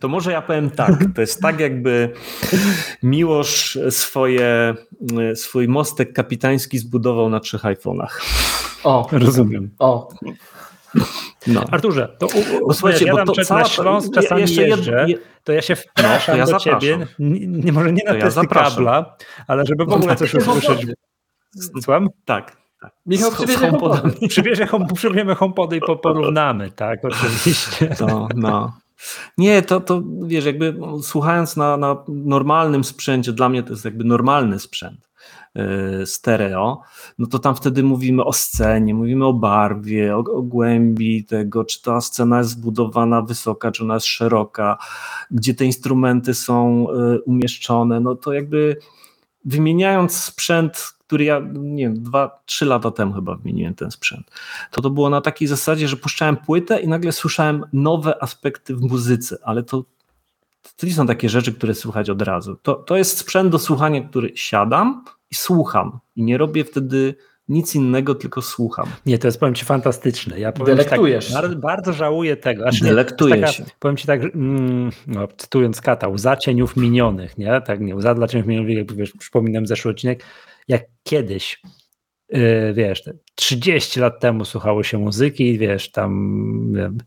To 0.00 0.08
może 0.08 0.32
ja 0.32 0.42
powiem 0.42 0.70
tak. 0.70 1.04
To 1.14 1.20
jest 1.20 1.40
tak, 1.40 1.60
jakby 1.60 2.10
Miłosz 3.02 3.78
swoje, 3.90 4.74
swój 5.34 5.68
mostek 5.68 6.12
kapitański 6.12 6.78
zbudował 6.78 7.30
na 7.30 7.40
trzech 7.40 7.62
iPhone'ach. 7.62 8.20
O, 8.84 9.08
rozumiem. 9.12 9.70
O. 9.78 10.08
No. 11.46 11.64
Arturze, 11.70 12.16
to 12.18 12.26
u, 12.26 12.64
u, 12.66 12.72
słuchajcie, 12.72 13.04
ja 13.04 13.12
bo 13.12 13.24
to 13.32 13.44
cała, 13.44 13.60
na 13.60 13.66
Śląsk 13.66 14.14
czasami 14.14 14.40
jeszcze 14.40 14.62
jeżdżę, 14.62 15.06
to 15.44 15.52
ja 15.52 15.62
się 15.62 15.76
wpraszam 15.76 16.38
no, 16.38 16.46
ja 16.46 16.52
do 16.52 16.58
ciebie, 16.58 17.06
nie, 17.18 17.72
może 17.72 17.92
nie 17.92 18.02
na 18.06 18.14
ja 18.14 18.20
testy 18.20 18.46
kabla, 18.46 19.16
ale 19.46 19.66
żeby 19.66 19.84
w 19.84 19.92
ogóle 19.92 20.16
coś 20.16 20.34
usłyszeć. 20.46 20.86
Słucham? 21.82 22.08
Tak. 22.24 22.56
tak. 22.80 22.92
Michał 23.06 23.32
przywiezie 23.32 23.58
HomePody. 23.58 24.28
Przywiezie 24.28 24.66
home, 24.66 24.86
przywieziemy 24.94 25.34
HomePody 25.34 25.76
i 25.76 25.80
porównamy, 26.02 26.70
tak, 26.70 26.98
oczywiście. 27.04 27.86
To, 27.86 28.28
no. 28.34 28.72
Nie, 29.38 29.62
to, 29.62 29.80
to 29.80 30.02
wiesz, 30.22 30.44
jakby 30.44 30.76
słuchając 31.02 31.56
na, 31.56 31.76
na 31.76 32.04
normalnym 32.08 32.84
sprzęcie, 32.84 33.32
dla 33.32 33.48
mnie 33.48 33.62
to 33.62 33.70
jest 33.70 33.84
jakby 33.84 34.04
normalny 34.04 34.58
sprzęt 34.58 35.08
yy, 35.54 36.06
stereo, 36.06 36.82
no 37.18 37.26
to 37.26 37.38
tam 37.38 37.54
wtedy 37.54 37.82
mówimy 37.82 38.24
o 38.24 38.32
scenie, 38.32 38.94
mówimy 38.94 39.26
o 39.26 39.32
barwie, 39.32 40.16
o, 40.16 40.18
o, 40.18 40.42
głębi 40.42 41.24
tego, 41.24 41.64
czy 41.64 41.82
ta 41.82 42.00
scena 42.00 42.38
jest 42.38 42.50
zbudowana 42.50 43.22
wysoka, 43.22 43.70
czy 43.70 43.82
ona 43.82 43.94
jest 43.94 44.06
szeroka, 44.06 44.78
gdzie 45.30 45.54
te 45.54 45.64
instrumenty 45.64 46.34
są 46.34 46.86
yy, 46.92 47.22
umieszczone, 47.22 48.00
no 48.00 48.14
to 48.14 48.32
jakby 48.32 48.76
wymieniając 49.44 50.16
sprzęt, 50.16 50.93
który 51.06 51.24
ja, 51.24 51.42
nie 51.54 51.84
wiem, 51.84 52.02
dwa, 52.02 52.42
trzy 52.46 52.64
lata 52.64 52.90
temu 52.90 53.12
chyba 53.12 53.34
wymieniłem 53.34 53.74
ten 53.74 53.90
sprzęt, 53.90 54.30
to 54.70 54.82
to 54.82 54.90
było 54.90 55.10
na 55.10 55.20
takiej 55.20 55.48
zasadzie, 55.48 55.88
że 55.88 55.96
puszczałem 55.96 56.36
płytę 56.36 56.80
i 56.80 56.88
nagle 56.88 57.12
słyszałem 57.12 57.64
nowe 57.72 58.22
aspekty 58.22 58.76
w 58.76 58.80
muzyce, 58.80 59.38
ale 59.42 59.62
to, 59.62 59.84
to 60.76 60.86
nie 60.86 60.94
są 60.94 61.06
takie 61.06 61.28
rzeczy, 61.28 61.52
które 61.52 61.74
słychać 61.74 62.10
od 62.10 62.22
razu. 62.22 62.56
To, 62.62 62.74
to 62.74 62.96
jest 62.96 63.18
sprzęt 63.18 63.50
do 63.50 63.58
słuchania, 63.58 64.08
który 64.08 64.32
siadam 64.34 65.04
i 65.30 65.34
słucham 65.34 65.98
i 66.16 66.22
nie 66.22 66.38
robię 66.38 66.64
wtedy 66.64 67.14
nic 67.48 67.74
innego, 67.74 68.14
tylko 68.14 68.42
słucham. 68.42 68.86
Nie, 69.06 69.18
to 69.18 69.28
jest, 69.28 69.40
powiem 69.40 69.54
Ci, 69.54 69.64
fantastyczne. 69.64 70.40
Ja 70.40 70.52
powiem 70.52 70.76
Delektujesz 70.76 71.26
tak, 71.26 71.34
bardzo, 71.34 71.56
bardzo, 71.56 71.92
żałuję 71.92 72.36
tego. 72.36 72.62
Znaczy, 72.62 72.84
Delektuję 72.84 73.34
taka, 73.34 73.52
się. 73.52 73.64
Powiem 73.78 73.96
Ci 73.96 74.06
tak, 74.06 74.22
mm, 74.22 74.90
no, 75.06 75.28
cytując 75.36 75.80
Kata, 75.80 76.08
łza 76.08 76.36
cieniów 76.36 76.76
minionych, 76.76 77.38
nie? 77.38 77.60
Tak, 77.66 77.80
nie, 77.80 77.96
łza 77.96 78.14
dla 78.14 78.28
cieniów 78.28 78.46
minionych, 78.46 78.76
jak 78.76 78.92
wiesz, 78.92 79.12
przypominam 79.18 79.66
zeszły 79.66 79.90
odcinek, 79.90 80.24
jak 80.68 80.82
kiedyś, 81.02 81.62
yy, 82.28 82.72
wiesz, 82.74 83.02
30 83.34 84.00
lat 84.00 84.20
temu 84.20 84.44
słuchało 84.44 84.82
się 84.82 84.98
muzyki, 84.98 85.58
wiesz, 85.58 85.90
tam 85.90 86.72
wiem, 86.72 86.98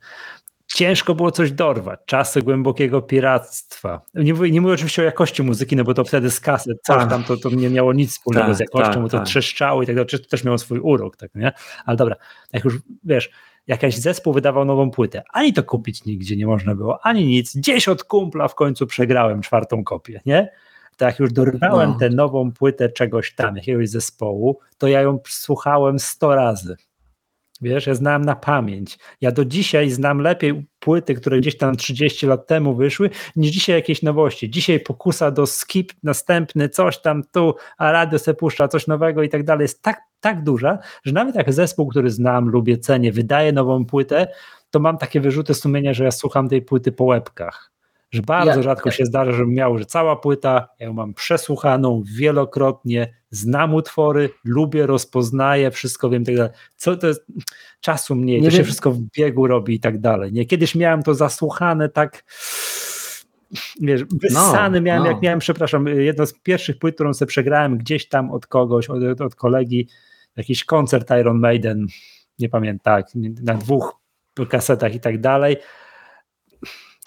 ciężko 0.68 1.16
było 1.16 1.32
coś 1.32 1.52
dorwać. 1.52 2.00
Czasy 2.06 2.42
głębokiego 2.42 3.02
piractwa. 3.02 4.02
Nie 4.14 4.34
mówię, 4.34 4.52
nie 4.52 4.62
mówię 4.62 4.74
oczywiście 4.74 5.02
o 5.02 5.06
jakości 5.06 5.44
muzyki, 5.44 5.76
no 5.76 5.84
bo 5.84 5.94
to 5.94 6.04
wtedy 6.04 6.32
z 6.32 6.40
kaset, 6.40 6.78
coś 6.84 6.98
tak. 6.98 7.10
tam 7.10 7.24
to, 7.24 7.38
to 7.38 7.50
nie 7.50 7.70
miało 7.70 7.94
nic 7.94 8.12
wspólnego 8.12 8.48
tak, 8.48 8.56
z 8.56 8.60
jakością, 8.60 8.94
tak, 8.94 9.02
bo 9.02 9.10
to 9.10 9.18
tak. 9.18 9.28
trzeszczało 9.28 9.84
i 9.84 9.86
tak 9.86 9.96
dalej. 9.96 10.10
To 10.10 10.20
też 10.20 10.44
miało 10.44 10.58
swój 10.58 10.80
urok, 10.80 11.18
tak, 11.18 11.36
nie? 11.36 11.52
Ale 11.86 11.98
dobra, 11.98 12.16
jak 12.54 12.64
już 12.64 12.80
wiesz, 13.04 13.30
jakaś 13.68 13.96
zespół 13.98 14.34
wydawał 14.34 14.66
nową 14.66 14.92
płytę, 14.92 15.24
ani 15.34 15.54
to 15.54 15.64
kupić 15.64 16.06
nigdzie 16.06 16.36
nie 16.36 16.48
można 16.48 16.76
było, 16.76 17.06
ani 17.06 17.26
nic. 17.26 17.58
Gdzieś 17.58 17.88
od 17.88 18.04
kumpla 18.04 18.48
w 18.48 18.56
końcu 18.56 18.88
przegrałem 18.88 19.42
czwartą 19.42 19.84
kopię, 19.84 20.22
nie? 20.26 20.52
To 20.98 21.06
jak 21.06 21.20
już 21.20 21.34
dorwałem 21.34 21.90
no. 21.90 21.98
tę 22.00 22.10
nową 22.10 22.52
płytę 22.52 22.90
czegoś 22.90 23.36
tam, 23.36 23.56
jakiegoś 23.56 23.90
zespołu, 23.90 24.60
to 24.78 24.88
ja 24.88 25.02
ją 25.02 25.20
słuchałem 25.28 26.00
100 26.00 26.36
razy. 26.36 26.76
Wiesz, 27.62 27.88
ja 27.88 27.96
znałem 27.96 28.26
na 28.26 28.36
pamięć. 28.36 28.98
Ja 29.22 29.32
do 29.32 29.46
dzisiaj 29.46 29.90
znam 29.90 30.22
lepiej 30.22 30.66
płyty, 30.80 31.14
które 31.14 31.40
gdzieś 31.40 31.58
tam 31.58 31.76
30 31.76 32.28
lat 32.28 32.48
temu 32.48 32.76
wyszły, 32.76 33.10
niż 33.36 33.52
dzisiaj 33.52 33.76
jakieś 33.76 34.02
nowości. 34.02 34.50
Dzisiaj 34.50 34.80
pokusa 34.80 35.32
do 35.32 35.48
skip 35.48 35.94
następny, 36.04 36.70
coś 36.70 37.02
tam 37.02 37.24
tu, 37.32 37.56
a 37.78 37.92
radio 37.92 38.20
se 38.20 38.34
puszcza 38.34 38.68
coś 38.68 38.88
nowego 38.88 39.24
i 39.24 39.30
tak 39.30 39.44
dalej 39.44 39.62
jest 39.62 39.82
tak, 39.82 40.02
tak 40.20 40.44
duża, 40.44 40.80
że 41.04 41.14
nawet 41.14 41.36
jak 41.36 41.54
zespół, 41.54 41.88
który 41.88 42.10
znam, 42.10 42.50
lubię, 42.50 42.78
cenię, 42.78 43.12
wydaje 43.12 43.52
nową 43.52 43.86
płytę, 43.86 44.28
to 44.70 44.80
mam 44.80 44.98
takie 44.98 45.22
wyrzuty 45.22 45.54
sumienia, 45.54 45.94
że 45.94 46.04
ja 46.04 46.12
słucham 46.12 46.50
tej 46.50 46.62
płyty 46.62 46.92
po 46.92 47.04
łebkach 47.04 47.77
że 48.12 48.22
bardzo 48.22 48.52
ja, 48.52 48.62
rzadko 48.62 48.90
ja. 48.90 48.96
się 48.96 49.06
zdarza, 49.06 49.32
żebym 49.32 49.54
miał, 49.54 49.78
że 49.78 49.86
cała 49.86 50.16
płyta, 50.16 50.68
ja 50.80 50.86
ją 50.86 50.94
mam 50.94 51.14
przesłuchaną 51.14 52.04
wielokrotnie, 52.18 53.14
znam 53.30 53.74
utwory, 53.74 54.30
lubię, 54.46 54.86
rozpoznaję, 54.86 55.72
wszystko 55.72 56.10
wiem, 56.10 56.26
tak 56.26 56.36
dalej. 56.36 56.52
Co 56.76 56.98
to 56.98 57.08
jest, 57.08 57.26
czasu 57.80 58.16
mniej, 58.16 58.42
nie 58.42 58.48
to 58.48 58.52
wiem. 58.52 58.58
się 58.58 58.64
wszystko 58.64 58.92
w 58.92 59.00
biegu 59.18 59.48
robi 59.48 59.76
i 59.76 59.80
tak 59.80 60.00
dalej. 60.00 60.34
Nie, 60.34 60.46
kiedyś 60.46 60.76
miałem 60.76 61.04
to 61.04 61.14
zasłuchane 61.14 61.90
tak 61.90 62.24
wiesz, 63.82 64.04
wyssany 64.04 64.80
no, 64.80 64.86
miałem, 64.86 65.04
no. 65.04 65.10
jak 65.10 65.22
miałem, 65.22 65.40
przepraszam, 65.40 65.88
jedno 65.88 66.26
z 66.26 66.34
pierwszych 66.34 66.80
płyt, 66.80 66.96
którą 66.96 67.14
sobie 67.14 67.30
przegrałem 67.30 67.78
gdzieś 67.78 68.10
tam 68.10 68.32
od 68.32 68.48
kogoś, 68.48 68.90
od, 68.90 69.22
od 69.22 69.36
kolegi, 69.36 69.88
jakiś 70.36 70.64
koncert 70.64 71.12
Iron 71.12 71.40
Maiden, 71.40 71.86
nie 72.40 72.50
pamiętam, 72.50 73.04
tak, 73.04 73.06
na 73.44 73.54
dwóch 73.54 73.96
kasetach 74.50 74.96
i 74.96 75.00
tak 75.00 75.22
dalej, 75.22 75.58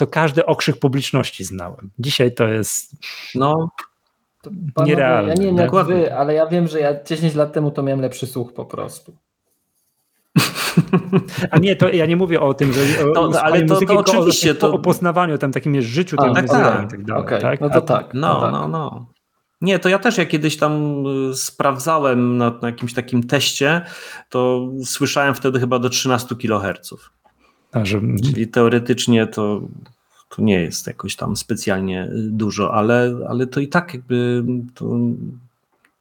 to 0.00 0.06
każdy 0.06 0.46
okrzyk 0.46 0.76
publiczności 0.76 1.44
znałem. 1.44 1.90
Dzisiaj 1.98 2.34
to 2.34 2.48
jest 2.48 2.92
no, 3.34 3.70
to 4.42 4.50
panowie, 4.74 4.92
nierealne. 4.92 5.28
Ja 5.28 5.34
nie 5.34 5.46
wiem 5.46 5.56
jak 5.56 5.70
wy, 5.86 6.14
ale 6.14 6.34
ja 6.34 6.46
wiem, 6.46 6.68
że 6.68 6.80
ja 6.80 7.04
10 7.04 7.34
lat 7.34 7.52
temu 7.52 7.70
to 7.70 7.82
miałem 7.82 8.00
lepszy 8.00 8.26
słuch 8.26 8.52
po 8.52 8.64
prostu. 8.64 9.16
A 11.50 11.58
nie, 11.58 11.76
to 11.76 11.88
ja 11.88 12.06
nie 12.06 12.16
mówię 12.16 12.40
o 12.40 12.54
tym, 12.54 12.72
że 12.72 12.80
o, 13.04 13.28
no, 13.28 13.40
ale 13.40 13.62
to, 13.62 13.74
muzyki, 13.74 13.94
to 13.94 13.98
oczywiście 13.98 14.50
o, 14.50 14.54
to... 14.54 14.72
o 14.72 14.78
poznawaniu, 14.78 15.38
tam 15.38 15.52
takim 15.52 15.82
życiu, 15.82 16.16
A, 16.18 16.34
tak, 16.34 16.48
tak. 16.48 16.84
i 16.84 16.88
tak 16.88 17.04
dalej. 17.04 17.24
Okay. 17.24 17.40
Tak? 17.40 17.60
No 17.60 17.70
to 17.70 17.80
tak. 17.80 18.14
No, 18.14 18.34
no, 18.34 18.40
tak. 18.40 18.52
no, 18.52 18.68
no. 18.68 19.06
Nie, 19.60 19.78
to 19.78 19.88
ja 19.88 19.98
też 19.98 20.18
jak 20.18 20.28
kiedyś 20.28 20.56
tam 20.56 21.04
y, 21.30 21.34
sprawdzałem 21.34 22.36
na, 22.36 22.50
na 22.62 22.68
jakimś 22.68 22.94
takim 22.94 23.26
teście, 23.26 23.84
to 24.28 24.68
słyszałem 24.84 25.34
wtedy 25.34 25.60
chyba 25.60 25.78
do 25.78 25.88
13 25.88 26.36
kHz. 26.36 26.94
Czyli 28.24 28.48
teoretycznie 28.48 29.26
to, 29.26 29.68
to 30.28 30.42
nie 30.42 30.60
jest 30.60 30.86
jakoś 30.86 31.16
tam 31.16 31.36
specjalnie 31.36 32.10
dużo, 32.14 32.74
ale, 32.74 33.16
ale 33.28 33.46
to 33.46 33.60
i 33.60 33.68
tak 33.68 33.94
jakby 33.94 34.44
to 34.74 34.98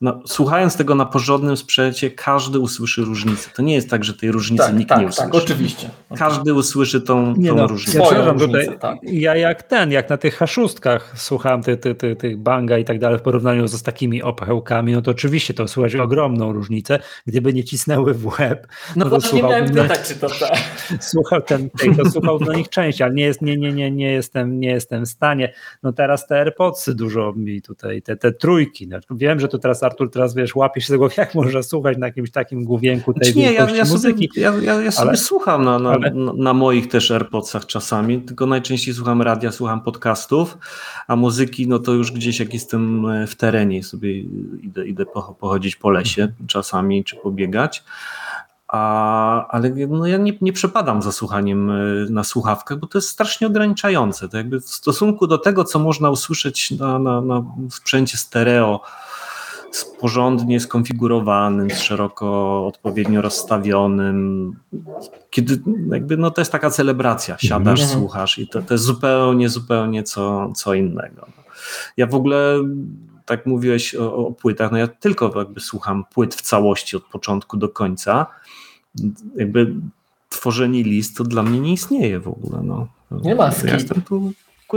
no, 0.01 0.21
słuchając 0.27 0.77
tego 0.77 0.95
na 0.95 1.05
porządnym 1.05 1.57
sprzęcie, 1.57 2.11
każdy 2.11 2.59
usłyszy 2.59 3.01
różnicę. 3.01 3.49
To 3.55 3.61
nie 3.61 3.75
jest 3.75 3.89
tak, 3.89 4.03
że 4.03 4.13
tej 4.13 4.31
różnicy 4.31 4.63
tak, 4.63 4.75
nikt 4.75 4.89
tak, 4.89 4.97
nie 4.99 5.03
tak, 5.03 5.13
usłyszy. 5.13 5.31
Tak, 5.31 5.43
oczywiście. 5.43 5.89
Każdy 6.17 6.53
usłyszy 6.53 7.01
tą, 7.01 7.35
nie 7.37 7.49
tą 7.49 7.55
no, 7.55 7.67
różnicę. 7.67 7.99
Ja, 7.99 8.31
różnicę 8.31 8.77
tak. 8.79 8.97
ja 9.03 9.35
jak 9.35 9.63
ten, 9.63 9.91
jak 9.91 10.09
na 10.09 10.17
tych 10.17 10.37
haszustkach 10.37 11.13
słuchałem 11.17 11.63
tych, 11.63 11.79
tych, 11.79 11.97
tych, 11.97 12.17
tych 12.17 12.37
banga 12.37 12.77
i 12.77 12.85
tak 12.85 12.99
dalej 12.99 13.19
w 13.19 13.21
porównaniu 13.21 13.67
z 13.67 13.83
takimi 13.83 14.23
opełkami, 14.23 14.93
no 14.93 15.01
to 15.01 15.11
oczywiście 15.11 15.53
to 15.53 15.67
słychać 15.67 15.95
ogromną 15.95 16.53
różnicę. 16.53 16.99
Gdyby 17.25 17.53
nie 17.53 17.63
cisnęły 17.63 18.13
w 18.13 18.25
łeb, 18.25 18.67
no, 18.95 19.05
no 19.05 19.11
to 19.11 19.21
słuchał, 19.21 19.49
miałem 19.49 19.69
pytać, 19.69 20.07
czy 20.07 20.15
to 20.15 20.29
tak. 20.29 20.59
Słuchał 21.11 21.41
ten, 21.41 21.69
to 21.97 22.11
słuchał 22.11 22.39
do 22.39 22.53
nich 22.53 22.69
części, 22.69 23.03
ale 23.03 23.13
nie, 23.13 23.23
jest, 23.23 23.41
nie, 23.41 23.57
nie, 23.57 23.73
nie, 23.73 23.91
nie, 23.91 24.11
jestem, 24.11 24.59
nie 24.59 24.69
jestem 24.69 25.05
w 25.05 25.09
stanie. 25.09 25.53
No 25.83 25.93
teraz 25.93 26.27
te 26.27 26.39
AirPodsy 26.39 26.95
dużo 26.95 27.33
mi 27.35 27.61
tutaj, 27.61 28.01
te, 28.01 28.15
te 28.15 28.31
trójki. 28.31 28.87
No, 28.87 28.97
wiem, 29.11 29.39
że 29.39 29.47
to 29.47 29.59
teraz 29.59 29.83
Artur, 29.89 30.11
teraz 30.11 30.35
wiesz, 30.35 30.55
łapiesz 30.55 30.87
się 30.87 30.93
tego, 30.93 31.09
jak 31.17 31.35
można 31.35 31.63
słuchać 31.63 31.97
na 31.97 32.07
jakimś 32.07 32.31
takim 32.31 32.63
główienku 32.63 33.13
tej 33.13 33.23
znaczy 33.23 33.39
nie, 33.39 33.53
ja, 33.53 33.69
ja 33.69 33.85
muzyki. 33.85 34.29
Sobie, 34.33 34.41
ja, 34.41 34.53
ja, 34.61 34.81
ja 34.81 34.91
sobie 34.91 35.09
ale, 35.09 35.17
słucham 35.17 35.65
na, 35.65 35.79
na, 35.79 35.89
ale... 35.89 36.11
na, 36.37 36.53
moich 36.53 36.87
też 36.87 37.11
AirPodsach 37.11 37.65
czasami, 37.65 38.21
tylko 38.21 38.45
najczęściej 38.45 38.93
słucham 38.93 39.21
radia, 39.21 39.51
słucham 39.51 39.81
podcastów, 39.81 40.57
a 41.07 41.15
muzyki, 41.15 41.67
no 41.67 41.79
to 41.79 41.91
już 41.91 42.11
gdzieś 42.11 42.39
jak 42.39 42.53
jestem 42.53 43.05
e, 43.05 43.27
w 43.27 43.35
terenie 43.35 43.83
sobie 43.83 44.19
idę, 44.63 44.87
idę 44.87 45.05
pochodzić 45.39 45.75
po 45.75 45.89
lesie 45.89 46.27
czasami, 46.47 47.03
czy 47.03 47.15
pobiegać. 47.15 47.83
A, 48.69 49.47
ale 49.47 49.69
no 49.69 50.07
ja 50.07 50.17
nie, 50.17 50.33
nie 50.41 50.53
przepadam 50.53 51.01
za 51.01 51.11
słuchaniem 51.11 51.69
e, 51.69 51.75
na 52.09 52.23
słuchawkach, 52.23 52.77
bo 52.79 52.87
to 52.87 52.97
jest 52.97 53.09
strasznie 53.09 53.47
ograniczające. 53.47 54.29
To 54.29 54.37
jakby 54.37 54.61
w 54.61 54.69
stosunku 54.69 55.27
do 55.27 55.37
tego, 55.37 55.63
co 55.63 55.79
można 55.79 56.09
usłyszeć 56.09 56.71
na, 56.71 56.99
na, 56.99 57.21
na 57.21 57.43
sprzęcie 57.69 58.17
stereo, 58.17 58.81
porządnie 59.99 60.59
skonfigurowanym, 60.59 61.69
szeroko 61.69 62.67
odpowiednio 62.67 63.21
rozstawionym. 63.21 64.53
Kiedy 65.29 65.61
jakby, 65.91 66.17
no 66.17 66.31
to 66.31 66.41
jest 66.41 66.51
taka 66.51 66.69
celebracja, 66.69 67.37
siadasz, 67.37 67.81
mhm. 67.81 67.99
słuchasz 67.99 68.39
i 68.39 68.47
to, 68.47 68.61
to 68.61 68.73
jest 68.73 68.83
zupełnie, 68.83 69.49
zupełnie 69.49 70.03
co, 70.03 70.51
co 70.55 70.73
innego. 70.73 71.27
Ja 71.97 72.07
w 72.07 72.15
ogóle, 72.15 72.55
tak 73.25 73.45
mówiłeś 73.45 73.95
o, 73.95 74.15
o 74.15 74.31
płytach, 74.31 74.71
no 74.71 74.77
ja 74.77 74.87
tylko 74.87 75.33
jakby 75.35 75.59
słucham 75.59 76.05
płyt 76.13 76.35
w 76.35 76.41
całości 76.41 76.97
od 76.97 77.03
początku 77.03 77.57
do 77.57 77.69
końca. 77.69 78.25
Jakby 79.35 79.75
tworzenie 80.29 80.83
list 80.83 81.17
to 81.17 81.23
dla 81.23 81.43
mnie 81.43 81.59
nie 81.59 81.73
istnieje 81.73 82.19
w 82.19 82.27
ogóle. 82.27 82.61
No. 82.63 82.87
Nie 83.11 83.35
ma 83.35 83.51
Ja 83.65 83.73
jestem 83.73 84.01
tu 84.01 84.33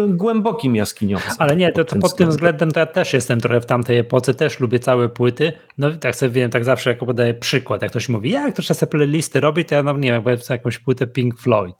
głębokim 0.09 0.77
jaskiniowcem. 0.77 1.35
Ale 1.39 1.56
nie, 1.56 1.73
to, 1.73 1.85
to 1.85 1.97
pod 1.97 2.16
tym 2.16 2.31
względem 2.31 2.73
to 2.73 2.81
ja 2.81 2.86
też 2.86 3.12
jestem 3.12 3.40
trochę 3.40 3.60
w 3.60 3.66
tamtej 3.66 3.98
epoce, 3.98 4.35
też 4.35 4.60
lubię 4.60 4.78
całe 4.78 5.09
płyty. 5.09 5.52
No 5.78 5.90
tak 5.90 6.16
sobie 6.16 6.31
wiem, 6.31 6.51
tak 6.51 6.64
zawsze 6.64 6.90
jako 6.90 7.06
podaję 7.06 7.35
przykład, 7.35 7.82
jak 7.82 7.90
ktoś 7.90 8.09
mówi, 8.09 8.31
jak 8.31 8.56
to 8.56 8.62
czasem 8.62 8.89
playlisty 8.89 9.40
robi, 9.40 9.64
to 9.64 9.74
ja 9.74 9.82
no 9.82 9.93
nie 9.93 10.12
wiem, 10.12 10.23
powiem 10.23 10.39
jakąś 10.51 10.78
płytę 10.78 11.06
Pink 11.06 11.40
Floyd. 11.40 11.77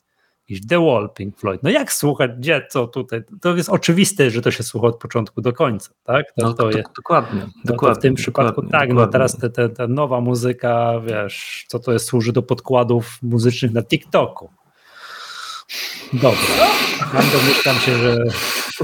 Jakiś 0.49 0.67
The 0.67 0.81
Wall 0.87 1.11
Pink 1.15 1.39
Floyd. 1.39 1.63
No 1.63 1.71
jak 1.71 1.93
słuchać, 1.93 2.31
gdzie, 2.39 2.67
co 2.71 2.87
tutaj? 2.87 3.23
To 3.41 3.57
jest 3.57 3.69
oczywiste, 3.69 4.31
że 4.31 4.43
to 4.43 4.51
się 4.51 4.63
słucha 4.63 4.87
od 4.87 4.99
początku 4.99 5.41
do 5.41 5.53
końca, 5.53 5.91
tak? 6.05 6.27
To, 6.27 6.47
no, 6.47 6.55
to, 6.55 6.63
to 6.63 6.71
jest, 6.71 6.89
dokładnie, 6.97 7.41
no, 7.41 7.53
dokładnie. 7.65 8.01
w 8.01 8.03
tym 8.03 8.15
przypadku 8.15 8.63
tak, 8.63 8.71
dokładnie. 8.71 8.95
no 8.95 9.07
teraz 9.07 9.37
te, 9.37 9.51
te, 9.51 9.69
ta 9.69 9.87
nowa 9.87 10.21
muzyka, 10.21 11.01
wiesz, 11.07 11.65
co 11.69 11.79
to 11.79 11.93
jest, 11.93 12.07
służy 12.07 12.33
do 12.33 12.43
podkładów 12.43 13.19
muzycznych 13.23 13.73
na 13.73 13.83
TikToku. 13.83 14.51
Dobra. 16.13 16.39
Mam 17.15 17.25
domyślam 17.33 17.77
się, 17.77 17.95
że 17.95 18.25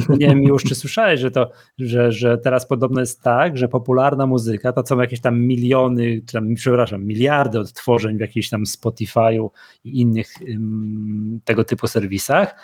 nie 0.09 0.29
wiem 0.29 0.43
już, 0.43 0.65
czy 0.65 0.75
słyszałeś, 0.75 1.21
że 1.21 1.31
to, 1.31 1.51
że, 1.79 2.13
że 2.13 2.39
teraz 2.39 2.67
podobno 2.67 3.01
jest 3.01 3.23
tak, 3.23 3.59
że 3.59 3.69
popularna 3.69 4.27
muzyka, 4.27 4.73
to 4.73 4.87
są 4.87 5.01
jakieś 5.01 5.21
tam 5.21 5.41
miliony, 5.41 6.21
czy 6.27 6.33
tam, 6.33 6.55
przepraszam, 6.55 7.05
miliardy 7.05 7.61
odtworzeń 7.61 8.17
w 8.17 8.21
jakichś 8.21 8.49
tam 8.49 8.65
Spotify'u 8.65 9.49
i 9.85 10.01
innych 10.01 10.29
um, 10.49 11.41
tego 11.45 11.65
typu 11.65 11.87
serwisach, 11.87 12.55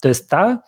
to 0.00 0.08
jest 0.08 0.30
ta, 0.30 0.62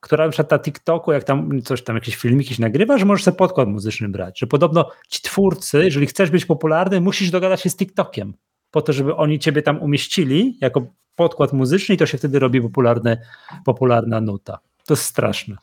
która 0.00 0.24
na 0.24 0.30
przykład 0.30 0.50
na 0.50 0.58
TikToku, 0.58 1.12
jak 1.12 1.24
tam 1.24 1.62
coś 1.62 1.82
tam, 1.82 1.96
jakieś 1.96 2.16
filmiki 2.16 2.62
nagrywa, 2.62 2.98
że 2.98 3.04
możesz 3.04 3.24
sobie 3.24 3.36
podkład 3.36 3.68
muzyczny 3.68 4.08
brać, 4.08 4.40
że 4.40 4.46
podobno 4.46 4.90
ci 5.08 5.22
twórcy, 5.22 5.84
jeżeli 5.84 6.06
chcesz 6.06 6.30
być 6.30 6.44
popularny, 6.44 7.00
musisz 7.00 7.30
dogadać 7.30 7.60
się 7.60 7.70
z 7.70 7.76
TikTokiem, 7.76 8.34
po 8.70 8.82
to, 8.82 8.92
żeby 8.92 9.16
oni 9.16 9.38
ciebie 9.38 9.62
tam 9.62 9.82
umieścili 9.82 10.58
jako 10.60 10.86
podkład 11.16 11.52
muzyczny 11.52 11.94
i 11.94 11.98
to 11.98 12.06
się 12.06 12.18
wtedy 12.18 12.38
robi 12.38 12.60
popularne, 12.60 13.16
popularna 13.64 14.20
nuta. 14.20 14.58
To 14.86 14.94
jest 14.94 15.04
straszne. 15.04 15.56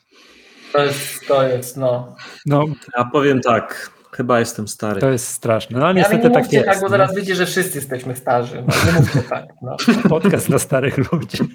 To 0.73 0.83
jest, 0.83 1.27
to 1.27 1.47
jest, 1.47 1.77
no. 1.77 2.15
no. 2.45 2.65
Ja 2.97 3.05
powiem 3.05 3.41
tak, 3.41 3.91
chyba 4.11 4.39
jestem 4.39 4.67
stary. 4.67 5.01
To 5.01 5.09
jest 5.09 5.27
straszne. 5.27 5.79
No, 5.79 5.93
niestety 5.93 6.23
ja 6.23 6.29
nie 6.29 6.35
tak 6.35 6.53
jest. 6.53 6.65
tak, 6.65 6.81
bo 6.81 6.89
zaraz 6.89 7.15
wiecie, 7.15 7.35
że 7.35 7.45
wszyscy 7.45 7.77
jesteśmy 7.77 8.15
starzy. 8.15 8.63
No, 8.67 8.91
nie 8.91 8.99
mówcie 8.99 9.21
tak. 9.21 9.45
No. 9.61 9.77
Podcast 10.09 10.47
dla 10.47 10.59
starych 10.59 10.97
ludzi. 10.97 11.37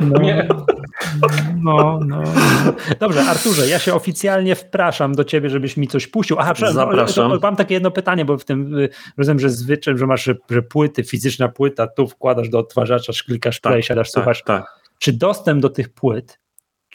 No. 0.00 0.20
No, 1.62 2.00
no, 2.06 2.22
Dobrze, 3.00 3.24
Arturze, 3.24 3.68
ja 3.68 3.78
się 3.78 3.94
oficjalnie 3.94 4.54
wpraszam 4.54 5.14
do 5.14 5.24
ciebie, 5.24 5.50
żebyś 5.50 5.76
mi 5.76 5.88
coś 5.88 6.06
puścił. 6.06 6.36
Aha, 6.40 6.54
Zapraszam. 6.72 7.30
No, 7.30 7.38
mam 7.42 7.56
takie 7.56 7.74
jedno 7.74 7.90
pytanie, 7.90 8.24
bo 8.24 8.38
w 8.38 8.44
tym 8.44 8.78
y, 8.78 8.88
rozumiem, 9.16 9.40
że 9.40 9.50
zwyczaj, 9.50 9.98
że 9.98 10.06
masz 10.06 10.30
że 10.50 10.62
płyty, 10.62 11.04
fizyczna 11.04 11.48
płyta, 11.48 11.86
tu 11.86 12.08
wkładasz 12.08 12.48
do 12.48 12.58
odtwarzacza, 12.58 13.12
klikasz 13.26 13.60
play, 13.60 13.74
tak, 13.74 13.84
siadasz, 13.84 14.12
tak, 14.12 14.14
słuchasz. 14.14 14.42
Tak. 14.42 14.80
Czy 14.98 15.12
dostęp 15.12 15.62
do 15.62 15.70
tych 15.70 15.88
płyt 15.88 16.38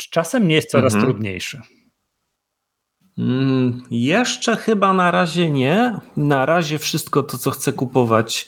czasem 0.10 0.48
nie 0.48 0.56
jest 0.56 0.72
coraz 0.72 0.94
mhm. 0.94 1.12
trudniejszy? 1.12 1.62
Mm, 3.18 3.84
jeszcze 3.92 4.56
chyba 4.56 4.94
na 4.94 5.12
razie 5.12 5.50
nie. 5.50 6.00
Na 6.18 6.46
razie 6.46 6.80
wszystko 6.80 7.24
to, 7.24 7.38
co 7.38 7.52
chcę 7.52 7.74
kupować, 7.74 8.48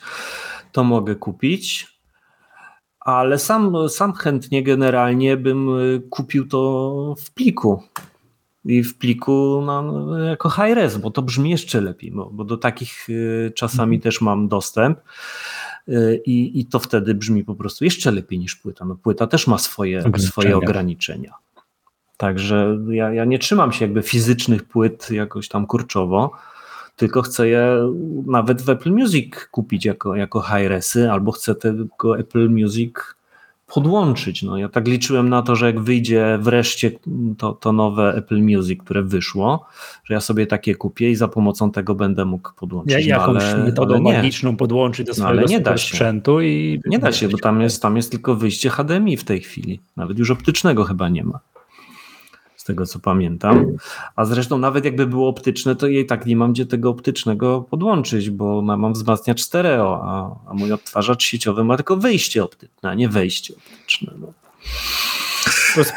to 0.71 0.83
mogę 0.83 1.15
kupić 1.15 1.92
ale 3.03 3.39
sam, 3.39 3.89
sam 3.89 4.13
chętnie 4.13 4.63
generalnie 4.63 5.37
bym 5.37 5.79
y, 5.79 6.01
kupił 6.09 6.47
to 6.47 7.15
w 7.17 7.31
pliku. 7.31 7.83
I 8.65 8.83
w 8.83 8.97
pliku 8.97 9.63
no, 9.65 10.17
jako 10.17 10.49
high-res, 10.49 10.97
bo 10.97 11.11
to 11.11 11.21
brzmi 11.21 11.49
jeszcze 11.49 11.81
lepiej, 11.81 12.11
bo, 12.11 12.29
bo 12.31 12.43
do 12.43 12.57
takich 12.57 13.09
y, 13.09 13.51
czasami 13.55 13.95
mhm. 13.95 14.01
też 14.01 14.21
mam 14.21 14.47
dostęp. 14.47 14.99
Y, 15.87 16.21
I, 16.25 16.59
I 16.59 16.65
to 16.65 16.79
wtedy 16.79 17.13
brzmi 17.13 17.43
po 17.43 17.55
prostu 17.55 17.85
jeszcze 17.85 18.11
lepiej 18.11 18.39
niż 18.39 18.55
płyta. 18.55 18.85
No, 18.85 18.95
płyta 18.95 19.27
też 19.27 19.47
ma 19.47 19.57
swoje 19.57 19.99
ograniczenia. 19.99 20.31
swoje 20.31 20.57
ograniczenia. 20.57 21.33
Także 22.17 22.77
ja, 22.89 23.13
ja 23.13 23.25
nie 23.25 23.39
trzymam 23.39 23.71
się 23.71 23.85
jakby 23.85 24.01
fizycznych 24.01 24.63
płyt 24.63 25.11
jakoś 25.11 25.47
tam 25.47 25.67
kurczowo 25.67 26.31
tylko 26.95 27.21
chcę 27.21 27.47
je 27.47 27.93
nawet 28.25 28.61
w 28.61 28.69
Apple 28.69 28.91
Music 28.91 29.35
kupić 29.51 29.85
jako, 29.85 30.15
jako 30.15 30.41
high-resy, 30.41 31.11
albo 31.11 31.31
chcę 31.31 31.55
tego 31.55 32.19
Apple 32.19 32.49
Music 32.49 32.95
podłączyć. 33.73 34.43
No, 34.43 34.57
ja 34.57 34.69
tak 34.69 34.87
liczyłem 34.87 35.29
na 35.29 35.41
to, 35.41 35.55
że 35.55 35.65
jak 35.65 35.79
wyjdzie 35.79 36.37
wreszcie 36.41 36.91
to, 37.37 37.53
to 37.53 37.73
nowe 37.73 38.13
Apple 38.15 38.41
Music, 38.41 38.79
które 38.83 39.03
wyszło, 39.03 39.65
że 40.03 40.13
ja 40.13 40.19
sobie 40.19 40.47
takie 40.47 40.75
kupię 40.75 41.11
i 41.11 41.15
za 41.15 41.27
pomocą 41.27 41.71
tego 41.71 41.95
będę 41.95 42.25
mógł 42.25 42.49
podłączyć. 42.53 43.05
Ja, 43.05 43.17
no, 43.17 43.21
jakąś 43.21 43.43
ale, 43.43 43.63
metodą 43.63 43.93
ale 43.93 44.03
magiczną 44.03 44.57
podłączyć 44.57 45.07
do 45.07 45.11
no, 45.11 45.15
swojego 45.15 45.41
no, 45.41 45.47
nie 45.47 45.59
da 45.59 45.77
się. 45.77 45.87
sprzętu 45.87 46.41
i... 46.41 46.81
Nie 46.85 46.99
da 46.99 47.11
się, 47.11 47.29
bo 47.29 47.37
tam 47.37 47.61
jest, 47.61 47.81
tam 47.81 47.97
jest 47.97 48.11
tylko 48.11 48.35
wyjście 48.35 48.69
HDMI 48.69 49.17
w 49.17 49.23
tej 49.23 49.41
chwili. 49.41 49.79
Nawet 49.97 50.19
już 50.19 50.31
optycznego 50.31 50.83
chyba 50.83 51.09
nie 51.09 51.23
ma 51.23 51.39
z 52.63 52.65
tego 52.65 52.85
co 52.85 52.99
pamiętam. 52.99 53.65
A 54.15 54.25
zresztą 54.25 54.57
nawet 54.57 54.85
jakby 54.85 55.07
było 55.07 55.29
optyczne, 55.29 55.75
to 55.75 55.87
jej 55.87 56.05
tak 56.05 56.25
nie 56.25 56.35
mam 56.35 56.53
gdzie 56.53 56.65
tego 56.65 56.89
optycznego 56.89 57.61
podłączyć, 57.61 58.29
bo 58.29 58.61
mam 58.61 58.93
wzmacniacz 58.93 59.41
stereo, 59.41 60.01
a, 60.03 60.35
a 60.49 60.53
mój 60.53 60.71
odtwarzacz 60.71 61.23
sieciowy 61.23 61.63
ma 61.63 61.75
tylko 61.75 61.97
wyjście 61.97 62.43
optyczne, 62.43 62.89
a 62.89 62.93
nie 62.93 63.09
wejście 63.09 63.53
optyczne. 63.55 64.13
No. 64.19 64.33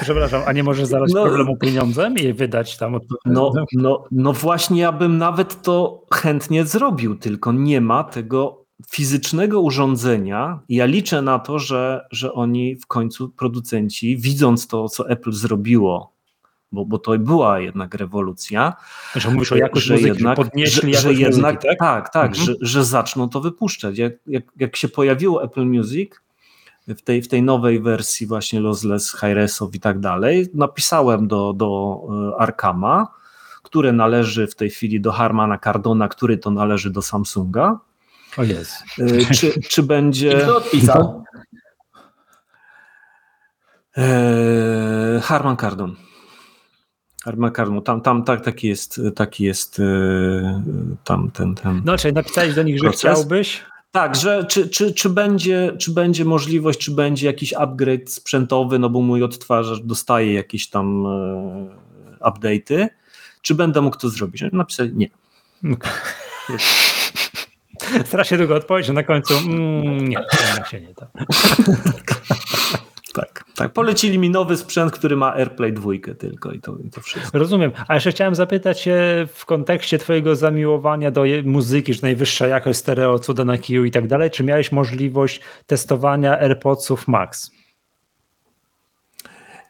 Przepraszam, 0.03 0.43
a 0.47 0.53
nie 0.53 0.65
możesz 0.65 0.89
zalać 0.89 1.13
no, 1.15 1.23
problemu 1.23 1.57
pieniądzem 1.57 2.15
i 2.17 2.33
wydać 2.33 2.77
tam? 2.77 2.99
No, 3.27 3.53
no, 3.73 4.05
no 4.11 4.33
właśnie, 4.33 4.81
ja 4.81 4.93
bym 4.93 5.19
nawet 5.19 5.63
to 5.63 6.05
chętnie 6.15 6.65
zrobił, 6.65 7.15
tylko 7.15 7.53
nie 7.53 7.81
ma 7.81 8.05
tego 8.05 8.65
fizycznego 8.91 9.61
urządzenia. 9.61 10.61
Ja 10.69 10.87
liczę 10.87 11.23
na 11.23 11.39
to, 11.39 11.59
że, 11.59 12.07
że 12.11 12.33
oni 12.33 12.77
w 12.77 12.87
końcu, 12.87 13.29
producenci, 13.29 14.17
widząc 14.17 14.67
to, 14.67 14.89
co 14.89 15.09
Apple 15.09 15.33
zrobiło 15.33 16.16
bo, 16.77 16.85
bo 16.85 16.99
to 16.99 17.19
była 17.19 17.61
jednak 17.61 17.95
rewolucja. 17.95 18.77
Że 19.15 19.31
mówisz 19.31 19.53
o 19.53 19.57
jakości 19.57 19.89
że 19.89 19.95
muzyki, 19.95 20.09
jednak, 20.09 20.39
że, 20.65 20.93
że 20.93 21.13
jednak 21.15 21.55
muzyki, 21.55 21.69
tak? 21.69 21.79
tak, 21.79 22.13
tak, 22.13 22.31
mhm. 22.31 22.47
że, 22.47 22.55
że 22.61 22.85
zaczną 22.85 23.29
to 23.29 23.41
wypuszczać. 23.41 23.99
Jak, 23.99 24.13
jak, 24.27 24.45
jak 24.57 24.77
się 24.77 24.89
pojawiło 24.89 25.45
Apple 25.45 25.65
Music, 25.67 26.11
w 26.89 27.03
tej, 27.03 27.23
w 27.23 27.29
tej 27.29 27.43
nowej 27.43 27.81
wersji 27.81 28.27
właśnie 28.27 28.61
lossless, 28.61 29.13
high-resów 29.13 29.75
i 29.75 29.81
tak 29.81 30.01
dalej, 30.01 30.49
napisałem 30.55 31.29
do, 31.29 31.53
do 31.53 32.01
e, 32.37 32.41
Arkama, 32.41 33.09
które 33.63 33.93
należy 33.93 34.47
w 34.47 34.55
tej 34.55 34.71
chwili 34.71 35.01
do 35.01 35.13
Harmana 35.13 35.59
Cardona, 35.59 36.09
który 36.09 36.39
to 36.39 36.51
należy 36.51 36.91
do 36.91 37.03
Samsunga. 37.03 37.79
O 38.37 38.43
jest. 38.43 38.73
E, 38.99 39.35
czy, 39.35 39.61
czy 39.69 39.83
będzie... 39.83 40.31
I 40.31 40.43
kto 40.43 40.57
odpisał? 40.57 41.25
E, 43.97 45.21
Harman 45.23 45.57
Armakarmu, 47.27 47.81
tam, 47.81 48.01
tam 48.01 48.25
tak, 48.25 48.45
taki 48.45 48.69
jest, 48.69 49.01
taki 49.15 49.45
jest 49.45 49.81
e, 49.81 50.63
tam 51.05 51.31
ten, 51.31 51.55
ten. 51.55 51.83
No, 51.85 51.99
czyli 51.99 52.15
napisałeś 52.15 52.55
do 52.55 52.63
nich, 52.63 52.81
proces. 52.81 53.01
że 53.01 53.13
chciałbyś? 53.13 53.63
Tak, 53.91 54.17
że 54.17 54.45
czy, 54.45 54.69
czy, 54.69 54.95
czy, 54.95 55.11
będzie, 55.11 55.73
czy 55.79 55.91
będzie 55.91 56.25
możliwość, 56.25 56.79
czy 56.79 56.91
będzie 56.91 57.27
jakiś 57.27 57.53
upgrade 57.53 58.11
sprzętowy, 58.11 58.79
no 58.79 58.91
bo 58.91 59.01
mój 59.01 59.23
odtwarzacz 59.23 59.81
dostaje 59.81 60.33
jakieś 60.33 60.69
tam 60.69 61.07
e, 61.07 62.29
update'y, 62.31 62.89
czy 63.43 63.55
będę 63.55 63.81
mógł 63.81 63.97
to 63.97 64.09
zrobić? 64.09 64.45
Napisać 64.53 64.91
nie. 64.95 65.09
Strasznie 68.07 68.39
długo 68.39 68.55
odpowiedź, 68.55 68.89
na 68.89 69.03
końcu 69.03 69.35
mm, 69.35 70.09
nie, 70.09 70.19
się 70.71 70.81
nie 70.81 70.95
da. 70.95 71.09
Tak, 73.17 73.45
tak. 73.55 73.73
Polecili 73.73 74.19
mi 74.19 74.31
nowy 74.31 74.57
sprzęt, 74.57 74.93
który 74.93 75.17
ma 75.17 75.35
AirPlay 75.35 75.73
2 75.73 75.91
tylko 76.19 76.53
i 76.53 76.61
to, 76.61 76.77
i 76.85 76.91
to 76.91 77.01
wszystko. 77.01 77.39
Rozumiem. 77.39 77.73
A 77.89 77.95
jeszcze 77.95 78.11
chciałem 78.11 78.35
zapytać 78.35 78.81
się 78.81 79.27
w 79.33 79.47
kontekście 79.47 79.99
twojego 79.99 80.37
zamiłowania 80.37 81.11
do 81.11 81.25
muzyki, 81.45 81.95
że 81.95 82.01
najwyższa 82.03 82.47
jakość 82.47 82.79
stereo, 82.79 83.19
cuda 83.19 83.45
na 83.45 83.59
kiju 83.59 83.85
i 83.85 83.91
tak 83.91 84.07
dalej, 84.07 84.31
czy 84.31 84.45
miałeś 84.45 84.73
możliwość 84.73 85.41
testowania 85.67 86.39
AirPodsów 86.39 87.09
Max? 87.09 87.51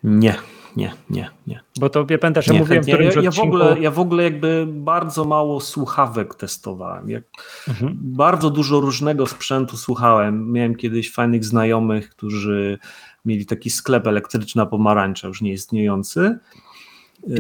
Nie, 0.05 0.35
nie, 0.77 0.93
nie, 1.10 1.31
nie. 1.47 1.60
Bo 1.81 1.90
to 1.90 2.06
wie 2.06 2.18
pamiętasz, 2.18 2.44
że 2.44 2.52
nie, 2.52 2.59
mówiłem 2.59 2.85
ja, 2.86 3.23
ja, 3.23 3.31
w 3.31 3.40
ogóle, 3.40 3.77
ja 3.81 3.90
w 3.90 3.98
ogóle 3.98 4.23
jakby 4.24 4.66
bardzo 4.68 5.24
mało 5.24 5.60
słuchawek 5.60 6.35
testowałem. 6.35 7.10
Jak 7.10 7.24
mhm. 7.68 7.98
Bardzo 8.02 8.51
dużo 8.51 8.81
różnego 8.81 9.27
sprzętu 9.27 9.77
słuchałem. 9.77 10.52
Miałem 10.52 10.74
kiedyś 10.74 11.12
fajnych 11.12 11.44
znajomych, 11.44 12.10
którzy 12.10 12.78
mieli 13.27 13.47
taki 13.47 13.70
sklep 13.70 14.07
elektryczna 14.07 14.66
pomarańcza, 14.66 15.28
już 15.28 15.43
nieistniejący. 15.43 16.39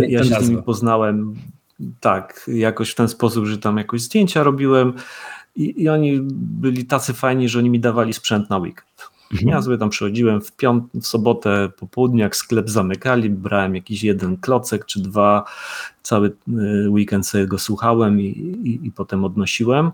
Ja 0.08 0.24
się 0.24 0.34
z 0.34 0.48
nimi 0.48 0.62
poznałem 0.62 1.34
tak, 2.00 2.50
jakoś 2.54 2.90
w 2.90 2.94
ten 2.94 3.08
sposób, 3.08 3.46
że 3.46 3.58
tam 3.58 3.78
jakoś 3.78 4.02
zdjęcia 4.02 4.42
robiłem 4.42 4.92
i, 5.56 5.82
i 5.82 5.88
oni 5.88 6.20
byli 6.32 6.84
tacy 6.84 7.12
fajni, 7.12 7.48
że 7.48 7.58
oni 7.58 7.70
mi 7.70 7.80
dawali 7.80 8.12
sprzęt 8.12 8.50
na 8.50 8.58
weekend. 8.58 9.10
Mhm. 9.32 9.48
Ja 9.48 9.62
sobie 9.62 9.78
tam 9.78 9.90
przychodziłem 9.90 10.40
w, 10.40 10.52
piąt, 10.52 10.84
w 10.94 11.06
sobotę 11.06 11.68
po 11.78 11.86
południu, 11.86 12.20
jak 12.20 12.36
sklep 12.36 12.70
zamykali, 12.70 13.30
brałem 13.30 13.74
jakiś 13.74 14.02
jeden 14.02 14.36
klocek 14.36 14.86
czy 14.86 15.00
dwa, 15.00 15.44
cały 16.02 16.28
y, 16.28 16.90
weekend 16.90 17.26
sobie 17.26 17.46
go 17.46 17.58
słuchałem 17.58 18.20
i, 18.20 18.24
i, 18.64 18.86
i 18.86 18.92
potem 18.92 19.24
odnosiłem. 19.24 19.90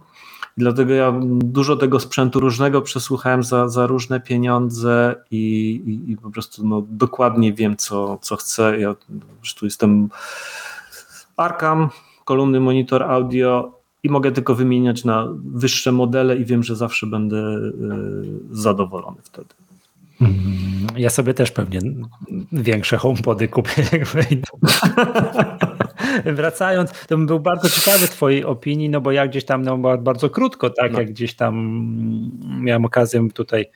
Dlatego 0.56 0.94
ja 0.94 1.14
dużo 1.44 1.76
tego 1.76 2.00
sprzętu 2.00 2.40
różnego 2.40 2.82
przesłuchałem 2.82 3.42
za, 3.42 3.68
za 3.68 3.86
różne 3.86 4.20
pieniądze 4.20 5.14
i, 5.30 5.70
i, 5.86 6.12
i 6.12 6.16
po 6.16 6.30
prostu 6.30 6.66
no, 6.66 6.82
dokładnie 6.88 7.52
wiem, 7.52 7.76
co, 7.76 8.18
co 8.22 8.36
chcę. 8.36 8.80
Ja 8.80 8.94
prostu 9.40 9.66
jestem 9.66 10.08
Arkam, 11.36 11.88
kolumny 12.24 12.60
monitor 12.60 13.02
audio 13.02 13.80
i 14.02 14.10
mogę 14.10 14.32
tylko 14.32 14.54
wymieniać 14.54 15.04
na 15.04 15.28
wyższe 15.44 15.92
modele 15.92 16.36
i 16.36 16.44
wiem, 16.44 16.62
że 16.62 16.76
zawsze 16.76 17.06
będę 17.06 17.36
y, 17.36 17.72
zadowolony 18.50 19.18
wtedy. 19.22 19.54
Ja 20.96 21.10
sobie 21.10 21.34
też 21.34 21.50
pewnie 21.50 21.80
większe 22.52 22.96
homepody 22.96 23.48
kupię. 23.48 23.82
Wracając, 26.24 26.90
to 26.90 27.16
bym 27.16 27.26
był 27.26 27.40
bardzo 27.40 27.70
ciekawy 27.70 28.08
twojej 28.08 28.44
opinii, 28.44 28.88
no 28.88 29.00
bo 29.00 29.12
ja 29.12 29.26
gdzieś 29.26 29.44
tam, 29.44 29.62
no 29.62 29.78
bardzo 29.98 30.30
krótko, 30.30 30.70
tak, 30.70 30.92
no. 30.92 30.98
jak 30.98 31.08
gdzieś 31.08 31.34
tam 31.34 31.54
miałem 32.60 32.84
okazję 32.84 33.28
tutaj 33.34 33.70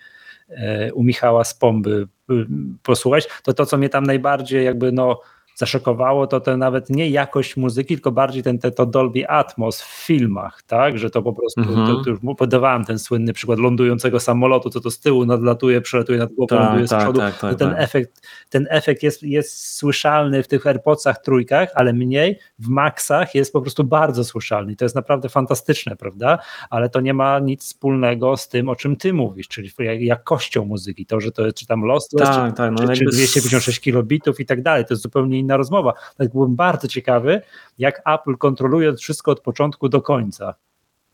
e, 0.49 0.93
u 0.93 1.03
Michała 1.03 1.45
z 1.45 1.55
Pomby 1.55 2.09
y, 2.31 2.47
posłuchać, 2.83 3.29
to 3.43 3.53
to, 3.53 3.67
co 3.67 3.79
mnie 3.79 3.89
tam 3.89 4.05
najbardziej 4.05 4.65
jakby 4.65 4.93
no 4.93 5.21
zaszokowało, 5.57 6.27
to, 6.27 6.41
to 6.41 6.57
nawet 6.57 6.91
nie 6.91 7.11
jakość 7.11 7.57
muzyki, 7.57 7.95
tylko 7.95 8.13
bardziej 8.13 8.43
ten, 8.43 8.59
te, 8.59 8.71
to 8.71 8.87
Dolby 8.87 9.29
Atmos 9.29 9.83
w 9.83 10.07
filmach, 10.07 10.63
tak, 10.63 10.99
że 10.99 11.11
to 11.11 11.23
po 11.23 11.33
prostu, 11.33 11.61
mhm. 11.61 11.87
to, 11.87 12.05
to 12.05 12.11
już 12.11 12.19
podawałem 12.39 12.85
ten 12.85 12.99
słynny 12.99 13.33
przykład 13.33 13.59
lądującego 13.59 14.21
samolotu, 14.21 14.71
co 14.71 14.81
to 14.81 14.91
z 14.91 15.01
tyłu 15.01 15.27
nadlatuje, 15.27 15.81
przelatuje 15.81 16.19
nad 16.19 16.33
głową, 16.33 16.57
tak, 16.57 16.61
ląduje 16.61 16.87
z 16.87 16.91
tak, 16.91 17.03
przodu, 17.03 17.19
tak, 17.19 17.39
tak, 17.39 17.59
ten, 17.59 17.75
efekt, 17.77 18.27
ten 18.51 18.67
efekt 18.71 19.03
jest, 19.03 19.23
jest 19.23 19.77
słyszalny 19.77 20.43
w 20.43 20.49
tych 20.49 20.67
AirPodsach 20.67 21.23
trójkach, 21.23 21.69
ale 21.75 21.93
mniej, 21.93 22.39
w 22.59 22.69
Maxach 22.69 23.35
jest 23.35 23.53
po 23.53 23.61
prostu 23.61 23.85
bardzo 23.85 24.25
słyszalny. 24.25 24.73
I 24.73 24.77
to 24.77 24.85
jest 24.85 24.95
naprawdę 24.95 25.29
fantastyczne, 25.29 25.97
prawda, 25.97 26.39
ale 26.71 26.89
to 26.89 27.01
nie 27.01 27.15
ma 27.15 27.39
nic 27.39 27.65
wspólnego 27.65 28.37
z 28.37 28.49
tym, 28.49 28.69
o 28.69 28.77
czym 28.77 28.97
ty 28.97 29.13
mówisz, 29.13 29.49
czyli 29.49 29.71
jakością 29.99 30.65
muzyki, 30.65 31.07
to, 31.07 31.21
że 31.21 31.33
to 31.33 31.45
jest 31.45 31.57
czy 31.57 31.67
tam 31.67 31.83
lossless, 31.83 32.29
tak, 32.29 32.51
czy, 32.51 32.57
tak, 32.57 32.73
no 32.73 32.89
czy, 32.89 32.95
czy 32.95 33.05
256 33.05 33.81
kilobitów 33.81 34.41
i 34.41 34.47
tak 34.47 34.63
dalej, 34.63 34.85
to 34.85 34.95
jest 34.95 35.03
zupełnie 35.03 35.39
inna 35.47 35.57
rozmowa. 35.57 35.93
Tak 36.19 36.33
byłem 36.33 36.57
bardzo 36.57 36.89
ciekawy, 36.89 37.41
jak 37.79 38.03
Apple 38.07 38.37
kontroluje 38.37 38.95
wszystko 38.95 39.33
od 39.33 39.41
początku 39.41 39.89
do 39.89 40.03
końca. 40.03 40.55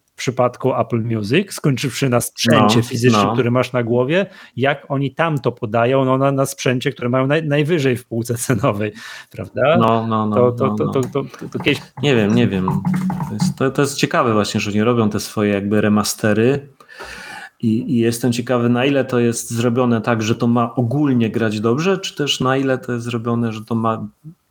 W 0.05 0.15
przypadku 0.15 0.75
Apple 0.81 1.03
Music, 1.03 1.53
skończywszy 1.53 2.09
na 2.09 2.21
sprzęcie 2.21 2.77
no, 2.77 2.83
fizycznym, 2.83 3.23
no. 3.25 3.33
który 3.33 3.51
masz 3.51 3.73
na 3.73 3.83
głowie, 3.83 4.27
jak 4.57 4.87
oni 4.89 5.15
tam 5.15 5.39
to 5.39 5.53
podają 5.53 6.05
no, 6.05 6.19
na, 6.19 6.33
na 6.33 6.47
sprzęcie, 6.47 6.93
które 6.93 7.09
mają 7.09 7.27
naj, 7.27 7.49
najwyżej 7.49 7.97
w 7.97 8.07
półce 8.07 8.35
cenowej, 8.35 8.93
prawda? 9.31 9.77
No, 9.79 10.07
no, 10.07 10.27
no. 10.27 10.37
To, 10.37 10.53
to, 10.53 10.67
no, 10.67 10.93
to, 10.93 11.01
no. 11.01 11.09
to, 11.13 11.49
to, 11.49 11.59
kiedyś... 11.59 11.83
Nie 12.03 12.17
wiem, 12.17 12.35
nie 12.35 12.49
wiem. 12.49 12.69
To 13.29 13.65
jest, 13.65 13.75
to 13.75 13.83
jest 13.83 13.97
ciekawe 13.97 14.33
właśnie, 14.33 14.61
że 14.61 14.71
oni 14.71 14.83
robią 14.83 15.11
te 15.11 15.21
swoje 15.21 15.53
jakby 15.53 15.81
remastery, 15.81 16.69
i, 17.63 17.95
I, 17.95 17.97
jestem 17.97 18.33
ciekawy, 18.33 18.69
na 18.69 18.85
ile 18.85 19.05
to 19.05 19.19
jest 19.19 19.51
zrobione 19.51 20.01
tak, 20.01 20.23
że 20.23 20.35
to 20.35 20.47
ma 20.47 20.75
ogólnie 20.75 21.31
grać 21.31 21.61
dobrze, 21.61 21.99
czy 21.99 22.17
też 22.17 22.41
na 22.41 22.57
ile 22.57 22.79
to 22.79 22.93
jest 22.93 23.05
zrobione, 23.05 23.53
że 23.53 23.65
to 23.65 23.75
ma 23.75 24.07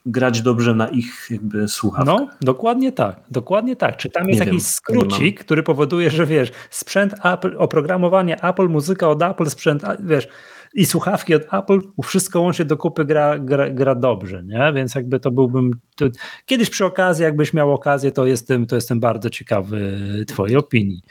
grać 0.06 0.42
dobrze 0.42 0.76
na 0.76 0.88
ich 0.88 1.28
jakby 1.32 1.68
słuchawkach. 1.68 2.16
No, 2.20 2.28
dokładnie 2.42 2.92
tak, 2.92 3.16
dokładnie 3.32 3.76
tak. 3.76 3.98
Czy 3.98 4.10
tam 4.10 4.28
jest 4.28 4.40
nie 4.40 4.46
jakiś 4.46 4.64
wiem, 4.64 4.72
skrócik, 4.72 5.40
który 5.40 5.64
powoduje, 5.64 6.10
że 6.10 6.26
wiesz, 6.26 6.52
sprzęt 6.70 7.14
Apple, 7.24 7.56
oprogramowanie 7.58 8.44
Apple, 8.44 8.70
muzyka 8.70 9.10
od 9.10 9.22
Apple, 9.24 9.50
sprzęt, 9.50 9.84
wiesz, 10.00 10.28
i 10.74 10.86
słuchawki 10.86 11.36
od 11.36 11.42
Apple, 11.54 11.80
wszystko 12.04 12.42
łącznie 12.42 12.66
do 12.66 12.78
kupy 12.78 13.06
gra, 13.06 13.40
gra, 13.40 13.70
gra 13.70 13.96
dobrze, 13.96 14.44
nie? 14.44 14.72
Więc 14.76 14.96
jakby 14.96 15.20
to 15.20 15.32
byłbym. 15.32 15.72
To, 15.96 16.06
kiedyś 16.46 16.70
przy 16.70 16.86
okazji, 16.86 17.24
jakbyś 17.24 17.54
miał 17.54 17.74
okazję, 17.74 18.12
to 18.12 18.26
jestem, 18.26 18.66
to 18.66 18.76
jestem 18.76 19.00
bardzo 19.00 19.30
ciekawy 19.30 20.00
Twojej 20.28 20.58
opinii. 20.58 21.02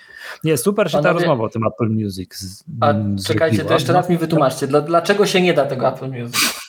Nie, 0.44 0.56
super 0.56 0.90
się 0.90 0.98
Panowie, 0.98 1.08
ta 1.08 1.12
rozmowa 1.12 1.44
o 1.44 1.48
tym 1.48 1.62
Apple 1.66 1.90
Music. 1.90 2.34
Z, 2.34 2.64
a 2.80 2.94
czekajcie, 3.26 3.64
to 3.64 3.74
jeszcze 3.74 3.92
raz 3.92 4.10
mi 4.10 4.18
wytłumaczcie, 4.18 4.66
dlaczego 4.66 5.26
się 5.26 5.40
nie 5.40 5.54
da 5.54 5.66
tego 5.66 5.88
Apple 5.88 6.10
Music? 6.10 6.60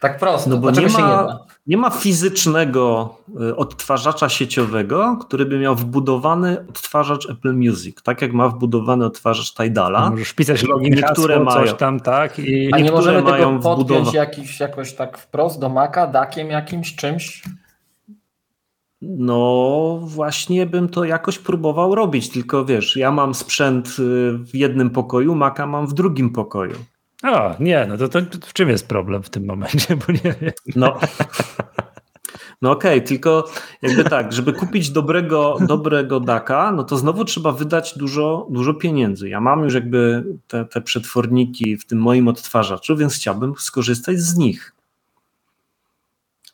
Tak 0.00 0.18
prosto. 0.18 0.50
No 0.50 0.56
bo 0.56 0.70
nie 0.70 0.88
ma, 0.88 1.38
nie, 1.66 1.76
ma 1.76 1.90
fizycznego 1.90 3.14
y, 3.40 3.56
odtwarzacza 3.56 4.28
sieciowego, 4.28 5.18
który 5.20 5.46
by 5.46 5.58
miał 5.58 5.76
wbudowany 5.76 6.60
odtwarzacz 6.68 7.30
Apple 7.30 7.54
Music, 7.54 8.02
tak 8.02 8.22
jak 8.22 8.32
ma 8.32 8.48
wbudowany 8.48 9.04
odtwarzacz 9.04 9.54
Tidala. 9.54 10.00
No 10.00 10.10
możesz 10.10 10.32
pisać 10.32 10.62
login, 10.62 10.94
niektóre 10.94 11.34
hasło, 11.34 11.52
mają, 11.52 11.66
coś 11.66 11.78
tam, 11.78 12.00
tak? 12.00 12.38
I 12.38 12.72
A 12.72 12.78
nie 12.78 12.92
możemy 12.92 13.22
tego 13.32 13.58
podpiąć 13.58 14.14
jakiś, 14.14 14.60
jakoś 14.60 14.94
tak 14.94 15.18
wprost 15.18 15.60
do 15.60 15.68
Maca, 15.68 16.06
dakiem 16.06 16.50
jakimś, 16.50 16.96
czymś? 16.96 17.42
No, 19.02 19.98
właśnie 20.02 20.66
bym 20.66 20.88
to 20.88 21.04
jakoś 21.04 21.38
próbował 21.38 21.94
robić, 21.94 22.30
tylko 22.30 22.64
wiesz, 22.64 22.96
ja 22.96 23.10
mam 23.10 23.34
sprzęt 23.34 23.88
y, 23.88 23.92
w 24.38 24.54
jednym 24.54 24.90
pokoju, 24.90 25.34
Maca 25.34 25.66
mam 25.66 25.86
w 25.86 25.94
drugim 25.94 26.30
pokoju. 26.30 26.76
A, 27.22 27.56
nie, 27.60 27.86
no 27.86 27.96
to, 27.96 28.08
to 28.08 28.20
w 28.46 28.52
czym 28.52 28.68
jest 28.68 28.88
problem 28.88 29.22
w 29.22 29.30
tym 29.30 29.46
momencie, 29.46 29.96
bo 30.06 30.12
nie 30.12 30.34
wiem. 30.40 30.52
No, 30.76 30.98
no 32.62 32.70
okej, 32.70 32.98
okay, 32.98 33.08
tylko 33.08 33.48
jakby 33.82 34.04
tak, 34.04 34.32
żeby 34.32 34.52
kupić 34.52 34.90
dobrego, 34.90 35.56
dobrego 35.66 36.20
daka, 36.20 36.72
no 36.72 36.84
to 36.84 36.96
znowu 36.96 37.24
trzeba 37.24 37.52
wydać 37.52 37.98
dużo, 37.98 38.46
dużo 38.50 38.74
pieniędzy. 38.74 39.28
Ja 39.28 39.40
mam 39.40 39.64
już 39.64 39.74
jakby 39.74 40.24
te, 40.48 40.64
te 40.64 40.80
przetworniki 40.80 41.76
w 41.76 41.86
tym 41.86 41.98
moim 41.98 42.28
odtwarzaczu, 42.28 42.96
więc 42.96 43.14
chciałbym 43.14 43.54
skorzystać 43.58 44.18
z 44.18 44.36
nich. 44.36 44.72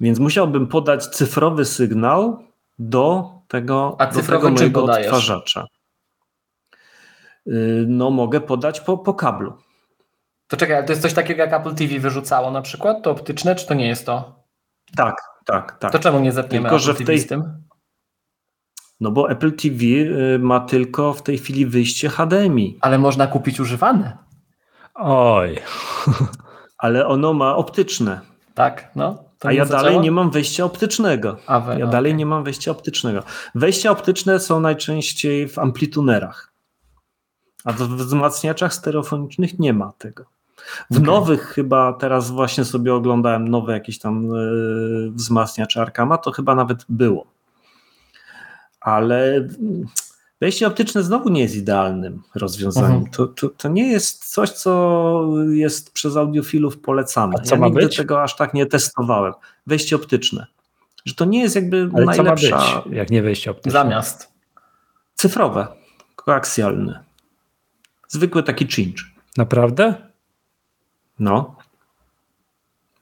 Więc 0.01 0.18
musiałbym 0.18 0.66
podać 0.66 1.06
cyfrowy 1.06 1.64
sygnał 1.64 2.44
do 2.78 3.30
tego, 3.48 3.97
A 3.98 4.06
do 4.06 4.22
tego 4.22 4.51
mojego 4.51 4.84
odtwarzacza. 4.84 5.66
Y, 7.47 7.84
no 7.89 8.10
mogę 8.10 8.40
podać 8.40 8.80
po, 8.80 8.98
po 8.98 9.14
kablu. 9.14 9.52
To 10.53 10.57
czekaj, 10.57 10.77
ale 10.77 10.87
to 10.87 10.93
jest 10.93 11.03
coś 11.03 11.15
takiego 11.15 11.43
jak 11.43 11.53
Apple 11.53 11.74
TV 11.74 11.99
wyrzucało 11.99 12.51
na 12.51 12.62
przykład? 12.62 13.03
To 13.03 13.11
optyczne, 13.11 13.55
czy 13.55 13.66
to 13.66 13.74
nie 13.74 13.89
jest 13.89 14.07
to? 14.07 14.45
Tak, 14.97 15.16
tak, 15.45 15.79
tak. 15.79 15.93
To 15.93 15.99
czemu 15.99 16.20
nie 16.20 16.33
zepniemy 16.33 16.62
tylko, 16.62 16.77
Apple 16.77 16.85
że 16.85 16.95
w 16.95 17.07
tej... 17.07 17.19
z 17.19 17.27
tym? 17.27 17.65
No 19.01 19.11
bo 19.11 19.31
Apple 19.31 19.53
TV 19.53 19.85
y, 19.85 20.39
ma 20.39 20.61
tylko 20.61 21.12
w 21.12 21.23
tej 21.23 21.39
chwili 21.39 21.66
wyjście 21.66 22.09
HDMI. 22.09 22.79
Ale 22.81 22.99
można 22.99 23.27
kupić 23.27 23.61
używane. 23.61 24.19
Oj. 24.95 25.59
Ale 26.79 27.07
ono 27.07 27.33
ma 27.33 27.57
optyczne. 27.57 28.20
Tak, 28.55 28.91
no. 28.97 29.24
A 29.45 29.53
ja 29.53 29.66
dalej 29.66 30.01
nie 30.01 30.11
mam 30.11 30.31
wejścia 30.31 30.65
optycznego. 30.65 31.37
A 31.47 31.61
we, 31.61 31.73
ja 31.73 31.79
okay. 31.79 31.93
dalej 31.93 32.15
nie 32.15 32.27
mam 32.27 32.45
wejścia 32.45 32.70
optycznego. 32.70 33.23
Wejścia 33.55 33.91
optyczne 33.91 34.41
są 34.41 34.61
najczęściej 34.61 35.49
w 35.49 35.59
amplitunerach. 35.59 36.53
A 37.65 37.73
w 37.73 37.77
wzmacniaczach 37.77 38.74
stereofonicznych 38.74 39.59
nie 39.59 39.73
ma 39.73 39.93
tego. 39.99 40.33
W 40.90 40.97
okay. 40.97 41.06
nowych 41.06 41.43
chyba 41.43 41.93
teraz 41.93 42.30
właśnie 42.30 42.64
sobie 42.64 42.94
oglądałem 42.94 43.48
nowe 43.48 43.72
jakieś 43.72 43.98
tam 43.98 44.28
yy, 44.28 45.10
wzmacniacze 45.10 45.80
Arkama, 45.80 46.18
to 46.18 46.30
chyba 46.32 46.55
nawet 46.55 46.84
było. 46.89 47.26
Ale 48.80 49.48
wejście 50.40 50.66
optyczne 50.66 51.02
znowu 51.02 51.28
nie 51.28 51.40
jest 51.40 51.56
idealnym 51.56 52.22
rozwiązaniem. 52.34 52.93
Mhm. 52.93 53.10
To, 53.10 53.26
to, 53.26 53.48
to, 53.48 53.68
nie 53.68 53.93
jest 53.93 54.32
coś, 54.32 54.51
co 54.51 55.24
jest 55.51 55.93
przez 55.93 56.16
audiofilów 56.16 56.78
polecane. 56.78 57.32
A 57.39 57.43
co 57.43 57.55
ja 57.55 57.60
ma 57.60 57.66
nigdy 57.66 57.82
być? 57.82 57.97
tego 57.97 58.22
aż 58.22 58.36
tak 58.36 58.55
nie 58.55 58.66
testowałem. 58.66 59.32
Wejście 59.66 59.97
optyczne. 59.97 60.47
Że 61.05 61.14
to 61.14 61.24
nie 61.24 61.43
jest 61.43 61.55
jakby 61.55 61.90
Ale 61.94 62.05
najlepsza... 62.05 62.59
co 62.59 62.76
ma 62.76 62.82
być, 62.82 62.97
jak 62.97 63.10
nie 63.10 63.22
wejście 63.22 63.51
optyczne? 63.51 63.72
Zamiast. 63.72 64.32
Cyfrowe, 65.14 65.66
koaksjalne. 66.16 67.05
Zwykły 68.09 68.43
taki 68.43 68.68
cinch. 68.68 69.01
Naprawdę? 69.36 70.11
No. 71.23 71.57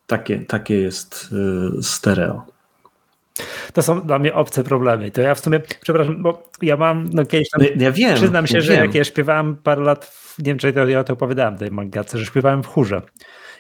Takie, 0.07 0.39
takie 0.39 0.81
jest 0.81 1.29
y, 1.79 1.83
stereo. 1.83 2.47
To 3.73 3.83
są 3.83 4.01
dla 4.01 4.19
mnie 4.19 4.35
obce 4.35 4.65
problemy. 4.65 5.11
To 5.11 5.21
ja 5.21 5.35
w 5.35 5.41
sumie, 5.41 5.61
przepraszam, 5.83 6.23
bo 6.23 6.51
ja 6.63 6.77
mam 6.77 7.11
no 7.13 7.25
kiedyś 7.25 7.51
tam, 7.51 7.63
ja 7.77 7.93
wiem, 7.93 8.15
przyznam 8.15 8.47
się, 8.47 8.55
ja 8.55 8.61
że 8.61 8.73
wiem. 8.73 8.85
jak 8.85 8.95
ja 8.95 9.05
śpiewałem 9.05 9.57
parę 9.57 9.83
lat, 9.83 10.13
nie 10.39 10.45
wiem 10.45 10.59
czy 10.59 10.73
to, 10.73 10.89
ja 10.89 11.05
to 11.05 11.13
opowiadałem 11.13 11.59
tej 11.59 11.71
mangace, 11.71 12.19
że 12.19 12.27
śpiewałem 12.27 12.63
w 12.63 12.67
chórze 12.67 13.03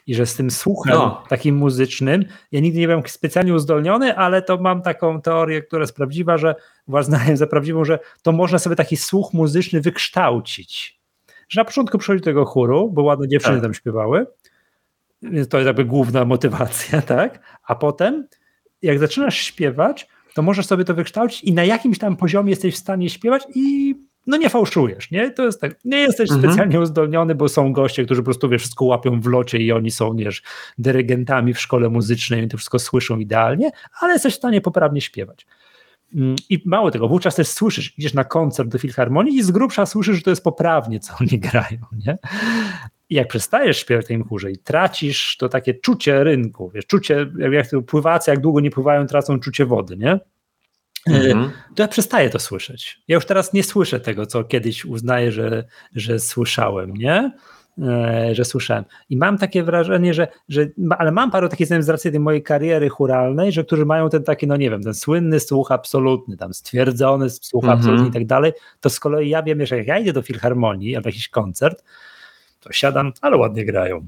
i 0.06 0.14
że 0.14 0.26
z 0.26 0.36
tym 0.36 0.50
słuchem 0.50 0.94
no. 0.94 1.24
takim 1.28 1.56
muzycznym, 1.56 2.24
ja 2.52 2.60
nigdy 2.60 2.80
nie 2.80 2.86
byłem 2.86 3.02
specjalnie 3.06 3.54
uzdolniony, 3.54 4.16
ale 4.16 4.42
to 4.42 4.58
mam 4.58 4.82
taką 4.82 5.22
teorię, 5.22 5.62
która 5.62 5.80
jest 5.80 5.96
prawdziwa, 5.96 6.38
że 6.38 6.54
uważam 6.86 7.36
za 7.36 7.46
prawdziwą, 7.46 7.84
że 7.84 7.98
to 8.22 8.32
można 8.32 8.58
sobie 8.58 8.76
taki 8.76 8.96
słuch 8.96 9.32
muzyczny 9.32 9.80
wykształcić. 9.80 11.00
Że 11.48 11.60
na 11.60 11.64
początku 11.64 11.98
przychodzi 11.98 12.20
do 12.20 12.24
tego 12.24 12.44
chóru, 12.44 12.90
bo 12.92 13.02
ładne 13.02 13.28
dziewczyny 13.28 13.56
tak. 13.56 13.62
tam 13.62 13.74
śpiewały, 13.74 14.26
więc 15.22 15.48
to 15.48 15.58
jest 15.58 15.66
jakby 15.66 15.84
główna 15.84 16.24
motywacja, 16.24 17.02
tak? 17.16 17.58
A 17.66 17.74
potem, 17.74 18.26
jak 18.82 18.98
zaczynasz 18.98 19.36
śpiewać, 19.36 20.08
to 20.34 20.42
możesz 20.42 20.66
sobie 20.66 20.84
to 20.84 20.94
wykształcić 20.94 21.44
i 21.44 21.52
na 21.52 21.64
jakimś 21.64 21.98
tam 21.98 22.16
poziomie 22.16 22.50
jesteś 22.50 22.74
w 22.74 22.78
stanie 22.78 23.10
śpiewać 23.10 23.42
i 23.54 23.94
no 24.26 24.36
nie 24.36 24.50
fałszujesz, 24.50 25.10
nie? 25.10 25.30
To 25.30 25.44
jest 25.44 25.60
tak, 25.60 25.74
nie 25.84 25.98
jesteś 25.98 26.30
mhm. 26.30 26.48
specjalnie 26.48 26.80
uzdolniony, 26.80 27.34
bo 27.34 27.48
są 27.48 27.72
goście, 27.72 28.04
którzy 28.04 28.20
po 28.20 28.24
prostu 28.24 28.48
wiesz, 28.48 28.60
wszystko 28.62 28.84
łapią 28.84 29.20
w 29.20 29.26
locie 29.26 29.58
i 29.58 29.72
oni 29.72 29.90
są, 29.90 30.16
wiesz, 30.16 30.42
dyrygentami 30.78 31.54
w 31.54 31.60
szkole 31.60 31.88
muzycznej 31.88 32.44
i 32.44 32.48
to 32.48 32.56
wszystko 32.56 32.78
słyszą 32.78 33.18
idealnie, 33.18 33.70
ale 34.00 34.12
jesteś 34.12 34.34
w 34.34 34.36
stanie 34.36 34.60
poprawnie 34.60 35.00
śpiewać. 35.00 35.46
Mm, 36.14 36.36
I 36.48 36.62
mało 36.64 36.90
tego, 36.90 37.08
wówczas 37.08 37.34
też 37.34 37.48
słyszysz, 37.48 37.98
idziesz 37.98 38.14
na 38.14 38.24
koncert 38.24 38.68
do 38.68 38.78
filharmonii 38.78 39.36
i 39.36 39.42
z 39.42 39.50
grubsza 39.50 39.86
słyszysz, 39.86 40.16
że 40.16 40.22
to 40.22 40.30
jest 40.30 40.44
poprawnie, 40.44 41.00
co 41.00 41.14
oni 41.20 41.38
grają, 41.50 41.78
nie? 42.06 42.18
I 43.10 43.14
jak 43.14 43.28
przestajesz 43.28 43.78
śpiewać 43.78 44.04
w 44.04 44.08
tym 44.08 44.24
chórze 44.24 44.50
i 44.50 44.58
tracisz 44.58 45.36
to 45.36 45.48
takie 45.48 45.74
czucie 45.74 46.24
rynku, 46.24 46.70
wiesz, 46.70 46.86
czucie, 46.86 47.26
jak 47.52 47.70
to 47.70 47.82
pływacy, 47.82 48.30
jak 48.30 48.40
długo 48.40 48.60
nie 48.60 48.70
pływają, 48.70 49.06
tracą 49.06 49.40
czucie 49.40 49.66
wody, 49.66 49.96
nie? 49.96 50.12
E, 51.06 51.14
mhm. 51.14 51.50
To 51.74 51.82
ja 51.82 51.88
przestaję 51.88 52.30
to 52.30 52.38
słyszeć. 52.38 53.02
Ja 53.08 53.14
już 53.14 53.26
teraz 53.26 53.52
nie 53.52 53.64
słyszę 53.64 54.00
tego, 54.00 54.26
co 54.26 54.44
kiedyś 54.44 54.84
uznaję, 54.84 55.32
że, 55.32 55.64
że 55.94 56.18
słyszałem, 56.18 56.94
nie? 56.94 57.32
E, 57.78 58.34
że 58.34 58.44
słyszałem. 58.44 58.84
I 59.10 59.16
mam 59.16 59.38
takie 59.38 59.62
wrażenie, 59.62 60.14
że, 60.14 60.28
że 60.48 60.66
ale 60.98 61.12
mam 61.12 61.30
paru 61.30 61.48
takich 61.48 61.66
znajomych 61.66 61.86
z 61.86 61.88
racji 61.88 62.10
tej 62.10 62.20
mojej 62.20 62.42
kariery 62.42 62.88
churalnej, 62.88 63.52
że 63.52 63.64
którzy 63.64 63.86
mają 63.86 64.08
ten 64.08 64.24
taki, 64.24 64.46
no 64.46 64.56
nie 64.56 64.70
wiem, 64.70 64.82
ten 64.82 64.94
słynny 64.94 65.40
słuch 65.40 65.72
absolutny, 65.72 66.36
tam 66.36 66.54
stwierdzony 66.54 67.30
słuch 67.30 67.64
mm 67.64 67.76
-hmm. 67.76 67.78
absolutny 67.78 68.08
i 68.08 68.12
tak 68.12 68.26
dalej, 68.26 68.52
to 68.80 68.90
z 68.90 69.00
kolei 69.00 69.28
ja 69.28 69.42
wiem, 69.42 69.66
że 69.66 69.76
jak 69.76 69.86
ja 69.86 69.98
idę 69.98 70.12
do 70.12 70.22
filharmonii 70.22 70.96
albo 70.96 71.08
jakiś 71.08 71.28
koncert, 71.28 71.84
to 72.60 72.72
siadam, 72.72 73.12
ale 73.20 73.36
ładnie 73.36 73.64
grają. 73.64 74.06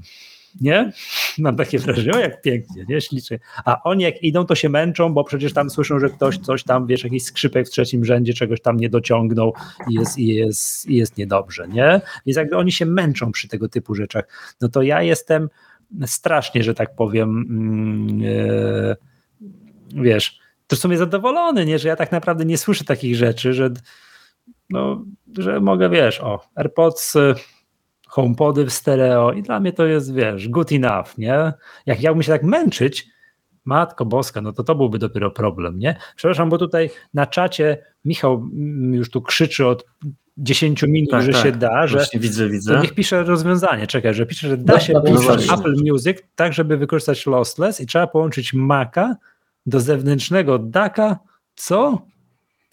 nie? 0.61 0.91
Mam 1.37 1.55
takie 1.55 1.79
wrażenie, 1.79 2.13
o 2.13 2.19
jak 2.19 2.41
pięknie, 2.41 2.85
nie? 2.89 3.01
Ślicznie. 3.01 3.39
A 3.65 3.83
oni 3.83 4.03
jak 4.03 4.23
idą, 4.23 4.45
to 4.45 4.55
się 4.55 4.69
męczą, 4.69 5.13
bo 5.13 5.23
przecież 5.23 5.53
tam 5.53 5.69
słyszą, 5.69 5.99
że 5.99 6.09
ktoś 6.09 6.37
coś 6.37 6.63
tam, 6.63 6.87
wiesz, 6.87 7.03
jakiś 7.03 7.23
skrzypek 7.23 7.67
w 7.67 7.71
trzecim 7.71 8.05
rzędzie 8.05 8.33
czegoś 8.33 8.61
tam 8.61 8.77
nie 8.77 8.89
dociągnął 8.89 9.53
i 9.89 9.93
jest, 9.93 10.17
i 10.17 10.27
jest, 10.27 10.89
i 10.89 10.95
jest 10.95 11.17
niedobrze, 11.17 11.67
nie? 11.67 12.01
Więc 12.25 12.37
jakby 12.37 12.57
oni 12.57 12.71
się 12.71 12.85
męczą 12.85 13.31
przy 13.31 13.47
tego 13.47 13.69
typu 13.69 13.95
rzeczach. 13.95 14.53
No 14.61 14.69
to 14.69 14.81
ja 14.81 15.01
jestem 15.01 15.49
strasznie, 16.05 16.63
że 16.63 16.73
tak 16.73 16.95
powiem, 16.95 17.45
yy, 18.19 18.95
wiesz, 20.03 20.39
to 20.67 20.75
w 20.75 20.79
sumie 20.79 20.97
zadowolony, 20.97 21.65
nie? 21.65 21.79
Że 21.79 21.87
ja 21.87 21.95
tak 21.95 22.11
naprawdę 22.11 22.45
nie 22.45 22.57
słyszę 22.57 22.83
takich 22.83 23.15
rzeczy, 23.15 23.53
że 23.53 23.69
no, 24.69 25.05
że 25.37 25.59
mogę, 25.59 25.89
wiesz, 25.89 26.21
o, 26.21 26.39
AirPods 26.55 27.13
HomePody 28.13 28.65
w 28.65 28.73
stereo 28.73 29.31
i 29.31 29.43
dla 29.43 29.59
mnie 29.59 29.73
to 29.73 29.85
jest, 29.85 30.13
wiesz, 30.13 30.49
good 30.49 30.71
enough, 30.71 31.17
nie? 31.17 31.53
Jak 31.85 32.01
ja 32.01 32.13
bym 32.13 32.23
się 32.23 32.31
tak 32.31 32.43
męczyć, 32.43 33.07
Matko 33.65 34.05
Boska, 34.05 34.41
no 34.41 34.53
to 34.53 34.63
to 34.63 34.75
byłby 34.75 34.99
dopiero 34.99 35.31
problem, 35.31 35.79
nie? 35.79 35.95
Przepraszam, 36.15 36.49
bo 36.49 36.57
tutaj 36.57 36.89
na 37.13 37.27
czacie 37.27 37.77
Michał 38.05 38.49
już 38.91 39.09
tu 39.09 39.21
krzyczy 39.21 39.67
od 39.67 39.85
10 40.37 40.83
minut, 40.83 41.11
tak, 41.11 41.23
że 41.23 41.31
tak. 41.31 41.43
się 41.43 41.51
da, 41.51 41.87
że 41.87 42.05
widzę, 42.13 42.49
widzę. 42.49 42.79
niech 42.81 42.93
pisze 42.93 43.23
rozwiązanie, 43.23 43.87
czekaj, 43.87 44.13
że 44.13 44.25
pisze, 44.25 44.47
że 44.49 44.57
da 44.57 44.79
się 44.79 44.93
puszczać 45.01 45.47
no 45.47 45.53
Apple 45.53 45.75
Music 45.85 46.17
tak, 46.35 46.53
żeby 46.53 46.77
wykorzystać 46.77 47.25
lossless 47.25 47.81
i 47.81 47.85
trzeba 47.85 48.07
połączyć 48.07 48.53
Maca 48.53 49.15
do 49.65 49.79
zewnętrznego 49.79 50.59
DAC'a, 50.59 51.15
co? 51.55 52.05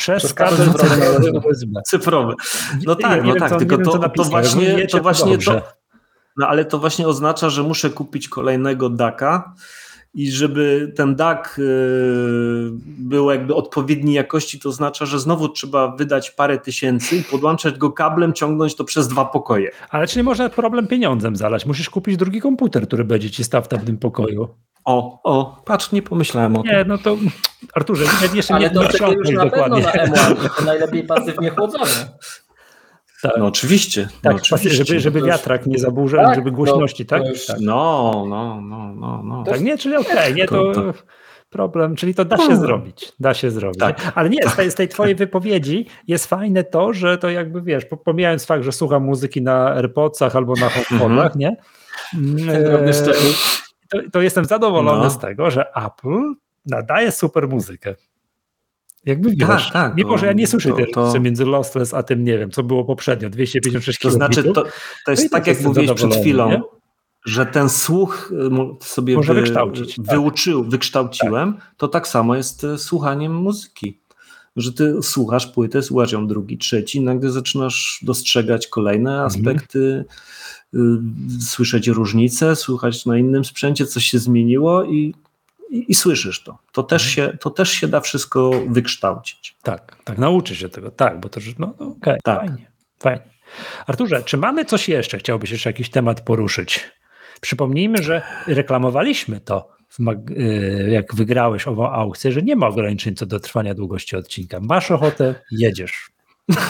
Przez 0.01 0.35
kabel 0.35 0.69
USB. 1.45 1.81
Cyfrowy. 1.87 2.35
No 2.87 2.95
tak, 2.95 3.25
no 3.25 3.35
tak, 3.35 3.59
tylko 3.59 3.79
to, 3.79 4.09
to 4.09 4.25
właśnie, 4.25 4.87
to 4.87 5.03
właśnie 5.03 5.39
to, 5.39 5.62
no 6.37 6.47
ale 6.49 6.65
to 6.65 6.79
właśnie 6.79 7.09
oznacza, 7.09 7.51
że 7.51 7.62
muszę 7.62 7.91
kupić 7.91 8.29
kolejnego 8.29 8.91
DACA 8.91 9.55
i 10.14 10.30
żeby 10.30 10.92
ten 10.97 11.16
DAC 11.16 11.58
y, 11.58 11.62
był 12.84 13.30
jakby 13.30 13.55
odpowiedniej 13.55 14.14
jakości, 14.14 14.60
to 14.60 14.68
oznacza, 14.68 15.06
że 15.06 15.18
znowu 15.18 15.48
trzeba 15.48 15.97
wydać 15.97 16.30
parę 16.30 16.58
tysięcy 16.58 17.16
i 17.16 17.22
podłączać 17.24 17.78
go 17.78 17.92
kablem, 17.92 18.32
ciągnąć 18.32 18.74
to 18.76 18.84
przez 18.84 19.08
dwa 19.08 19.24
pokoje. 19.24 19.70
Ale 19.90 20.06
czy 20.06 20.18
nie 20.18 20.22
można 20.22 20.48
problem 20.48 20.86
pieniądzem 20.86 21.36
zalać? 21.36 21.66
Musisz 21.66 21.90
kupić 21.90 22.16
drugi 22.16 22.40
komputer, 22.40 22.86
który 22.86 23.05
będzie 23.05 23.30
ci 23.30 23.44
stał 23.44 23.62
w 23.62 23.68
tym 23.68 23.98
pokoju. 23.98 24.48
O, 24.84 25.20
o, 25.24 25.62
patrz, 25.64 25.92
nie 25.92 26.02
pomyślałem 26.02 26.56
o 26.56 26.62
tym. 26.62 26.72
Nie, 26.72 26.84
no 26.84 26.98
to 26.98 27.16
Arturze, 27.74 28.05
jeszcze 28.34 28.55
Ale 28.55 28.68
nie 28.68 28.74
to 28.74 28.82
wtedy 28.82 29.14
już 29.14 29.30
na 29.30 29.44
dokładnie. 29.44 29.82
pewno 29.82 30.16
na 30.16 30.34
M1, 30.34 30.50
to 30.58 30.64
najlepiej 30.64 31.02
pasywnie 31.05 31.50
chłodzone. 31.50 31.90
Tak. 33.23 33.32
No 33.39 33.47
oczywiście. 33.47 34.08
Tak, 34.23 34.32
no, 34.32 34.39
oczywiście. 34.39 34.84
żeby, 34.84 35.00
żeby 35.00 35.23
wiatrak 35.23 35.66
nie 35.66 35.78
zaburzał, 35.78 36.24
tak, 36.24 36.34
żeby 36.34 36.50
głośności, 36.50 37.07
tak? 37.07 37.26
Już, 37.26 37.47
tak? 37.47 37.57
No, 37.60 38.24
no, 38.28 38.60
no, 38.60 38.94
no, 38.94 39.23
no. 39.24 39.44
Tak, 39.44 39.60
nie, 39.60 39.78
czyli 39.78 39.97
okej, 39.97 40.12
okay, 40.12 40.34
nie, 40.34 40.47
to, 40.47 40.73
to 40.73 40.92
problem, 41.50 41.97
czyli 41.97 42.15
to 42.15 42.24
da 42.24 42.36
się 42.36 42.42
hmm. 42.42 42.60
zrobić, 42.60 43.12
da 43.20 43.34
się 43.34 43.50
zrobić. 43.50 43.81
Tak. 43.81 44.12
Ale 44.15 44.31
nie, 44.31 44.49
z 44.49 44.57
tej, 44.57 44.70
z 44.70 44.74
tej 44.74 44.89
twojej 44.89 45.15
wypowiedzi 45.15 45.86
jest 46.07 46.26
fajne 46.26 46.65
to, 46.65 46.92
że 46.92 47.18
to 47.18 47.31
jakby, 47.31 47.62
wiesz, 47.62 47.84
pomijając 48.05 48.47
fakt, 48.47 48.65
że 48.65 48.73
słucham 48.73 49.05
muzyki 49.05 49.42
na 49.42 49.74
AirPodsach 49.74 50.36
albo 50.36 50.55
na 50.55 50.68
HomePodach, 50.68 51.36
nie? 51.36 51.57
To, 53.90 53.99
to 54.12 54.23
jestem 54.23 54.44
zadowolony 54.44 55.05
no. 55.05 55.10
z 55.10 55.18
tego, 55.18 55.50
że 55.50 55.73
Apple 55.74 56.34
nadaje 56.66 57.12
super 57.12 57.49
muzykę. 57.49 57.94
Jakby 59.07 59.37
tak, 59.37 59.61
tak, 59.73 59.97
mimo 59.97 60.19
że 60.19 60.27
ja 60.27 60.33
nie 60.33 60.47
słyszę 60.47 60.73
tej 60.73 60.91
to... 60.93 61.20
między 61.20 61.45
Lostless 61.45 61.95
a 61.95 62.03
tym, 62.03 62.25
nie 62.25 62.39
wiem, 62.39 62.51
co 62.51 62.62
było 62.62 62.85
poprzednio, 62.85 63.31
256 63.31 63.99
To 63.99 64.11
znaczy, 64.11 64.45
to, 64.45 64.65
to 65.07 65.11
jest 65.11 65.31
tak, 65.31 65.47
jak 65.47 65.61
mówiłeś 65.61 65.93
przed 65.93 66.15
chwilą, 66.15 66.51
nie? 66.51 66.62
że 67.25 67.47
ten 67.47 67.69
słuch 67.69 68.33
y, 68.83 68.85
sobie 68.85 69.17
Może 69.17 69.35
wy, 69.35 69.41
wykształcić, 69.41 69.97
tak. 69.97 70.07
wyuczył, 70.07 70.65
wykształciłem, 70.65 71.55
tak. 71.55 71.75
to 71.77 71.89
tak 71.89 72.09
samo 72.09 72.37
jest 72.37 72.65
y, 72.65 72.79
słuchaniem 72.79 73.35
muzyki. 73.35 74.01
Że 74.57 74.73
ty 74.73 75.03
słuchasz 75.03 75.47
płytę, 75.47 75.83
słuchasz 75.83 76.12
ją 76.12 76.27
drugi, 76.27 76.59
trzeci, 76.59 77.01
nagle 77.01 77.31
zaczynasz 77.31 78.01
dostrzegać 78.03 78.67
kolejne 78.67 79.11
mhm. 79.11 79.27
aspekty, 79.27 80.05
mhm. 80.75 81.15
słyszeć 81.41 81.89
różnice, 81.89 82.57
słuchać 82.57 83.07
na 83.07 83.19
innym 83.19 83.45
sprzęcie, 83.45 83.87
coś 83.87 84.05
się 84.05 84.19
zmieniło 84.19 84.85
i 84.85 85.15
i, 85.70 85.84
i, 85.89 85.94
słyszysz 85.94 86.42
to. 86.42 86.58
To 86.73 86.82
też, 86.82 87.18
mhm. 87.18 87.32
się, 87.32 87.39
to 87.39 87.50
też 87.50 87.70
się 87.70 87.89
da 87.89 88.00
wszystko 88.00 88.50
wykształcić. 88.68 89.57
Tak, 89.62 89.97
tak, 90.05 90.18
nauczy 90.18 90.57
się 90.57 90.68
tego, 90.68 90.90
tak, 90.90 91.20
bo 91.20 91.28
to, 91.28 91.40
no, 91.58 91.74
no 91.81 91.86
okej, 91.86 91.97
okay, 91.97 92.18
tak. 92.24 92.39
fajnie, 92.39 92.70
fajnie. 92.99 93.31
Arturze, 93.86 94.23
czy 94.23 94.36
mamy 94.36 94.65
coś 94.65 94.89
jeszcze? 94.89 95.18
Chciałbyś 95.18 95.50
jeszcze 95.50 95.68
jakiś 95.68 95.90
temat 95.90 96.20
poruszyć? 96.20 96.90
Przypomnijmy, 97.40 98.02
że 98.02 98.23
reklamowaliśmy 98.47 99.40
to, 99.40 99.68
y, 100.31 100.89
jak 100.90 101.15
wygrałeś 101.15 101.68
ową 101.68 101.90
aukcję, 101.90 102.32
że 102.32 102.42
nie 102.42 102.57
ma 102.57 102.66
ograniczeń 102.66 103.15
co 103.15 103.26
do 103.26 103.40
trwania 103.40 103.74
długości 103.74 104.16
odcinka. 104.16 104.60
Masz 104.60 104.90
ochotę, 104.90 105.34
jedziesz. 105.50 106.10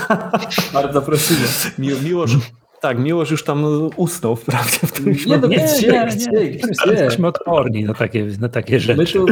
Bardzo 0.72 1.02
prosimy. 1.02 1.40
Miło, 1.78 2.00
miło, 2.00 2.26
że, 2.26 2.38
tak, 2.80 2.98
Miłosz 2.98 3.30
już 3.30 3.44
tam 3.44 3.64
usnął 3.96 4.36
wprawdzie 4.36 4.86
w 4.86 4.92
tym 4.92 5.16
nie, 5.26 5.38
no, 5.38 5.46
nie, 5.46 5.56
gdzie, 5.58 5.92
nie, 5.92 6.06
gdzie, 6.06 6.30
gdzie, 6.30 6.90
Jesteśmy 6.90 7.26
odporni 7.26 7.84
na 7.84 7.94
takie, 7.94 8.26
na 8.40 8.48
takie 8.48 8.80
rzeczy. 8.80 9.12
Tu, 9.12 9.26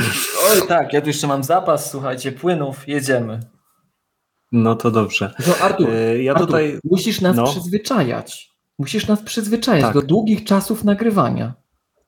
oj 0.51 0.69
tak, 0.69 0.93
ja 0.93 1.01
tu 1.01 1.07
jeszcze 1.07 1.27
mam 1.27 1.45
zapas, 1.45 1.91
słuchajcie, 1.91 2.33
płynów, 2.33 2.89
jedziemy. 2.89 3.41
No 4.53 4.75
to 4.75 4.91
dobrze. 4.91 5.35
No 5.47 5.55
Artur, 5.61 5.91
e, 5.91 6.23
ja 6.23 6.33
Artur, 6.33 6.47
tutaj... 6.47 6.79
musisz 6.85 7.21
nas 7.21 7.37
no. 7.37 7.45
przyzwyczajać. 7.45 8.51
Musisz 8.79 9.07
nas 9.07 9.23
przyzwyczajać 9.23 9.85
tak. 9.85 9.95
do 9.95 10.03
długich 10.03 10.45
czasów 10.45 10.85
nagrywania. 10.85 11.55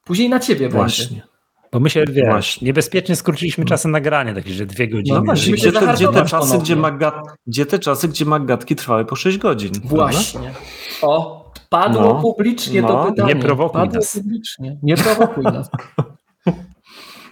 Później 0.04 0.28
na 0.28 0.40
ciebie 0.40 0.68
Właśnie. 0.68 1.06
będzie. 1.06 1.29
Bo 1.72 1.80
my 1.80 1.90
się, 1.90 2.04
wiesz, 2.12 2.26
właśnie. 2.26 2.66
niebezpiecznie 2.66 3.16
skróciliśmy 3.16 3.64
czasy 3.64 3.88
nagrania, 3.88 4.34
takie, 4.34 4.52
że 4.52 4.66
dwie 4.66 4.88
godziny. 4.88 5.18
No 5.18 5.24
właśnie, 5.24 5.52
gdzie, 5.52 5.72
te, 5.72 5.94
gdzie, 5.94 6.08
te 6.08 6.24
czasy, 6.24 6.58
gdzie, 6.58 6.76
magat, 6.76 7.14
gdzie 7.46 7.66
te 7.66 7.78
czasy, 7.78 8.08
gdzie 8.08 8.24
magatki 8.24 8.76
trwały 8.76 9.04
po 9.04 9.16
6 9.16 9.38
godzin. 9.38 9.72
Właśnie. 9.84 10.40
Prawda? 10.40 10.58
O, 11.02 11.52
padło 11.68 12.02
no, 12.02 12.20
publicznie 12.20 12.82
no, 12.82 12.88
to 12.88 13.10
pytanie. 13.10 13.34
Nie 13.34 13.40
prowokuj 13.40 13.80
padło 13.80 13.94
nas. 13.94 14.18
Publicznie. 14.18 14.78
Nie 14.82 14.96
prowokuj 14.96 15.44
nas. 15.44 15.70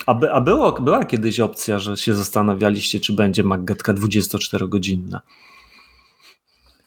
A, 0.06 0.14
by, 0.14 0.32
a 0.32 0.40
było, 0.40 0.72
była 0.72 1.04
kiedyś 1.04 1.40
opcja, 1.40 1.78
że 1.78 1.96
się 1.96 2.14
zastanawialiście, 2.14 3.00
czy 3.00 3.12
będzie 3.12 3.42
magatka 3.42 3.94
24-godzinna. 3.94 5.20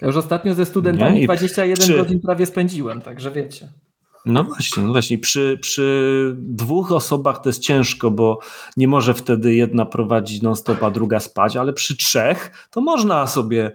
Ja 0.01 0.07
już 0.07 0.15
ostatnio 0.15 0.53
ze 0.53 0.65
studentami 0.65 1.23
21 1.23 1.88
czy... 1.88 1.97
godzin 1.97 2.19
prawie 2.19 2.45
spędziłem, 2.45 3.01
także 3.01 3.31
wiecie. 3.31 3.67
No 4.25 4.43
właśnie, 4.43 4.83
no 4.83 4.91
właśnie. 4.91 5.17
Przy, 5.17 5.58
przy 5.61 6.35
dwóch 6.38 6.91
osobach 6.91 7.41
to 7.41 7.50
jest 7.50 7.61
ciężko, 7.61 8.11
bo 8.11 8.40
nie 8.77 8.88
może 8.88 9.14
wtedy 9.14 9.53
jedna 9.56 9.85
prowadzić 9.85 10.41
non-stop, 10.41 10.83
a 10.83 10.91
druga 10.91 11.19
spać, 11.19 11.58
ale 11.58 11.74
przy 11.74 11.98
trzech 11.98 12.67
to 12.72 12.82
można 12.82 13.27
sobie 13.27 13.72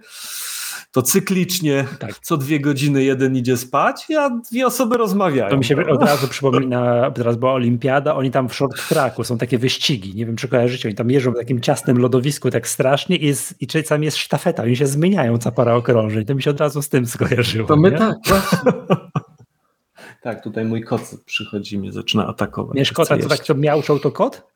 to 0.91 1.01
cyklicznie 1.01 1.85
tak. 1.99 2.19
co 2.19 2.37
dwie 2.37 2.59
godziny 2.59 3.03
jeden 3.03 3.35
idzie 3.35 3.57
spać, 3.57 4.07
a 4.19 4.29
dwie 4.29 4.67
osoby 4.67 4.97
rozmawiają. 4.97 5.49
To 5.49 5.57
mi 5.57 5.65
się 5.65 5.87
od 5.87 6.03
razu 6.03 6.27
przypomina, 6.33 7.11
teraz 7.11 7.35
była 7.35 7.53
olimpiada, 7.53 8.15
oni 8.15 8.31
tam 8.31 8.49
w 8.49 8.55
short 8.55 8.89
tracku, 8.89 9.23
są 9.23 9.37
takie 9.37 9.57
wyścigi, 9.57 10.15
nie 10.15 10.25
wiem 10.25 10.35
czy 10.35 10.47
kojarzycie, 10.47 10.89
oni 10.89 10.95
tam 10.95 11.11
jeżdżą 11.11 11.31
w 11.31 11.35
takim 11.37 11.61
ciasnym 11.61 11.97
lodowisku 11.97 12.51
tak 12.51 12.67
strasznie 12.67 13.15
i, 13.15 13.25
jest, 13.25 13.61
i 13.61 13.67
czasami 13.67 14.05
jest 14.05 14.17
sztafeta, 14.17 14.63
oni 14.63 14.75
się 14.75 14.87
zmieniają 14.87 15.37
co 15.37 15.51
para 15.51 15.75
okrążeń, 15.75 16.25
to 16.25 16.35
mi 16.35 16.43
się 16.43 16.51
od 16.51 16.59
razu 16.59 16.81
z 16.81 16.89
tym 16.89 17.05
skojarzyło. 17.05 17.67
To 17.67 17.75
my 17.75 17.91
nie? 17.91 17.97
tak. 17.97 18.17
Tak, 20.21 20.43
tutaj 20.43 20.65
mój 20.65 20.83
kot 20.83 21.01
przychodzi 21.25 21.79
mnie 21.79 21.91
zaczyna 21.91 22.27
atakować. 22.27 22.77
Wiesz 22.77 22.91
kota, 22.91 23.17
co 23.17 23.29
tak 23.29 23.39
co 23.39 23.55
miałczą, 23.55 23.99
to 23.99 24.11
kot? 24.11 24.47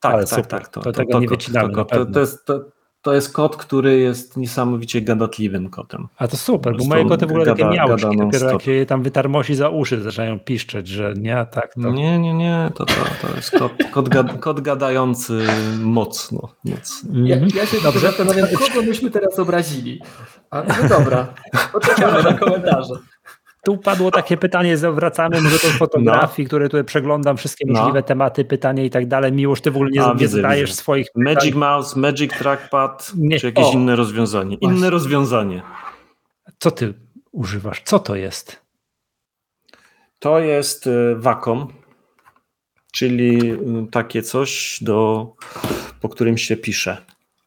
Tak, 0.00 0.12
Ale 0.12 0.26
tak, 0.26 0.44
super. 0.44 0.60
tak. 0.60 0.68
To, 0.68 0.80
to, 0.80 0.92
to 0.92 0.98
tego 0.98 1.12
to, 1.12 1.20
nie 1.20 1.28
wycinamy 1.28 1.74
to, 1.74 1.84
to, 1.84 2.06
to, 2.06 2.20
jest, 2.20 2.46
to, 2.46 2.64
to 3.02 3.14
jest 3.14 3.32
kot, 3.32 3.56
który 3.56 3.98
jest 3.98 4.36
niesamowicie 4.36 5.02
gadatliwym 5.02 5.70
kotem. 5.70 6.08
A 6.16 6.28
to 6.28 6.36
super, 6.36 6.76
bo 6.76 6.84
moje 6.84 7.08
koty 7.08 7.26
w 7.26 7.30
ogóle 7.30 7.46
takie 7.46 7.64
miałczki, 7.64 8.16
dopiero 8.16 8.50
jak 8.50 8.62
się 8.62 8.86
tam 8.86 9.02
wytarmosi 9.02 9.54
za 9.54 9.68
uszy, 9.68 10.02
zaczynają 10.02 10.38
piszczeć, 10.38 10.88
że 10.88 11.14
nie, 11.16 11.46
tak. 11.50 11.74
To... 11.74 11.90
Nie, 11.90 12.18
nie, 12.18 12.34
nie, 12.34 12.70
to, 12.74 12.84
to, 12.84 12.94
to 13.22 13.36
jest 13.36 13.50
kot, 13.50 13.72
kot, 13.92 14.08
gad, 14.08 14.38
kot 14.40 14.60
gadający 14.60 15.46
mocno. 15.80 16.54
mocno. 16.64 17.10
Ja, 17.24 17.36
ja 17.54 17.66
się 17.66 17.80
dobrze 17.82 18.00
zastanawiam, 18.00 18.48
kogo 18.48 18.82
myśmy 18.82 19.10
teraz 19.10 19.38
obrazili. 19.38 20.00
A, 20.50 20.62
no 20.62 20.88
dobra, 20.88 21.34
poczekamy 21.72 22.22
na 22.22 22.32
komentarze. 22.32 22.94
Tu 23.64 23.78
padło 23.78 24.10
takie 24.10 24.36
pytanie, 24.36 24.76
wracamy 24.76 25.40
może 25.40 25.56
do 25.56 25.78
fotografii, 25.78 26.44
no. 26.44 26.48
które 26.48 26.68
tutaj 26.68 26.84
przeglądam, 26.84 27.36
wszystkie 27.36 27.64
no. 27.68 27.78
możliwe 27.78 28.02
tematy, 28.02 28.44
pytania 28.44 28.84
i 28.84 28.90
tak 28.90 29.06
dalej. 29.08 29.32
Miłoż, 29.32 29.60
ty 29.60 29.70
w 29.70 29.76
ogóle 29.76 29.90
nie, 29.90 30.04
A, 30.04 30.14
nie 30.14 30.28
zadajesz 30.28 30.72
swoich 30.74 31.06
Magic 31.14 31.44
pytań. 31.44 31.58
Mouse, 31.58 32.00
Magic 32.00 32.32
Trackpad, 32.38 33.12
nie. 33.16 33.40
czy 33.40 33.46
jakieś 33.46 33.66
o. 33.66 33.72
inne 33.72 33.96
rozwiązanie. 33.96 34.56
Inne 34.56 34.72
Właśnie. 34.72 34.90
rozwiązanie. 34.90 35.62
Co 36.58 36.70
ty 36.70 36.94
używasz? 37.32 37.82
Co 37.84 37.98
to 37.98 38.16
jest? 38.16 38.62
To 40.18 40.38
jest 40.38 40.86
y, 40.86 41.16
Wacom, 41.16 41.72
czyli 42.92 43.52
y, 43.52 43.58
takie 43.90 44.22
coś, 44.22 44.78
do, 44.82 45.28
po 46.00 46.08
którym 46.08 46.38
się 46.38 46.56
pisze. 46.56 46.96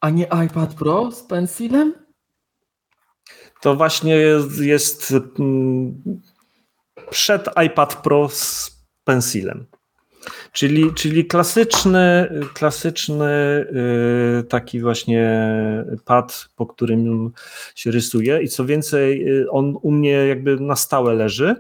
A 0.02 0.10
nie 0.10 0.24
iPad 0.46 0.74
Pro 0.74 1.12
z 1.12 1.24
pensilem? 1.24 2.07
To 3.62 3.76
właśnie 3.76 4.16
jest, 4.62 5.14
mm, 5.40 6.04
przed 7.10 7.46
iPad 7.66 8.02
Pro 8.02 8.30
z 8.30 8.78
pensilem. 9.04 9.66
Czyli, 10.52 10.94
czyli 10.94 11.26
klasyczny, 11.26 12.30
klasyczny 12.54 13.26
y, 14.40 14.44
taki 14.44 14.82
właśnie 14.82 15.30
pad, 16.06 16.50
po 16.56 16.66
którym 16.66 17.32
się 17.76 17.92
rysuje 17.92 18.42
i 18.42 18.48
co 18.48 18.66
więcej, 18.66 19.30
y, 19.42 19.52
on 19.52 19.78
u 19.82 19.92
mnie 19.92 20.12
jakby 20.12 20.60
na 20.60 20.76
stałe 20.76 21.14
leży 21.14 21.56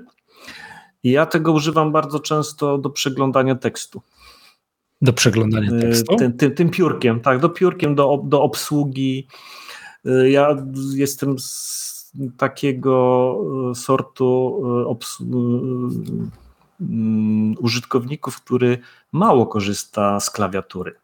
i 1.04 1.12
ja 1.12 1.26
tego 1.26 1.52
używam 1.52 1.92
bardzo 1.92 2.20
często 2.20 2.78
do 2.78 2.90
przeglądania 2.90 3.56
tekstu. 3.56 4.02
Do 5.02 5.14
przeglądania 5.14 5.72
y, 5.72 5.82
tekstu? 5.82 6.16
Tym, 6.16 6.38
tym, 6.38 6.56
tym 6.56 6.70
piórkiem, 6.70 7.20
tak, 7.20 7.40
do 7.40 7.50
piórkiem, 7.50 7.96
do, 7.96 8.22
do 8.26 8.42
obsługi. 8.42 9.28
Ja 10.30 10.56
jestem 10.96 11.40
z 11.40 12.12
takiego 12.38 13.74
sortu 13.76 14.62
obsługi 14.88 15.38
Mm, 16.82 17.56
użytkowników, 17.60 18.42
który 18.42 18.80
mało 19.12 19.48
korzysta 19.48 20.20
z 20.20 20.30
klawiatury. 20.30 20.96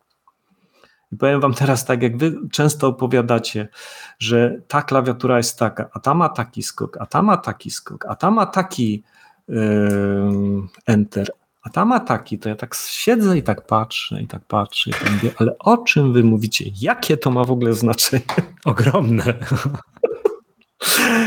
I 1.11 1.17
powiem 1.17 1.41
Wam 1.41 1.53
teraz 1.53 1.85
tak, 1.85 2.03
jak 2.03 2.17
Wy 2.17 2.33
często 2.51 2.87
opowiadacie, 2.87 3.67
że 4.19 4.61
ta 4.67 4.81
klawiatura 4.81 5.37
jest 5.37 5.59
taka, 5.59 5.89
a 5.93 5.99
ta 5.99 6.13
ma 6.13 6.29
taki 6.29 6.63
skok, 6.63 6.97
a 6.99 7.05
ta 7.05 7.21
ma 7.21 7.37
taki 7.37 7.71
skok, 7.71 8.05
a 8.05 8.15
ta 8.15 8.31
ma 8.31 8.45
taki 8.45 9.03
yy, 9.47 9.61
enter, 10.85 11.31
a 11.63 11.69
ta 11.69 11.85
ma 11.85 11.99
taki, 11.99 12.39
to 12.39 12.49
ja 12.49 12.55
tak 12.55 12.75
siedzę 12.75 13.37
i 13.37 13.43
tak 13.43 13.67
patrzę, 13.67 14.21
i 14.21 14.27
tak 14.27 14.45
patrzę, 14.45 14.89
i 14.89 14.93
tak 14.93 15.11
mówię, 15.11 15.31
ale 15.37 15.57
o 15.59 15.77
czym 15.77 16.13
Wy 16.13 16.23
mówicie? 16.23 16.65
Jakie 16.81 17.17
to 17.17 17.31
ma 17.31 17.43
w 17.43 17.51
ogóle 17.51 17.73
znaczenie? 17.73 18.23
Ogromne. 18.65 19.33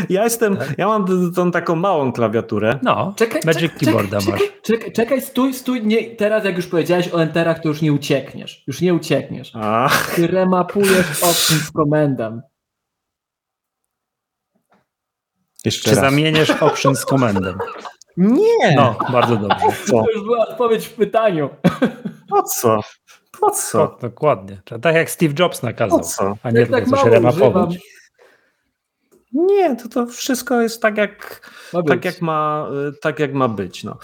Ja 0.09 0.25
jestem, 0.25 0.57
tak? 0.57 0.79
ja 0.79 0.87
mam 0.87 1.33
tą 1.35 1.51
taką 1.51 1.77
małą 1.77 2.13
klawiaturę. 2.13 2.79
No, 2.83 3.15
czekaj, 3.17 3.41
Magic 3.45 3.61
czekaj, 3.61 3.79
Keyboarda 3.79 4.21
czekaj, 4.21 4.41
masz. 4.41 4.63
Czekaj, 4.63 4.93
czekaj, 4.93 5.23
stój, 5.23 5.55
stój, 5.55 5.87
nie, 5.87 6.17
teraz 6.17 6.45
jak 6.45 6.57
już 6.57 6.67
powiedziałeś 6.67 7.09
o 7.09 7.23
enterach, 7.23 7.63
to 7.63 7.69
już 7.69 7.83
nie 7.83 7.93
uciekniesz, 7.93 8.65
już 8.67 8.81
nie 8.81 8.95
uciekniesz. 8.95 9.53
Ach. 9.55 10.15
Ty 10.15 10.27
remapujesz 10.27 11.23
option 11.23 11.59
z 11.59 11.71
komendem. 11.71 12.43
Jeszcze 15.65 15.91
Czy 15.91 15.97
raz. 15.97 16.05
zamieniesz 16.05 16.51
option 16.51 16.97
z 16.97 17.05
komendem? 17.05 17.59
Nie! 18.17 18.77
No, 18.77 18.99
bardzo 19.12 19.36
dobrze. 19.36 19.67
Co? 19.86 20.03
To 20.03 20.11
już 20.15 20.23
była 20.23 20.49
odpowiedź 20.49 20.86
w 20.86 20.95
pytaniu. 20.95 21.51
Po 22.28 22.43
co? 22.43 22.81
Po 23.41 23.51
co? 23.51 23.89
Po, 23.89 23.99
dokładnie. 24.01 24.62
Tak 24.83 24.95
jak 24.95 25.11
Steve 25.11 25.35
Jobs 25.39 25.62
nakazał, 25.62 25.99
po 25.99 26.05
co? 26.05 26.36
a 26.43 26.51
nie 26.51 26.67
tak 26.67 26.85
się 26.89 27.11
remapować. 27.11 27.78
Nie, 29.33 29.77
to, 29.77 29.89
to 29.89 30.07
wszystko 30.07 30.62
jest 30.62 30.83
tak 30.83 30.97
jak, 30.97 31.51
ma 31.73 31.83
tak, 31.83 32.05
jak 32.05 32.23
ma, 32.23 32.69
tak 33.01 33.19
jak 33.19 33.35
ma 33.35 33.49
być. 33.49 33.85
No. 33.85 33.99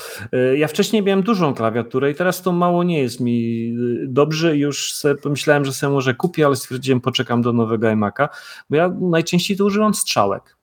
Ja 0.57 0.69
wcześniej 0.69 1.03
miałem 1.03 1.23
dużą 1.23 1.55
klawiaturę 1.55 2.11
i 2.11 2.15
teraz 2.15 2.43
to 2.43 2.53
mało 2.53 2.85
nie 2.85 3.03
jest 3.03 3.21
mi 3.21 3.73
dobrze. 4.07 4.57
Już 4.57 4.95
sobie 4.95 5.15
pomyślałem, 5.15 5.65
że 5.65 5.73
sobie 5.73 5.93
może 5.93 6.15
kupię, 6.15 6.47
ale 6.47 6.57
stwierdziłem, 6.57 7.01
poczekam 7.01 7.43
do 7.43 7.53
nowego 7.53 7.87
iMac'a, 7.87 8.29
bo 8.71 8.77
ja 8.77 8.89
najczęściej 9.01 9.57
to 9.57 9.65
używam 9.65 9.95
strzałek. 9.95 10.57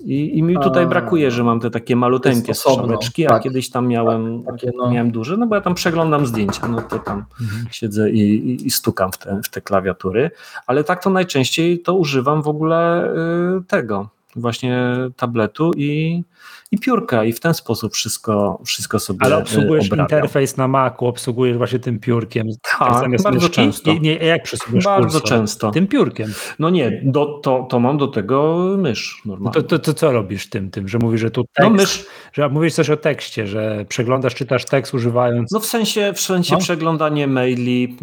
I, 0.00 0.38
I, 0.38 0.42
mi 0.42 0.58
tutaj 0.58 0.86
brakuje, 0.86 1.30
że 1.30 1.44
mam 1.44 1.60
te 1.60 1.70
takie 1.70 1.96
maluteńkie 1.96 2.54
strzałeczki, 2.54 3.24
tak, 3.24 3.32
a 3.32 3.38
kiedyś 3.38 3.70
tam 3.70 3.88
miałem, 3.88 4.42
tak, 4.44 4.54
takie, 4.54 4.70
no. 4.76 4.90
miałem 4.90 5.10
duże, 5.10 5.36
no 5.36 5.46
bo 5.46 5.54
ja 5.54 5.60
tam 5.60 5.74
przeglądam 5.74 6.26
zdjęcia, 6.26 6.68
no 6.68 6.82
to 6.82 6.98
tam 6.98 7.24
mhm. 7.40 7.66
siedzę 7.70 8.10
i, 8.10 8.20
i, 8.20 8.66
i, 8.66 8.70
stukam 8.70 9.12
w 9.12 9.18
te, 9.18 9.40
w 9.44 9.48
te 9.48 9.60
klawiatury, 9.60 10.30
ale 10.66 10.84
tak 10.84 11.02
to 11.02 11.10
najczęściej 11.10 11.78
to 11.80 11.94
używam 11.94 12.42
w 12.42 12.48
ogóle 12.48 13.10
y, 13.58 13.64
tego, 13.64 14.08
właśnie 14.36 14.94
tabletu 15.16 15.70
i, 15.76 16.22
i 16.70 16.78
piórka 16.78 17.24
i 17.24 17.32
w 17.32 17.40
ten 17.40 17.54
sposób 17.54 17.94
wszystko, 17.94 18.62
wszystko 18.64 18.98
sobie 18.98 19.18
Ale 19.22 19.36
obsługujesz 19.36 19.86
obrabiam. 19.86 20.04
interfejs 20.04 20.56
na 20.56 20.68
Macu, 20.68 21.06
obsługujesz 21.06 21.56
właśnie 21.56 21.78
tym 21.78 21.98
piórkiem. 22.00 22.46
Tak, 22.78 23.10
bardzo 23.10 23.30
myszki? 23.30 23.50
często. 23.50 23.92
Nie, 23.92 24.00
nie, 24.00 24.14
jak 24.14 24.42
przysługujesz 24.42 24.84
Bardzo 24.84 25.20
często. 25.20 25.70
Tym 25.70 25.86
piórkiem. 25.86 26.32
No 26.58 26.70
nie, 26.70 27.00
do, 27.04 27.40
to, 27.42 27.66
to 27.70 27.80
mam 27.80 27.98
do 27.98 28.08
tego 28.08 28.64
mysz 28.78 29.22
normalnie. 29.24 29.54
To, 29.54 29.62
to, 29.62 29.78
to, 29.78 29.94
co 29.94 30.12
robisz 30.12 30.50
tym, 30.50 30.70
tym, 30.70 30.88
że 30.88 30.98
mówisz, 30.98 31.20
że 31.20 31.30
tu 31.30 31.44
tekst, 31.44 31.70
no 31.70 31.70
mysz. 31.70 32.06
że 32.32 32.48
mówisz 32.48 32.74
coś 32.74 32.90
o 32.90 32.96
tekście, 32.96 33.46
że 33.46 33.84
przeglądasz, 33.88 34.34
czytasz 34.34 34.64
tekst 34.64 34.94
używając... 34.94 35.52
No 35.52 35.60
w 35.60 35.66
sensie, 35.66 36.12
w 36.14 36.20
sensie 36.20 36.54
no. 36.54 36.60
przeglądanie 36.60 37.26
maili, 37.26 37.96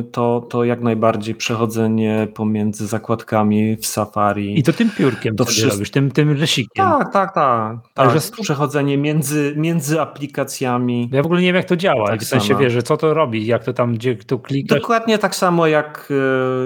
y, 0.00 0.02
to, 0.02 0.46
to 0.50 0.64
jak 0.64 0.80
najbardziej 0.80 1.34
przechodzenie 1.34 2.28
pomiędzy 2.34 2.86
zakładkami 2.86 3.76
w 3.76 3.86
Safari. 3.86 4.58
I 4.58 4.62
to 4.62 4.72
tym 4.72 4.90
piórkiem 4.90 5.36
to 5.36 5.44
wszystko... 5.44 5.72
robisz, 5.72 5.90
tym, 5.90 6.10
tym 6.10 6.30
rysikiem. 6.30 6.86
Tak, 6.86 7.12
tak, 7.12 7.34
tak. 7.34 7.76
Tak 8.04 8.12
tak, 8.12 8.22
że 8.36 8.42
przechodzenie 8.42 8.98
między, 8.98 9.54
między 9.56 10.00
aplikacjami. 10.00 11.10
Ja 11.12 11.22
w 11.22 11.26
ogóle 11.26 11.40
nie 11.40 11.46
wiem, 11.46 11.56
jak 11.56 11.64
to 11.64 11.76
działa. 11.76 12.06
Tak 12.06 12.20
w 12.20 12.24
sensie 12.24 12.54
wiesz, 12.54 12.72
że 12.72 12.82
co 12.82 12.96
to 12.96 13.14
robi, 13.14 13.46
jak 13.46 13.64
to 13.64 13.72
tam, 13.72 13.94
gdzie 13.94 14.16
tu 14.16 14.38
klikasz. 14.38 14.80
Dokładnie 14.80 15.18
tak 15.18 15.34
samo 15.34 15.66
jak, 15.66 16.08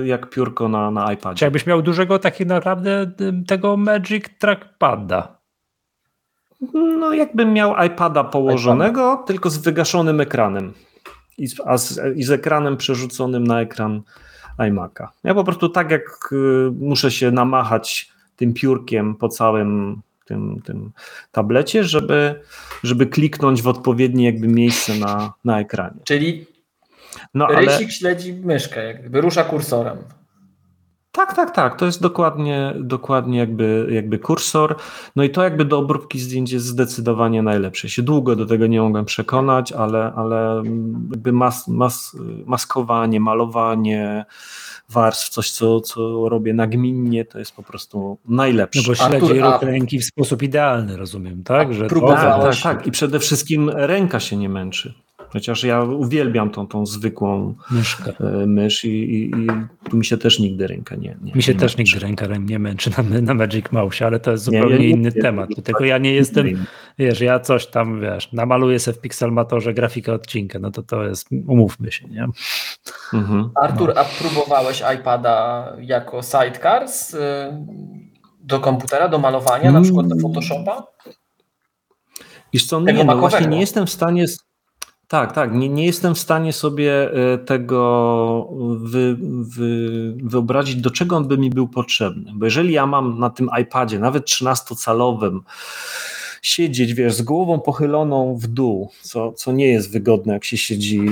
e, 0.02 0.06
jak 0.06 0.30
piórko 0.30 0.68
na, 0.68 0.90
na 0.90 1.12
iPadzie. 1.12 1.38
Czy 1.38 1.44
jakbyś 1.44 1.66
miał 1.66 1.82
dużego 1.82 2.18
takiego 2.18 2.54
naprawdę 2.54 3.10
tego 3.46 3.76
Magic 3.76 4.24
Trackpada? 4.38 5.38
No 6.72 7.12
jakbym 7.12 7.52
miał 7.52 7.84
iPada 7.86 8.24
położonego, 8.24 9.12
iPada. 9.12 9.26
tylko 9.26 9.50
z 9.50 9.58
wygaszonym 9.58 10.20
ekranem. 10.20 10.72
I 11.38 11.46
z, 11.46 11.56
z, 11.76 12.16
I 12.16 12.22
z 12.22 12.30
ekranem 12.30 12.76
przerzuconym 12.76 13.46
na 13.46 13.60
ekran 13.60 14.02
iMac'a. 14.58 15.08
Ja 15.24 15.34
po 15.34 15.44
prostu 15.44 15.68
tak 15.68 15.90
jak 15.90 16.30
e, 16.32 16.36
muszę 16.80 17.10
się 17.10 17.30
namachać 17.30 18.12
tym 18.36 18.54
piórkiem 18.54 19.14
po 19.14 19.28
całym 19.28 20.02
tym, 20.24 20.62
tym 20.64 20.92
tablecie, 21.32 21.84
żeby, 21.84 22.40
żeby 22.82 23.06
kliknąć 23.06 23.62
w 23.62 23.68
odpowiednie 23.68 24.24
jakby 24.24 24.48
miejsce 24.48 24.94
na, 24.94 25.34
na 25.44 25.60
ekranie. 25.60 26.00
Czyli 26.04 26.46
no, 27.34 27.46
rysik 27.46 27.82
ale... 27.82 27.90
śledzi 27.90 28.34
myszkę, 28.34 28.84
jakby 28.84 29.20
rusza 29.20 29.44
kursorem. 29.44 29.96
Tak, 31.16 31.34
tak, 31.34 31.50
tak. 31.50 31.76
To 31.76 31.86
jest 31.86 32.02
dokładnie, 32.02 32.74
dokładnie 32.80 33.38
jakby, 33.38 33.88
jakby 33.90 34.18
kursor. 34.18 34.76
No 35.16 35.22
i 35.22 35.30
to 35.30 35.42
jakby 35.42 35.64
do 35.64 35.78
obróbki 35.78 36.18
zdjęć 36.18 36.52
jest 36.52 36.66
zdecydowanie 36.66 37.42
najlepsze. 37.42 37.88
Się 37.88 38.02
długo 38.02 38.36
do 38.36 38.46
tego 38.46 38.66
nie 38.66 38.80
mogłem 38.80 39.04
przekonać, 39.04 39.72
ale, 39.72 40.12
ale 40.16 40.62
jakby 41.10 41.32
mas, 41.32 41.68
mas, 41.68 42.16
maskowanie, 42.46 43.20
malowanie, 43.20 44.24
warstw, 44.88 45.28
coś 45.28 45.50
co, 45.50 45.80
co 45.80 46.28
robię 46.28 46.54
nagminnie, 46.54 47.24
to 47.24 47.38
jest 47.38 47.56
po 47.56 47.62
prostu 47.62 48.18
najlepsze. 48.28 48.80
No 48.82 48.88
bo 48.88 48.94
śledzi 48.94 49.40
ruch 49.40 49.62
ręki 49.62 49.98
w 49.98 50.04
sposób 50.04 50.42
idealny, 50.42 50.96
rozumiem, 50.96 51.42
tak? 51.42 51.74
Że 51.74 51.86
to... 51.86 52.08
tak, 52.08 52.42
tak, 52.42 52.62
tak. 52.62 52.86
I 52.86 52.90
przede 52.90 53.18
wszystkim 53.18 53.70
ręka 53.70 54.20
się 54.20 54.36
nie 54.36 54.48
męczy. 54.48 54.94
Chociaż 55.34 55.64
ja 55.64 55.82
uwielbiam 55.82 56.50
tą, 56.50 56.66
tą 56.66 56.86
zwykłą 56.86 57.54
Myszkę. 57.70 58.12
E, 58.20 58.46
mysz 58.46 58.84
i, 58.84 58.88
i, 58.88 59.30
i, 59.30 59.46
tu 59.90 59.96
mi 59.96 60.04
się 60.04 60.18
też 60.18 60.38
nigdy 60.38 60.66
ręka 60.66 60.96
nie, 60.96 61.16
nie 61.22 61.32
Mi 61.32 61.42
się 61.42 61.54
nie 61.54 61.60
też 61.60 61.76
męczy. 61.76 61.94
nigdy 61.94 62.06
ręka 62.06 62.26
nie 62.26 62.58
męczy 62.58 62.90
na, 62.90 63.20
na 63.20 63.34
Magic 63.34 63.72
Mouse, 63.72 64.06
ale 64.06 64.20
to 64.20 64.30
jest 64.30 64.44
zupełnie 64.44 64.78
nie, 64.78 64.88
inny 64.88 65.12
temat. 65.12 65.50
Tylko 65.64 65.84
ja 65.84 65.98
nie 65.98 66.14
jestem, 66.14 66.66
wiesz, 66.98 67.20
ja 67.20 67.40
coś 67.40 67.66
tam, 67.66 68.00
wiesz, 68.00 68.32
namaluję 68.32 68.78
sobie 68.78 68.96
w 68.96 69.00
Pixelmatorze 69.00 69.74
grafikę 69.74 70.12
odcinka, 70.12 70.58
no 70.58 70.70
to 70.70 70.82
to 70.82 71.04
jest, 71.04 71.28
umówmy 71.46 71.92
się, 71.92 72.08
nie? 72.08 72.26
Mhm. 73.14 73.50
Artur, 73.62 73.92
no. 73.94 74.00
a 74.00 74.04
próbowałeś 74.04 74.82
iPada 74.94 75.72
jako 75.80 76.22
sidecar 76.22 76.88
z, 76.88 77.14
y, 77.14 77.18
do 78.40 78.60
komputera, 78.60 79.08
do 79.08 79.18
malowania, 79.18 79.72
na 79.72 79.80
przykład 79.80 80.08
do 80.08 80.16
Photoshopa? 80.16 80.86
Wiesz 82.52 82.66
co, 82.66 82.80
nie, 82.80 83.04
no 83.04 83.16
właśnie 83.16 83.46
nie 83.46 83.60
jestem 83.60 83.86
w 83.86 83.90
stanie 83.90 84.24
tak, 85.08 85.32
tak. 85.32 85.54
Nie, 85.54 85.68
nie 85.68 85.86
jestem 85.86 86.14
w 86.14 86.18
stanie 86.18 86.52
sobie 86.52 87.12
e, 87.12 87.38
tego 87.38 88.48
wy, 88.76 89.16
wy, 89.30 90.14
wyobrazić, 90.22 90.76
do 90.76 90.90
czego 90.90 91.16
on 91.16 91.28
by 91.28 91.38
mi 91.38 91.50
był 91.50 91.68
potrzebny. 91.68 92.32
Bo 92.34 92.44
jeżeli 92.44 92.72
ja 92.72 92.86
mam 92.86 93.18
na 93.18 93.30
tym 93.30 93.48
iPadzie, 93.62 93.98
nawet 93.98 94.24
13-calowym, 94.24 95.40
siedzieć, 96.42 96.94
wiesz, 96.94 97.14
z 97.14 97.22
głową 97.22 97.60
pochyloną 97.60 98.36
w 98.36 98.46
dół, 98.46 98.90
co, 99.02 99.32
co 99.32 99.52
nie 99.52 99.68
jest 99.68 99.92
wygodne, 99.92 100.32
jak 100.32 100.44
się 100.44 100.56
siedzi 100.56 101.06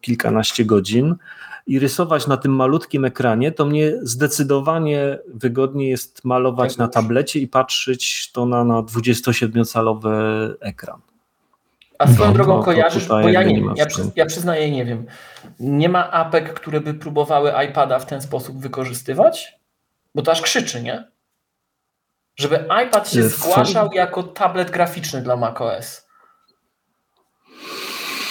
kilkanaście 0.00 0.64
godzin, 0.64 1.14
i 1.66 1.78
rysować 1.78 2.26
na 2.26 2.36
tym 2.36 2.56
malutkim 2.56 3.04
ekranie, 3.04 3.52
to 3.52 3.66
mnie 3.66 3.92
zdecydowanie 4.02 5.18
wygodniej 5.34 5.90
jest 5.90 6.24
malować 6.24 6.72
tak 6.72 6.78
na 6.78 6.88
tablecie 6.88 7.40
i 7.40 7.48
patrzeć 7.48 8.32
to 8.32 8.46
na, 8.46 8.64
na 8.64 8.82
27-calowy 8.82 10.10
ekran. 10.60 11.00
A 12.00 12.06
swoją 12.06 12.28
no, 12.28 12.34
drogą 12.34 12.62
kojarzysz, 12.62 13.08
bo 13.08 13.28
ja 13.28 13.42
nie, 13.42 13.54
wiem, 13.54 13.74
ja, 13.76 13.86
przy, 13.86 14.02
ja 14.16 14.26
przyznaję, 14.26 14.70
nie 14.70 14.84
wiem. 14.84 15.06
Nie 15.60 15.88
ma 15.88 16.10
apek, 16.10 16.54
które 16.54 16.80
by 16.80 16.94
próbowały 16.94 17.52
iPada 17.68 17.98
w 17.98 18.06
ten 18.06 18.20
sposób 18.22 18.60
wykorzystywać? 18.60 19.58
Bo 20.14 20.22
to 20.22 20.32
aż 20.32 20.42
krzyczy, 20.42 20.82
nie? 20.82 21.04
Żeby 22.36 22.64
iPad 22.86 23.10
się 23.10 23.22
zgłaszał 23.22 23.92
jako 23.92 24.22
tablet 24.22 24.70
graficzny 24.70 25.22
dla 25.22 25.36
macOS. 25.36 26.06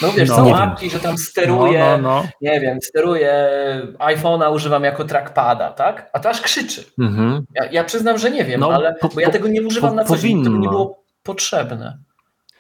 No 0.02 0.12
wiesz, 0.12 0.30
no, 0.30 0.36
są 0.36 0.56
apki, 0.56 0.90
że 0.90 1.00
tam 1.00 1.18
steruje, 1.18 1.80
no, 1.80 1.98
no, 1.98 2.24
no, 2.24 2.28
nie 2.42 2.60
wiem, 2.60 2.82
steruje 2.82 3.50
iPhone'a, 3.98 4.54
używam 4.54 4.84
jako 4.84 5.06
trackpada, 5.06 5.72
tak? 5.72 6.10
A 6.14 6.20
to 6.20 6.30
aż 6.30 6.42
krzyczy. 6.42 6.84
Mhm. 7.00 7.46
Ja, 7.56 7.66
ja, 7.72 7.84
przyznam, 7.84 8.18
że 8.18 8.32
nie 8.32 8.46
wiem, 8.46 8.60
no, 8.60 8.72
ale 8.72 8.96
po, 8.96 9.10
bo 9.10 9.20
ja 9.20 9.30
tego 9.30 9.48
nie 9.48 9.62
używam 9.62 9.90
po, 9.90 9.96
na 9.96 10.04
co 10.04 10.18
dzień, 10.18 10.44
to 10.44 10.50
by 10.50 10.60
nie 10.60 10.70
było 10.70 11.04
potrzebne. 11.24 12.09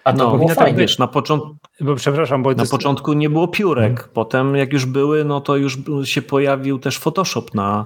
A 0.04 0.14
to 0.14 0.18
no, 0.18 0.38
było 0.38 0.56
tak, 0.56 0.76
wiesz, 0.76 1.00
na 1.00 1.08
początku, 1.08 1.56
bo, 1.82 1.96
przepraszam, 1.96 2.44
bo 2.44 2.52
na 2.52 2.62
jest... 2.64 2.72
początku 2.72 3.14
nie 3.14 3.30
było 3.30 3.48
piórek, 3.48 3.96
hmm. 3.96 4.14
potem 4.14 4.56
jak 4.56 4.74
już 4.74 4.86
były, 4.86 5.26
no 5.26 5.42
to 5.42 5.56
już 5.56 5.78
się 6.04 6.22
pojawił 6.22 6.80
też 6.80 7.00
Photoshop 7.00 7.46
na, 7.54 7.86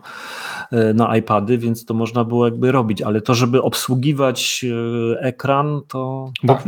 e, 0.71 0.93
na 0.93 1.17
iPady, 1.17 1.57
więc 1.57 1.85
to 1.85 1.93
można 1.93 2.23
było 2.23 2.45
jakby 2.45 2.71
robić, 2.71 3.01
ale 3.01 3.21
to, 3.21 3.33
żeby 3.33 3.61
obsługiwać 3.61 4.65
e, 5.15 5.21
ekran, 5.21 5.81
to 5.87 6.31
bo, 6.43 6.53
tak. 6.53 6.63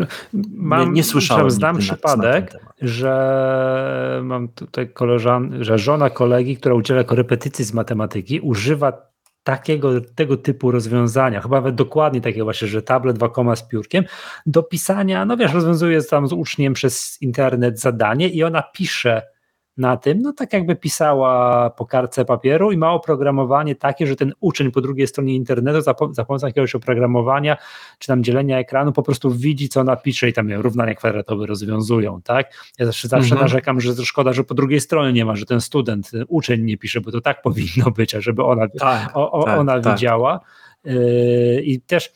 mam, 0.54 0.88
nie, 0.88 0.92
nie 0.92 1.04
słyszałem. 1.04 1.52
Znam 1.52 1.78
przypadek, 1.78 2.58
że 2.82 4.22
mam 4.24 4.48
tutaj 4.48 4.90
koleżan, 4.90 5.64
że 5.64 5.78
żona 5.78 6.10
kolegi, 6.10 6.58
która 6.58 6.76
udziela 6.76 7.04
korepetycji 7.04 7.66
z 7.66 7.74
matematyki, 7.74 8.40
używa 8.40 9.15
takiego, 9.46 10.02
tego 10.02 10.38
typu 10.38 10.72
rozwiązania, 10.72 11.42
chyba 11.42 11.56
nawet 11.56 11.76
dokładnie 11.76 12.22
takiego 12.22 12.46
właśnie, 12.46 12.68
że 12.68 12.82
tablet, 12.82 13.16
dwa 13.16 13.56
z 13.56 13.64
piórkiem, 13.64 14.06
do 14.46 14.64
pisania, 14.64 15.26
no 15.26 15.38
wiesz, 15.38 15.54
rozwiązuje 15.54 16.04
tam 16.04 16.28
z 16.28 16.34
uczniem 16.34 16.74
przez 16.74 17.22
internet 17.22 17.80
zadanie 17.80 18.30
i 18.30 18.44
ona 18.44 18.62
pisze 18.62 19.35
na 19.78 19.98
tym, 19.98 20.22
no 20.22 20.34
tak 20.34 20.54
jakby 20.54 20.76
pisała 20.76 21.70
po 21.70 21.86
kartce 21.86 22.26
papieru 22.26 22.72
i 22.72 22.78
ma 22.78 22.92
oprogramowanie 22.92 23.76
takie, 23.76 24.08
że 24.08 24.16
ten 24.16 24.34
uczeń 24.40 24.72
po 24.72 24.82
drugiej 24.82 25.08
stronie 25.08 25.36
internetu 25.36 25.82
za, 25.82 25.96
za 26.12 26.26
pomocą 26.26 26.48
jakiegoś 26.48 26.76
oprogramowania 26.76 27.58
czy 28.00 28.08
tam 28.08 28.24
dzielenia 28.24 28.60
ekranu 28.60 28.92
po 28.92 29.04
prostu 29.04 29.32
widzi, 29.32 29.70
co 29.70 29.82
ona 29.82 29.96
pisze 29.96 30.30
i 30.30 30.34
tam 30.34 30.52
równania 30.52 30.96
kwadratowe 30.96 31.46
rozwiązują, 31.46 32.22
tak? 32.22 32.72
Ja 32.80 32.86
zawsze, 32.86 33.08
zawsze 33.08 33.32
mhm. 33.32 33.42
narzekam, 33.42 33.82
że 33.82 34.06
szkoda, 34.06 34.34
że 34.34 34.44
po 34.44 34.54
drugiej 34.54 34.82
stronie 34.82 35.14
nie 35.14 35.26
ma, 35.26 35.36
że 35.36 35.46
ten 35.46 35.62
student, 35.62 36.12
ten 36.12 36.26
uczeń 36.28 36.64
nie 36.64 36.78
pisze, 36.78 37.02
bo 37.02 37.12
to 37.12 37.22
tak 37.22 37.42
powinno 37.48 37.92
być, 37.96 38.16
a 38.16 38.22
żeby 38.22 38.44
ona, 38.44 38.68
tak, 38.80 39.18
o, 39.18 39.32
o, 39.32 39.44
tak, 39.44 39.60
ona 39.60 39.82
tak. 39.82 39.94
widziała. 39.94 40.40
Yy, 40.86 41.62
I 41.64 41.82
też 41.82 42.12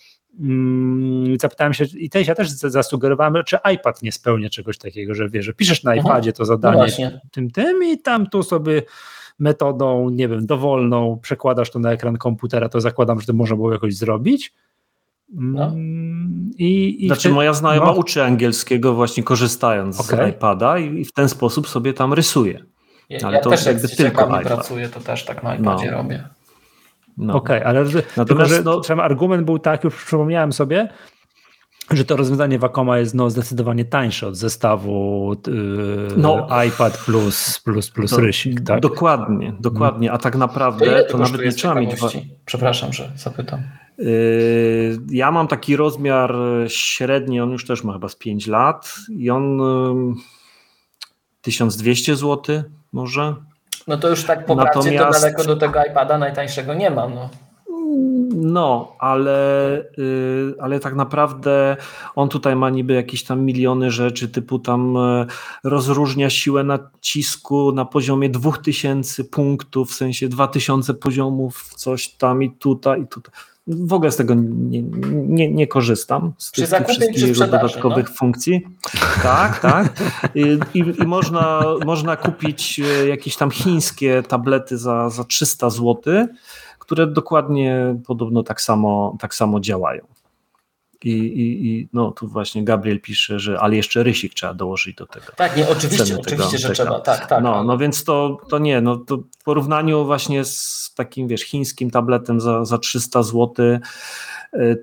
zapytałem 1.42 1.74
się, 1.74 1.86
i 1.98 2.10
też 2.10 2.28
ja 2.28 2.36
też 2.36 2.50
zasugerowałem, 2.50 3.44
czy 3.46 3.58
iPad 3.74 4.04
nie 4.04 4.12
spełnia 4.12 4.50
czegoś 4.50 4.78
takiego, 4.78 5.16
że 5.16 5.30
wiesz, 5.30 5.46
że 5.46 5.54
piszesz 5.54 5.84
na 5.84 5.96
iPadzie 5.96 6.34
to 6.34 6.46
zadanie 6.46 6.94
no 7.00 7.20
tym, 7.32 7.52
tym 7.52 7.84
i 7.84 7.98
tam 7.98 8.28
tu 8.28 8.44
sobie 8.44 8.82
metodą, 9.40 10.10
nie 10.10 10.28
wiem, 10.28 10.46
dowolną 10.46 11.20
przekładasz 11.22 11.72
to 11.72 11.80
na 11.80 11.92
ekran 11.92 12.18
komputera, 12.18 12.70
to 12.70 12.82
zakładam, 12.82 13.20
że 13.20 13.28
to 13.28 13.34
można 13.34 13.56
było 13.56 13.74
jakoś 13.74 13.96
zrobić. 13.96 14.54
No. 15.34 15.66
Mm, 15.66 16.52
I, 16.58 17.06
i 17.06 17.08
znaczy, 17.08 17.30
moja 17.30 17.54
znajoma 17.54 17.86
no. 17.86 17.94
uczy 17.94 18.24
angielskiego 18.24 18.94
właśnie 18.94 19.24
korzystając 19.24 20.00
okay. 20.00 20.26
z 20.26 20.30
iPada 20.30 20.78
i 20.78 21.06
w 21.06 21.14
ten 21.14 21.30
sposób 21.30 21.68
sobie 21.68 21.94
tam 21.94 22.14
rysuje. 22.14 22.64
Ale 23.24 23.38
ja 23.38 23.44
to 23.44 23.50
też 23.50 23.66
jakby 23.66 23.88
jak 23.88 23.98
tylko 23.98 24.26
iPad. 24.26 24.44
pracuję, 24.44 24.90
to 24.90 25.00
też 25.00 25.26
tak 25.26 25.44
na 25.44 25.56
iPadzie 25.56 25.92
no. 25.92 25.98
robię. 25.98 26.24
No. 27.20 27.34
Okej, 27.34 27.58
okay, 27.58 27.68
ale 27.70 27.86
Natomiast, 28.18 28.56
tylko, 28.56 28.84
że 28.84 28.96
no, 28.96 29.04
argument 29.04 29.46
był 29.46 29.60
taki, 29.60 29.88
już 29.88 30.06
przypomniałem 30.06 30.54
sobie, 30.54 30.90
że 31.92 32.06
to 32.06 32.16
rozwiązanie 32.16 32.60
Wacoma 32.60 33.00
jest 33.00 33.16
no, 33.16 33.30
zdecydowanie 33.30 33.86
tańsze 33.86 34.28
od 34.28 34.36
zestawu 34.36 35.36
yy, 35.48 36.08
no, 36.18 36.48
iPad 36.68 36.98
plus, 36.98 37.60
plus, 37.60 37.92
plus 37.92 38.12
do, 38.12 38.18
rysik. 38.18 38.62
Tak? 38.62 38.80
Dokładnie, 38.80 39.54
dokładnie. 39.60 40.12
A 40.12 40.18
tak 40.18 40.36
naprawdę 40.36 41.04
to, 41.04 41.12
to 41.12 41.18
nawet 41.18 41.42
nie 41.42 41.52
trzeba 41.52 41.76
mieć. 41.76 42.00
Przepraszam, 42.46 42.94
że 42.94 43.12
zapytam. 43.16 43.60
Yy, 43.98 44.98
ja 45.10 45.32
mam 45.32 45.48
taki 45.48 45.76
rozmiar 45.76 46.36
średni, 46.68 47.42
on 47.42 47.52
już 47.52 47.66
też 47.66 47.84
ma 47.84 47.94
chyba 47.94 48.10
z 48.10 48.16
5 48.16 48.48
lat 48.48 48.96
i 49.10 49.30
on 49.30 49.58
yy, 49.58 50.16
1200 51.42 52.16
zł 52.16 52.64
może. 52.94 53.36
No 53.88 53.98
to 53.98 54.10
już 54.10 54.24
tak 54.24 54.46
po 54.46 54.56
Natomiast... 54.56 54.98
pracy 54.98 55.12
to 55.12 55.22
daleko 55.22 55.44
do 55.44 55.56
tego 55.56 55.84
iPada 55.92 56.18
najtańszego 56.18 56.74
nie 56.74 56.90
ma. 56.90 57.08
No. 57.08 57.30
No, 58.36 58.96
ale, 59.00 59.78
y, 60.00 60.54
ale 60.60 60.80
tak 60.80 60.96
naprawdę 60.96 61.78
on 62.16 62.30
tutaj 62.30 62.56
ma 62.56 62.70
niby 62.70 62.94
jakieś 62.94 63.24
tam 63.24 63.42
miliony 63.42 63.92
rzeczy, 63.92 64.30
typu 64.30 64.60
tam 64.60 64.98
e, 64.98 65.26
rozróżnia 65.64 66.30
siłę 66.30 66.64
nacisku 66.64 67.72
na 67.72 67.86
poziomie 67.86 68.30
2000 68.30 69.24
punktów, 69.24 69.92
w 69.92 69.94
sensie 69.94 70.28
2000 70.28 70.94
poziomów, 70.94 71.74
coś 71.76 72.08
tam 72.08 72.44
i 72.44 72.52
tutaj, 72.52 73.02
i 73.02 73.08
tutaj 73.08 73.34
w 73.68 73.94
ogóle 73.94 74.12
z 74.12 74.16
tego 74.16 74.34
nie, 74.36 74.82
nie, 75.12 75.52
nie 75.52 75.68
korzystam, 75.68 76.34
z 76.38 76.52
przy 76.52 76.68
tych 76.68 76.88
wszystkich 76.88 77.28
jego 77.28 77.48
dodatkowych 77.48 78.10
no? 78.10 78.16
funkcji. 78.16 78.62
Tak, 79.24 79.60
tak. 79.60 79.94
I, 80.36 80.60
i, 80.74 80.80
I, 81.04 81.08
można, 81.08 81.64
można 81.86 82.18
kupić 82.18 82.80
e, 82.80 83.08
jakieś 83.08 83.36
tam 83.38 83.52
chińskie 83.52 84.24
tablety 84.24 84.78
za, 84.78 85.10
za 85.10 85.24
300 85.24 85.70
zł, 85.70 86.28
które 86.80 87.08
dokładnie 87.08 87.96
podobno 88.08 88.44
tak 88.44 88.62
samo, 88.62 89.18
tak 89.20 89.36
samo 89.36 89.60
działają. 89.60 90.19
I, 91.04 91.12
i, 91.12 91.68
I 91.70 91.90
no 91.94 92.12
tu 92.12 92.28
właśnie 92.28 92.64
Gabriel 92.64 93.02
pisze, 93.02 93.40
że 93.40 93.60
ale 93.60 93.76
jeszcze 93.76 94.04
rysik 94.04 94.34
trzeba 94.34 94.54
dołożyć 94.54 94.96
do 94.96 95.06
tego. 95.06 95.26
Tak, 95.36 95.58
nie, 95.58 95.70
oczywiście, 95.70 96.20
oczywiście, 96.20 96.58
że 96.58 96.70
trzeba, 96.70 97.00
tak, 97.00 97.28
tak. 97.28 97.44
No, 97.44 97.64
no 97.64 97.78
więc 97.78 98.04
to, 98.04 98.38
to 98.50 98.60
nie, 98.60 98.82
no 98.82 98.98
to 98.98 99.18
w 99.18 99.44
porównaniu 99.44 100.06
właśnie 100.06 100.46
z 100.46 100.94
takim, 100.96 101.28
wiesz, 101.28 101.42
chińskim 101.42 101.92
tabletem 101.92 102.42
za, 102.42 102.66
za 102.66 102.78
300 102.78 103.24
zł, 103.24 103.54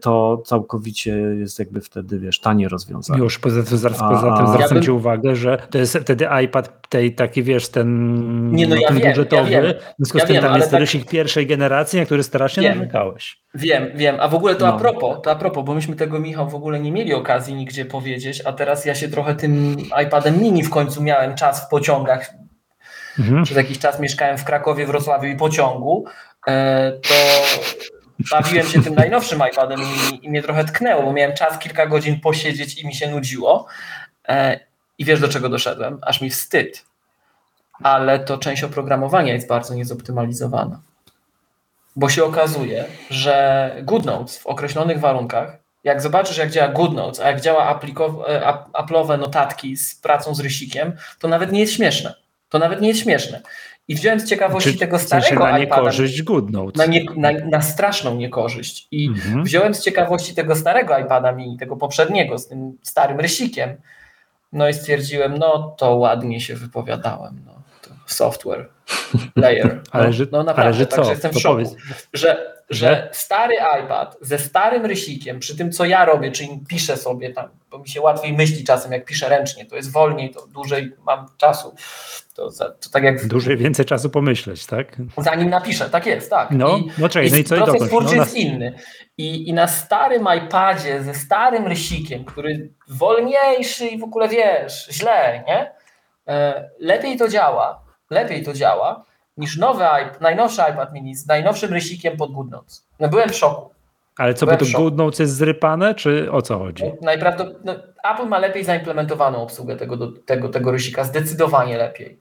to 0.01 0.43
całkowicie 0.47 1.11
jest 1.17 1.59
jakby 1.59 1.81
wtedy, 1.81 2.19
wiesz, 2.19 2.41
tanie 2.41 2.69
rozwiązanie. 2.69 3.23
Już 3.23 3.39
poza, 3.39 3.63
zaraz, 3.63 4.03
a, 4.03 4.09
poza 4.09 4.37
tym 4.37 4.47
zwracam 4.47 4.79
ja 4.79 4.83
Ci 4.83 4.91
uwagę, 4.91 5.37
że 5.37 5.59
to 5.71 5.79
jest 5.79 5.99
wtedy 5.99 6.29
iPad 6.45 6.89
tej 6.89 7.15
taki, 7.15 7.43
wiesz, 7.43 7.69
ten, 7.69 8.51
nie, 8.53 8.67
no 8.67 8.77
ja 8.77 8.89
ten 8.89 8.99
wiem, 8.99 9.09
budżetowy, 9.09 9.51
ja 9.51 9.63
wiem, 9.63 9.73
w 9.73 9.97
związku 9.97 10.19
z 10.19 10.23
tym 10.23 10.33
wiem, 10.33 10.43
tam 10.43 10.57
jest 10.57 10.71
tak... 10.71 10.81
rysik 10.81 11.09
pierwszej 11.09 11.47
generacji, 11.47 11.99
na 11.99 12.07
który 12.07 12.23
strasznie 12.23 12.63
wiem, 12.63 12.79
narzekałeś. 12.79 13.43
Wiem, 13.55 13.91
wiem, 13.95 14.17
a 14.21 14.29
w 14.29 14.35
ogóle 14.35 14.55
to 14.55 14.67
no. 14.67 14.75
a 14.75 14.79
propos, 14.79 15.19
to 15.23 15.31
a 15.31 15.37
propos, 15.37 15.65
bo 15.65 15.75
myśmy 15.75 15.97
tego, 15.97 16.21
Michał, 16.21 16.51
w 16.51 16.55
ogóle 16.55 16.81
nie 16.81 16.93
mieli 16.93 17.15
okazji 17.15 17.55
nigdzie 17.55 17.85
powiedzieć, 17.85 18.43
a 18.45 18.53
teraz 18.53 18.85
ja 18.85 18.95
się 18.95 19.09
trochę 19.09 19.35
tym 19.35 19.77
iPadem 20.07 20.41
mini 20.41 20.63
w 20.63 20.71
końcu 20.71 21.03
miałem 21.03 21.35
czas 21.35 21.67
w 21.67 21.69
pociągach, 21.69 22.35
mhm. 23.19 23.45
przez 23.45 23.57
jakiś 23.57 23.79
czas 23.79 24.01
mieszkałem 24.01 24.39
w 24.39 24.45
Krakowie, 24.45 24.87
Wrocławiu 24.87 25.29
i 25.29 25.37
pociągu, 25.37 26.05
e, 26.47 26.93
to 26.93 27.15
bawiłem 28.31 28.67
się 28.67 28.83
tym 28.83 28.95
najnowszym 28.95 29.43
iPadem 29.53 29.81
i, 29.81 30.27
i 30.27 30.31
mnie 30.31 30.43
trochę 30.43 30.65
tknęło, 30.65 31.03
bo 31.03 31.13
miałem 31.13 31.37
czas 31.37 31.59
kilka 31.59 31.87
godzin 31.87 32.21
posiedzieć 32.21 32.79
i 32.83 32.87
mi 32.87 32.95
się 32.95 33.11
nudziło. 33.11 33.67
E, 34.29 34.61
I 34.99 35.05
wiesz 35.05 35.21
do 35.21 35.29
czego 35.29 35.49
doszedłem? 35.49 35.99
Aż 36.03 36.21
mi 36.21 36.31
wstyd. 36.31 36.85
Ale 37.83 38.19
to 38.19 38.39
część 38.39 38.65
oprogramowania 38.65 39.33
jest 39.33 39.49
bardzo 39.49 39.75
niezoptymalizowana. 39.75 40.81
Bo 41.97 42.09
się 42.09 42.25
okazuje, 42.25 42.85
że 43.11 43.77
GoodNotes 43.83 44.39
w 44.39 44.47
określonych 44.47 45.01
warunkach, 45.01 45.59
jak 45.85 46.03
zobaczysz, 46.03 46.37
jak 46.37 46.51
działa 46.51 46.69
GoodNotes, 46.69 47.21
a 47.21 47.29
jak 47.29 47.41
działa 47.41 47.81
e, 47.81 48.41
Apple'owe 48.73 49.19
notatki 49.19 49.77
z 49.77 49.95
pracą 49.95 50.35
z 50.35 50.41
rysikiem, 50.41 50.93
to 51.19 51.29
nawet 51.29 51.53
nie 51.53 51.61
jest 51.61 51.73
śmieszne. 51.73 52.15
To 52.49 52.59
nawet 52.59 52.81
nie 52.81 52.89
jest 52.89 53.01
śmieszne. 53.01 53.41
I 53.89 53.95
wziąłem 53.95 54.21
z 54.21 54.25
ciekawości 54.25 54.73
Czy, 54.73 54.79
tego 54.79 54.99
starego 54.99 55.45
na 55.45 55.59
niekorzyść 55.59 56.23
GoodNotes. 56.23 56.79
Na, 56.79 56.87
nie, 56.87 57.05
na, 57.17 57.33
na, 57.33 57.63
straszną 57.63 58.17
niekorzyść. 58.17 58.89
I 58.91 59.09
mhm. 59.09 59.45
wziąłem 59.45 59.75
z 59.75 59.83
ciekawości 59.83 60.35
tego 60.35 60.57
starego 60.57 60.99
iPada 60.99 61.33
mini, 61.33 61.59
tego 61.59 61.77
poprzedniego, 61.77 62.39
z 62.39 62.49
tym 62.49 62.79
starym 62.83 63.21
rysikiem. 63.21 63.77
No 64.53 64.69
i 64.69 64.75
stwierdziłem, 64.75 65.39
no 65.39 65.75
to 65.79 65.97
ładnie 65.97 66.41
się 66.41 66.55
wypowiadałem. 66.55 67.43
No, 67.47 67.63
software 68.07 68.76
layer. 69.37 69.75
No, 69.75 69.83
ale 69.91 70.13
że, 70.13 70.27
no 70.33 70.39
naprawdę, 70.39 70.63
ale 70.63 70.75
że 70.75 70.87
co? 70.87 71.11
jestem 71.11 71.33
w 71.33 71.41
szoku, 71.41 71.77
że, 72.13 72.57
że 72.71 73.09
stary 73.13 73.55
iPad 73.85 74.17
ze 74.21 74.39
starym 74.39 74.87
rysikiem, 74.87 75.39
przy 75.39 75.57
tym 75.57 75.73
co 75.73 75.85
ja 75.85 76.05
robię, 76.05 76.33
czyli 76.33 76.61
piszę 76.69 76.97
sobie 76.97 77.33
tam, 77.33 77.49
bo 77.71 77.79
mi 77.79 77.89
się 77.89 78.01
łatwiej 78.01 78.33
myśli 78.33 78.65
czasem, 78.65 78.93
jak 78.93 79.05
piszę 79.05 79.29
ręcznie, 79.29 79.67
to 79.67 79.77
jest 79.77 79.93
wolniej, 79.93 80.31
to 80.31 80.47
dłużej 80.47 80.93
mam 81.07 81.27
czasu. 81.37 81.75
To, 82.35 82.51
to 82.51 82.91
tak 82.93 83.03
jak... 83.03 83.27
Dłużej 83.27 83.57
więcej 83.57 83.85
czasu 83.87 84.11
pomyśleć, 84.11 84.67
tak? 84.67 84.97
Zanim 85.19 85.51
napiszę, 85.51 85.91
tak 85.91 86.07
jest, 86.07 86.31
tak. 86.31 86.51
No, 86.51 86.77
I, 86.77 86.91
no 86.99 87.09
czekaj, 87.09 87.31
no 87.31 87.37
i 87.37 87.45
co 87.45 87.57
proces 87.57 87.83
i 87.83 87.87
twórczy 87.87 88.17
no, 88.17 88.23
jest 88.23 88.37
inny. 88.37 88.75
I, 89.19 89.49
I 89.49 89.53
na 89.53 89.69
starym 89.69 90.27
iPadzie 90.39 91.03
ze 91.03 91.15
starym 91.15 91.67
rysikiem, 91.67 92.25
który 92.25 92.71
wolniejszy 92.89 93.87
i 93.87 93.99
w 93.99 94.05
ogóle 94.05 94.29
wiesz, 94.29 94.89
źle, 94.91 95.45
nie? 95.49 95.73
E, 96.29 96.71
lepiej 96.79 97.17
to 97.17 97.29
działa, 97.29 97.86
lepiej 98.11 98.45
to 98.45 98.53
działa 98.53 99.05
niż 99.37 99.57
nowy 99.57 99.85
iPad, 99.85 100.21
najnowszy 100.21 100.63
iPad 100.73 100.93
mini 100.93 101.15
z 101.15 101.27
najnowszym 101.27 101.73
rysikiem 101.73 102.17
pod 102.17 102.33
GoodNotes. 102.33 102.87
No 103.01 103.09
byłem 103.09 103.29
w 103.29 103.37
szoku. 103.37 103.71
Ale 104.19 104.35
co, 104.35 104.47
byłem 104.47 104.61
bo 104.61 104.67
to 104.67 104.79
GoodNotes 104.79 105.19
jest 105.19 105.37
zrypane, 105.37 105.95
czy 105.95 106.33
o 106.33 106.43
co 106.43 106.59
chodzi? 106.59 106.85
Najprawdopodobniej 107.03 107.77
no, 108.05 108.11
Apple 108.13 108.27
ma 108.27 108.39
lepiej 108.39 108.65
zaimplementowaną 108.65 109.43
obsługę 109.43 109.77
tego, 109.77 110.13
tego, 110.27 110.49
tego 110.49 110.73
rysika, 110.73 111.05
zdecydowanie 111.05 111.79
lepiej. 111.79 112.21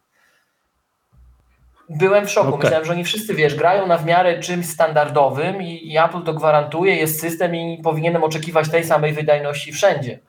Byłem 1.89 2.25
w 2.25 2.31
szoku. 2.31 2.47
Okay. 2.47 2.59
Myślałem, 2.59 2.85
że 2.85 2.91
oni 2.91 3.03
wszyscy, 3.03 3.33
wiesz, 3.33 3.55
grają 3.55 3.87
na 3.87 3.97
w 3.97 4.05
miarę 4.05 4.39
czymś 4.39 4.69
standardowym 4.69 5.61
i, 5.61 5.93
i 5.93 5.97
Apple 5.97 6.21
to 6.21 6.33
gwarantuje, 6.33 6.95
jest 6.95 7.21
system 7.21 7.55
i 7.55 7.81
powinienem 7.83 8.23
oczekiwać 8.23 8.69
tej 8.69 8.83
samej 8.83 9.13
wydajności 9.13 9.71
wszędzie. 9.71 10.19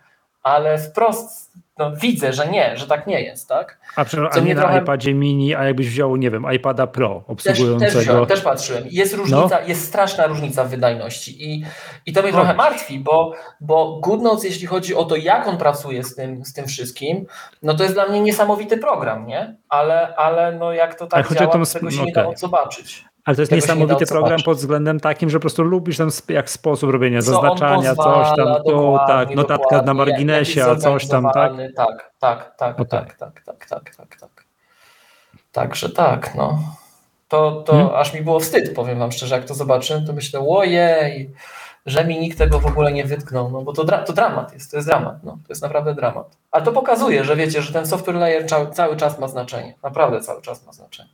Ale 0.42 0.78
wprost 0.78 1.52
no, 1.78 1.92
widzę, 1.96 2.32
że 2.32 2.48
nie, 2.48 2.76
że 2.76 2.86
tak 2.86 3.06
nie 3.06 3.20
jest, 3.20 3.48
tak? 3.48 3.78
A, 3.96 4.04
a 4.30 4.38
nie 4.40 4.54
na 4.54 4.60
trochę... 4.60 4.78
iPadzie 4.78 5.14
mini, 5.14 5.54
a 5.54 5.64
jakbyś 5.64 5.88
wziął, 5.88 6.16
nie 6.16 6.30
wiem, 6.30 6.46
iPada 6.52 6.86
Pro 6.86 7.24
obsługującego. 7.26 7.92
Też, 7.92 8.06
też, 8.06 8.28
też 8.28 8.40
patrzyłem. 8.40 8.84
Jest 8.90 9.14
różnica, 9.14 9.60
no. 9.62 9.68
jest 9.68 9.84
straszna 9.88 10.26
różnica 10.26 10.64
w 10.64 10.70
wydajności 10.70 11.52
i, 11.52 11.64
i 12.06 12.12
to 12.12 12.22
mnie 12.22 12.32
no. 12.32 12.38
trochę 12.38 12.54
martwi, 12.54 13.00
bo, 13.00 13.32
bo 13.60 14.00
GoodNotes, 14.00 14.44
jeśli 14.44 14.66
chodzi 14.66 14.94
o 14.94 15.04
to, 15.04 15.16
jak 15.16 15.48
on 15.48 15.58
pracuje 15.58 16.04
z 16.04 16.14
tym, 16.14 16.44
z 16.44 16.52
tym 16.52 16.66
wszystkim, 16.66 17.26
no 17.62 17.74
to 17.74 17.82
jest 17.82 17.94
dla 17.94 18.08
mnie 18.08 18.20
niesamowity 18.20 18.78
program, 18.78 19.26
nie? 19.26 19.56
Ale, 19.68 20.16
ale 20.16 20.52
no 20.52 20.72
jak 20.72 20.94
to 20.94 21.06
tak 21.06 21.34
działa, 21.34 21.52
to 21.52 21.66
tego 21.66 21.90
się 21.90 21.96
okay. 21.96 22.06
nie 22.06 22.12
da 22.12 22.36
zobaczyć. 22.36 23.04
Ale 23.26 23.36
to 23.36 23.42
jest 23.42 23.52
niesamowity 23.52 24.06
program 24.06 24.42
pod 24.44 24.58
względem 24.58 25.00
takim, 25.00 25.30
że 25.30 25.38
po 25.38 25.40
prostu 25.40 25.62
lubisz 25.62 25.96
ten 25.96 26.10
jak 26.28 26.50
sposób 26.50 26.90
robienia, 26.90 27.22
co 27.22 27.30
zaznaczania, 27.30 27.94
pozwala, 27.94 28.24
coś 28.24 28.36
tam, 28.36 28.62
tu, 28.64 28.98
tak, 29.06 29.34
notatka 29.34 29.82
na 29.82 29.94
marginesie, 29.94 30.64
a 30.64 30.76
coś 30.76 31.08
tam, 31.08 31.30
tak? 31.34 31.52
Tak, 31.76 32.12
tak, 32.18 32.56
tak, 32.56 32.80
okay. 32.80 32.86
Tak. 32.86 33.14
tak, 33.16 33.42
tak, 33.44 33.66
tak, 33.66 33.66
tak, 33.68 33.96
tak, 33.96 34.16
tak. 34.20 34.44
Także 35.52 35.90
tak, 35.90 36.34
no. 36.34 36.58
To, 37.28 37.62
to 37.62 37.72
hmm? 37.72 37.94
aż 37.94 38.14
mi 38.14 38.22
było 38.22 38.40
wstyd, 38.40 38.74
powiem 38.74 38.98
wam 38.98 39.12
szczerze, 39.12 39.34
jak 39.34 39.44
to 39.44 39.54
zobaczyłem, 39.54 40.06
to 40.06 40.12
myślę, 40.12 40.40
ojej, 40.48 41.30
że 41.86 42.04
mi 42.04 42.20
nikt 42.20 42.38
tego 42.38 42.60
w 42.60 42.66
ogóle 42.66 42.92
nie 42.92 43.04
wytknął, 43.04 43.50
no 43.50 43.62
bo 43.62 43.72
to, 43.72 43.84
dra 43.84 43.98
to 43.98 44.12
dramat 44.12 44.52
jest, 44.52 44.70
to 44.70 44.76
jest 44.76 44.88
dramat, 44.88 45.24
no, 45.24 45.32
to 45.32 45.48
jest 45.48 45.62
naprawdę 45.62 45.94
dramat. 45.94 46.36
A 46.50 46.60
to 46.60 46.72
pokazuje, 46.72 47.24
że 47.24 47.36
wiecie, 47.36 47.62
że 47.62 47.72
ten 47.72 47.86
software 47.86 48.16
layer 48.16 48.48
cały, 48.48 48.70
cały 48.70 48.96
czas 48.96 49.18
ma 49.18 49.28
znaczenie, 49.28 49.74
naprawdę 49.82 50.20
cały 50.20 50.42
czas 50.42 50.66
ma 50.66 50.72
znaczenie. 50.72 51.10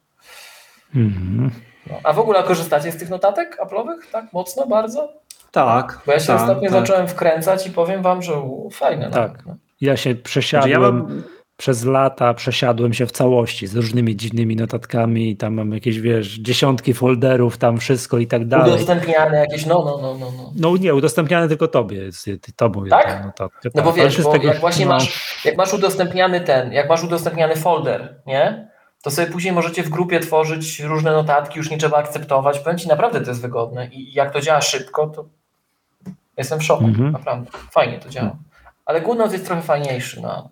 Mhm. 0.94 1.50
No, 1.86 1.96
a 2.04 2.12
w 2.12 2.18
ogóle 2.18 2.42
korzystacie 2.42 2.92
z 2.92 2.96
tych 2.96 3.10
notatek 3.10 3.58
Apple'owych? 3.64 4.12
Tak 4.12 4.32
mocno, 4.32 4.66
bardzo? 4.66 5.12
Tak. 5.50 6.00
Bo 6.06 6.12
ja 6.12 6.20
się 6.20 6.26
tak, 6.26 6.40
ostatnio 6.40 6.70
tak. 6.70 6.80
zacząłem 6.80 7.08
wkręcać 7.08 7.66
i 7.66 7.70
powiem 7.70 8.02
wam, 8.02 8.22
że 8.22 8.40
u, 8.40 8.70
fajne. 8.70 9.10
Tak. 9.10 9.30
Nawet, 9.32 9.46
no. 9.46 9.56
Ja 9.80 9.96
się 9.96 10.14
przesiadłem. 10.14 10.70
Znaczy 10.70 10.84
ja 10.84 10.92
mam... 10.92 11.22
Przez 11.56 11.84
lata 11.84 12.34
przesiadłem 12.34 12.92
się 12.92 13.06
w 13.06 13.12
całości 13.12 13.66
z 13.66 13.76
różnymi 13.76 14.16
dziwnymi 14.16 14.56
notatkami 14.56 15.30
i 15.30 15.36
tam 15.36 15.54
mam 15.54 15.72
jakieś, 15.72 16.00
wiesz, 16.00 16.28
dziesiątki 16.28 16.94
folderów, 16.94 17.58
tam 17.58 17.78
wszystko 17.78 18.18
i 18.18 18.26
tak 18.26 18.48
dalej. 18.48 18.72
Udostępniane 18.72 19.38
jakieś, 19.38 19.66
no, 19.66 19.84
no, 19.84 19.98
no, 20.02 20.18
no. 20.18 20.32
No, 20.36 20.52
no 20.56 20.76
nie, 20.76 20.94
udostępniane 20.94 21.48
tylko 21.48 21.68
tobie, 21.68 22.10
tobą 22.56 22.84
tak? 22.86 23.24
notatkę. 23.24 23.70
No 23.74 23.82
bo 23.82 23.92
tak. 23.92 23.96
wiesz, 24.00 24.22
bo 24.22 24.32
tego, 24.32 24.46
jak 24.48 24.60
właśnie 24.60 24.86
no... 24.86 24.92
masz, 24.92 25.42
jak 25.44 25.56
masz 25.56 25.74
udostępniany 25.74 26.40
ten, 26.40 26.72
jak 26.72 26.88
masz 26.88 27.04
udostępniany 27.04 27.56
folder, 27.56 28.14
nie? 28.26 28.71
To 29.02 29.10
sobie 29.10 29.28
później 29.28 29.54
możecie 29.54 29.82
w 29.82 29.88
grupie 29.88 30.20
tworzyć 30.20 30.80
różne 30.80 31.12
notatki, 31.12 31.58
już 31.58 31.70
nie 31.70 31.78
trzeba 31.78 31.96
akceptować. 31.96 32.58
Powiem 32.58 32.78
Ci, 32.78 32.88
naprawdę 32.88 33.20
to 33.20 33.30
jest 33.30 33.42
wygodne 33.42 33.86
i 33.86 34.12
jak 34.12 34.32
to 34.32 34.40
działa 34.40 34.60
szybko, 34.60 35.06
to 35.06 35.24
jestem 36.36 36.58
w 36.58 36.62
szoku, 36.62 36.84
mhm. 36.84 37.12
naprawdę. 37.12 37.50
Fajnie 37.70 37.98
to 37.98 38.08
działa. 38.08 38.36
Ale 38.84 39.00
GoodNotes 39.00 39.32
jest 39.32 39.46
trochę 39.46 39.62
fajniejszy, 39.62 40.20
no. 40.20 40.50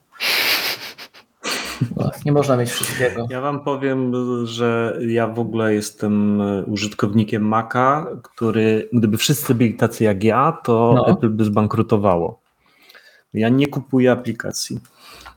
no. 1.96 2.10
Nie 2.24 2.32
można 2.32 2.56
mieć 2.56 2.70
wszystkiego. 2.70 3.26
Ja 3.30 3.40
Wam 3.40 3.64
powiem, 3.64 4.12
że 4.46 4.98
ja 5.06 5.26
w 5.26 5.38
ogóle 5.38 5.74
jestem 5.74 6.42
użytkownikiem 6.66 7.48
Maca, 7.48 8.06
który, 8.22 8.88
gdyby 8.92 9.16
wszyscy 9.16 9.54
byli 9.54 9.74
tacy 9.74 10.04
jak 10.04 10.24
ja, 10.24 10.58
to 10.64 10.92
no. 10.96 11.06
Apple 11.06 11.30
by 11.30 11.44
zbankrutowało. 11.44 12.40
Ja 13.34 13.48
nie 13.48 13.66
kupuję 13.66 14.12
aplikacji. 14.12 14.80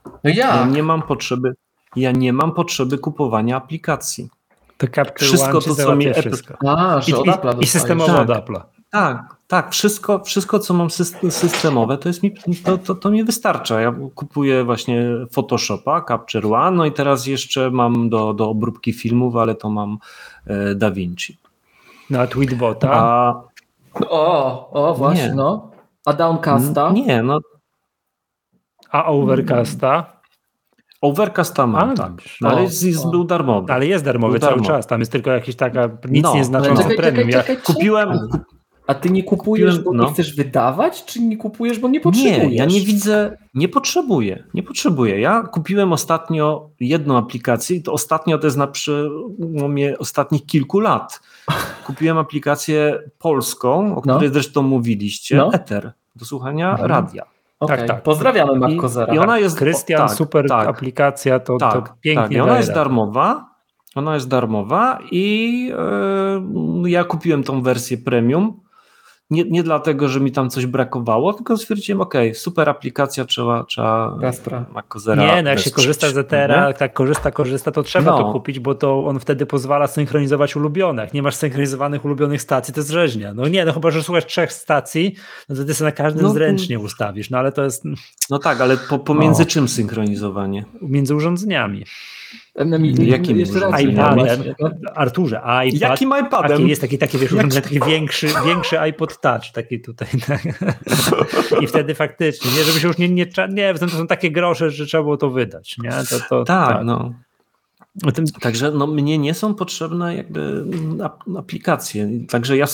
No 0.05 0.29
ja. 0.29 0.33
ja 0.33 0.65
nie 0.65 0.83
mam 0.83 1.01
potrzeby. 1.01 1.53
Ja 1.95 2.11
nie 2.11 2.33
mam 2.33 2.51
potrzeby 2.51 2.97
kupowania 2.97 3.57
aplikacji. 3.57 4.29
To 4.77 4.87
wszystko 5.15 5.61
to, 5.61 5.75
co 5.75 5.95
mi 5.95 6.07
Apple... 6.07 6.31
A, 6.67 7.01
że 7.01 7.17
od 7.17 7.27
Apple'a 7.27 7.59
I, 7.59 7.63
i 7.63 7.67
systemowo 7.67 8.13
tak, 8.13 8.29
od 8.29 8.37
Apple'a. 8.37 8.61
Tak, 8.91 9.35
tak. 9.47 9.71
Wszystko, 9.71 10.19
wszystko 10.19 10.59
co 10.59 10.73
mam 10.73 10.89
systemowe, 11.29 11.97
to, 11.97 12.09
jest 12.09 12.23
mi, 12.23 12.33
to, 12.65 12.77
to, 12.77 12.95
to 12.95 13.11
mi 13.11 13.23
wystarcza. 13.23 13.81
Ja 13.81 13.93
kupuję 14.15 14.63
właśnie 14.63 15.05
Photoshopa, 15.31 16.01
Capture 16.07 16.47
One, 16.47 16.71
no 16.71 16.85
i 16.85 16.91
teraz 16.91 17.27
jeszcze 17.27 17.71
mam 17.71 18.09
do, 18.09 18.33
do 18.33 18.49
obróbki 18.49 18.93
filmów, 18.93 19.35
ale 19.35 19.55
to 19.55 19.69
mam 19.69 19.97
e, 20.47 20.75
DaVinci. 20.75 21.37
No 22.09 22.19
a 22.19 22.27
Tweetbota? 22.27 22.91
A... 22.93 23.33
O, 24.09 24.69
o, 24.71 24.93
właśnie, 24.93 25.27
nie. 25.27 25.33
no. 25.33 25.71
A 26.05 26.13
Downcasta? 26.13 26.91
Nie, 26.91 27.23
no. 27.23 27.39
A 28.91 29.05
Overcasta? 29.05 30.13
Overcasta 31.03 31.67
mam, 31.67 31.89
A, 31.89 31.93
tak. 31.93 32.11
No, 32.41 32.49
ale 32.49 32.61
jest, 32.61 32.83
jest, 32.83 33.09
był 33.09 33.23
darmowy. 33.23 33.73
Ale 33.73 33.87
jest 33.87 34.05
darmowy 34.05 34.31
był 34.31 34.39
cały 34.39 34.51
darmowy. 34.51 34.73
czas. 34.73 34.87
Tam 34.87 34.99
jest 34.99 35.11
tylko 35.11 35.31
jakiś 35.31 35.55
taka 35.55 35.89
nic 36.09 36.23
no, 36.23 36.35
nieznaczący 36.35 36.83
no. 36.89 36.95
premium. 36.95 37.29
Ja 37.29 37.43
kupiłem. 37.63 38.29
A 38.87 38.93
ty 38.93 39.09
nie 39.09 39.23
kupujesz, 39.23 39.75
kupiłem, 39.75 39.83
bo 39.83 39.93
no. 39.93 40.03
nie 40.03 40.13
chcesz 40.13 40.35
wydawać, 40.35 41.05
czy 41.05 41.21
nie 41.21 41.37
kupujesz, 41.37 41.79
bo 41.79 41.89
nie 41.89 41.99
potrzebujesz? 41.99 42.49
Nie, 42.49 42.55
ja 42.55 42.65
nie 42.65 42.81
widzę, 42.81 43.37
nie 43.53 43.69
potrzebuję, 43.69 44.43
nie 44.53 44.63
potrzebuję. 44.63 45.19
Ja 45.19 45.43
kupiłem 45.43 45.93
ostatnio 45.93 46.69
jedną 46.79 47.17
aplikację 47.17 47.77
i 47.77 47.83
to 47.83 47.93
ostatnio 47.93 48.37
to 48.37 48.47
jest 48.47 48.57
na 48.57 48.67
przełomie 48.67 49.97
ostatnich 49.97 50.45
kilku 50.45 50.79
lat. 50.79 51.21
Kupiłem 51.85 52.17
aplikację 52.17 52.99
polską, 53.19 53.95
o 53.95 54.01
której 54.01 54.27
no. 54.29 54.33
zresztą 54.33 54.61
mówiliście, 54.61 55.37
no. 55.37 55.53
Ether, 55.53 55.91
do 56.15 56.25
słuchania 56.25 56.71
mhm. 56.71 56.89
radia. 56.89 57.32
Okay. 57.63 57.77
Tak, 57.77 57.87
tak. 57.87 58.03
Pozdrawiamy 58.03 58.59
Markozera. 58.59 59.13
I, 59.13 59.15
I 59.15 59.19
ona 59.19 59.39
jest. 59.39 59.57
Krystian, 59.57 60.07
tak, 60.07 60.17
super 60.17 60.47
tak, 60.49 60.67
aplikacja, 60.67 61.39
to, 61.39 61.57
tak, 61.57 61.73
to 61.73 61.93
pięknie. 62.01 62.23
Tak. 62.23 62.31
I 62.31 62.39
ona 62.39 62.57
jest 62.57 62.73
darmowa. 62.73 63.45
Ona 63.95 64.13
jest 64.13 64.29
darmowa 64.29 64.99
i 65.11 65.67
yy, 66.81 66.89
ja 66.89 67.03
kupiłem 67.03 67.43
tą 67.43 67.61
wersję 67.61 67.97
premium 67.97 68.59
nie, 69.33 69.43
nie 69.43 69.63
dlatego, 69.63 70.07
że 70.07 70.19
mi 70.19 70.31
tam 70.31 70.49
coś 70.49 70.65
brakowało, 70.65 71.33
tylko 71.33 71.57
stwierdziłem, 71.57 72.01
ok, 72.01 72.13
super 72.33 72.69
aplikacja, 72.69 73.25
trzeba, 73.25 73.63
trzeba 73.63 74.17
Macozera 74.73 75.35
Nie, 75.35 75.43
no 75.43 75.49
jak 75.49 75.59
się 75.59 75.71
korzysta 75.71 76.09
z 76.09 76.17
Ethera, 76.17 76.73
tak 76.73 76.93
korzysta, 76.93 77.31
korzysta, 77.31 77.71
to 77.71 77.83
trzeba 77.83 78.11
no. 78.11 78.17
to 78.17 78.31
kupić, 78.31 78.59
bo 78.59 78.75
to 78.75 79.05
on 79.05 79.19
wtedy 79.19 79.45
pozwala 79.45 79.87
synchronizować 79.87 80.55
ulubione. 80.55 81.01
Jak 81.01 81.13
nie 81.13 81.21
masz 81.21 81.35
synchronizowanych 81.35 82.05
ulubionych 82.05 82.41
stacji, 82.41 82.73
to 82.73 82.79
jest 82.79 82.89
rzeźnia. 82.89 83.33
No 83.33 83.47
nie, 83.47 83.65
no 83.65 83.73
chyba, 83.73 83.91
że 83.91 84.03
słuchasz 84.03 84.25
trzech 84.25 84.53
stacji, 84.53 85.15
no 85.49 85.55
to 85.55 85.65
ty 85.65 85.73
sobie 85.73 85.85
na 85.85 85.95
każdym 85.95 86.23
no, 86.23 86.29
zręcznie 86.29 86.79
ustawisz, 86.79 87.29
no 87.29 87.37
ale 87.37 87.51
to 87.51 87.63
jest... 87.63 87.83
No 88.29 88.39
tak, 88.39 88.61
ale 88.61 88.77
po, 88.77 88.99
pomiędzy 88.99 89.43
no. 89.43 89.49
czym 89.49 89.67
synchronizowanie? 89.67 90.65
Między 90.81 91.15
urządzeniami. 91.15 91.85
Jakim 92.99 93.39
iPadem? 93.81 94.43
Arturze, 94.95 95.41
iPad. 95.67 95.81
Jakim 95.81 96.13
iPadem? 96.25 96.57
Taki 96.57 96.69
jest 96.69 96.81
taki, 96.81 96.97
taki, 97.03 97.17
wiesz, 97.17 97.31
taki 97.53 97.79
większy, 97.79 98.27
większy 98.45 98.79
iPod 98.79 99.21
Touch, 99.21 99.51
taki 99.53 99.81
tutaj. 99.81 100.07
Tak. 100.27 101.61
I 101.61 101.67
wtedy 101.67 101.95
faktycznie, 101.95 102.51
nie, 102.51 102.63
żeby 102.63 102.79
się 102.79 102.87
już 102.87 102.97
nie, 102.97 103.09
nie, 103.09 103.25
nie, 103.49 103.73
to 103.73 103.89
są 103.89 104.07
takie 104.07 104.31
grosze, 104.31 104.71
że 104.71 104.85
trzeba 104.85 105.03
było 105.03 105.17
to 105.17 105.29
wydać. 105.29 105.77
Nie? 105.77 105.89
To, 105.89 106.19
to, 106.29 106.43
tak, 106.43 106.69
tak, 106.69 106.85
no. 106.85 107.13
Tym... 108.13 108.25
Także 108.41 108.71
no, 108.71 108.87
mnie 108.87 109.17
nie 109.17 109.33
są 109.33 109.55
potrzebne 109.55 110.15
jakby 110.15 110.65
aplikacje. 111.37 112.09
Także 112.29 112.57
ja, 112.57 112.65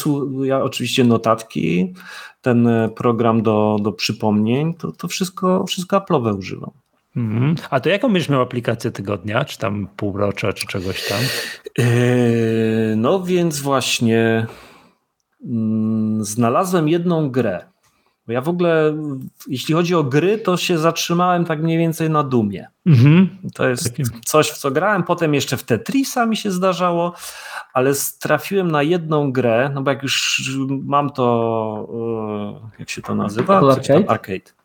ja 0.44 0.64
oczywiście 0.64 1.04
notatki, 1.04 1.94
ten 2.42 2.70
program 2.96 3.42
do, 3.42 3.78
do 3.82 3.92
przypomnień, 3.92 4.74
to, 4.74 4.92
to 4.92 5.08
wszystko, 5.08 5.66
wszystko 5.68 5.98
Apple'owe 5.98 6.38
używam. 6.38 6.72
Mhm. 7.20 7.56
A 7.70 7.80
to 7.80 7.90
jaką 7.90 8.08
będziesz 8.08 8.30
miał 8.30 8.42
aplikację 8.42 8.92
tygodnia, 8.92 9.46
czy 9.46 9.58
tam 9.58 9.88
półrocza, 9.96 10.54
czy 10.54 10.68
czegoś 10.68 11.08
tam? 11.08 11.20
Yy, 11.78 12.96
no 12.96 13.24
więc 13.24 13.60
właśnie 13.60 14.48
mm, 15.46 16.26
znalazłem 16.26 16.90
jedną 16.90 17.30
grę. 17.30 17.66
Bo 18.28 18.34
ja 18.34 18.42
w 18.42 18.50
ogóle, 18.50 18.98
jeśli 19.48 19.74
chodzi 19.74 19.96
o 19.96 20.04
gry, 20.04 20.38
to 20.38 20.58
się 20.58 20.78
zatrzymałem 20.78 21.46
tak 21.46 21.62
mniej 21.62 21.78
więcej 21.78 22.10
na 22.10 22.24
Dumie. 22.24 22.68
Mhm. 22.86 23.30
To 23.54 23.70
jest 23.70 23.98
coś, 24.26 24.50
w 24.50 24.58
co 24.58 24.72
grałem. 24.72 25.04
Potem 25.04 25.34
jeszcze 25.34 25.58
w 25.58 25.64
Tetrisa 25.64 26.26
mi 26.26 26.38
się 26.38 26.52
zdarzało, 26.52 27.14
ale 27.74 27.94
trafiłem 28.20 28.72
na 28.72 28.84
jedną 28.84 29.32
grę, 29.32 29.72
no 29.74 29.82
bo 29.82 29.92
jak 29.92 30.04
już 30.04 30.44
mam 30.84 31.10
to, 31.10 31.88
yy, 32.62 32.80
jak 32.80 32.90
się 32.90 33.02
to 33.02 33.16
nazywa? 33.16 33.58
Arcade. 33.58 34.10
Arcade. 34.10 34.59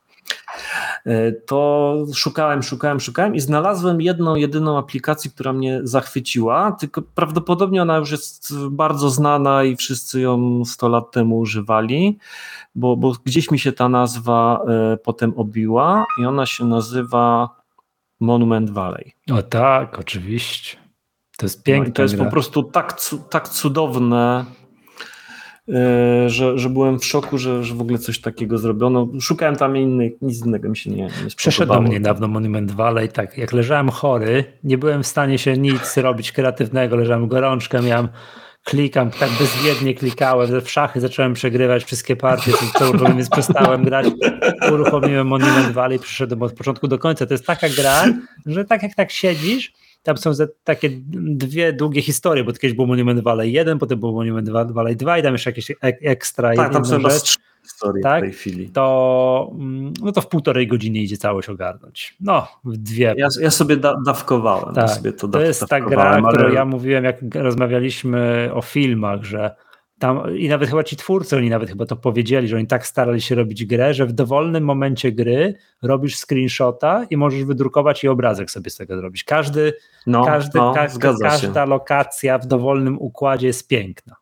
E, 1.06 1.32
to 1.32 1.96
szukałem, 2.14 2.62
szukałem, 2.62 3.00
szukałem 3.00 3.34
i 3.34 3.40
znalazłem 3.40 4.00
jedną, 4.00 4.34
jedyną 4.34 4.78
aplikację, 4.78 5.30
która 5.30 5.52
mnie 5.52 5.80
zachwyciła, 5.82 6.72
tylko 6.72 7.02
prawdopodobnie 7.02 7.82
ona 7.82 7.96
już 7.96 8.10
jest 8.10 8.54
bardzo 8.70 9.10
znana 9.10 9.64
i 9.64 9.76
wszyscy 9.76 10.20
ją 10.20 10.64
100 10.64 10.88
lat 10.88 11.10
temu 11.10 11.38
używali, 11.38 12.18
bo, 12.74 12.96
bo 12.96 13.12
gdzieś 13.24 13.50
mi 13.50 13.58
się 13.58 13.72
ta 13.72 13.88
nazwa 13.88 14.64
e, 14.68 14.96
potem 14.96 15.32
obiła 15.36 16.06
i 16.20 16.24
ona 16.24 16.46
się 16.46 16.64
nazywa 16.64 17.48
Monument 18.20 18.70
Valley. 18.70 19.12
O 19.32 19.42
tak, 19.42 19.98
oczywiście. 19.98 20.76
To 21.36 21.46
jest 21.46 21.62
piękne. 21.62 21.88
No 21.88 21.94
to 21.94 22.02
jest 22.02 22.16
gra. 22.16 22.24
po 22.24 22.30
prostu 22.30 22.62
tak, 22.62 23.00
tak 23.30 23.48
cudowne, 23.48 24.44
że, 26.26 26.58
że 26.58 26.70
byłem 26.70 26.98
w 26.98 27.04
szoku, 27.04 27.38
że, 27.38 27.64
że 27.64 27.74
w 27.74 27.80
ogóle 27.80 27.98
coś 27.98 28.20
takiego 28.20 28.58
zrobiono. 28.58 29.08
Szukałem 29.20 29.56
tam 29.56 29.76
innych, 29.76 30.12
nic 30.22 30.46
innego 30.46 30.68
mi 30.68 30.76
się 30.76 30.90
nie, 30.90 30.96
nie 30.96 31.10
Przeszedłem 31.36 31.84
niedawno 31.84 32.28
Monument 32.28 32.72
Valley, 32.72 33.08
tak 33.08 33.38
jak 33.38 33.52
leżałem 33.52 33.88
chory, 33.88 34.44
nie 34.64 34.78
byłem 34.78 35.02
w 35.02 35.06
stanie 35.06 35.38
się 35.38 35.58
nic 35.58 35.96
robić 35.96 36.32
kreatywnego, 36.32 36.96
leżałem 36.96 37.28
gorączkę, 37.28 37.82
miałem 37.82 38.08
klikam, 38.64 39.10
tak 39.10 39.30
bezwiednie 39.30 39.94
klikałem, 39.94 40.60
w 40.60 40.70
szachy 40.70 41.00
zacząłem 41.00 41.34
przegrywać 41.34 41.84
wszystkie 41.84 42.16
partie, 42.16 42.52
co 42.78 42.92
więc 42.92 43.30
przestałem 43.30 43.84
grać, 43.84 44.06
uruchomiłem 44.72 45.26
Monument 45.26 45.72
Valley, 45.72 45.98
przyszedłem 45.98 46.42
od 46.42 46.52
początku 46.52 46.88
do 46.88 46.98
końca. 46.98 47.26
To 47.26 47.34
jest 47.34 47.46
taka 47.46 47.68
gra, 47.68 48.04
że 48.46 48.64
tak 48.64 48.82
jak 48.82 48.94
tak 48.94 49.10
siedzisz, 49.10 49.72
tam 50.04 50.16
są 50.16 50.32
takie 50.64 50.90
dwie 51.12 51.72
długie 51.72 52.02
historie, 52.02 52.44
bo 52.44 52.52
kiedyś 52.52 52.76
był 52.76 52.86
Monument 52.86 53.20
Valley 53.20 53.52
1, 53.52 53.78
potem 53.78 54.00
był 54.00 54.12
Monument 54.12 54.50
Valley 54.50 54.96
2 54.96 55.18
i 55.18 55.22
tam 55.22 55.32
jeszcze 55.32 55.50
jakieś 55.50 55.72
ekstra 55.82 56.54
tak, 56.54 56.72
tam 56.72 56.84
są 56.84 57.00
rzecz 57.00 57.38
historii 57.62 58.02
tak? 58.02 58.18
w 58.18 58.22
tej 58.22 58.32
chwili. 58.32 58.70
To, 58.70 59.50
mm, 59.54 59.92
no 60.02 60.12
to 60.12 60.20
w 60.20 60.28
półtorej 60.28 60.66
godziny 60.66 60.98
idzie 60.98 61.16
całość 61.16 61.48
ogarnąć. 61.48 62.16
No, 62.20 62.48
w 62.64 62.76
dwie. 62.76 63.14
Ja, 63.16 63.28
ja 63.40 63.50
sobie 63.50 63.76
da, 63.76 63.96
dawkowałem. 64.06 64.74
Tak, 64.74 64.88
ja 64.88 64.88
sobie 64.88 65.12
to, 65.12 65.28
to 65.28 65.40
jest 65.40 65.66
ta 65.68 65.80
gra, 65.80 66.02
ale... 66.02 66.22
którą 66.28 66.52
ja 66.52 66.64
mówiłem, 66.64 67.04
jak 67.04 67.16
rozmawialiśmy 67.34 68.50
o 68.54 68.62
filmach, 68.62 69.24
że 69.24 69.54
tam, 70.04 70.36
i 70.36 70.48
nawet 70.48 70.68
chyba 70.68 70.84
ci 70.84 70.96
twórcy, 70.96 71.36
oni 71.36 71.50
nawet 71.50 71.68
chyba 71.68 71.86
to 71.86 71.96
powiedzieli, 71.96 72.48
że 72.48 72.56
oni 72.56 72.66
tak 72.66 72.86
starali 72.86 73.20
się 73.20 73.34
robić 73.34 73.64
grę, 73.64 73.94
że 73.94 74.06
w 74.06 74.12
dowolnym 74.12 74.64
momencie 74.64 75.12
gry 75.12 75.54
robisz 75.82 76.16
screenshota 76.16 77.06
i 77.10 77.16
możesz 77.16 77.44
wydrukować 77.44 78.04
i 78.04 78.08
obrazek 78.08 78.50
sobie 78.50 78.70
z 78.70 78.76
tego 78.76 78.96
zrobić. 78.96 79.24
Każdy, 79.24 79.72
no, 80.06 80.24
każdy, 80.24 80.58
no, 80.58 80.74
ka 80.74 80.88
każda 81.22 81.64
lokacja 81.64 82.38
w 82.38 82.46
dowolnym 82.46 82.98
układzie 82.98 83.46
jest 83.46 83.68
piękna. 83.68 84.16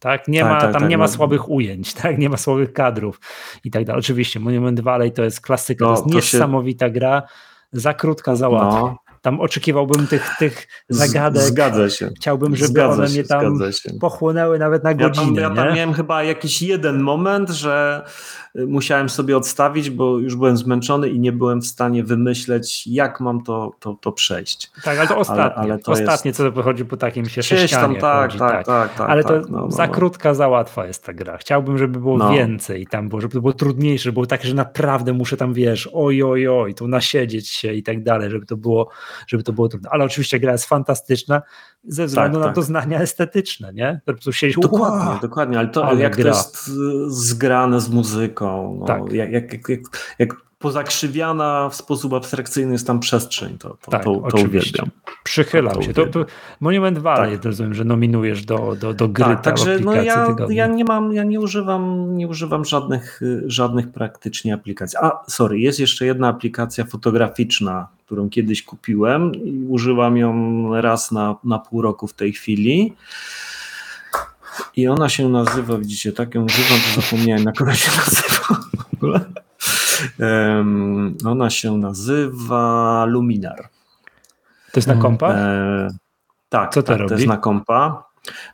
Tak? 0.00 0.28
Nie 0.28 0.40
tak, 0.40 0.50
ma, 0.50 0.60
tak, 0.60 0.72
tam 0.72 0.80
tak, 0.80 0.90
nie 0.90 0.98
ma 0.98 1.04
no. 1.04 1.08
słabych 1.08 1.50
ujęć, 1.50 1.94
tak? 2.02 2.18
nie 2.18 2.28
ma 2.28 2.36
słabych 2.36 2.72
kadrów 2.72 3.20
i 3.64 3.70
tak 3.70 3.84
dalej. 3.84 4.00
Oczywiście 4.00 4.40
Monument 4.40 4.80
Valley 4.80 5.12
to 5.12 5.24
jest 5.24 5.40
klasyka, 5.40 5.84
no, 5.84 5.96
to 5.96 6.16
jest 6.16 6.30
to 6.30 6.36
niesamowita 6.36 6.86
się... 6.86 6.92
gra, 6.92 7.22
za 7.72 7.94
krótka, 7.94 8.36
za 8.36 8.48
łatwa. 8.48 8.80
No. 8.80 8.98
Tam 9.24 9.40
oczekiwałbym 9.40 10.06
tych, 10.06 10.30
tych 10.38 10.66
zagadek. 10.88 11.42
Zgadza 11.42 11.90
się. 11.90 12.10
Chciałbym, 12.16 12.56
żeby 12.56 12.68
Zgadza 12.68 12.94
one 12.94 13.08
się, 13.08 13.12
mnie 13.12 13.24
tam 13.24 13.58
pochłonęły 14.00 14.58
nawet 14.58 14.84
na 14.84 14.94
godzinę. 14.94 15.40
Ja 15.40 15.48
tam, 15.48 15.56
ja 15.56 15.64
tam 15.64 15.74
miałem 15.74 15.92
chyba 15.92 16.22
jakiś 16.22 16.62
jeden 16.62 17.00
moment, 17.00 17.50
że 17.50 18.04
musiałem 18.66 19.08
sobie 19.08 19.36
odstawić, 19.36 19.90
bo 19.90 20.18
już 20.18 20.36
byłem 20.36 20.56
zmęczony 20.56 21.08
i 21.08 21.20
nie 21.20 21.32
byłem 21.32 21.60
w 21.60 21.66
stanie 21.66 22.04
wymyśleć, 22.04 22.86
jak 22.86 23.20
mam 23.20 23.42
to, 23.42 23.72
to, 23.80 23.96
to 24.00 24.12
przejść. 24.12 24.70
Tak, 24.84 24.98
ale 24.98 25.08
to 25.08 25.16
ostatnie, 25.16 25.62
ale, 25.62 25.72
ale 25.72 25.82
to 25.82 25.92
ostatnie 25.92 26.28
jest... 26.28 26.38
co 26.38 26.52
wychodzi 26.52 26.84
po 26.84 26.96
takim 26.96 27.28
się 27.28 27.42
sześcianie. 27.42 28.00
tak, 28.00 28.32
tak, 28.32 28.38
tak, 28.38 28.66
tak, 28.66 28.94
tak, 28.94 29.10
Ale 29.10 29.22
to 29.22 29.40
tak, 29.40 29.50
no, 29.50 29.60
no, 29.60 29.70
za 29.70 29.86
no. 29.86 29.92
krótka, 29.92 30.34
za 30.34 30.48
łatwa 30.48 30.86
jest 30.86 31.04
ta 31.04 31.12
gra. 31.12 31.36
Chciałbym, 31.36 31.78
żeby 31.78 32.00
było 32.00 32.18
no. 32.18 32.30
więcej 32.30 32.86
tam 32.86 33.08
było, 33.08 33.20
żeby 33.20 33.34
to 33.34 33.40
było 33.40 33.52
trudniejsze, 33.52 34.04
żeby 34.04 34.12
było 34.12 34.26
takie, 34.26 34.48
że 34.48 34.54
naprawdę 34.54 35.12
muszę 35.12 35.36
tam, 35.36 35.54
wiesz, 35.54 35.88
oj, 35.92 36.22
oj, 36.22 36.48
oj, 36.48 36.74
tu 36.74 36.88
nasiedzieć 36.88 37.48
się 37.48 37.72
i 37.72 37.82
tak 37.82 38.02
dalej, 38.02 38.30
żeby 38.30 38.46
to 38.46 38.56
było, 38.56 38.88
żeby 39.26 39.42
to 39.42 39.52
było 39.52 39.68
trudne. 39.68 39.90
Ale 39.92 40.04
oczywiście 40.04 40.40
gra 40.40 40.52
jest 40.52 40.66
fantastyczna 40.66 41.42
ze 41.88 42.06
względu 42.06 42.38
tak, 42.38 42.40
na 42.40 42.46
tak. 42.46 42.54
doznania 42.54 43.00
estetyczne, 43.00 43.72
nie? 43.74 44.00
Po 44.04 44.12
prostu 44.12 44.32
siedzieć, 44.32 44.58
dokładnie, 44.62 45.20
dokładnie, 45.22 45.58
ale 45.58 45.68
to 45.68 45.84
ale 45.84 46.00
jak 46.00 46.16
gra. 46.16 46.32
to 46.32 46.38
jest 46.38 46.70
zgrane 47.06 47.80
z 47.80 47.88
muzyką, 47.88 48.76
no, 48.80 48.86
tak. 48.86 49.12
jak, 49.12 49.32
jak, 49.32 49.68
jak, 49.68 49.80
jak 50.18 50.34
pozakrzywiana 50.64 51.68
w 51.68 51.74
sposób 51.74 52.12
abstrakcyjny 52.12 52.72
jest 52.72 52.86
tam 52.86 53.00
przestrzeń, 53.00 53.58
to, 53.58 53.68
to, 53.68 53.90
tak, 53.90 54.04
to, 54.04 54.28
to 54.30 54.36
uwielbiam. 54.36 54.90
Przychylam 55.24 55.74
to 55.74 55.82
się. 55.82 55.92
To, 55.92 56.06
to 56.06 56.24
Monument 56.60 56.98
Valley, 56.98 57.36
tak. 57.36 57.44
rozumiem, 57.44 57.74
że 57.74 57.84
nominujesz 57.84 58.44
do, 58.44 58.76
do, 58.80 58.94
do 58.94 59.08
gry. 59.08 59.24
Tak, 59.24 59.42
także 59.42 59.78
no 59.78 59.94
ja, 59.94 60.36
ja 60.48 60.66
nie 60.66 60.84
mam, 60.84 61.12
ja 61.12 61.24
nie 61.24 61.40
używam, 61.40 62.16
nie 62.16 62.28
używam 62.28 62.64
żadnych, 62.64 63.20
żadnych 63.46 63.92
praktycznie 63.92 64.54
aplikacji. 64.54 64.98
A, 65.02 65.10
sorry, 65.28 65.58
jest 65.58 65.80
jeszcze 65.80 66.06
jedna 66.06 66.28
aplikacja 66.28 66.84
fotograficzna, 66.84 67.88
którą 68.06 68.30
kiedyś 68.30 68.62
kupiłem 68.62 69.34
i 69.34 69.66
używam 69.68 70.16
ją 70.16 70.32
raz 70.80 71.12
na, 71.12 71.36
na 71.44 71.58
pół 71.58 71.82
roku 71.82 72.06
w 72.06 72.14
tej 72.14 72.32
chwili. 72.32 72.94
I 74.76 74.88
ona 74.88 75.08
się 75.08 75.28
nazywa, 75.28 75.78
widzicie, 75.78 76.12
tak 76.12 76.34
ją 76.34 76.44
używam, 76.44 76.78
to 76.78 77.00
zapomniałem, 77.00 77.44
jak 77.44 77.60
ona 77.60 77.74
się 77.74 77.90
nazywa 77.98 78.64
w 78.90 78.94
ogóle. 78.94 79.24
Um, 80.18 81.16
ona 81.26 81.50
się 81.50 81.78
nazywa 81.78 83.04
Luminar. 83.08 83.68
To 84.72 84.78
jest 84.78 84.88
na 84.88 84.94
kompa? 84.94 85.34
E, 85.34 85.88
tak, 86.48 86.74
Co 86.74 86.82
to, 86.82 86.86
tak, 86.86 86.98
robi? 86.98 87.08
to 87.08 87.14
jest 87.14 87.26
na 87.26 87.36
kompa. 87.36 88.04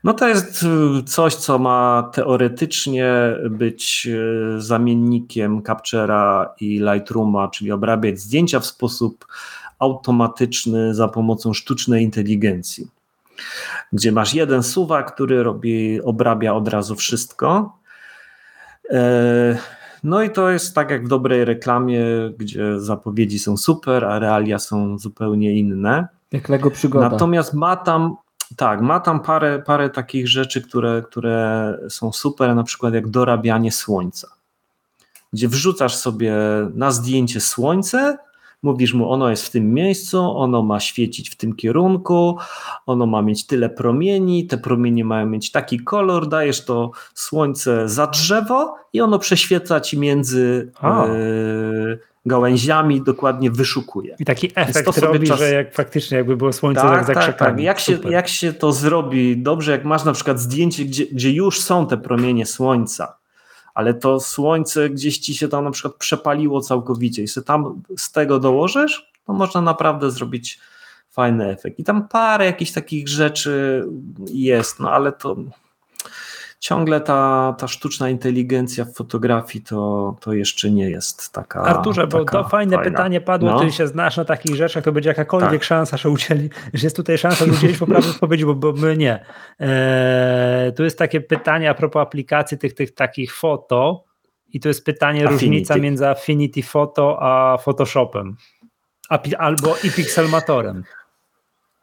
No 0.05 0.15
to 0.15 0.28
jest 0.28 0.62
y, 0.62 1.02
coś, 1.02 1.35
co 1.35 1.59
ma 1.59 2.10
teoretycznie 2.15 3.12
być 3.51 4.09
y, 4.10 4.60
zamiennikiem 4.60 5.62
Captera 5.62 6.55
i 6.60 6.78
Lightrooma, 6.78 7.49
czyli 7.49 7.73
obrabiać 7.73 8.20
zdjęcia 8.20 8.60
w 8.60 8.67
sposób 8.67 9.27
automatyczny 9.78 10.94
za 10.94 11.09
pomocą 11.09 11.55
sztucznej 11.55 12.05
inteligencji. 12.05 12.89
Gdzie 13.93 14.12
masz 14.12 14.35
jeden 14.35 14.62
suwak, 14.62 15.15
który 15.15 15.43
robi, 15.43 16.01
obrabia 16.02 16.55
od 16.55 16.69
razu 16.69 16.97
wszystko. 16.97 17.78
E, 18.91 19.59
no 20.02 20.22
i 20.22 20.30
to 20.30 20.50
jest 20.50 20.74
tak 20.74 20.90
jak 20.90 21.04
w 21.04 21.08
dobrej 21.08 21.44
reklamie, 21.44 22.04
gdzie 22.38 22.80
zapowiedzi 22.80 23.38
są 23.38 23.56
super, 23.56 24.04
a 24.04 24.18
realia 24.18 24.58
są 24.58 24.98
zupełnie 24.98 25.58
inne. 25.58 26.08
Jak 26.32 26.48
Lego 26.48 26.70
przygoda. 26.70 27.08
Natomiast 27.08 27.54
ma 27.54 27.76
tam, 27.76 28.16
tak, 28.56 28.80
ma 28.80 29.00
tam 29.00 29.20
parę, 29.20 29.62
parę 29.66 29.90
takich 29.90 30.28
rzeczy, 30.28 30.62
które, 30.62 31.02
które 31.02 31.78
są 31.88 32.12
super, 32.12 32.54
na 32.54 32.64
przykład 32.64 32.94
jak 32.94 33.08
dorabianie 33.08 33.72
słońca. 33.72 34.28
Gdzie 35.32 35.48
wrzucasz 35.48 35.96
sobie 35.96 36.34
na 36.74 36.90
zdjęcie 36.90 37.40
słońce, 37.40 38.18
mówisz 38.62 38.94
mu, 38.94 39.12
ono 39.12 39.30
jest 39.30 39.47
w 39.47 39.50
tym 39.50 39.74
miejscu, 39.74 40.18
ono 40.36 40.62
ma 40.62 40.80
świecić 40.80 41.30
w 41.30 41.36
tym 41.36 41.56
kierunku, 41.56 42.39
ono 42.86 43.06
ma 43.06 43.22
mieć 43.22 43.47
tyle 43.47 43.70
promieni, 43.70 44.47
te 44.47 44.58
promienie 44.58 45.05
mają 45.05 45.26
mieć 45.26 45.50
taki 45.50 45.80
kolor, 45.80 46.28
dajesz 46.28 46.64
to 46.64 46.90
słońce 47.14 47.89
za 47.89 48.06
drzewo 48.06 48.74
i 48.92 49.00
ono 49.00 49.18
prześwieca 49.18 49.80
ci 49.80 49.98
między 49.98 50.72
e, 50.82 52.10
gałęziami, 52.26 53.02
dokładnie 53.02 53.50
wyszukuje. 53.50 54.16
I 54.18 54.24
taki 54.24 54.50
efekt 54.55 54.98
robi, 54.98 55.26
czas... 55.26 55.39
że 55.39 55.52
jak 55.52 55.74
faktycznie 55.74 56.16
jakby 56.16 56.36
było 56.36 56.52
słońce 56.52 56.80
tak, 56.80 57.06
tak, 57.06 57.14
tak, 57.14 57.39
tak. 57.39 57.60
Jak, 57.60 57.80
się, 57.80 57.98
jak 58.10 58.28
się 58.28 58.52
to 58.52 58.72
zrobi 58.72 59.36
dobrze, 59.36 59.72
jak 59.72 59.84
masz 59.84 60.05
na 60.05 60.12
przykład 60.12 60.40
zdjęcie, 60.40 60.84
gdzie, 60.84 61.06
gdzie 61.06 61.32
już 61.32 61.60
są 61.60 61.86
te 61.86 61.97
promienie 61.97 62.47
słońca, 62.47 63.19
ale 63.81 63.94
to 63.94 64.20
słońce 64.20 64.91
gdzieś 64.91 65.18
ci 65.18 65.34
się 65.34 65.49
tam 65.49 65.65
na 65.65 65.70
przykład 65.70 65.94
przepaliło 65.94 66.60
całkowicie 66.60 67.23
i 67.23 67.28
sobie 67.28 67.44
tam 67.44 67.83
z 67.97 68.12
tego 68.12 68.39
dołożysz, 68.39 69.12
to 69.26 69.33
można 69.33 69.60
naprawdę 69.60 70.10
zrobić 70.10 70.60
fajny 71.10 71.49
efekt. 71.49 71.78
I 71.78 71.84
tam 71.84 72.09
parę 72.09 72.47
jakichś 72.47 72.73
takich 72.73 73.09
rzeczy 73.09 73.84
jest, 74.26 74.81
no 74.81 74.91
ale 74.91 75.12
to 75.12 75.36
ciągle 76.60 77.00
ta, 77.00 77.55
ta 77.58 77.68
sztuczna 77.68 78.10
inteligencja 78.10 78.84
w 78.84 78.94
fotografii 78.94 79.64
to, 79.64 80.16
to 80.20 80.32
jeszcze 80.32 80.70
nie 80.70 80.90
jest 80.90 81.32
taka. 81.32 81.62
Arturze, 81.62 82.06
bo 82.06 82.24
taka 82.24 82.42
to 82.42 82.48
fajne 82.48 82.76
fajna. 82.76 82.90
pytanie 82.90 83.20
padło, 83.20 83.50
no. 83.50 83.60
ty 83.60 83.72
się 83.72 83.86
znasz 83.86 84.16
na 84.16 84.24
takich 84.24 84.56
rzeczach, 84.56 84.84
to 84.84 84.92
będzie 84.92 85.08
jakakolwiek 85.08 85.50
tak. 85.50 85.64
szansa, 85.64 85.97
że 85.97 86.10
udzieli, 86.10 86.50
że 86.74 86.86
jest 86.86 86.97
tutaj 86.97 87.18
szansa, 87.18 87.47
że 87.47 87.52
udzielisz 87.52 87.78
poprawnej 87.78 88.10
odpowiedzi, 88.10 88.44
bo, 88.44 88.55
bo 88.55 88.72
my 88.72 88.97
nie. 88.97 89.24
Eee, 89.60 90.72
tu 90.72 90.84
jest 90.84 90.98
takie 90.98 91.20
pytanie 91.20 91.70
a 91.70 91.74
propos 91.74 92.02
aplikacji 92.02 92.58
tych, 92.58 92.74
tych 92.74 92.94
takich 92.94 93.34
foto 93.34 94.05
i 94.52 94.60
to 94.60 94.68
jest 94.68 94.84
pytanie 94.84 95.20
Affinity. 95.20 95.44
różnica 95.44 95.76
między 95.76 96.08
Affinity 96.08 96.62
Photo 96.62 97.18
a 97.22 97.58
Photoshopem. 97.58 98.36
Albo 99.39 99.76
i 99.84 99.90
Pixelmatorem. 99.90 100.84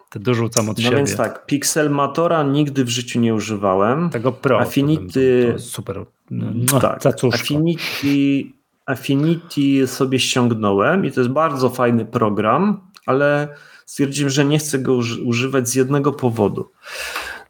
To 0.09 0.19
dorzucam 0.19 0.69
od 0.69 0.77
no 0.77 0.83
siebie. 0.83 0.91
No 0.91 0.97
więc 0.97 1.17
tak, 1.17 1.45
Pixelmatora 1.45 2.43
nigdy 2.43 2.83
w 2.83 2.89
życiu 2.89 3.19
nie 3.19 3.35
używałem. 3.35 4.09
Tego 4.09 4.31
Pro. 4.31 4.59
Affinity. 4.59 5.53
To, 5.53 5.59
super. 5.59 6.05
No, 6.31 6.79
tak, 6.79 7.01
Affinity, 7.33 8.51
Affinity 8.85 9.87
sobie 9.87 10.19
ściągnąłem 10.19 11.05
i 11.05 11.11
to 11.11 11.19
jest 11.19 11.31
bardzo 11.31 11.69
fajny 11.69 12.05
program, 12.05 12.79
ale 13.05 13.47
stwierdziłem, 13.85 14.29
że 14.29 14.45
nie 14.45 14.59
chcę 14.59 14.79
go 14.79 14.93
używać 15.25 15.69
z 15.69 15.75
jednego 15.75 16.11
powodu. 16.11 16.69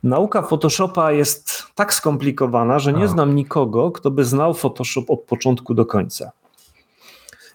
Nauka 0.03 0.41
Photoshopa 0.41 1.11
jest 1.11 1.63
tak 1.75 1.93
skomplikowana, 1.93 2.79
że 2.79 2.93
nie 2.93 3.03
A. 3.03 3.07
znam 3.07 3.35
nikogo, 3.35 3.91
kto 3.91 4.11
by 4.11 4.25
znał 4.25 4.53
Photoshop 4.53 5.05
od 5.07 5.21
początku 5.21 5.73
do 5.73 5.85
końca. 5.85 6.31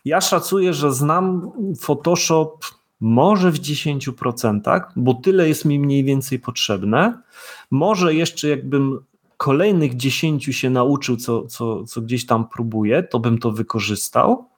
Ja 0.04 0.20
szacuję, 0.20 0.74
że 0.74 0.92
znam 0.92 1.52
Photoshop 1.80 2.58
może 3.02 3.50
w 3.50 3.60
10%, 3.60 4.80
bo 4.96 5.14
tyle 5.14 5.48
jest 5.48 5.64
mi 5.64 5.78
mniej 5.78 6.04
więcej 6.04 6.38
potrzebne. 6.38 7.22
Może 7.70 8.14
jeszcze 8.14 8.48
jakbym 8.48 9.00
kolejnych 9.36 9.96
10 9.96 10.44
się 10.44 10.70
nauczył, 10.70 11.16
co, 11.16 11.46
co, 11.46 11.84
co 11.84 12.00
gdzieś 12.00 12.26
tam 12.26 12.48
próbuję, 12.48 13.02
to 13.02 13.20
bym 13.20 13.38
to 13.38 13.52
wykorzystał. 13.52 14.48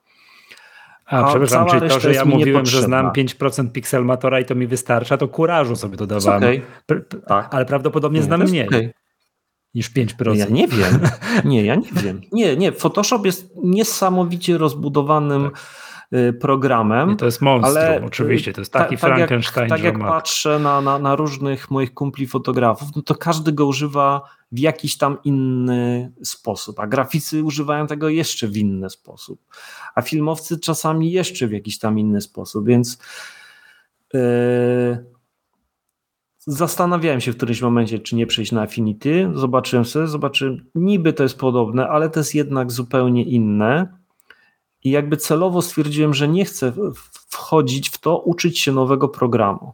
A, 1.07 1.25
A 1.25 1.29
przepraszam, 1.29 1.69
czyli 1.69 1.91
to, 1.91 2.01
że 2.01 2.13
ja 2.13 2.25
mówiłem, 2.25 2.67
że 2.67 2.83
znam 2.83 3.11
5% 3.11 3.71
Pixelmatora 3.71 4.41
i 4.41 4.45
to 4.45 4.55
mi 4.55 4.67
wystarcza, 4.67 5.17
to 5.17 5.29
kurażu 5.29 5.77
sobie 5.77 5.97
dodawałem. 5.97 6.43
Okay. 6.87 7.05
Tak. 7.27 7.55
Ale 7.55 7.65
prawdopodobnie 7.65 8.21
nie, 8.21 8.27
znam 8.27 8.43
mniej. 8.43 8.67
Okay. 8.67 8.93
Niż 9.75 9.91
5%. 9.91 10.37
Ja 10.37 10.47
nie 10.47 10.69
wiem. 10.69 11.01
Nie, 11.45 11.65
ja 11.65 11.75
nie 11.75 11.93
wiem. 11.93 12.21
Nie, 12.33 12.57
nie. 12.57 12.73
Photoshop 12.73 13.27
jest 13.27 13.55
niesamowicie 13.63 14.59
rozbudowanym 14.59 15.45
tak 15.45 15.84
programem. 16.41 17.11
I 17.11 17.17
to 17.17 17.25
jest 17.25 17.41
monstrum, 17.41 17.77
ale 17.77 18.05
oczywiście, 18.05 18.53
to 18.53 18.61
jest 18.61 18.73
taki 18.73 18.97
ta, 18.97 19.07
Frankenstein. 19.07 19.69
Tak 19.69 19.83
jak, 19.83 19.95
tak 19.95 20.03
jak 20.03 20.11
patrzę 20.13 20.59
na, 20.59 20.81
na, 20.81 20.99
na, 20.99 21.17
różnych 21.17 21.71
moich 21.71 21.95
kumpli 21.95 22.27
fotografów, 22.27 22.89
no 22.97 23.03
to 23.03 23.15
każdy 23.15 23.53
go 23.53 23.67
używa 23.67 24.23
w 24.53 24.59
jakiś 24.59 24.99
tam 24.99 25.19
inny 25.25 26.13
sposób, 26.23 26.81
a 26.81 26.87
graficy 26.87 27.45
używają 27.45 27.87
tego 27.87 28.09
jeszcze 28.09 28.49
w 28.49 28.57
inny 28.57 28.91
sposób, 28.91 29.41
a 29.95 30.03
filmowcy 30.03 30.61
czasami 30.61 31.13
jeszcze 31.13 31.47
w 31.47 31.53
jakiś 31.53 31.79
tam 31.79 31.99
inny 31.99 32.21
sposób, 32.21 32.67
więc 32.67 32.99
yy, 34.15 34.21
zastanawiałem 36.39 37.21
się 37.21 37.33
w 37.33 37.37
którymś 37.37 37.63
momencie, 37.63 37.99
czy 37.99 38.17
nie 38.17 38.27
przejść 38.27 38.53
na 38.53 38.63
Affinity, 38.63 39.31
zobaczyłem 39.35 39.85
sobie, 39.85 40.07
zobaczyłem, 40.07 40.65
niby 40.75 41.13
to 41.13 41.23
jest 41.23 41.39
podobne, 41.39 41.89
ale 41.89 42.11
to 42.11 42.21
jest 42.21 42.35
jednak 42.35 42.73
zupełnie 42.73 43.25
inne 43.25 44.04
i 44.85 44.91
jakby 44.91 45.17
celowo 45.17 45.63
stwierdziłem, 45.63 46.15
że 46.15 46.29
nie 46.29 46.45
chcę 46.45 46.73
wchodzić 47.29 47.91
w 47.91 47.99
to, 47.99 48.19
uczyć 48.19 48.61
się 48.61 48.73
nowego 48.73 49.09
programu, 49.09 49.73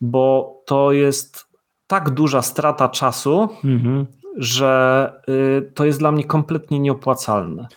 bo 0.00 0.54
to 0.66 0.92
jest 0.92 1.46
tak 1.86 2.10
duża 2.10 2.42
strata 2.42 2.88
czasu, 2.88 3.48
mhm. 3.64 4.06
że 4.36 5.12
y, 5.28 5.72
to 5.74 5.84
jest 5.84 5.98
dla 5.98 6.12
mnie 6.12 6.24
kompletnie 6.24 6.80
nieopłacalne. 6.80 7.68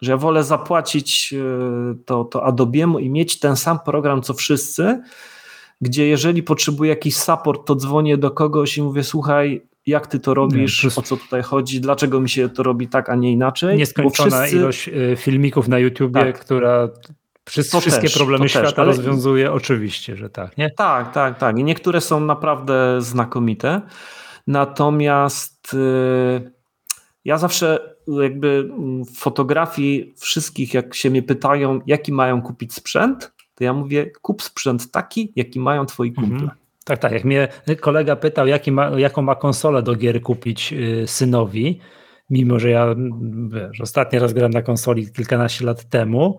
Że 0.00 0.10
ja 0.10 0.16
wolę 0.16 0.44
zapłacić 0.44 1.32
y, 1.32 2.04
to, 2.04 2.24
to 2.24 2.40
Adobe'emu 2.40 3.00
i 3.00 3.10
mieć 3.10 3.38
ten 3.38 3.56
sam 3.56 3.78
program 3.80 4.22
co 4.22 4.34
wszyscy, 4.34 5.02
gdzie 5.80 6.06
jeżeli 6.06 6.42
potrzebuję 6.42 6.90
jakiś 6.90 7.16
support, 7.16 7.66
to 7.66 7.76
dzwonię 7.76 8.16
do 8.16 8.30
kogoś 8.30 8.78
i 8.78 8.82
mówię: 8.82 9.04
Słuchaj, 9.04 9.66
jak 9.86 10.06
ty 10.06 10.20
to 10.20 10.34
robisz, 10.34 10.98
o 10.98 11.02
co 11.02 11.16
tutaj 11.16 11.42
chodzi, 11.42 11.80
dlaczego 11.80 12.20
mi 12.20 12.28
się 12.28 12.48
to 12.48 12.62
robi 12.62 12.88
tak, 12.88 13.10
a 13.10 13.14
nie 13.14 13.32
inaczej. 13.32 13.76
Nieskończona 13.76 14.40
wszyscy... 14.40 14.56
ilość 14.56 14.88
y, 14.88 15.16
filmików 15.16 15.68
na 15.68 15.78
YouTubie, 15.78 16.20
tak. 16.20 16.40
która 16.40 16.88
wszystkie 17.44 18.00
też, 18.00 18.16
problemy 18.16 18.48
świata 18.48 18.66
też, 18.66 18.78
ale... 18.78 18.86
rozwiązuje, 18.86 19.52
oczywiście, 19.52 20.16
że 20.16 20.30
tak, 20.30 20.58
nie? 20.58 20.70
Tak, 20.70 21.12
tak, 21.12 21.38
tak. 21.38 21.58
I 21.58 21.64
niektóre 21.64 22.00
są 22.00 22.20
naprawdę 22.20 23.02
znakomite. 23.02 23.80
Natomiast 24.46 25.72
yy, 25.72 26.52
ja 27.24 27.38
zawsze 27.38 27.94
jakby 28.22 28.70
w 29.06 29.18
fotografii 29.18 30.14
wszystkich, 30.16 30.74
jak 30.74 30.94
się 30.94 31.10
mnie 31.10 31.22
pytają, 31.22 31.80
jaki 31.86 32.12
mają 32.12 32.42
kupić 32.42 32.74
sprzęt, 32.74 33.32
to 33.54 33.64
ja 33.64 33.72
mówię, 33.72 34.10
kup 34.22 34.42
sprzęt 34.42 34.90
taki, 34.90 35.32
jaki 35.36 35.60
mają 35.60 35.86
twoi 35.86 36.12
kumple. 36.12 36.38
Mhm. 36.38 36.63
Tak, 36.84 36.98
tak. 36.98 37.12
Jak 37.12 37.24
mnie 37.24 37.48
kolega 37.80 38.16
pytał, 38.16 38.46
jaki 38.46 38.72
ma, 38.72 38.88
jaką 38.88 39.22
ma 39.22 39.34
konsolę 39.34 39.82
do 39.82 39.94
gier 39.94 40.22
kupić 40.22 40.72
yy, 40.72 41.06
synowi, 41.06 41.80
mimo 42.30 42.58
że 42.58 42.70
ja 42.70 42.94
wiesz, 43.48 43.80
ostatni 43.80 44.18
raz 44.18 44.32
grałem 44.32 44.52
na 44.52 44.62
konsoli 44.62 45.12
kilkanaście 45.12 45.64
lat 45.64 45.84
temu, 45.84 46.38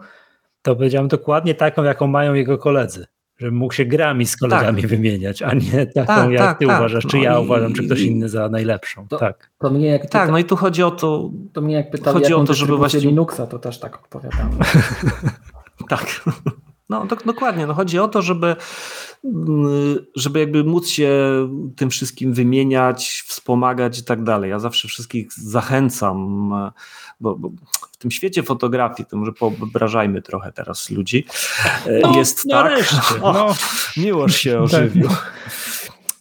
to 0.61 0.75
powiedziałem 0.75 1.07
dokładnie 1.07 1.55
taką, 1.55 1.83
jaką 1.83 2.07
mają 2.07 2.33
jego 2.33 2.57
koledzy. 2.57 3.05
Że 3.37 3.51
mógł 3.51 3.73
się 3.73 3.85
grami 3.85 4.25
z 4.25 4.37
kolegami 4.37 4.81
tak. 4.81 4.89
wymieniać, 4.89 5.41
a 5.41 5.53
nie 5.53 5.85
taką, 5.85 6.07
tak, 6.07 6.31
jak 6.31 6.41
tak, 6.41 6.59
ty 6.59 6.65
tak. 6.65 6.79
uważasz, 6.79 7.05
czy 7.05 7.17
no 7.17 7.23
ja 7.23 7.39
i, 7.39 7.43
uważam, 7.43 7.73
czy 7.73 7.85
ktoś 7.85 8.01
inny 8.01 8.29
za 8.29 8.49
najlepszą. 8.49 9.07
To, 9.07 9.17
tak. 9.17 9.51
To 9.59 9.69
mnie 9.69 9.87
jak 9.87 10.01
pyta, 10.01 10.19
tak, 10.19 10.31
no 10.31 10.37
i 10.37 10.43
tu 10.43 10.55
chodzi 10.55 10.83
o 10.83 10.91
to. 10.91 11.29
To 11.53 11.61
mnie 11.61 11.75
jak 11.75 11.91
pytali, 11.91 12.19
chodzi 12.19 12.33
o 12.33 12.43
to, 12.43 12.53
żeby 12.53 12.77
właśnie 12.77 12.99
Linuxa, 12.99 13.47
to 13.47 13.59
też 13.59 13.79
tak 13.79 13.95
odpowiadam. 13.95 14.49
tak. 15.89 16.05
No 16.89 17.05
do, 17.05 17.15
dokładnie, 17.15 17.67
no 17.67 17.73
chodzi 17.73 17.99
o 17.99 18.07
to, 18.07 18.21
żeby, 18.21 18.55
żeby 20.15 20.39
jakby 20.39 20.63
móc 20.63 20.87
się 20.87 21.09
tym 21.75 21.89
wszystkim 21.89 22.33
wymieniać, 22.33 23.23
wspomagać 23.27 23.99
i 23.99 24.03
tak 24.03 24.23
dalej. 24.23 24.49
Ja 24.49 24.59
zawsze 24.59 24.87
wszystkich 24.87 25.33
zachęcam, 25.33 26.49
bo, 27.19 27.35
bo 27.35 27.49
w 27.91 27.97
tym 27.97 28.11
świecie 28.11 28.43
fotografii, 28.43 29.09
to 29.09 29.17
może 29.17 29.31
poobrażajmy 29.31 30.21
trochę 30.21 30.51
teraz 30.51 30.89
ludzi, 30.89 31.25
no, 32.01 32.17
jest 32.17 32.45
no 32.45 32.63
tak, 32.63 32.83
o, 33.21 33.33
no. 33.33 33.55
miłość 33.97 34.41
się 34.41 34.59
ożywił. 34.59 35.09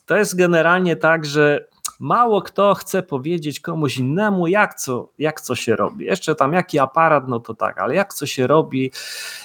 To 0.06 0.16
jest 0.16 0.36
generalnie 0.36 0.96
tak, 0.96 1.26
że 1.26 1.66
mało 2.00 2.42
kto 2.42 2.74
chce 2.74 3.02
powiedzieć 3.02 3.60
komuś 3.60 3.96
innemu, 3.96 4.46
jak 4.46 4.74
co, 4.74 5.08
jak 5.18 5.40
co 5.40 5.54
się 5.54 5.76
robi. 5.76 6.04
Jeszcze 6.04 6.34
tam 6.34 6.52
jaki 6.52 6.78
aparat, 6.78 7.28
no 7.28 7.40
to 7.40 7.54
tak, 7.54 7.78
ale 7.78 7.94
jak 7.94 8.14
co 8.14 8.26
się 8.26 8.46
robi, 8.46 8.90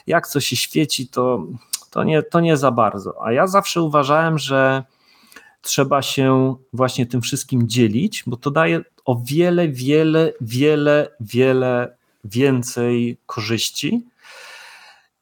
jak 0.08 0.28
co 0.28 0.40
się 0.40 0.56
świeci, 0.56 1.08
to, 1.08 1.46
to, 1.92 2.04
nie, 2.04 2.24
to 2.24 2.40
nie 2.40 2.58
za 2.58 2.72
bardzo. 2.72 3.26
A 3.26 3.32
ja 3.32 3.48
zawsze 3.48 3.82
uważałem, 3.82 4.38
że 4.38 4.84
trzeba 5.62 6.02
się 6.02 6.56
właśnie 6.74 7.06
tym 7.06 7.22
wszystkim 7.22 7.70
dzielić, 7.70 8.24
bo 8.28 8.38
to 8.38 8.52
daje 8.52 8.82
o 9.06 9.22
wiele, 9.26 9.68
wiele, 9.68 10.34
wiele, 10.42 11.10
wiele 11.20 11.96
więcej 12.24 13.18
korzyści. 13.26 14.06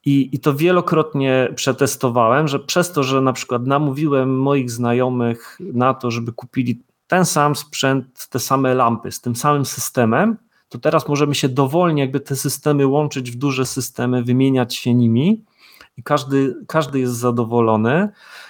I, 0.06 0.30
I 0.32 0.40
to 0.40 0.54
wielokrotnie 0.54 1.54
przetestowałem, 1.56 2.48
że 2.48 2.60
przez 2.60 2.92
to, 2.92 3.04
że 3.04 3.22
na 3.22 3.34
przykład 3.34 3.68
namówiłem 3.68 4.40
moich 4.40 4.72
znajomych 4.72 5.58
na 5.60 5.94
to, 5.94 6.12
żeby 6.12 6.34
kupili 6.34 6.82
ten 7.08 7.26
sam 7.26 7.56
sprzęt, 7.56 8.28
te 8.30 8.40
same 8.40 8.74
lampy 8.74 9.12
z 9.12 9.22
tym 9.22 9.36
samym 9.36 9.66
systemem, 9.66 10.38
to 10.70 10.78
teraz 10.78 11.08
możemy 11.08 11.36
się 11.36 11.50
dowolnie 11.50 12.02
jakby 12.02 12.20
te 12.20 12.36
systemy 12.36 12.88
łączyć 12.88 13.32
w 13.32 13.36
duże 13.36 13.66
systemy, 13.66 14.24
wymieniać 14.24 14.76
się 14.76 14.94
nimi 14.94 15.44
i 15.98 16.04
każdy, 16.04 16.56
każdy 16.68 17.00
jest 17.00 17.14
zadowolony. 17.14 18.10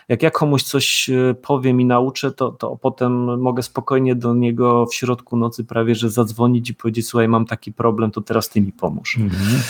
Jak 0.10 0.24
ja 0.24 0.32
komuś 0.32 0.64
coś 0.64 1.10
e, 1.10 1.34
powiem 1.34 1.82
i 1.82 1.86
nauczę, 1.86 2.32
to, 2.32 2.52
to 2.52 2.76
potem 2.76 3.42
mogę 3.42 3.64
spokojnie 3.64 4.16
do 4.16 4.36
niego 4.36 4.86
w 4.86 4.96
środku 4.96 5.38
nocy 5.38 5.64
prawie, 5.64 5.96
że 5.96 6.10
zadzwonić 6.10 6.70
i 6.70 6.76
powiedzieć, 6.76 7.08
słuchaj, 7.08 7.28
mam 7.28 7.46
taki 7.46 7.74
problem, 7.74 8.12
to 8.12 8.22
teraz 8.22 8.50
ty 8.50 8.62
mi 8.62 8.72
pomóż. 8.72 9.18
Mhm. 9.18 9.62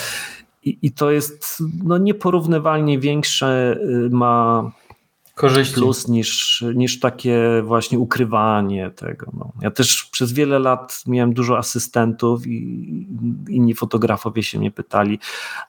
I, 0.63 0.77
I 0.81 0.91
to 0.91 1.11
jest 1.11 1.63
no, 1.83 1.97
nieporównywalnie 1.97 2.99
większe 2.99 3.77
y, 3.81 4.09
ma 4.09 4.71
korzyści. 5.37 5.75
plus 5.75 6.07
niż, 6.07 6.63
niż 6.75 6.99
takie 6.99 7.61
właśnie 7.63 7.99
ukrywanie 7.99 8.91
tego. 8.91 9.31
No. 9.33 9.51
Ja 9.61 9.71
też 9.71 10.09
przez 10.11 10.33
wiele 10.33 10.59
lat 10.59 11.03
miałem 11.07 11.33
dużo 11.33 11.57
asystentów 11.57 12.47
i 12.47 13.07
inni 13.49 13.73
fotografowie 13.73 14.43
się 14.43 14.59
mnie 14.59 14.71
pytali, 14.71 15.19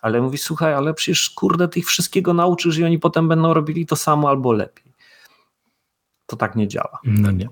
ale 0.02 0.20
mówi, 0.22 0.38
słuchaj, 0.38 0.74
ale 0.74 0.94
przecież 0.94 1.30
kurde, 1.30 1.68
tych 1.68 1.86
wszystkiego 1.86 2.34
nauczysz 2.34 2.78
i 2.78 2.84
oni 2.84 2.98
potem 2.98 3.28
będą 3.28 3.54
robili 3.54 3.86
to 3.86 3.96
samo 3.96 4.28
albo 4.28 4.52
lepiej 4.52 4.87
to 6.28 6.36
tak 6.36 6.56
nie 6.56 6.68
działa. 6.68 6.98
No 7.04 7.30
nie. 7.30 7.48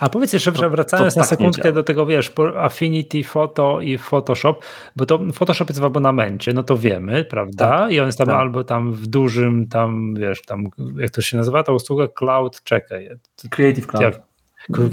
A 0.00 0.08
powiedz 0.08 0.32
jeszcze, 0.32 0.52
to, 0.52 0.70
wracając 0.70 1.14
to 1.14 1.20
na 1.20 1.26
tak 1.26 1.30
sekundkę 1.30 1.72
do 1.72 1.82
tego, 1.82 2.06
wiesz, 2.06 2.32
Affinity 2.56 3.24
Photo 3.24 3.80
i 3.80 3.98
Photoshop, 3.98 4.64
bo 4.96 5.06
to 5.06 5.20
Photoshop 5.32 5.68
jest 5.68 5.80
w 5.80 5.84
abonamencie, 5.84 6.52
no 6.52 6.62
to 6.62 6.78
wiemy, 6.78 7.24
prawda? 7.24 7.68
Tak, 7.68 7.92
I 7.92 8.00
on 8.00 8.06
jest 8.06 8.18
tam 8.18 8.26
tak. 8.26 8.36
albo 8.36 8.64
tam 8.64 8.92
w 8.92 9.06
dużym, 9.06 9.68
tam 9.68 10.14
wiesz, 10.14 10.42
tam, 10.42 10.68
jak 10.96 11.10
to 11.10 11.22
się 11.22 11.36
nazywa 11.36 11.62
ta 11.62 11.72
usługa? 11.72 12.08
Cloud, 12.08 12.62
czekaj. 12.62 13.08
Creative 13.50 13.86
Cloud. 13.86 14.02
Jak, 14.02 14.22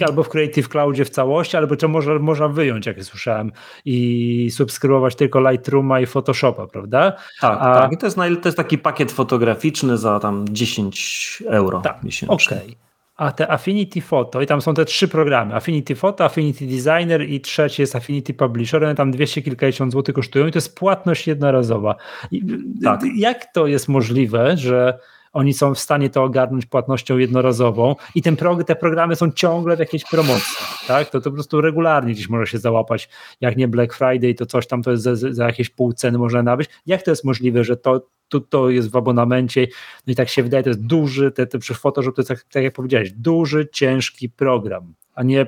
albo 0.08 0.24
w 0.24 0.30
Creative 0.30 0.70
Cloudzie 0.70 1.06
w 1.06 1.10
całości, 1.10 1.58
albo 1.58 1.76
to 1.76 1.88
może, 1.88 2.20
można 2.20 2.48
wyjąć, 2.48 2.86
jak 2.86 3.04
słyszałem, 3.04 3.52
i 3.86 4.50
subskrybować 4.52 5.16
tylko 5.16 5.52
Lightrooma 5.52 6.00
i 6.00 6.06
Photoshopa, 6.06 6.68
prawda? 6.68 7.12
Tak, 7.42 7.58
A... 7.62 7.74
tak. 7.74 7.92
I 7.92 7.98
to 7.98 8.06
jest, 8.06 8.18
to 8.18 8.48
jest 8.48 8.58
taki 8.58 8.78
pakiet 8.78 9.12
fotograficzny 9.12 9.98
za 9.98 10.20
tam 10.20 10.46
10 10.50 11.44
euro 11.48 11.82
tak, 11.82 12.04
miesięcznie. 12.04 12.36
Okej. 12.36 12.58
Okay. 12.58 12.85
A 13.16 13.32
te 13.32 13.52
Affinity 13.52 14.02
Photo, 14.02 14.42
i 14.42 14.46
tam 14.46 14.62
są 14.62 14.74
te 14.74 14.86
trzy 14.86 15.08
programy: 15.08 15.56
Affinity 15.56 15.96
Photo, 15.96 16.26
Affinity 16.26 16.66
Designer 16.66 17.30
i 17.30 17.42
trzeci 17.42 17.82
jest 17.82 17.96
Affinity 17.96 18.34
Publisher. 18.34 18.84
One 18.84 18.96
tam 18.96 19.12
200 19.12 19.42
kilkadziesiąt 19.42 19.92
złotych 19.92 20.16
kosztują 20.16 20.48
i 20.48 20.52
to 20.52 20.58
jest 20.58 20.76
płatność 20.76 21.28
jednorazowa. 21.28 21.96
I 22.32 22.44
tak. 22.84 23.02
Jak 23.16 23.54
to 23.54 23.68
jest 23.68 23.88
możliwe, 23.88 24.58
że 24.58 25.00
oni 25.36 25.54
są 25.54 25.74
w 25.74 25.80
stanie 25.80 26.10
to 26.10 26.24
ogarnąć 26.24 26.66
płatnością 26.66 27.18
jednorazową 27.18 27.96
i 28.16 28.22
ten 28.22 28.36
prog 28.36 28.64
te 28.64 28.76
programy 28.76 29.16
są 29.16 29.32
ciągle 29.32 29.76
w 29.76 29.80
jakiejś 29.80 30.04
promocji, 30.04 30.66
tak? 30.88 31.10
To, 31.10 31.22
to 31.22 31.30
po 31.30 31.34
prostu 31.34 31.62
regularnie 31.62 32.14
gdzieś 32.14 32.30
może 32.30 32.48
się 32.48 32.58
załapać, 32.58 33.10
jak 33.42 33.58
nie 33.58 33.68
Black 33.68 33.94
Friday, 33.94 34.34
to 34.34 34.46
coś 34.46 34.68
tam 34.68 34.84
to 34.84 34.92
jest 34.92 35.04
za, 35.04 35.16
za 35.16 35.46
jakieś 35.46 35.70
pół 35.70 35.94
ceny 35.94 36.18
można 36.18 36.44
nabyć. 36.44 36.70
Jak 36.86 37.04
to 37.04 37.12
jest 37.12 37.24
możliwe, 37.24 37.64
że 37.64 37.78
to, 37.78 38.08
to, 38.30 38.40
to 38.40 38.70
jest 38.70 38.92
w 38.92 38.96
abonamencie, 38.96 39.68
no 40.08 40.12
i 40.12 40.16
tak 40.16 40.30
się 40.30 40.44
wydaje, 40.44 40.64
to 40.64 40.70
jest 40.70 40.86
duży, 40.86 41.32
te, 41.32 41.48
te, 41.48 41.60
przy 41.60 41.74
Photoshop 41.74 42.16
to 42.16 42.22
jest 42.22 42.30
tak, 42.30 42.44
tak 42.44 42.64
jak 42.64 42.74
powiedziałeś, 42.74 43.12
duży, 43.12 43.68
ciężki 43.74 44.30
program, 44.30 44.94
a 45.16 45.24
nie 45.24 45.48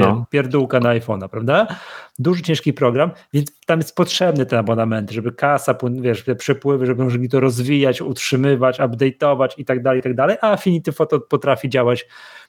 no. 0.00 0.26
pierdółka 0.30 0.80
na 0.80 0.88
iPhone'a, 0.88 1.28
prawda? 1.28 1.66
Duży, 2.18 2.42
ciężki 2.42 2.72
program, 2.72 3.10
więc 3.32 3.52
tam 3.66 3.78
jest 3.78 3.96
potrzebny 3.96 4.46
ten 4.46 4.58
abonament, 4.58 5.10
żeby 5.10 5.32
kasa, 5.32 5.74
wiesz, 6.00 6.24
te 6.24 6.34
przepływy, 6.34 6.86
żeby 6.86 7.04
mogli 7.04 7.28
to 7.28 7.40
rozwijać, 7.40 8.02
utrzymywać, 8.02 8.80
update'ować 8.80 9.48
i 9.58 9.64
tak 9.64 9.82
dalej, 9.82 10.00
i 10.00 10.02
tak 10.02 10.14
dalej, 10.14 10.36
a 10.40 10.52
Affinity 10.52 10.92
Photo 10.92 11.20
potrafi 11.20 11.68
działać 11.68 12.06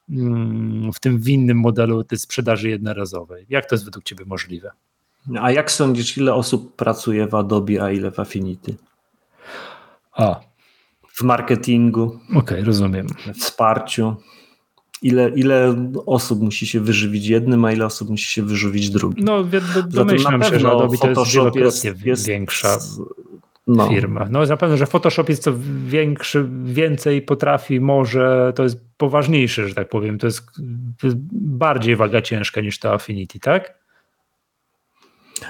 mm, 0.09 0.93
w 0.93 0.99
tym 0.99 1.19
winnym 1.19 1.57
modelu 1.57 2.03
tej 2.03 2.19
sprzedaży 2.19 2.69
jednorazowej. 2.69 3.45
Jak 3.49 3.65
to 3.65 3.75
jest 3.75 3.85
według 3.85 4.03
Ciebie 4.03 4.25
możliwe? 4.25 4.71
A 5.41 5.51
jak 5.51 5.71
sądzisz, 5.71 6.17
ile 6.17 6.33
osób 6.33 6.75
pracuje 6.75 7.27
w 7.27 7.35
Adobe, 7.35 7.83
a 7.83 7.91
ile 7.91 8.11
w 8.11 8.19
Affinity? 8.19 8.75
A. 10.13 10.39
W 11.13 11.21
marketingu. 11.23 12.19
Okej, 12.29 12.37
okay, 12.37 12.63
rozumiem. 12.63 13.07
W 13.07 13.37
wsparciu 13.37 14.15
ile, 15.01 15.29
ile 15.29 15.75
osób 16.05 16.41
musi 16.41 16.67
się 16.67 16.79
wyżywić 16.79 17.27
jednym, 17.27 17.65
a 17.65 17.71
ile 17.71 17.85
osób 17.85 18.09
musi 18.09 18.27
się 18.27 18.43
wyżywić 18.43 18.89
drugim. 18.89 19.25
No, 19.25 19.43
domyślam 19.87 20.43
się, 20.43 20.59
że 20.59 20.67
Adobe 20.67 20.97
to 20.97 21.09
jest 21.09 21.33
wielokrotnie 21.33 21.93
jest, 22.05 22.27
większa. 22.27 22.77
no. 23.67 23.89
firma. 23.89 24.27
No 24.29 24.45
zapewne, 24.45 24.77
że 24.77 24.85
Photoshop 24.85 25.29
jest 25.29 25.43
co 25.43 25.53
większy, 25.87 26.49
więcej 26.63 27.21
potrafi, 27.21 27.79
może 27.79 28.53
to 28.55 28.63
jest 28.63 28.79
poważniejsze, 28.97 29.69
że 29.69 29.75
tak 29.75 29.89
powiem. 29.89 30.17
To 30.17 30.27
jest 30.27 30.41
bardziej 31.31 31.95
waga 31.95 32.21
ciężka 32.21 32.61
niż 32.61 32.79
to 32.79 32.93
Affinity, 32.93 33.39
tak? 33.39 33.77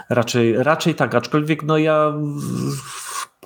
Raczej, 0.10 0.64
raczej 0.64 0.96
tak, 0.96 1.16
aczkolwiek 1.16 1.64
no 1.64 1.78
ja 1.78 2.14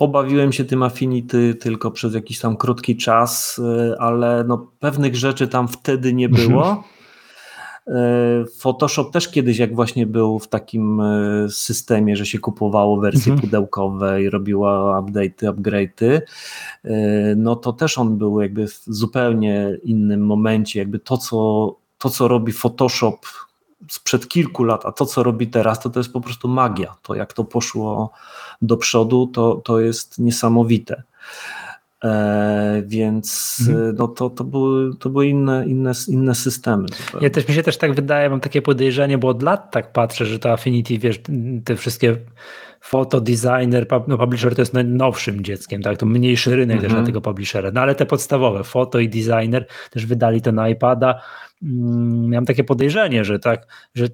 pobawiłem 0.01 0.53
się 0.53 0.65
tym 0.65 0.83
Affinity 0.83 1.55
tylko 1.55 1.91
przez 1.91 2.13
jakiś 2.13 2.39
tam 2.39 2.57
krótki 2.57 2.97
czas, 2.97 3.59
y, 3.59 3.95
ale 3.99 4.43
no 4.47 4.67
pewnych 4.80 5.15
rzeczy 5.15 5.47
tam 5.47 5.67
wtedy 5.67 6.13
nie 6.13 6.30
było. 6.30 6.83
Y, 7.88 7.91
Photoshop 8.59 9.11
też 9.11 9.27
kiedyś, 9.27 9.57
jak 9.57 9.75
właśnie 9.75 10.05
był 10.05 10.39
w 10.39 10.47
takim 10.47 11.01
y, 11.01 11.47
systemie, 11.49 12.15
że 12.15 12.25
się 12.25 12.39
kupowało 12.39 12.99
wersje 12.99 13.33
mhm. 13.33 13.41
pudełkowe 13.41 14.23
i 14.23 14.30
robiła 14.30 15.01
update'y, 15.01 15.53
upgrade'y, 15.53 16.21
no 17.35 17.55
to 17.55 17.73
też 17.73 17.97
on 17.97 18.17
był 18.17 18.41
jakby 18.41 18.67
w 18.67 18.83
zupełnie 18.88 19.77
innym 19.83 20.25
momencie, 20.25 20.80
jakby 20.80 20.99
to, 20.99 21.17
co, 21.17 21.75
to, 21.97 22.09
co 22.09 22.27
robi 22.27 22.51
Photoshop 22.51 23.25
sprzed 23.89 24.27
kilku 24.27 24.63
lat, 24.63 24.85
a 24.85 24.91
to, 24.91 25.05
co 25.05 25.23
robi 25.23 25.47
teraz, 25.47 25.80
to 25.80 25.89
to 25.89 25.99
jest 25.99 26.13
po 26.13 26.21
prostu 26.21 26.47
magia. 26.47 26.95
To, 27.01 27.15
jak 27.15 27.33
to 27.33 27.43
poszło 27.43 28.11
do 28.61 28.77
przodu, 28.77 29.27
to, 29.27 29.61
to 29.64 29.80
jest 29.80 30.19
niesamowite. 30.19 31.03
E, 32.03 32.83
więc 32.85 33.57
mhm. 33.69 33.95
no 33.95 34.07
to, 34.07 34.30
to, 34.30 34.43
były, 34.43 34.95
to 34.95 35.09
były 35.09 35.27
inne, 35.27 35.65
inne, 35.67 35.91
inne 36.07 36.35
systemy. 36.35 36.85
Ja 37.22 37.30
też 37.30 37.48
mi 37.48 37.56
się 37.56 37.64
też 37.64 37.77
tak 37.77 37.93
wydaje, 37.93 38.30
mam 38.30 38.40
takie 38.40 38.61
podejrzenie, 38.61 39.17
bo 39.17 39.27
od 39.27 39.43
lat 39.43 39.72
tak 39.72 39.91
patrzę, 39.91 40.25
że 40.25 40.40
to 40.40 40.51
Affinity, 40.51 40.98
wiesz, 40.98 41.22
te 41.65 41.75
wszystkie 41.75 42.17
foto, 42.81 43.22
designer, 43.22 43.85
no 44.07 44.17
publisher 44.17 44.56
to 44.56 44.61
jest 44.61 44.73
najnowszym 44.73 45.43
dzieckiem, 45.43 45.81
tak? 45.81 45.98
To 45.98 46.06
mniejszy 46.06 46.56
rynek 46.56 46.75
mhm. 46.75 46.81
też 46.81 46.98
dla 46.98 47.06
tego 47.06 47.22
publishera. 47.22 47.72
No 47.73 47.81
ale 47.81 47.95
te 47.95 48.06
podstawowe, 48.06 48.64
foto 48.64 48.99
i 48.99 49.09
designer 49.09 49.67
też 49.91 50.06
wydali 50.06 50.41
to 50.41 50.51
na 50.51 50.69
iPada. 50.69 51.22
Mm, 51.64 52.30
miałem 52.30 52.45
takie 52.45 52.64
podejrzenie, 52.64 53.25
że 53.25 53.40
tak, 53.40 53.67
że 53.95 54.07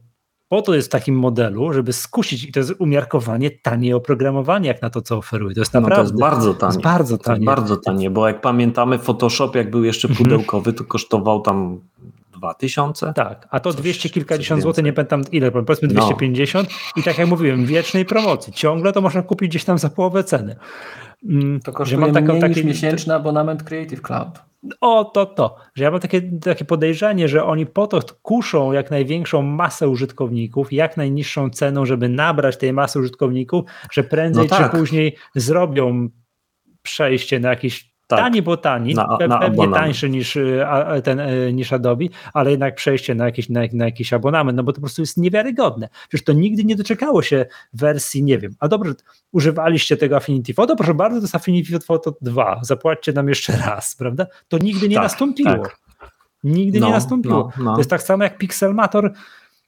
po 0.49 0.61
to 0.61 0.73
jest 0.75 0.87
w 0.87 0.91
takim 0.91 1.15
modelu, 1.15 1.73
żeby 1.73 1.93
skusić, 1.93 2.43
i 2.43 2.51
to 2.51 2.59
jest 2.59 2.73
umiarkowanie 2.79 3.51
tanie 3.51 3.95
oprogramowanie, 3.95 4.67
jak 4.67 4.81
na 4.81 4.89
to, 4.89 5.01
co 5.01 5.17
oferuje. 5.17 5.55
To 5.55 5.61
jest 5.61 5.73
naprawdę. 5.73 5.95
No 5.95 6.03
to 6.03 6.11
jest 6.11 6.19
bardzo 6.19 6.53
tanie. 6.53 6.59
To 6.59 6.65
jest 6.67 6.83
bardzo 6.83 7.17
tanie. 7.17 7.45
To 7.45 7.51
jest 7.51 7.61
bardzo 7.61 7.77
tanie, 7.77 8.09
bo 8.09 8.27
jak 8.27 8.41
pamiętamy, 8.41 8.99
Photoshop, 8.99 9.55
jak 9.55 9.71
był 9.71 9.83
jeszcze 9.83 10.07
mhm. 10.07 10.25
pudełkowy, 10.25 10.73
to 10.73 10.83
kosztował 10.83 11.41
tam 11.41 11.79
2000? 12.37 13.13
Tak, 13.13 13.47
a 13.51 13.59
to 13.59 13.71
coś, 13.73 13.81
200 13.81 14.09
kilkadziesiąt 14.09 14.61
złotych, 14.61 14.85
nie 14.85 14.93
pamiętam 14.93 15.21
ile, 15.31 15.51
powiedzmy 15.51 15.87
250 15.87 16.69
no. 16.69 17.01
i 17.01 17.03
tak 17.03 17.17
jak 17.17 17.27
mówiłem, 17.27 17.65
wiecznej 17.65 18.05
promocji. 18.05 18.53
Ciągle 18.53 18.93
to 18.93 19.01
można 19.01 19.21
kupić 19.21 19.49
gdzieś 19.49 19.63
tam 19.63 19.77
za 19.77 19.89
połowę 19.89 20.23
ceny. 20.23 20.55
Mm, 21.23 21.59
to 21.59 21.71
kosztuje 21.71 22.01
mam 22.01 22.13
taką, 22.13 22.27
mniej 22.27 22.41
taki, 22.41 22.55
niż 22.55 22.63
miesięczny 22.63 23.15
abonament 23.15 23.63
Creative 23.63 24.01
Cloud. 24.01 24.39
O, 24.81 25.05
to, 25.05 25.25
to. 25.25 25.55
Że 25.75 25.83
ja 25.83 25.91
mam 25.91 25.99
takie, 25.99 26.21
takie 26.21 26.65
podejrzenie, 26.65 27.27
że 27.27 27.43
oni 27.43 27.65
po 27.65 27.87
to 27.87 28.01
kuszą 28.21 28.71
jak 28.71 28.91
największą 28.91 29.41
masę 29.41 29.89
użytkowników, 29.89 30.73
jak 30.73 30.97
najniższą 30.97 31.49
ceną, 31.49 31.85
żeby 31.85 32.09
nabrać 32.09 32.57
tej 32.57 32.73
masy 32.73 32.99
użytkowników, 32.99 33.65
że 33.91 34.03
prędzej 34.03 34.43
no 34.43 34.49
tak. 34.49 34.71
czy 34.71 34.77
później 34.77 35.15
zrobią 35.35 36.09
przejście 36.81 37.39
na 37.39 37.49
jakiś 37.49 37.96
tak. 38.07 38.19
Tani, 38.19 38.41
bo 38.41 38.57
tani, 38.57 38.95
na, 38.95 39.07
na 39.07 39.17
pewnie 39.17 39.35
abonament. 39.35 39.83
tańszy 39.83 40.09
niż, 40.09 40.35
y, 40.35 40.65
ten, 41.03 41.19
y, 41.19 41.53
niż 41.53 41.73
Adobe, 41.73 42.05
ale 42.33 42.51
jednak 42.51 42.75
przejście 42.75 43.15
na 43.15 43.25
jakiś, 43.25 43.49
na, 43.49 43.61
na, 43.73 43.85
jakiś 43.85 44.13
abonament, 44.13 44.57
no 44.57 44.63
bo 44.63 44.71
to 44.71 44.75
po 44.75 44.81
prostu 44.81 45.01
jest 45.01 45.17
niewiarygodne. 45.17 45.89
Przecież 46.09 46.25
to 46.25 46.33
nigdy 46.33 46.63
nie 46.63 46.75
doczekało 46.75 47.21
się 47.21 47.45
wersji, 47.73 48.23
nie 48.23 48.37
wiem, 48.37 48.55
a 48.59 48.67
dobrze, 48.67 48.93
używaliście 49.31 49.97
tego 49.97 50.15
Affinity 50.15 50.53
Photo, 50.53 50.75
proszę 50.75 50.93
bardzo, 50.93 51.19
to 51.19 51.23
jest 51.23 51.35
Affinity 51.35 51.79
Photo 51.79 52.13
2, 52.21 52.59
zapłaćcie 52.61 53.13
nam 53.13 53.29
jeszcze 53.29 53.57
raz, 53.65 53.95
prawda? 53.95 54.25
To 54.47 54.57
nigdy 54.57 54.89
nie 54.89 54.95
tak, 54.95 55.03
nastąpiło. 55.03 55.49
Tak. 55.51 55.77
Nigdy 56.43 56.79
no, 56.79 56.87
nie 56.87 56.93
nastąpiło. 56.93 57.51
No, 57.57 57.63
no. 57.63 57.73
To 57.73 57.79
jest 57.79 57.89
tak 57.89 58.03
samo 58.03 58.23
jak 58.23 58.37
Pixelmator 58.37 59.13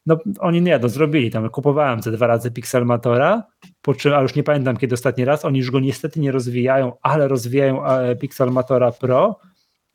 no 0.05 0.17
oni 0.39 0.61
nie, 0.61 0.79
no 0.79 0.89
zrobili 0.89 1.31
tam, 1.31 1.49
kupowałem 1.49 2.01
te 2.01 2.11
dwa 2.11 2.27
razy 2.27 2.51
Pixelmatora, 2.51 3.43
po 3.81 3.93
czym, 3.93 4.13
a 4.13 4.21
już 4.21 4.35
nie 4.35 4.43
pamiętam 4.43 4.77
kiedy 4.77 4.93
ostatni 4.93 5.25
raz, 5.25 5.45
oni 5.45 5.59
już 5.59 5.71
go 5.71 5.79
niestety 5.79 6.19
nie 6.19 6.31
rozwijają, 6.31 6.93
ale 7.01 7.27
rozwijają 7.27 7.85
e, 7.85 8.15
Pixelmatora 8.15 8.91
Pro 8.91 9.39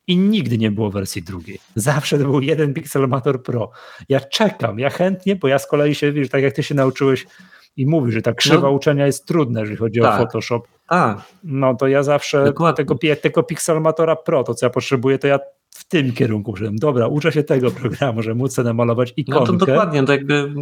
i 0.07 0.17
nigdy 0.17 0.59
nie 0.59 0.71
było 0.71 0.91
wersji 0.91 1.23
drugiej. 1.23 1.59
Zawsze 1.75 2.19
to 2.19 2.25
był 2.25 2.41
jeden 2.41 2.75
Pixelmator 2.75 3.43
Pro. 3.43 3.71
Ja 4.09 4.21
czekam, 4.21 4.79
ja 4.79 4.91
chętnie, 4.91 5.37
bo 5.37 5.49
ja 5.49 5.59
z 5.59 5.67
kolei 5.67 5.95
się, 5.95 6.13
wiesz, 6.13 6.29
tak 6.29 6.43
jak 6.43 6.55
ty 6.55 6.63
się 6.63 6.75
nauczyłeś 6.75 7.27
i 7.77 7.87
mówisz, 7.87 8.15
że 8.15 8.23
ta 8.23 8.33
krzywa 8.33 8.69
no, 8.69 8.71
uczenia 8.71 9.07
jest 9.07 9.27
trudna, 9.27 9.61
jeżeli 9.61 9.77
chodzi 9.77 10.01
tak, 10.01 10.15
o 10.15 10.17
Photoshop. 10.17 10.63
Tak. 10.89 11.19
No 11.45 11.75
to 11.75 11.89
ja 11.89 12.03
zawsze 12.03 12.53
tego, 12.77 12.99
tego 13.23 13.43
Pixelmatora 13.43 14.17
Pro, 14.17 14.45
to 14.45 14.55
co 14.55 14.67
ja 14.67 14.71
potrzebuję, 14.71 15.19
to 15.19 15.27
ja 15.27 15.39
tym 15.95 16.13
kierunku, 16.13 16.57
że 16.57 16.71
dobra, 16.73 17.07
uczę 17.07 17.33
się 17.33 17.43
tego 17.43 17.71
programu, 17.71 18.23
że 18.23 18.35
móc 18.35 18.59
namalować 18.59 19.13
ikonkę. 19.17 19.53
No 19.53 19.59
to 19.59 19.67
dokładnie, 19.67 20.03
to 20.03 20.13
jakby 20.13 20.55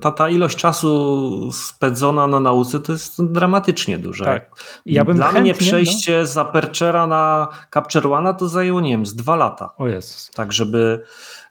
ta, 0.00 0.10
ta 0.10 0.28
ilość 0.28 0.56
czasu 0.56 1.52
spędzona 1.52 2.26
na 2.26 2.40
nauce 2.40 2.80
to 2.80 2.92
jest 2.92 3.24
dramatycznie 3.24 3.98
duża. 3.98 4.24
Tak. 4.24 4.50
Ja 4.86 5.04
bym 5.04 5.16
Dla 5.16 5.26
chętnie, 5.26 5.42
mnie 5.42 5.54
przejście 5.54 6.18
no... 6.18 6.26
z 6.26 6.34
Aperture'a 6.34 7.08
na 7.08 7.48
Capture 7.74 8.06
One 8.06 8.34
to 8.34 8.48
zajęło, 8.48 8.80
nie 8.80 8.90
wiem, 8.90 9.06
z 9.06 9.14
dwa 9.14 9.36
lata. 9.36 9.70
O 9.78 9.88
Jezus. 9.88 10.30
Tak, 10.34 10.52
żeby, 10.52 11.02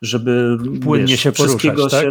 żeby 0.01 0.57
płynnie 0.83 1.13
wiesz, 1.13 1.19
się 1.19 1.31
poruszać, 1.31 1.91
tak? 1.91 2.01
się 2.01 2.09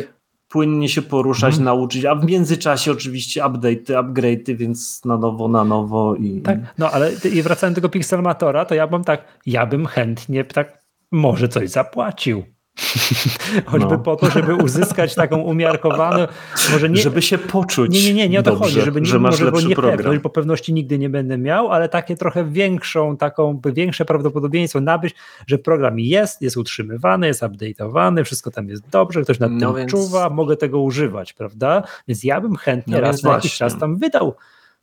płynnie 0.49 0.89
się 0.89 1.03
poruszać, 1.03 1.55
mm. 1.55 1.65
nauczyć, 1.65 2.05
a 2.05 2.15
w 2.15 2.25
międzyczasie 2.25 2.93
oczywiście 2.93 3.43
update'y, 3.43 3.95
upgrade'y, 3.95 4.57
więc 4.57 5.05
na 5.05 5.17
nowo, 5.17 5.49
na 5.49 5.65
nowo. 5.65 6.17
I... 6.17 6.41
Tak, 6.41 6.59
no 6.79 6.91
ale 6.91 7.13
i 7.33 7.43
wracając 7.43 7.75
do 7.75 7.81
tego 7.81 7.89
Pixelmatora, 7.89 8.65
to 8.65 8.75
ja 8.75 8.87
bym 8.87 9.05
tak, 9.05 9.25
ja 9.47 9.67
bym 9.67 9.87
chętnie 9.87 10.45
tak 10.45 10.82
może 11.13 11.49
coś 11.49 11.71
zapłacił. 11.71 12.45
Choćby 13.67 13.91
no. 13.91 13.99
po 13.99 14.17
to, 14.17 14.31
żeby 14.31 14.55
uzyskać 14.55 15.15
taką 15.15 15.39
umiarkowaną, 15.39 16.27
może 16.73 16.89
nie... 16.89 17.03
Żeby 17.03 17.23
się 17.23 17.39
poczuć 17.39 17.95
Nie, 17.95 18.03
nie, 18.05 18.15
nie, 18.15 18.29
nie 18.29 18.41
o 18.41 18.43
to 18.43 18.51
dobrze, 18.51 18.65
chodzi, 18.65 18.81
żeby 18.81 19.01
nie, 19.01 19.07
że 19.07 19.19
masz 19.19 19.41
może 19.41 19.69
nie 19.69 19.77
pewność, 19.77 20.21
bo 20.21 20.31
pewności 20.31 20.73
nigdy 20.73 20.99
nie 20.99 21.11
będę 21.11 21.39
miał, 21.39 21.73
ale 21.73 21.89
takie 21.89 22.17
trochę 22.17 22.45
większą, 22.45 23.17
taką 23.17 23.61
większe 23.65 24.05
prawdopodobieństwo 24.05 24.81
nabyć, 24.81 25.15
że 25.47 25.59
program 25.59 25.99
jest, 25.99 26.43
jest 26.43 26.57
utrzymywany, 26.57 27.27
jest 27.27 27.43
update'owany, 27.43 28.25
wszystko 28.25 28.51
tam 28.51 28.69
jest 28.69 28.89
dobrze, 28.89 29.23
ktoś 29.23 29.39
nad 29.39 29.53
no 29.53 29.67
tym 29.67 29.77
więc... 29.77 29.91
czuwa, 29.91 30.31
mogę 30.31 30.57
tego 30.57 30.81
używać, 30.81 31.33
prawda? 31.33 31.83
Więc 32.09 32.25
ja 32.25 32.41
bym 32.41 32.57
chętnie 32.57 32.95
no 32.95 33.01
raz 33.01 33.23
na 33.23 33.33
jakiś 33.33 33.57
czas 33.57 33.79
tam 33.79 33.97
wydał 33.97 34.35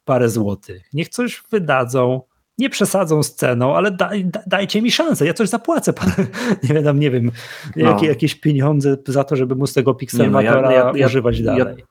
parę 0.06 0.30
złotych. 0.30 0.84
Niech 0.94 1.10
coś 1.10 1.44
wydadzą, 1.52 2.22
nie 2.60 2.70
przesadzą 2.70 3.24
z 3.24 3.36
ceną, 3.36 3.76
ale 3.76 3.92
daj, 3.92 4.30
dajcie 4.48 4.82
mi 4.82 4.92
szansę, 4.92 5.26
ja 5.26 5.34
coś 5.34 5.50
zapłacę, 5.50 5.94
nie 6.70 6.82
wiem, 6.82 7.00
nie 7.00 7.12
wiem, 7.12 7.32
no. 7.76 7.90
jakie, 7.90 8.08
jakieś 8.08 8.36
pieniądze 8.36 8.98
za 9.08 9.24
to, 9.24 9.36
żeby 9.36 9.56
móc 9.56 9.74
tego 9.74 9.94
Pixelmatora 9.94 10.62
no, 10.62 10.72
ja, 10.72 10.92
ja, 10.96 11.08
używać 11.08 11.42
dalej. 11.42 11.76
Ja, 11.78 11.84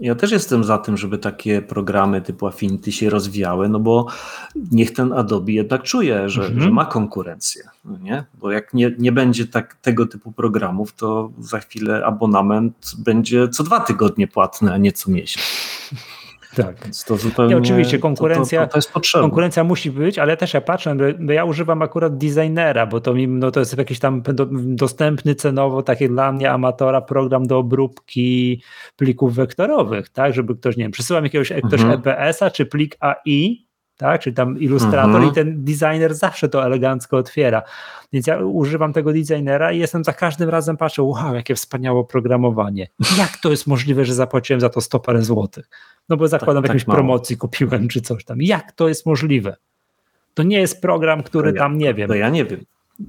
ja, 0.00 0.14
też 0.14 0.30
jestem 0.30 0.64
za 0.64 0.78
tym, 0.78 0.96
żeby 0.96 1.18
takie 1.18 1.62
programy 1.62 2.22
typu 2.22 2.46
Affinity 2.46 2.92
się 2.92 3.10
rozwijały, 3.10 3.68
no 3.68 3.80
bo 3.80 4.06
niech 4.72 4.92
ten 4.92 5.12
Adobe 5.12 5.52
jednak 5.52 5.82
czuje, 5.82 6.28
że, 6.28 6.42
mhm. 6.42 6.60
że 6.60 6.70
ma 6.70 6.84
konkurencję, 6.84 7.62
no 7.84 7.98
nie? 7.98 8.24
bo 8.34 8.50
jak 8.50 8.74
nie, 8.74 8.92
nie 8.98 9.12
będzie 9.12 9.46
tak, 9.46 9.74
tego 9.74 10.06
typu 10.06 10.32
programów, 10.32 10.92
to 10.92 11.30
za 11.38 11.60
chwilę 11.60 12.06
abonament 12.06 12.92
będzie 12.98 13.48
co 13.48 13.64
dwa 13.64 13.80
tygodnie 13.80 14.28
płatny, 14.28 14.72
a 14.72 14.76
nie 14.76 14.92
co 14.92 15.10
miesiąc. 15.10 15.46
Tak. 16.56 16.76
To 17.06 17.16
zupełnie. 17.16 17.54
Nie, 17.54 17.60
oczywiście 17.60 17.98
konkurencja, 17.98 18.60
to, 18.60 18.66
to, 18.66 18.72
to, 18.72 18.78
jest 18.78 18.92
potrzebne. 18.92 19.28
Konkurencja 19.28 19.64
musi 19.64 19.90
być, 19.90 20.18
ale 20.18 20.36
też 20.36 20.54
ja 20.54 20.60
patrzę, 20.60 20.96
bo 21.18 21.32
ja 21.32 21.44
używam 21.44 21.82
akurat 21.82 22.18
designera, 22.18 22.86
bo 22.86 23.00
to, 23.00 23.14
mi, 23.14 23.28
no 23.28 23.50
to 23.50 23.60
jest 23.60 23.78
jakiś 23.78 23.98
tam 23.98 24.22
do, 24.22 24.46
dostępny 24.52 25.34
cenowo, 25.34 25.82
taki 25.82 26.08
dla 26.08 26.32
mnie 26.32 26.50
amatora 26.50 27.00
program 27.00 27.46
do 27.46 27.58
obróbki 27.58 28.62
plików 28.96 29.34
wektorowych, 29.34 30.08
tak, 30.08 30.34
żeby 30.34 30.56
ktoś, 30.56 30.76
nie 30.76 30.84
wiem, 30.84 30.92
przesyłam 30.92 31.24
jakiegoś 31.24 31.52
mhm. 31.52 31.68
ktoś 31.68 31.94
EPS-a 31.94 32.50
czy 32.50 32.66
plik 32.66 32.96
AI, 33.00 33.69
tak, 34.00 34.20
czy 34.20 34.32
tam 34.32 34.58
ilustrator 34.58 35.16
mhm. 35.16 35.28
i 35.30 35.34
ten 35.34 35.64
designer 35.64 36.14
zawsze 36.14 36.48
to 36.48 36.64
elegancko 36.64 37.16
otwiera. 37.16 37.62
Więc 38.12 38.26
ja 38.26 38.38
używam 38.38 38.92
tego 38.92 39.12
designera 39.12 39.72
i 39.72 39.78
jestem 39.78 40.04
za 40.04 40.12
każdym 40.12 40.48
razem 40.48 40.76
patrzę, 40.76 41.02
wow, 41.02 41.34
jakie 41.34 41.54
wspaniałe 41.54 42.04
programowanie. 42.04 42.88
Jak 43.18 43.36
to 43.36 43.50
jest 43.50 43.66
możliwe, 43.66 44.04
że 44.04 44.14
zapłaciłem 44.14 44.60
za 44.60 44.68
to 44.68 44.80
100 44.80 45.00
parę 45.00 45.22
złotych? 45.22 45.68
No 46.08 46.16
bo 46.16 46.28
zakładam 46.28 46.62
tak, 46.62 46.70
w 46.70 46.74
jakiejś 46.74 46.84
tak 46.84 46.94
promocji 46.94 47.36
kupiłem 47.36 47.88
czy 47.88 48.00
coś 48.00 48.24
tam. 48.24 48.42
Jak 48.42 48.72
to 48.72 48.88
jest 48.88 49.06
możliwe? 49.06 49.56
To 50.34 50.42
nie 50.42 50.60
jest 50.60 50.82
program, 50.82 51.22
który 51.22 51.52
tam, 51.52 51.78
nie 51.78 51.94
wiem. 51.94 52.08
To 52.08 52.14
ja 52.14 52.28
nie 52.28 52.44
wiem. 52.44 52.60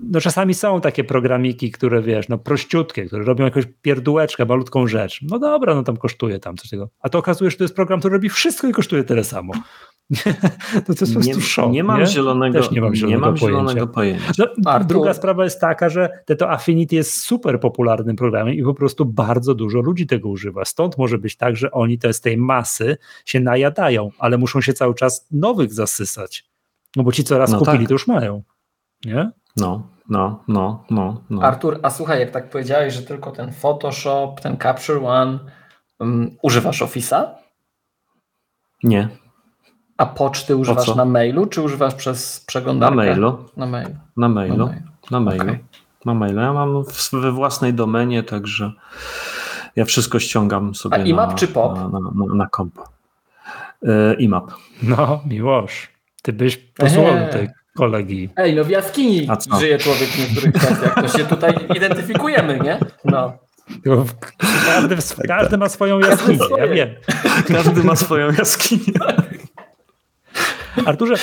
No 0.04 0.22
czasami 0.22 0.54
są 0.54 0.82
takie 0.82 1.04
programiki, 1.04 1.72
które 1.72 2.02
wiesz, 2.02 2.30
no 2.30 2.38
prościutkie, 2.38 3.06
które 3.06 3.24
robią 3.24 3.46
jakąś 3.46 3.66
pierdółeczkę, 3.82 4.46
malutką 4.46 4.88
rzecz. 4.88 5.20
No 5.22 5.40
dobra, 5.40 5.76
no 5.76 5.84
tam 5.84 5.98
kosztuje 5.98 6.40
tam 6.40 6.58
coś 6.58 6.70
tego. 6.70 6.90
A 7.02 7.10
to 7.10 7.20
okazuje 7.20 7.52
się, 7.52 7.54
że 7.54 7.58
to 7.58 7.64
jest 7.64 7.76
program, 7.76 8.00
który 8.00 8.14
robi 8.14 8.30
wszystko 8.30 8.68
i 8.68 8.72
kosztuje 8.72 9.04
tyle 9.04 9.24
samo. 9.24 9.54
to, 10.86 10.94
to 10.94 11.06
jest 11.06 11.14
po 11.14 11.20
prostu 11.20 11.42
szok. 11.42 11.72
Nie 11.72 11.84
mam 11.84 12.00
nie? 12.00 12.06
zielonego, 12.06 12.60
Też 12.60 12.72
nie 12.72 12.82
mam 12.82 12.96
zielonego, 12.96 13.20
nie 13.20 13.28
mam 13.28 13.38
pojęcia. 13.38 13.48
zielonego 13.48 13.88
pojęcia. 13.88 14.34
No, 14.38 14.80
druga 14.80 15.14
sprawa 15.14 15.44
jest 15.44 15.62
taka, 15.62 15.90
że 15.90 16.10
te 16.26 16.36
to 16.36 16.52
Affinity 16.52 16.96
jest 16.96 17.22
super 17.22 17.60
popularnym 17.60 18.16
programem 18.16 18.54
i 18.54 18.64
po 18.64 18.74
prostu 18.74 19.06
bardzo 19.06 19.56
dużo 19.56 19.80
ludzi 19.80 20.08
tego 20.08 20.30
używa. 20.30 20.66
Stąd 20.66 20.98
może 20.98 21.18
być 21.18 21.38
tak, 21.38 21.56
że 21.56 21.72
oni 21.72 22.00
to 22.00 22.14
z 22.14 22.22
tej 22.22 22.38
masy 22.38 22.98
się 23.26 23.40
najadają, 23.40 24.10
ale 24.20 24.38
muszą 24.38 24.62
się 24.62 24.74
cały 24.74 24.96
czas 24.96 25.28
nowych 25.32 25.74
zasysać. 25.74 26.46
No 26.96 27.04
bo 27.04 27.12
ci, 27.12 27.24
co 27.24 27.38
raz 27.38 27.52
No 27.52 27.60
kupili, 27.60 27.78
tak. 27.78 27.88
to 27.88 27.94
już 27.94 28.08
mają. 28.08 28.44
Nie? 29.06 29.32
No, 29.58 29.88
no, 30.10 30.44
no, 30.48 30.84
no. 30.90 31.22
no. 31.30 31.42
Artur, 31.42 31.80
a 31.84 31.90
słuchaj, 31.90 32.20
jak 32.20 32.32
tak 32.32 32.50
powiedziałeś, 32.50 32.94
że 32.94 33.02
tylko 33.02 33.32
ten 33.32 33.54
Photoshop, 33.54 34.36
ten 34.42 34.58
Capture 34.58 35.06
One, 35.06 35.40
um, 36.00 36.32
używasz 36.42 36.82
Office'a? 36.82 37.26
Nie, 38.84 39.10
A 40.02 40.06
poczty 40.06 40.56
używasz 40.56 40.96
na 40.96 41.06
mailu, 41.06 41.46
czy 41.46 41.62
używasz 41.62 41.96
przez 41.96 42.40
na 42.40 42.44
przeglądarkę? 42.48 42.96
mailu, 42.96 43.38
Na 43.58 43.66
mailu. 43.66 43.90
na 44.18 44.28
Na 44.28 44.30
mailu, 44.30 44.70
na 45.12 45.20
mailu. 45.20 45.44
Okej. 45.44 45.60
Na 46.06 46.14
mailu. 46.14 46.42
Ja 46.42 46.54
mam 46.54 46.84
w, 46.86 47.12
we 47.12 47.32
własnej 47.32 47.74
domenie, 47.74 48.24
także 48.24 48.72
ja 49.76 49.86
wszystko 49.86 50.20
ściągam 50.20 50.76
sobie 50.76 50.96
A 50.96 51.00
na, 51.00 51.06
IMAP 51.06 51.36
czy 51.36 51.48
POP? 51.48 51.76
na, 51.76 51.88
na, 51.90 52.00
na, 52.00 52.36
na 52.36 52.48
kompa. 52.48 52.84
E, 53.84 54.14
IMAP. 54.14 54.52
No, 54.84 55.22
Miłosz, 55.26 55.90
ty 56.22 56.34
byś 56.34 56.58
posłuchał 56.58 57.14
tej 57.32 57.50
kolegi. 57.78 58.30
Ej, 58.36 58.56
no 58.56 58.64
w 58.64 58.70
jaskini 58.70 59.28
A 59.30 59.36
co? 59.36 59.60
żyje 59.60 59.78
człowiek 59.78 60.10
w 60.10 60.20
niektórych 60.20 60.54
kwestiach, 60.56 60.96
to 60.96 61.08
się 61.18 61.26
tutaj 61.26 61.54
identyfikujemy, 61.76 62.60
nie? 62.60 62.80
No. 63.06 63.34
W- 63.86 64.14
Każdy, 64.66 64.98
każdy 65.28 65.58
ma 65.58 65.70
swoją 65.70 66.00
jaskinię, 66.00 66.40
ja 66.58 66.68
wiem. 66.68 66.90
Każdy 67.48 67.84
ma 67.84 67.96
swoją 67.96 68.32
jaskinię. 68.32 68.94
Arturze, 70.86 71.16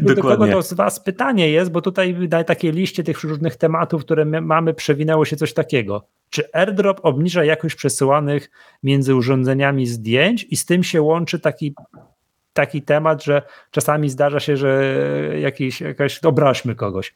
do 0.00 0.22
kogo 0.22 0.46
to 0.46 0.62
z 0.62 0.72
Was 0.72 1.00
pytanie 1.00 1.50
jest, 1.50 1.70
bo 1.70 1.80
tutaj 1.80 2.16
na 2.30 2.44
takiej 2.44 2.72
liście 2.72 3.04
tych 3.04 3.24
różnych 3.24 3.56
tematów, 3.56 4.04
które 4.04 4.24
my 4.24 4.40
mamy, 4.40 4.74
przewinęło 4.74 5.24
się 5.24 5.36
coś 5.36 5.54
takiego. 5.54 6.06
Czy 6.30 6.52
airdrop 6.52 7.00
obniża 7.02 7.44
jakość 7.44 7.74
przesyłanych 7.74 8.50
między 8.82 9.14
urządzeniami 9.14 9.86
zdjęć 9.86 10.46
i 10.50 10.56
z 10.56 10.66
tym 10.66 10.84
się 10.84 11.02
łączy 11.02 11.40
taki, 11.40 11.74
taki 12.52 12.82
temat, 12.82 13.24
że 13.24 13.42
czasami 13.70 14.10
zdarza 14.10 14.40
się, 14.40 14.56
że 14.56 14.94
jakiś, 15.40 15.80
jakaś, 15.80 16.18
obraźmy 16.24 16.74
kogoś, 16.74 17.14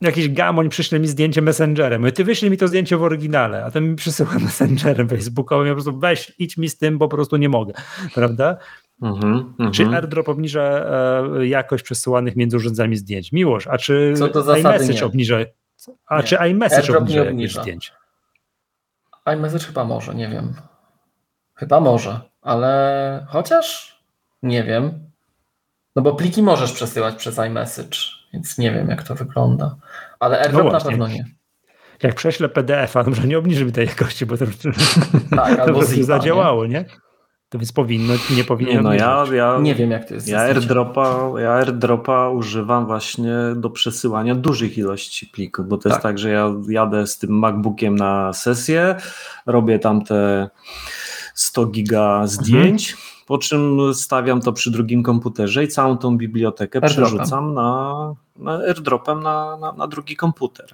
jakiś 0.00 0.28
gamoń 0.28 0.68
przyśle 0.68 1.00
mi 1.00 1.08
zdjęcie 1.08 1.42
messengerem. 1.42 2.12
Ty 2.12 2.24
wyślij 2.24 2.50
mi 2.50 2.56
to 2.56 2.68
zdjęcie 2.68 2.96
w 2.96 3.02
oryginale, 3.02 3.64
a 3.64 3.70
ten 3.70 3.90
mi 3.90 3.96
przysyła 3.96 4.38
messengerem 4.44 5.08
facebookowym. 5.08 5.66
Ja 5.66 5.72
po 5.72 5.82
prostu 5.82 5.98
weź, 5.98 6.32
idź 6.38 6.56
mi 6.56 6.68
z 6.68 6.78
tym, 6.78 6.98
bo 6.98 7.08
po 7.08 7.16
prostu 7.16 7.36
nie 7.36 7.48
mogę. 7.48 7.72
Prawda? 8.14 8.56
Mhm, 9.02 9.54
Czy 9.72 9.82
mhm. 9.82 9.94
AirDrop 9.94 10.28
obniża 10.28 10.62
e, 10.62 11.46
jakość 11.46 11.84
przesyłanych 11.84 12.36
między 12.36 12.56
urządzeniami 12.56 12.96
zdjęć? 12.96 13.32
Miłość, 13.32 13.66
a 13.66 13.78
czy 13.78 14.14
Co 14.18 14.28
do 14.28 14.42
zasady 14.42 14.68
iMessage 14.68 14.94
nie. 15.00 15.04
obniża? 15.06 15.36
A 16.06 16.16
Nie. 16.16 16.22
czy 16.22 16.36
iMessage 16.50 16.76
AirDrop 16.82 17.02
obniża 17.02 17.22
nie 17.24 17.30
obniża. 17.30 17.62
zdjęć? 17.62 17.92
iMessage 19.34 19.64
chyba 19.64 19.84
może, 19.84 20.14
nie 20.14 20.28
wiem. 20.28 20.54
Chyba 21.54 21.80
może, 21.80 22.20
ale 22.42 23.26
chociaż 23.28 23.98
nie 24.42 24.64
wiem. 24.64 25.10
No 25.96 26.02
bo 26.02 26.14
pliki 26.14 26.42
możesz 26.42 26.72
przesyłać 26.72 27.14
przez 27.14 27.38
iMessage, 27.38 27.98
więc 28.32 28.58
nie 28.58 28.72
wiem 28.72 28.88
jak 28.88 29.02
to 29.02 29.14
wygląda. 29.14 29.76
Ale 30.20 30.40
AirDrop 30.40 30.64
na 30.64 30.70
właśnie. 30.70 30.90
pewno 30.90 31.08
nie. 31.08 31.24
Jak 32.02 32.14
prześlę 32.14 32.48
PDF-a, 32.48 33.04
dobrze, 33.04 33.26
nie 33.28 33.38
obniży 33.38 33.64
mi 33.64 33.72
tej 33.72 33.86
jakości, 33.86 34.26
bo 34.26 34.36
to, 34.38 34.44
Tak, 35.36 35.56
to 35.56 35.62
albo 35.62 35.84
zipa, 35.86 36.06
zadziałało, 36.06 36.66
nie? 36.66 36.84
To 37.54 37.58
więc 37.58 37.72
powinno, 37.72 38.14
nie 38.36 38.44
powinien 38.44 38.76
Nie, 38.76 38.82
no 38.82 38.94
ja, 38.94 39.18
obniżać. 39.18 39.36
ja, 39.38 39.58
Nie? 39.60 39.74
wiem 39.74 39.90
jak 39.90 40.08
to 40.08 40.14
jest. 40.14 40.28
ja, 40.28 40.40
airdropa, 40.40 41.30
ja 41.38 41.52
airdropa 41.52 42.28
używam 42.28 42.86
właśnie 42.86 43.32
do 43.56 43.70
przesyłania 43.70 44.34
dużych 44.34 44.78
ilości 44.78 45.26
plików, 45.26 45.68
bo 45.68 45.78
to 45.78 45.88
jest 45.88 45.96
Tak. 45.96 46.02
tak, 46.02 46.18
że 46.18 46.30
ja 46.30 46.54
jadę 46.68 47.06
z 47.06 47.18
tym 47.18 47.38
MacBookiem 47.38 47.96
na 47.96 48.32
sesję, 48.32 48.94
robię 49.46 49.78
tam 49.78 50.04
te 50.04 50.50
100 51.34 51.66
giga 51.66 52.26
zdjęć, 52.26 52.96
po 53.26 53.38
czym 53.38 53.78
stawiam 53.94 54.40
to 54.40 54.52
przy 54.52 54.70
drugim 54.70 55.02
komputerze 55.02 55.64
i 55.64 55.68
całą 55.68 55.98
tą 55.98 56.16
bibliotekę 56.18 56.78
Airdropem. 56.82 57.04
przerzucam 57.16 57.54
na, 57.54 57.94
na 58.36 58.52
airdropem 58.58 59.22
na, 59.22 59.56
na, 59.56 59.72
na 59.72 59.86
drugi 59.86 60.16
komputer. 60.16 60.66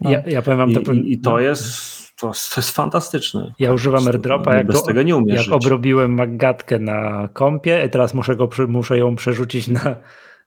Ja, 0.00 0.22
ja 0.26 0.42
powiem 0.42 0.58
wam 0.58 0.70
I, 0.70 0.74
to, 0.82 0.92
i, 0.92 1.12
i 1.12 1.18
to 1.18 1.30
no, 1.30 1.38
jest 1.38 1.95
to, 2.20 2.28
jest- 2.28 2.54
to 2.54 2.60
jest 2.60 2.70
fantastyczne. 2.70 3.54
Ja 3.58 3.72
używam 3.72 4.06
AirDropa, 4.06 4.54
jak, 4.54 4.66
Bez 4.66 4.82
tego 4.84 5.02
nie 5.02 5.16
umiesz 5.16 5.34
jak 5.36 5.44
żyć. 5.44 5.54
obrobiłem 5.54 6.14
Maggatkę 6.14 6.78
na 6.78 7.28
kompie, 7.32 7.84
i 7.86 7.90
teraz 7.90 8.14
muszę, 8.14 8.36
go, 8.36 8.48
muszę 8.68 8.98
ją 8.98 9.16
przerzucić 9.16 9.68
na, 9.68 9.96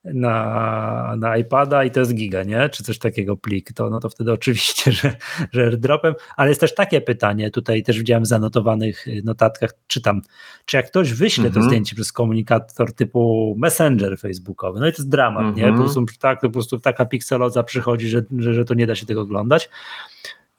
na, 0.04 1.16
na 1.18 1.38
iPada 1.38 1.84
i 1.84 1.92
to 1.92 2.00
jest 2.00 2.14
giga, 2.16 2.44
nie? 2.44 2.70
Czy 2.70 2.84
coś 2.84 2.98
takiego 3.00 3.38
plik, 3.38 3.74
to, 3.74 3.90
no 3.90 4.00
to 4.00 4.10
wtedy 4.10 4.32
oczywiście, 4.34 4.92
że, 5.02 5.16
że 5.52 5.64
airdropem, 5.64 6.14
ale 6.38 6.50
jest 6.50 6.62
też 6.62 6.76
takie 6.76 7.02
pytanie, 7.02 7.52
tutaj 7.52 7.84
też 7.84 7.98
widziałem 7.98 8.24
w 8.24 8.28
zanotowanych 8.28 9.08
y, 9.08 9.22
notatkach, 9.26 9.70
czytam, 9.88 10.22
czy 10.66 10.78
jak 10.78 10.88
ktoś 10.88 11.14
wyśle 11.14 11.44
to 11.44 11.48
Mhm. 11.50 11.66
zdjęcie 11.66 11.96
przez 11.96 12.12
komunikator 12.12 12.94
typu 12.94 13.56
Messenger 13.60 14.18
facebookowy, 14.20 14.80
no 14.80 14.88
i 14.88 14.92
to 14.92 14.98
jest 14.98 15.10
dramat, 15.10 15.56
nie? 15.56 15.62
Po 15.64 15.68
Mhm. 15.70 15.84
prostu, 15.84 16.06
tak, 16.20 16.40
po 16.42 16.50
prostu 16.50 16.80
taka 16.80 17.06
pikseloza 17.06 17.64
przychodzi, 17.64 18.08
że, 18.08 18.22
że, 18.38 18.54
że 18.54 18.66
to 18.66 18.74
nie 18.74 18.88
da 18.88 18.96
się 18.96 19.06
tego 19.06 19.22
oglądać. 19.22 19.70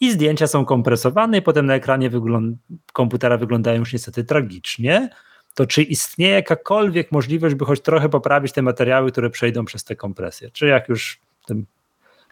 I 0.00 0.12
zdjęcia 0.12 0.46
są 0.46 0.64
kompresowane, 0.64 1.38
i 1.38 1.42
potem 1.42 1.66
na 1.66 1.74
ekranie 1.74 2.10
wygląd- 2.10 2.56
komputera 2.92 3.36
wyglądają 3.36 3.78
już 3.78 3.92
niestety 3.92 4.24
tragicznie. 4.24 5.10
To 5.54 5.66
czy 5.66 5.82
istnieje 5.82 6.34
jakakolwiek 6.34 7.12
możliwość, 7.12 7.54
by 7.54 7.64
choć 7.64 7.80
trochę 7.80 8.08
poprawić 8.08 8.52
te 8.52 8.62
materiały, 8.62 9.12
które 9.12 9.30
przejdą 9.30 9.64
przez 9.64 9.84
te 9.84 9.96
kompresje? 9.96 10.50
Czy 10.50 10.66
jak 10.66 10.88
już 10.88 11.18
tym, 11.46 11.66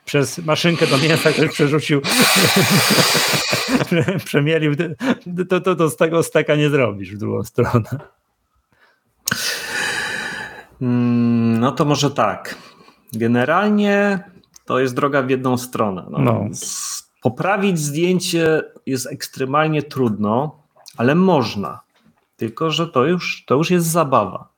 przez 0.04 0.38
maszynkę 0.38 0.86
do 0.86 0.98
mięsa 0.98 1.32
ktoś 1.32 1.50
przerzucił, 1.50 2.00
przemielił, 4.24 4.72
to, 5.48 5.60
to, 5.60 5.76
to 5.76 5.90
z 5.90 5.96
tego 5.96 6.22
steka 6.22 6.56
nie 6.56 6.70
zrobisz 6.70 7.14
w 7.14 7.18
drugą 7.18 7.44
stronę. 7.44 7.84
Mm, 10.82 11.60
No 11.60 11.72
to 11.72 11.84
może 11.84 12.10
tak. 12.10 12.54
Generalnie 13.12 14.24
to 14.64 14.78
jest 14.80 14.94
droga 14.94 15.22
w 15.22 15.30
jedną 15.30 15.56
stronę. 15.56 16.06
No, 16.10 16.18
No. 16.18 16.48
Poprawić 17.22 17.78
zdjęcie 17.78 18.62
jest 18.86 19.06
ekstremalnie 19.06 19.82
trudno, 19.82 20.62
ale 20.96 21.14
można. 21.14 21.80
Tylko, 22.36 22.70
że 22.70 22.86
to 22.86 23.04
już, 23.04 23.44
to 23.46 23.54
już 23.54 23.70
jest 23.70 23.86
zabawa. 23.86 24.48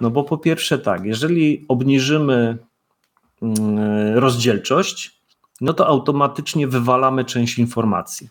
No 0.00 0.10
bo 0.10 0.24
po 0.24 0.38
pierwsze 0.38 0.78
tak, 0.78 1.04
jeżeli 1.04 1.64
obniżymy 1.68 2.58
mm, 3.42 4.18
rozdzielczość, 4.18 5.20
no 5.60 5.72
to 5.72 5.86
automatycznie 5.86 6.68
wywalamy 6.68 7.24
część 7.24 7.58
informacji. 7.58 8.28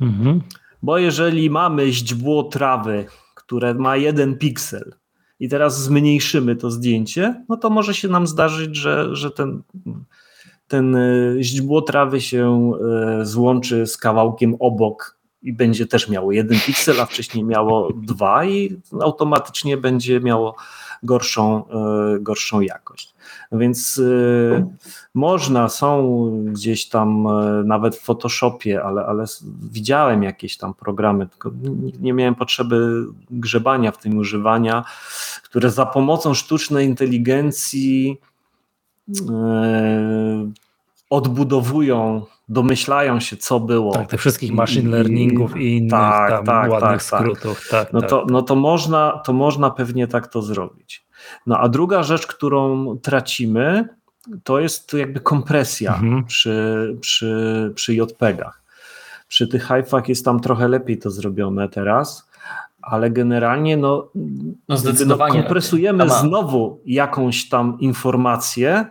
Mhm. 0.00 0.42
Bo 0.82 0.98
jeżeli 0.98 1.50
mamy 1.50 1.92
źdźbło 1.92 2.42
trawy, 2.42 3.06
które 3.34 3.74
ma 3.74 3.96
jeden 3.96 4.38
piksel 4.38 4.94
i 5.40 5.48
teraz 5.48 5.82
zmniejszymy 5.82 6.56
to 6.56 6.70
zdjęcie, 6.70 7.44
no 7.48 7.56
to 7.56 7.70
może 7.70 7.94
się 7.94 8.08
nam 8.08 8.26
zdarzyć, 8.26 8.76
że, 8.76 9.16
że 9.16 9.30
ten, 9.30 9.62
ten 10.72 10.94
y, 10.94 11.36
źdźbło 11.40 11.82
trawy 11.82 12.20
się 12.20 12.72
y, 13.20 13.26
złączy 13.26 13.86
z 13.86 13.96
kawałkiem 13.96 14.56
obok 14.60 15.16
i 15.42 15.52
będzie 15.52 15.86
też 15.86 16.08
miało 16.08 16.32
jeden 16.32 16.58
piksel, 16.66 17.00
a 17.00 17.06
wcześniej 17.06 17.44
miało 17.44 17.92
dwa 18.12 18.44
i 18.44 18.76
automatycznie 19.00 19.76
będzie 19.76 20.20
miało 20.20 20.56
gorszą, 21.02 21.64
y, 22.16 22.20
gorszą 22.20 22.60
jakość. 22.60 23.14
Więc 23.52 24.02
można, 25.14 25.68
są 25.68 26.30
gdzieś 26.44 26.88
tam 26.88 27.28
nawet 27.64 27.96
w 27.96 28.00
Photoshopie, 28.00 28.82
ale, 28.82 29.06
ale 29.06 29.24
widziałem 29.62 30.22
jakieś 30.22 30.56
tam 30.56 30.74
programy, 30.74 31.28
tylko 31.28 31.50
nie, 32.00 32.12
miałem 32.12 32.34
potrzeby 32.34 33.04
grzebania 33.30 33.92
w 33.92 33.98
tym 33.98 34.18
używania, 34.18 34.84
które 35.44 35.70
za 35.70 35.86
pomocą 35.86 36.34
sztucznej 36.34 36.86
inteligencji 36.86 38.20
odbudowują, 41.12 42.22
domyślają 42.48 43.20
się, 43.20 43.36
co 43.36 43.60
było. 43.60 43.92
Tak, 43.92 44.08
tych 44.08 44.20
wszystkich 44.20 44.52
machine 44.52 44.90
learningów 44.90 45.56
i 45.56 45.76
innych 45.76 45.90
tak, 45.90 46.30
tam 46.30 46.44
tak, 46.46 46.70
ładnych 46.70 47.02
tak, 47.02 47.10
tak. 47.10 47.20
skrótów. 47.20 47.68
Tak, 47.70 47.92
No 47.92 48.00
tak. 48.00 48.10
to, 48.10 48.26
no 48.30 48.42
to, 48.42 48.56
można, 48.56 49.22
to 49.24 49.32
można 49.32 49.70
pewnie 49.70 50.08
tak 50.08 50.26
to 50.26 50.42
zrobić. 50.42 51.06
No 51.46 51.58
a 51.58 51.68
druga 51.68 52.02
rzecz, 52.02 52.26
którą 52.26 52.86
tracimy, 52.98 53.88
to 54.44 54.60
jest 54.60 54.92
jakby 54.92 55.20
kompresja 55.20 55.94
Mhm. 55.94 56.24
przy, 56.24 56.96
przy, 57.00 57.72
przy 57.74 57.94
JPEGach. 57.94 58.62
Przy 59.28 59.48
tych 59.48 59.64
hajfach 59.64 60.08
jest 60.08 60.24
tam 60.24 60.40
trochę 60.40 60.68
lepiej 60.68 60.98
to 60.98 61.10
zrobione 61.10 61.68
teraz, 61.68 62.28
ale 62.82 63.10
generalnie 63.10 63.76
no, 63.76 64.08
No 64.68 64.76
zdecydowanie 64.76 65.36
no, 65.36 65.42
kompresujemy 65.42 66.10
znowu 66.10 66.80
jakąś 66.86 67.48
tam 67.48 67.76
informację. 67.80 68.86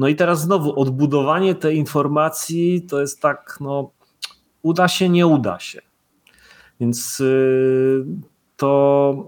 No 0.00 0.08
i 0.08 0.16
teraz 0.16 0.40
znowu 0.40 0.80
odbudowanie 0.80 1.54
tej 1.54 1.76
informacji 1.76 2.82
to 2.82 3.00
jest 3.00 3.20
tak, 3.20 3.56
no 3.60 3.90
uda 4.62 4.88
się, 4.88 5.08
nie 5.08 5.26
uda 5.26 5.58
się. 5.58 5.80
Więc 6.80 7.20
y, 7.20 8.04
to, 8.56 9.26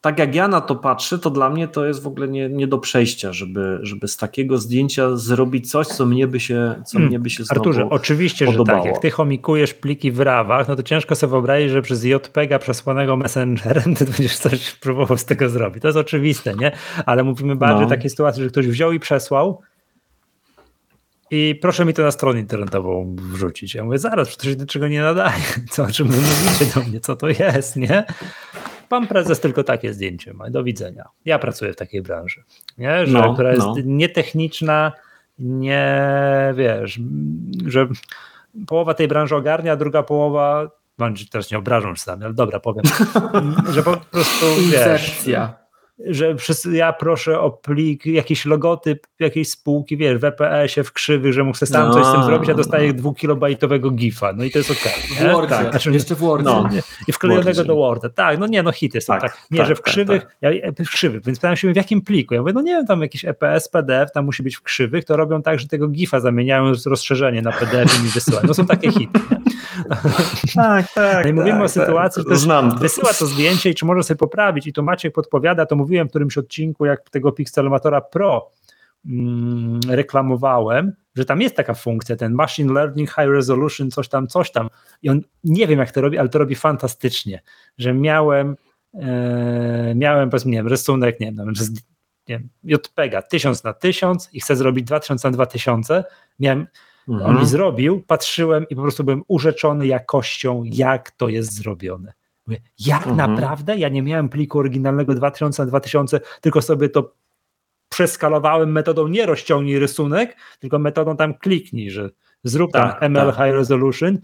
tak 0.00 0.18
jak 0.18 0.34
ja 0.34 0.48
na 0.48 0.60
to 0.60 0.76
patrzę, 0.76 1.18
to 1.18 1.30
dla 1.30 1.50
mnie 1.50 1.68
to 1.68 1.84
jest 1.84 2.02
w 2.02 2.06
ogóle 2.06 2.28
nie, 2.28 2.48
nie 2.48 2.66
do 2.66 2.78
przejścia, 2.78 3.32
żeby, 3.32 3.78
żeby 3.82 4.08
z 4.08 4.16
takiego 4.16 4.58
zdjęcia 4.58 5.16
zrobić 5.16 5.70
coś, 5.70 5.86
co 5.86 6.06
mnie 6.06 6.26
by 6.26 6.40
się, 6.40 6.82
co 6.86 6.92
hmm. 6.92 7.08
mnie 7.08 7.18
by 7.18 7.30
się 7.30 7.44
Arturze, 7.50 7.88
oczywiście, 7.90 8.46
podobało. 8.46 8.78
że 8.78 8.84
tak. 8.84 8.92
Jak 8.92 9.02
ty 9.02 9.10
chomikujesz 9.10 9.74
pliki 9.74 10.12
w 10.12 10.20
rawach, 10.20 10.68
no 10.68 10.76
to 10.76 10.82
ciężko 10.82 11.14
sobie 11.14 11.30
wyobrazić, 11.30 11.70
że 11.70 11.82
przez 11.82 12.04
JPEGa 12.04 12.58
przesłanego 12.58 13.16
Messengerem 13.16 13.94
ty 13.98 14.04
będziesz 14.04 14.36
coś 14.36 14.70
próbował 14.70 15.18
z 15.18 15.24
tego 15.24 15.48
zrobić. 15.48 15.82
To 15.82 15.88
jest 15.88 15.98
oczywiste, 15.98 16.54
nie? 16.54 16.72
Ale 17.06 17.24
mówimy 17.24 17.56
bardziej 17.56 17.80
no. 17.80 17.86
o 17.86 17.90
takiej 17.90 18.10
sytuacji, 18.10 18.42
że 18.42 18.48
ktoś 18.48 18.66
wziął 18.66 18.92
i 18.92 19.00
przesłał, 19.00 19.62
i 21.30 21.58
proszę 21.62 21.84
mi 21.84 21.94
to 21.94 22.02
na 22.02 22.10
stronę 22.10 22.40
internetową 22.40 23.16
wrzucić. 23.18 23.74
Ja 23.74 23.84
mówię, 23.84 23.98
zaraz, 23.98 24.28
przecież 24.28 24.56
do 24.56 24.66
czego 24.66 24.88
nie 24.88 25.00
nadaje. 25.00 25.42
Co, 25.70 25.82
o 25.82 25.90
czym 25.90 26.06
mówicie 26.06 26.74
do 26.74 26.80
mnie, 26.80 27.00
co 27.00 27.16
to 27.16 27.28
jest, 27.28 27.76
nie? 27.76 28.04
Pan 28.88 29.06
prezes 29.06 29.40
tylko 29.40 29.64
takie 29.64 29.94
zdjęcie 29.94 30.34
ma. 30.34 30.50
Do 30.50 30.64
widzenia. 30.64 31.08
Ja 31.24 31.38
pracuję 31.38 31.72
w 31.72 31.76
takiej 31.76 32.02
branży, 32.02 32.44
nie? 32.78 33.06
Że, 33.06 33.12
no, 33.12 33.34
która 33.34 33.50
jest 33.50 33.66
no. 33.66 33.74
nietechniczna, 33.84 34.92
nie 35.38 36.54
wiesz, 36.56 37.00
że 37.66 37.88
połowa 38.66 38.94
tej 38.94 39.08
branży 39.08 39.36
ogarnia, 39.36 39.72
a 39.72 39.76
druga 39.76 40.02
połowa, 40.02 40.70
no, 40.98 41.08
teraz 41.30 41.50
nie 41.50 41.58
obrażą 41.58 41.94
się 41.94 42.00
sami, 42.00 42.24
ale 42.24 42.34
dobra, 42.34 42.60
powiem, 42.60 42.84
że 43.74 43.82
po 43.82 43.96
prostu 43.96 44.46
wiesz, 44.72 45.20
że 46.06 46.36
wszyscy, 46.36 46.76
ja 46.76 46.92
proszę 46.92 47.40
o 47.40 47.50
plik, 47.50 48.06
jakiś 48.06 48.46
logotyp 48.46 49.06
jakiejś 49.18 49.50
spółki, 49.50 49.96
wiesz, 49.96 50.18
w 50.18 50.24
EPS-ie, 50.24 50.84
w 50.84 50.92
krzywych, 50.92 51.32
że 51.32 51.44
mógł 51.44 51.56
sam 51.56 51.88
no, 51.88 51.94
coś 51.94 52.06
z 52.06 52.12
tym 52.12 52.24
zrobić, 52.24 52.50
a 52.50 52.54
dostaję 52.54 52.88
no. 52.88 52.94
dwukilobajtowego 52.94 53.90
gifa, 53.90 54.32
no 54.32 54.44
i 54.44 54.50
to 54.50 54.58
jest 54.58 54.70
okej. 54.70 54.92
Okay, 55.16 55.28
w 55.28 55.32
Wordzie, 55.32 55.54
tak, 55.54 55.70
znaczy, 55.70 55.90
jeszcze 55.90 56.14
w 56.14 56.18
Wordzie. 56.18 56.44
No, 56.44 56.68
I 57.08 57.12
wklejonego 57.12 57.64
do 57.64 57.76
Worda, 57.76 58.08
tak, 58.08 58.38
no 58.38 58.46
nie, 58.46 58.62
no 58.62 58.72
hity 58.72 59.00
są, 59.00 59.12
tak. 59.12 59.22
tak. 59.22 59.46
Nie, 59.50 59.58
tak, 59.58 59.68
że 59.68 59.74
w 59.74 59.78
tak, 59.78 59.84
krzywych, 59.84 60.22
tak, 60.22 60.36
ja, 60.40 60.50
w 60.84 60.90
krzywych, 60.90 61.24
więc 61.24 61.38
pytałem 61.38 61.56
się 61.56 61.72
w 61.72 61.76
jakim 61.76 62.02
pliku, 62.02 62.34
ja 62.34 62.40
mówię, 62.40 62.52
no 62.52 62.62
nie 62.62 62.72
wiem, 62.72 62.86
tam 62.86 63.02
jakiś 63.02 63.24
EPS, 63.24 63.68
PDF, 63.68 64.12
tam 64.14 64.24
musi 64.24 64.42
być 64.42 64.56
w 64.56 64.62
krzywych, 64.62 65.04
to 65.04 65.16
robią 65.16 65.42
tak, 65.42 65.60
że 65.60 65.68
tego 65.68 65.88
gifa 65.88 66.20
zamieniają 66.20 66.72
rozszerzenie 66.86 67.42
na 67.42 67.52
PDF 67.52 68.00
i 68.00 68.02
mi 68.02 68.08
wysyłają, 68.08 68.46
no 68.46 68.54
są 68.54 68.66
takie 68.66 68.92
hity? 68.92 69.20
Tak, 70.54 70.92
tak. 70.92 71.24
No 71.24 71.30
i 71.30 71.32
mówimy 71.32 71.62
o 71.62 71.68
sytuacji, 71.68 72.22
że 72.28 72.36
Znam. 72.36 72.78
wysyła 72.78 73.12
to 73.12 73.26
zdjęcie 73.26 73.70
i 73.70 73.74
czy 73.74 73.86
może 73.86 74.02
sobie 74.02 74.18
poprawić 74.18 74.66
i 74.66 74.72
to 74.72 74.82
Maciek 74.82 75.14
podpowiada, 75.14 75.66
to 75.66 75.76
mówiłem 75.88 76.06
w 76.06 76.10
którymś 76.10 76.38
odcinku, 76.38 76.86
jak 76.86 77.10
tego 77.10 77.32
Pixelmatora 77.32 78.00
Pro 78.00 78.50
mm, 79.06 79.80
reklamowałem, 79.88 80.92
że 81.14 81.24
tam 81.24 81.40
jest 81.40 81.56
taka 81.56 81.74
funkcja, 81.74 82.16
ten 82.16 82.32
Machine 82.32 82.72
Learning 82.72 83.10
High 83.10 83.28
Resolution, 83.28 83.90
coś 83.90 84.08
tam, 84.08 84.26
coś 84.26 84.50
tam. 84.52 84.68
I 85.02 85.10
on 85.10 85.20
nie 85.44 85.66
wiem, 85.66 85.78
jak 85.78 85.90
to 85.90 86.00
robi, 86.00 86.18
ale 86.18 86.28
to 86.28 86.38
robi 86.38 86.54
fantastycznie, 86.54 87.42
że 87.78 87.94
miałem, 87.94 88.56
e, 88.94 89.94
miałem, 89.96 90.30
powiedzmy, 90.30 90.50
nie 90.50 90.58
wiem, 90.58 90.68
rysunek, 90.68 91.20
nie 91.20 91.26
wiem, 91.26 91.52
nie 92.28 92.38
wiem, 92.38 92.48
JPEGa 92.64 93.22
1000 93.22 93.64
na 93.64 93.72
1000 93.72 94.28
i 94.32 94.40
chcę 94.40 94.56
zrobić 94.56 94.84
2000 94.84 95.28
na 95.28 95.32
2000. 95.32 96.04
Miałem, 96.38 96.66
mhm. 97.08 97.30
on 97.30 97.40
mi 97.40 97.46
zrobił, 97.46 98.02
patrzyłem 98.06 98.66
i 98.70 98.76
po 98.76 98.82
prostu 98.82 99.04
byłem 99.04 99.22
urzeczony 99.28 99.86
jakością, 99.86 100.62
jak 100.64 101.10
to 101.10 101.28
jest 101.28 101.52
zrobione. 101.52 102.12
Mówię, 102.48 102.60
jak 102.78 103.06
mhm. 103.06 103.16
naprawdę? 103.16 103.76
Ja 103.76 103.88
nie 103.88 104.02
miałem 104.02 104.28
pliku 104.28 104.58
oryginalnego 104.58 105.14
2000 105.14 105.62
na 105.62 105.66
2000, 105.66 106.20
tylko 106.40 106.62
sobie 106.62 106.88
to 106.88 107.14
przeskalowałem 107.88 108.72
metodą 108.72 109.08
nie 109.08 109.26
rozciągnij 109.26 109.78
rysunek, 109.78 110.36
tylko 110.58 110.78
metodą 110.78 111.16
tam 111.16 111.34
kliknij, 111.34 111.90
że 111.90 112.10
zrób 112.44 112.72
tak, 112.72 113.00
tam 113.00 113.12
ML 113.12 113.32
tak. 113.32 113.34
High 113.34 113.54
Resolution. 113.54 114.18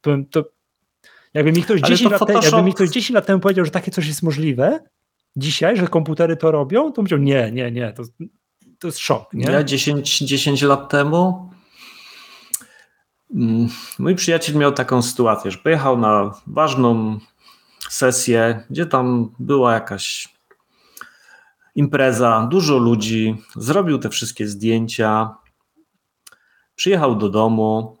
To, 0.00 0.44
jakby, 1.34 1.52
mi 1.52 1.62
ktoś 1.62 1.80
10 1.80 2.10
lat 2.10 2.18
Photoshop... 2.18 2.44
jakby 2.44 2.62
mi 2.62 2.74
ktoś 2.74 2.90
10 2.90 3.14
lat 3.14 3.26
temu 3.26 3.40
powiedział, 3.40 3.64
że 3.64 3.70
takie 3.70 3.90
coś 3.90 4.06
jest 4.06 4.22
możliwe, 4.22 4.80
dzisiaj, 5.36 5.76
że 5.76 5.88
komputery 5.88 6.36
to 6.36 6.50
robią, 6.50 6.88
to 6.88 6.92
powiedział 6.92 7.18
nie, 7.18 7.52
nie, 7.52 7.70
nie, 7.70 7.92
to, 7.92 8.02
to 8.78 8.88
jest 8.88 8.98
szok. 8.98 9.32
Nie? 9.32 9.50
Ja 9.50 9.64
10, 9.64 10.18
10 10.18 10.62
lat 10.62 10.88
temu 10.88 11.50
mm, 13.34 13.68
mój 13.98 14.14
przyjaciel 14.14 14.56
miał 14.56 14.72
taką 14.72 15.02
sytuację, 15.02 15.50
że 15.50 15.58
pojechał 15.58 15.98
na 15.98 16.34
ważną 16.46 17.18
sesję, 17.88 18.64
gdzie 18.70 18.86
tam 18.86 19.34
była 19.38 19.74
jakaś 19.74 20.28
impreza, 21.74 22.48
dużo 22.50 22.78
ludzi, 22.78 23.42
zrobił 23.56 23.98
te 23.98 24.08
wszystkie 24.08 24.48
zdjęcia, 24.48 25.34
przyjechał 26.74 27.16
do 27.16 27.28
domu, 27.28 27.98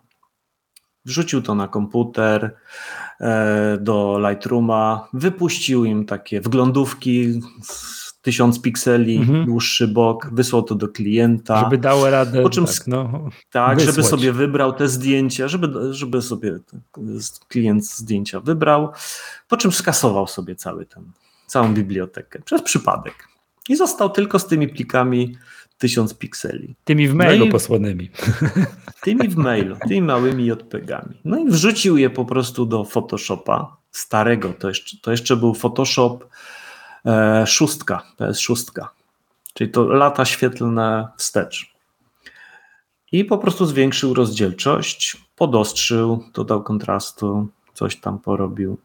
wrzucił 1.04 1.42
to 1.42 1.54
na 1.54 1.68
komputer 1.68 2.56
e, 3.20 3.78
do 3.80 4.18
Lightrooma, 4.28 5.08
wypuścił 5.12 5.84
im 5.84 6.06
takie 6.06 6.40
wglądówki 6.40 7.40
tysiąc 8.22 8.62
pikseli, 8.62 9.16
mhm. 9.16 9.44
dłuższy 9.44 9.88
bok, 9.88 10.28
wysłał 10.32 10.62
to 10.62 10.74
do 10.74 10.88
klienta. 10.88 11.60
Żeby 11.60 11.78
dało 11.78 12.10
radę. 12.10 12.42
Po 12.42 12.50
czym, 12.50 12.66
tak, 12.66 12.86
no, 12.86 13.28
tak 13.50 13.80
żeby 13.80 14.02
sobie 14.02 14.32
wybrał 14.32 14.72
te 14.72 14.88
zdjęcia, 14.88 15.48
żeby, 15.48 15.94
żeby 15.94 16.22
sobie 16.22 16.58
klient 17.48 17.86
zdjęcia 17.86 18.40
wybrał, 18.40 18.92
po 19.48 19.56
czym 19.56 19.72
skasował 19.72 20.26
sobie 20.26 20.56
cały 20.56 20.86
ten, 20.86 21.04
całą 21.46 21.74
bibliotekę 21.74 22.42
przez 22.42 22.62
przypadek. 22.62 23.28
I 23.68 23.76
został 23.76 24.10
tylko 24.10 24.38
z 24.38 24.46
tymi 24.46 24.68
plikami 24.68 25.36
tysiąc 25.78 26.14
pikseli. 26.14 26.76
Tymi 26.84 27.08
w 27.08 27.14
mailu 27.14 27.46
no 27.46 27.52
posłanymi. 27.52 28.10
Tymi 29.02 29.28
w 29.28 29.36
mailu, 29.36 29.76
tymi 29.88 30.02
małymi 30.02 30.46
JPEGami. 30.46 31.14
No 31.24 31.38
i 31.38 31.50
wrzucił 31.50 31.96
je 31.96 32.10
po 32.10 32.24
prostu 32.24 32.66
do 32.66 32.84
Photoshopa 32.84 33.76
starego. 33.90 34.52
To 34.52 34.68
jeszcze, 34.68 34.96
to 35.02 35.10
jeszcze 35.10 35.36
był 35.36 35.54
Photoshop 35.54 36.24
szóstka, 37.46 38.02
PS6, 38.18 38.84
czyli 39.54 39.70
to 39.70 39.82
lata 39.82 40.24
świetlne 40.24 41.08
wstecz. 41.16 41.74
I 43.12 43.24
po 43.24 43.38
prostu 43.38 43.66
zwiększył 43.66 44.14
rozdzielczość, 44.14 45.16
podostrzył, 45.36 46.24
dodał 46.34 46.62
kontrastu, 46.62 47.48
coś 47.74 47.96
tam 47.96 48.18
porobił. 48.18 48.78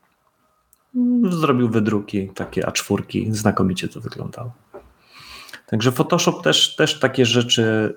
Zrobił 1.30 1.70
wydruki, 1.70 2.30
takie 2.30 2.62
A4, 2.62 3.34
znakomicie 3.34 3.88
to 3.88 4.02
wyglądało. 4.02 4.52
Także 5.68 5.92
Photoshop 5.92 6.42
też, 6.44 6.76
też 6.76 7.00
takie 7.00 7.26
rzeczy 7.26 7.96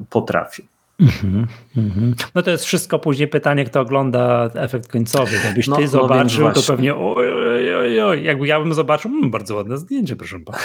y, 0.00 0.04
potrafi. 0.10 0.68
Mm 1.00 1.46
-hmm, 1.76 2.14
No 2.34 2.42
to 2.42 2.50
jest 2.50 2.64
wszystko 2.64 2.98
później 2.98 3.28
pytanie, 3.28 3.64
kto 3.64 3.80
ogląda 3.80 4.50
efekt 4.54 4.88
końcowy. 4.88 5.36
Jakbyś 5.44 5.66
no, 5.66 5.76
ty 5.76 5.82
no 5.82 5.88
zobaczył, 5.88 6.44
no 6.44 6.52
to 6.52 6.62
pewnie 6.62 6.94
oj, 6.94 7.32
oj, 7.32 7.74
oj, 7.74 8.00
oj, 8.00 8.24
jakby 8.24 8.46
ja 8.46 8.60
bym 8.60 8.74
zobaczył, 8.74 9.10
hmm, 9.10 9.30
bardzo 9.30 9.54
ładne 9.54 9.78
zdjęcie, 9.78 10.16
proszę 10.16 10.40
pana. 10.40 10.58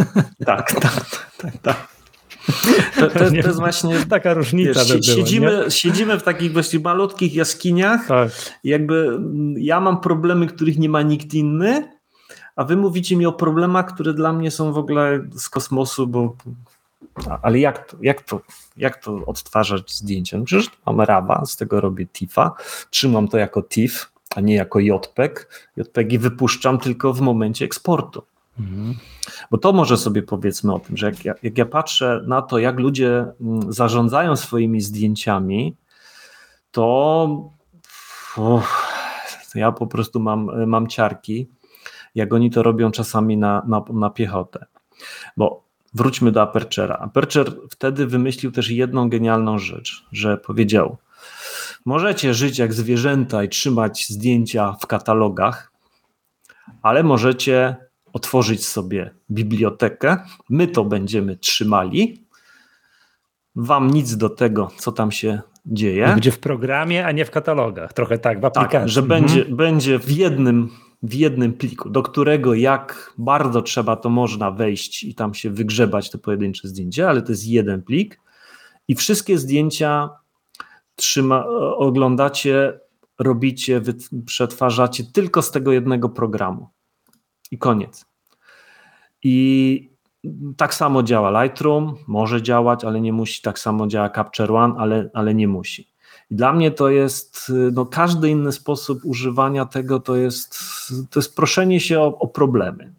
Tak, 0.46 0.72
tak, 0.72 1.22
tak, 1.38 1.58
tak. 1.62 1.88
To, 3.00 3.08
to, 3.08 3.18
to, 3.18 3.34
jest 3.34 3.58
właśnie 3.58 3.96
taka 4.10 4.34
różnica. 4.34 4.80
Wiesz, 4.84 5.06
siedzimy, 5.06 5.64
siedzimy 5.68 6.18
w 6.18 6.22
takich 6.22 6.52
właśnie 6.52 6.80
malutkich 6.80 7.34
jaskiniach. 7.34 8.06
Tak. 8.06 8.30
Jakby 8.64 9.18
ja 9.56 9.80
mam 9.80 10.00
problemy, 10.00 10.46
których 10.46 10.78
nie 10.78 10.88
ma 10.88 11.02
nikt 11.02 11.34
inny, 11.34 11.88
a 12.56 12.64
wy 12.64 12.76
mówicie 12.76 13.16
mi 13.16 13.26
o 13.26 13.32
problemach, 13.32 13.94
które 13.94 14.14
dla 14.14 14.32
mnie 14.32 14.50
są 14.50 14.72
w 14.72 14.78
ogóle 14.78 15.20
z 15.32 15.48
kosmosu, 15.48 16.06
bo 16.06 16.36
ale 17.42 17.58
jak 17.58 17.86
to, 17.90 17.96
jak 18.00 18.22
to, 18.22 18.40
jak 18.76 19.04
to 19.04 19.20
odtwarzać 19.26 19.96
zdjęcie? 19.96 20.38
No 20.38 20.44
przecież 20.44 20.70
mam 20.86 21.00
RAWa, 21.00 21.44
z 21.44 21.56
tego 21.56 21.80
robię 21.80 22.06
TIFA, 22.06 22.52
trzymam 22.90 23.28
to 23.28 23.38
jako 23.38 23.62
TIFF, 23.62 24.12
a 24.36 24.40
nie 24.40 24.54
jako 24.54 24.80
JPEG. 24.80 25.48
JPEGi 25.76 26.18
wypuszczam 26.18 26.78
tylko 26.78 27.12
w 27.12 27.20
momencie 27.20 27.64
eksportu. 27.64 28.22
Mhm. 28.60 28.94
Bo 29.50 29.58
to 29.58 29.72
może 29.72 29.96
sobie 29.96 30.22
powiedzmy 30.22 30.74
o 30.74 30.78
tym, 30.78 30.96
że 30.96 31.06
jak 31.06 31.24
ja, 31.24 31.34
jak 31.42 31.58
ja 31.58 31.66
patrzę 31.66 32.24
na 32.26 32.42
to, 32.42 32.58
jak 32.58 32.78
ludzie 32.78 33.26
mm, 33.40 33.72
zarządzają 33.72 34.36
swoimi 34.36 34.80
zdjęciami, 34.80 35.76
to, 36.70 37.50
uff, 38.36 38.88
ja 39.54 39.72
po 39.72 39.86
prostu 39.86 40.20
mam, 40.20 40.66
mam 40.66 40.86
ciarki 40.86 41.48
jak 42.14 42.34
oni 42.34 42.50
to 42.50 42.62
robią 42.62 42.90
czasami 42.90 43.36
na, 43.36 43.62
na, 43.66 43.82
na 43.92 44.10
piechotę. 44.10 44.66
Bo 45.36 45.69
wróćmy 45.94 46.32
do 46.32 46.42
Aperture'a. 46.42 46.96
Aperture 47.00 47.52
wtedy 47.70 48.06
wymyślił 48.06 48.52
też 48.52 48.70
jedną 48.70 49.08
genialną 49.08 49.58
rzecz, 49.58 50.06
że 50.12 50.36
powiedział: 50.36 50.96
Możecie 51.84 52.34
żyć 52.34 52.58
jak 52.58 52.72
zwierzęta 52.72 53.44
i 53.44 53.48
trzymać 53.48 54.06
zdjęcia 54.08 54.72
w 54.80 54.86
katalogach, 54.86 55.72
ale 56.82 57.02
możecie 57.02 57.76
otworzyć 58.12 58.66
sobie 58.66 59.10
bibliotekę. 59.30 60.16
My 60.48 60.68
to 60.68 60.84
będziemy 60.84 61.36
trzymali. 61.36 62.24
Wam 63.56 63.90
nic 63.90 64.16
do 64.16 64.28
tego, 64.28 64.70
co 64.76 64.92
tam 64.92 65.12
się 65.12 65.40
dzieje. 65.66 66.06
Będzie 66.06 66.32
w 66.32 66.38
programie, 66.38 67.06
a 67.06 67.12
nie 67.12 67.24
w 67.24 67.30
katalogach. 67.30 67.92
Trochę 67.92 68.18
tak, 68.18 68.40
w 68.40 68.44
aplikacji. 68.44 68.78
Tak, 68.78 68.88
że 68.88 69.00
mhm. 69.00 69.22
będzie, 69.22 69.44
będzie 69.44 69.98
w 69.98 70.10
jednym 70.10 70.70
w 71.02 71.14
jednym 71.14 71.52
pliku, 71.52 71.90
do 71.90 72.02
którego 72.02 72.54
jak 72.54 73.14
bardzo 73.18 73.62
trzeba, 73.62 73.96
to 73.96 74.10
można 74.10 74.50
wejść 74.50 75.02
i 75.02 75.14
tam 75.14 75.34
się 75.34 75.50
wygrzebać 75.50 76.10
te 76.10 76.18
pojedyncze 76.18 76.68
zdjęcia, 76.68 77.08
ale 77.08 77.22
to 77.22 77.32
jest 77.32 77.46
jeden 77.46 77.82
plik 77.82 78.20
i 78.88 78.94
wszystkie 78.94 79.38
zdjęcia 79.38 80.10
trzyma, 80.94 81.46
oglądacie, 81.76 82.80
robicie, 83.18 83.82
przetwarzacie 84.26 85.04
tylko 85.04 85.42
z 85.42 85.50
tego 85.50 85.72
jednego 85.72 86.08
programu. 86.08 86.68
I 87.50 87.58
koniec. 87.58 88.06
I 89.22 89.90
tak 90.56 90.74
samo 90.74 91.02
działa 91.02 91.42
Lightroom, 91.42 91.96
może 92.06 92.42
działać, 92.42 92.84
ale 92.84 93.00
nie 93.00 93.12
musi. 93.12 93.42
Tak 93.42 93.58
samo 93.58 93.86
działa 93.86 94.10
Capture 94.10 94.52
One, 94.54 94.74
ale, 94.78 95.10
ale 95.14 95.34
nie 95.34 95.48
musi. 95.48 95.89
I 96.30 96.34
dla 96.34 96.52
mnie 96.52 96.70
to 96.70 96.88
jest, 96.88 97.52
no 97.72 97.86
każdy 97.86 98.30
inny 98.30 98.52
sposób 98.52 99.00
używania 99.04 99.66
tego 99.66 100.00
to 100.00 100.16
jest, 100.16 100.58
to 101.10 101.20
jest 101.20 101.36
proszenie 101.36 101.80
się 101.80 102.00
o, 102.00 102.18
o 102.18 102.28
problemy. 102.28 102.92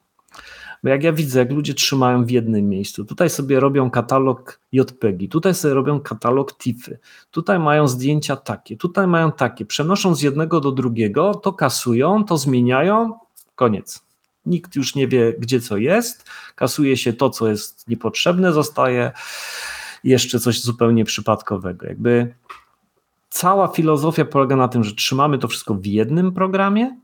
Bo 0.83 0.89
jak 0.89 1.03
ja 1.03 1.13
widzę, 1.13 1.39
jak 1.39 1.51
ludzie 1.51 1.73
trzymają 1.73 2.25
w 2.25 2.31
jednym 2.31 2.69
miejscu, 2.69 3.05
tutaj 3.05 3.29
sobie 3.29 3.59
robią 3.59 3.91
katalog 3.91 4.59
JPEGi, 4.71 5.29
tutaj 5.29 5.53
sobie 5.53 5.73
robią 5.73 5.99
katalog 5.99 6.57
TIFy, 6.57 6.99
tutaj 7.31 7.59
mają 7.59 7.87
zdjęcia 7.87 8.35
takie, 8.35 8.77
tutaj 8.77 9.07
mają 9.07 9.31
takie, 9.31 9.65
przenoszą 9.65 10.15
z 10.15 10.21
jednego 10.21 10.61
do 10.61 10.71
drugiego, 10.71 11.35
to 11.35 11.53
kasują, 11.53 12.25
to 12.25 12.37
zmieniają, 12.37 13.19
koniec. 13.55 14.03
Nikt 14.45 14.75
już 14.75 14.95
nie 14.95 15.07
wie, 15.07 15.33
gdzie 15.39 15.59
co 15.59 15.77
jest, 15.77 16.29
kasuje 16.55 16.97
się 16.97 17.13
to, 17.13 17.29
co 17.29 17.47
jest 17.47 17.87
niepotrzebne, 17.87 18.53
zostaje 18.53 19.11
jeszcze 20.03 20.39
coś 20.39 20.61
zupełnie 20.61 21.05
przypadkowego. 21.05 21.87
Jakby 21.87 22.33
cała 23.31 23.67
filozofia 23.67 24.25
polega 24.25 24.55
na 24.55 24.67
tym, 24.67 24.83
że 24.83 24.95
trzymamy 24.95 25.37
to 25.37 25.47
wszystko 25.47 25.73
w 25.73 25.85
jednym 25.85 26.31
programie. 26.31 26.97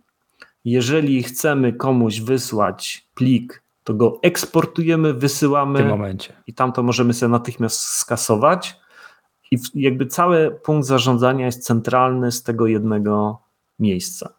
Jeżeli 0.65 1.23
chcemy 1.23 1.73
komuś 1.73 2.21
wysłać 2.21 3.07
plik, 3.15 3.63
to 3.83 3.93
go 3.93 4.19
eksportujemy, 4.21 5.13
wysyłamy. 5.13 5.79
W 5.79 5.81
tym 5.81 5.89
momencie. 5.89 6.33
I 6.47 6.53
tam 6.53 6.71
to 6.71 6.83
możemy 6.83 7.13
sobie 7.13 7.31
natychmiast 7.31 7.79
skasować. 7.79 8.79
I 9.51 9.57
jakby 9.75 10.05
cały 10.05 10.59
punkt 10.63 10.87
zarządzania 10.87 11.45
jest 11.45 11.65
centralny 11.65 12.31
z 12.31 12.43
tego 12.43 12.67
jednego 12.67 13.41
miejsca. 13.79 14.33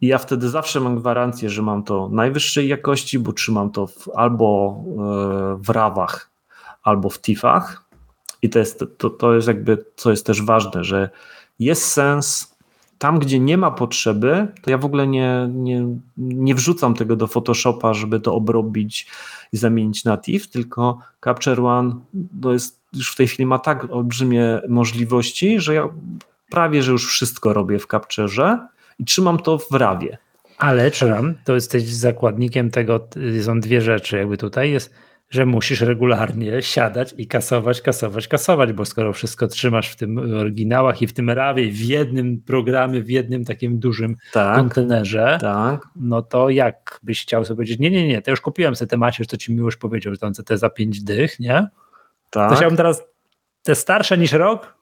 I 0.00 0.06
ja 0.06 0.18
wtedy 0.18 0.48
zawsze 0.48 0.80
mam 0.80 0.96
gwarancję, 0.96 1.50
że 1.50 1.62
mam 1.62 1.82
to 1.82 2.08
najwyższej 2.08 2.68
jakości, 2.68 3.18
bo 3.18 3.32
trzymam 3.32 3.70
to 3.70 3.86
w, 3.86 4.08
albo 4.14 4.76
e, 4.88 5.56
w 5.60 5.70
rawach, 5.70 6.30
albo 6.82 7.10
w 7.10 7.20
TIFach. 7.20 7.85
I 8.46 8.50
to 8.50 8.58
jest, 8.58 8.84
to, 8.98 9.10
to 9.10 9.34
jest 9.34 9.48
jakby, 9.48 9.84
co 9.96 10.10
jest 10.10 10.26
też 10.26 10.42
ważne, 10.42 10.84
że 10.84 11.10
jest 11.58 11.84
sens 11.84 12.56
tam, 12.98 13.18
gdzie 13.18 13.40
nie 13.40 13.58
ma 13.58 13.70
potrzeby, 13.70 14.48
to 14.62 14.70
ja 14.70 14.78
w 14.78 14.84
ogóle 14.84 15.06
nie, 15.06 15.48
nie, 15.52 15.86
nie 16.16 16.54
wrzucam 16.54 16.94
tego 16.94 17.16
do 17.16 17.26
Photoshopa, 17.26 17.94
żeby 17.94 18.20
to 18.20 18.34
obrobić 18.34 19.06
i 19.52 19.56
zamienić 19.56 20.04
na 20.04 20.18
TIFF, 20.18 20.48
tylko 20.48 20.98
Capture 21.24 21.60
One 21.60 21.94
to 22.42 22.52
jest, 22.52 22.80
już 22.92 23.12
w 23.12 23.16
tej 23.16 23.28
chwili 23.28 23.46
ma 23.46 23.58
tak 23.58 23.90
olbrzymie 23.90 24.60
możliwości, 24.68 25.60
że 25.60 25.74
ja 25.74 25.88
prawie, 26.50 26.82
że 26.82 26.92
już 26.92 27.06
wszystko 27.06 27.52
robię 27.52 27.78
w 27.78 27.86
Capturze 27.86 28.66
i 28.98 29.04
trzymam 29.04 29.38
to 29.38 29.58
w 29.58 29.72
rawie. 29.72 30.18
Ale, 30.58 30.90
Czram, 30.90 31.34
to 31.44 31.54
jesteś 31.54 31.84
zakładnikiem 31.84 32.70
tego, 32.70 33.08
są 33.42 33.60
dwie 33.60 33.80
rzeczy 33.80 34.16
jakby 34.16 34.36
tutaj, 34.38 34.70
jest 34.70 34.94
że 35.30 35.46
musisz 35.46 35.80
regularnie 35.80 36.62
siadać 36.62 37.14
i 37.18 37.26
kasować, 37.26 37.82
kasować, 37.82 38.28
kasować, 38.28 38.72
bo 38.72 38.84
skoro 38.84 39.12
wszystko 39.12 39.48
trzymasz 39.48 39.88
w 39.88 39.96
tym 39.96 40.18
oryginałach 40.18 41.02
i 41.02 41.06
w 41.06 41.12
tym 41.12 41.30
rawie, 41.30 41.70
w 41.70 41.80
jednym 41.80 42.42
programie, 42.42 43.02
w 43.02 43.10
jednym 43.10 43.44
takim 43.44 43.78
dużym 43.78 44.16
tak, 44.32 44.56
kontenerze, 44.56 45.38
tak. 45.40 45.88
no 45.96 46.22
to 46.22 46.50
jak 46.50 47.00
byś 47.02 47.22
chciał 47.22 47.44
sobie 47.44 47.56
powiedzieć, 47.56 47.78
nie, 47.78 47.90
nie, 47.90 48.08
nie, 48.08 48.22
to 48.22 48.30
już 48.30 48.40
kupiłem 48.40 48.76
sobie 48.76 48.88
te 48.88 48.96
macierz, 48.96 49.26
co 49.26 49.36
ci 49.36 49.54
miłość 49.54 49.76
powiedział, 49.76 50.12
że 50.14 50.18
tam 50.18 50.32
te 50.32 50.58
za 50.58 50.70
pięć 50.70 51.02
dych, 51.02 51.40
nie? 51.40 51.68
Tak. 52.30 52.50
To 52.50 52.56
chciałbym 52.56 52.76
teraz 52.76 53.04
te 53.62 53.74
starsze 53.74 54.18
niż 54.18 54.32
rok 54.32 54.76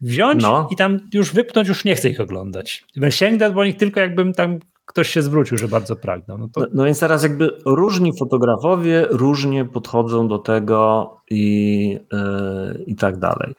wziąć 0.00 0.42
no. 0.42 0.68
i 0.72 0.76
tam 0.76 1.00
już 1.14 1.32
wypnąć, 1.32 1.68
już 1.68 1.84
nie 1.84 1.94
chcę 1.94 2.08
ich 2.08 2.20
oglądać. 2.20 2.84
Sięgnę 3.10 3.50
bo 3.50 3.64
nich 3.64 3.76
tylko 3.76 4.00
jakbym 4.00 4.32
tam 4.32 4.58
ktoś 4.94 5.08
się 5.08 5.22
zwrócił, 5.22 5.58
że 5.58 5.68
bardzo 5.68 5.96
pragnął. 5.96 6.38
No, 6.38 6.48
to... 6.48 6.60
no, 6.60 6.66
no, 6.74 6.84
więc 6.84 7.00
teraz 7.00 7.22
jakby 7.22 7.50
różni 7.66 8.18
fotografowie 8.18 9.06
różnie 9.10 9.64
podchodzą 9.64 10.28
do 10.28 10.38
tego 10.38 11.10
i, 11.30 11.98
yy, 12.12 12.84
i 12.86 12.96
tak 12.96 13.18
dalej. 13.18 13.54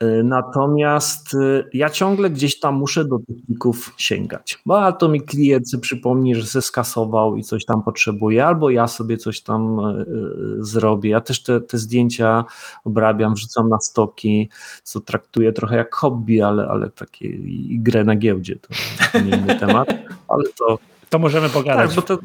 E, 0.00 0.22
natomiast 0.22 1.34
e, 1.34 1.64
ja 1.72 1.90
ciągle 1.90 2.30
gdzieś 2.30 2.60
tam 2.60 2.74
muszę 2.74 3.04
do 3.04 3.18
techników 3.18 3.94
sięgać, 3.96 4.58
bo 4.66 4.82
albo 4.82 4.98
to 4.98 5.08
mi 5.08 5.20
klient 5.20 5.64
przypomni, 5.80 6.34
że 6.34 6.46
se 6.46 6.62
skasował 6.62 7.36
i 7.36 7.42
coś 7.42 7.64
tam 7.64 7.82
potrzebuje, 7.82 8.46
albo 8.46 8.70
ja 8.70 8.88
sobie 8.88 9.16
coś 9.16 9.40
tam 9.40 9.80
e, 9.80 10.04
zrobię. 10.58 11.10
Ja 11.10 11.20
też 11.20 11.42
te, 11.42 11.60
te 11.60 11.78
zdjęcia 11.78 12.44
obrabiam, 12.84 13.34
wrzucam 13.34 13.68
na 13.68 13.80
stoki, 13.80 14.48
co 14.82 15.00
traktuję 15.00 15.52
trochę 15.52 15.76
jak 15.76 15.94
hobby, 15.94 16.42
ale, 16.42 16.68
ale 16.68 16.90
takie 16.90 17.28
i 17.28 17.78
grę 17.80 18.04
na 18.04 18.16
giełdzie 18.16 18.56
to 18.56 18.68
nie 19.18 19.36
inny 19.36 19.54
temat, 19.54 19.88
ale 20.28 20.44
to 20.58 20.78
to 21.10 21.18
możemy 21.18 21.48
pogadać. 21.48 21.94
Tak, 21.94 21.96
bo 21.96 22.02
to, 22.02 22.18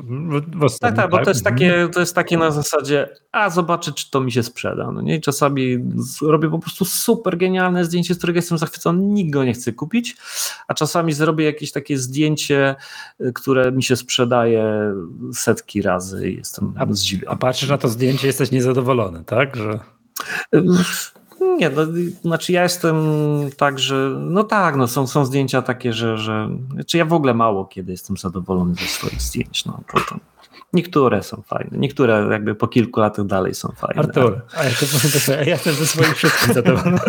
w, 0.70 0.80
tak, 0.80 0.96
tak, 0.96 1.10
bo 1.10 1.24
to 1.24 1.30
jest, 1.30 1.44
takie, 1.44 1.90
to 1.94 2.00
jest 2.00 2.16
takie 2.16 2.38
na 2.38 2.52
zasadzie, 2.52 3.10
a 3.32 3.50
zobaczę, 3.50 3.92
czy 3.92 4.12
to 4.12 4.22
mi 4.22 4.32
się 4.32 4.44
sprzeda. 4.44 4.92
No 4.92 5.02
nie? 5.02 5.16
I 5.16 5.22
czasami 5.22 5.78
robię 6.22 6.50
po 6.50 6.60
prostu 6.60 6.86
super 6.86 7.38
genialne 7.38 7.86
zdjęcie, 7.86 8.14
z 8.14 8.18
którego 8.18 8.38
jestem 8.38 8.58
zachwycony, 8.58 9.04
nikt 9.04 9.34
go 9.34 9.44
nie 9.44 9.54
chce 9.54 9.74
kupić, 9.74 10.18
a 10.68 10.74
czasami 10.74 11.14
zrobię 11.14 11.46
jakieś 11.46 11.72
takie 11.72 11.98
zdjęcie, 11.98 12.76
które 13.34 13.72
mi 13.72 13.84
się 13.84 13.96
sprzedaje 13.96 14.94
setki 15.34 15.82
razy 15.82 16.30
i 16.30 16.38
jestem 16.38 16.74
a, 16.78 16.86
zdziwiony. 16.90 17.32
A 17.32 17.36
patrzysz 17.36 17.70
na 17.70 17.78
to 17.78 17.88
zdjęcie, 17.88 18.28
jesteś 18.28 18.52
niezadowolony, 18.52 19.24
tak? 19.26 19.56
Że... 19.56 19.80
Nie, 21.42 21.70
no, 21.70 21.82
znaczy 22.22 22.52
ja 22.52 22.64
jestem 22.64 22.96
tak, 23.58 23.80
że 23.80 24.16
no 24.20 24.44
tak, 24.44 24.76
no 24.76 24.88
są, 24.88 25.08
są 25.08 25.26
zdjęcia 25.26 25.62
takie, 25.62 25.94
że, 25.94 26.18
że 26.18 26.50
znaczy 26.74 26.98
ja 26.98 27.06
w 27.06 27.14
ogóle 27.14 27.34
mało 27.34 27.66
kiedy 27.66 27.92
jestem 27.92 28.18
zadowolony 28.18 28.76
ze 28.76 28.86
swoich 28.86 29.22
zdjęć. 29.22 29.66
No, 29.66 29.80
to, 29.94 30.00
to, 30.10 30.16
niektóre 30.74 31.24
są 31.24 31.42
fajne, 31.48 31.78
niektóre 31.78 32.28
jakby 32.32 32.56
po 32.56 32.68
kilku 32.68 33.00
latach 33.00 33.26
dalej 33.26 33.56
są 33.56 33.74
fajne. 33.76 34.02
Artur, 34.02 34.42
ja, 34.54 34.64
to, 35.26 35.34
ja 35.34 35.44
jestem 35.44 35.74
ze 35.74 35.86
swoich 35.86 36.16
wszystkich 36.16 36.54
zadowolony. 36.54 37.00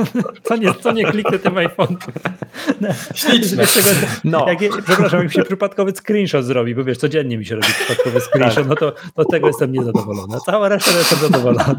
Co 0.42 0.56
nie, 0.56 0.74
co 0.74 0.92
nie 0.92 1.04
kliknę 1.04 1.38
tym 1.38 1.58
iPhone. 1.58 1.96
Śliczne. 3.14 3.64
No. 4.24 4.46
Jak, 4.48 4.84
przepraszam, 4.84 5.18
jak 5.18 5.28
mi 5.28 5.34
się 5.34 5.42
przypadkowy 5.42 5.92
screenshot 5.92 6.44
zrobi, 6.44 6.74
bo 6.74 6.84
wiesz, 6.84 6.98
codziennie 6.98 7.38
mi 7.38 7.46
się 7.46 7.54
robi 7.54 7.68
przypadkowy 7.68 8.20
screenshot, 8.20 8.54
tak. 8.54 8.68
no 8.68 8.74
to 8.74 8.92
do 9.16 9.24
tego 9.24 9.46
jestem 9.46 9.72
niezadowolony. 9.72 10.38
Cała 10.46 10.68
reszta 10.68 10.90
jestem 10.90 11.18
zadowolony. 11.18 11.64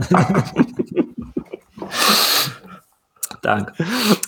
Tak. 3.44 3.74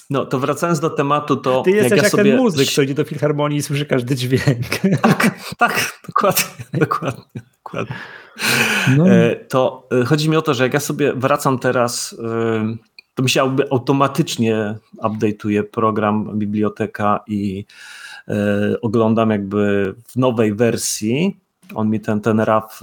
No 0.10 0.26
to 0.26 0.40
wracając 0.40 0.80
do 0.80 0.90
tematu, 0.90 1.36
to. 1.36 1.62
Ty 1.62 1.72
jesteś 1.72 1.92
jak, 1.92 1.98
ja 1.98 2.04
jak 2.04 2.12
sobie... 2.12 2.24
ten 2.24 2.38
muzyk, 2.38 2.72
co 2.72 2.82
idzie 2.82 2.94
do 2.94 3.04
filharmonii 3.04 3.58
i 3.58 3.62
słyszy 3.62 3.86
każdy 3.86 4.16
dźwięk. 4.16 4.66
Tak, 5.02 5.40
tak, 5.58 6.00
dokładnie, 6.08 6.44
dokładnie, 6.86 7.42
dokładnie. 7.64 7.96
No. 8.98 9.10
E, 9.10 9.36
to 9.36 9.88
e, 10.02 10.06
chodzi 10.06 10.30
mi 10.30 10.38
o 10.38 10.42
to, 10.42 10.54
że 10.54 10.64
jak 10.64 10.74
ja 10.74 10.80
sobie 10.80 11.14
wracam 11.14 11.60
teraz, 11.60 12.16
e, 12.24 12.76
to 13.14 13.24
mi 13.24 13.30
się 13.30 13.56
automatycznie 13.72 14.76
update'uje 14.98 15.64
program, 15.64 16.40
biblioteka 16.40 17.20
i 17.28 17.66
oglądam 18.82 19.30
jakby 19.30 19.96
w 20.08 20.16
nowej 20.16 20.54
wersji, 20.54 21.40
on 21.76 21.90
mi 21.90 22.00
ten, 22.00 22.22
ten 22.22 22.40
RAW 22.40 22.82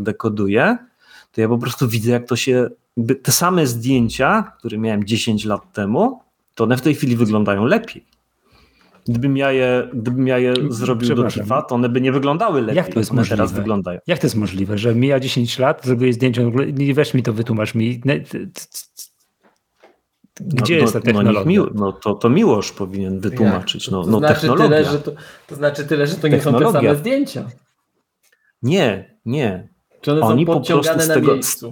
dekoduje, 0.00 0.78
to 1.32 1.40
ja 1.40 1.48
po 1.48 1.58
prostu 1.58 1.88
widzę, 1.88 2.10
jak 2.10 2.28
to 2.28 2.36
się 2.36 2.68
te 3.22 3.32
same 3.32 3.66
zdjęcia, 3.66 4.52
które 4.58 4.78
miałem 4.78 5.04
10 5.04 5.44
lat 5.44 5.72
temu, 5.72 6.20
to 6.54 6.64
one 6.64 6.76
w 6.76 6.82
tej 6.82 6.94
chwili 6.94 7.16
wyglądają 7.16 7.64
lepiej. 7.64 8.04
Gdybym 9.08 9.36
ja 9.36 9.52
je, 9.52 9.88
gdybym 9.94 10.26
ja 10.26 10.38
je 10.38 10.54
zrobił 10.68 11.14
do 11.14 11.28
TIFA, 11.28 11.62
to 11.62 11.74
one 11.74 11.88
by 11.88 12.00
nie 12.00 12.12
wyglądały 12.12 12.60
lepiej. 12.60 12.76
Jak 12.76 12.88
to 12.88 12.98
jest 12.98 13.12
możliwe? 13.12 13.36
teraz 13.36 13.52
wyglądają. 13.52 14.00
Jak 14.06 14.18
to 14.18 14.26
jest 14.26 14.36
możliwe, 14.36 14.78
że 14.78 14.94
mija 14.94 15.20
10 15.20 15.58
lat, 15.58 15.84
zrobiłeś 15.84 16.14
zdjęcie, 16.14 16.52
nie 16.72 16.94
weź 16.94 17.14
mi 17.14 17.22
to 17.22 17.32
wytłumacz 17.32 17.74
mi. 17.74 18.00
Gdzie 20.40 20.74
no, 20.74 20.80
jest 20.80 20.92
ta 20.92 20.98
no, 20.98 21.04
technologia? 21.04 21.60
No, 21.60 21.70
no 21.74 21.92
to, 21.92 22.14
to 22.14 22.30
Miłosz 22.30 22.72
powinien 22.72 23.20
wytłumaczyć. 23.20 23.90
No, 23.90 24.04
to, 24.04 24.10
no, 24.10 24.18
znaczy 24.18 24.40
technologia. 24.40 24.68
Tyle, 24.68 24.84
że 24.92 24.98
to, 24.98 25.12
to 25.46 25.54
znaczy 25.54 25.84
tyle, 25.84 26.06
że 26.06 26.14
to 26.16 26.28
nie 26.28 26.36
technologia. 26.36 26.66
są 26.66 26.72
te 26.72 26.80
same 26.80 26.96
zdjęcia. 26.96 27.44
Nie, 28.62 29.16
nie. 29.24 29.68
Czy 30.00 30.12
one 30.12 30.20
Oni 30.20 30.46
są 30.46 30.52
podciągane 30.52 31.06
na 31.06 31.14
tego, 31.14 31.32
miejscu? 31.32 31.70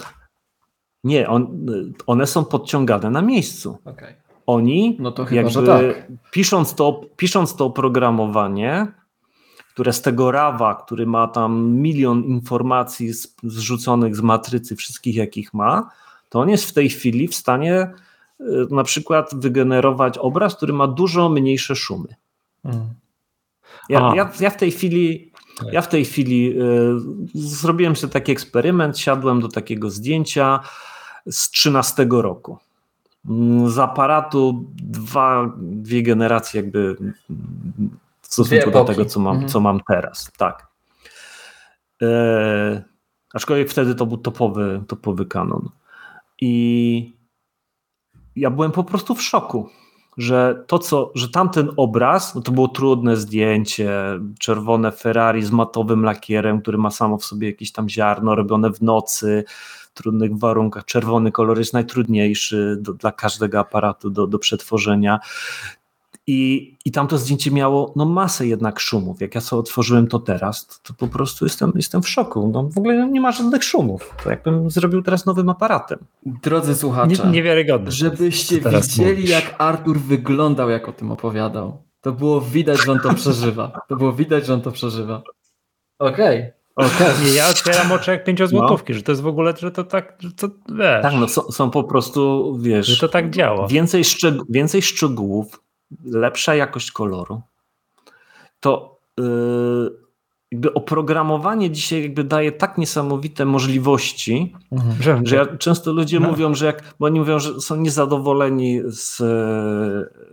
Nie, 1.04 1.28
on, 1.28 1.66
one 2.06 2.26
są 2.26 2.44
podciągane 2.44 3.10
na 3.10 3.22
miejscu. 3.22 3.78
Okay. 3.84 4.14
Oni, 4.46 4.96
no 4.98 5.12
to 5.12 5.24
chyba, 5.24 5.42
jakby 5.42 5.66
tak. 5.66 6.12
pisząc, 6.30 6.74
to, 6.74 7.00
pisząc 7.16 7.56
to 7.56 7.64
oprogramowanie, 7.64 8.86
które 9.72 9.92
z 9.92 10.02
tego 10.02 10.30
rawa, 10.30 10.74
który 10.74 11.06
ma 11.06 11.26
tam 11.26 11.70
milion 11.70 12.24
informacji 12.24 13.12
z, 13.12 13.36
zrzuconych 13.42 14.16
z 14.16 14.20
matrycy, 14.20 14.76
wszystkich 14.76 15.14
jakich 15.14 15.54
ma, 15.54 15.90
to 16.28 16.40
on 16.40 16.48
jest 16.48 16.64
w 16.64 16.72
tej 16.72 16.88
chwili 16.88 17.28
w 17.28 17.34
stanie 17.34 17.90
y, 18.40 18.44
na 18.70 18.84
przykład 18.84 19.30
wygenerować 19.34 20.18
obraz, 20.18 20.56
który 20.56 20.72
ma 20.72 20.86
dużo 20.86 21.28
mniejsze 21.28 21.76
szumy. 21.76 22.08
Mm. 22.64 22.88
Ja, 23.88 24.12
ja, 24.16 24.30
ja, 24.40 24.50
w 24.50 24.56
tej 24.56 24.70
chwili 24.70 25.32
ja 25.72 25.82
w 25.82 25.88
tej 25.88 26.04
chwili 26.04 26.50
y, 26.50 26.58
zrobiłem 27.34 27.96
sobie 27.96 28.12
taki 28.12 28.32
eksperyment, 28.32 28.98
siadłem 28.98 29.40
do 29.40 29.48
takiego 29.48 29.90
zdjęcia 29.90 30.60
z 31.30 31.50
13 31.50 32.06
roku. 32.10 32.58
Z 33.66 33.78
aparatu 33.78 34.64
dwa, 34.76 35.52
dwie 35.58 36.02
generacje 36.02 36.60
jakby 36.60 36.96
w 38.20 38.26
stosunku 38.26 38.70
do 38.70 38.84
tego, 38.84 39.04
co 39.04 39.20
mam, 39.20 39.34
mhm. 39.34 39.48
co 39.48 39.60
mam 39.60 39.80
teraz. 39.88 40.30
Tak. 40.36 40.66
E, 42.02 42.82
Aczkolwiek 43.34 43.70
wtedy 43.70 43.94
to 43.94 44.06
był 44.06 44.18
topowy, 44.18 44.82
topowy 44.88 45.26
kanon. 45.26 45.68
I 46.40 47.12
ja 48.36 48.50
byłem 48.50 48.72
po 48.72 48.84
prostu 48.84 49.14
w 49.14 49.22
szoku, 49.22 49.68
że 50.16 50.64
to 50.66 50.78
co, 50.78 51.12
że 51.14 51.28
tamten 51.28 51.70
obraz, 51.76 52.34
no 52.34 52.40
to 52.40 52.52
było 52.52 52.68
trudne 52.68 53.16
zdjęcie, 53.16 53.90
czerwone 54.38 54.92
Ferrari 54.92 55.42
z 55.42 55.50
matowym 55.50 56.04
lakierem, 56.04 56.62
który 56.62 56.78
ma 56.78 56.90
samo 56.90 57.18
w 57.18 57.24
sobie 57.24 57.48
jakieś 57.48 57.72
tam 57.72 57.88
ziarno, 57.88 58.34
robione 58.34 58.72
w 58.72 58.82
nocy, 58.82 59.44
trudnych 59.98 60.38
warunkach. 60.38 60.84
Czerwony 60.84 61.32
kolor 61.32 61.58
jest 61.58 61.72
najtrudniejszy 61.72 62.76
do, 62.80 62.92
dla 62.92 63.12
każdego 63.12 63.60
aparatu 63.60 64.10
do, 64.10 64.26
do 64.26 64.38
przetworzenia. 64.38 65.20
I, 66.26 66.76
I 66.84 66.92
tamto 66.92 67.18
zdjęcie 67.18 67.50
miało 67.50 67.92
no, 67.96 68.04
masę 68.04 68.46
jednak 68.46 68.80
szumów. 68.80 69.20
Jak 69.20 69.34
ja 69.34 69.40
sobie 69.40 69.60
otworzyłem 69.60 70.06
to 70.06 70.18
teraz, 70.18 70.66
to, 70.66 70.74
to, 70.82 70.94
po 70.94 71.08
prostu 71.08 71.44
jestem, 71.44 71.72
jestem 71.74 72.02
w 72.02 72.08
szoku. 72.08 72.50
No, 72.52 72.62
w 72.62 72.78
ogóle 72.78 73.08
nie 73.08 73.20
ma 73.20 73.32
żadnych 73.32 73.64
szumów. 73.64 74.14
To 74.24 74.30
jakbym 74.30 74.70
zrobił 74.70 75.02
teraz 75.02 75.26
nowym 75.26 75.48
aparatem. 75.48 75.98
Drodzy 76.26 76.74
słuchacze, 76.74 77.24
Nie, 77.24 77.30
niewiarygodne. 77.30 77.90
żebyście 77.92 78.60
widzieli, 78.60 79.10
mówisz. 79.10 79.30
jak 79.30 79.54
Artur 79.58 80.00
wyglądał, 80.00 80.70
jak 80.70 80.88
o 80.88 80.92
tym 80.92 81.12
opowiadał. 81.12 81.82
To 82.00 82.12
było 82.12 82.40
widać, 82.40 82.84
że 82.84 82.92
on 82.92 83.00
to 83.00 83.14
przeżywa. 83.14 83.80
To 83.88 83.96
było 83.96 84.12
widać, 84.12 84.46
że 84.46 84.54
on 84.54 84.60
to 84.60 84.70
przeżywa. 84.70 85.22
Okej. 85.98 86.38
Okay. 86.38 86.57
Okay. 86.78 87.14
Ja 87.36 87.48
otwieram 87.48 87.92
oczy 87.92 88.10
jak 88.10 88.24
pięciozłotówki, 88.24 88.92
no. 88.92 88.96
że 88.96 89.02
to 89.02 89.12
jest 89.12 89.22
w 89.22 89.26
ogóle, 89.26 89.54
że 89.58 89.70
to 89.70 89.84
tak, 89.84 90.18
że 90.18 90.32
to 90.32 90.48
wiesz. 90.68 91.02
Tak, 91.02 91.14
no 91.14 91.28
są, 91.28 91.42
są 91.42 91.70
po 91.70 91.84
prostu, 91.84 92.56
wiesz. 92.60 92.86
Że 92.86 92.96
to 92.96 93.08
tak 93.08 93.30
działa. 93.30 93.66
Więcej, 93.66 94.04
szczeg 94.04 94.34
więcej 94.48 94.82
szczegółów, 94.82 95.60
lepsza 96.04 96.54
jakość 96.54 96.92
koloru, 96.92 97.42
to 98.60 99.00
yy, 99.18 99.90
jakby 100.52 100.74
oprogramowanie 100.74 101.70
dzisiaj 101.70 102.02
jakby 102.02 102.24
daje 102.24 102.52
tak 102.52 102.78
niesamowite 102.78 103.44
możliwości, 103.44 104.54
mhm. 104.72 105.26
że 105.26 105.36
ja, 105.36 105.46
często 105.46 105.92
ludzie 105.92 106.20
no. 106.20 106.30
mówią, 106.30 106.54
że 106.54 106.66
jak, 106.66 106.94
bo 107.00 107.06
oni 107.06 107.18
mówią, 107.18 107.38
że 107.38 107.60
są 107.60 107.76
niezadowoleni 107.76 108.80
z, 108.86 109.16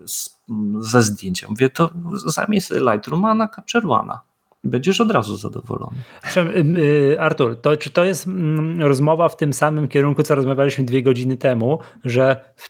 z, 0.05 0.39
ze 0.79 1.03
zdjęcia. 1.03 1.47
Mówię, 1.49 1.69
to 1.69 1.89
sobie 2.29 2.59
Lightroom'a 2.59 3.47
Capture 3.55 3.83
One'a. 3.83 4.17
Będziesz 4.65 5.01
od 5.01 5.11
razu 5.11 5.37
zadowolony. 5.37 5.97
Y, 6.77 7.17
Artur, 7.19 7.61
to, 7.61 7.77
czy 7.77 7.89
to 7.89 8.03
jest 8.03 8.27
mm, 8.27 8.81
rozmowa 8.81 9.29
w 9.29 9.37
tym 9.37 9.53
samym 9.53 9.87
kierunku, 9.87 10.23
co 10.23 10.35
rozmawialiśmy 10.35 10.85
dwie 10.85 11.03
godziny 11.03 11.37
temu, 11.37 11.79
że 12.05 12.53
w 12.55 12.69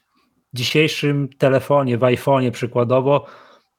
dzisiejszym 0.53 1.29
telefonie, 1.37 1.97
w 1.97 2.01
iPhone'ie 2.01 2.51
przykładowo, 2.51 3.25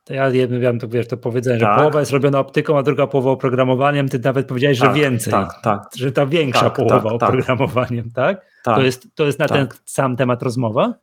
to 0.04 0.14
ja 0.14 0.30
wiem, 0.30 0.78
to 0.78 0.88
wiesz, 0.88 1.08
to 1.08 1.16
powiedzenie, 1.16 1.60
tak. 1.60 1.74
że 1.74 1.78
połowa 1.78 2.00
jest 2.00 2.12
robiona 2.12 2.38
optyką, 2.38 2.78
a 2.78 2.82
druga 2.82 3.06
połowa 3.06 3.30
oprogramowaniem, 3.30 4.08
ty 4.08 4.18
nawet 4.18 4.46
powiedziałeś, 4.46 4.78
tak, 4.78 4.88
że 4.88 5.00
więcej. 5.00 5.32
Tak, 5.32 5.60
tak. 5.62 5.82
Że 5.96 6.12
ta 6.12 6.26
większa 6.26 6.60
tak, 6.60 6.74
połowa 6.74 7.10
tak, 7.10 7.20
tak. 7.20 7.28
oprogramowaniem, 7.28 8.10
tak? 8.10 8.46
To, 8.64 8.82
jest, 8.82 9.08
to 9.14 9.26
jest 9.26 9.38
na 9.38 9.48
ten 9.48 9.68
sam 9.84 10.16
temat 10.16 10.42
rozmowa? 10.42 10.94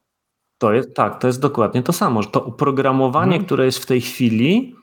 To 0.57 0.73
jest, 0.73 0.95
tak, 0.95 1.19
to 1.19 1.27
jest 1.27 1.41
dokładnie 1.41 1.83
to 1.83 1.93
samo, 1.93 2.21
że 2.21 2.29
to 2.29 2.45
oprogramowanie, 2.45 3.31
hmm. 3.31 3.45
które 3.45 3.65
jest 3.65 3.79
w 3.79 3.85
tej 3.85 4.01
chwili, 4.01 4.75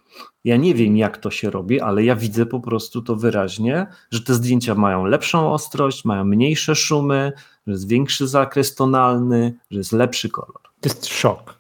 ja 0.45 0.57
nie 0.57 0.75
wiem, 0.75 0.97
jak 0.97 1.19
to 1.19 1.31
się 1.31 1.51
robi, 1.51 1.81
ale 1.81 2.05
ja 2.05 2.17
widzę 2.17 2.47
po 2.47 2.61
prostu 2.61 3.03
to 3.03 3.17
wyraźnie, 3.17 3.87
że 4.11 4.21
te 4.21 4.35
zdjęcia 4.35 4.75
mają 4.75 5.05
lepszą 5.05 5.53
ostrość, 5.53 6.05
mają 6.05 6.25
mniejsze 6.25 6.75
szumy, 6.75 7.33
że 7.67 7.73
jest 7.73 7.89
większy 7.89 8.29
zakres 8.29 8.75
tonalny, 8.75 9.55
że 9.71 9.79
jest 9.79 9.93
lepszy 9.93 10.29
kolor. 10.29 10.61
To 10.81 10.89
jest 10.89 11.07
szok. 11.07 11.55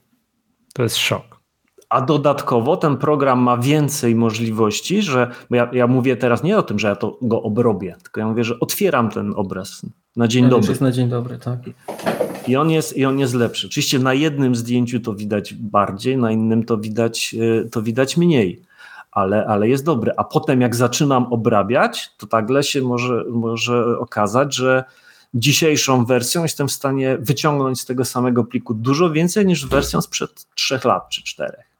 To 0.74 0.82
jest 0.82 0.96
szok. 0.96 1.40
A 1.88 2.00
dodatkowo 2.00 2.76
ten 2.76 2.96
program 2.96 3.38
ma 3.38 3.56
więcej 3.58 4.14
możliwości, 4.14 5.02
że 5.02 5.30
bo 5.50 5.56
ja, 5.56 5.70
ja 5.72 5.86
mówię 5.86 6.16
teraz 6.16 6.42
nie 6.42 6.58
o 6.58 6.62
tym, 6.62 6.78
że 6.78 6.88
ja 6.88 6.96
to 6.96 7.18
go 7.22 7.42
obrobię, 7.42 7.96
tylko 8.02 8.20
ja 8.20 8.26
mówię, 8.26 8.44
że 8.44 8.60
otwieram 8.60 9.10
ten 9.10 9.32
obraz 9.36 9.86
na 10.16 10.28
dzień 10.28 10.44
ja 10.44 10.50
dobry. 10.50 10.68
Jest 10.68 10.80
na 10.80 10.92
dzień 10.92 11.08
dobry, 11.08 11.38
tak. 11.38 11.58
I 12.48 12.56
on, 12.56 12.70
jest, 12.70 12.96
I 12.96 13.04
on 13.04 13.18
jest 13.18 13.34
lepszy. 13.34 13.66
Oczywiście 13.66 13.98
na 13.98 14.14
jednym 14.14 14.54
zdjęciu 14.54 15.00
to 15.00 15.14
widać 15.14 15.54
bardziej, 15.54 16.16
na 16.16 16.32
innym 16.32 16.64
to 16.64 16.78
widać, 16.78 17.34
y, 17.34 17.68
to 17.70 17.82
widać 17.82 18.16
mniej, 18.16 18.62
ale, 19.12 19.46
ale 19.46 19.68
jest 19.68 19.84
dobry. 19.84 20.12
A 20.16 20.24
potem 20.24 20.60
jak 20.60 20.76
zaczynam 20.76 21.32
obrabiać, 21.32 22.10
to 22.16 22.26
nagle 22.32 22.62
się 22.62 22.82
może, 22.82 23.24
może 23.30 23.98
okazać, 23.98 24.54
że 24.54 24.84
dzisiejszą 25.34 26.04
wersją 26.04 26.42
jestem 26.42 26.68
w 26.68 26.72
stanie 26.72 27.18
wyciągnąć 27.20 27.80
z 27.80 27.86
tego 27.86 28.04
samego 28.04 28.44
pliku 28.44 28.74
dużo 28.74 29.10
więcej 29.10 29.46
niż 29.46 29.66
wersją 29.66 30.00
sprzed 30.00 30.46
trzech 30.54 30.84
lat 30.84 31.08
czy 31.08 31.22
czterech. 31.22 31.70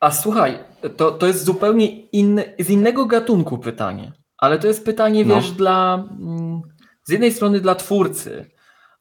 A 0.00 0.10
słuchaj, 0.10 0.58
to, 0.96 1.10
to 1.10 1.26
jest 1.26 1.44
zupełnie 1.44 2.00
inny, 2.00 2.54
z 2.58 2.70
innego 2.70 3.06
gatunku 3.06 3.58
pytanie, 3.58 4.12
ale 4.38 4.58
to 4.58 4.66
jest 4.66 4.84
pytanie, 4.84 5.24
no. 5.24 5.34
wiesz, 5.34 5.50
dla 5.50 6.04
mm, 6.20 6.62
z 7.04 7.10
jednej 7.10 7.32
strony 7.32 7.60
dla 7.60 7.74
twórcy, 7.74 8.50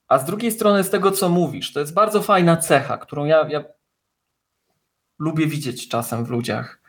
a 0.09 0.17
z 0.17 0.25
drugiej 0.25 0.51
strony 0.51 0.83
z 0.83 0.89
tego, 0.89 1.11
co 1.11 1.29
mówisz. 1.29 1.73
To 1.73 1.79
jest 1.79 1.93
bardzo 1.93 2.21
fajna 2.21 2.57
cecha, 2.57 2.97
którą 2.97 3.25
ja, 3.25 3.47
ja 3.49 3.63
lubię 5.19 5.47
widzieć 5.47 5.87
czasem 5.87 6.25
w 6.25 6.29
ludziach. 6.29 6.81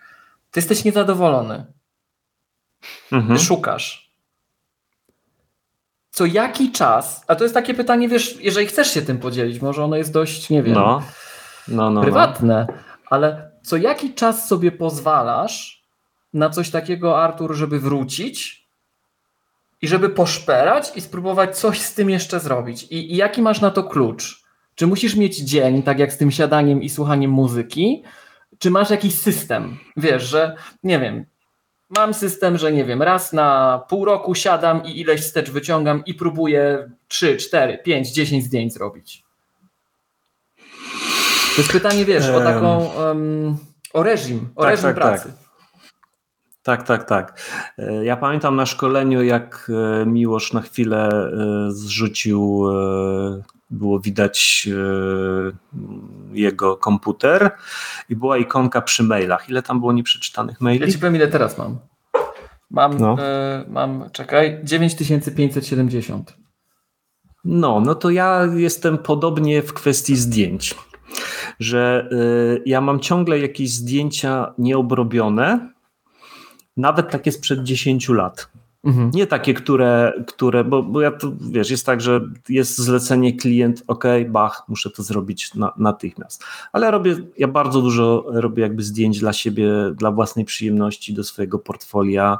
Ty 0.50 0.60
jesteś 0.60 0.84
niezadowolony. 0.84 1.66
Mhm. 3.12 3.38
Ty 3.38 3.44
szukasz 3.44 4.10
co 6.10 6.26
jaki 6.26 6.72
czas, 6.72 7.24
a 7.26 7.34
to 7.34 7.44
jest 7.44 7.54
takie 7.54 7.74
pytanie, 7.74 8.08
wiesz, 8.08 8.36
jeżeli 8.40 8.66
chcesz 8.66 8.94
się 8.94 9.02
tym 9.02 9.18
podzielić, 9.18 9.60
może 9.60 9.84
ono 9.84 9.96
jest 9.96 10.12
dość, 10.12 10.50
nie 10.50 10.62
wiem, 10.62 10.74
no. 10.74 11.02
No, 11.68 11.76
no, 11.76 11.90
no. 11.90 12.00
prywatne, 12.00 12.66
ale 13.10 13.50
co 13.62 13.76
jaki 13.76 14.14
czas 14.14 14.48
sobie 14.48 14.72
pozwalasz 14.72 15.84
na 16.32 16.50
coś 16.50 16.70
takiego, 16.70 17.22
Artur, 17.22 17.54
żeby 17.54 17.80
wrócić 17.80 18.59
i 19.82 19.88
żeby 19.88 20.08
poszperać 20.08 20.96
i 20.96 21.00
spróbować 21.00 21.58
coś 21.58 21.80
z 21.80 21.94
tym 21.94 22.10
jeszcze 22.10 22.40
zrobić? 22.40 22.82
I, 22.82 23.12
i 23.12 23.16
jaki 23.16 23.42
masz 23.42 23.60
na 23.60 23.70
to 23.70 23.84
klucz? 23.84 24.44
Czy 24.74 24.86
musisz 24.86 25.16
mieć 25.16 25.36
dzień, 25.36 25.82
tak 25.82 25.98
jak 25.98 26.12
z 26.12 26.16
tym 26.16 26.30
siadaniem 26.30 26.82
i 26.82 26.88
słuchaniem 26.88 27.30
muzyki? 27.30 28.02
Czy 28.58 28.70
masz 28.70 28.90
jakiś 28.90 29.14
system? 29.14 29.78
Wiesz, 29.96 30.22
że 30.22 30.56
nie 30.82 30.98
wiem, 30.98 31.24
mam 31.90 32.14
system, 32.14 32.58
że 32.58 32.72
nie 32.72 32.84
wiem, 32.84 33.02
raz 33.02 33.32
na 33.32 33.80
pół 33.88 34.04
roku 34.04 34.34
siadam 34.34 34.84
i 34.84 35.00
ileś 35.00 35.20
wstecz 35.20 35.50
wyciągam 35.50 36.02
i 36.06 36.14
próbuję 36.14 36.90
3, 37.08 37.36
4, 37.36 37.78
5, 37.78 38.12
10 38.12 38.44
zdjęć 38.44 38.72
zrobić. 38.72 39.24
To 41.56 41.62
jest 41.62 41.72
pytanie, 41.72 42.04
wiesz, 42.04 42.28
o 42.28 42.40
taką, 42.40 42.84
um, 42.84 43.56
o 43.92 44.02
reżim, 44.02 44.48
o 44.56 44.62
tak, 44.62 44.70
reżim 44.70 44.84
tak, 44.84 44.94
pracy. 44.94 45.24
Tak. 45.24 45.49
Tak, 46.62 46.82
tak, 46.82 47.04
tak. 47.04 47.40
E, 47.78 48.04
ja 48.04 48.16
pamiętam 48.16 48.56
na 48.56 48.66
szkoleniu, 48.66 49.22
jak 49.22 49.70
e, 50.02 50.06
Miłosz 50.06 50.52
na 50.52 50.60
chwilę 50.60 51.08
e, 51.08 51.72
zrzucił 51.72 52.66
było 53.70 54.00
widać 54.00 54.68
jego 56.32 56.76
komputer 56.76 57.50
i 58.08 58.16
była 58.16 58.38
ikonka 58.38 58.80
przy 58.80 59.02
mailach. 59.02 59.48
Ile 59.48 59.62
tam 59.62 59.80
było 59.80 59.92
nieprzeczytanych 59.92 60.60
maili? 60.60 60.80
Ja 60.80 60.92
ci 60.92 60.98
powiem, 60.98 61.16
ile 61.16 61.28
teraz 61.28 61.58
mam. 61.58 61.78
Mam, 62.70 62.98
no. 62.98 63.14
y, 63.14 63.70
mam 63.70 64.10
czekaj, 64.12 64.60
9570. 64.64 66.36
No, 67.44 67.80
no 67.80 67.94
to 67.94 68.10
ja 68.10 68.46
jestem 68.56 68.98
podobnie 68.98 69.62
w 69.62 69.72
kwestii 69.72 70.16
zdjęć, 70.16 70.74
że 71.60 72.08
y, 72.12 72.62
ja 72.66 72.80
mam 72.80 73.00
ciągle 73.00 73.38
jakieś 73.38 73.70
zdjęcia 73.70 74.54
nieobrobione, 74.58 75.72
nawet 76.76 77.10
takie 77.10 77.32
sprzed 77.32 77.62
10 77.62 78.08
lat. 78.08 78.48
Mhm. 78.84 79.10
Nie 79.14 79.26
takie, 79.26 79.54
które, 79.54 80.12
które 80.26 80.64
bo, 80.64 80.82
bo 80.82 81.00
ja 81.00 81.10
tu, 81.10 81.36
wiesz, 81.50 81.70
jest 81.70 81.86
tak, 81.86 82.00
że 82.00 82.20
jest 82.48 82.78
zlecenie 82.78 83.36
klient, 83.36 83.82
ok, 83.86 84.04
bach, 84.28 84.64
muszę 84.68 84.90
to 84.90 85.02
zrobić 85.02 85.54
na, 85.54 85.72
natychmiast. 85.76 86.44
Ale 86.72 86.90
robię, 86.90 87.16
ja 87.38 87.48
bardzo 87.48 87.82
dużo 87.82 88.24
robię 88.26 88.62
jakby 88.62 88.82
zdjęć 88.82 89.20
dla 89.20 89.32
siebie, 89.32 89.72
dla 89.94 90.10
własnej 90.10 90.44
przyjemności, 90.44 91.14
do 91.14 91.24
swojego 91.24 91.58
portfolia. 91.58 92.38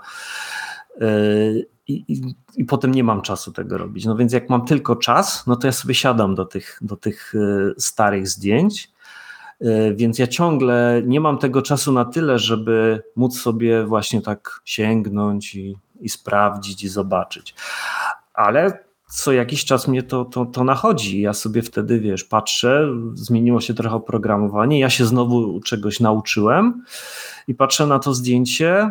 Yy, 1.01 1.67
I, 1.89 2.05
i, 2.09 2.35
I, 2.57 2.65
potem 2.65 2.95
nie 2.95 3.05
mam 3.05 3.23
czasu 3.23 3.53
tego 3.53 3.79
robić. 3.79 4.05
No 4.05 4.17
więc 4.17 4.33
jak 4.33 4.51
mam 4.51 4.65
tylko 4.65 4.97
czas, 4.97 5.47
no 5.47 5.57
to 5.57 5.67
ja 5.67 5.73
sobie 5.73 5.95
siadam 5.95 6.35
do 6.35 6.45
tych, 6.45 6.79
do 6.83 6.97
tych 6.97 7.33
yy, 7.35 7.75
starych 7.79 8.29
zdjęć. 8.29 8.91
Yy, 9.61 9.95
więc 9.95 10.19
ja 10.19 10.27
ciągle 10.27 11.03
nie 11.07 11.21
mam 11.21 11.39
tego 11.39 11.63
czasu 11.63 11.93
na 11.93 12.05
tyle, 12.05 12.39
żeby 12.39 13.03
móc 13.17 13.41
sobie 13.41 13.85
właśnie 13.85 14.23
tak 14.23 14.61
sięgnąć 14.65 15.55
i 15.55 15.77
i 16.01 16.09
sprawdzić 16.09 16.85
i 16.85 16.89
zobaczyć. 16.89 17.55
Ale 18.35 18.85
co 19.09 19.33
jakiś 19.33 19.65
czas 19.65 19.89
mnie 19.89 20.03
to, 20.03 20.25
to, 20.25 20.47
to 20.47 20.65
nachodzi. 20.65 21.21
Ja 21.21 21.33
sobie 21.33 21.63
wtedy, 21.63 22.01
wiesz, 22.01 22.25
patrzę, 22.25 22.89
zmieniło 23.15 23.61
się 23.61 23.75
trochę 23.75 23.97
oprogramowanie, 23.97 24.81
ja 24.81 24.91
się 24.91 25.07
znowu 25.07 25.61
czegoś 25.61 26.01
nauczyłem 26.01 26.85
i 27.49 27.55
patrzę 27.55 27.87
na 27.87 27.99
to 27.99 28.15
zdjęcie 28.15 28.91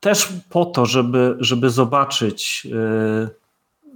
też 0.00 0.28
po 0.50 0.64
to, 0.64 0.86
żeby, 0.86 1.36
żeby 1.40 1.70
zobaczyć, 1.70 2.66
y, 2.66 3.41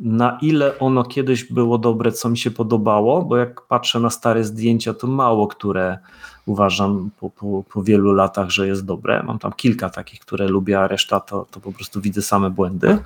na 0.01 0.39
ile 0.43 0.79
ono 0.79 1.05
kiedyś 1.05 1.45
było 1.45 1.79
dobre, 1.79 2.13
co 2.13 2.29
mi 2.29 2.39
się 2.39 2.51
podobało, 2.51 3.23
bo 3.23 3.37
jak 3.37 3.61
patrzę 3.61 4.01
na 4.01 4.11
stare 4.11 4.45
zdjęcia, 4.45 4.95
to 4.95 5.07
mało 5.07 5.47
które 5.47 5.99
uważam 6.47 7.11
po, 7.21 7.31
po, 7.31 7.65
po 7.73 7.83
wielu 7.83 8.13
latach, 8.13 8.51
że 8.51 8.67
jest 8.67 8.85
dobre. 8.85 9.23
Mam 9.23 9.39
tam 9.39 9.53
kilka 9.53 9.91
takich, 9.91 10.21
które 10.21 10.49
lubię, 10.49 10.81
a 10.81 10.89
reszta 10.89 11.21
to, 11.21 11.47
to 11.51 11.61
po 11.61 11.73
prostu 11.73 12.01
widzę 12.01 12.23
same 12.23 12.51
błędy. 12.51 12.99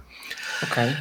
Okay. 0.62 0.92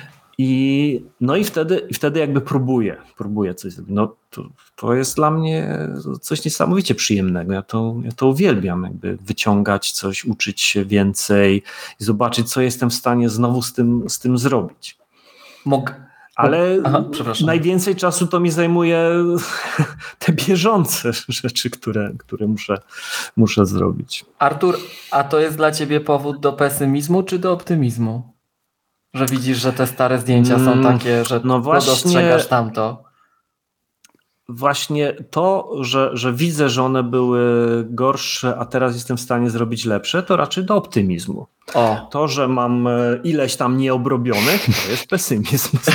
I, 0.41 1.03
no 1.21 1.35
i 1.35 1.43
wtedy, 1.43 1.87
wtedy 1.93 2.19
jakby 2.19 2.41
próbuję, 2.41 2.97
próbuję 3.17 3.53
coś 3.53 3.73
zrobić. 3.73 3.95
No 3.95 4.15
to, 4.29 4.43
to 4.75 4.93
jest 4.93 5.15
dla 5.15 5.31
mnie 5.31 5.89
coś 6.21 6.45
niesamowicie 6.45 6.95
przyjemnego. 6.95 7.53
Ja 7.53 7.61
to, 7.61 7.95
ja 8.03 8.11
to 8.11 8.27
uwielbiam, 8.27 8.83
jakby 8.83 9.17
wyciągać 9.17 9.91
coś, 9.91 10.25
uczyć 10.25 10.61
się 10.61 10.85
więcej 10.85 11.63
i 11.99 12.03
zobaczyć, 12.03 12.51
co 12.51 12.61
jestem 12.61 12.89
w 12.89 12.93
stanie 12.93 13.29
znowu 13.29 13.61
z 13.61 13.73
tym, 13.73 14.09
z 14.09 14.19
tym 14.19 14.37
zrobić. 14.37 14.99
Mog 15.65 15.93
ale 16.39 16.77
Aha, 16.83 17.03
najwięcej 17.45 17.95
czasu 17.95 18.27
to 18.27 18.39
mi 18.39 18.51
zajmuje 18.51 19.11
te 20.19 20.33
bieżące 20.33 21.11
rzeczy, 21.29 21.69
które, 21.69 22.11
które 22.17 22.47
muszę, 22.47 22.77
muszę 23.37 23.65
zrobić. 23.65 24.25
Artur, 24.39 24.77
a 25.11 25.23
to 25.23 25.39
jest 25.39 25.57
dla 25.57 25.71
ciebie 25.71 25.99
powód 25.99 26.39
do 26.39 26.53
pesymizmu 26.53 27.23
czy 27.23 27.39
do 27.39 27.51
optymizmu? 27.51 28.33
Że 29.13 29.25
widzisz, 29.25 29.57
że 29.57 29.73
te 29.73 29.87
stare 29.87 30.19
zdjęcia 30.19 30.59
są 30.59 30.71
mm, 30.71 30.83
takie, 30.83 31.25
że 31.25 31.41
no 31.43 31.61
właśnie, 31.61 31.91
dostrzegasz 31.91 32.47
tamto. 32.47 33.03
Właśnie 34.51 35.13
to, 35.29 35.71
że, 35.79 36.09
że 36.13 36.33
widzę, 36.33 36.69
że 36.69 36.83
one 36.83 37.03
były 37.03 37.41
gorsze, 37.89 38.55
a 38.59 38.65
teraz 38.65 38.93
jestem 38.93 39.17
w 39.17 39.21
stanie 39.21 39.49
zrobić 39.49 39.85
lepsze, 39.85 40.23
to 40.23 40.37
raczej 40.37 40.63
do 40.63 40.75
optymizmu. 40.75 41.47
O. 41.73 42.07
To, 42.11 42.27
że 42.27 42.47
mam 42.47 42.87
e, 42.87 43.19
ileś 43.23 43.55
tam 43.55 43.77
nieobrobionych, 43.77 44.65
to 44.85 44.91
jest 44.91 45.07
pesymizm. 45.07 45.77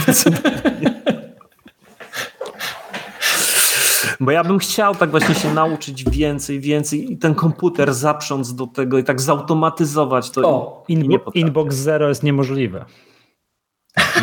Bo 4.20 4.30
ja 4.30 4.44
bym 4.44 4.58
chciał 4.58 4.94
tak 4.94 5.10
właśnie 5.10 5.34
się 5.34 5.54
nauczyć 5.54 6.04
więcej, 6.10 6.60
więcej 6.60 7.12
i 7.12 7.18
ten 7.18 7.34
komputer 7.34 7.94
zaprząc 7.94 8.54
do 8.54 8.66
tego 8.66 8.98
i 8.98 9.04
tak 9.04 9.20
zautomatyzować 9.20 10.30
to. 10.30 10.48
O, 10.48 10.84
inbo 10.88 11.30
inbox 11.34 11.76
zero 11.76 12.08
jest 12.08 12.22
niemożliwe. 12.22 12.84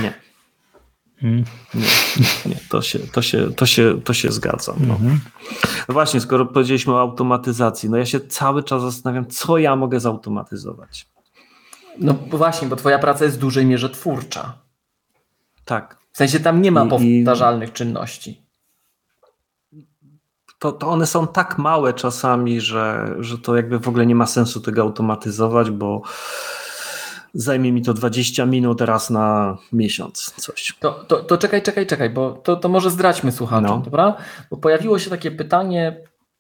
Nie. 0.02 0.14
Nie, 1.22 1.44
nie, 2.46 2.56
to, 2.70 2.82
się, 2.82 3.00
to, 3.00 3.22
się, 3.22 3.54
to, 3.54 3.66
się, 3.66 4.02
to 4.02 4.14
się 4.14 4.32
zgadzam. 4.32 4.76
No. 4.80 4.94
Mhm. 4.94 5.20
no. 5.88 5.94
właśnie, 5.94 6.22
skoro 6.22 6.46
powiedzieliśmy 6.46 6.94
o 6.94 7.00
automatyzacji, 7.00 7.90
no 7.90 7.98
ja 7.98 8.06
się 8.06 8.20
cały 8.20 8.64
czas 8.64 8.82
zastanawiam, 8.82 9.26
co 9.26 9.58
ja 9.58 9.76
mogę 9.76 10.00
zautomatyzować. 10.00 11.08
No 11.98 12.14
właśnie, 12.14 12.68
bo 12.68 12.76
twoja 12.76 13.00
praca 13.00 13.26
jest 13.26 13.38
w 13.38 13.40
dużej 13.40 13.66
mierze 13.66 13.90
twórcza. 13.90 14.54
Tak. 15.66 15.98
W 16.12 16.18
sensie 16.18 16.40
tam 16.40 16.62
nie 16.62 16.72
ma 16.72 16.86
I, 16.86 16.90
powtarzalnych 16.90 17.70
i... 17.70 17.74
czynności 17.74 18.42
to, 20.62 20.72
to 20.72 20.88
one 20.88 21.08
są 21.08 21.28
tak 21.28 21.58
małe 21.58 21.94
czasami, 21.94 22.62
że, 22.62 23.16
że 23.20 23.38
to 23.38 23.56
jakby 23.56 23.80
w 23.80 23.88
ogóle 23.88 24.06
nie 24.06 24.16
ma 24.16 24.26
sensu 24.26 24.62
tego 24.62 24.82
automatyzować, 24.82 25.72
bo 25.72 26.02
zajmie 27.34 27.72
mi 27.72 27.82
to 27.82 27.94
20 27.94 28.46
minut 28.46 28.82
raz 28.82 29.10
na 29.10 29.58
miesiąc 29.74 30.34
coś. 30.38 30.76
To, 30.80 30.92
to, 30.92 31.24
to 31.24 31.38
czekaj, 31.38 31.62
czekaj, 31.62 31.88
czekaj, 31.88 32.10
bo 32.10 32.32
to, 32.32 32.56
to 32.56 32.70
może 32.70 32.90
zdradźmy 32.90 33.32
słuchaczom, 33.32 33.78
no. 33.78 33.82
dobra? 33.86 34.16
Bo 34.50 34.58
pojawiło 34.58 35.00
się 35.00 35.10
takie 35.10 35.32
pytanie 35.32 35.98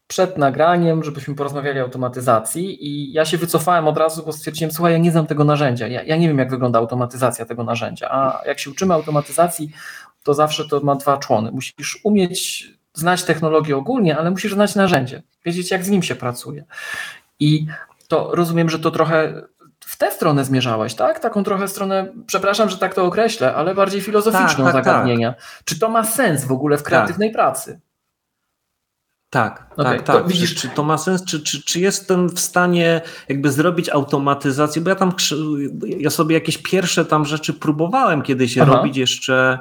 przed 0.08 0.38
nagraniem, 0.38 1.04
żebyśmy 1.04 1.36
porozmawiali 1.36 1.80
o 1.80 1.84
automatyzacji 1.84 2.88
i 2.88 3.14
ja 3.14 3.26
się 3.26 3.38
wycofałem 3.38 3.88
od 3.88 3.98
razu, 3.98 4.24
bo 4.26 4.34
stwierdziłem, 4.34 4.72
słuchaj, 4.72 4.94
ja 4.94 5.00
nie 5.00 5.12
znam 5.12 5.28
tego 5.28 5.44
narzędzia, 5.44 5.88
ja, 5.88 6.04
ja 6.04 6.18
nie 6.18 6.28
wiem 6.28 6.38
jak 6.38 6.50
wygląda 6.50 6.80
automatyzacja 6.80 7.46
tego 7.46 7.64
narzędzia, 7.64 8.12
a 8.12 8.42
jak 8.46 8.60
się 8.60 8.70
uczymy 8.70 8.94
automatyzacji, 8.94 9.72
to 10.24 10.34
zawsze 10.34 10.68
to 10.68 10.80
ma 10.80 10.96
dwa 10.96 11.18
człony. 11.18 11.52
Musisz 11.52 12.00
umieć 12.04 12.68
znać 12.94 13.24
technologię 13.24 13.78
ogólnie, 13.78 14.18
ale 14.18 14.32
musisz 14.32 14.54
znać 14.54 14.76
narzędzie, 14.76 15.24
wiedzieć 15.46 15.72
jak 15.72 15.84
z 15.84 15.90
nim 15.90 16.04
się 16.04 16.16
pracuje. 16.16 16.64
I 17.40 17.66
to 18.08 18.30
rozumiem, 18.34 18.70
że 18.70 18.80
to 18.80 18.92
trochę 18.92 19.44
tę 20.02 20.12
stronę 20.12 20.46
zmierzałeś, 20.46 20.96
tak? 20.96 21.20
Taką 21.20 21.44
trochę 21.44 21.68
stronę, 21.68 22.14
przepraszam, 22.26 22.70
że 22.70 22.78
tak 22.78 22.94
to 22.94 23.06
określę, 23.06 23.56
ale 23.56 23.76
bardziej 23.76 24.02
filozoficzną 24.02 24.66
tak, 24.66 24.74
tak, 24.74 24.86
zagadnienia. 24.86 25.34
Tak. 25.34 25.44
Czy 25.66 25.80
to 25.80 25.90
ma 25.90 26.04
sens 26.04 26.46
w 26.46 26.52
ogóle 26.52 26.78
w 26.78 26.84
kreatywnej 26.84 27.30
tak. 27.30 27.36
pracy? 27.36 27.80
Tak, 29.30 29.68
okay, 29.78 29.98
tak, 29.98 30.02
tak. 30.02 30.28
Widzisz, 30.28 30.56
czy, 30.56 30.70
czy, 30.70 30.70
to 30.70 30.84
ma 30.84 30.98
sens? 30.98 31.26
Czy, 31.26 31.44
czy, 31.44 31.64
czy 31.64 31.80
jestem 31.80 32.30
w 32.30 32.40
stanie 32.40 33.02
jakby 33.30 33.52
zrobić 33.52 33.90
automatyzację? 33.90 34.82
Bo 34.82 34.90
ja 34.90 34.96
tam, 34.96 35.14
ja 35.84 36.10
sobie 36.10 36.36
jakieś 36.36 36.58
pierwsze 36.58 37.06
tam 37.06 37.26
rzeczy 37.26 37.54
próbowałem 37.54 38.22
kiedyś 38.22 38.58
Aha. 38.58 38.74
robić 38.74 38.98
jeszcze 38.98 39.60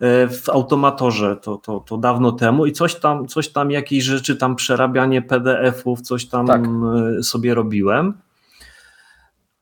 E, 0.00 0.28
w 0.28 0.48
automatorze 0.48 1.36
to, 1.36 1.56
to, 1.56 1.80
to 1.80 1.96
dawno 1.96 2.32
temu 2.32 2.66
i 2.66 2.72
coś 2.72 2.94
tam, 2.94 3.28
coś 3.28 3.48
tam, 3.48 3.70
jakieś 3.70 4.04
rzeczy, 4.04 4.36
tam 4.36 4.56
przerabianie 4.56 5.22
PDF-ów, 5.22 6.00
coś 6.00 6.26
tam 6.26 6.46
tak. 6.46 6.62
E, 7.18 7.22
sobie 7.22 7.54
robiłem. 7.54 8.14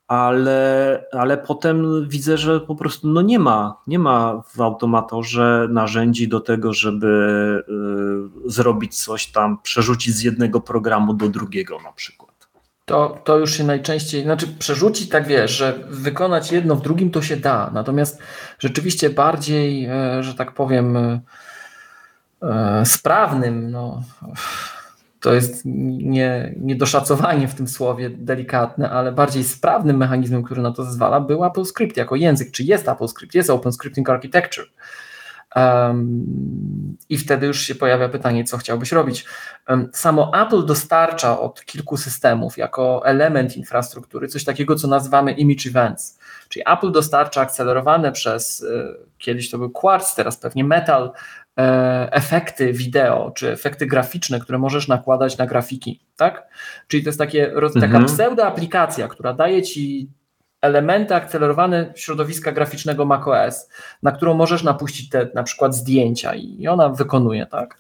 Ale, 0.08 1.04
ale 1.12 1.38
potem 1.38 2.08
widzę, 2.08 2.38
że 2.38 2.60
po 2.60 2.74
prostu 2.74 3.08
no 3.08 3.22
nie 3.22 3.38
ma, 3.38 3.80
nie 3.86 3.98
ma 3.98 4.42
w 4.54 4.60
automatorze 4.60 5.68
narzędzi 5.70 6.28
do 6.28 6.40
tego, 6.40 6.72
żeby 6.72 7.06
y, 8.46 8.50
zrobić 8.50 9.04
coś 9.04 9.26
tam, 9.26 9.58
przerzucić 9.62 10.14
z 10.14 10.22
jednego 10.22 10.60
programu 10.60 11.14
do 11.14 11.28
drugiego 11.28 11.78
na 11.84 11.92
przykład. 11.92 12.36
To, 12.86 13.18
to 13.24 13.38
już 13.38 13.56
się 13.56 13.64
najczęściej, 13.64 14.22
znaczy 14.22 14.46
przerzucić, 14.58 15.08
tak 15.08 15.26
wiesz, 15.26 15.50
że 15.50 15.78
wykonać 15.88 16.52
jedno 16.52 16.76
w 16.76 16.82
drugim 16.82 17.10
to 17.10 17.22
się 17.22 17.36
da, 17.36 17.70
natomiast 17.74 18.18
rzeczywiście 18.58 19.10
bardziej, 19.10 19.84
e, 19.84 20.22
że 20.22 20.34
tak 20.34 20.52
powiem, 20.52 20.96
e, 20.96 21.20
e, 22.42 22.82
sprawnym, 22.86 23.70
no, 23.70 24.02
to 25.26 25.34
jest 25.34 25.62
nie, 25.64 26.54
niedoszacowanie 26.56 27.48
w 27.48 27.54
tym 27.54 27.68
słowie 27.68 28.10
delikatne, 28.10 28.90
ale 28.90 29.12
bardziej 29.12 29.44
sprawnym 29.44 29.96
mechanizmem, 29.96 30.42
który 30.42 30.62
na 30.62 30.72
to 30.72 30.84
zezwala, 30.84 31.20
był 31.20 31.44
AppleScript 31.44 31.96
jako 31.96 32.16
język, 32.16 32.50
czy 32.50 32.62
jest 32.62 32.88
AppleScript, 32.88 33.34
jest 33.34 33.50
Open 33.50 33.72
Scripting 33.72 34.10
Architecture. 34.10 34.66
I 37.08 37.18
wtedy 37.18 37.46
już 37.46 37.60
się 37.60 37.74
pojawia 37.74 38.08
pytanie, 38.08 38.44
co 38.44 38.58
chciałbyś 38.58 38.92
robić. 38.92 39.24
Samo 39.92 40.32
Apple 40.46 40.66
dostarcza 40.66 41.40
od 41.40 41.64
kilku 41.64 41.96
systemów 41.96 42.58
jako 42.58 43.06
element 43.06 43.56
infrastruktury 43.56 44.28
coś 44.28 44.44
takiego, 44.44 44.74
co 44.74 44.88
nazywamy 44.88 45.32
image 45.32 45.68
events. 45.68 46.18
Czyli 46.48 46.62
Apple 46.66 46.92
dostarcza 46.92 47.40
akcelerowane 47.40 48.12
przez, 48.12 48.62
e, 48.62 48.94
kiedyś 49.18 49.50
to 49.50 49.58
był 49.58 49.70
Quartz, 49.70 50.14
teraz 50.14 50.36
pewnie 50.36 50.64
Metal, 50.64 51.12
efekty 52.10 52.72
wideo 52.72 53.30
czy 53.30 53.52
efekty 53.52 53.86
graficzne, 53.86 54.40
które 54.40 54.58
możesz 54.58 54.88
nakładać 54.88 55.38
na 55.38 55.46
grafiki. 55.46 56.00
Tak? 56.16 56.48
Czyli 56.88 57.02
to 57.02 57.08
jest 57.08 57.18
takie, 57.18 57.52
taka 57.74 57.86
mhm. 57.86 58.04
pseudo 58.04 58.46
aplikacja, 58.46 59.08
która 59.08 59.32
daje 59.32 59.62
ci 59.62 60.10
elementy 60.60 61.14
akcelerowane 61.14 61.92
środowiska 61.94 62.52
graficznego 62.52 63.04
macOS, 63.04 63.68
na 64.02 64.12
którą 64.12 64.34
możesz 64.34 64.62
napuścić 64.62 65.08
te 65.08 65.28
na 65.34 65.42
przykład 65.42 65.74
zdjęcia 65.74 66.34
i 66.34 66.68
ona 66.68 66.88
wykonuje, 66.88 67.46
tak? 67.46 67.78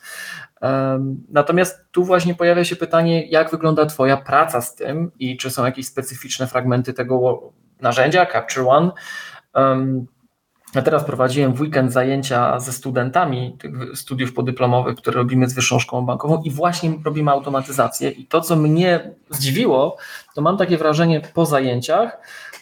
Natomiast 1.28 1.84
tu 1.90 2.04
właśnie 2.04 2.34
pojawia 2.34 2.64
się 2.64 2.76
pytanie, 2.76 3.26
jak 3.26 3.50
wygląda 3.50 3.86
Twoja 3.86 4.16
praca 4.16 4.60
z 4.60 4.74
tym 4.74 5.10
i 5.18 5.36
czy 5.36 5.50
są 5.50 5.64
jakieś 5.64 5.86
specyficzne 5.86 6.46
fragmenty 6.46 6.92
tego 6.92 7.42
narzędzia 7.80 8.26
Capture 8.26 8.66
One. 8.68 8.90
Ja 10.74 10.82
teraz 10.82 11.04
prowadziłem 11.04 11.54
w 11.54 11.60
weekend 11.60 11.92
zajęcia 11.92 12.60
ze 12.60 12.72
studentami 12.72 13.56
tych 13.58 13.98
studiów 13.98 14.32
podyplomowych, 14.32 14.96
które 14.96 15.16
robimy 15.16 15.48
z 15.48 15.54
Wyższą 15.54 15.78
Szkołą 15.78 16.06
Bankową 16.06 16.42
i 16.42 16.50
właśnie 16.50 16.92
robimy 17.04 17.30
automatyzację. 17.30 18.10
I 18.10 18.26
to, 18.26 18.40
co 18.40 18.56
mnie 18.56 19.10
zdziwiło, 19.30 19.96
to 20.34 20.42
mam 20.42 20.56
takie 20.56 20.78
wrażenie 20.78 21.20
po 21.34 21.46
zajęciach, 21.46 22.18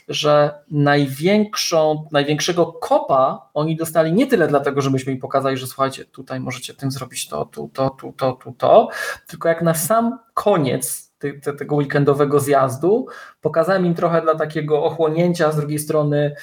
że 0.08 0.58
największą, 0.70 2.08
największego 2.12 2.66
kopa 2.66 3.50
oni 3.54 3.76
dostali 3.76 4.12
nie 4.12 4.26
tyle 4.26 4.48
dlatego, 4.48 4.80
że 4.80 4.90
myśmy 4.90 5.12
im 5.12 5.18
pokazali, 5.18 5.56
że 5.56 5.66
słuchajcie, 5.66 6.04
tutaj 6.04 6.40
możecie 6.40 6.74
tym 6.74 6.90
zrobić 6.90 7.28
to, 7.28 7.44
tu, 7.44 7.70
to, 7.72 7.90
tu, 7.90 8.12
to, 8.16 8.32
tu, 8.32 8.54
to, 8.58 8.88
tylko 9.26 9.48
jak 9.48 9.62
na 9.62 9.74
sam 9.74 10.18
koniec 10.34 11.14
tego 11.58 11.76
weekendowego 11.76 12.40
zjazdu 12.40 13.06
pokazałem 13.40 13.86
im 13.86 13.94
trochę 13.94 14.22
dla 14.22 14.34
takiego 14.34 14.84
ochłonięcia, 14.84 15.52
z 15.52 15.56
drugiej 15.56 15.78
strony 15.78 16.34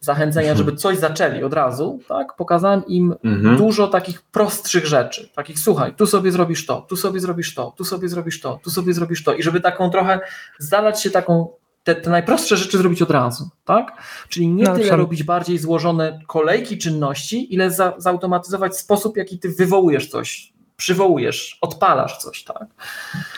zachęcenia, 0.00 0.54
żeby 0.54 0.72
coś 0.72 0.98
zaczęli 0.98 1.42
od 1.42 1.54
razu, 1.54 2.00
tak? 2.08 2.36
Pokazałem 2.36 2.86
im 2.86 3.14
mhm. 3.24 3.56
dużo 3.56 3.88
takich 3.88 4.22
prostszych 4.22 4.86
rzeczy, 4.86 5.28
takich 5.34 5.58
słuchaj, 5.58 5.94
tu 5.94 6.06
sobie 6.06 6.32
zrobisz 6.32 6.66
to, 6.66 6.80
tu 6.80 6.96
sobie 6.96 7.20
zrobisz 7.20 7.54
to, 7.54 7.72
tu 7.76 7.84
sobie 7.84 8.08
zrobisz 8.08 8.40
to, 8.40 8.60
tu 8.64 8.70
sobie 8.70 8.94
zrobisz 8.94 9.24
to 9.24 9.34
i 9.34 9.42
żeby 9.42 9.60
taką 9.60 9.90
trochę 9.90 10.20
zdalać 10.58 11.02
się 11.02 11.10
taką 11.10 11.48
te, 11.84 11.94
te, 11.94 12.10
najprostsze 12.10 12.56
rzeczy 12.56 12.78
zrobić 12.78 13.02
od 13.02 13.10
razu, 13.10 13.48
tak? 13.64 14.02
Czyli 14.28 14.48
nie 14.48 14.64
no, 14.64 14.76
tyle 14.76 14.96
robić 14.96 15.22
bardziej 15.22 15.58
złożone 15.58 16.20
kolejki 16.26 16.78
czynności, 16.78 17.54
ile 17.54 17.70
za, 17.70 17.94
zautomatyzować 17.98 18.76
sposób, 18.76 19.16
jaki 19.16 19.38
ty 19.38 19.48
wywołujesz 19.48 20.08
coś, 20.08 20.52
przywołujesz, 20.78 21.58
odpalasz 21.60 22.18
coś, 22.18 22.44
tak? 22.44 22.66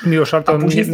Miłosz, 0.06 0.30
to, 0.30 0.58
nie, 0.58 0.84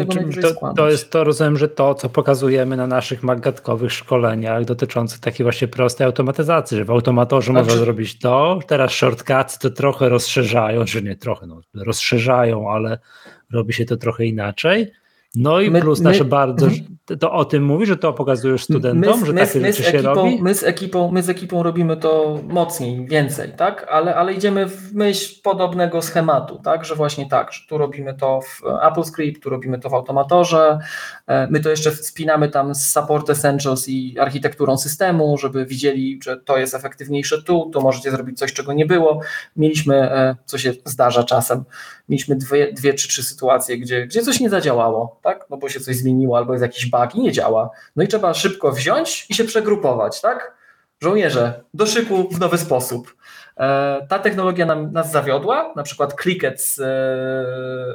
to, 0.43 0.73
to, 0.77 0.91
jest 0.91 1.11
to, 1.11 1.25
rozumiem, 1.25 1.57
że 1.57 1.69
to, 1.69 1.95
co 1.95 2.09
pokazujemy 2.09 2.77
na 2.77 2.87
naszych 2.87 3.23
magatkowych 3.23 3.93
szkoleniach 3.93 4.65
dotyczących 4.65 5.21
takiej 5.21 5.45
właśnie 5.45 5.69
prostej 5.69 6.07
automatyzacji, 6.07 6.77
że 6.77 6.85
w 6.85 6.91
automatorze 6.91 7.53
znaczy... 7.53 7.67
można 7.67 7.85
zrobić 7.85 8.19
to, 8.19 8.59
teraz 8.67 8.93
shortcuts 8.93 9.59
to 9.59 9.71
trochę 9.71 10.09
rozszerzają, 10.09 10.87
że 10.87 11.03
nie 11.03 11.17
trochę, 11.17 11.47
no, 11.47 11.61
rozszerzają, 11.75 12.71
ale 12.71 12.99
robi 13.53 13.73
się 13.73 13.85
to 13.85 13.97
trochę 13.97 14.25
inaczej. 14.25 14.93
No 15.35 15.61
i 15.61 15.71
my, 15.71 15.81
plus 15.81 16.01
nasze 16.01 16.25
my, 16.25 16.31
bardzo, 16.31 16.67
mhm. 16.67 17.19
to 17.21 17.33
o 17.33 17.45
tym 17.45 17.65
mówi, 17.65 17.87
że 17.87 17.97
to 17.97 18.13
pokazujesz 18.13 18.65
studentom, 18.65 19.21
my, 19.21 19.27
że 19.27 19.33
takie 19.33 19.61
rzeczy 19.61 19.83
się 19.83 19.89
ekipą, 19.89 20.15
robi? 20.15 20.43
My 20.43 20.55
z, 20.55 20.65
ekipą, 20.65 21.11
my 21.13 21.23
z 21.23 21.29
ekipą 21.29 21.63
robimy 21.63 21.97
to 21.97 22.41
mocniej, 22.49 23.07
więcej, 23.07 23.53
tak? 23.57 23.87
Ale, 23.91 24.15
ale 24.15 24.35
idziemy 24.35 24.69
w 24.69 24.95
myśl 24.95 25.43
podobnego 25.43 26.03
schematu, 26.03 26.61
tak? 26.65 26.85
Że 26.85 26.95
właśnie 26.95 27.29
tak, 27.29 27.53
że 27.53 27.61
tu 27.69 27.79
robimy 27.79 28.15
to 28.15 28.41
w 28.41 28.67
AppleScript, 28.81 29.43
tu 29.43 29.51
robimy 29.51 29.79
to 29.79 29.91
w 29.91 29.95
Automatorze, 29.95 30.79
my 31.51 31.61
to 31.61 31.71
jeszcze 31.71 31.91
spinamy 31.91 32.49
tam 32.49 32.75
z 32.75 32.93
Support 32.93 33.31
Essentials 33.31 33.89
i 33.89 34.19
architekturą 34.19 34.79
systemu, 34.79 35.39
żeby 35.39 35.67
widzieli, 35.67 36.21
że 36.25 36.37
to 36.37 36.59
jest 36.59 36.75
efektywniejsze 36.75 37.43
tu, 37.43 37.71
to 37.75 37.81
możecie 37.81 38.11
zrobić 38.11 38.39
coś, 38.39 38.53
czego 38.53 38.73
nie 38.73 38.87
było. 38.87 39.21
Mieliśmy, 39.57 39.97
e, 40.13 40.37
co 40.45 40.59
się 40.59 40.73
zdarza 40.85 41.25
czasem, 41.25 41.65
mieliśmy 42.09 42.37
dwie, 42.37 42.73
dwie 42.73 42.95
czy 42.95 43.09
trzy 43.09 43.23
sytuacje, 43.23 43.79
gdzie, 43.79 44.07
gdzie 44.07 44.23
coś 44.23 44.41
nie 44.41 44.51
zadziałało, 44.51 45.21
tak? 45.23 45.47
No 45.51 45.57
bo 45.57 45.69
się 45.69 45.81
coś 45.81 45.97
zmieniło 45.97 46.37
albo 46.37 46.53
jest 46.53 46.63
jakiś 46.63 46.87
bug 46.87 47.15
i 47.15 47.21
nie 47.21 47.33
działa. 47.33 47.71
No 47.97 48.03
i 48.03 48.09
trzeba 48.09 48.35
szybko 48.35 48.73
wziąć 48.73 49.27
i 49.31 49.35
się 49.35 49.45
przegrupować, 49.45 50.21
tak? 50.21 50.57
Żołnierze, 51.01 51.65
do 51.75 51.87
szyku 51.87 52.29
w 52.29 52.41
nowy 52.41 52.59
sposób. 52.59 53.17
E, 53.57 54.07
ta 54.09 54.19
technologia 54.19 54.67
nam, 54.67 54.93
nas 54.93 55.13
zawiodła, 55.13 55.73
na 55.77 55.83
przykład 55.83 56.23
Clicket 56.23 56.63
z, 56.63 56.81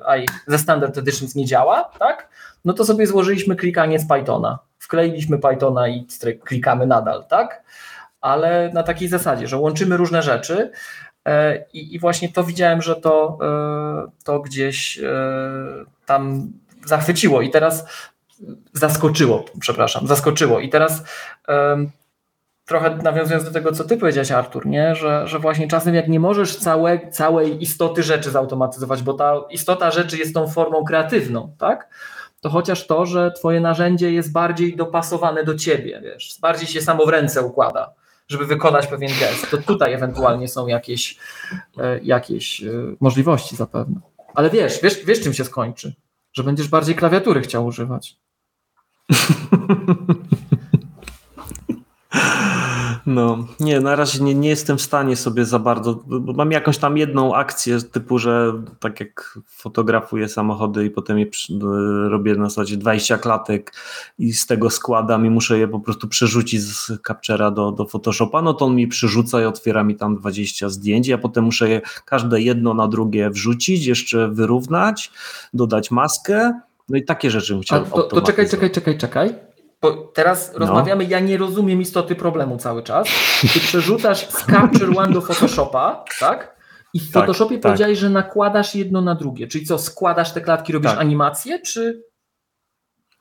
e, 0.05 0.25
ze 0.47 0.57
Standard 0.57 0.97
Editions 0.97 1.35
nie 1.35 1.45
działa, 1.45 1.83
tak? 1.99 2.29
No 2.65 2.73
to 2.73 2.85
sobie 2.85 3.07
złożyliśmy 3.07 3.55
klikanie 3.55 3.99
z 3.99 4.07
Pythona. 4.07 4.59
Wkleiliśmy 4.79 5.39
Pythona 5.39 5.87
i 5.87 6.07
klikamy 6.43 6.87
nadal, 6.87 7.25
tak? 7.29 7.63
Ale 8.21 8.71
na 8.73 8.83
takiej 8.83 9.07
zasadzie, 9.07 9.47
że 9.47 9.57
łączymy 9.57 9.97
różne 9.97 10.21
rzeczy, 10.21 10.71
E, 11.25 11.65
I, 11.73 11.95
I, 11.95 11.99
właśnie 11.99 12.29
to 12.29 12.43
widziałem, 12.43 12.81
że 12.81 12.95
to, 12.95 13.37
e, 13.41 14.11
to 14.23 14.39
gdzieś 14.39 14.99
e, 14.99 15.05
tam 16.05 16.51
zachwyciło 16.85 17.41
i 17.41 17.49
teraz 17.49 17.85
zaskoczyło, 18.73 19.45
przepraszam, 19.59 20.07
zaskoczyło. 20.07 20.59
I 20.59 20.69
teraz 20.69 21.03
trochę 22.65 22.95
nawiązując 22.95 23.43
do 23.43 23.51
tego, 23.51 23.71
co 23.71 23.83
ty 23.83 23.97
powiedziałeś, 23.97 24.31
Artur, 24.31 24.65
nie? 24.65 24.95
Że, 24.95 25.27
że 25.27 25.39
właśnie 25.39 25.67
czasem 25.67 25.95
jak 25.95 26.07
nie 26.07 26.19
możesz 26.19 26.55
całe, 26.55 27.09
całej 27.09 27.63
istoty 27.63 28.03
rzeczy 28.03 28.31
zautomatyzować, 28.31 29.03
bo 29.03 29.13
ta 29.13 29.35
istota 29.49 29.91
rzeczy 29.91 30.17
jest 30.17 30.33
tą 30.33 30.47
formą 30.47 30.83
kreatywną, 30.83 31.55
tak? 31.57 31.89
To 32.41 32.49
chociaż 32.49 32.87
to, 32.87 33.05
że 33.05 33.31
twoje 33.31 33.59
narzędzie 33.59 34.11
jest 34.11 34.31
bardziej 34.31 34.75
dopasowane 34.75 35.43
do 35.43 35.55
ciebie, 35.55 36.01
wiesz, 36.03 36.37
bardziej 36.41 36.67
się 36.67 36.81
samo 36.81 37.05
w 37.05 37.09
ręce 37.09 37.41
układa 37.41 37.93
żeby 38.31 38.45
wykonać 38.45 38.87
pewien 38.87 39.11
gest. 39.19 39.51
To 39.51 39.57
tutaj 39.57 39.93
ewentualnie 39.93 40.47
są 40.47 40.67
jakieś, 40.67 41.17
e, 41.77 41.99
jakieś 42.03 42.63
e, 42.63 42.71
możliwości 42.99 43.55
zapewne. 43.55 44.01
Ale 44.35 44.49
wiesz, 44.49 44.81
wiesz, 44.83 45.05
wiesz 45.05 45.21
czym 45.21 45.33
się 45.33 45.45
skończy? 45.45 45.93
Że 46.33 46.43
będziesz 46.43 46.67
bardziej 46.67 46.95
klawiatury 46.95 47.41
chciał 47.41 47.65
używać. 47.65 48.15
No, 53.05 53.47
nie, 53.59 53.79
na 53.79 53.95
razie 53.95 54.23
nie, 54.23 54.35
nie 54.35 54.49
jestem 54.49 54.77
w 54.77 54.81
stanie 54.81 55.15
sobie 55.15 55.45
za 55.45 55.59
bardzo, 55.59 55.95
bo 56.05 56.33
mam 56.33 56.51
jakąś 56.51 56.77
tam 56.77 56.97
jedną 56.97 57.35
akcję 57.35 57.81
typu, 57.81 58.17
że 58.19 58.53
tak 58.79 58.99
jak 58.99 59.39
fotografuję 59.47 60.29
samochody 60.29 60.85
i 60.85 60.89
potem 60.89 61.19
je 61.19 61.25
robię 62.09 62.35
na 62.35 62.49
zasadzie 62.49 62.77
20 62.77 63.17
klatek 63.17 63.73
i 64.19 64.33
z 64.33 64.47
tego 64.47 64.69
składam 64.69 65.25
i 65.25 65.29
muszę 65.29 65.59
je 65.59 65.67
po 65.67 65.79
prostu 65.79 66.07
przerzucić 66.07 66.61
z 66.61 66.91
Capture'a 66.91 67.53
do, 67.53 67.71
do 67.71 67.85
Photoshopa, 67.85 68.41
no 68.41 68.53
to 68.53 68.65
on 68.65 68.75
mi 68.75 68.87
przerzuca 68.87 69.41
i 69.41 69.45
otwiera 69.45 69.83
mi 69.83 69.95
tam 69.95 70.15
20 70.15 70.69
zdjęć, 70.69 71.07
ja 71.07 71.17
potem 71.17 71.43
muszę 71.43 71.69
je 71.69 71.81
każde 72.05 72.41
jedno 72.41 72.73
na 72.73 72.87
drugie 72.87 73.29
wrzucić, 73.29 73.85
jeszcze 73.85 74.27
wyrównać, 74.27 75.11
dodać 75.53 75.91
maskę, 75.91 76.59
no 76.89 76.97
i 76.97 77.03
takie 77.03 77.31
rzeczy 77.31 77.53
bym 77.53 77.61
chciał 77.61 77.85
to, 77.85 78.03
to 78.03 78.21
czekaj, 78.21 78.49
czekaj, 78.49 78.71
czekaj, 78.71 78.97
czekaj. 78.97 79.50
Bo 79.81 79.91
teraz 79.91 80.53
no. 80.53 80.59
rozmawiamy, 80.59 81.05
ja 81.05 81.19
nie 81.19 81.37
rozumiem 81.37 81.81
istoty 81.81 82.15
problemu 82.15 82.57
cały 82.57 82.83
czas. 82.83 83.07
Ty 83.53 83.59
przerzucasz 83.59 84.29
z 84.29 84.45
Capture 84.45 84.97
One 84.97 85.13
do 85.13 85.21
Photoshopa, 85.21 86.05
tak? 86.19 86.55
I 86.93 86.99
w 86.99 87.11
tak, 87.11 87.23
Photoshopie 87.23 87.55
tak. 87.55 87.61
powiedziałeś, 87.61 87.99
że 87.99 88.09
nakładasz 88.09 88.75
jedno 88.75 89.01
na 89.01 89.15
drugie. 89.15 89.47
Czyli 89.47 89.65
co, 89.65 89.77
składasz 89.77 90.31
te 90.31 90.41
klatki, 90.41 90.73
robisz 90.73 90.91
tak. 90.91 90.99
animację, 90.99 91.59
czy 91.59 92.03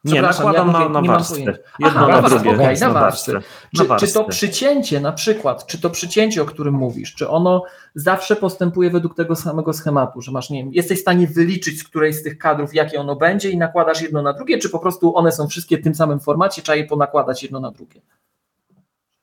nie, 0.05 0.23
nakładam 0.23 0.67
ja 0.69 0.73
mówię, 0.73 0.89
na, 0.89 1.01
na 1.01 1.13
warstwę. 1.13 1.41
Jedno 1.79 2.09
Aha, 2.09 2.21
na 2.23 2.29
drugie. 2.29 2.51
Okay, 2.51 2.81
na, 2.81 2.91
warstwę. 2.91 3.41
Czy, 3.77 3.89
na 3.89 3.97
czy 3.97 4.13
to 4.13 4.25
przycięcie 4.25 5.01
na 5.01 5.13
przykład, 5.13 5.67
czy 5.67 5.81
to 5.81 5.91
przycięcie, 5.91 6.43
o 6.43 6.45
którym 6.45 6.75
mówisz, 6.75 7.15
czy 7.15 7.29
ono 7.29 7.65
zawsze 7.95 8.37
postępuje 8.37 8.91
według 8.91 9.15
tego 9.15 9.37
samego 9.37 9.73
schematu, 9.73 10.21
że 10.21 10.33
masz, 10.33 10.51
nie 10.51 10.65
wiem, 10.65 10.73
jesteś 10.73 10.99
w 10.99 11.03
stanie 11.03 11.27
wyliczyć 11.27 11.81
z 11.81 11.85
której 11.85 12.13
z 12.13 12.23
tych 12.23 12.39
kadrów, 12.39 12.75
jakie 12.75 13.01
ono 13.01 13.17
będzie 13.17 13.51
i 13.51 13.57
nakładasz 13.57 14.03
jedno 14.03 14.23
na 14.23 14.33
drugie, 14.33 14.59
czy 14.59 14.71
po 14.71 14.79
prostu 14.79 15.17
one 15.17 15.33
są 15.33 15.49
wszystkie 15.49 15.79
w 15.79 15.83
tym 15.83 15.95
samym 15.95 16.21
formacie, 16.21 16.63
trzeba 16.63 16.77
je 16.77 16.85
ponakładać 16.85 17.43
jedno 17.43 17.61
na 17.61 17.71
drugie? 17.71 18.01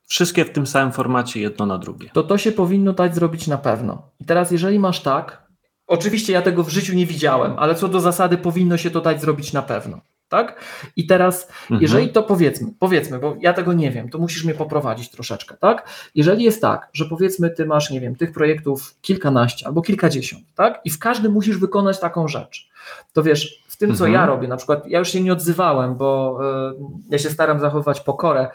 Wszystkie 0.05 0.45
w 0.45 0.49
tym 0.49 0.67
samym 0.67 0.91
formacie, 0.93 1.41
jedno 1.41 1.65
na 1.65 1.77
drugie. 1.77 2.09
To 2.13 2.23
to 2.23 2.37
się 2.37 2.51
powinno 2.51 2.93
dać 2.93 3.15
zrobić 3.15 3.47
na 3.47 3.57
pewno. 3.57 4.01
I 4.19 4.25
teraz, 4.25 4.51
jeżeli 4.51 4.79
masz 4.79 4.99
tak, 4.99 5.47
oczywiście 5.87 6.33
ja 6.33 6.41
tego 6.41 6.63
w 6.63 6.69
życiu 6.69 6.95
nie 6.95 7.05
widziałem, 7.05 7.53
ale 7.57 7.75
co 7.75 7.87
do 7.87 7.99
zasady 7.99 8.37
powinno 8.37 8.77
się 8.77 8.91
to 8.91 9.01
dać 9.01 9.21
zrobić 9.21 9.53
na 9.53 9.61
pewno 9.61 10.01
tak? 10.29 10.61
I 10.95 11.07
teraz, 11.07 11.47
mhm. 11.61 11.81
jeżeli 11.81 12.09
to 12.09 12.23
powiedzmy, 12.23 12.67
powiedzmy, 12.79 13.19
bo 13.19 13.35
ja 13.39 13.53
tego 13.53 13.73
nie 13.73 13.91
wiem, 13.91 14.09
to 14.09 14.17
musisz 14.17 14.43
mnie 14.43 14.53
poprowadzić 14.53 15.11
troszeczkę, 15.11 15.57
tak? 15.57 15.89
Jeżeli 16.15 16.43
jest 16.43 16.61
tak, 16.61 16.89
że 16.93 17.05
powiedzmy, 17.05 17.49
ty 17.49 17.65
masz, 17.65 17.89
nie 17.89 18.01
wiem, 18.01 18.15
tych 18.15 18.31
projektów 18.31 18.95
kilkanaście 19.01 19.67
albo 19.67 19.81
kilkadziesiąt, 19.81 20.43
tak? 20.55 20.81
I 20.85 20.89
w 20.89 20.99
każdym 20.99 21.31
musisz 21.31 21.57
wykonać 21.57 21.99
taką 21.99 22.27
rzecz, 22.27 22.69
to 23.13 23.23
wiesz, 23.23 23.63
w 23.67 23.77
tym, 23.77 23.95
co 23.95 24.05
mhm. 24.05 24.13
ja 24.13 24.25
robię, 24.25 24.47
na 24.47 24.57
przykład, 24.57 24.87
ja 24.87 24.99
już 24.99 25.09
się 25.09 25.21
nie 25.21 25.33
odzywałem, 25.33 25.95
bo 25.95 26.39
y, 26.71 26.75
ja 27.09 27.17
się 27.17 27.29
staram 27.29 27.59
zachowywać 27.59 28.01
pokorę. 28.01 28.47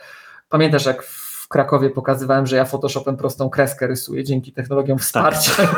Pamiętasz, 0.49 0.87
jak 0.87 1.03
w 1.03 1.49
Krakowie 1.49 1.91
pokazywałem, 1.91 2.47
że 2.47 2.57
ja 2.57 2.65
Photoshopem 2.65 3.17
prostą 3.17 3.51
kreskę 3.51 3.87
rysuję 3.87 4.25
dzięki 4.25 4.53
technologiom 4.53 4.99
wsparcia. 4.99 5.53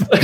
Tak. 0.10 0.20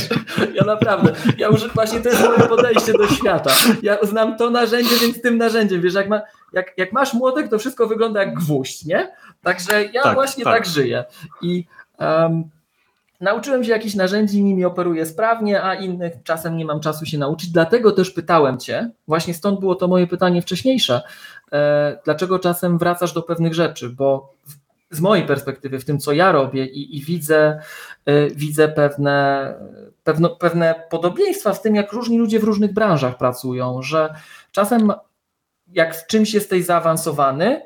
Ja 0.57 0.65
naprawdę, 0.65 1.13
ja 1.39 1.49
już 1.49 1.69
właśnie 1.69 2.01
to 2.01 2.09
jest 2.09 2.23
moje 2.25 2.39
podejście 2.39 2.93
do 2.93 3.09
świata. 3.09 3.51
Ja 3.83 3.99
znam 4.03 4.37
to 4.37 4.51
narzędzie, 4.51 4.97
więc 5.01 5.23
tym 5.23 5.39
narzędziem, 5.39 5.81
wiesz, 5.81 5.95
jak, 5.95 6.09
ma, 6.09 6.21
jak, 6.53 6.73
jak 6.77 6.93
masz 6.93 7.15
młotek, 7.15 7.49
to 7.49 7.59
wszystko 7.59 7.87
wygląda 7.87 8.21
jak 8.21 8.35
gwóźdź, 8.35 8.85
nie? 8.85 9.13
Także 9.43 9.85
ja 9.85 10.03
tak, 10.03 10.15
właśnie 10.15 10.45
tak. 10.45 10.55
tak. 10.55 10.67
żyję. 10.67 11.05
I 11.43 11.65
um, 11.99 12.45
nauczyłem 13.21 13.65
się 13.65 13.71
jakichś 13.71 13.95
narzędzi, 13.95 14.43
nimi 14.43 14.65
operuję 14.65 15.07
sprawnie, 15.07 15.63
a 15.63 15.75
innych 15.75 16.13
czasem 16.25 16.57
nie 16.57 16.65
mam 16.65 16.81
czasu 16.81 17.07
się 17.07 17.19
nauczyć. 17.19 17.51
Dlatego 17.51 17.93
też 17.93 18.11
pytałem 18.11 18.59
Cię, 18.59 18.91
właśnie 19.09 19.35
stąd 19.35 19.61
było 19.61 19.75
to 19.75 19.89
moje 19.89 20.07
pytanie 20.07 20.43
wcześniejsze, 20.43 21.03
e, 21.53 21.99
dlaczego 22.05 22.39
czasem 22.39 22.79
wracasz 22.79 23.13
do 23.13 23.23
pewnych 23.23 23.55
rzeczy, 23.55 23.89
bo 23.89 24.35
z 24.91 25.01
mojej 25.01 25.27
perspektywy, 25.27 25.79
w 25.79 25.85
tym 25.85 25.99
co 25.99 26.13
ja 26.13 26.33
robię 26.33 26.67
i, 26.67 26.97
i 26.97 27.03
widzę, 27.03 27.61
y, 28.09 28.31
widzę 28.35 28.69
pewne, 28.69 29.55
pewno, 30.07 30.29
pewne 30.29 30.75
podobieństwa 30.91 31.55
z 31.55 31.63
tym, 31.63 31.75
jak 31.75 31.93
różni 31.93 32.19
ludzie 32.19 32.41
w 32.41 32.45
różnych 32.45 32.73
branżach 32.73 33.17
pracują, 33.17 33.83
że 33.83 34.15
czasem 34.53 34.93
jak 35.67 35.97
w 35.97 36.07
czymś 36.07 36.35
jesteś 36.35 36.65
zaawansowany, 36.65 37.63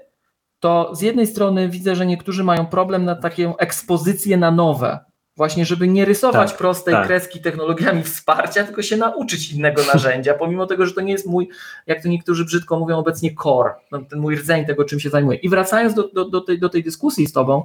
to 0.60 0.94
z 0.94 1.02
jednej 1.02 1.27
strony 1.27 1.69
widzę, 1.69 1.97
że 1.97 2.07
niektórzy 2.07 2.44
mają 2.44 2.67
problem 2.67 3.05
na 3.05 3.17
taką 3.17 3.57
ekspozycję 3.57 4.36
na 4.36 4.51
nowe, 4.51 4.99
Właśnie, 5.41 5.65
żeby 5.65 5.89
nie 5.89 6.05
rysować 6.05 6.49
tak, 6.51 6.59
prostej 6.59 6.94
tak. 6.94 7.07
kreski 7.07 7.41
technologiami 7.41 8.02
wsparcia, 8.02 8.65
tylko 8.65 8.83
się 8.83 8.97
nauczyć 8.97 9.52
innego 9.52 9.83
narzędzia, 9.94 10.35
pomimo 10.35 10.67
tego, 10.67 10.86
że 10.86 10.93
to 10.93 11.01
nie 11.01 11.12
jest 11.12 11.27
mój, 11.27 11.49
jak 11.86 12.02
to 12.02 12.09
niektórzy 12.09 12.44
brzydko 12.44 12.78
mówią 12.78 12.99
obecnie, 12.99 13.31
core, 13.43 13.70
no, 13.93 13.99
ten 13.99 14.19
mój 14.19 14.36
rdzeń 14.36 14.67
tego, 14.67 14.85
czym 14.85 15.01
się 15.01 15.10
zajmuję. 15.10 15.39
I 15.39 15.49
wracając 15.49 15.94
do, 15.94 16.09
do, 16.09 16.25
do, 16.25 16.41
tej, 16.41 16.59
do 16.59 16.69
tej 16.69 16.83
dyskusji 16.83 17.27
z 17.27 17.33
Tobą, 17.33 17.65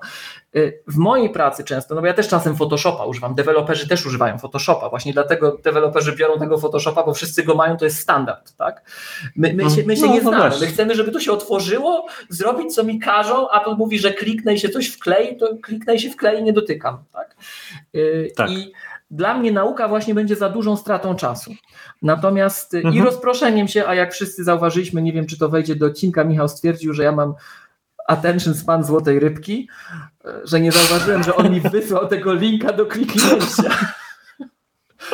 y, 0.55 0.83
w 0.87 0.97
mojej 0.97 1.29
pracy 1.29 1.63
często, 1.63 1.95
no 1.95 2.01
bo 2.01 2.07
ja 2.07 2.13
też 2.13 2.27
czasem 2.27 2.55
Photoshopa 2.55 3.05
używam, 3.05 3.35
deweloperzy 3.35 3.87
też 3.87 4.05
używają 4.05 4.37
Photoshopa, 4.37 4.89
właśnie 4.89 5.13
dlatego 5.13 5.57
deweloperzy 5.63 6.15
biorą 6.15 6.39
tego 6.39 6.57
Photoshopa, 6.57 7.03
bo 7.03 7.13
wszyscy 7.13 7.43
go 7.43 7.55
mają, 7.55 7.77
to 7.77 7.85
jest 7.85 7.99
standard, 7.99 8.55
tak? 8.57 8.91
My, 9.35 9.53
my 9.53 9.69
się, 9.69 9.83
my 9.85 9.97
się 9.97 10.05
no, 10.05 10.13
nie 10.13 10.21
no 10.21 10.29
znamy, 10.29 10.55
my 10.61 10.67
chcemy, 10.67 10.95
żeby 10.95 11.11
to 11.11 11.19
się 11.19 11.31
otworzyło, 11.31 12.07
zrobić 12.29 12.75
co 12.75 12.83
mi 12.83 12.99
każą, 12.99 13.49
a 13.49 13.59
to 13.59 13.75
mówi, 13.75 13.99
że 13.99 14.11
kliknę 14.11 14.53
i 14.53 14.59
się 14.59 14.69
coś 14.69 14.87
wklei, 14.87 15.37
to 15.37 15.57
kliknę 15.63 15.95
i 15.95 15.99
się 15.99 16.09
wklei, 16.09 16.43
nie 16.43 16.53
dotykam, 16.53 16.97
tak? 17.13 17.35
Y, 17.95 18.31
tak. 18.35 18.51
I 18.51 18.73
dla 19.11 19.37
mnie 19.37 19.51
nauka 19.51 19.87
właśnie 19.87 20.15
będzie 20.15 20.35
za 20.35 20.49
dużą 20.49 20.77
stratą 20.77 21.15
czasu. 21.15 21.51
Natomiast 22.01 22.73
y, 22.73 22.77
mhm. 22.77 22.95
i 22.95 23.01
rozproszeniem 23.01 23.67
się, 23.67 23.87
a 23.87 23.95
jak 23.95 24.13
wszyscy 24.13 24.43
zauważyliśmy, 24.43 25.01
nie 25.01 25.13
wiem 25.13 25.25
czy 25.25 25.37
to 25.37 25.49
wejdzie 25.49 25.75
do 25.75 25.85
odcinka, 25.85 26.23
Michał 26.23 26.47
stwierdził, 26.47 26.93
że 26.93 27.03
ja 27.03 27.11
mam 27.11 27.33
attention 28.07 28.53
span 28.53 28.83
złotej 28.83 29.19
rybki, 29.19 29.69
y, 30.25 30.29
że 30.43 30.59
nie 30.59 30.71
zauważyłem, 30.71 31.23
że 31.23 31.35
on 31.35 31.51
mi 31.51 31.61
wysłał 31.61 32.07
tego 32.07 32.33
linka 32.33 32.73
do 32.73 32.85
kliknięcia. 32.85 33.77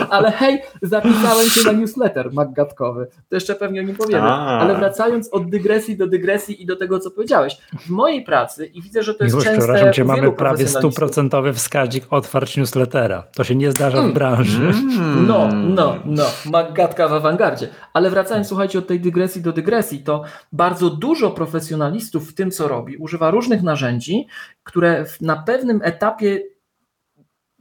Ale 0.09 0.31
hej, 0.31 0.61
zapisałem 0.81 1.49
się 1.49 1.61
na 1.65 1.71
newsletter 1.71 2.33
maggatkowy. 2.33 3.07
To 3.29 3.35
jeszcze 3.35 3.55
pewnie 3.55 3.81
o 3.81 3.83
nim 3.83 3.95
powiemy. 3.95 4.23
A. 4.23 4.59
Ale 4.59 4.75
wracając 4.75 5.29
od 5.33 5.49
dygresji 5.49 5.97
do 5.97 6.07
dygresji 6.07 6.63
i 6.63 6.65
do 6.65 6.75
tego, 6.75 6.99
co 6.99 7.11
powiedziałeś. 7.11 7.57
W 7.79 7.89
mojej 7.89 8.23
pracy, 8.23 8.65
i 8.65 8.81
widzę, 8.81 9.03
że 9.03 9.15
to 9.15 9.23
jest 9.23 9.35
Miłosz, 9.35 9.45
częste 9.45 9.61
przepraszam 9.61 9.93
cię, 9.93 10.03
mamy 10.03 10.31
prawie 10.31 10.67
stuprocentowy 10.67 11.53
wskaźnik 11.53 12.03
otwarć 12.09 12.57
newslettera. 12.57 13.23
To 13.35 13.43
się 13.43 13.55
nie 13.55 13.71
zdarza 13.71 13.97
mm. 13.97 14.11
w 14.11 14.13
branży. 14.13 14.61
Mm. 14.61 15.27
No, 15.27 15.49
no, 15.53 15.95
no. 16.05 16.25
Maggatka 16.45 17.07
w 17.07 17.13
awangardzie. 17.13 17.67
Ale 17.93 18.09
wracając, 18.09 18.47
słuchajcie, 18.47 18.79
od 18.79 18.87
tej 18.87 18.99
dygresji 18.99 19.41
do 19.41 19.51
dygresji, 19.51 19.99
to 19.99 20.23
bardzo 20.51 20.89
dużo 20.89 21.31
profesjonalistów 21.31 22.31
w 22.31 22.33
tym, 22.33 22.51
co 22.51 22.67
robi, 22.67 22.97
używa 22.97 23.31
różnych 23.31 23.63
narzędzi, 23.63 24.27
które 24.63 25.05
na 25.21 25.35
pewnym 25.35 25.79
etapie 25.83 26.41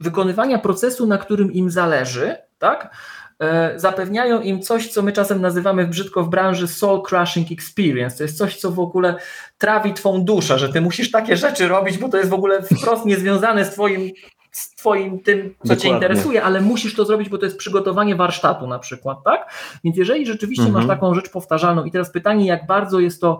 wykonywania 0.01 0.59
procesu, 0.59 1.07
na 1.07 1.17
którym 1.17 1.53
im 1.53 1.69
zależy, 1.69 2.35
tak? 2.59 2.95
E, 3.39 3.79
zapewniają 3.79 4.41
im 4.41 4.61
coś, 4.61 4.87
co 4.87 5.01
my 5.01 5.11
czasem 5.11 5.41
nazywamy 5.41 5.87
brzydko 5.87 6.23
w 6.23 6.29
branży 6.29 6.67
soul 6.67 7.01
crushing 7.01 7.51
experience. 7.51 8.17
To 8.17 8.23
jest 8.23 8.37
coś, 8.37 8.57
co 8.57 8.71
w 8.71 8.79
ogóle 8.79 9.15
trawi 9.57 9.93
twą 9.93 10.23
duszę, 10.23 10.59
że 10.59 10.69
ty 10.69 10.81
musisz 10.81 11.11
takie 11.11 11.37
rzeczy 11.37 11.67
robić, 11.67 11.97
bo 11.97 12.09
to 12.09 12.17
jest 12.17 12.29
w 12.29 12.33
ogóle 12.33 12.61
wprost 12.61 13.05
niezwiązane 13.05 13.65
z 13.65 13.69
twoim 13.69 14.11
z 14.51 14.75
twoim 14.75 15.19
tym, 15.19 15.41
co 15.41 15.49
Dokładnie. 15.49 15.83
cię 15.83 15.89
interesuje, 15.89 16.43
ale 16.43 16.61
musisz 16.61 16.95
to 16.95 17.05
zrobić, 17.05 17.29
bo 17.29 17.37
to 17.37 17.45
jest 17.45 17.57
przygotowanie 17.57 18.15
warsztatu 18.15 18.67
na 18.67 18.79
przykład, 18.79 19.17
tak? 19.23 19.53
Więc 19.83 19.97
jeżeli 19.97 20.25
rzeczywiście 20.25 20.65
mhm. 20.65 20.85
masz 20.85 20.95
taką 20.95 21.15
rzecz 21.15 21.29
powtarzalną 21.29 21.83
i 21.83 21.91
teraz 21.91 22.11
pytanie, 22.11 22.45
jak 22.45 22.67
bardzo 22.67 22.99
jest 22.99 23.21
to 23.21 23.39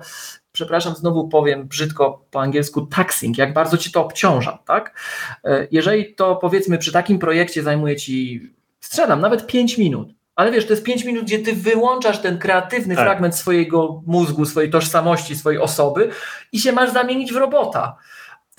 przepraszam, 0.51 0.95
znowu 0.95 1.27
powiem 1.27 1.67
brzydko 1.67 2.25
po 2.31 2.41
angielsku, 2.41 2.81
taxing, 2.81 3.37
jak 3.37 3.53
bardzo 3.53 3.77
ci 3.77 3.91
to 3.91 4.05
obciąża, 4.05 4.59
tak? 4.65 4.99
E, 5.43 5.67
jeżeli 5.71 6.15
to 6.15 6.35
powiedzmy 6.35 6.77
przy 6.77 6.91
takim 6.91 7.19
projekcie 7.19 7.63
zajmuje 7.63 7.95
ci, 7.95 8.49
strzelam, 8.79 9.21
nawet 9.21 9.47
5 9.47 9.77
minut, 9.77 10.09
ale 10.35 10.51
wiesz, 10.51 10.65
to 10.65 10.73
jest 10.73 10.83
5 10.83 11.05
minut, 11.05 11.23
gdzie 11.23 11.39
ty 11.39 11.53
wyłączasz 11.53 12.19
ten 12.19 12.37
kreatywny 12.37 12.95
tak. 12.95 13.05
fragment 13.05 13.35
swojego 13.35 14.01
mózgu, 14.05 14.45
swojej 14.45 14.71
tożsamości, 14.71 15.35
swojej 15.35 15.59
osoby 15.59 16.09
i 16.51 16.59
się 16.59 16.71
masz 16.71 16.91
zamienić 16.91 17.33
w 17.33 17.35
robota. 17.35 17.97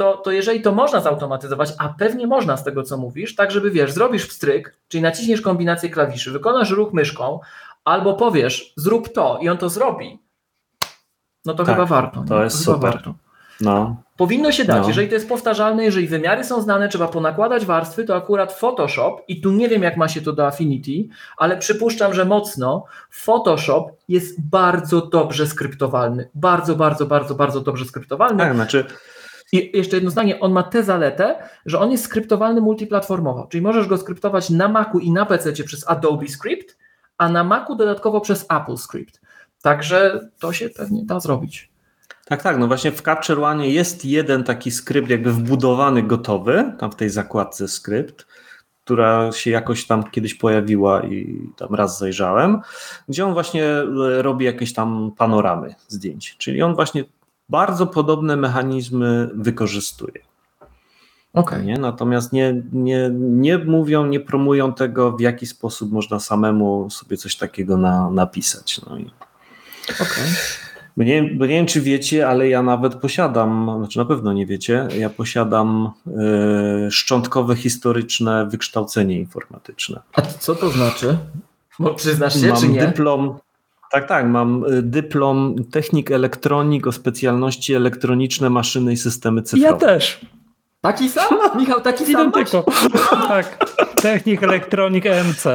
To, 0.02 0.16
to 0.16 0.30
jeżeli 0.30 0.60
to 0.62 0.72
można 0.72 1.00
zautomatyzować, 1.00 1.72
a 1.78 1.88
pewnie 1.88 2.26
można 2.26 2.56
z 2.56 2.64
tego, 2.64 2.82
co 2.82 2.96
mówisz, 2.96 3.34
tak 3.34 3.50
żeby 3.50 3.70
wiesz, 3.70 3.92
zrobisz 3.92 4.28
wstryk, 4.28 4.76
czyli 4.88 5.02
naciśniesz 5.02 5.40
kombinację 5.40 5.90
klawiszy, 5.90 6.30
wykonasz 6.30 6.70
ruch 6.70 6.92
myszką, 6.92 7.40
albo 7.84 8.14
powiesz, 8.14 8.72
zrób 8.76 9.12
to 9.12 9.38
i 9.42 9.48
on 9.48 9.58
to 9.58 9.68
zrobi, 9.68 10.18
no 11.44 11.54
to 11.54 11.64
tak, 11.64 11.74
chyba 11.74 11.86
warto. 11.86 12.24
To 12.28 12.44
jest 12.44 12.64
to 12.64 12.74
super. 12.74 12.92
Warto. 12.92 13.14
No. 13.60 13.96
Powinno 14.16 14.52
się 14.52 14.64
dać, 14.64 14.82
no. 14.82 14.88
jeżeli 14.88 15.08
to 15.08 15.14
jest 15.14 15.28
powtarzalne, 15.28 15.84
jeżeli 15.84 16.08
wymiary 16.08 16.44
są 16.44 16.62
znane, 16.62 16.88
trzeba 16.88 17.08
ponakładać 17.08 17.66
warstwy, 17.66 18.04
to 18.04 18.16
akurat 18.16 18.52
Photoshop, 18.52 19.16
i 19.28 19.40
tu 19.40 19.50
nie 19.50 19.68
wiem 19.68 19.82
jak 19.82 19.96
ma 19.96 20.08
się 20.08 20.22
to 20.22 20.32
do 20.32 20.46
Affinity, 20.46 21.14
ale 21.36 21.56
przypuszczam, 21.56 22.14
że 22.14 22.24
mocno, 22.24 22.84
Photoshop 23.10 23.90
jest 24.08 24.40
bardzo 24.40 25.06
dobrze 25.06 25.46
skryptowalny. 25.46 26.28
Bardzo, 26.34 26.76
bardzo, 26.76 27.06
bardzo, 27.06 27.34
bardzo 27.34 27.60
dobrze 27.60 27.84
skryptowalny. 27.84 28.38
Tak, 28.38 28.54
znaczy... 28.54 28.84
I 29.52 29.76
jeszcze 29.76 29.96
jedno 29.96 30.10
zdanie, 30.10 30.40
on 30.40 30.52
ma 30.52 30.62
tę 30.62 30.82
zaletę, 30.82 31.34
że 31.66 31.78
on 31.78 31.90
jest 31.90 32.04
skryptowalny 32.04 32.60
multiplatformowo, 32.60 33.46
czyli 33.50 33.62
możesz 33.62 33.86
go 33.86 33.98
skryptować 33.98 34.50
na 34.50 34.68
Macu 34.68 34.98
i 34.98 35.10
na 35.10 35.26
PC 35.26 35.52
przez 35.52 35.88
Adobe 35.88 36.28
Script, 36.28 36.78
a 37.18 37.28
na 37.28 37.44
Macu 37.44 37.76
dodatkowo 37.76 38.20
przez 38.20 38.46
Apple 38.50 38.76
Script. 38.76 39.20
Także 39.62 40.28
to 40.38 40.52
się 40.52 40.70
pewnie 40.70 41.04
da 41.04 41.20
zrobić. 41.20 41.72
Tak, 42.24 42.42
tak. 42.42 42.58
No 42.58 42.66
właśnie 42.66 42.92
w 42.92 43.02
Capture 43.02 43.40
One 43.40 43.68
jest 43.68 44.04
jeden 44.04 44.44
taki 44.44 44.70
skrypt 44.70 45.10
jakby 45.10 45.32
wbudowany, 45.32 46.02
gotowy, 46.02 46.72
tam 46.78 46.92
w 46.92 46.96
tej 46.96 47.10
zakładce 47.10 47.68
skrypt, 47.68 48.26
która 48.84 49.32
się 49.32 49.50
jakoś 49.50 49.86
tam 49.86 50.10
kiedyś 50.10 50.34
pojawiła 50.34 51.02
i 51.02 51.48
tam 51.56 51.74
raz 51.74 51.98
zajrzałem, 51.98 52.60
gdzie 53.08 53.26
on 53.26 53.32
właśnie 53.32 53.64
e, 53.64 54.22
robi 54.22 54.44
jakieś 54.44 54.72
tam 54.72 55.12
panoramy 55.18 55.74
zdjęć. 55.88 56.36
Czyli 56.38 56.62
on 56.62 56.74
właśnie 56.74 57.04
bardzo 57.52 57.86
podobne 57.86 58.36
mechanizmy 58.36 59.30
wykorzystuje. 59.34 60.20
Okay. 61.32 61.64
Nie? 61.64 61.74
Natomiast 61.74 62.32
nie, 62.32 62.62
nie, 62.72 63.10
nie 63.14 63.58
mówią, 63.58 64.06
nie 64.06 64.20
promują 64.20 64.74
tego, 64.74 65.12
w 65.12 65.20
jaki 65.20 65.46
sposób 65.46 65.92
można 65.92 66.20
samemu 66.20 66.90
sobie 66.90 67.16
coś 67.16 67.36
takiego 67.36 67.76
na, 67.76 68.10
napisać. 68.10 68.80
No 68.90 68.98
i 68.98 69.10
Okay. 70.00 70.24
Bo 70.96 71.04
nie, 71.04 71.22
bo 71.22 71.46
nie 71.46 71.54
wiem, 71.54 71.66
czy 71.66 71.80
wiecie, 71.80 72.28
ale 72.28 72.48
ja 72.48 72.62
nawet 72.62 72.94
posiadam, 72.94 73.74
znaczy 73.78 73.98
na 73.98 74.04
pewno 74.04 74.32
nie 74.32 74.46
wiecie, 74.46 74.88
ja 74.98 75.10
posiadam 75.10 75.90
y, 76.86 76.90
szczątkowe 76.90 77.56
historyczne 77.56 78.46
wykształcenie 78.46 79.18
informatyczne. 79.18 80.00
A 80.12 80.22
co 80.22 80.54
to 80.54 80.70
znaczy? 80.70 81.18
Bo 81.78 81.94
przyznasz 81.94 82.40
się, 82.40 82.48
mam 82.48 82.56
czy 82.56 82.68
nie? 82.68 82.86
dyplom. 82.86 83.38
Tak, 83.92 84.08
tak, 84.08 84.26
mam 84.26 84.64
e, 84.64 84.82
dyplom 84.82 85.56
technik 85.70 86.10
elektronik 86.10 86.86
o 86.86 86.92
specjalności 86.92 87.74
elektroniczne 87.74 88.50
maszyny 88.50 88.92
i 88.92 88.96
systemy 88.96 89.42
cyfrowe. 89.42 89.72
Ja 89.72 89.76
też. 89.76 90.20
Taki 90.80 91.08
sam? 91.08 91.38
Michał, 91.58 91.80
taki 91.80 92.12
sam 92.12 92.32
tylko. 92.32 92.64
tak, 93.28 93.58
technik 93.94 94.42
elektronik 94.42 95.06
EMC. 95.06 95.44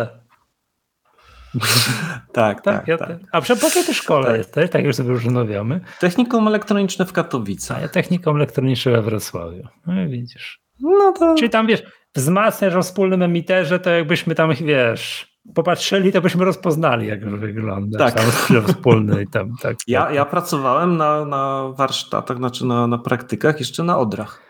tak, 2.34 2.62
tak, 2.62 2.88
ja 2.88 2.98
tak. 2.98 3.18
A 3.32 3.42
po 3.42 3.54
jakiej 3.64 3.84
ty 3.84 3.94
szkole 3.94 4.28
tak. 4.28 4.38
jesteś? 4.38 4.70
Tak 4.70 4.86
już 4.86 4.96
sobie 4.96 5.10
już 5.10 5.24
rozmawiamy. 5.24 5.80
Technikum 6.00 6.48
elektroniczne 6.48 7.06
w 7.06 7.14
Katowicach. 7.14 7.78
A 7.78 7.82
ja 7.82 7.88
technikum 7.88 8.36
elektroniczne 8.36 8.92
we 8.92 9.02
Wrocławiu. 9.02 9.68
No 9.88 9.94
widzisz. 10.10 10.62
No 10.80 11.12
to... 11.12 11.36
Czyli 11.36 11.50
tam 11.50 11.68
wiesz, 11.68 11.84
wzmacniasz 12.16 12.76
o 12.76 12.82
wspólnym 12.82 13.22
emiterze, 13.22 13.80
to 13.80 13.90
jakbyśmy 13.90 14.36
tam, 14.36 14.54
wiesz, 14.54 15.37
popatrzyli, 15.56 16.12
to 16.12 16.22
byśmy 16.22 16.46
rozpoznali, 16.46 17.08
jak 17.08 17.30
wygląda. 17.40 18.00
Tak. 18.00 18.14
Tam 18.14 18.26
wspólny 18.68 19.24
i 19.24 19.28
tam, 19.28 19.56
tak, 19.62 19.78
ja, 19.88 20.06
tak. 20.06 20.14
ja 20.14 20.26
pracowałem 20.26 20.98
na, 20.98 21.26
na 21.26 21.74
warsztatach, 21.78 22.38
znaczy 22.38 22.66
na, 22.66 22.88
na 22.88 22.98
praktykach 22.98 23.60
jeszcze 23.60 23.84
na 23.84 23.98
Odrach. 23.98 24.42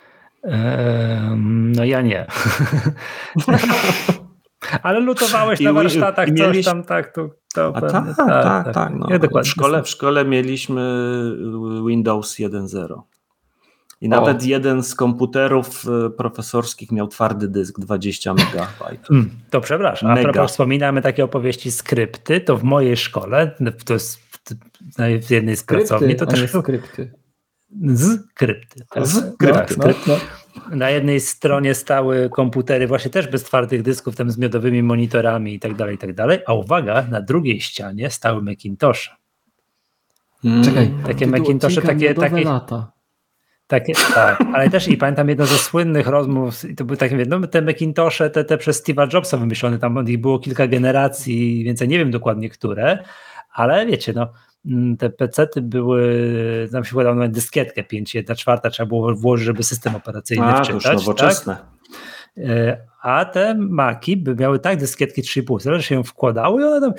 Eee, 0.43 1.35
no 1.75 1.83
ja 1.83 2.01
nie. 2.01 2.25
Ale 4.83 4.99
lutowałeś 4.99 5.61
I 5.61 5.63
na 5.63 5.73
warsztatach 5.73 6.31
mieliś... 6.31 6.65
coś 6.65 6.65
tam, 6.65 6.83
tak, 6.83 7.13
to, 7.13 7.29
to 7.53 7.75
A 7.75 7.81
tak, 7.81 7.91
tak, 7.91 8.15
tak, 8.15 8.43
tak, 8.43 8.73
tak. 8.73 8.93
No. 8.95 9.07
Ja 9.09 9.41
w, 9.41 9.47
szkole, 9.47 9.83
w 9.83 9.89
szkole 9.89 10.25
mieliśmy 10.25 10.81
Windows 11.87 12.35
1.0. 12.35 13.01
I 14.01 14.09
nawet 14.09 14.41
o. 14.41 14.45
jeden 14.45 14.83
z 14.83 14.95
komputerów 14.95 15.85
e, 16.05 16.09
profesorskich 16.09 16.91
miał 16.91 17.07
twardy 17.07 17.47
dysk 17.47 17.79
20 17.79 18.31
MB. 18.31 18.67
Hmm, 19.07 19.29
to 19.49 19.61
przepraszam. 19.61 20.09
Mega. 20.09 20.29
A 20.29 20.33
propos 20.33 20.51
wspominamy 20.51 21.01
takie 21.01 21.23
opowieści 21.23 21.71
skrypty, 21.71 22.41
to 22.41 22.57
w 22.57 22.63
mojej 22.63 22.97
szkole, 22.97 23.51
to 23.85 23.93
jest 23.93 24.19
w 25.21 25.31
jednej 25.31 25.57
z 25.57 25.63
pracowni, 25.63 26.15
to 26.15 26.25
też 26.25 26.49
skrypty. 26.49 27.11
Z 27.83 28.33
krypty. 28.33 28.85
Tak? 28.89 29.07
Z 29.07 29.37
krypty. 29.37 29.75
No, 29.77 29.87
no, 29.87 29.93
no. 30.69 30.75
Na 30.75 30.89
jednej 30.89 31.19
stronie 31.19 31.75
stały 31.75 32.29
komputery 32.29 32.87
właśnie 32.87 33.11
też 33.11 33.27
bez 33.27 33.43
twardych 33.43 33.81
dysków, 33.81 34.15
tam 34.15 34.31
z 34.31 34.37
miodowymi 34.37 34.83
monitorami 34.83 35.53
i 35.53 35.59
tak 35.59 35.75
dalej, 35.75 35.95
i 35.95 35.97
tak 35.97 36.13
dalej. 36.13 36.39
A 36.47 36.53
uwaga, 36.53 37.07
na 37.11 37.21
drugiej 37.21 37.61
ścianie 37.61 38.09
stały 38.09 38.41
Macintoshe. 38.41 39.11
Hmm. 40.41 40.63
Czekaj, 40.63 40.93
takie 41.05 41.27
Macintoshe, 41.27 41.81
takie, 41.81 42.13
takie, 42.13 42.43
lata. 42.43 42.96
Takie, 43.67 43.93
tak, 44.13 44.43
ale 44.53 44.69
też 44.69 44.87
i 44.87 44.97
pamiętam 44.97 45.29
jedno 45.29 45.45
ze 45.45 45.57
słynnych 45.57 46.07
rozmów, 46.07 46.69
i 46.69 46.75
to 46.75 46.85
były 46.85 46.97
takie, 46.97 47.25
no, 47.27 47.47
te 47.47 47.61
Macintoshe, 47.61 48.29
te, 48.29 48.43
te 48.43 48.57
przez 48.57 48.83
Steve'a 48.83 49.13
Jobsa 49.13 49.37
wymyślone, 49.37 49.79
tam 49.79 50.07
ich 50.07 50.21
było 50.21 50.39
kilka 50.39 50.67
generacji, 50.67 51.63
więc 51.63 51.81
ja 51.81 51.87
nie 51.87 51.97
wiem 51.97 52.11
dokładnie 52.11 52.49
które, 52.49 53.03
ale 53.53 53.85
wiecie, 53.85 54.13
no, 54.13 54.33
Mm, 54.67 54.97
te 54.97 55.09
PC-ty 55.09 55.61
były, 55.61 56.69
na 56.71 56.81
przykład 56.81 57.07
nawet 57.07 57.31
dyskietkę 57.31 57.83
5, 57.83 58.15
1 58.15 58.35
czwarta 58.35 58.69
trzeba 58.69 58.87
było 58.87 59.15
włożyć, 59.15 59.45
żeby 59.45 59.63
system 59.63 59.95
operacyjny 59.95 60.45
A, 60.45 60.63
wczytać. 60.63 60.83
To 60.83 60.93
już 60.93 61.01
nowoczesne. 61.01 61.55
Tak? 61.55 61.67
A 63.01 63.25
te 63.25 63.55
Maki 63.55 64.17
by 64.17 64.35
miały 64.35 64.59
tak 64.59 64.77
dyskietki 64.77 65.21
3,5, 65.21 65.73
że 65.73 65.83
się 65.83 65.95
ją 65.95 66.03
wkładały 66.03 66.61
i 66.61 66.65
one 66.65 66.81
tam, 66.81 66.93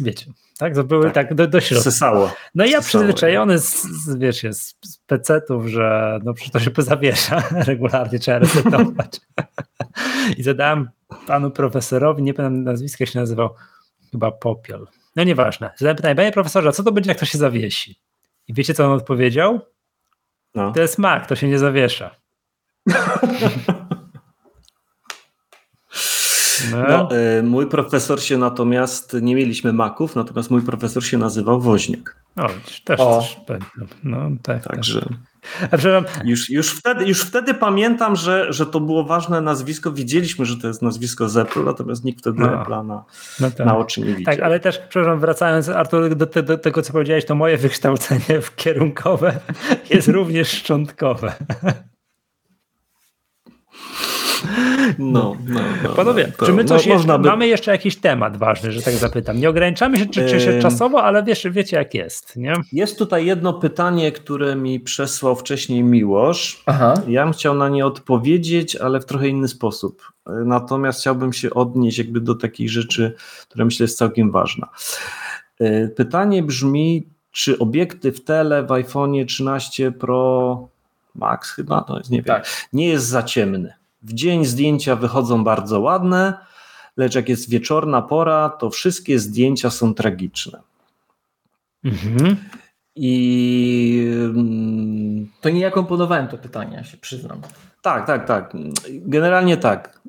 wiecie, 0.00 0.26
tak, 0.58 0.74
to 0.74 0.84
były 0.84 1.04
tak, 1.04 1.14
tak 1.14 1.34
do, 1.34 1.46
do 1.46 1.60
środka. 1.60 1.90
Sysało. 1.90 2.34
No 2.54 2.64
i 2.64 2.70
ja 2.70 2.82
Sysało. 2.82 3.04
przyzwyczajony 3.04 3.58
z, 3.58 3.82
z, 3.82 4.16
wiecie, 4.16 4.52
z, 4.52 4.74
z 4.84 4.98
PC-ów, 4.98 5.66
że 5.66 6.18
no 6.24 6.34
przecież 6.34 6.52
to 6.52 6.60
się 6.60 6.70
zawiesza, 6.92 7.42
regularnie 7.66 8.18
trzeba 8.18 8.38
resetować. 8.38 9.20
I 10.38 10.42
zadałem 10.42 10.88
panu 11.26 11.50
profesorowi, 11.50 12.22
nie 12.22 12.34
pamiętam 12.34 12.64
nazwiska 12.64 13.06
się 13.06 13.18
nazywał, 13.18 13.54
chyba 14.10 14.30
Popiel 14.30 14.86
no 15.16 15.24
nieważne. 15.24 15.70
Zadałem 15.76 15.96
pytanie, 15.96 16.14
panie 16.14 16.32
profesorze, 16.32 16.72
co 16.72 16.82
to 16.82 16.92
będzie, 16.92 17.10
jak 17.10 17.18
to 17.18 17.26
się 17.26 17.38
zawiesi? 17.38 18.00
I 18.48 18.54
wiecie, 18.54 18.74
co 18.74 18.86
on 18.86 18.92
odpowiedział? 18.92 19.60
No. 20.54 20.72
To 20.72 20.80
jest 20.80 20.98
Mac, 20.98 21.28
to 21.28 21.36
się 21.36 21.48
nie 21.48 21.58
zawiesza. 21.58 22.16
No. 26.72 26.82
no 26.88 27.08
y, 27.38 27.42
mój 27.42 27.66
profesor 27.66 28.20
się 28.22 28.38
natomiast, 28.38 29.16
nie 29.22 29.34
mieliśmy 29.34 29.72
Maków, 29.72 30.16
natomiast 30.16 30.50
mój 30.50 30.62
profesor 30.62 31.04
się 31.04 31.18
nazywał 31.18 31.60
Woźniak. 31.60 32.16
O, 32.36 32.48
też, 32.84 33.00
o. 33.00 33.24
też 33.46 33.58
No, 34.04 34.30
tak, 34.42 34.62
tak. 34.62 34.72
Także. 34.72 35.08
Już, 36.24 36.50
już, 36.50 36.70
wtedy, 36.70 37.04
już 37.04 37.20
wtedy 37.20 37.54
pamiętam, 37.54 38.16
że, 38.16 38.52
że 38.52 38.66
to 38.66 38.80
było 38.80 39.04
ważne 39.04 39.40
nazwisko. 39.40 39.92
Widzieliśmy, 39.92 40.46
że 40.46 40.56
to 40.56 40.68
jest 40.68 40.82
nazwisko 40.82 41.28
z 41.28 41.36
Apple, 41.36 41.64
natomiast 41.64 42.04
nikt 42.04 42.20
wtedy 42.20 42.40
no. 42.40 42.46
Apple'a 42.46 42.86
na, 42.86 43.04
no 43.40 43.50
tak. 43.50 43.66
na 43.66 43.76
oczy 43.76 44.00
nie 44.00 44.14
widział. 44.14 44.34
Tak, 44.34 44.44
ale 44.44 44.60
też, 44.60 44.78
przepraszam, 44.78 45.20
wracając 45.20 45.68
Artur, 45.68 46.14
do, 46.14 46.26
do, 46.26 46.42
do, 46.42 46.58
tego, 46.58 46.82
co 46.82 46.92
powiedziałeś, 46.92 47.24
to 47.24 47.34
moje 47.34 47.56
wykształcenie 47.66 48.40
w 48.40 48.56
kierunkowe 48.56 49.40
jest 49.90 50.08
również 50.08 50.48
szczątkowe. 50.48 51.34
No, 54.98 55.36
no, 55.46 55.60
no, 55.82 55.88
Panowie, 55.88 56.32
no, 56.40 56.46
czy 56.46 56.52
my 56.52 56.64
coś 56.64 56.86
no, 56.86 56.92
jeszcze, 56.94 57.18
by... 57.18 57.28
mamy 57.28 57.46
jeszcze 57.46 57.70
jakiś 57.70 57.96
temat 57.96 58.36
ważny, 58.36 58.72
że 58.72 58.82
tak 58.82 58.94
zapytam? 58.94 59.40
Nie 59.40 59.48
ograniczamy 59.50 59.98
się, 59.98 60.06
czy, 60.06 60.28
czy 60.28 60.40
się 60.40 60.58
czasowo, 60.58 61.02
ale 61.02 61.22
wiesz, 61.22 61.46
wiecie 61.50 61.76
jak 61.76 61.94
jest, 61.94 62.36
nie? 62.36 62.52
Jest 62.72 62.98
tutaj 62.98 63.26
jedno 63.26 63.52
pytanie, 63.52 64.12
które 64.12 64.56
mi 64.56 64.80
przesłał 64.80 65.36
wcześniej 65.36 65.82
Miłosz. 65.82 66.62
Aha. 66.66 66.94
Ja 67.08 67.24
bym 67.24 67.32
chciał 67.32 67.54
na 67.54 67.68
nie 67.68 67.86
odpowiedzieć, 67.86 68.76
ale 68.76 69.00
w 69.00 69.04
trochę 69.04 69.28
inny 69.28 69.48
sposób. 69.48 70.12
Natomiast 70.26 71.00
chciałbym 71.00 71.32
się 71.32 71.50
odnieść 71.50 71.98
jakby 71.98 72.20
do 72.20 72.34
takich 72.34 72.70
rzeczy, 72.70 73.14
które 73.48 73.64
myślę 73.64 73.84
jest 73.84 73.98
całkiem 73.98 74.30
ważna. 74.30 74.68
E, 75.60 75.88
pytanie 75.88 76.42
brzmi, 76.42 77.06
czy 77.32 77.58
obiektyw 77.58 78.24
tele 78.24 78.62
w 78.62 78.72
iPhone 78.72 79.26
13 79.26 79.92
Pro 79.92 80.68
Max 81.14 81.50
chyba, 81.50 81.80
to 81.80 81.98
jest, 81.98 82.10
nie 82.10 82.18
wiem, 82.18 82.24
tak. 82.24 82.68
nie 82.72 82.88
jest 82.88 83.06
za 83.06 83.22
ciemny. 83.22 83.74
W 84.02 84.12
dzień 84.12 84.44
zdjęcia 84.44 84.96
wychodzą 84.96 85.44
bardzo 85.44 85.80
ładne, 85.80 86.34
lecz 86.96 87.14
jak 87.14 87.28
jest 87.28 87.50
wieczorna 87.50 88.02
pora, 88.02 88.48
to 88.48 88.70
wszystkie 88.70 89.18
zdjęcia 89.18 89.70
są 89.70 89.94
tragiczne. 89.94 90.60
Mhm. 91.84 92.36
I 92.96 94.06
mm, 94.24 95.28
to 95.40 95.50
nie 95.50 95.60
ja 95.60 95.70
komponowałem 95.70 96.28
to 96.28 96.38
pytanie, 96.38 96.76
ja 96.76 96.84
się 96.84 96.96
przyznam. 96.96 97.40
Tak, 97.82 98.06
tak, 98.06 98.26
tak. 98.26 98.52
Generalnie 98.90 99.56
tak. 99.56 100.00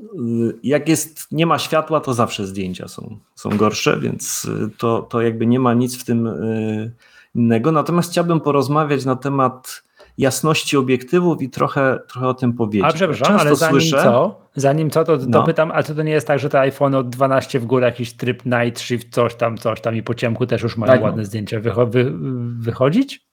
Jak 0.63 0.89
jest, 0.89 1.31
nie 1.31 1.45
ma 1.45 1.59
światła, 1.59 1.99
to 1.99 2.13
zawsze 2.13 2.47
zdjęcia 2.47 2.87
są, 2.87 3.17
są 3.35 3.49
gorsze, 3.49 3.99
więc 3.99 4.47
to, 4.77 5.01
to 5.01 5.21
jakby 5.21 5.47
nie 5.47 5.59
ma 5.59 5.73
nic 5.73 5.97
w 5.97 6.05
tym 6.05 6.27
y, 6.27 6.91
innego. 7.35 7.71
Natomiast 7.71 8.11
chciałbym 8.11 8.41
porozmawiać 8.41 9.05
na 9.05 9.15
temat 9.15 9.83
jasności 10.17 10.77
obiektywów 10.77 11.41
i 11.41 11.49
trochę, 11.49 11.99
trochę 12.07 12.27
o 12.27 12.33
tym 12.33 12.53
powiedzieć. 12.53 12.89
A 12.89 12.93
przepraszam, 12.93 13.27
Często 13.27 13.41
ale 13.41 13.55
zanim 13.55 13.81
słyszę, 13.81 14.03
co, 14.03 14.41
zanim 14.55 14.89
co, 14.89 15.03
to, 15.03 15.17
to 15.17 15.25
no. 15.27 15.43
pytam, 15.43 15.71
a 15.71 15.83
czy 15.83 15.95
to 15.95 16.03
nie 16.03 16.11
jest 16.11 16.27
tak, 16.27 16.39
że 16.39 16.49
te 16.49 16.59
iPhone 16.59 16.95
od 16.95 17.09
12 17.09 17.59
w 17.59 17.65
górę 17.65 17.85
jakiś 17.85 18.13
tryb 18.13 18.45
night 18.45 18.81
shift, 18.81 19.07
coś 19.11 19.35
tam, 19.35 19.57
coś 19.57 19.81
tam 19.81 19.95
i 19.95 20.03
po 20.03 20.13
ciemku 20.13 20.45
też 20.45 20.61
już 20.61 20.77
mają 20.77 20.93
tak, 20.93 21.01
ładne 21.01 21.21
no. 21.21 21.25
zdjęcia 21.25 21.59
wycho 21.59 21.87
wy 21.87 22.13
wychodzić? 22.59 23.27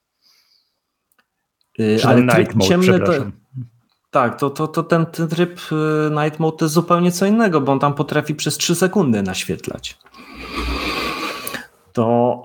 Yy, 1.79 1.99
ale 2.05 2.23
night 2.23 2.55
mode, 2.55 2.69
ciemny 2.69 3.01
to, 3.01 3.13
tak, 4.11 4.41
to, 4.41 4.51
to, 4.51 4.69
to 4.69 4.83
ten, 4.83 5.07
ten 5.07 5.29
tryb 5.29 5.61
y, 5.73 6.11
night 6.25 6.41
mode 6.41 6.57
to 6.57 6.65
jest 6.65 6.75
zupełnie 6.75 7.13
co 7.13 7.27
innego, 7.27 7.61
bo 7.61 7.73
on 7.73 7.79
tam 7.79 7.95
potrafi 7.95 8.35
przez 8.35 8.59
3 8.59 8.75
sekundy 8.75 9.23
naświetlać 9.23 9.99
to, 11.93 12.43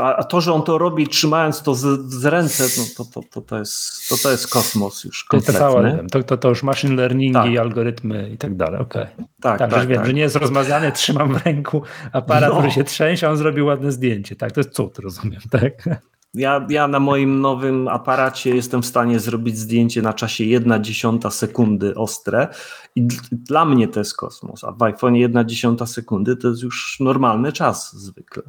a 0.00 0.24
to, 0.24 0.40
że 0.40 0.52
on 0.52 0.62
to 0.62 0.78
robi 0.78 1.08
trzymając 1.08 1.62
to 1.62 1.74
z, 1.74 2.00
z 2.00 2.24
ręce, 2.24 2.64
no 2.78 2.84
to, 2.96 3.04
to, 3.04 3.28
to, 3.30 3.40
to, 3.40 3.58
jest, 3.58 4.08
to, 4.08 4.16
to 4.22 4.30
jest 4.30 4.48
kosmos 4.48 5.04
już 5.04 5.24
kompletny. 5.24 6.06
To, 6.12 6.22
to, 6.22 6.36
to 6.36 6.48
już 6.48 6.62
machine 6.62 6.96
learningi, 6.96 7.54
tak. 7.54 7.58
algorytmy 7.58 8.30
i 8.30 8.38
tak 8.38 8.56
dalej, 8.56 8.80
okej. 8.80 9.02
Okay. 9.02 9.26
Tak, 9.40 9.58
tak, 9.58 9.70
tak, 9.70 9.80
że 9.80 9.86
wiem, 9.86 9.98
tak. 9.98 10.06
że 10.06 10.14
nie 10.14 10.22
jest 10.22 10.36
rozmazany, 10.36 10.92
trzymam 11.02 11.34
w 11.34 11.46
ręku 11.46 11.82
aparat, 12.12 12.50
no. 12.50 12.56
który 12.56 12.72
się 12.72 12.84
trzęsie, 12.84 13.28
on 13.28 13.36
zrobił 13.36 13.66
ładne 13.66 13.92
zdjęcie, 13.92 14.36
tak, 14.36 14.52
to 14.52 14.60
jest 14.60 14.70
cud, 14.70 14.98
rozumiem, 14.98 15.40
tak? 15.50 15.72
Ja, 16.34 16.66
ja 16.68 16.88
na 16.88 17.00
moim 17.00 17.40
nowym 17.40 17.88
aparacie 17.88 18.56
jestem 18.56 18.82
w 18.82 18.86
stanie 18.86 19.20
zrobić 19.20 19.58
zdjęcie 19.58 20.02
na 20.02 20.12
czasie 20.12 20.44
1 20.44 20.84
dziesiąta 20.84 21.30
sekundy 21.30 21.94
ostre 21.94 22.48
i 22.96 23.08
dla 23.32 23.64
mnie 23.64 23.88
to 23.88 24.00
jest 24.00 24.16
kosmos, 24.16 24.64
a 24.64 24.72
w 24.72 24.82
iPhone 24.82 25.16
1 25.16 25.48
dziesiąta 25.48 25.86
sekundy 25.86 26.36
to 26.36 26.48
jest 26.48 26.62
już 26.62 26.96
normalny 27.00 27.52
czas 27.52 27.96
zwykle. 27.96 28.42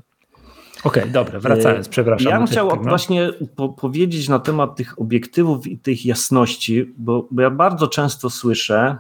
Okej, 0.85 1.03
okay, 1.03 1.13
dobra, 1.13 1.39
wracając, 1.39 1.89
przepraszam. 1.89 2.31
Ja 2.31 2.37
bym 2.37 2.47
chciał 2.47 2.67
no. 2.67 2.75
właśnie 2.75 3.29
po 3.55 3.69
powiedzieć 3.69 4.29
na 4.29 4.39
temat 4.39 4.75
tych 4.75 5.01
obiektywów 5.01 5.67
i 5.67 5.77
tych 5.77 6.05
jasności, 6.05 6.93
bo, 6.97 7.27
bo 7.31 7.41
ja 7.41 7.49
bardzo 7.49 7.87
często 7.87 8.29
słyszę 8.29 8.97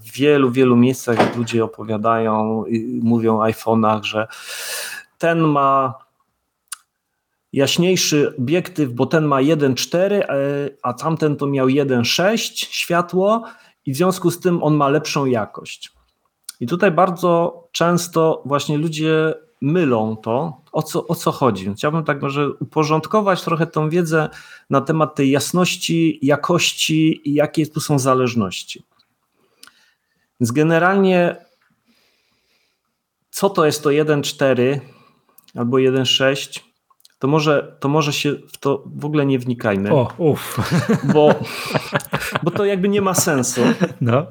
w 0.00 0.12
wielu, 0.12 0.50
wielu 0.50 0.76
miejscach, 0.76 1.36
ludzie 1.36 1.64
opowiadają 1.64 2.64
i 2.64 3.00
mówią 3.02 3.38
o 3.38 3.42
iPhone'ach, 3.42 4.02
że 4.02 4.26
ten 5.18 5.40
ma 5.40 5.94
jaśniejszy 7.52 8.36
obiektyw, 8.38 8.92
bo 8.92 9.06
ten 9.06 9.24
ma 9.24 9.36
1.4, 9.36 9.98
e, 9.98 10.24
a 10.82 10.92
tamten 10.92 11.36
to 11.36 11.46
miał 11.46 11.66
1.6 11.66 12.66
światło 12.70 13.44
i 13.86 13.92
w 13.92 13.96
związku 13.96 14.30
z 14.30 14.40
tym 14.40 14.62
on 14.62 14.74
ma 14.74 14.88
lepszą 14.88 15.26
jakość. 15.26 15.92
I 16.60 16.66
tutaj 16.66 16.90
bardzo 16.90 17.64
często 17.72 18.42
właśnie 18.44 18.78
ludzie 18.78 19.34
mylą 19.60 20.16
to, 20.16 20.60
o 20.78 20.82
co, 20.82 21.06
o 21.06 21.14
co 21.14 21.32
chodzi. 21.32 21.74
Chciałbym 21.74 22.04
tak 22.04 22.22
może 22.22 22.52
uporządkować 22.52 23.42
trochę 23.42 23.66
tą 23.66 23.90
wiedzę 23.90 24.28
na 24.70 24.80
temat 24.80 25.14
tej 25.14 25.30
jasności, 25.30 26.18
jakości 26.22 27.30
i 27.30 27.34
jakie 27.34 27.66
tu 27.66 27.80
są 27.80 27.98
zależności. 27.98 28.84
Więc 30.40 30.52
generalnie 30.52 31.36
co 33.30 33.50
to 33.50 33.66
jest 33.66 33.82
to 33.82 33.90
1.4 33.90 34.80
albo 35.54 35.76
1.6, 35.76 36.60
to 37.18 37.28
może, 37.28 37.76
to 37.80 37.88
może 37.88 38.12
się 38.12 38.32
w 38.52 38.58
to 38.58 38.82
w 38.86 39.04
ogóle 39.04 39.26
nie 39.26 39.38
wnikajmy. 39.38 39.92
O, 39.92 40.12
uff. 40.18 40.56
Bo, 41.14 41.34
bo 42.42 42.50
to 42.50 42.64
jakby 42.64 42.88
nie 42.88 43.02
ma 43.02 43.14
sensu. 43.14 43.60
No. 44.00 44.18
E, 44.18 44.26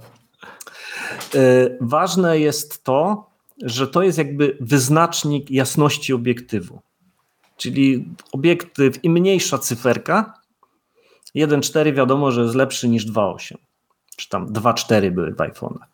ważne 1.82 2.40
jest 2.40 2.84
to, 2.84 3.30
że 3.64 3.88
to 3.88 4.02
jest 4.02 4.18
jakby 4.18 4.58
wyznacznik 4.61 5.52
jasności 5.52 6.14
obiektywu. 6.14 6.82
Czyli 7.58 8.10
obiektyw, 8.32 9.03
im 9.03 9.11
mniejsza 9.11 9.58
cyferka, 9.58 10.34
1.4 11.36 11.94
wiadomo, 11.94 12.32
że 12.32 12.42
jest 12.42 12.56
lepszy 12.56 12.90
niż 12.90 13.08
2.8, 13.08 13.56
czy 14.18 14.30
tam 14.30 14.48
2.4 14.48 15.11
były 15.11 15.32
w 15.32 15.38
iPhone'ach. 15.38 15.88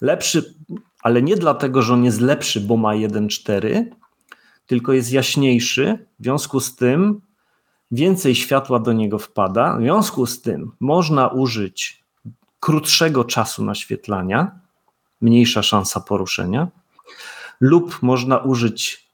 Lepszy, 0.00 0.54
ale 1.02 1.22
nie 1.22 1.36
dlatego, 1.36 1.82
że 1.82 1.94
on 1.94 2.04
jest 2.04 2.20
lepszy, 2.20 2.60
bo 2.60 2.76
ma 2.76 2.92
1.4, 2.94 3.84
tylko 4.66 4.92
jest 4.92 5.12
jaśniejszy, 5.12 6.06
w 6.18 6.22
związku 6.22 6.60
z 6.60 6.76
tym 6.76 7.20
więcej 7.90 8.34
światła 8.34 8.78
do 8.78 8.92
niego 8.92 9.18
wpada, 9.18 9.76
w 9.76 9.80
związku 9.80 10.26
z 10.26 10.42
tym 10.42 10.72
można 10.80 11.28
użyć 11.28 12.04
krótszego 12.60 13.24
czasu 13.24 13.64
naświetlania, 13.64 14.60
mniejsza 15.20 15.62
szansa 15.62 16.00
poruszenia, 16.00 16.68
lub 17.60 18.02
można 18.02 18.38
użyć 18.38 19.10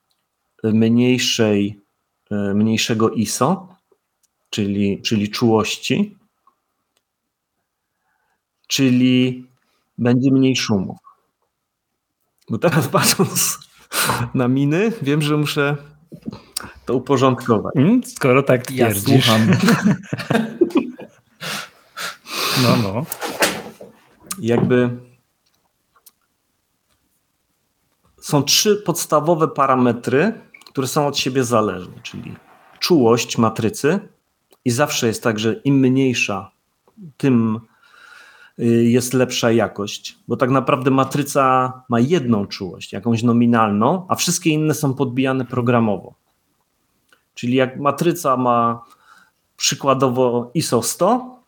mniejszej, 0.64 1.80
e, 2.30 2.54
mniejszego 2.54 3.10
ISO, 3.10 3.76
czyli, 4.50 5.02
czyli 5.02 5.30
czułości, 5.30 6.16
czyli 8.66 9.46
będzie 9.98 10.30
mniej 10.30 10.56
szumów. 10.56 10.98
Bo 12.50 12.58
teraz 12.58 12.88
patrząc 12.98 13.58
na 14.34 14.48
miny, 14.48 14.92
wiem, 15.02 15.22
że 15.22 15.36
muszę 15.36 15.76
to 16.86 16.94
uporządkować. 16.94 17.76
Mm, 17.76 18.04
skoro 18.04 18.42
tak 18.42 18.66
twierdzisz. 18.66 19.26
Ja 19.28 19.38
no, 22.62 22.76
no. 22.82 23.06
Jakby 24.38 24.90
są 28.22 28.42
trzy 28.42 28.76
podstawowe 28.76 29.48
parametry, 29.48 30.32
które 30.66 30.86
są 30.86 31.06
od 31.06 31.18
siebie 31.18 31.44
zależne, 31.44 31.94
czyli 32.02 32.34
czułość 32.78 33.38
matrycy 33.38 34.00
i 34.64 34.70
zawsze 34.70 35.06
jest 35.06 35.22
tak, 35.22 35.38
że 35.38 35.52
im 35.54 35.78
mniejsza, 35.78 36.50
tym 37.16 37.60
y, 38.58 38.64
jest 38.84 39.14
lepsza 39.14 39.52
jakość, 39.52 40.18
bo 40.28 40.36
tak 40.36 40.50
naprawdę 40.50 40.90
matryca 40.90 41.72
ma 41.88 42.00
jedną 42.00 42.46
czułość, 42.46 42.92
jakąś 42.92 43.22
nominalną, 43.22 44.06
a 44.08 44.14
wszystkie 44.14 44.50
inne 44.50 44.74
są 44.74 44.94
podbijane 44.94 45.44
programowo. 45.44 46.14
Czyli 47.34 47.54
jak 47.54 47.80
matryca 47.80 48.36
ma 48.36 48.84
przykładowo 49.56 50.50
ISO 50.54 50.82
100, 50.82 51.41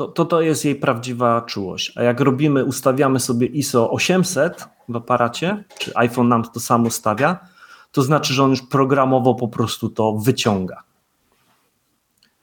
to, 0.00 0.08
to 0.08 0.24
to 0.24 0.40
jest 0.40 0.64
jej 0.64 0.76
prawdziwa 0.76 1.40
czułość. 1.40 1.92
A 1.96 2.02
jak 2.02 2.20
robimy, 2.20 2.64
ustawiamy 2.64 3.20
sobie 3.20 3.46
ISO 3.46 3.90
800 3.90 4.68
w 4.88 4.96
aparacie, 4.96 5.64
czy 5.78 5.96
iPhone 5.96 6.28
nam 6.28 6.44
to 6.44 6.60
samo 6.60 6.90
stawia, 6.90 7.38
to 7.92 8.02
znaczy, 8.02 8.34
że 8.34 8.44
on 8.44 8.50
już 8.50 8.62
programowo 8.62 9.34
po 9.34 9.48
prostu 9.48 9.88
to 9.88 10.12
wyciąga. 10.12 10.82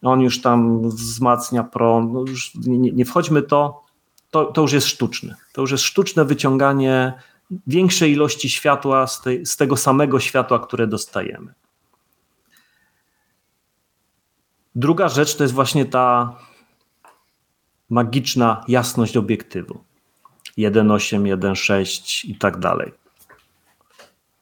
On 0.02 0.22
już 0.22 0.42
tam 0.42 0.90
wzmacnia 0.90 1.64
pro, 1.64 2.08
no 2.14 2.26
nie, 2.56 2.92
nie 2.92 3.06
wchodźmy 3.06 3.42
to, 3.42 3.84
to, 4.32 4.46
to 4.46 4.62
już 4.62 4.74
jest 4.74 4.88
sztuczne. 4.88 5.36
To 5.54 5.62
już 5.62 5.72
jest 5.72 5.84
sztuczne 5.84 6.26
wyciąganie 6.26 7.14
większej 7.68 8.12
ilości 8.12 8.50
światła 8.50 9.08
z, 9.08 9.22
tej, 9.22 9.46
z 9.46 9.58
tego 9.58 9.78
samego 9.78 10.20
światła, 10.20 10.60
które 10.60 10.88
dostajemy. 10.88 11.54
Druga 14.76 15.10
rzecz 15.10 15.36
to 15.36 15.44
jest 15.44 15.54
właśnie 15.54 15.86
ta 15.86 16.38
magiczna 17.90 18.64
jasność 18.68 19.18
obiektywu. 19.18 19.80
1.8, 20.58 21.38
1.6 21.38 22.30
i 22.30 22.36
tak 22.36 22.60
dalej. 22.60 22.92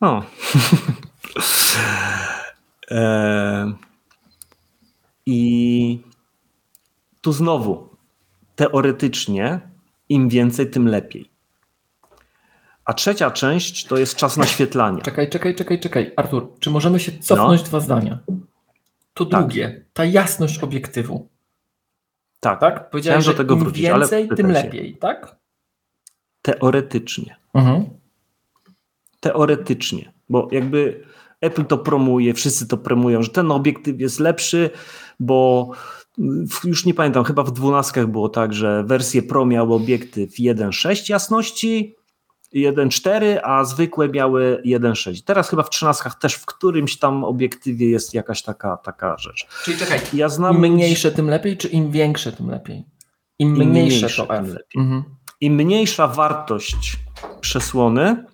O. 0.02 0.22
e... 2.92 3.74
I 5.26 6.00
tu 7.22 7.34
znowu, 7.34 7.90
teoretycznie, 8.56 9.60
im 10.10 10.30
więcej, 10.30 10.70
tym 10.70 10.88
lepiej. 10.88 11.30
A 12.86 12.94
trzecia 12.94 13.32
część 13.32 13.86
to 13.86 13.98
jest 13.98 14.16
czas 14.16 14.38
naświetlania. 14.38 15.02
Czekaj, 15.02 15.30
czekaj, 15.30 15.56
czekaj, 15.56 15.80
czekaj. 15.80 16.12
Artur, 16.16 16.52
czy 16.60 16.70
możemy 16.70 17.00
się 17.00 17.20
cofnąć 17.20 17.62
no. 17.62 17.68
dwa 17.68 17.80
zdania? 17.80 18.20
To 19.14 19.26
tak. 19.26 19.42
drugie, 19.42 19.86
ta 19.94 20.06
jasność 20.06 20.60
obiektywu. 20.60 21.28
Tak, 22.46 22.60
tak? 22.60 22.90
Powiedziałem, 22.90 23.22
że 23.22 23.32
do 23.32 23.38
tego 23.38 23.54
im 23.54 23.60
wrócić, 23.60 23.82
więcej, 23.82 24.30
tym 24.36 24.52
lepiej, 24.52 24.98
tak? 24.98 25.36
Teoretycznie. 26.42 27.36
Mhm. 27.54 27.86
Teoretycznie, 29.20 30.14
bo 30.30 30.48
jakby 30.52 31.04
Apple 31.42 31.66
to 31.66 31.78
promuje, 31.78 32.34
wszyscy 32.34 32.68
to 32.68 32.78
promują, 32.78 33.24
że 33.24 33.30
ten 33.30 33.52
obiektyw 33.52 34.00
jest 34.00 34.20
lepszy, 34.20 34.70
bo 35.20 35.72
już 36.64 36.86
nie 36.86 36.94
pamiętam, 36.94 37.24
chyba 37.24 37.44
w 37.44 37.52
dwunastkach 37.52 38.08
było 38.08 38.30
tak, 38.30 38.54
że 38.54 38.84
wersję 38.84 39.24
Pro 39.24 39.46
miał 39.46 39.74
obiektyw 39.74 40.30
1.6 40.30 41.10
jasności, 41.10 41.96
1.4, 42.56 43.40
a 43.44 43.64
zwykłe 43.64 44.10
miały 44.10 44.62
1.6. 44.66 45.24
Teraz 45.26 45.50
chyba 45.50 45.64
w 45.64 45.70
trzynastkach 45.70 46.20
też 46.20 46.34
w 46.34 46.46
którymś 46.46 47.00
tam 47.00 47.24
obiektywie 47.24 47.90
jest 47.90 48.14
jakaś 48.14 48.42
taka, 48.42 48.78
taka 48.78 49.18
rzecz. 49.18 49.48
Czyli 49.64 49.78
czekaj, 49.78 50.00
ja 50.14 50.30
znam 50.30 50.66
im 50.66 50.74
mniejsze 50.74 51.12
tym 51.12 51.30
lepiej, 51.30 51.58
czy 51.58 51.68
im 51.68 51.92
większe 51.92 52.32
tym 52.32 52.50
lepiej? 52.50 52.86
Im, 53.40 53.56
Im 53.56 53.70
mniejsze, 53.70 53.98
mniejsze, 53.98 54.28
to 54.28 54.36
F. 54.36 54.48
Lepiej. 54.48 54.82
Mhm. 54.82 55.04
Im 55.42 55.54
mniejsza 55.56 56.08
wartość 56.08 56.98
przesłony, 57.42 58.26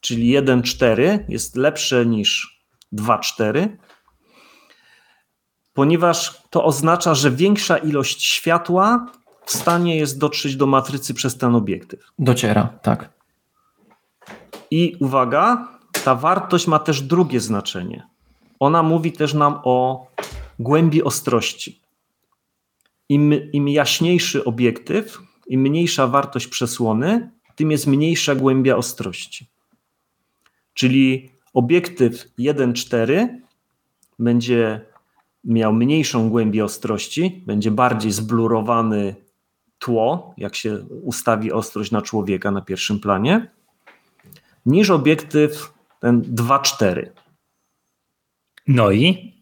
czyli 0.00 0.38
1.4 0.38 1.18
jest 1.28 1.56
lepsze 1.56 2.06
niż 2.06 2.62
2.4, 2.92 3.68
ponieważ 5.72 6.42
to 6.50 6.64
oznacza, 6.64 7.14
że 7.14 7.30
większa 7.30 7.76
ilość 7.76 8.26
światła 8.26 9.06
w 9.44 9.52
stanie 9.52 9.96
jest 9.96 10.18
dotrzeć 10.18 10.56
do 10.56 10.66
matrycy 10.66 11.14
przez 11.14 11.38
ten 11.38 11.54
obiektyw. 11.54 12.12
Dociera, 12.18 12.78
tak. 12.82 13.11
I 14.72 14.96
uwaga, 15.00 15.68
ta 16.04 16.14
wartość 16.14 16.66
ma 16.66 16.78
też 16.78 17.02
drugie 17.02 17.40
znaczenie. 17.40 18.06
Ona 18.58 18.82
mówi 18.82 19.12
też 19.12 19.34
nam 19.34 19.60
o 19.64 20.06
głębi 20.58 21.02
ostrości. 21.02 21.80
Im, 23.08 23.52
im 23.52 23.68
jaśniejszy 23.68 24.44
obiektyw, 24.44 25.18
im 25.46 25.60
mniejsza 25.60 26.06
wartość 26.06 26.46
przesłony, 26.46 27.30
tym 27.56 27.70
jest 27.70 27.86
mniejsza 27.86 28.34
głębia 28.34 28.76
ostrości. 28.76 29.50
Czyli 30.74 31.30
obiektyw 31.54 32.34
1.4 32.38 33.28
będzie 34.18 34.80
miał 35.44 35.72
mniejszą 35.72 36.30
głębię 36.30 36.64
ostrości, 36.64 37.42
będzie 37.46 37.70
bardziej 37.70 38.12
zblurowany 38.12 39.14
tło, 39.78 40.34
jak 40.36 40.54
się 40.54 40.78
ustawi 41.02 41.52
ostrość 41.52 41.90
na 41.90 42.02
człowieka 42.02 42.50
na 42.50 42.60
pierwszym 42.60 43.00
planie, 43.00 43.50
niż 44.66 44.90
obiektyw 44.90 45.72
ten 46.00 46.22
2.4. 46.22 47.10
No 48.66 48.90
i? 48.90 49.32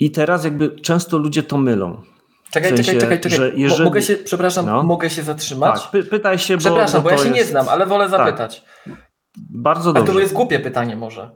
I 0.00 0.10
teraz 0.10 0.44
jakby 0.44 0.70
często 0.80 1.18
ludzie 1.18 1.42
to 1.42 1.58
mylą. 1.58 2.02
Czekaj, 2.50 2.72
w 2.72 2.76
sensie, 2.76 2.92
czekaj, 2.92 3.20
czekaj, 3.20 3.32
czekaj. 3.32 3.52
Jeżeli... 3.60 3.84
Mogę 3.84 4.02
się, 4.02 4.16
przepraszam, 4.16 4.66
no. 4.66 4.82
mogę 4.82 5.10
się 5.10 5.22
zatrzymać? 5.22 5.82
Tak, 5.82 5.90
py 5.90 6.04
pytaj 6.04 6.38
się, 6.38 6.54
bo 6.54 6.60
Przepraszam, 6.60 7.02
bo, 7.02 7.08
bo 7.08 7.10
ja 7.10 7.18
się 7.18 7.24
jest... 7.24 7.36
nie 7.36 7.44
znam, 7.44 7.68
ale 7.68 7.86
wolę 7.86 8.10
tak. 8.10 8.20
zapytać. 8.20 8.64
Tak. 8.84 8.94
Bardzo 9.36 9.92
dobrze. 9.92 10.12
A 10.12 10.14
to 10.14 10.20
jest 10.20 10.32
głupie 10.32 10.58
pytanie 10.58 10.96
może. 10.96 11.30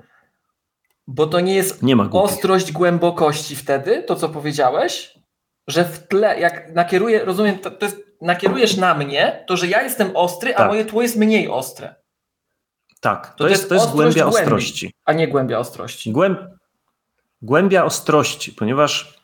Bo 1.06 1.26
to 1.26 1.40
nie 1.40 1.54
jest 1.54 1.82
nie 1.82 1.96
ostrość 1.96 2.72
głębokości 2.72 3.56
wtedy, 3.56 4.02
to 4.02 4.16
co 4.16 4.28
powiedziałeś, 4.28 5.18
że 5.66 5.84
w 5.84 6.08
tle, 6.08 6.40
jak 6.40 6.74
nakieruję, 6.74 7.24
rozumiem, 7.24 7.58
to, 7.58 7.70
to 7.70 7.86
jest, 7.86 8.07
nakierujesz 8.22 8.76
na 8.76 8.94
mnie, 8.94 9.44
to 9.46 9.56
że 9.56 9.66
ja 9.66 9.82
jestem 9.82 10.16
ostry, 10.16 10.54
tak. 10.54 10.60
a 10.60 10.68
moje 10.68 10.84
tło 10.84 11.02
jest 11.02 11.16
mniej 11.16 11.48
ostre. 11.48 11.94
Tak, 13.00 13.26
to, 13.26 13.44
to 13.44 13.48
jest, 13.48 13.68
to 13.68 13.74
jest 13.74 13.90
głębia 13.90 14.22
głębi, 14.22 14.40
ostrości. 14.40 14.92
A 15.04 15.12
nie 15.12 15.28
głębia 15.28 15.58
ostrości. 15.58 16.12
Głęb, 16.12 16.38
głębia 17.42 17.84
ostrości, 17.84 18.52
ponieważ 18.52 19.18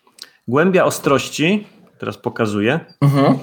głębia 0.49 0.85
ostrości, 0.85 1.67
teraz 1.99 2.19
pokazuję, 2.19 2.81
mhm. 3.01 3.39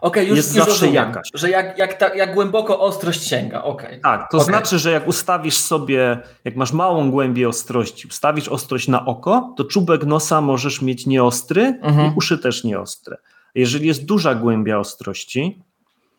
Okay, 0.00 0.24
już, 0.24 0.36
jest 0.36 0.48
już 0.48 0.56
zawsze 0.56 0.70
rozumiem, 0.72 0.94
jakaś. 0.94 1.28
Że 1.34 1.50
jak, 1.50 1.78
jak, 1.78 1.94
ta, 1.94 2.14
jak 2.14 2.34
głęboko 2.34 2.80
ostrość 2.80 3.28
sięga. 3.28 3.62
Okay. 3.62 4.00
Tak, 4.02 4.30
to 4.30 4.36
okay. 4.36 4.46
znaczy, 4.46 4.78
że 4.78 4.92
jak 4.92 5.08
ustawisz 5.08 5.56
sobie, 5.56 6.18
jak 6.44 6.56
masz 6.56 6.72
małą 6.72 7.10
głębię 7.10 7.48
ostrości, 7.48 8.08
ustawisz 8.08 8.48
ostrość 8.48 8.88
na 8.88 9.06
oko, 9.06 9.54
to 9.56 9.64
czubek 9.64 10.04
nosa 10.04 10.40
możesz 10.40 10.82
mieć 10.82 11.06
nieostry 11.06 11.78
mhm. 11.82 12.12
i 12.12 12.16
uszy 12.16 12.38
też 12.38 12.64
nieostre. 12.64 13.16
Jeżeli 13.54 13.86
jest 13.86 14.04
duża 14.04 14.34
głębia 14.34 14.78
ostrości, 14.78 15.62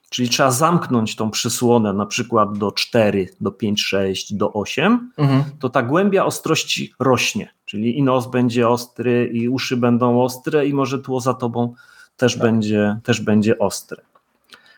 czyli 0.10 0.30
trzeba 0.30 0.52
zamknąć 0.52 1.16
tą 1.16 1.32
przysłonę 1.32 1.94
na 1.94 2.06
przykład 2.06 2.58
do 2.58 2.72
4, 2.72 3.30
do 3.42 3.52
5, 3.52 3.84
6, 3.84 4.34
do 4.34 4.54
8, 4.54 5.12
mhm. 5.18 5.44
to 5.60 5.70
ta 5.70 5.84
głębia 5.84 6.26
ostrości 6.26 6.94
rośnie, 7.00 7.54
czyli 7.66 7.98
i 7.98 8.04
nos 8.04 8.30
będzie 8.30 8.70
ostry, 8.70 9.30
i 9.34 9.50
uszy 9.50 9.78
będą 9.78 10.22
ostre, 10.22 10.68
i 10.68 10.74
może 10.74 11.00
tło 11.00 11.20
za 11.20 11.34
tobą 11.34 11.74
też, 12.18 12.34
tak. 12.34 12.42
będzie, 12.42 13.00
też 13.04 13.22
będzie 13.22 13.60
ostre. 13.60 14.02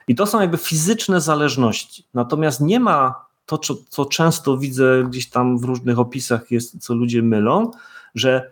I 0.07 0.15
to 0.15 0.25
są 0.25 0.41
jakby 0.41 0.57
fizyczne 0.57 1.21
zależności. 1.21 2.03
Natomiast 2.13 2.61
nie 2.61 2.79
ma 2.79 3.25
to, 3.45 3.57
co, 3.57 3.75
co 3.89 4.05
często 4.05 4.57
widzę 4.57 5.03
gdzieś 5.09 5.29
tam 5.29 5.57
w 5.57 5.63
różnych 5.63 5.99
opisach, 5.99 6.51
jest, 6.51 6.83
co 6.83 6.93
ludzie 6.93 7.21
mylą, 7.21 7.71
że 8.15 8.51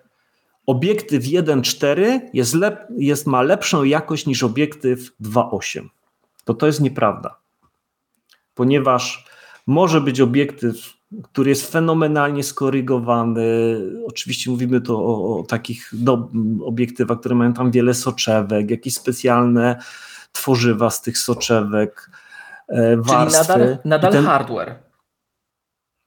obiektyw 0.70 1.24
1.4 1.24 2.20
jest, 2.34 2.54
lep, 2.56 2.88
jest, 2.98 3.28
ma 3.28 3.42
lepszą 3.42 3.84
jakość 3.84 4.26
niż 4.26 4.44
obiektyw 4.44 5.12
2.8. 5.22 5.88
To 6.44 6.54
to 6.54 6.68
jest 6.68 6.82
nieprawda. 6.82 7.40
Ponieważ 8.54 9.26
może 9.68 10.02
być 10.02 10.22
obiektyw 10.22 11.00
który 11.24 11.50
jest 11.50 11.72
fenomenalnie 11.72 12.44
skorygowany. 12.44 13.44
Oczywiście 14.08 14.52
mówimy 14.52 14.82
tu 14.82 14.98
o, 14.98 15.40
o 15.40 15.44
takich 15.44 15.90
do, 15.94 16.30
obiektywach, 16.66 17.20
które 17.20 17.36
mają 17.36 17.54
tam 17.54 17.72
wiele 17.72 17.94
soczewek, 17.94 18.72
jakieś 18.72 18.94
specjalne 18.94 19.80
tworzywa 20.32 20.90
z 20.90 21.02
tych 21.02 21.18
soczewek, 21.18 22.12
e, 22.68 22.98
warstwy. 22.98 23.54
Czyli 23.54 23.60
nadal, 23.60 23.78
nadal 23.86 24.12
ten... 24.12 24.26
hardware. 24.26 24.76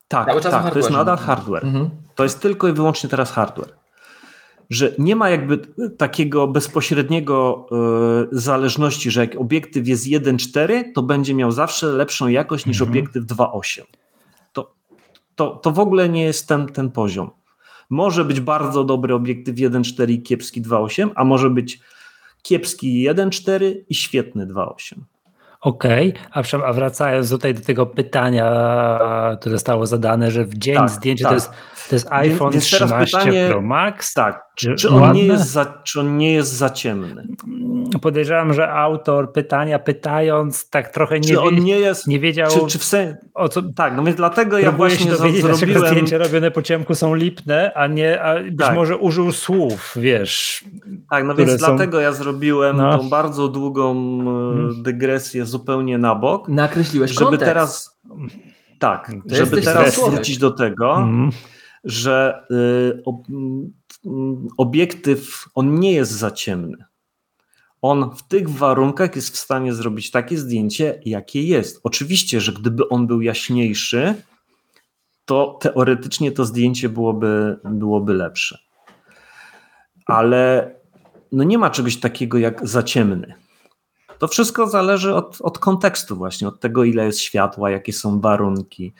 Tak, 0.08 0.42
tak 0.42 0.72
to 0.72 0.78
jest 0.78 0.90
nadal 0.90 1.16
hardware. 1.16 1.64
Mhm. 1.64 1.90
To 2.14 2.22
jest 2.22 2.40
tylko 2.40 2.68
i 2.68 2.72
wyłącznie 2.72 3.10
teraz 3.10 3.30
hardware. 3.30 3.81
Że 4.70 4.94
nie 4.98 5.16
ma 5.16 5.30
jakby 5.30 5.58
takiego 5.96 6.48
bezpośredniego 6.48 7.66
y, 8.32 8.40
zależności, 8.40 9.10
że 9.10 9.20
jak 9.20 9.36
obiektyw 9.36 9.88
jest 9.88 10.06
1.4, 10.06 10.84
to 10.94 11.02
będzie 11.02 11.34
miał 11.34 11.52
zawsze 11.52 11.86
lepszą 11.86 12.28
jakość 12.28 12.66
niż 12.66 12.80
mhm. 12.80 12.90
obiektyw 12.90 13.24
2.8 13.24 13.82
to, 15.34 15.50
to 15.50 15.70
w 15.70 15.78
ogóle 15.78 16.08
nie 16.08 16.24
jest 16.24 16.48
ten, 16.48 16.66
ten 16.66 16.90
poziom. 16.90 17.30
Może 17.90 18.24
być 18.24 18.40
bardzo 18.40 18.84
dobry 18.84 19.14
obiektyw 19.14 19.56
1.4 19.56 20.10
i 20.10 20.22
kiepski 20.22 20.62
2.8, 20.62 21.10
a 21.14 21.24
może 21.24 21.50
być 21.50 21.80
kiepski 22.42 23.08
1.4 23.08 23.74
i 23.88 23.94
świetny 23.94 24.46
2.8. 24.46 24.94
Okej, 25.60 26.14
okay. 26.30 26.64
a 26.66 26.72
wracając 26.72 27.30
tutaj 27.30 27.54
do 27.54 27.60
tego 27.60 27.86
pytania, 27.86 28.46
które 29.40 29.54
zostało 29.54 29.86
zadane, 29.86 30.30
że 30.30 30.44
w 30.44 30.54
dzień 30.54 30.76
tak, 30.76 30.90
zdjęcia 30.90 31.24
tak. 31.24 31.30
to, 31.30 31.34
jest, 31.34 31.50
to 31.88 31.94
jest 31.94 32.06
iPhone 32.10 32.52
Więc 32.52 32.64
13 32.64 32.96
pytanie, 33.04 33.46
Pro 33.50 33.62
Max. 33.62 34.14
Tak, 34.14 34.44
czy, 34.54 34.74
czy, 34.74 34.88
on 34.88 35.12
nie 35.12 35.24
jest 35.24 35.50
za, 35.50 35.64
czy 35.84 36.00
on 36.00 36.18
nie 36.18 36.32
jest 36.32 36.52
za 36.52 36.70
ciemny? 36.70 37.26
Podejrzewam, 38.02 38.52
że 38.52 38.72
autor 38.72 39.32
pytania 39.32 39.78
pytając 39.78 40.70
tak 40.70 40.92
trochę 40.92 41.20
nie, 41.20 41.40
on 41.40 41.54
nie, 41.54 41.78
jest, 41.78 42.06
nie 42.06 42.20
wiedział 42.20 42.50
czy, 42.50 42.66
czy 42.66 42.78
w 42.78 42.84
sen... 42.84 43.16
o 43.34 43.48
co... 43.48 43.62
Tak, 43.62 43.96
no 43.96 44.04
więc 44.04 44.16
dlatego 44.16 44.58
ja 44.58 44.72
właśnie 44.72 45.10
dowiedzieć, 45.10 45.42
zrobiłem... 45.42 45.86
zdjęcia 45.86 46.18
robione 46.18 46.50
po 46.50 46.62
ciemku 46.62 46.94
są 46.94 47.14
lipne, 47.14 47.72
a 47.74 47.86
nie, 47.86 48.22
a 48.22 48.42
być 48.42 48.58
tak. 48.58 48.74
może 48.74 48.96
użył 48.96 49.32
słów, 49.32 49.94
wiesz. 49.96 50.64
Tak, 51.10 51.24
no 51.24 51.34
więc 51.34 51.50
są... 51.50 51.56
dlatego 51.56 52.00
ja 52.00 52.12
zrobiłem 52.12 52.76
no. 52.76 52.98
tą 52.98 53.08
bardzo 53.08 53.48
długą 53.48 53.92
e, 54.20 54.24
hmm. 54.24 54.82
dygresję 54.82 55.46
zupełnie 55.46 55.98
na 55.98 56.14
bok. 56.14 56.48
Nakreśliłeś 56.48 57.10
żeby 57.10 57.24
kontekst. 57.24 57.46
teraz 57.46 57.98
Tak, 58.82 59.12
to 59.28 59.34
żeby 59.34 59.62
teraz 59.62 60.00
wrócić 60.10 60.38
do 60.38 60.50
tego, 60.50 60.96
mm. 60.96 61.30
że 61.84 62.42
y, 62.50 63.02
obiektyw, 64.56 65.48
on 65.54 65.80
nie 65.80 65.92
jest 65.92 66.12
za 66.12 66.30
ciemny. 66.30 66.84
On 67.82 68.10
w 68.16 68.22
tych 68.22 68.50
warunkach 68.50 69.16
jest 69.16 69.34
w 69.34 69.36
stanie 69.38 69.74
zrobić 69.74 70.10
takie 70.10 70.38
zdjęcie, 70.38 71.00
jakie 71.04 71.42
jest. 71.42 71.80
Oczywiście, 71.82 72.40
że 72.40 72.52
gdyby 72.52 72.88
on 72.88 73.06
był 73.06 73.20
jaśniejszy, 73.22 74.14
to 75.24 75.58
teoretycznie 75.60 76.32
to 76.32 76.44
zdjęcie 76.44 76.88
byłoby, 76.88 77.58
byłoby 77.64 78.14
lepsze. 78.14 78.58
Ale 80.06 80.74
no 81.32 81.44
nie 81.44 81.58
ma 81.58 81.70
czegoś 81.70 81.96
takiego 81.96 82.38
jak 82.38 82.68
zaciemny. 82.68 83.34
To 84.22 84.28
wszystko 84.28 84.66
zależy 84.66 85.14
od, 85.14 85.38
od 85.40 85.58
kontekstu, 85.58 86.16
właśnie, 86.16 86.48
od 86.48 86.60
tego, 86.60 86.84
ile 86.84 87.06
jest 87.06 87.20
światła, 87.20 87.70
jakie 87.70 87.92
są 87.92 88.20
warunki. 88.20 88.92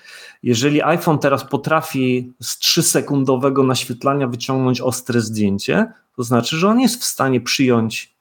Jeżeli 0.43 0.83
iPhone 0.83 1.19
teraz 1.19 1.45
potrafi 1.45 2.33
z 2.41 2.59
3-sekundowego 2.59 3.67
naświetlania 3.67 4.27
wyciągnąć 4.27 4.81
ostre 4.81 5.21
zdjęcie, 5.21 5.93
to 6.17 6.23
znaczy, 6.23 6.57
że 6.57 6.69
on 6.69 6.81
jest 6.81 7.01
w 7.01 7.05
stanie 7.05 7.41
przyjąć, 7.41 8.15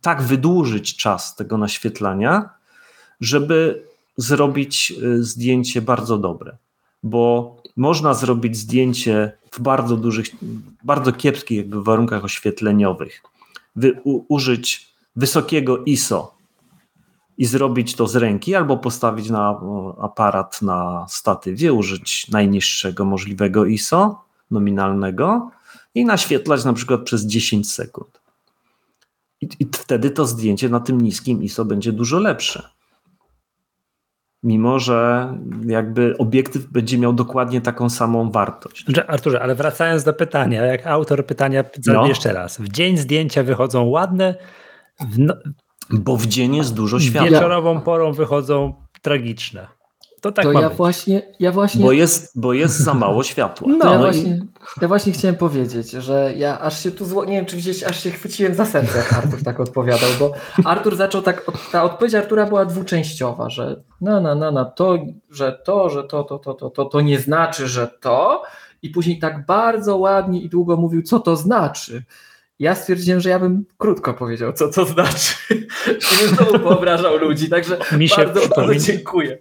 tak 0.00 0.22
wydłużyć 0.22 0.96
czas 0.96 1.36
tego 1.36 1.58
naświetlania, 1.58 2.50
żeby 3.20 3.82
zrobić 4.16 4.92
y, 5.02 5.24
zdjęcie 5.24 5.82
bardzo 5.82 6.18
dobre. 6.18 6.56
Bo 7.02 7.56
można 7.76 8.14
zrobić 8.14 8.56
zdjęcie 8.56 9.32
w 9.50 9.60
bardzo 9.60 9.96
dużych, 9.96 10.26
bardzo 10.84 11.12
kiepskich 11.12 11.58
jakby 11.58 11.82
warunkach 11.82 12.24
oświetleniowych, 12.24 13.22
wy, 13.76 14.00
u, 14.04 14.24
użyć 14.34 14.94
wysokiego 15.16 15.78
ISO 15.84 16.33
i 17.38 17.44
zrobić 17.44 17.96
to 17.96 18.06
z 18.06 18.16
ręki, 18.16 18.54
albo 18.54 18.76
postawić 18.76 19.30
na 19.30 19.60
aparat 20.00 20.62
na 20.62 21.06
statywie, 21.08 21.72
użyć 21.72 22.28
najniższego 22.28 23.04
możliwego 23.04 23.64
ISO 23.64 24.24
nominalnego 24.50 25.50
i 25.94 26.04
naświetlać 26.04 26.64
na 26.64 26.72
przykład 26.72 27.00
przez 27.00 27.26
10 27.26 27.72
sekund. 27.72 28.20
I, 29.40 29.48
I, 29.60 29.66
wtedy 29.72 30.10
to 30.10 30.26
zdjęcie 30.26 30.68
na 30.68 30.80
tym 30.80 31.00
niskim 31.00 31.42
ISO 31.42 31.64
będzie 31.64 31.92
dużo 31.92 32.18
lepsze. 32.18 32.68
Mimo, 34.42 34.78
że 34.78 35.28
jakby 35.66 36.18
obiektyw 36.18 36.66
będzie 36.66 36.98
miał 36.98 37.12
dokładnie 37.12 37.60
taką 37.60 37.90
samą 37.90 38.30
wartość. 38.30 38.86
Arturze, 39.06 39.42
ale 39.42 39.54
wracając 39.54 40.04
do 40.04 40.12
pytania, 40.12 40.64
jak 40.64 40.86
autor 40.86 41.26
pytania 41.26 41.64
no. 41.86 42.06
jeszcze 42.06 42.32
raz. 42.32 42.58
W 42.58 42.68
dzień 42.68 42.96
zdjęcia 42.96 43.42
wychodzą 43.42 43.84
ładne, 43.84 44.34
w 45.00 45.18
no... 45.18 45.34
bo 45.90 46.16
w 46.16 46.26
dzień 46.26 46.56
jest 46.56 46.74
dużo 46.74 47.00
światła. 47.00 47.30
Wieczorową 47.30 47.80
porą 47.80 48.12
wychodzą 48.12 48.74
tragiczne. 49.02 49.68
To 50.20 50.32
tak 50.32 50.44
to 50.44 50.52
ma 50.52 50.60
ja 50.60 50.68
być. 50.68 50.76
właśnie, 50.76 51.22
ja 51.40 51.52
właśnie. 51.52 51.84
Bo 51.84 51.92
jest, 51.92 52.40
bo 52.40 52.52
jest 52.52 52.78
za 52.78 52.94
mało 52.94 53.22
światła. 53.22 53.68
No, 53.78 53.92
ja, 53.92 53.98
właśnie, 53.98 54.40
ja 54.82 54.88
właśnie 54.88 55.12
chciałem 55.12 55.36
powiedzieć, 55.36 55.90
że 55.90 56.32
ja 56.36 56.60
aż 56.60 56.82
się 56.82 56.90
tu 56.90 57.06
zło, 57.06 57.24
nie 57.24 57.36
wiem, 57.36 57.46
czy 57.46 57.56
gdzieś 57.56 57.82
aż 57.82 58.02
się 58.02 58.10
chwyciłem 58.10 58.54
za 58.54 58.66
serce, 58.66 58.98
jak 58.98 59.12
Artur 59.12 59.42
tak 59.42 59.60
odpowiadał, 59.60 60.10
bo 60.18 60.32
Artur 60.64 60.96
zaczął 60.96 61.22
tak, 61.22 61.46
ta 61.72 61.82
odpowiedź 61.82 62.14
Artura 62.14 62.46
była 62.46 62.64
dwuczęściowa, 62.64 63.50
że 63.50 63.82
no, 64.00 64.20
no, 64.20 64.34
no, 64.34 64.50
no, 64.52 64.64
to, 64.64 64.98
że 65.30 65.58
to, 65.64 65.90
że 65.90 66.04
to, 66.04 66.24
to, 66.24 66.38
to, 66.38 66.54
to, 66.54 66.70
to, 66.70 66.84
to 66.84 67.00
nie 67.00 67.18
znaczy, 67.18 67.68
że 67.68 67.88
to, 68.00 68.42
i 68.82 68.90
później 68.90 69.18
tak 69.18 69.46
bardzo 69.46 69.96
ładnie 69.96 70.40
i 70.40 70.48
długo 70.48 70.76
mówił, 70.76 71.02
co 71.02 71.20
to 71.20 71.36
znaczy. 71.36 72.04
Ja 72.58 72.74
stwierdziłem, 72.74 73.20
że 73.20 73.30
ja 73.30 73.38
bym 73.38 73.64
krótko 73.78 74.14
powiedział, 74.14 74.52
co 74.52 74.68
to 74.68 74.84
znaczy. 74.84 75.34
I 76.12 76.26
bym 76.26 76.36
znowu 76.36 76.58
poobrażał 76.58 77.16
ludzi, 77.18 77.48
także 77.48 77.78
Mi 77.96 78.08
się 78.08 78.16
bardzo, 78.16 78.48
bardzo 78.56 78.74
dziękuję. 78.74 79.38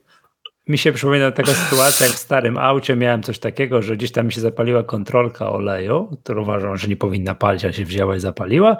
Mi 0.67 0.77
się 0.77 0.93
przypomina 0.93 1.31
taka 1.31 1.51
sytuacja, 1.53 2.05
jak 2.05 2.15
w 2.15 2.19
starym 2.19 2.57
aucie 2.57 2.95
miałem 2.95 3.23
coś 3.23 3.39
takiego, 3.39 3.81
że 3.81 3.97
gdzieś 3.97 4.11
tam 4.11 4.25
mi 4.25 4.31
się 4.31 4.41
zapaliła 4.41 4.83
kontrolka 4.83 5.51
oleju, 5.51 6.17
którą 6.23 6.41
uważam, 6.41 6.77
że 6.77 6.87
nie 6.87 6.95
powinna 6.95 7.35
palić, 7.35 7.65
a 7.65 7.73
się 7.73 7.85
wzięła 7.85 8.15
i 8.15 8.19
zapaliła. 8.19 8.77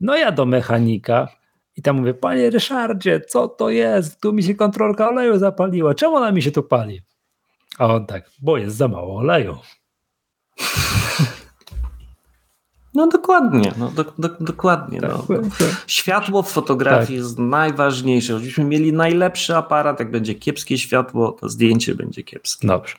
No 0.00 0.16
ja 0.16 0.32
do 0.32 0.46
mechanika 0.46 1.28
i 1.76 1.82
tam 1.82 1.96
mówię, 1.96 2.14
panie 2.14 2.50
Ryszardzie, 2.50 3.20
co 3.20 3.48
to 3.48 3.70
jest? 3.70 4.20
Tu 4.20 4.32
mi 4.32 4.42
się 4.42 4.54
kontrolka 4.54 5.08
oleju 5.08 5.38
zapaliła. 5.38 5.94
Czemu 5.94 6.16
ona 6.16 6.32
mi 6.32 6.42
się 6.42 6.50
tu 6.50 6.62
pali? 6.62 7.00
A 7.78 7.86
on 7.86 8.06
tak, 8.06 8.30
bo 8.42 8.58
jest 8.58 8.76
za 8.76 8.88
mało 8.88 9.16
oleju. 9.16 9.56
No 13.00 13.06
dokładnie, 13.06 13.72
no, 13.78 13.90
do, 13.90 14.04
do, 14.18 14.28
dokładnie. 14.40 15.00
Tak, 15.00 15.10
no. 15.10 15.24
Tak. 15.28 15.84
Światło 15.86 16.42
w 16.42 16.50
fotografii 16.50 17.06
tak. 17.06 17.10
jest 17.10 17.38
najważniejsze. 17.38 18.34
Gdybyśmy 18.34 18.64
mieli 18.64 18.92
najlepszy 18.92 19.56
aparat, 19.56 20.00
jak 20.00 20.10
będzie 20.10 20.34
kiepskie 20.34 20.78
światło, 20.78 21.32
to 21.32 21.48
zdjęcie 21.48 21.94
będzie 21.94 22.22
kiepskie. 22.22 22.68
Dobrze. 22.68 22.94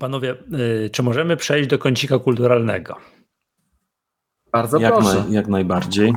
Panowie, 0.00 0.36
y, 0.86 0.90
czy 0.90 1.02
możemy 1.02 1.36
przejść 1.36 1.68
do 1.68 1.78
kącika 1.78 2.18
kulturalnego? 2.18 2.96
Bardzo 4.52 4.78
jak 4.78 4.94
proszę. 4.94 5.24
Na, 5.28 5.34
jak 5.34 5.48
najbardziej. 5.48 6.12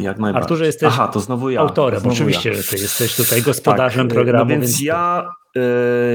Jak 0.00 0.18
najbardziej. 0.18 0.42
Arturze, 0.42 0.66
jesteś 0.66 0.88
Aha, 0.88 1.08
to 1.08 1.20
znowu 1.20 1.50
ja. 1.50 1.60
autorem. 1.60 2.00
Znowu 2.00 2.14
Oczywiście, 2.14 2.48
ja. 2.48 2.56
że 2.56 2.62
ty 2.62 2.76
jesteś 2.76 3.16
tutaj 3.16 3.42
gospodarzem 3.42 4.08
tak, 4.08 4.14
programu. 4.14 4.44
No 4.44 4.50
więc, 4.50 4.64
więc 4.64 4.80
ja, 4.80 5.30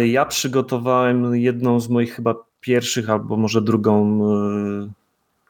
y, 0.01 0.07
ja 0.07 0.25
przygotowałem 0.25 1.35
jedną 1.35 1.79
z 1.79 1.89
moich 1.89 2.15
chyba 2.15 2.35
pierwszych, 2.59 3.09
albo 3.09 3.37
może 3.37 3.61
drugą 3.61 4.21
y, 4.87 5.00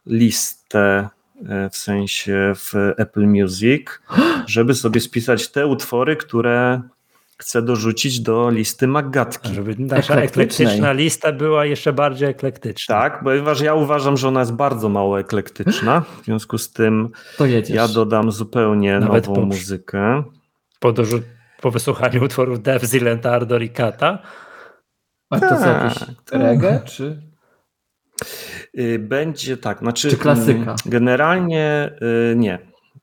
listę 0.06 1.10
e, 1.50 1.70
w 1.70 1.78
sensie 1.78 2.54
w 2.56 2.74
Apple 2.98 3.28
Music, 3.28 3.88
żeby 4.48 4.74
sobie 4.74 5.02
spisać 5.02 5.48
te 5.48 5.68
utwory, 5.68 6.16
które 6.16 6.82
chcę 7.42 7.62
dorzucić 7.62 8.20
do 8.20 8.50
listy 8.50 8.88
Magatki. 8.88 9.54
Żeby 9.54 9.76
nasza 9.80 10.16
eklektyczna 10.16 10.92
lista 10.92 11.32
była 11.32 11.66
jeszcze 11.66 11.94
bardziej 11.94 12.30
eklektyczna. 12.30 12.96
Tak, 12.96 13.24
ponieważ 13.24 13.62
ja 13.62 13.74
uważam, 13.74 14.18
że 14.18 14.28
ona 14.28 14.40
jest 14.40 14.54
bardzo 14.54 14.90
mało 14.90 15.20
eklektyczna, 15.20 16.04
w 16.22 16.26
związku 16.26 16.58
z 16.58 16.72
tym 16.72 17.10
ja 17.70 17.88
dodam 17.88 18.32
zupełnie 18.32 19.00
Nawet 19.00 19.28
nową 19.28 19.42
po, 19.42 19.46
muzykę. 19.46 20.24
Po, 20.80 20.94
po 21.62 21.72
wysłuchaniu 21.72 22.24
utworów 22.24 22.62
Dev, 22.62 22.88
Zilent, 22.88 23.26
Ardor 23.26 23.64
i 23.64 23.70
Kata. 23.70 24.20
A 25.30 25.40
to 25.40 25.50
co, 25.50 25.56
tak, 25.56 25.94
reggae, 26.32 26.82
czy... 26.86 27.31
Y, 28.80 29.00
będzie 29.00 29.58
tak, 29.58 29.80
znaczy. 29.80 30.10
Czy 30.10 30.18
klasyka? 30.18 30.62
Mm, 30.62 30.76
generalnie 30.86 31.92
y, 32.32 32.36
nie. 32.36 32.60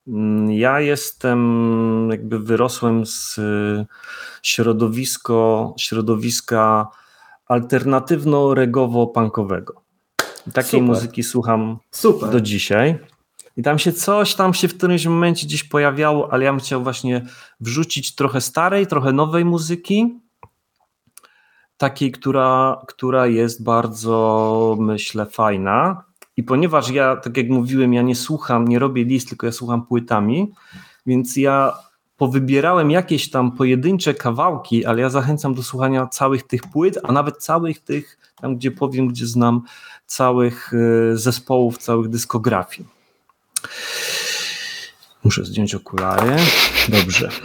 Mm, 0.09 0.53
ja 0.53 0.81
jestem, 0.81 2.09
jakby 2.11 2.39
wyrosłem 2.39 3.07
z 3.07 3.39
y, 3.39 3.87
środowisko, 4.43 5.75
środowiska 5.79 6.89
alternatywno-regowo-punkowego. 7.49 9.73
Takiej 10.53 10.81
Super. 10.81 10.83
muzyki 10.83 11.23
słucham 11.23 11.79
Super. 11.91 12.31
do 12.31 12.41
dzisiaj. 12.41 12.99
I 13.57 13.63
tam 13.63 13.79
się 13.79 13.93
coś 13.93 14.35
tam 14.35 14.55
się 14.55 14.69
w 14.69 14.77
którymś 14.77 15.07
momencie 15.07 15.47
gdzieś 15.47 15.65
pojawiało, 15.65 16.33
ale 16.33 16.45
ja 16.45 16.53
bym 16.53 16.61
chciał 16.61 16.83
właśnie 16.83 17.27
wrzucić 17.61 18.15
trochę 18.15 18.41
starej, 18.41 18.87
trochę 18.87 19.13
nowej 19.13 19.45
muzyki 19.45 20.21
takiej, 21.79 22.13
która, 22.13 22.83
która 22.89 23.27
jest 23.27 23.63
bardzo, 23.63 24.77
myślę, 24.81 25.27
fajna. 25.27 26.05
I 26.37 26.43
ponieważ 26.43 26.91
ja, 26.91 27.17
tak 27.17 27.37
jak 27.37 27.49
mówiłem, 27.49 27.95
ja 27.95 28.03
nie 28.03 28.17
słucham, 28.17 28.69
nie 28.69 28.79
robię 28.79 29.05
list, 29.05 29.29
tylko 29.29 29.47
ja 29.47 29.53
słucham 29.53 29.87
płytami, 29.87 30.53
więc 31.07 31.37
ja 31.37 31.73
powybierałem 32.17 32.91
jakieś 32.91 33.31
tam 33.31 33.53
pojedyncze 33.53 34.15
kawałki, 34.15 34.85
ale 34.85 35.01
ja 35.01 35.11
zachęcam 35.11 35.55
do 35.55 35.63
słuchania 35.63 36.07
całych 36.07 36.43
tych 36.43 36.63
płyt, 36.63 36.99
a 37.03 37.13
nawet 37.13 37.37
całych 37.37 37.81
tych, 37.81 38.19
tam 38.41 38.57
gdzie 38.57 38.71
powiem, 38.71 39.09
gdzie 39.09 39.27
znam 39.27 39.63
całych 40.07 40.73
y, 40.73 41.17
zespołów, 41.17 41.79
całych 41.79 42.09
dyskografii. 42.09 42.89
Muszę 45.25 45.45
zdjąć 45.45 45.75
okulary. 45.75 46.37
Dobrze. 46.89 47.29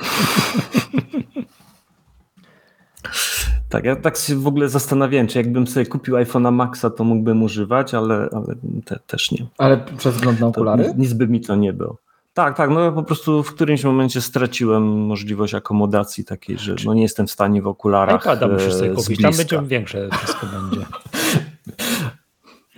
Tak, 3.73 3.85
ja 3.85 3.95
tak 3.95 4.17
się 4.17 4.35
w 4.35 4.47
ogóle 4.47 4.69
zastanawiałem, 4.69 5.27
czy 5.27 5.37
jakbym 5.37 5.67
sobie 5.67 5.85
kupił 5.85 6.15
iPhone'a 6.15 6.51
Maxa, 6.51 6.89
to 6.89 7.03
mógłbym 7.03 7.43
używać, 7.43 7.93
ale, 7.93 8.15
ale 8.15 8.55
te, 8.85 8.99
też 9.07 9.31
nie. 9.31 9.45
Ale 9.57 9.85
przez 9.97 10.15
wzgląd 10.15 10.39
na 10.39 10.47
okulary? 10.47 10.85
To 10.85 10.93
nic 10.97 11.13
by 11.13 11.27
mi 11.27 11.41
to 11.41 11.55
nie 11.55 11.73
było. 11.73 11.97
Tak, 12.33 12.57
tak, 12.57 12.69
no 12.69 12.79
ja 12.79 12.91
po 12.91 13.03
prostu 13.03 13.43
w 13.43 13.55
którymś 13.55 13.83
momencie 13.83 14.21
straciłem 14.21 14.83
możliwość 14.83 15.53
akomodacji 15.53 16.25
takiej, 16.25 16.57
że 16.57 16.75
no 16.85 16.93
nie 16.93 17.01
jestem 17.01 17.27
w 17.27 17.31
stanie 17.31 17.61
w 17.61 17.67
okularach 17.67 18.21
iPada 18.21 18.47
musisz 18.47 18.73
sobie 18.73 18.91
e, 18.91 18.93
kupić, 18.93 19.21
tam 19.21 19.33
będzie 19.37 19.61
większe 19.61 20.09
wszystko 20.09 20.47
będzie. 20.47 20.85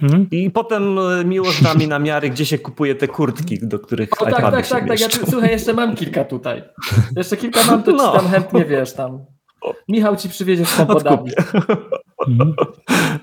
Mhm. 0.01 0.27
I 0.31 0.51
potem 0.51 0.99
e, 0.99 1.25
miłość 1.25 1.63
da 1.63 1.73
mi 1.73 1.87
na 1.87 1.99
miary, 1.99 2.29
gdzie 2.29 2.45
się 2.45 2.59
kupuje 2.59 2.95
te 2.95 3.07
kurtki, 3.07 3.59
do 3.61 3.79
których 3.79 4.21
o, 4.21 4.25
tak, 4.25 4.35
tak, 4.35 4.67
tak, 4.67 4.87
tak, 4.87 4.99
ja 4.99 5.07
tu, 5.07 5.31
słuchaj, 5.31 5.49
jeszcze 5.49 5.73
mam 5.73 5.95
kilka 5.95 6.23
tutaj. 6.23 6.63
Jeszcze 7.15 7.37
kilka 7.37 7.59
mam, 7.63 7.83
to 7.83 7.91
no. 7.91 8.11
ci 8.11 8.17
tam 8.17 8.27
chętnie, 8.27 8.65
wiesz, 8.65 8.93
tam 8.93 9.34
Michał 9.87 10.15
ci 10.15 10.29
przywiezie 10.29 10.65
z 10.65 10.69
samochodami. 10.69 11.31
Mhm. 12.27 12.53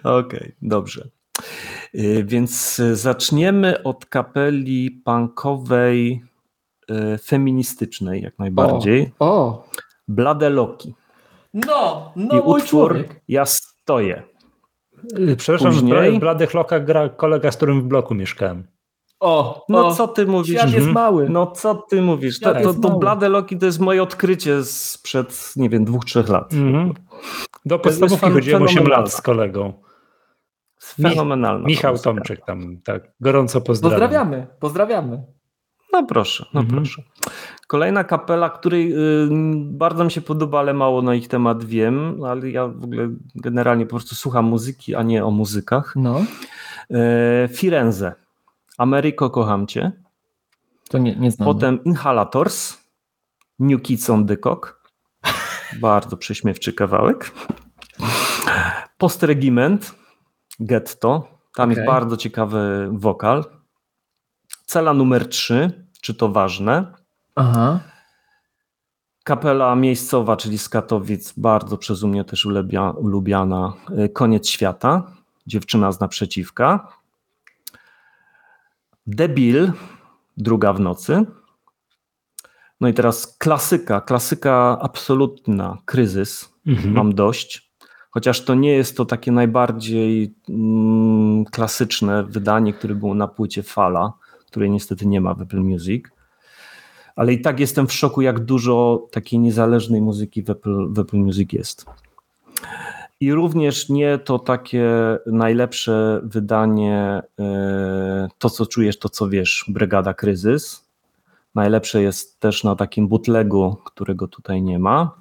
Okej, 0.05 0.39
okay, 0.39 0.53
dobrze. 0.63 1.09
Y, 1.95 2.25
więc 2.25 2.81
zaczniemy 2.93 3.83
od 3.83 4.07
kapeli 4.07 4.91
punkowej, 4.91 6.23
y, 6.91 7.19
feministycznej 7.19 8.23
jak 8.23 8.39
najbardziej. 8.39 9.13
O, 9.19 9.27
o. 9.27 9.69
Blade 10.09 10.51
Loki. 10.51 10.95
No, 11.55 12.13
no 12.17 12.35
I 12.35 12.39
utwór 12.39 12.65
człowiek. 12.65 13.21
Ja 13.29 13.45
stoję. 13.47 14.23
Y, 15.19 15.37
przepraszam, 15.37 15.73
Później... 15.73 16.17
w 16.17 16.21
Bladych 16.21 16.55
Lokach 16.55 16.85
gra 16.85 17.09
kolega, 17.09 17.51
z 17.51 17.57
którym 17.57 17.83
w 17.83 17.85
bloku 17.85 18.15
mieszkałem. 18.15 18.67
O, 19.23 19.65
no 19.69 19.87
o, 19.87 19.95
co 19.95 20.09
ty 20.09 20.27
mówisz? 20.27 20.57
Świat 20.57 20.73
jest 20.73 20.87
mhm. 20.87 20.95
mały. 20.95 21.29
No 21.29 21.47
co 21.47 21.75
ty 21.75 22.03
mówisz? 22.03 22.41
To, 22.41 22.55
to, 22.55 22.75
to 22.75 22.99
Blade 22.99 23.29
Loki 23.29 23.59
to 23.59 23.67
jest 23.67 23.81
moje 23.81 24.03
odkrycie 24.03 24.65
sprzed, 24.65 25.53
nie 25.57 25.69
wiem, 25.69 25.85
dwóch, 25.85 26.05
trzech 26.05 26.29
lat. 26.29 26.53
Mhm. 26.53 26.95
Do 27.65 27.79
podstawówki 27.79 28.31
chodziłem 28.31 28.63
8 28.63 28.87
lat 28.87 29.13
z 29.13 29.21
kolegą. 29.21 29.73
Fenomenalna. 30.83 31.67
Michał 31.67 31.99
Tomczyk 31.99 32.45
tam, 32.45 32.77
tak. 32.85 33.13
Gorąco 33.21 33.61
pozdrawiam. 33.61 34.01
Pozdrawiamy, 34.01 34.47
pozdrawiamy. 34.61 35.23
No 35.93 36.07
proszę, 36.07 36.47
no 36.55 36.61
mhm. 36.61 36.77
proszę. 36.77 37.03
Kolejna 37.67 38.05
kapela, 38.05 38.51
której 38.51 38.93
y, 38.93 39.29
bardzo 39.55 40.05
mi 40.05 40.11
się 40.11 40.21
podoba, 40.21 40.59
ale 40.59 40.75
mało 40.75 41.03
na 41.03 41.15
ich 41.15 41.29
temat 41.29 41.65
wiem, 41.65 42.25
ale 42.25 42.51
ja 42.51 42.69
w 42.69 42.85
ogóle 42.85 43.09
generalnie 43.35 43.87
po 43.87 43.91
prostu 43.91 44.15
słucham 44.15 44.45
muzyki, 44.45 44.95
a 44.95 45.03
nie 45.03 45.25
o 45.25 45.31
muzykach. 45.31 45.93
No. 45.97 46.25
Y, 46.91 47.49
Firenze. 47.49 48.22
Ameryko, 48.83 49.31
kocham 49.31 49.67
cię. 49.67 49.93
To 50.89 50.99
nie, 50.99 51.17
nie 51.17 51.31
znam. 51.31 51.47
Potem 51.47 51.85
Inhalators. 51.85 52.79
New 53.59 53.83
Kids 53.83 54.11
on 54.11 54.27
the 54.27 54.37
Cock. 54.37 54.83
Bardzo 55.81 56.17
prześmiewczy 56.17 56.73
kawałek. 56.73 57.33
Postregiment. 58.99 59.95
Getto. 60.61 61.29
Tam 61.55 61.71
okay. 61.71 61.75
jest 61.75 61.93
bardzo 61.93 62.17
ciekawy 62.17 62.89
wokal. 62.93 63.45
Cela 64.65 64.95
numer 64.95 65.29
3, 65.29 65.87
czy 66.01 66.15
to 66.15 66.29
ważne? 66.29 66.93
Aha. 67.35 67.81
Kapela 69.25 69.77
miejscowa, 69.77 70.37
czyli 70.37 70.59
z 70.59 70.69
Katowic, 70.69 71.33
bardzo 71.37 71.79
przez 71.79 72.03
mnie 72.03 72.25
też 72.25 72.47
ulubiana. 72.97 73.73
Y, 74.05 74.09
Koniec 74.09 74.49
świata, 74.49 75.13
dziewczyna 75.47 75.93
z 75.93 76.01
naprzeciwka. 76.01 77.02
Debil, 79.07 79.73
druga 80.37 80.73
w 80.73 80.81
nocy. 80.81 81.25
No 82.81 82.89
i 82.89 82.95
teraz 82.95 83.37
klasyka, 83.39 84.01
klasyka 84.01 84.79
absolutna, 84.81 85.79
kryzys. 85.85 86.55
Mhm. 86.67 86.95
Mam 86.95 87.15
dość. 87.15 87.73
Chociaż 88.11 88.45
to 88.45 88.55
nie 88.55 88.73
jest 88.73 88.97
to 88.97 89.05
takie 89.05 89.33
najbardziej 89.33 90.35
mm, 90.49 91.45
klasyczne 91.45 92.25
wydanie, 92.25 92.73
które 92.73 92.95
było 92.95 93.15
na 93.15 93.29
płycie 93.29 93.63
Fala 93.63 94.13
której 94.53 94.71
niestety 94.71 95.07
nie 95.07 95.21
ma 95.21 95.35
w 95.35 95.41
Apple 95.41 95.61
Music. 95.61 96.05
Ale 97.17 97.33
i 97.33 97.41
tak 97.41 97.61
jestem 97.61 97.87
w 97.87 97.93
szoku, 97.93 98.23
jak 98.23 98.45
dużo 98.45 99.07
takiej 99.13 99.39
niezależnej 99.39 100.03
muzyki 100.03 100.43
w 100.43 100.51
Apple, 100.51 100.93
w 100.93 100.99
Apple 100.99 101.17
Music 101.17 101.53
jest. 101.53 101.87
I 103.23 103.33
również 103.33 103.89
nie 103.89 104.19
to 104.19 104.39
takie 104.39 104.91
najlepsze 105.27 106.21
wydanie, 106.23 107.23
e, 107.41 108.29
to 108.39 108.51
co 108.51 108.67
czujesz, 108.67 108.99
to 108.99 109.09
co 109.09 109.29
wiesz, 109.29 109.65
Brygada 109.69 110.15
Kryzys. 110.15 110.89
Najlepsze 111.55 112.03
jest 112.03 112.41
też 112.41 112.65
na 112.65 112.77
takim 112.77 113.09
bootlegu, 113.09 113.77
którego 113.85 114.29
tutaj 114.29 114.63
nie 114.63 114.79
ma. 114.79 115.15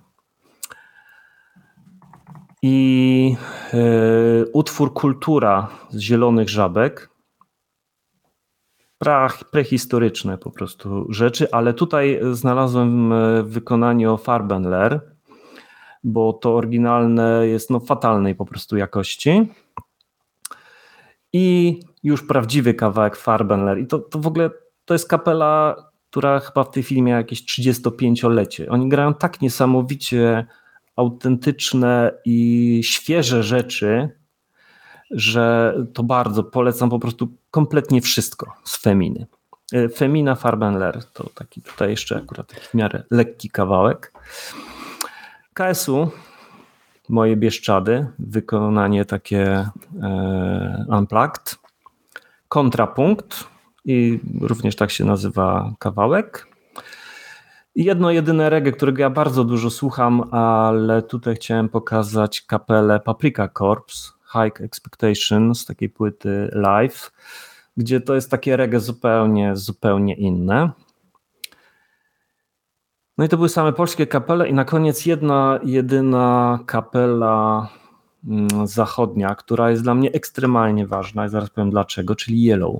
I 2.62 3.36
y, 3.74 4.46
utwór 4.54 4.94
Kultura 4.94 5.68
z 5.90 6.00
Zielonych 6.00 6.50
Żabek, 6.50 7.10
prehistoryczne 9.52 10.38
po 10.38 10.52
prostu 10.52 11.06
rzeczy, 11.10 11.52
ale 11.52 11.74
tutaj 11.74 12.20
znalazłem 12.32 13.14
w 13.44 13.50
wykonaniu 13.50 14.18
Farbenler, 14.18 15.11
bo 16.04 16.34
to 16.34 16.56
oryginalne 16.56 17.48
jest 17.48 17.70
no 17.70 17.80
fatalnej 17.80 18.36
po 18.36 18.46
prostu 18.46 18.78
jakości. 18.78 19.50
I 21.34 21.80
już 22.04 22.28
prawdziwy 22.28 22.74
kawałek 22.74 23.16
Farbenler. 23.16 23.80
I 23.80 23.88
to, 23.88 24.00
to 24.00 24.20
w 24.20 24.28
ogóle 24.28 24.50
to 24.86 24.94
jest 24.94 25.08
kapela, 25.08 25.76
która 26.10 26.40
chyba 26.40 26.64
w 26.64 26.72
tej 26.72 26.84
chwili 26.84 27.02
miała 27.02 27.18
jakieś 27.18 27.44
35-lecie. 27.44 28.70
Oni 28.70 28.90
grają 28.90 29.14
tak 29.14 29.42
niesamowicie 29.42 30.46
autentyczne 30.96 32.12
i 32.26 32.80
świeże 32.84 33.44
rzeczy, 33.44 34.10
że 35.12 35.76
to 35.94 36.04
bardzo 36.04 36.44
polecam 36.44 36.90
po 36.90 37.00
prostu 37.00 37.28
kompletnie 37.52 38.02
wszystko 38.02 38.54
z 38.64 38.78
Feminy. 38.78 39.28
E, 39.74 39.90
Femina 39.90 40.36
Farbenler 40.36 41.04
to 41.14 41.30
taki 41.36 41.62
tutaj 41.62 41.90
jeszcze 41.90 42.18
akurat 42.18 42.48
taki 42.48 42.68
w 42.68 42.74
miarę 42.74 43.04
lekki 43.12 43.50
kawałek. 43.50 44.14
KSU, 45.54 46.10
moje 47.10 47.38
Bieszczady, 47.38 48.08
wykonanie 48.20 49.06
takie 49.06 49.70
e, 50.02 50.86
unplugged. 50.90 51.56
Kontrapunkt 52.48 53.48
i 53.86 54.20
również 54.42 54.76
tak 54.76 54.92
się 54.92 55.06
nazywa 55.06 55.74
kawałek. 55.80 56.48
Jedno 57.76 58.12
jedyne 58.12 58.50
reggae, 58.50 58.72
którego 58.72 59.02
ja 59.02 59.10
bardzo 59.10 59.44
dużo 59.44 59.70
słucham, 59.70 60.34
ale 60.34 61.02
tutaj 61.02 61.36
chciałem 61.36 61.70
pokazać 61.70 62.42
kapelę 62.42 63.00
Paprika 63.00 63.50
Corps, 63.58 64.14
High 64.34 64.62
Expectation 64.62 65.56
z 65.56 65.66
takiej 65.66 65.90
płyty 65.90 66.50
live, 66.54 67.12
gdzie 67.78 68.02
to 68.02 68.16
jest 68.16 68.32
takie 68.32 68.58
reggae 68.58 68.80
zupełnie, 68.80 69.56
zupełnie 69.56 70.16
inne. 70.16 70.72
No 73.18 73.26
i 73.26 73.30
to 73.30 73.38
były 73.38 73.50
same 73.50 73.74
polskie 73.74 74.08
kapele 74.08 74.50
i 74.50 74.54
na 74.54 74.66
koniec 74.66 75.06
jedna, 75.06 75.60
jedyna 75.64 76.60
kapela 76.66 77.70
mm, 78.28 78.68
zachodnia, 78.68 79.36
która 79.36 79.72
jest 79.72 79.84
dla 79.84 79.96
mnie 79.96 80.12
ekstremalnie 80.12 80.88
ważna 80.88 81.26
i 81.26 81.30
zaraz 81.30 81.50
powiem 81.50 81.70
dlaczego, 81.70 82.16
czyli 82.16 82.44
Yellow. 82.44 82.76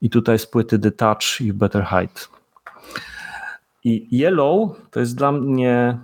I 0.00 0.10
tutaj 0.10 0.38
z 0.38 0.46
płyty 0.46 0.78
The 0.78 0.90
Touch 0.90 1.40
i 1.40 1.52
Better 1.52 1.84
Height. 1.84 2.28
I 3.84 4.08
Yellow 4.12 4.70
to 4.90 5.00
jest 5.00 5.16
dla 5.16 5.32
mnie, 5.32 5.98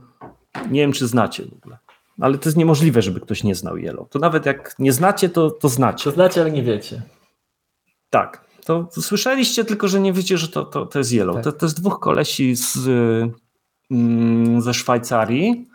nie 0.70 0.80
wiem 0.80 0.92
czy 0.92 1.06
znacie 1.06 1.44
w 1.44 1.52
ogóle, 1.52 1.78
ale 2.20 2.38
to 2.38 2.48
jest 2.48 2.56
niemożliwe, 2.56 3.02
żeby 3.02 3.20
ktoś 3.20 3.44
nie 3.44 3.54
znał 3.54 3.76
Yellow. 3.76 4.08
To 4.10 4.18
nawet 4.18 4.46
jak 4.46 4.74
nie 4.78 4.92
znacie, 4.92 5.28
to, 5.28 5.50
to 5.50 5.68
znacie. 5.68 6.04
To 6.04 6.10
znacie, 6.10 6.40
ale 6.40 6.50
nie 6.50 6.62
wiecie. 6.62 7.02
Tak. 8.10 8.43
To, 8.64 8.88
słyszeliście, 9.00 9.64
tylko 9.64 9.88
że 9.88 10.00
nie 10.00 10.12
wiecie, 10.12 10.38
że 10.38 10.48
to, 10.48 10.64
to, 10.64 10.86
to 10.86 10.98
jest 10.98 11.12
Yellow. 11.12 11.34
Tak. 11.34 11.44
To, 11.44 11.52
to 11.52 11.66
jest 11.66 11.80
dwóch 11.80 12.00
kolesi 12.00 12.56
z, 12.56 12.88
mm, 13.90 14.60
ze 14.60 14.74
Szwajcarii, 14.74 15.68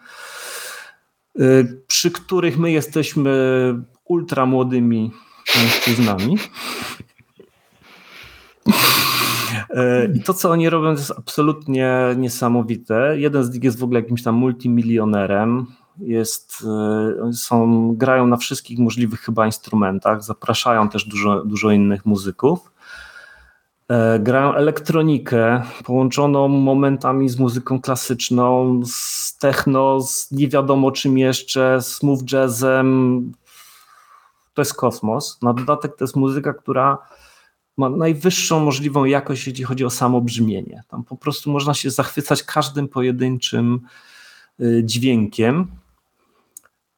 y, 1.39 1.81
przy 1.87 2.11
których 2.11 2.57
my 2.57 2.71
jesteśmy 2.71 3.33
ultra 4.05 4.45
młodymi 4.45 5.11
mężczyznami. 5.55 6.37
Y, 9.69 10.13
I 10.15 10.19
to, 10.19 10.33
co 10.33 10.49
oni 10.49 10.69
robią, 10.69 10.91
jest 10.91 11.11
absolutnie 11.17 12.15
niesamowite. 12.17 13.19
Jeden 13.19 13.43
z 13.43 13.53
nich 13.53 13.63
jest 13.63 13.79
w 13.79 13.83
ogóle 13.83 13.99
jakimś 13.99 14.23
tam 14.23 14.35
multimilionerem 14.35 15.67
jest, 16.01 16.63
e, 17.27 17.33
są, 17.33 17.87
grają 17.95 18.27
na 18.27 18.37
wszystkich 18.37 18.79
możliwych 18.79 19.19
chyba 19.19 19.45
instrumentach, 19.45 20.23
zapraszają 20.23 20.89
też 20.89 21.05
dużo, 21.05 21.45
dużo 21.45 21.71
innych 21.71 22.05
muzyków. 22.05 22.71
E, 23.89 24.19
grają 24.19 24.53
elektronikę 24.53 25.61
połączoną 25.83 26.47
momentami 26.47 27.29
z 27.29 27.39
muzyką 27.39 27.81
klasyczną, 27.81 28.81
z 28.85 29.37
techno, 29.37 30.01
z 30.01 30.31
nie 30.31 30.47
wiadomo 30.47 30.91
czym 30.91 31.17
jeszcze, 31.17 31.81
smooth 31.81 32.31
jazzem. 32.31 33.31
To 34.53 34.61
jest 34.61 34.73
kosmos. 34.73 35.41
Na 35.41 35.53
dodatek 35.53 35.95
to 35.97 36.03
jest 36.03 36.15
muzyka, 36.15 36.53
która 36.53 36.97
ma 37.77 37.89
najwyższą 37.89 38.59
możliwą 38.59 39.05
jakość, 39.05 39.47
jeśli 39.47 39.63
chodzi 39.63 39.85
o 39.85 39.89
samo 39.89 40.21
brzmienie. 40.21 40.83
Tam 40.87 41.03
po 41.03 41.17
prostu 41.17 41.51
można 41.51 41.73
się 41.73 41.91
zachwycać 41.91 42.43
każdym 42.43 42.87
pojedynczym 42.87 43.81
y, 44.59 44.81
dźwiękiem. 44.85 45.67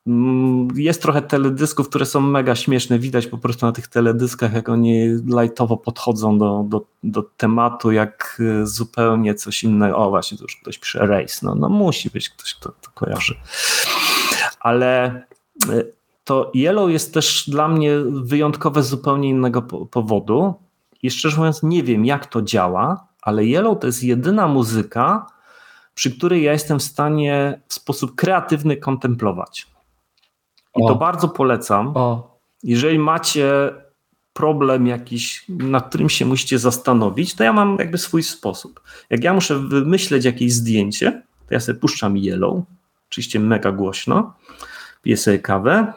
Mm, 0.08 0.68
jest 0.76 1.02
trochę 1.02 1.22
teledysków, 1.22 1.90
które 1.90 2.06
są 2.06 2.22
mega 2.22 2.56
śmieszne. 2.56 3.00
Widać 3.00 3.28
po 3.28 3.38
prostu 3.38 3.66
na 3.66 3.72
tych 3.72 3.88
teledyskach, 3.88 4.54
jak 4.54 4.70
oni 4.70 5.08
lightowo 5.42 5.78
podchodzą 5.78 6.38
do, 6.38 6.66
do, 6.68 6.86
do 7.04 7.24
tematu, 7.38 7.92
jak 7.92 8.38
y, 8.40 8.68
zupełnie 8.68 9.36
coś 9.36 9.64
innego. 9.64 9.98
O, 9.98 10.10
właśnie, 10.10 10.38
to 10.38 10.44
już 10.44 10.56
ktoś 10.56 10.78
pisze 10.78 11.08
race. 11.08 11.46
No, 11.46 11.56
no 11.56 11.70
musi 11.70 12.10
być 12.10 12.30
ktoś, 12.30 12.56
kto 12.56 12.70
to 12.70 12.92
kojarzy. 12.94 13.36
Ale 14.60 15.22
y, 15.70 15.94
to 16.24 16.52
Yellow 16.56 16.90
jest 16.90 17.14
też 17.14 17.50
dla 17.50 17.68
mnie 17.68 17.92
wyjątkowe 18.10 18.84
z 18.84 18.88
zupełnie 18.88 19.30
innego 19.30 19.62
powodu. 19.92 20.54
I 21.04 21.12
szczerze 21.12 21.38
mówiąc, 21.38 21.64
nie 21.64 21.84
wiem, 21.84 22.06
jak 22.06 22.26
to 22.26 22.42
działa, 22.42 23.08
ale 23.22 23.44
Yellow 23.44 23.80
to 23.80 23.88
jest 23.88 24.04
jedyna 24.04 24.48
muzyka, 24.48 25.28
przy 25.94 26.18
której 26.18 26.44
ja 26.44 26.52
jestem 26.52 26.80
w 26.80 26.84
stanie 26.84 27.62
w 27.68 27.74
sposób 27.74 28.16
kreatywny 28.16 28.78
kontemplować. 28.78 29.71
I 30.76 30.84
o. 30.84 30.88
to 30.88 30.96
bardzo 30.96 31.30
polecam. 31.30 31.92
O. 31.96 32.38
Jeżeli 32.64 33.00
macie 33.00 33.72
problem 34.34 34.88
jakiś, 34.88 35.46
nad 35.50 35.90
którym 35.90 36.10
się 36.10 36.26
musicie 36.26 36.60
zastanowić, 36.60 37.36
to 37.36 37.44
ja 37.44 37.54
mam 37.54 37.78
jakby 37.80 37.98
swój 37.98 38.24
sposób. 38.24 38.82
Jak 39.10 39.24
ja 39.24 39.34
muszę 39.34 39.60
wymyśleć 39.60 40.26
jakieś 40.26 40.54
zdjęcie, 40.54 41.22
to 41.48 41.54
ja 41.54 41.60
sobie 41.60 41.80
puszczam 41.80 42.18
Yellow, 42.18 42.64
oczywiście 43.10 43.40
mega 43.40 43.72
głośno, 43.72 44.34
piję 45.02 45.18
sobie 45.18 45.40
kawę 45.40 45.94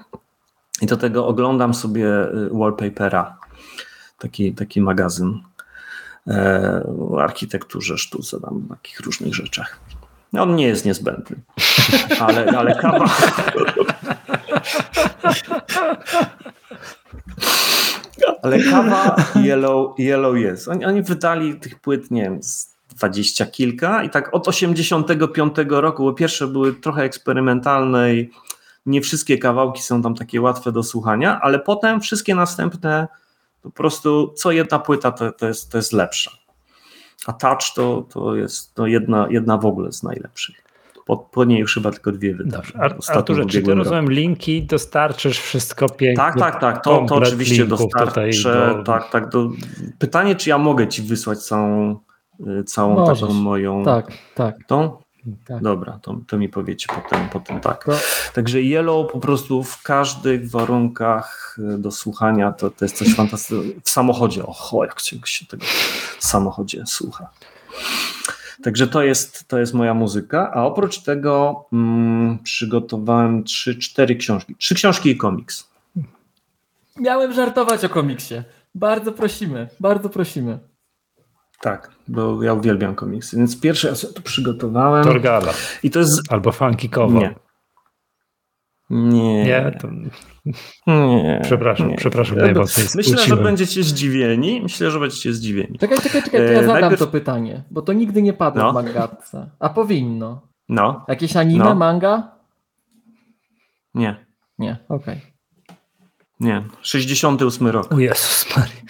i 0.83 0.87
do 0.87 0.97
tego 0.97 1.27
oglądam 1.27 1.75
sobie 1.75 2.07
y, 2.07 2.51
wallpapera, 2.53 3.39
taki, 4.19 4.53
taki 4.53 4.81
magazyn 4.81 5.41
e, 6.27 6.87
o 7.11 7.23
architekturze, 7.23 7.99
sztuce, 7.99 8.41
tam 8.41 8.67
takich 8.71 9.01
różnych 9.01 9.35
rzeczach. 9.35 9.81
On 10.33 10.57
nie 10.57 10.67
jest 10.67 10.85
niezbędny. 10.85 11.37
ale, 12.27 12.47
ale 12.59 12.75
kawa... 12.75 13.05
Ale 18.43 18.63
kawa 18.63 19.17
Yellow, 19.37 19.99
yellow 19.99 20.37
jest. 20.37 20.69
Oni, 20.69 20.85
oni 20.85 21.03
wydali 21.03 21.55
tych 21.55 21.81
płyt, 21.81 22.11
nie 22.11 22.23
wiem, 22.23 22.41
dwadzieścia 22.89 23.47
kilka 23.47 24.03
i 24.03 24.11
tak 24.11 24.35
od 24.35 24.49
85 24.49 25.55
roku, 25.69 26.05
bo 26.05 26.13
pierwsze 26.13 26.47
były 26.47 26.75
trochę 26.75 27.03
eksperymentalne 27.03 28.15
i 28.15 28.31
nie 28.87 29.01
wszystkie 29.01 29.39
kawałki 29.39 29.83
są 29.83 30.03
tam 30.03 30.15
takie 30.15 30.41
łatwe 30.41 30.73
do 30.73 30.83
słuchania, 30.83 31.41
ale 31.41 31.59
potem 31.59 32.01
wszystkie 32.01 32.35
następne 32.35 33.09
po 33.63 33.71
prostu 33.71 34.33
co 34.37 34.53
jedna 34.53 34.79
płyta 34.79 35.13
to, 35.13 35.33
to, 35.33 35.47
jest, 35.47 35.71
to 35.71 35.79
jest 35.79 35.93
lepsza. 35.93 36.31
A 37.27 37.33
Touch 37.33 37.75
to, 37.75 38.07
to 38.13 38.37
jest 38.37 38.75
to 38.75 38.87
jedna, 38.87 39.27
jedna 39.31 39.59
w 39.59 39.67
ogóle 39.67 39.93
z 39.93 40.03
najlepszych. 40.03 40.64
Po, 41.05 41.17
po 41.17 41.45
niej 41.45 41.61
już 41.61 41.75
chyba 41.75 41.91
tylko 41.91 42.13
dwie 42.13 42.35
wydałem. 42.35 42.67
Arturze, 43.09 43.47
czy 43.47 43.63
ty 43.63 43.75
rozumiem 43.75 44.13
linki, 44.13 44.63
dostarczysz 44.63 45.39
wszystko 45.39 45.89
pięknie? 45.89 46.25
Tak, 46.25 46.39
tak, 46.39 46.61
tak, 46.61 46.85
to, 46.85 47.07
to 47.09 47.15
oczywiście 47.15 47.67
dostarczę. 47.67 48.75
Do... 48.77 48.83
Tak, 48.83 49.11
tak. 49.11 49.29
Do... 49.29 49.51
Pytanie, 49.99 50.37
czy 50.37 50.51
ja 50.51 50.59
mogę 50.59 50.89
ci 50.89 51.03
wysłać 51.03 51.39
całą, 51.39 51.97
y, 52.61 52.65
całą 52.65 52.95
Możesz. 52.95 53.21
taką 53.21 53.33
moją... 53.33 53.85
Tak, 53.85 54.13
tak. 54.35 54.57
Tą? 54.67 55.05
Tak. 55.47 55.63
Dobra, 55.63 55.99
to, 56.03 56.17
to 56.27 56.39
mi 56.39 56.49
powiecie 56.49 56.87
potem, 56.95 57.29
potem 57.29 57.61
tak. 57.61 57.85
To... 57.85 57.93
Także 58.35 58.61
Yellow 58.63 59.13
po 59.13 59.21
prostu 59.21 59.63
w 59.63 59.83
każdych 59.83 60.51
warunkach 60.51 61.57
y, 61.75 61.79
do 61.79 61.91
słuchania 61.91 62.53
to, 62.53 62.71
to 62.71 62.85
jest 62.85 62.97
coś 62.97 63.15
fantastycznego. 63.15 63.81
W 63.85 63.91
samochodzie, 63.91 64.47
oho, 64.47 64.85
jak 64.85 65.01
się 65.27 65.47
tego 65.47 65.67
w 66.19 66.25
samochodzie 66.25 66.83
słucha. 66.87 67.31
Także 68.65 68.87
to 68.87 69.03
jest, 69.03 69.49
to 69.49 69.59
jest 69.59 69.75
moja 69.75 69.95
muzyka, 69.95 70.51
a 70.55 70.65
oprócz 70.65 71.03
tego 71.03 71.65
mm, 71.73 72.39
przygotowałem 72.39 73.45
trzy, 73.45 73.79
cztery 73.79 74.17
książki. 74.17 74.57
Trzy 74.57 74.75
książki 74.75 75.11
i 75.11 75.17
komiks. 75.17 75.69
Miałem 77.01 77.33
żartować 77.33 77.85
o 77.85 77.89
komiksie. 77.89 78.35
Bardzo 78.75 79.13
prosimy, 79.13 79.69
bardzo 79.81 80.09
prosimy. 80.09 80.59
Tak, 81.61 81.91
bo 82.09 82.43
ja 82.43 82.55
uwielbiam 82.55 82.95
komiksy. 82.95 83.37
Więc 83.37 83.61
pierwszy 83.61 83.89
raz 83.89 84.15
to 84.15 84.23
przygotowałem. 84.23 85.05
Torgala. 85.05 85.53
I 85.83 85.91
to 85.91 85.99
jest. 85.99 86.33
Albo 86.33 86.53
Funky 86.53 86.89
Cover. 86.89 87.23
Nie. 87.23 87.35
Nie. 88.95 89.45
Nie, 89.45 89.79
to... 89.81 89.89
nie 90.87 91.41
przepraszam, 91.43 91.89
nie. 91.89 91.97
przepraszam 91.97 92.39
najmocniej. 92.39 92.87
Myślę, 92.95 93.19
że 93.19 93.37
będziecie 93.37 93.83
zdziwieni. 93.83 94.61
Myślę, 94.63 94.91
że 94.91 95.01
będziecie 95.01 95.33
zdziwieni. 95.33 95.79
Czekaj, 95.79 95.99
czekaj, 95.99 96.23
czekaj, 96.23 96.41
to 96.41 96.53
ja 96.53 96.61
e, 96.61 96.65
zadam 96.65 96.81
Najpierw... 96.81 97.01
to 97.01 97.07
pytanie, 97.07 97.63
bo 97.71 97.83
to 97.83 97.93
nigdy 97.93 98.23
nie 98.23 98.33
padło 98.33 98.63
no. 98.63 98.71
w 98.71 98.75
mangatce. 98.75 99.51
A 99.59 99.69
powinno. 99.69 100.49
No. 100.69 101.05
Jakieś 101.09 101.37
anime, 101.37 101.65
no. 101.65 101.75
manga? 101.75 102.33
Nie. 103.95 104.27
Nie, 104.59 104.77
okej. 104.89 105.15
Okay. 105.15 105.77
Nie, 106.41 106.65
68 106.83 107.67
rok. 107.67 107.93
O 107.93 107.99
Jezus 107.99 108.57
Maria. 108.57 108.83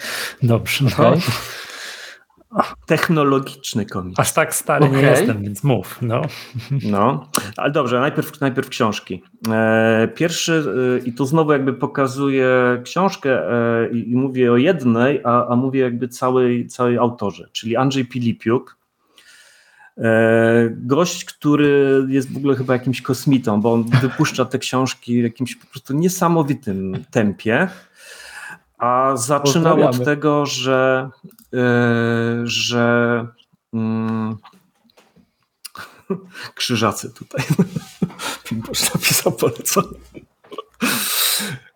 Dobrze, 0.43 0.85
okay. 0.85 1.11
no. 1.11 1.21
Technologiczny 2.85 3.85
komiks. 3.85 4.19
Aż 4.19 4.33
tak 4.33 4.55
stary 4.55 4.85
okay. 4.85 5.01
nie 5.01 5.07
jestem, 5.07 5.41
więc 5.41 5.63
mów. 5.63 5.99
No, 6.01 6.21
no. 6.83 7.29
ale 7.57 7.71
dobrze, 7.71 7.99
najpierw, 7.99 8.41
najpierw 8.41 8.69
książki. 8.69 9.23
E, 9.51 10.07
pierwszy, 10.15 10.63
e, 11.03 11.05
i 11.05 11.13
tu 11.13 11.25
znowu 11.25 11.51
jakby 11.51 11.73
pokazuję 11.73 12.81
książkę 12.83 13.51
e, 13.51 13.89
i 13.89 14.15
mówię 14.15 14.51
o 14.51 14.57
jednej, 14.57 15.21
a, 15.23 15.47
a 15.47 15.55
mówię 15.55 15.79
jakby 15.79 16.07
całej, 16.07 16.67
całej 16.67 16.97
autorze, 16.97 17.49
czyli 17.51 17.75
Andrzej 17.75 18.05
Pilipiuk. 18.05 18.77
Gość, 20.69 21.25
który 21.25 22.05
jest 22.07 22.33
w 22.33 22.37
ogóle 22.37 22.55
chyba 22.55 22.73
jakimś 22.73 23.01
kosmitą, 23.01 23.61
bo 23.61 23.73
on 23.73 23.83
wypuszcza 24.01 24.45
te 24.45 24.59
książki 24.59 25.21
w 25.21 25.23
jakimś 25.23 25.55
po 25.55 25.67
prostu 25.67 25.93
niesamowitym 25.93 27.05
tempie. 27.11 27.67
A 28.77 29.11
zaczynał 29.15 29.83
od 29.83 30.05
tego, 30.05 30.45
że, 30.45 31.09
że 32.43 33.27
yy, 33.73 33.79
krzyżacy 36.55 37.13
tutaj. 37.13 37.45
Pimposz 38.43 38.93
napisał 38.93 39.31
polecam. 39.31 39.83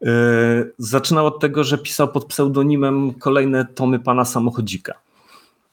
Yy, 0.02 0.74
zaczynał 0.78 1.26
od 1.26 1.40
tego, 1.40 1.64
że 1.64 1.78
pisał 1.78 2.08
pod 2.08 2.26
pseudonimem 2.26 3.14
kolejne 3.14 3.66
tomy 3.66 4.00
pana 4.00 4.26
samochodzika 4.26 4.94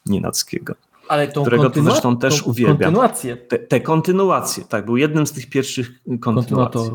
Nienackiego. 0.07 0.75
Ale 1.09 1.29
tą 1.29 1.43
którego 1.43 1.71
to 1.71 1.83
zresztą 1.83 2.17
też 2.17 2.43
uwielbiam. 2.43 2.79
Kontynuację. 2.79 3.37
Te, 3.37 3.59
te, 3.59 3.81
kontynuacje, 3.81 4.65
tak, 4.65 4.87
był 4.87 4.97
jednym 4.97 5.27
z 5.27 5.33
tych 5.33 5.51
pierwszych 5.51 5.91
kontynuacji. 6.21 6.91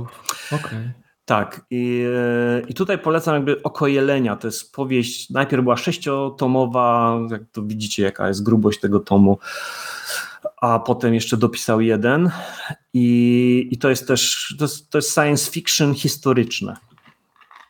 Okay. 0.52 0.94
Tak, 1.32 1.66
i, 1.69 2.06
e, 2.16 2.61
i 2.68 2.74
tutaj 2.74 2.98
polecam 3.00 3.35
jakby 3.35 3.64
Oko 3.64 3.88
Jelenia, 3.88 4.35
to 4.35 4.48
jest 4.48 4.74
powieść, 4.74 5.30
najpierw 5.30 5.64
była 5.64 5.77
sześciotomowa, 5.77 7.19
jak 7.30 7.42
to 7.51 7.64
widzicie 7.64 8.03
jaka 8.03 8.27
jest 8.27 8.43
grubość 8.43 8.80
tego 8.80 9.00
tomu, 9.00 9.38
a 10.61 10.80
potem 10.80 11.14
jeszcze 11.14 11.38
dopisał 11.38 11.82
jeden. 11.82 12.32
I, 12.93 13.68
i 13.72 13.77
to 13.77 13.90
jest 13.90 14.08
też, 14.08 14.56
to 14.60 14.64
jest, 14.64 14.90
to 14.90 14.98
jest 14.98 15.14
science 15.14 15.51
fiction 15.51 15.93
historyczne, 15.93 16.77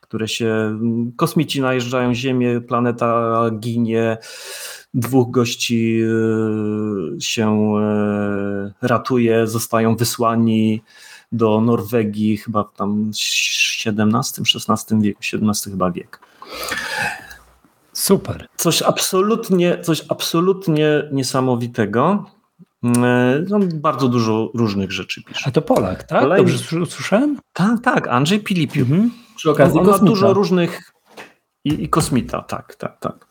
które 0.01 0.27
się, 0.27 0.79
kosmici 1.15 1.61
najeżdżają 1.61 2.13
Ziemię, 2.13 2.61
planeta 2.61 3.41
ginie, 3.59 4.17
dwóch 4.93 5.31
gości 5.31 6.01
e, 6.01 7.21
się 7.21 7.75
e, 7.77 8.87
ratuje, 8.87 9.47
zostają 9.47 9.95
wysłani 9.95 10.81
do 11.31 11.61
Norwegii 11.61 12.37
chyba 12.37 12.63
tam 12.63 13.11
XVII-XVI 13.85 15.01
wieku, 15.01 15.19
XVII 15.23 15.71
chyba 15.71 15.91
wiek. 15.91 16.19
Super. 17.93 18.47
Coś 18.55 18.81
absolutnie, 18.81 19.81
coś 19.81 20.03
absolutnie 20.09 21.09
niesamowitego. 21.11 22.25
No, 22.83 23.59
bardzo 23.73 24.07
dużo 24.07 24.51
różnych 24.53 24.91
rzeczy 24.91 25.23
pisze. 25.23 25.47
A 25.47 25.51
to 25.51 25.61
Polak, 25.61 26.03
tak? 26.03 26.21
Kolej... 26.21 26.37
Dobrze 26.37 26.81
usłyszałem? 26.81 27.39
Tak, 27.53 27.81
tak, 27.81 28.07
Andrzej 28.07 28.39
Pilipiuk. 28.39 28.89
Mhm. 28.89 29.11
Przy 29.35 29.51
okazji 29.51 29.79
on, 29.79 29.89
on 29.89 29.91
ma 29.91 29.99
dużo 29.99 30.33
różnych 30.33 30.93
i, 31.63 31.83
i 31.83 31.89
kosmita, 31.89 32.41
tak, 32.41 32.75
tak, 32.75 32.99
tak. 32.99 33.30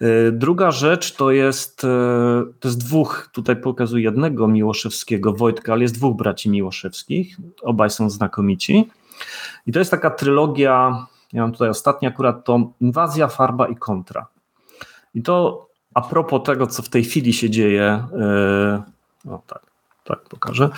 E, 0.00 0.32
druga 0.32 0.70
rzecz 0.70 1.14
to 1.14 1.30
jest, 1.30 1.84
e, 1.84 1.88
to 2.60 2.68
jest 2.68 2.86
dwóch, 2.86 3.28
tutaj 3.32 3.56
pokazuję 3.56 4.04
jednego 4.04 4.48
Miłoszewskiego, 4.48 5.32
Wojtka, 5.32 5.72
ale 5.72 5.82
jest 5.82 5.94
dwóch 5.94 6.16
braci 6.16 6.50
Miłoszewskich, 6.50 7.36
obaj 7.62 7.90
są 7.90 8.10
znakomici. 8.10 8.90
I 9.66 9.72
to 9.72 9.78
jest 9.78 9.90
taka 9.90 10.10
trylogia, 10.10 11.06
ja 11.32 11.42
mam 11.42 11.52
tutaj 11.52 11.68
ostatni 11.68 12.08
akurat 12.08 12.44
to 12.44 12.70
Inwazja, 12.80 13.28
Farba 13.28 13.68
i 13.68 13.76
Kontra. 13.76 14.26
I 15.14 15.22
to 15.22 15.66
a 15.94 16.00
propos 16.00 16.42
tego, 16.42 16.66
co 16.66 16.82
w 16.82 16.88
tej 16.88 17.04
chwili 17.04 17.32
się 17.32 17.50
dzieje, 17.50 18.04
o 19.28 19.42
tak, 19.46 19.62
tak 20.04 20.20
pokażę, 20.20 20.70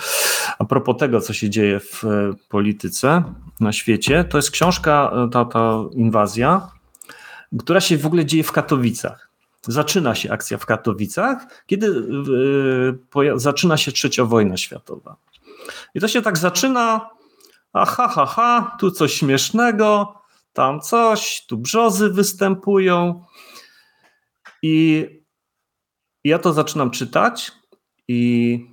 a 0.59 0.65
propos 0.65 0.97
tego, 0.97 1.21
co 1.21 1.33
się 1.33 1.49
dzieje 1.49 1.79
w 1.79 2.03
polityce 2.49 3.23
na 3.59 3.71
świecie, 3.71 4.23
to 4.23 4.37
jest 4.37 4.51
książka, 4.51 5.11
ta, 5.31 5.45
ta 5.45 5.83
inwazja, 5.91 6.69
która 7.59 7.81
się 7.81 7.97
w 7.97 8.05
ogóle 8.05 8.25
dzieje 8.25 8.43
w 8.43 8.51
Katowicach. 8.51 9.29
Zaczyna 9.67 10.15
się 10.15 10.31
akcja 10.31 10.57
w 10.57 10.65
Katowicach, 10.65 11.63
kiedy 11.65 11.87
e, 13.15 13.39
zaczyna 13.39 13.77
się 13.77 13.91
trzecia 13.91 14.25
wojna 14.25 14.57
światowa. 14.57 15.15
I 15.95 15.99
to 15.99 16.07
się 16.07 16.21
tak 16.21 16.37
zaczyna, 16.37 17.09
aha, 17.73 18.07
ha, 18.07 18.25
ha, 18.25 18.77
tu 18.79 18.91
coś 18.91 19.13
śmiesznego, 19.13 20.13
tam 20.53 20.81
coś, 20.81 21.45
tu 21.45 21.57
brzozy 21.57 22.09
występują. 22.09 23.25
I 24.61 25.07
ja 26.23 26.39
to 26.39 26.53
zaczynam 26.53 26.91
czytać 26.91 27.51
i 28.07 28.72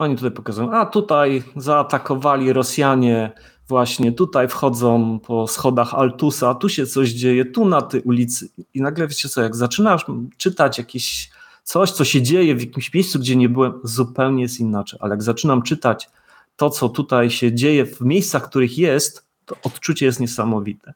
oni 0.00 0.16
tutaj 0.16 0.30
pokazują, 0.30 0.72
a 0.72 0.86
tutaj 0.86 1.42
zaatakowali 1.56 2.52
Rosjanie 2.52 3.32
właśnie 3.68 4.12
tutaj 4.12 4.48
wchodzą 4.48 5.20
po 5.20 5.48
schodach 5.48 5.94
Altusa, 5.94 6.54
tu 6.54 6.68
się 6.68 6.86
coś 6.86 7.08
dzieje, 7.08 7.44
tu 7.44 7.64
na 7.64 7.82
tej 7.82 8.02
ulicy 8.02 8.48
i 8.74 8.82
nagle 8.82 9.08
wiecie 9.08 9.28
co, 9.28 9.42
jak 9.42 9.56
zaczynasz 9.56 10.06
czytać 10.36 10.78
jakieś 10.78 11.30
coś, 11.64 11.90
co 11.90 12.04
się 12.04 12.22
dzieje 12.22 12.54
w 12.54 12.60
jakimś 12.60 12.94
miejscu, 12.94 13.18
gdzie 13.18 13.36
nie 13.36 13.48
byłem, 13.48 13.72
zupełnie 13.84 14.42
jest 14.42 14.60
inaczej, 14.60 14.98
ale 15.02 15.10
jak 15.10 15.22
zaczynam 15.22 15.62
czytać 15.62 16.08
to, 16.56 16.70
co 16.70 16.88
tutaj 16.88 17.30
się 17.30 17.54
dzieje 17.54 17.86
w 17.86 18.00
miejscach, 18.00 18.48
których 18.48 18.78
jest, 18.78 19.26
to 19.44 19.56
odczucie 19.62 20.06
jest 20.06 20.20
niesamowite. 20.20 20.94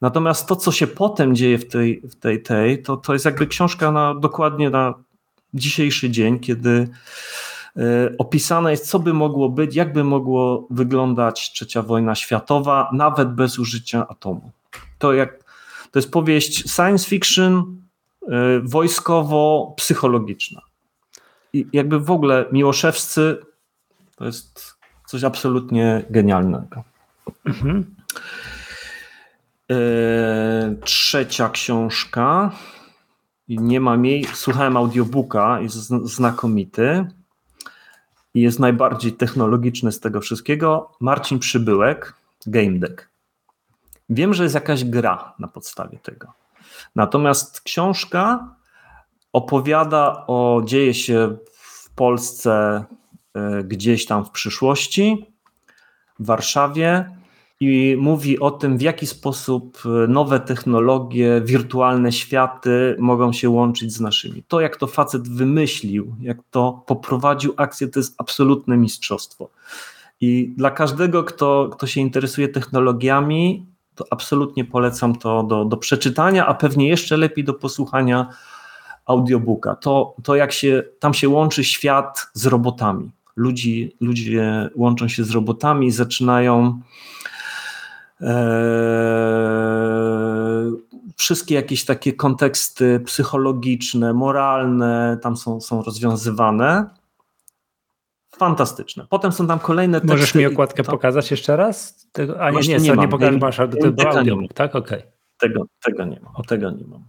Natomiast 0.00 0.46
to, 0.46 0.56
co 0.56 0.72
się 0.72 0.86
potem 0.86 1.36
dzieje 1.36 1.58
w 1.58 1.68
tej, 1.68 2.00
w 2.00 2.14
tej, 2.14 2.42
tej 2.42 2.82
to, 2.82 2.96
to 2.96 3.12
jest 3.12 3.24
jakby 3.24 3.46
książka 3.46 3.92
na, 3.92 4.14
dokładnie 4.14 4.70
na 4.70 4.94
dzisiejszy 5.54 6.10
dzień, 6.10 6.38
kiedy 6.38 6.88
opisane 8.18 8.70
jest, 8.70 8.88
co 8.88 8.98
by 8.98 9.14
mogło 9.14 9.48
być, 9.48 9.76
jak 9.76 9.92
by 9.92 10.04
mogło 10.04 10.66
wyglądać 10.70 11.52
trzecia 11.52 11.82
wojna 11.82 12.14
światowa, 12.14 12.90
nawet 12.92 13.34
bez 13.34 13.58
użycia 13.58 14.08
atomu. 14.08 14.50
To, 14.98 15.12
jak, 15.12 15.44
to 15.90 15.98
jest 15.98 16.10
powieść 16.10 16.74
science 16.74 17.08
fiction 17.08 17.76
e, 18.22 18.60
wojskowo-psychologiczna. 18.60 20.60
I 21.52 21.66
jakby 21.72 22.00
w 22.00 22.10
ogóle 22.10 22.44
Miłoszewscy 22.52 23.38
to 24.16 24.24
jest 24.24 24.82
Coś 25.12 25.24
absolutnie 25.24 26.04
genialnego. 26.10 26.84
Mhm. 27.44 27.94
E, 29.70 29.74
trzecia 30.84 31.48
książka. 31.48 32.50
Nie 33.48 33.80
mam 33.80 34.04
jej. 34.04 34.24
Słuchałem 34.24 34.76
audiobooka, 34.76 35.60
jest 35.60 35.76
znakomity 36.04 37.06
i 38.34 38.40
jest 38.40 38.60
najbardziej 38.60 39.12
technologiczny 39.12 39.92
z 39.92 40.00
tego 40.00 40.20
wszystkiego. 40.20 40.90
Marcin 41.00 41.38
Przybyłek, 41.38 42.14
Game 42.46 42.78
Deck. 42.78 43.08
Wiem, 44.10 44.34
że 44.34 44.42
jest 44.42 44.54
jakaś 44.54 44.84
gra 44.84 45.34
na 45.38 45.48
podstawie 45.48 45.98
tego. 45.98 46.32
Natomiast 46.96 47.60
książka 47.60 48.54
opowiada 49.32 50.24
o, 50.26 50.62
dzieje 50.64 50.94
się 50.94 51.36
w 51.52 51.90
Polsce 51.90 52.84
e, 53.34 53.64
gdzieś 53.64 54.06
tam 54.06 54.24
w 54.24 54.30
przyszłości, 54.30 55.26
w 56.18 56.26
Warszawie 56.26 57.16
i 57.62 57.96
mówi 57.96 58.40
o 58.40 58.50
tym, 58.50 58.78
w 58.78 58.82
jaki 58.82 59.06
sposób 59.06 59.78
e, 59.84 59.88
nowe 60.08 60.40
technologie, 60.40 61.42
wirtualne 61.44 62.12
światy 62.12 62.96
mogą 62.98 63.32
się 63.32 63.50
łączyć 63.50 63.92
z 63.92 64.00
naszymi. 64.00 64.42
To, 64.48 64.60
jak 64.60 64.76
to 64.76 64.86
facet 64.86 65.28
wymyślił, 65.28 66.14
jak 66.20 66.38
to 66.50 66.84
poprowadził 66.86 67.54
akcję, 67.56 67.88
to 67.88 68.00
jest 68.00 68.14
absolutne 68.18 68.76
mistrzostwo. 68.76 69.50
I 70.20 70.54
dla 70.56 70.70
każdego, 70.70 71.24
kto, 71.24 71.70
kto 71.72 71.86
się 71.86 72.00
interesuje 72.00 72.48
technologiami, 72.48 73.66
to 73.94 74.04
absolutnie 74.10 74.64
polecam 74.64 75.16
to 75.16 75.42
do, 75.42 75.64
do 75.64 75.76
przeczytania, 75.76 76.46
a 76.46 76.54
pewnie 76.54 76.88
jeszcze 76.88 77.16
lepiej 77.16 77.44
do 77.44 77.54
posłuchania 77.54 78.28
audiobooka. 79.06 79.74
To, 79.74 80.14
to 80.22 80.34
jak 80.34 80.52
się, 80.52 80.82
tam 80.98 81.14
się 81.14 81.28
łączy 81.28 81.64
świat 81.64 82.26
z 82.32 82.46
robotami. 82.46 83.10
Ludzi, 83.36 83.96
ludzie 84.00 84.70
łączą 84.74 85.08
się 85.08 85.24
z 85.24 85.30
robotami 85.30 85.86
i 85.86 85.90
zaczynają 85.90 86.80
wszystkie 91.16 91.54
jakieś 91.54 91.84
takie 91.84 92.12
konteksty 92.12 93.00
psychologiczne, 93.00 94.14
moralne 94.14 95.18
tam 95.22 95.36
są, 95.36 95.60
są 95.60 95.82
rozwiązywane 95.82 96.90
fantastyczne. 98.36 99.06
Potem 99.08 99.32
są 99.32 99.46
tam 99.46 99.58
kolejne 99.58 100.00
teksty. 100.00 100.14
Możesz 100.14 100.34
mi 100.34 100.46
okładkę 100.46 100.82
to... 100.82 100.92
pokazać 100.92 101.30
jeszcze 101.30 101.56
raz? 101.56 102.06
Tego, 102.12 102.40
a 102.40 102.50
nie, 102.50 102.60
nie, 102.60 102.78
nie, 102.78 102.92
nie 102.96 103.08
pokażesz, 103.08 103.40
masz 103.40 103.60
audiobook, 103.60 104.52
tak? 104.54 104.76
Okej. 104.76 104.98
Okay. 104.98 105.12
Tego, 105.38 105.64
tego 105.82 106.04
nie 106.04 106.20
mam, 106.20 106.44
tego 106.44 106.70
nie 106.70 106.84
mam. 106.84 107.04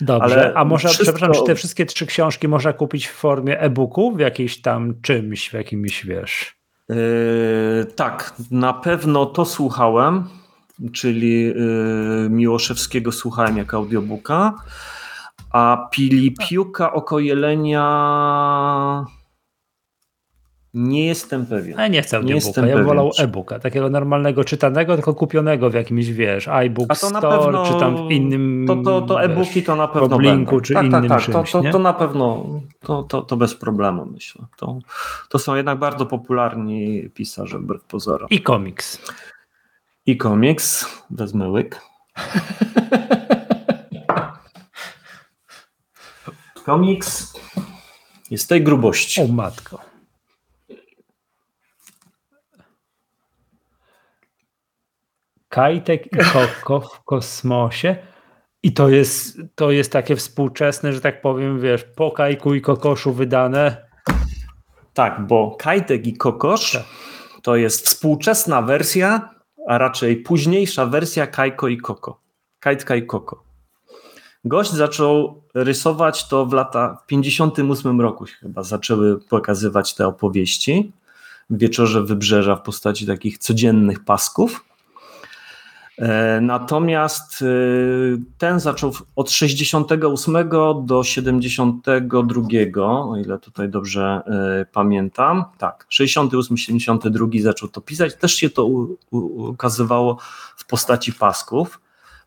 Dobrze, 0.00 0.24
Ale 0.24 0.54
a 0.54 0.64
może, 0.64 0.88
wszystko... 0.88 1.12
przepraszam, 1.12 1.42
czy 1.42 1.46
te 1.46 1.54
wszystkie 1.54 1.86
trzy 1.86 2.06
książki 2.06 2.48
można 2.48 2.72
kupić 2.72 3.06
w 3.06 3.12
formie 3.12 3.60
e-booku, 3.60 4.12
w 4.16 4.20
jakiejś 4.20 4.62
tam 4.62 5.00
czymś, 5.00 5.50
w 5.50 5.52
jakimś, 5.52 6.06
wiesz? 6.06 6.55
Yy, 6.88 7.86
tak, 7.96 8.34
na 8.50 8.72
pewno 8.72 9.26
to 9.26 9.44
słuchałem, 9.44 10.28
czyli 10.92 11.42
yy, 11.42 12.28
Miłoszewskiego 12.30 13.12
słuchałem 13.12 13.56
jak 13.56 13.74
audiobooka, 13.74 14.54
a 15.52 15.88
Pilipiuka 15.90 16.92
oko 16.92 17.18
jelenia 17.18 17.84
nie 20.76 21.06
jestem 21.06 21.46
pewien. 21.46 21.78
Ja 21.78 21.88
nie 21.88 22.02
chcę 22.02 22.16
audiobooka, 22.16 22.66
ja 22.66 22.84
wolał 22.84 23.10
e-booka, 23.18 23.58
takiego 23.58 23.90
normalnego 23.90 24.44
czytanego, 24.44 24.94
tylko 24.94 25.14
kupionego 25.14 25.70
w 25.70 25.74
jakimś, 25.74 26.06
wiesz, 26.06 26.48
iBook 26.48 26.96
Store, 26.96 27.20
pewno, 27.20 27.66
czy 27.66 27.80
tam 27.80 28.08
w 28.08 28.10
innym 28.10 28.64
To, 28.66 28.76
to, 28.76 29.00
to 29.00 29.22
e-booki 29.22 29.62
to 29.62 29.76
na 29.76 29.88
pewno 29.88 30.18
Blinku, 30.18 30.60
czy 30.60 30.74
tak 30.74 30.84
innym 30.84 31.08
tak, 31.08 31.10
tak. 31.10 31.20
Czymś, 31.20 31.50
to, 31.50 31.62
to, 31.62 31.70
to, 31.70 31.78
na 31.78 31.92
pewno, 31.92 32.46
to, 32.80 33.02
to, 33.02 33.22
to 33.22 33.36
bez 33.36 33.54
problemu 33.54 34.06
myślę. 34.06 34.44
To, 34.56 34.78
to 35.28 35.38
są 35.38 35.54
jednak 35.54 35.78
bardzo 35.78 36.06
popularni 36.06 37.10
pisarze, 37.14 37.58
wbrew 37.58 37.84
pozorom. 37.84 38.28
I 38.30 38.40
komiks. 38.40 39.00
I 40.06 40.16
komiks, 40.16 40.86
wezmę 41.10 41.48
łyk. 41.48 41.80
komiks 46.66 47.32
jest 48.30 48.48
tej 48.48 48.62
grubości. 48.62 49.22
O 49.22 49.28
matko. 49.28 49.95
Kajtek 55.56 56.06
i 56.06 56.16
Koko 56.32 56.80
w 56.80 57.04
kosmosie. 57.04 57.96
I 58.62 58.72
to 58.72 58.88
jest, 58.88 59.38
to 59.54 59.70
jest 59.70 59.92
takie 59.92 60.16
współczesne, 60.16 60.92
że 60.92 61.00
tak 61.00 61.22
powiem, 61.22 61.60
wiesz, 61.60 61.84
po 61.84 62.10
Kajku 62.10 62.54
i 62.54 62.60
Kokoszu 62.60 63.12
wydane. 63.12 63.86
Tak, 64.94 65.26
bo 65.26 65.56
Kajtek 65.60 66.06
i 66.06 66.16
Kokosz 66.16 66.72
tak. 66.72 66.82
to 67.42 67.56
jest 67.56 67.86
współczesna 67.86 68.62
wersja, 68.62 69.34
a 69.68 69.78
raczej 69.78 70.16
późniejsza 70.16 70.86
wersja 70.86 71.26
Kajko 71.26 71.68
i 71.68 71.76
Koko. 71.76 72.20
Kajtka 72.60 72.96
i 72.96 73.06
Koko. 73.06 73.44
Gość 74.44 74.72
zaczął 74.72 75.42
rysować 75.54 76.28
to 76.28 76.46
w 76.46 76.52
latach 76.52 77.02
w 77.02 77.06
58 77.06 78.00
roku 78.00 78.24
chyba 78.40 78.62
zaczęły 78.62 79.20
pokazywać 79.20 79.94
te 79.94 80.06
opowieści 80.06 80.92
w 81.50 81.58
wieczorze 81.58 82.02
wybrzeża 82.02 82.56
w 82.56 82.62
postaci 82.62 83.06
takich 83.06 83.38
codziennych 83.38 84.04
pasków. 84.04 84.65
E, 85.98 86.40
natomiast 86.40 87.42
e, 87.42 87.46
ten 88.38 88.60
zaczął 88.60 88.92
od 89.16 89.30
68 89.30 90.48
do 90.84 91.04
72, 91.04 92.82
o 92.84 93.16
ile 93.16 93.38
tutaj 93.38 93.68
dobrze 93.68 94.22
e, 94.26 94.66
pamiętam. 94.72 95.44
Tak, 95.58 95.86
68-72 95.92 97.40
zaczął 97.40 97.68
to 97.68 97.80
pisać. 97.80 98.14
Też 98.14 98.34
się 98.34 98.50
to 98.50 98.66
ukazywało 99.10 100.18
w 100.56 100.66
postaci 100.66 101.12
pasków. 101.12 101.80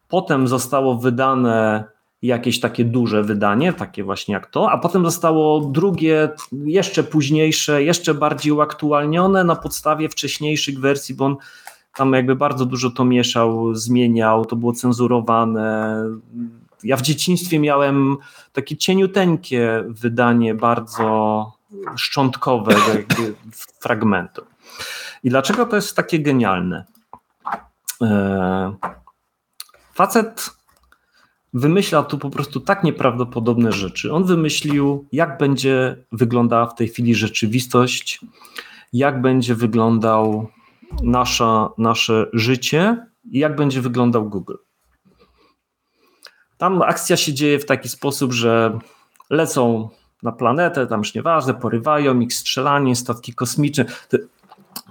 Potem 0.08 0.48
zostało 0.48 0.96
wydane 0.96 1.84
jakieś 2.22 2.60
takie 2.60 2.86
duże 2.86 3.24
wydanie, 3.24 3.74
takie 3.74 4.04
właśnie 4.04 4.34
jak 4.34 4.48
to, 4.48 4.72
a 4.72 4.78
potem 4.78 5.06
zostało 5.06 5.62
drugie, 5.62 6.30
jeszcze 6.52 7.04
późniejsze, 7.04 7.84
jeszcze 7.84 8.14
bardziej 8.14 8.52
uaktualnione 8.52 9.44
na 9.44 9.56
podstawie 9.56 10.10
wcześniejszych 10.10 10.80
wersji, 10.80 11.16
bo 11.16 11.26
on 11.26 11.36
tam 12.00 12.14
jakby 12.14 12.36
bardzo 12.36 12.66
dużo 12.66 12.90
to 12.90 13.06
mieszał, 13.06 13.76
zmieniał, 13.76 14.46
to 14.46 14.56
było 14.56 14.74
cenzurowane. 14.74 16.04
Ja 16.84 16.98
w 16.98 17.02
dzieciństwie 17.02 17.60
miałem 17.60 18.18
takie 18.54 18.78
cieniuteńkie 18.78 19.84
wydanie, 19.88 20.56
bardzo 20.56 21.52
szczątkowe 21.96 22.76
fragmentu. 23.80 24.42
I 25.24 25.30
dlaczego 25.30 25.66
to 25.66 25.76
jest 25.76 25.96
takie 25.96 26.20
genialne? 26.20 26.86
E, 28.02 28.74
facet 29.94 30.50
wymyślał 31.54 32.06
tu 32.06 32.18
po 32.18 32.30
prostu 32.30 32.60
tak 32.60 32.84
nieprawdopodobne 32.84 33.72
rzeczy. 33.72 34.14
On 34.14 34.24
wymyślił, 34.24 35.08
jak 35.12 35.38
będzie 35.38 35.96
wyglądała 36.12 36.66
w 36.66 36.76
tej 36.76 36.88
chwili 36.88 37.16
rzeczywistość, 37.16 38.20
jak 38.94 39.22
będzie 39.22 39.56
wyglądał 39.56 40.50
nasza, 41.04 41.70
nasze 41.78 42.26
życie 42.34 43.06
i 43.32 43.40
jak 43.40 43.56
będzie 43.56 43.82
wyglądał 43.82 44.30
Google. 44.30 44.56
Tam 46.58 46.82
akcja 46.82 47.18
się 47.18 47.34
dzieje 47.34 47.60
w 47.60 47.66
taki 47.66 47.90
sposób, 47.90 48.34
że 48.34 48.80
lecą 49.30 49.90
na 50.24 50.32
planetę, 50.32 50.88
tam 50.88 51.00
już 51.00 51.16
nieważne, 51.16 51.54
porywają 51.54 52.20
ich 52.20 52.34
strzelanie, 52.34 52.96
statki 52.96 53.34
kosmiczne. 53.34 53.86
To 53.86 54.18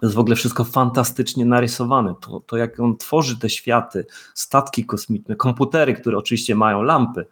jest 0.02 0.14
w 0.14 0.18
ogóle 0.18 0.36
wszystko 0.36 0.64
fantastycznie 0.64 1.44
narysowane. 1.44 2.14
To, 2.20 2.40
to 2.40 2.56
jak 2.56 2.80
on 2.80 2.96
tworzy 2.96 3.38
te 3.38 3.50
światy, 3.50 4.06
statki 4.34 4.84
kosmiczne, 4.86 5.36
komputery, 5.36 5.94
które 5.94 6.18
oczywiście 6.18 6.54
mają 6.54 6.82
lampy, 6.82 7.26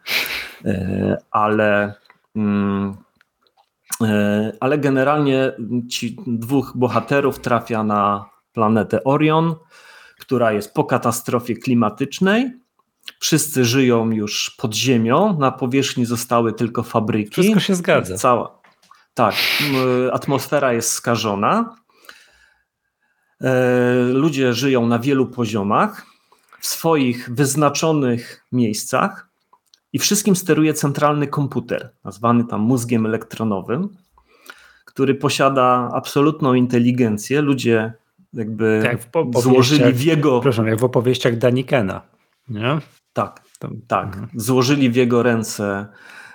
e, 0.65 1.17
ale, 1.31 1.93
mm, 2.35 2.95
e, 4.01 4.51
ale 4.59 4.77
generalnie 4.77 5.51
ci 5.89 6.17
dwóch 6.27 6.71
bohaterów 6.75 7.39
trafia 7.39 7.83
na 7.83 8.25
planetę 8.57 9.03
Orion, 9.03 9.55
która 10.19 10.51
jest 10.51 10.73
po 10.73 10.83
katastrofie 10.83 11.55
klimatycznej. 11.55 12.53
Wszyscy 13.19 13.65
żyją 13.65 14.11
już 14.11 14.55
pod 14.57 14.75
ziemią, 14.75 15.39
na 15.39 15.51
powierzchni 15.51 16.05
zostały 16.05 16.53
tylko 16.53 16.83
fabryki. 16.83 17.31
Wszystko 17.31 17.59
się 17.59 17.75
zgadza. 17.75 18.17
Cała, 18.17 18.61
tak, 19.13 19.35
atmosfera 20.11 20.73
jest 20.73 20.91
skażona. 20.91 21.75
E, 23.41 23.53
ludzie 24.13 24.53
żyją 24.53 24.87
na 24.87 24.99
wielu 24.99 25.27
poziomach, 25.27 26.05
w 26.59 26.67
swoich 26.67 27.29
wyznaczonych 27.33 28.45
miejscach 28.51 29.29
i 29.93 29.99
wszystkim 29.99 30.35
steruje 30.35 30.73
centralny 30.73 31.27
komputer, 31.27 31.89
nazwany 32.03 32.45
tam 32.45 32.61
mózgiem 32.61 33.05
elektronowym, 33.05 33.89
który 34.85 35.15
posiada 35.15 35.89
absolutną 35.93 36.53
inteligencję. 36.53 37.41
Ludzie 37.41 37.93
jakby 38.37 38.81
tak 38.83 39.41
złożyli 39.41 39.93
w 39.93 40.03
jego... 40.03 40.39
Proszę, 40.39 40.69
jak 40.69 40.79
w 40.79 40.83
opowieściach 40.83 41.37
Danikena, 41.37 42.01
nie? 42.49 42.77
Tak, 43.13 43.41
tak. 43.87 44.05
Mhm. 44.05 44.27
Złożyli 44.35 44.89
w 44.89 44.95
jego 44.95 45.23
ręce 45.23 45.87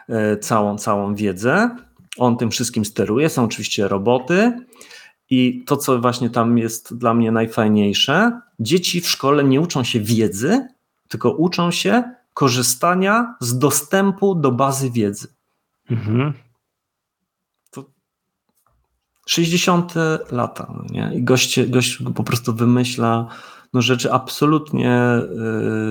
e, 0.09 0.37
całą, 0.37 0.79
całą 0.79 1.15
wiedzę. 1.15 1.77
On 2.19 2.37
tym 2.37 2.51
wszystkim 2.51 2.85
steruje. 2.85 3.29
Są 3.29 3.45
oczywiście 3.45 3.89
roboty 3.89 4.53
I 5.31 5.65
to, 5.67 5.77
co 5.77 5.99
właśnie 5.99 6.31
tam 6.31 6.59
jest 6.59 6.99
dla 6.99 7.15
mnie 7.15 7.33
najfajniejsze, 7.33 8.41
dzieci 8.61 9.01
w 9.01 9.09
szkole 9.09 9.45
nie 9.45 9.61
uczą 9.61 9.85
się 9.85 10.01
wiedzy, 10.01 10.69
tylko 11.09 11.31
uczą 11.31 11.71
się 11.71 12.03
korzystania 12.35 13.35
z 13.41 13.59
dostępu 13.59 14.35
do 14.35 14.53
bazy 14.53 14.91
wiedzy. 14.91 15.29
Mhm. 15.91 16.33
To 19.33 19.37
60 19.37 19.95
lata. 20.33 20.73
No 20.75 20.85
nie? 20.91 21.11
I 21.15 21.23
gość, 21.23 21.71
gość 21.71 21.99
po 22.15 22.25
prostu 22.25 22.55
wymyśla 22.55 23.29
no, 23.73 23.83
rzeczy 23.83 24.13
absolutnie 24.13 25.03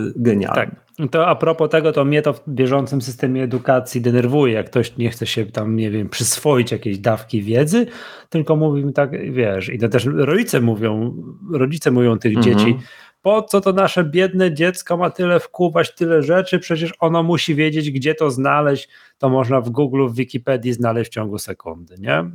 yy, 0.05 0.13
genialne. 0.15 0.55
Tak. 0.55 1.09
To 1.11 1.27
a 1.27 1.35
propos 1.35 1.69
tego, 1.69 1.91
to 1.91 2.05
mnie 2.05 2.21
to 2.21 2.33
w 2.33 2.43
bieżącym 2.47 3.01
systemie 3.01 3.43
edukacji 3.43 4.01
denerwuje, 4.01 4.53
jak 4.53 4.65
ktoś 4.65 4.97
nie 4.97 5.09
chce 5.09 5.25
się 5.25 5.45
tam, 5.45 5.75
nie 5.75 5.91
wiem, 5.91 6.09
przyswoić 6.09 6.71
jakiejś 6.71 6.97
dawki 6.97 7.41
wiedzy, 7.41 7.87
tylko 8.29 8.55
mówi 8.55 8.85
mi 8.85 8.93
tak, 8.93 9.33
wiesz, 9.33 9.69
i 9.69 9.79
to 9.79 9.89
też 9.89 10.05
rodzice 10.05 10.61
mówią, 10.61 11.15
rodzice 11.51 11.91
mówią 11.91 12.17
tych 12.17 12.37
mhm. 12.37 12.57
dzieci, 12.57 12.77
po 13.21 13.41
co 13.41 13.61
to 13.61 13.73
nasze 13.73 14.03
biedne 14.03 14.53
dziecko 14.53 14.97
ma 14.97 15.09
tyle 15.09 15.39
wkuwać, 15.39 15.95
tyle 15.95 16.23
rzeczy, 16.23 16.59
przecież 16.59 16.93
ono 16.99 17.23
musi 17.23 17.55
wiedzieć, 17.55 17.91
gdzie 17.91 18.15
to 18.15 18.31
znaleźć, 18.31 18.89
to 19.17 19.29
można 19.29 19.61
w 19.61 19.69
Google, 19.69 20.07
w 20.07 20.15
Wikipedii 20.15 20.73
znaleźć 20.73 21.11
w 21.11 21.13
ciągu 21.13 21.37
sekundy, 21.37 21.95
nie? 21.99 22.31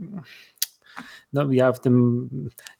No 1.36 1.52
ja 1.52 1.73
w 1.73 1.81
tym, 1.81 2.28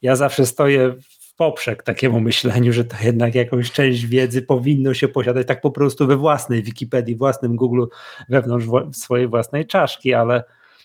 ja 0.01 0.15
zawsze 0.15 0.45
stoję 0.45 0.95
w 1.09 1.35
poprzek 1.35 1.83
takiemu 1.83 2.19
myśleniu, 2.19 2.73
że 2.73 2.85
to 2.85 2.95
jednak 3.03 3.35
jakąś 3.35 3.71
część 3.71 4.05
wiedzy 4.05 4.41
powinno 4.41 4.93
się 4.93 5.07
posiadać 5.07 5.47
tak 5.47 5.61
po 5.61 5.71
prostu 5.71 6.07
we 6.07 6.17
własnej 6.17 6.63
Wikipedii, 6.63 7.15
własnym 7.15 7.55
Google, 7.55 7.85
wewnątrz 8.29 8.65
swojej 8.91 9.27
własnej 9.27 9.67
czaszki, 9.67 10.13
ale, 10.13 10.43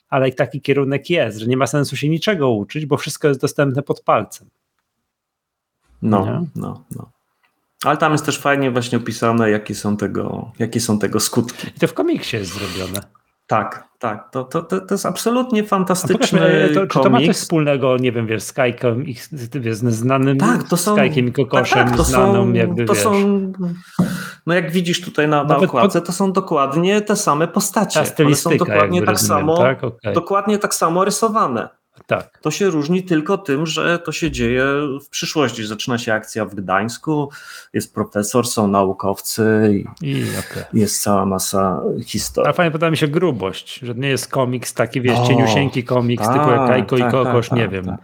ale 0.08 0.32
taki 0.32 0.60
kierunek 0.60 1.10
jest, 1.10 1.38
że 1.38 1.46
nie 1.46 1.56
ma 1.56 1.66
sensu 1.66 1.96
się 1.96 2.08
niczego 2.08 2.50
uczyć, 2.50 2.86
bo 2.86 2.96
wszystko 2.96 3.28
jest 3.28 3.40
dostępne 3.40 3.82
pod 3.82 4.00
palcem. 4.00 4.48
No, 6.02 6.26
nie? 6.26 6.46
no, 6.56 6.84
no. 6.96 7.10
Ale 7.84 7.96
tam 7.96 8.12
jest 8.12 8.26
też 8.26 8.38
fajnie 8.38 8.70
właśnie 8.70 8.98
opisane, 8.98 9.50
jakie 9.50 9.74
są 9.74 9.96
tego, 9.96 10.52
jakie 10.58 10.80
są 10.80 10.98
tego 10.98 11.20
skutki. 11.20 11.68
I 11.76 11.80
to 11.80 11.86
w 11.86 11.94
komiksie 11.94 12.36
jest 12.36 12.52
zrobione. 12.52 13.21
Tak, 13.52 13.88
tak. 13.98 14.30
To, 14.30 14.44
to, 14.44 14.62
to, 14.62 14.80
to 14.80 14.94
jest 14.94 15.06
absolutnie 15.06 15.64
fantastyczny 15.64 16.68
to, 16.74 16.86
Czy 16.86 17.00
to 17.00 17.10
ma 17.10 17.18
coś 17.20 17.36
wspólnego, 17.36 17.96
nie 17.96 18.12
wiem, 18.12 18.26
wiesz, 18.26 18.42
z 18.42 18.52
Kajkiem, 18.52 19.06
ich, 19.06 19.28
wiesz, 19.54 19.76
znanym 19.76 20.38
tak, 20.38 20.68
to 20.68 20.76
są, 20.76 20.96
Kajkiem 20.96 21.28
i 21.28 21.32
Kokoszem, 21.32 21.78
tak, 21.78 21.88
tak, 21.88 21.96
to 21.96 22.04
znaną 22.04 22.44
są, 22.44 22.52
jakby, 22.52 22.84
to 22.84 22.92
wiesz. 22.92 23.02
są, 23.02 23.12
no 24.46 24.54
jak 24.54 24.70
widzisz 24.70 25.00
tutaj 25.00 25.28
na, 25.28 25.44
na 25.44 25.56
okładce, 25.56 26.00
to 26.00 26.12
są 26.12 26.32
dokładnie 26.32 27.00
te 27.00 27.16
same 27.16 27.48
postacie. 27.48 28.00
One 28.26 28.36
są 28.36 28.56
dokładnie 28.56 29.02
tak 29.02 29.20
samo, 29.20 29.56
tak? 29.56 29.84
Okay. 29.84 30.12
dokładnie 30.12 30.58
tak 30.58 30.74
samo 30.74 31.04
rysowane. 31.04 31.68
Tak. 32.06 32.38
To 32.38 32.50
się 32.50 32.70
różni 32.70 33.02
tylko 33.02 33.38
tym, 33.38 33.66
że 33.66 33.98
to 33.98 34.12
się 34.12 34.30
dzieje 34.30 34.64
w 35.04 35.08
przyszłości. 35.08 35.66
Zaczyna 35.66 35.98
się 35.98 36.14
akcja 36.14 36.44
w 36.44 36.54
Gdańsku, 36.54 37.30
jest 37.72 37.94
profesor, 37.94 38.46
są 38.46 38.68
naukowcy 38.68 39.70
i, 40.02 40.06
I 40.10 40.24
okay. 40.38 40.64
jest 40.72 41.02
cała 41.02 41.26
masa 41.26 41.82
historii. 42.06 42.50
A 42.50 42.52
fajnie 42.52 42.70
podoba 42.70 42.90
mi 42.90 42.96
się 42.96 43.08
grubość, 43.08 43.78
że 43.78 43.94
nie 43.94 44.08
jest 44.08 44.28
komiks 44.28 44.74
taki, 44.74 45.00
wiesz, 45.00 45.18
o, 45.18 45.26
cieniusieńki 45.26 45.84
komiks, 45.84 46.24
tak, 46.24 46.38
typu 46.38 46.50
jak 46.50 46.66
Kajko 46.66 46.98
tak, 46.98 47.08
i 47.08 47.10
Kokosz, 47.10 47.48
tak, 47.48 47.58
nie 47.58 47.64
tak, 47.64 47.72
wiem. 47.72 47.96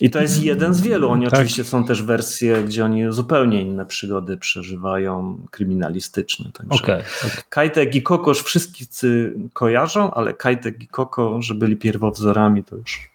I 0.00 0.10
to 0.10 0.20
jest 0.20 0.42
jeden 0.42 0.74
z 0.74 0.80
wielu. 0.80 1.10
Oni 1.10 1.24
tak. 1.24 1.34
oczywiście 1.34 1.64
są 1.64 1.84
też 1.84 2.02
wersje, 2.02 2.62
gdzie 2.64 2.84
oni 2.84 3.12
zupełnie 3.12 3.62
inne 3.62 3.86
przygody 3.86 4.36
przeżywają, 4.36 5.38
kryminalistyczne. 5.50 6.50
Także 6.52 6.82
okay, 6.82 7.04
okay. 7.26 7.42
Kajtek 7.48 7.94
i 7.94 8.02
Kokosz 8.02 8.42
wszyscy 8.42 9.34
kojarzą, 9.52 10.14
ale 10.14 10.34
Kajtek 10.34 10.82
i 10.82 10.88
Koko, 10.88 11.42
że 11.42 11.54
byli 11.54 11.76
pierwowzorami, 11.76 12.64
to 12.64 12.76
już 12.76 13.10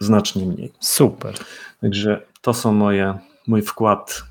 znacznie 0.00 0.46
mniej. 0.46 0.72
Super. 0.80 1.34
Także 1.80 2.22
to 2.40 2.54
są 2.54 2.72
moje, 2.72 3.18
mój 3.46 3.62
wkład. 3.62 4.22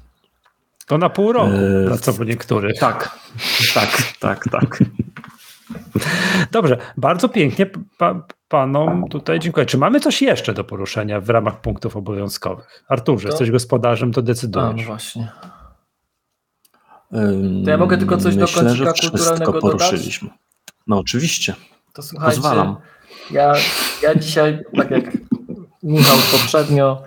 To 0.86 0.98
na 0.98 1.10
pół 1.10 1.32
roku, 1.32 1.56
e... 1.94 1.98
co 1.98 2.14
po 2.14 2.24
niektórych. 2.24 2.80
Tak, 2.80 3.20
tak, 3.74 3.90
tak, 4.20 4.44
tak. 4.52 4.84
Dobrze, 6.52 6.78
bardzo 6.98 7.30
pięknie 7.30 7.66
pa, 7.98 8.28
panom 8.52 9.10
tutaj 9.10 9.40
dziękuję. 9.40 9.66
Czy 9.66 9.78
mamy 9.78 10.00
coś 10.00 10.22
jeszcze 10.22 10.54
do 10.54 10.64
poruszenia 10.64 11.22
w 11.22 11.30
ramach 11.30 11.62
punktów 11.62 11.96
obowiązkowych? 11.96 12.84
Arturze, 12.88 13.24
to... 13.24 13.30
jesteś 13.30 13.52
gospodarzem, 13.52 14.14
to 14.14 14.22
decydujesz. 14.22 14.70
A, 14.70 14.74
no 14.74 14.84
właśnie. 14.84 15.32
To 17.66 17.70
ja 17.70 17.78
mogę 17.78 17.98
tylko 17.98 18.18
coś 18.18 18.36
Myślę, 18.36 18.64
do 18.64 18.70
kącika 18.70 18.94
kulturalnego 18.94 19.54
poruszyliśmy. 19.54 20.28
Dodać? 20.28 20.42
No 20.88 21.00
oczywiście. 21.00 21.56
To 21.94 22.02
słuchajcie, 22.02 22.36
Pozwalam. 22.36 22.76
Ja, 23.32 23.54
ja 24.04 24.16
dzisiaj, 24.16 24.64
tak 24.78 24.92
jak 24.92 25.18
Michał 25.84 26.18
poprzednio, 26.32 27.04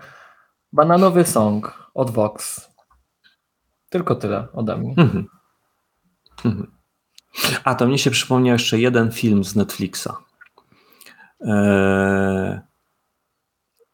bananowy 0.72 1.24
song 1.24 1.90
od 1.94 2.10
Vox. 2.10 2.68
Tylko 3.88 4.14
tyle 4.14 4.48
ode 4.52 4.76
mnie. 4.76 4.94
Mhm. 4.96 5.26
Mhm. 6.44 6.72
A 7.64 7.74
to 7.74 7.86
mnie 7.86 7.98
się 7.98 8.10
przypomniał 8.10 8.52
jeszcze 8.52 8.78
jeden 8.78 9.12
film 9.12 9.44
z 9.44 9.56
Netflixa. 9.56 10.08
Eee, 11.40 12.60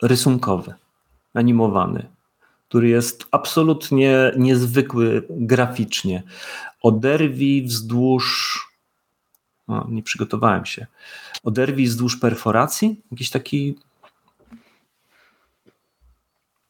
rysunkowy, 0.03 0.75
animowany, 1.35 2.07
który 2.69 2.89
jest 2.89 3.27
absolutnie 3.31 4.33
niezwykły 4.37 5.27
graficznie. 5.31 6.23
Oderwij 6.83 7.63
wzdłuż. 7.63 8.59
O, 9.69 9.87
nie 9.89 10.03
przygotowałem 10.03 10.67
się. 10.67 10.87
Oderwij 11.43 11.87
wzdłuż 11.87 12.17
perforacji? 12.17 13.01
Jakiś 13.11 13.31
taki. 13.31 13.79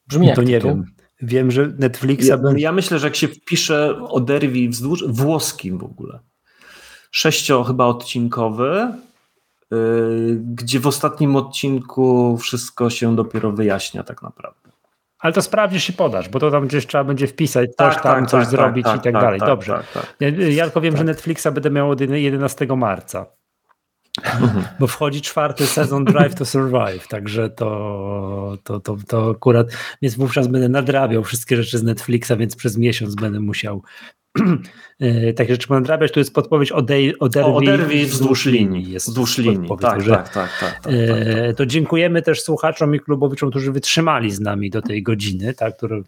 Brzmi 0.06 0.26
jak 0.26 0.36
to 0.36 0.42
nie 0.42 0.60
wiem. 0.60 0.84
Wiem, 1.22 1.50
że 1.50 1.66
Netflixa. 1.66 2.28
Ja, 2.28 2.38
ja, 2.56 2.72
myślę, 2.72 2.98
że 2.98 3.06
jak 3.06 3.16
się 3.16 3.28
wpisze 3.28 3.98
oderwij 4.08 4.68
wzdłuż, 4.68 5.04
włoskim 5.08 5.78
w 5.78 5.84
ogóle, 5.84 6.18
sześcio 7.10 7.64
chyba 7.64 7.86
odcinkowy, 7.86 8.92
gdzie 10.36 10.80
w 10.80 10.86
ostatnim 10.86 11.36
odcinku 11.36 12.38
wszystko 12.38 12.90
się 12.90 13.16
dopiero 13.16 13.52
wyjaśnia 13.52 14.02
tak 14.02 14.22
naprawdę. 14.22 14.70
Ale 15.18 15.32
to 15.32 15.42
sprawdzisz 15.42 15.88
i 15.88 15.92
podasz, 15.92 16.28
bo 16.28 16.38
to 16.38 16.50
tam 16.50 16.66
gdzieś 16.66 16.86
trzeba 16.86 17.04
będzie 17.04 17.26
wpisać, 17.26 17.70
tak, 17.76 17.94
coś 17.94 18.02
tam, 18.02 18.20
tak, 18.20 18.30
coś 18.30 18.42
tak, 18.42 18.50
zrobić 18.50 18.84
tak, 18.84 18.94
i 18.96 19.00
tak, 19.00 19.12
tak 19.12 19.22
dalej. 19.22 19.40
Dobrze. 19.40 19.82
Ja, 20.20 20.28
ja 20.28 20.64
tylko 20.64 20.80
wiem, 20.80 20.96
że 20.96 21.04
Netflixa 21.04 21.46
będę 21.52 21.70
miał 21.70 21.90
od 21.90 22.00
11 22.00 22.66
marca. 22.66 23.26
Mhm. 24.18 24.64
Bo 24.80 24.86
wchodzi 24.86 25.20
czwarty 25.20 25.66
sezon 25.66 26.04
Drive 26.04 26.34
to 26.34 26.44
Survive, 26.44 27.08
także 27.08 27.50
to, 27.50 28.58
to, 28.64 28.80
to, 28.80 28.96
to 29.08 29.30
akurat, 29.30 29.66
więc 30.02 30.14
wówczas 30.14 30.46
będę 30.46 30.68
nadrabiał 30.68 31.24
wszystkie 31.24 31.56
rzeczy 31.56 31.78
z 31.78 31.82
Netflixa, 31.82 32.32
więc 32.38 32.56
przez 32.56 32.76
miesiąc 32.76 33.14
będę 33.14 33.40
musiał 33.40 33.82
e, 35.00 35.32
takie 35.32 35.52
rzeczy 35.52 35.70
nadrabiać. 35.70 36.12
Tu 36.12 36.20
jest 36.20 36.34
podpowiedź 36.34 36.72
odej, 36.72 37.18
oderwij, 37.18 37.54
oderwij 37.54 38.06
wzdłuż 38.06 38.46
linii. 38.46 38.90
Jest 38.90 39.08
wzdłuż 39.08 39.38
linii, 39.38 39.68
tak, 39.68 39.80
tak, 39.80 40.04
tak, 40.04 40.28
tak, 40.28 40.32
tak, 40.32 40.80
tak, 40.80 40.82
tak, 40.82 41.56
To 41.56 41.66
dziękujemy 41.66 42.22
też 42.22 42.42
słuchaczom 42.42 42.94
i 42.94 43.00
klubowiczom, 43.00 43.50
którzy 43.50 43.72
wytrzymali 43.72 44.30
z 44.30 44.40
nami 44.40 44.70
do 44.70 44.82
tej 44.82 45.02
godziny, 45.02 45.54
tak, 45.54 45.76
którą 45.76 46.02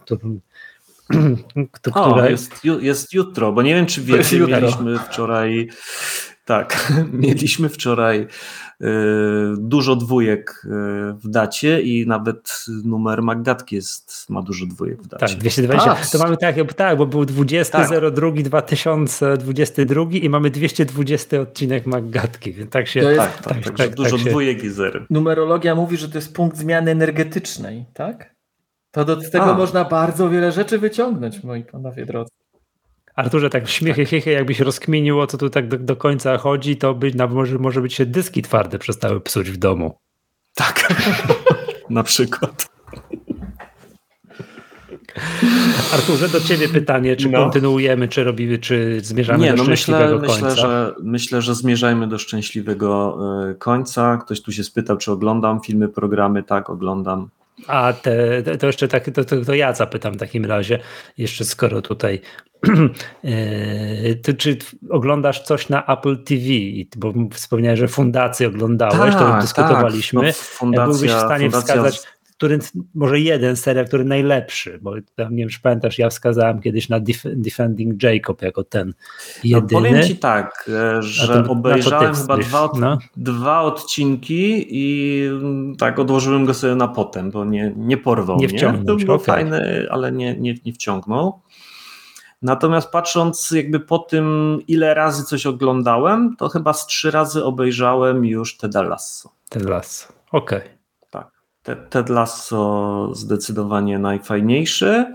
o, 1.95 2.29
jest, 2.29 2.65
jest 2.81 3.13
jutro, 3.13 3.53
bo 3.53 3.63
nie 3.63 3.75
wiem, 3.75 3.87
czy 3.87 4.01
wiecie, 4.03 4.41
mieliśmy 4.41 4.99
wczoraj 4.99 5.69
tak, 6.53 6.93
mieliśmy 7.13 7.69
wczoraj 7.69 8.21
y, 8.21 8.87
dużo 9.59 9.97
dwójek 9.97 10.63
y, 10.65 10.69
w 11.13 11.29
dacie 11.29 11.83
i 11.83 12.07
nawet 12.07 12.67
numer 12.85 13.23
Magdatki 13.23 13.77
jest, 13.77 14.31
ma 14.31 14.43
dużo 14.43 14.67
dwójek 14.67 15.03
w 15.03 15.07
dacie. 15.07 15.27
Tak, 15.27 15.39
220. 15.39 15.91
A, 15.91 15.97
to 16.13 16.19
mamy 16.19 16.37
tak, 16.37 16.57
tak, 16.77 16.99
bo 16.99 17.07
był 17.07 17.25
20, 17.25 17.79
tak. 17.79 18.15
02, 18.15 18.31
2022 18.31 20.05
i 20.13 20.29
mamy 20.29 20.51
220 20.51 21.41
odcinek 21.41 21.87
Maggatki, 21.87 22.53
więc 22.53 22.71
tak 22.71 22.89
się... 22.89 23.01
Jest, 23.01 23.19
tak, 23.19 23.43
tak, 23.43 23.55
tak, 23.55 23.65
tak, 23.65 23.77
tak 23.77 23.95
dużo 23.95 24.17
tak 24.17 24.27
dwójek 24.27 24.65
i 24.65 24.71
zery. 24.71 25.07
Numerologia 25.11 25.75
mówi, 25.75 25.97
że 25.97 26.09
to 26.09 26.19
jest 26.19 26.35
punkt 26.35 26.57
zmiany 26.57 26.91
energetycznej, 26.91 27.85
tak? 27.95 28.35
To 28.91 29.05
do 29.05 29.17
tego 29.17 29.45
A. 29.45 29.55
można 29.55 29.85
bardzo 29.85 30.31
wiele 30.31 30.53
rzeczy 30.53 30.79
wyciągnąć, 30.79 31.45
moi 31.45 31.65
panowie 31.65 32.07
drodzy. 32.07 32.42
Arturze, 33.16 33.50
tak 33.50 33.68
śmiechy, 33.68 34.07
tak. 34.07 34.26
jakbyś 34.26 34.60
rozkminił, 34.60 35.20
o 35.20 35.26
co 35.26 35.39
tu 35.39 35.50
tak 35.50 35.68
do, 35.68 35.78
do 35.78 35.97
końca 35.97 36.39
chodzi, 36.39 36.76
to 36.76 36.94
by, 36.94 37.15
na, 37.15 37.26
może, 37.26 37.58
może 37.58 37.81
być 37.81 37.94
się 37.94 38.07
dyski 38.07 38.42
twarde 38.42 38.78
przestały 38.78 39.20
psuć 39.20 39.50
w 39.50 39.57
domu. 39.57 39.99
Tak, 40.55 40.94
na 41.91 42.02
przykład. 42.02 42.73
Arturze, 45.92 46.28
do 46.28 46.41
ciebie 46.41 46.68
pytanie, 46.68 47.16
czy 47.16 47.28
no. 47.28 47.39
kontynuujemy, 47.39 48.08
czy 48.08 48.24
robimy, 48.24 48.58
czy 48.58 49.00
zmierzamy 49.02 49.44
Nie, 49.44 49.50
do 49.50 49.57
no 49.57 49.65
szczęśliwego 49.65 50.18
myślę, 50.18 50.28
końca? 50.28 50.47
Myślę 50.47 50.62
że, 50.62 50.94
myślę, 51.02 51.42
że 51.42 51.55
zmierzajmy 51.55 52.07
do 52.07 52.18
szczęśliwego 52.18 53.18
e, 53.50 53.55
końca. 53.55 54.16
Ktoś 54.16 54.42
tu 54.42 54.52
się 54.52 54.65
spytał, 54.65 54.97
czy 54.97 55.12
oglądam 55.12 55.60
filmy, 55.60 55.89
programy. 55.89 56.42
Tak, 56.42 56.70
oglądam. 56.70 57.28
A 57.67 57.93
te, 57.93 58.43
to 58.59 58.67
jeszcze 58.67 58.89
tak, 58.89 59.11
to, 59.11 59.25
to, 59.25 59.45
to 59.45 59.55
ja 59.55 59.75
zapytam 59.75 60.15
w 60.15 60.17
takim 60.17 60.45
razie, 60.45 60.79
jeszcze 61.19 61.45
skoro 61.45 61.83
tutaj 61.83 62.21
Ty, 64.23 64.35
czy 64.35 64.59
oglądasz 64.91 65.43
coś 65.43 65.69
na 65.69 65.87
Apple 65.87 66.25
TV? 66.25 66.43
Bo 66.97 67.13
wspomniałeś, 67.33 67.81
że 67.81 67.89
fundację 67.89 68.49
oglądałeś, 68.49 69.15
tak, 69.15 69.19
to 69.19 69.41
dyskutowaliśmy. 69.41 70.21
Tak. 70.21 70.29
No, 70.29 70.35
fundacja, 70.35 70.87
Byłbyś 70.87 71.11
w 71.11 71.19
stanie 71.19 71.51
fundacja... 71.51 71.75
wskazać, 71.75 72.03
który, 72.43 72.59
może 72.95 73.21
jeden 73.21 73.57
serial, 73.57 73.87
który 73.87 74.05
najlepszy, 74.05 74.79
bo 74.83 74.95
tam, 75.15 75.37
nie 75.37 75.43
wiem, 75.43 75.49
czy 75.49 75.61
pamiętasz, 75.61 75.99
ja 75.99 76.11
wskazałem 76.11 76.61
kiedyś 76.61 76.89
na 76.89 77.01
Def 77.01 77.23
Defending 77.25 78.03
Jacob 78.03 78.43
jako 78.43 78.65
ten 78.65 78.95
jedyny. 79.45 79.83
No 79.83 79.89
powiem 79.89 80.03
ci 80.03 80.17
tak, 80.17 80.71
e, 80.99 81.03
że 81.03 81.45
obejrzałem 81.49 82.15
chyba 82.15 82.37
dwa, 82.37 82.71
no. 82.81 82.99
dwa 83.17 83.61
odcinki 83.61 84.67
i 84.69 85.23
mm, 85.27 85.77
tak 85.77 85.99
odłożyłem 85.99 86.45
go 86.45 86.55
sobie 86.55 86.75
na 86.75 86.89
potem, 86.89 87.31
bo 87.31 87.45
nie, 87.45 87.73
nie 87.77 87.97
porwał 87.97 88.37
nie 88.37 88.49
mnie. 88.49 88.85
To 88.87 88.97
był 88.97 89.15
okay. 89.15 89.27
fajny, 89.27 89.87
ale 89.91 90.12
nie, 90.12 90.37
nie, 90.37 90.55
nie 90.65 90.73
wciągnął. 90.73 91.41
Natomiast 92.43 92.91
patrząc 92.91 93.51
jakby 93.51 93.81
po 93.81 93.99
tym, 93.99 94.59
ile 94.69 94.95
razy 94.95 95.25
coś 95.25 95.47
oglądałem, 95.47 96.37
to 96.39 96.49
chyba 96.49 96.73
z 96.73 96.87
trzy 96.87 97.11
razy 97.11 97.45
obejrzałem 97.45 98.25
już 98.25 98.57
Ted 98.57 98.75
Lasso. 98.75 99.31
Ted 99.49 99.69
Lasso, 99.69 100.12
okej. 100.33 100.59
Okay. 100.59 100.82
Ted, 101.62 102.08
Lasso 102.08 103.10
zdecydowanie 103.15 103.99
najfajniejszy. 103.99 105.15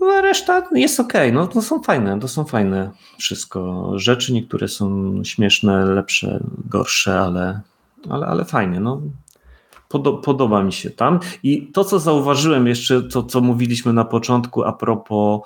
No, 0.00 0.06
a 0.06 0.20
reszta 0.20 0.68
jest 0.74 1.00
ok, 1.00 1.12
no 1.32 1.46
to 1.46 1.62
są 1.62 1.82
fajne, 1.82 2.20
to 2.20 2.28
są 2.28 2.44
fajne 2.44 2.90
wszystko 3.18 3.92
rzeczy, 3.98 4.32
niektóre 4.32 4.68
są 4.68 5.14
śmieszne, 5.24 5.84
lepsze, 5.84 6.40
gorsze, 6.70 7.20
ale, 7.20 7.60
ale, 8.10 8.26
ale 8.26 8.44
fajnie, 8.44 8.80
no 8.80 9.00
podoba 10.22 10.62
mi 10.62 10.72
się 10.72 10.90
tam. 10.90 11.20
I 11.42 11.66
to, 11.72 11.84
co 11.84 11.98
zauważyłem 11.98 12.66
jeszcze, 12.66 13.02
to 13.02 13.22
co 13.22 13.40
mówiliśmy 13.40 13.92
na 13.92 14.04
początku 14.04 14.64
a 14.64 14.72
propos 14.72 15.40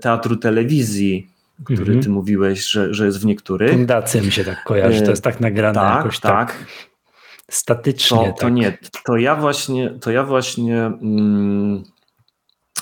teatru 0.00 0.36
telewizji, 0.36 1.30
który 1.64 1.82
mm 1.84 2.00
-hmm. 2.00 2.02
ty 2.02 2.10
mówiłeś, 2.10 2.66
że, 2.66 2.94
że 2.94 3.06
jest 3.06 3.20
w 3.20 3.26
niektórych. 3.26 3.72
Fundacja 3.72 4.22
mi 4.22 4.32
się 4.32 4.44
tak 4.44 4.64
kojarzy, 4.64 5.02
to 5.02 5.10
jest 5.10 5.24
tak 5.24 5.40
nagrane 5.40 5.74
tak, 5.74 5.96
jakoś 5.96 6.20
tak. 6.20 6.52
tak 6.52 6.66
statycznie. 7.54 8.18
To, 8.18 8.24
tak. 8.24 8.38
to 8.38 8.48
nie, 8.48 8.78
to 9.04 9.16
ja 9.16 9.36
właśnie, 9.36 9.90
to 9.90 10.10
ja 10.10 10.24
właśnie 10.24 10.86
mm, 10.86 11.84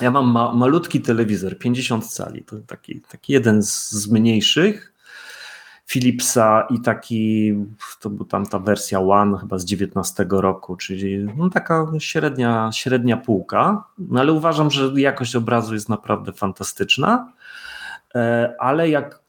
ja 0.01 0.11
mam 0.11 0.31
ma, 0.31 0.53
malutki 0.53 1.01
telewizor, 1.01 1.57
50 1.57 2.07
cali, 2.07 2.43
to 2.43 2.55
taki, 2.67 3.01
taki 3.01 3.33
jeden 3.33 3.63
z, 3.63 3.91
z 3.91 4.07
mniejszych 4.07 4.93
Philipsa 5.91 6.67
i 6.69 6.81
taki, 6.81 7.53
to 7.99 8.09
była 8.09 8.29
tam 8.29 8.45
ta 8.45 8.59
wersja 8.59 8.99
One 8.99 9.37
chyba 9.37 9.57
z 9.57 9.65
19 9.65 10.25
roku, 10.29 10.75
czyli 10.75 11.27
no 11.37 11.49
taka 11.49 11.87
średnia, 11.99 12.69
średnia 12.73 13.17
półka, 13.17 13.83
no 13.97 14.19
ale 14.19 14.33
uważam, 14.33 14.71
że 14.71 14.91
jakość 14.95 15.35
obrazu 15.35 15.73
jest 15.73 15.89
naprawdę 15.89 16.33
fantastyczna, 16.33 17.33
e, 18.15 18.53
ale 18.59 18.89
jak 18.89 19.20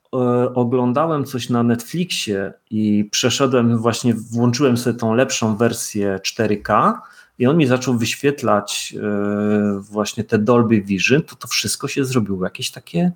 oglądałem 0.55 1.24
coś 1.24 1.49
na 1.49 1.62
Netflixie 1.62 2.52
i 2.70 3.08
przeszedłem 3.10 3.78
właśnie, 3.78 4.15
włączyłem 4.15 4.76
sobie 4.76 4.99
tą 4.99 5.15
lepszą 5.15 5.57
wersję 5.57 6.20
4K 6.26 6.92
i 7.39 7.47
on 7.47 7.57
mi 7.57 7.66
zaczął 7.66 7.94
wyświetlać 7.94 8.94
e, 8.97 9.81
właśnie 9.81 10.24
te 10.24 10.39
Dolby 10.39 10.82
Vision, 10.82 11.23
to 11.23 11.36
to 11.36 11.49
wszystko 11.49 11.89
się 11.89 12.05
zrobiło 12.05 12.44
jakieś 12.44 12.70
takie 12.70 13.12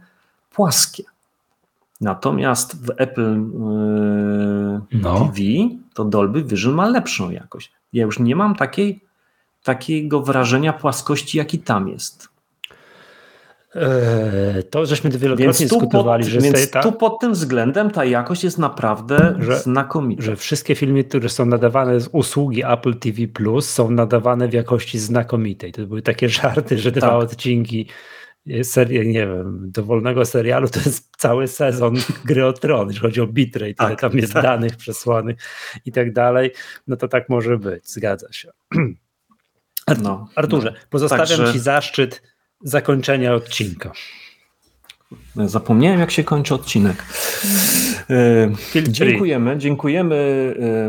płaskie. 0.51 1.05
Natomiast 2.01 2.87
w 2.87 2.91
Apple 2.97 3.35
yy, 3.35 4.81
no. 4.93 5.21
TV 5.21 5.41
to 5.95 6.05
Dolby 6.05 6.45
Vision 6.45 6.75
ma 6.75 6.89
lepszą 6.89 7.31
jakość. 7.31 7.73
Ja 7.93 8.05
już 8.05 8.19
nie 8.19 8.37
mam 8.37 8.55
takiej, 8.55 9.05
takiego 9.63 10.23
wrażenia 10.23 10.73
płaskości, 10.73 11.39
jaki 11.39 11.59
tam 11.59 11.89
jest. 11.89 12.36
Eee, 13.77 14.63
to 14.65 14.87
żeśmy 14.87 15.11
wielokrotnie 15.11 15.67
dyskutowali, 15.67 16.25
pod, 16.25 16.33
że 16.33 16.41
więc 16.41 16.71
ta, 16.71 16.83
tu 16.83 16.93
pod 16.93 17.21
tym 17.21 17.33
względem 17.33 17.91
ta 17.91 18.05
jakość 18.05 18.45
jest 18.45 18.59
naprawdę 18.59 19.37
że, 19.39 19.59
znakomita. 19.59 20.23
Że 20.23 20.37
wszystkie 20.37 20.75
filmy, 20.75 21.05
które 21.05 21.29
są 21.29 21.47
nadawane 21.47 22.01
z 22.01 22.09
usługi 22.13 22.63
Apple 22.65 22.99
TV 22.99 23.29
Plus 23.29 23.71
są 23.71 23.91
nadawane 23.91 24.49
w 24.49 24.53
jakości 24.53 24.99
znakomitej. 24.99 25.73
To 25.73 25.87
były 25.87 26.03
takie 26.03 26.29
żarty, 26.41 26.79
że 26.79 26.91
dwa 26.91 27.01
tak. 27.01 27.23
odcinki 27.23 27.87
serię, 28.63 29.05
nie 29.07 29.27
wiem, 29.27 29.71
dowolnego 29.71 30.25
serialu 30.25 30.69
to 30.69 30.81
jest 30.81 31.11
cały 31.17 31.49
sezon 31.49 31.95
gry 32.25 32.47
o 32.47 32.53
tron, 32.53 32.89
jeśli 32.89 33.03
chodzi 33.03 33.21
o 33.21 33.27
bitrate, 33.27 33.75
tak, 33.75 34.01
tam 34.01 34.13
jest 34.13 34.33
tak. 34.33 34.43
danych 34.43 34.77
przesłanych 34.77 35.37
i 35.85 35.93
tak 35.93 36.13
dalej, 36.13 36.51
no 36.87 36.97
to 36.97 37.09
tak 37.09 37.29
może 37.29 37.59
być, 37.59 37.91
zgadza 37.91 38.33
się. 38.33 38.51
no, 40.03 40.29
Arturze, 40.35 40.73
no. 40.75 40.87
pozostawiam 40.91 41.27
Także... 41.27 41.53
Ci 41.53 41.59
zaszczyt 41.59 42.23
zakończenia 42.65 43.35
odcinka. 43.35 43.93
Zapomniałem, 45.37 46.01
jak 46.01 46.11
się 46.11 46.25
kończy 46.25 46.55
odcinek. 46.55 47.05
E, 48.11 48.83
dziękujemy, 48.89 49.59
dziękujemy 49.59 50.17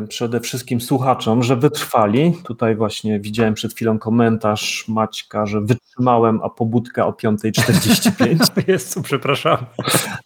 e, 0.04 0.08
przede 0.08 0.40
wszystkim 0.40 0.82
słuchaczom, 0.82 1.44
że 1.44 1.56
wytrwali. 1.56 2.34
Tutaj 2.44 2.76
właśnie 2.76 3.20
widziałem 3.20 3.54
przed 3.54 3.74
chwilą 3.74 4.00
komentarz 4.00 4.86
Maćka, 4.88 5.46
że 5.46 5.62
wytrzymałem, 5.62 6.40
a 6.44 6.50
pobudka 6.50 7.08
o 7.08 7.12
5.45. 7.12 8.68
Jest, 8.68 9.02
przepraszam. 9.02 9.58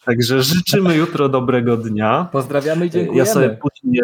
Także 0.05 0.43
życzymy 0.43 0.95
jutro 0.95 1.29
dobrego 1.29 1.77
dnia. 1.77 2.27
Pozdrawiamy 2.31 2.85
i 2.85 2.89
dziękujemy. 2.89 3.17
Ja 3.17 3.33
sobie 3.33 3.49
później, 3.49 4.01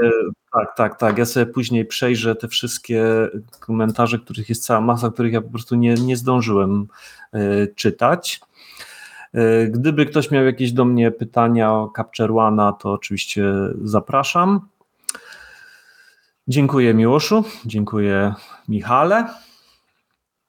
tak, 0.53 0.77
tak, 0.77 0.99
tak. 0.99 1.17
Ja 1.17 1.25
sobie 1.25 1.45
później 1.45 1.85
przejrzę 1.85 2.35
te 2.35 2.48
wszystkie 2.48 3.03
komentarze, 3.59 4.19
których 4.19 4.49
jest 4.49 4.66
cała 4.66 4.82
masa, 4.82 5.09
których 5.09 5.33
ja 5.33 5.41
po 5.41 5.49
prostu 5.49 5.75
nie, 5.75 5.93
nie 5.93 6.17
zdążyłem 6.17 6.88
e, 7.33 7.67
czytać. 7.67 8.41
E, 9.38 9.67
gdyby 9.67 10.06
ktoś 10.06 10.32
miał 10.32 10.45
jakieś 10.45 10.72
do 10.72 10.85
mnie 10.85 11.11
pytania 11.11 11.74
o 11.74 11.91
Capture 11.95 12.32
One, 12.32 12.74
to 12.80 12.93
oczywiście 12.93 13.43
zapraszam. 13.83 14.67
Dziękuję 16.48 16.93
Miłoszu, 16.93 17.43
dziękuję 17.66 18.33
Michale. 18.67 19.27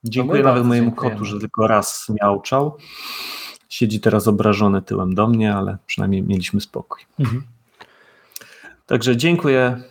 Dziękuję 0.05 0.42
nawet 0.42 0.65
mojemu 0.65 0.92
kotu, 0.92 1.25
że 1.25 1.39
tylko 1.39 1.67
raz 1.67 2.12
miałczał. 2.23 2.76
Siedzi 3.68 4.00
teraz 4.00 4.28
obrażony 4.28 4.83
tyłem 4.83 5.15
do 5.15 5.28
mnie, 5.28 5.55
ale 5.55 5.78
przynajmniej 5.86 6.23
mieliśmy 6.23 6.60
spokój. 6.60 7.02
Mhm. 7.18 7.42
Także 8.86 9.17
dziękuję 9.17 9.83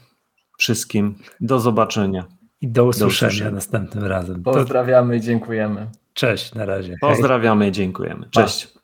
wszystkim. 0.57 1.15
Do 1.41 1.59
zobaczenia. 1.59 2.25
I 2.61 2.67
do 2.67 2.85
usłyszenia, 2.85 3.19
do 3.19 3.27
usłyszenia. 3.27 3.51
następnym 3.51 4.05
razem. 4.05 4.43
Pozdrawiamy 4.43 5.17
i 5.17 5.21
dziękujemy. 5.21 5.87
Cześć, 6.13 6.53
na 6.53 6.65
razie. 6.65 6.95
Pozdrawiamy 7.01 7.67
i 7.67 7.71
dziękujemy. 7.71 8.29
Cześć. 8.31 8.76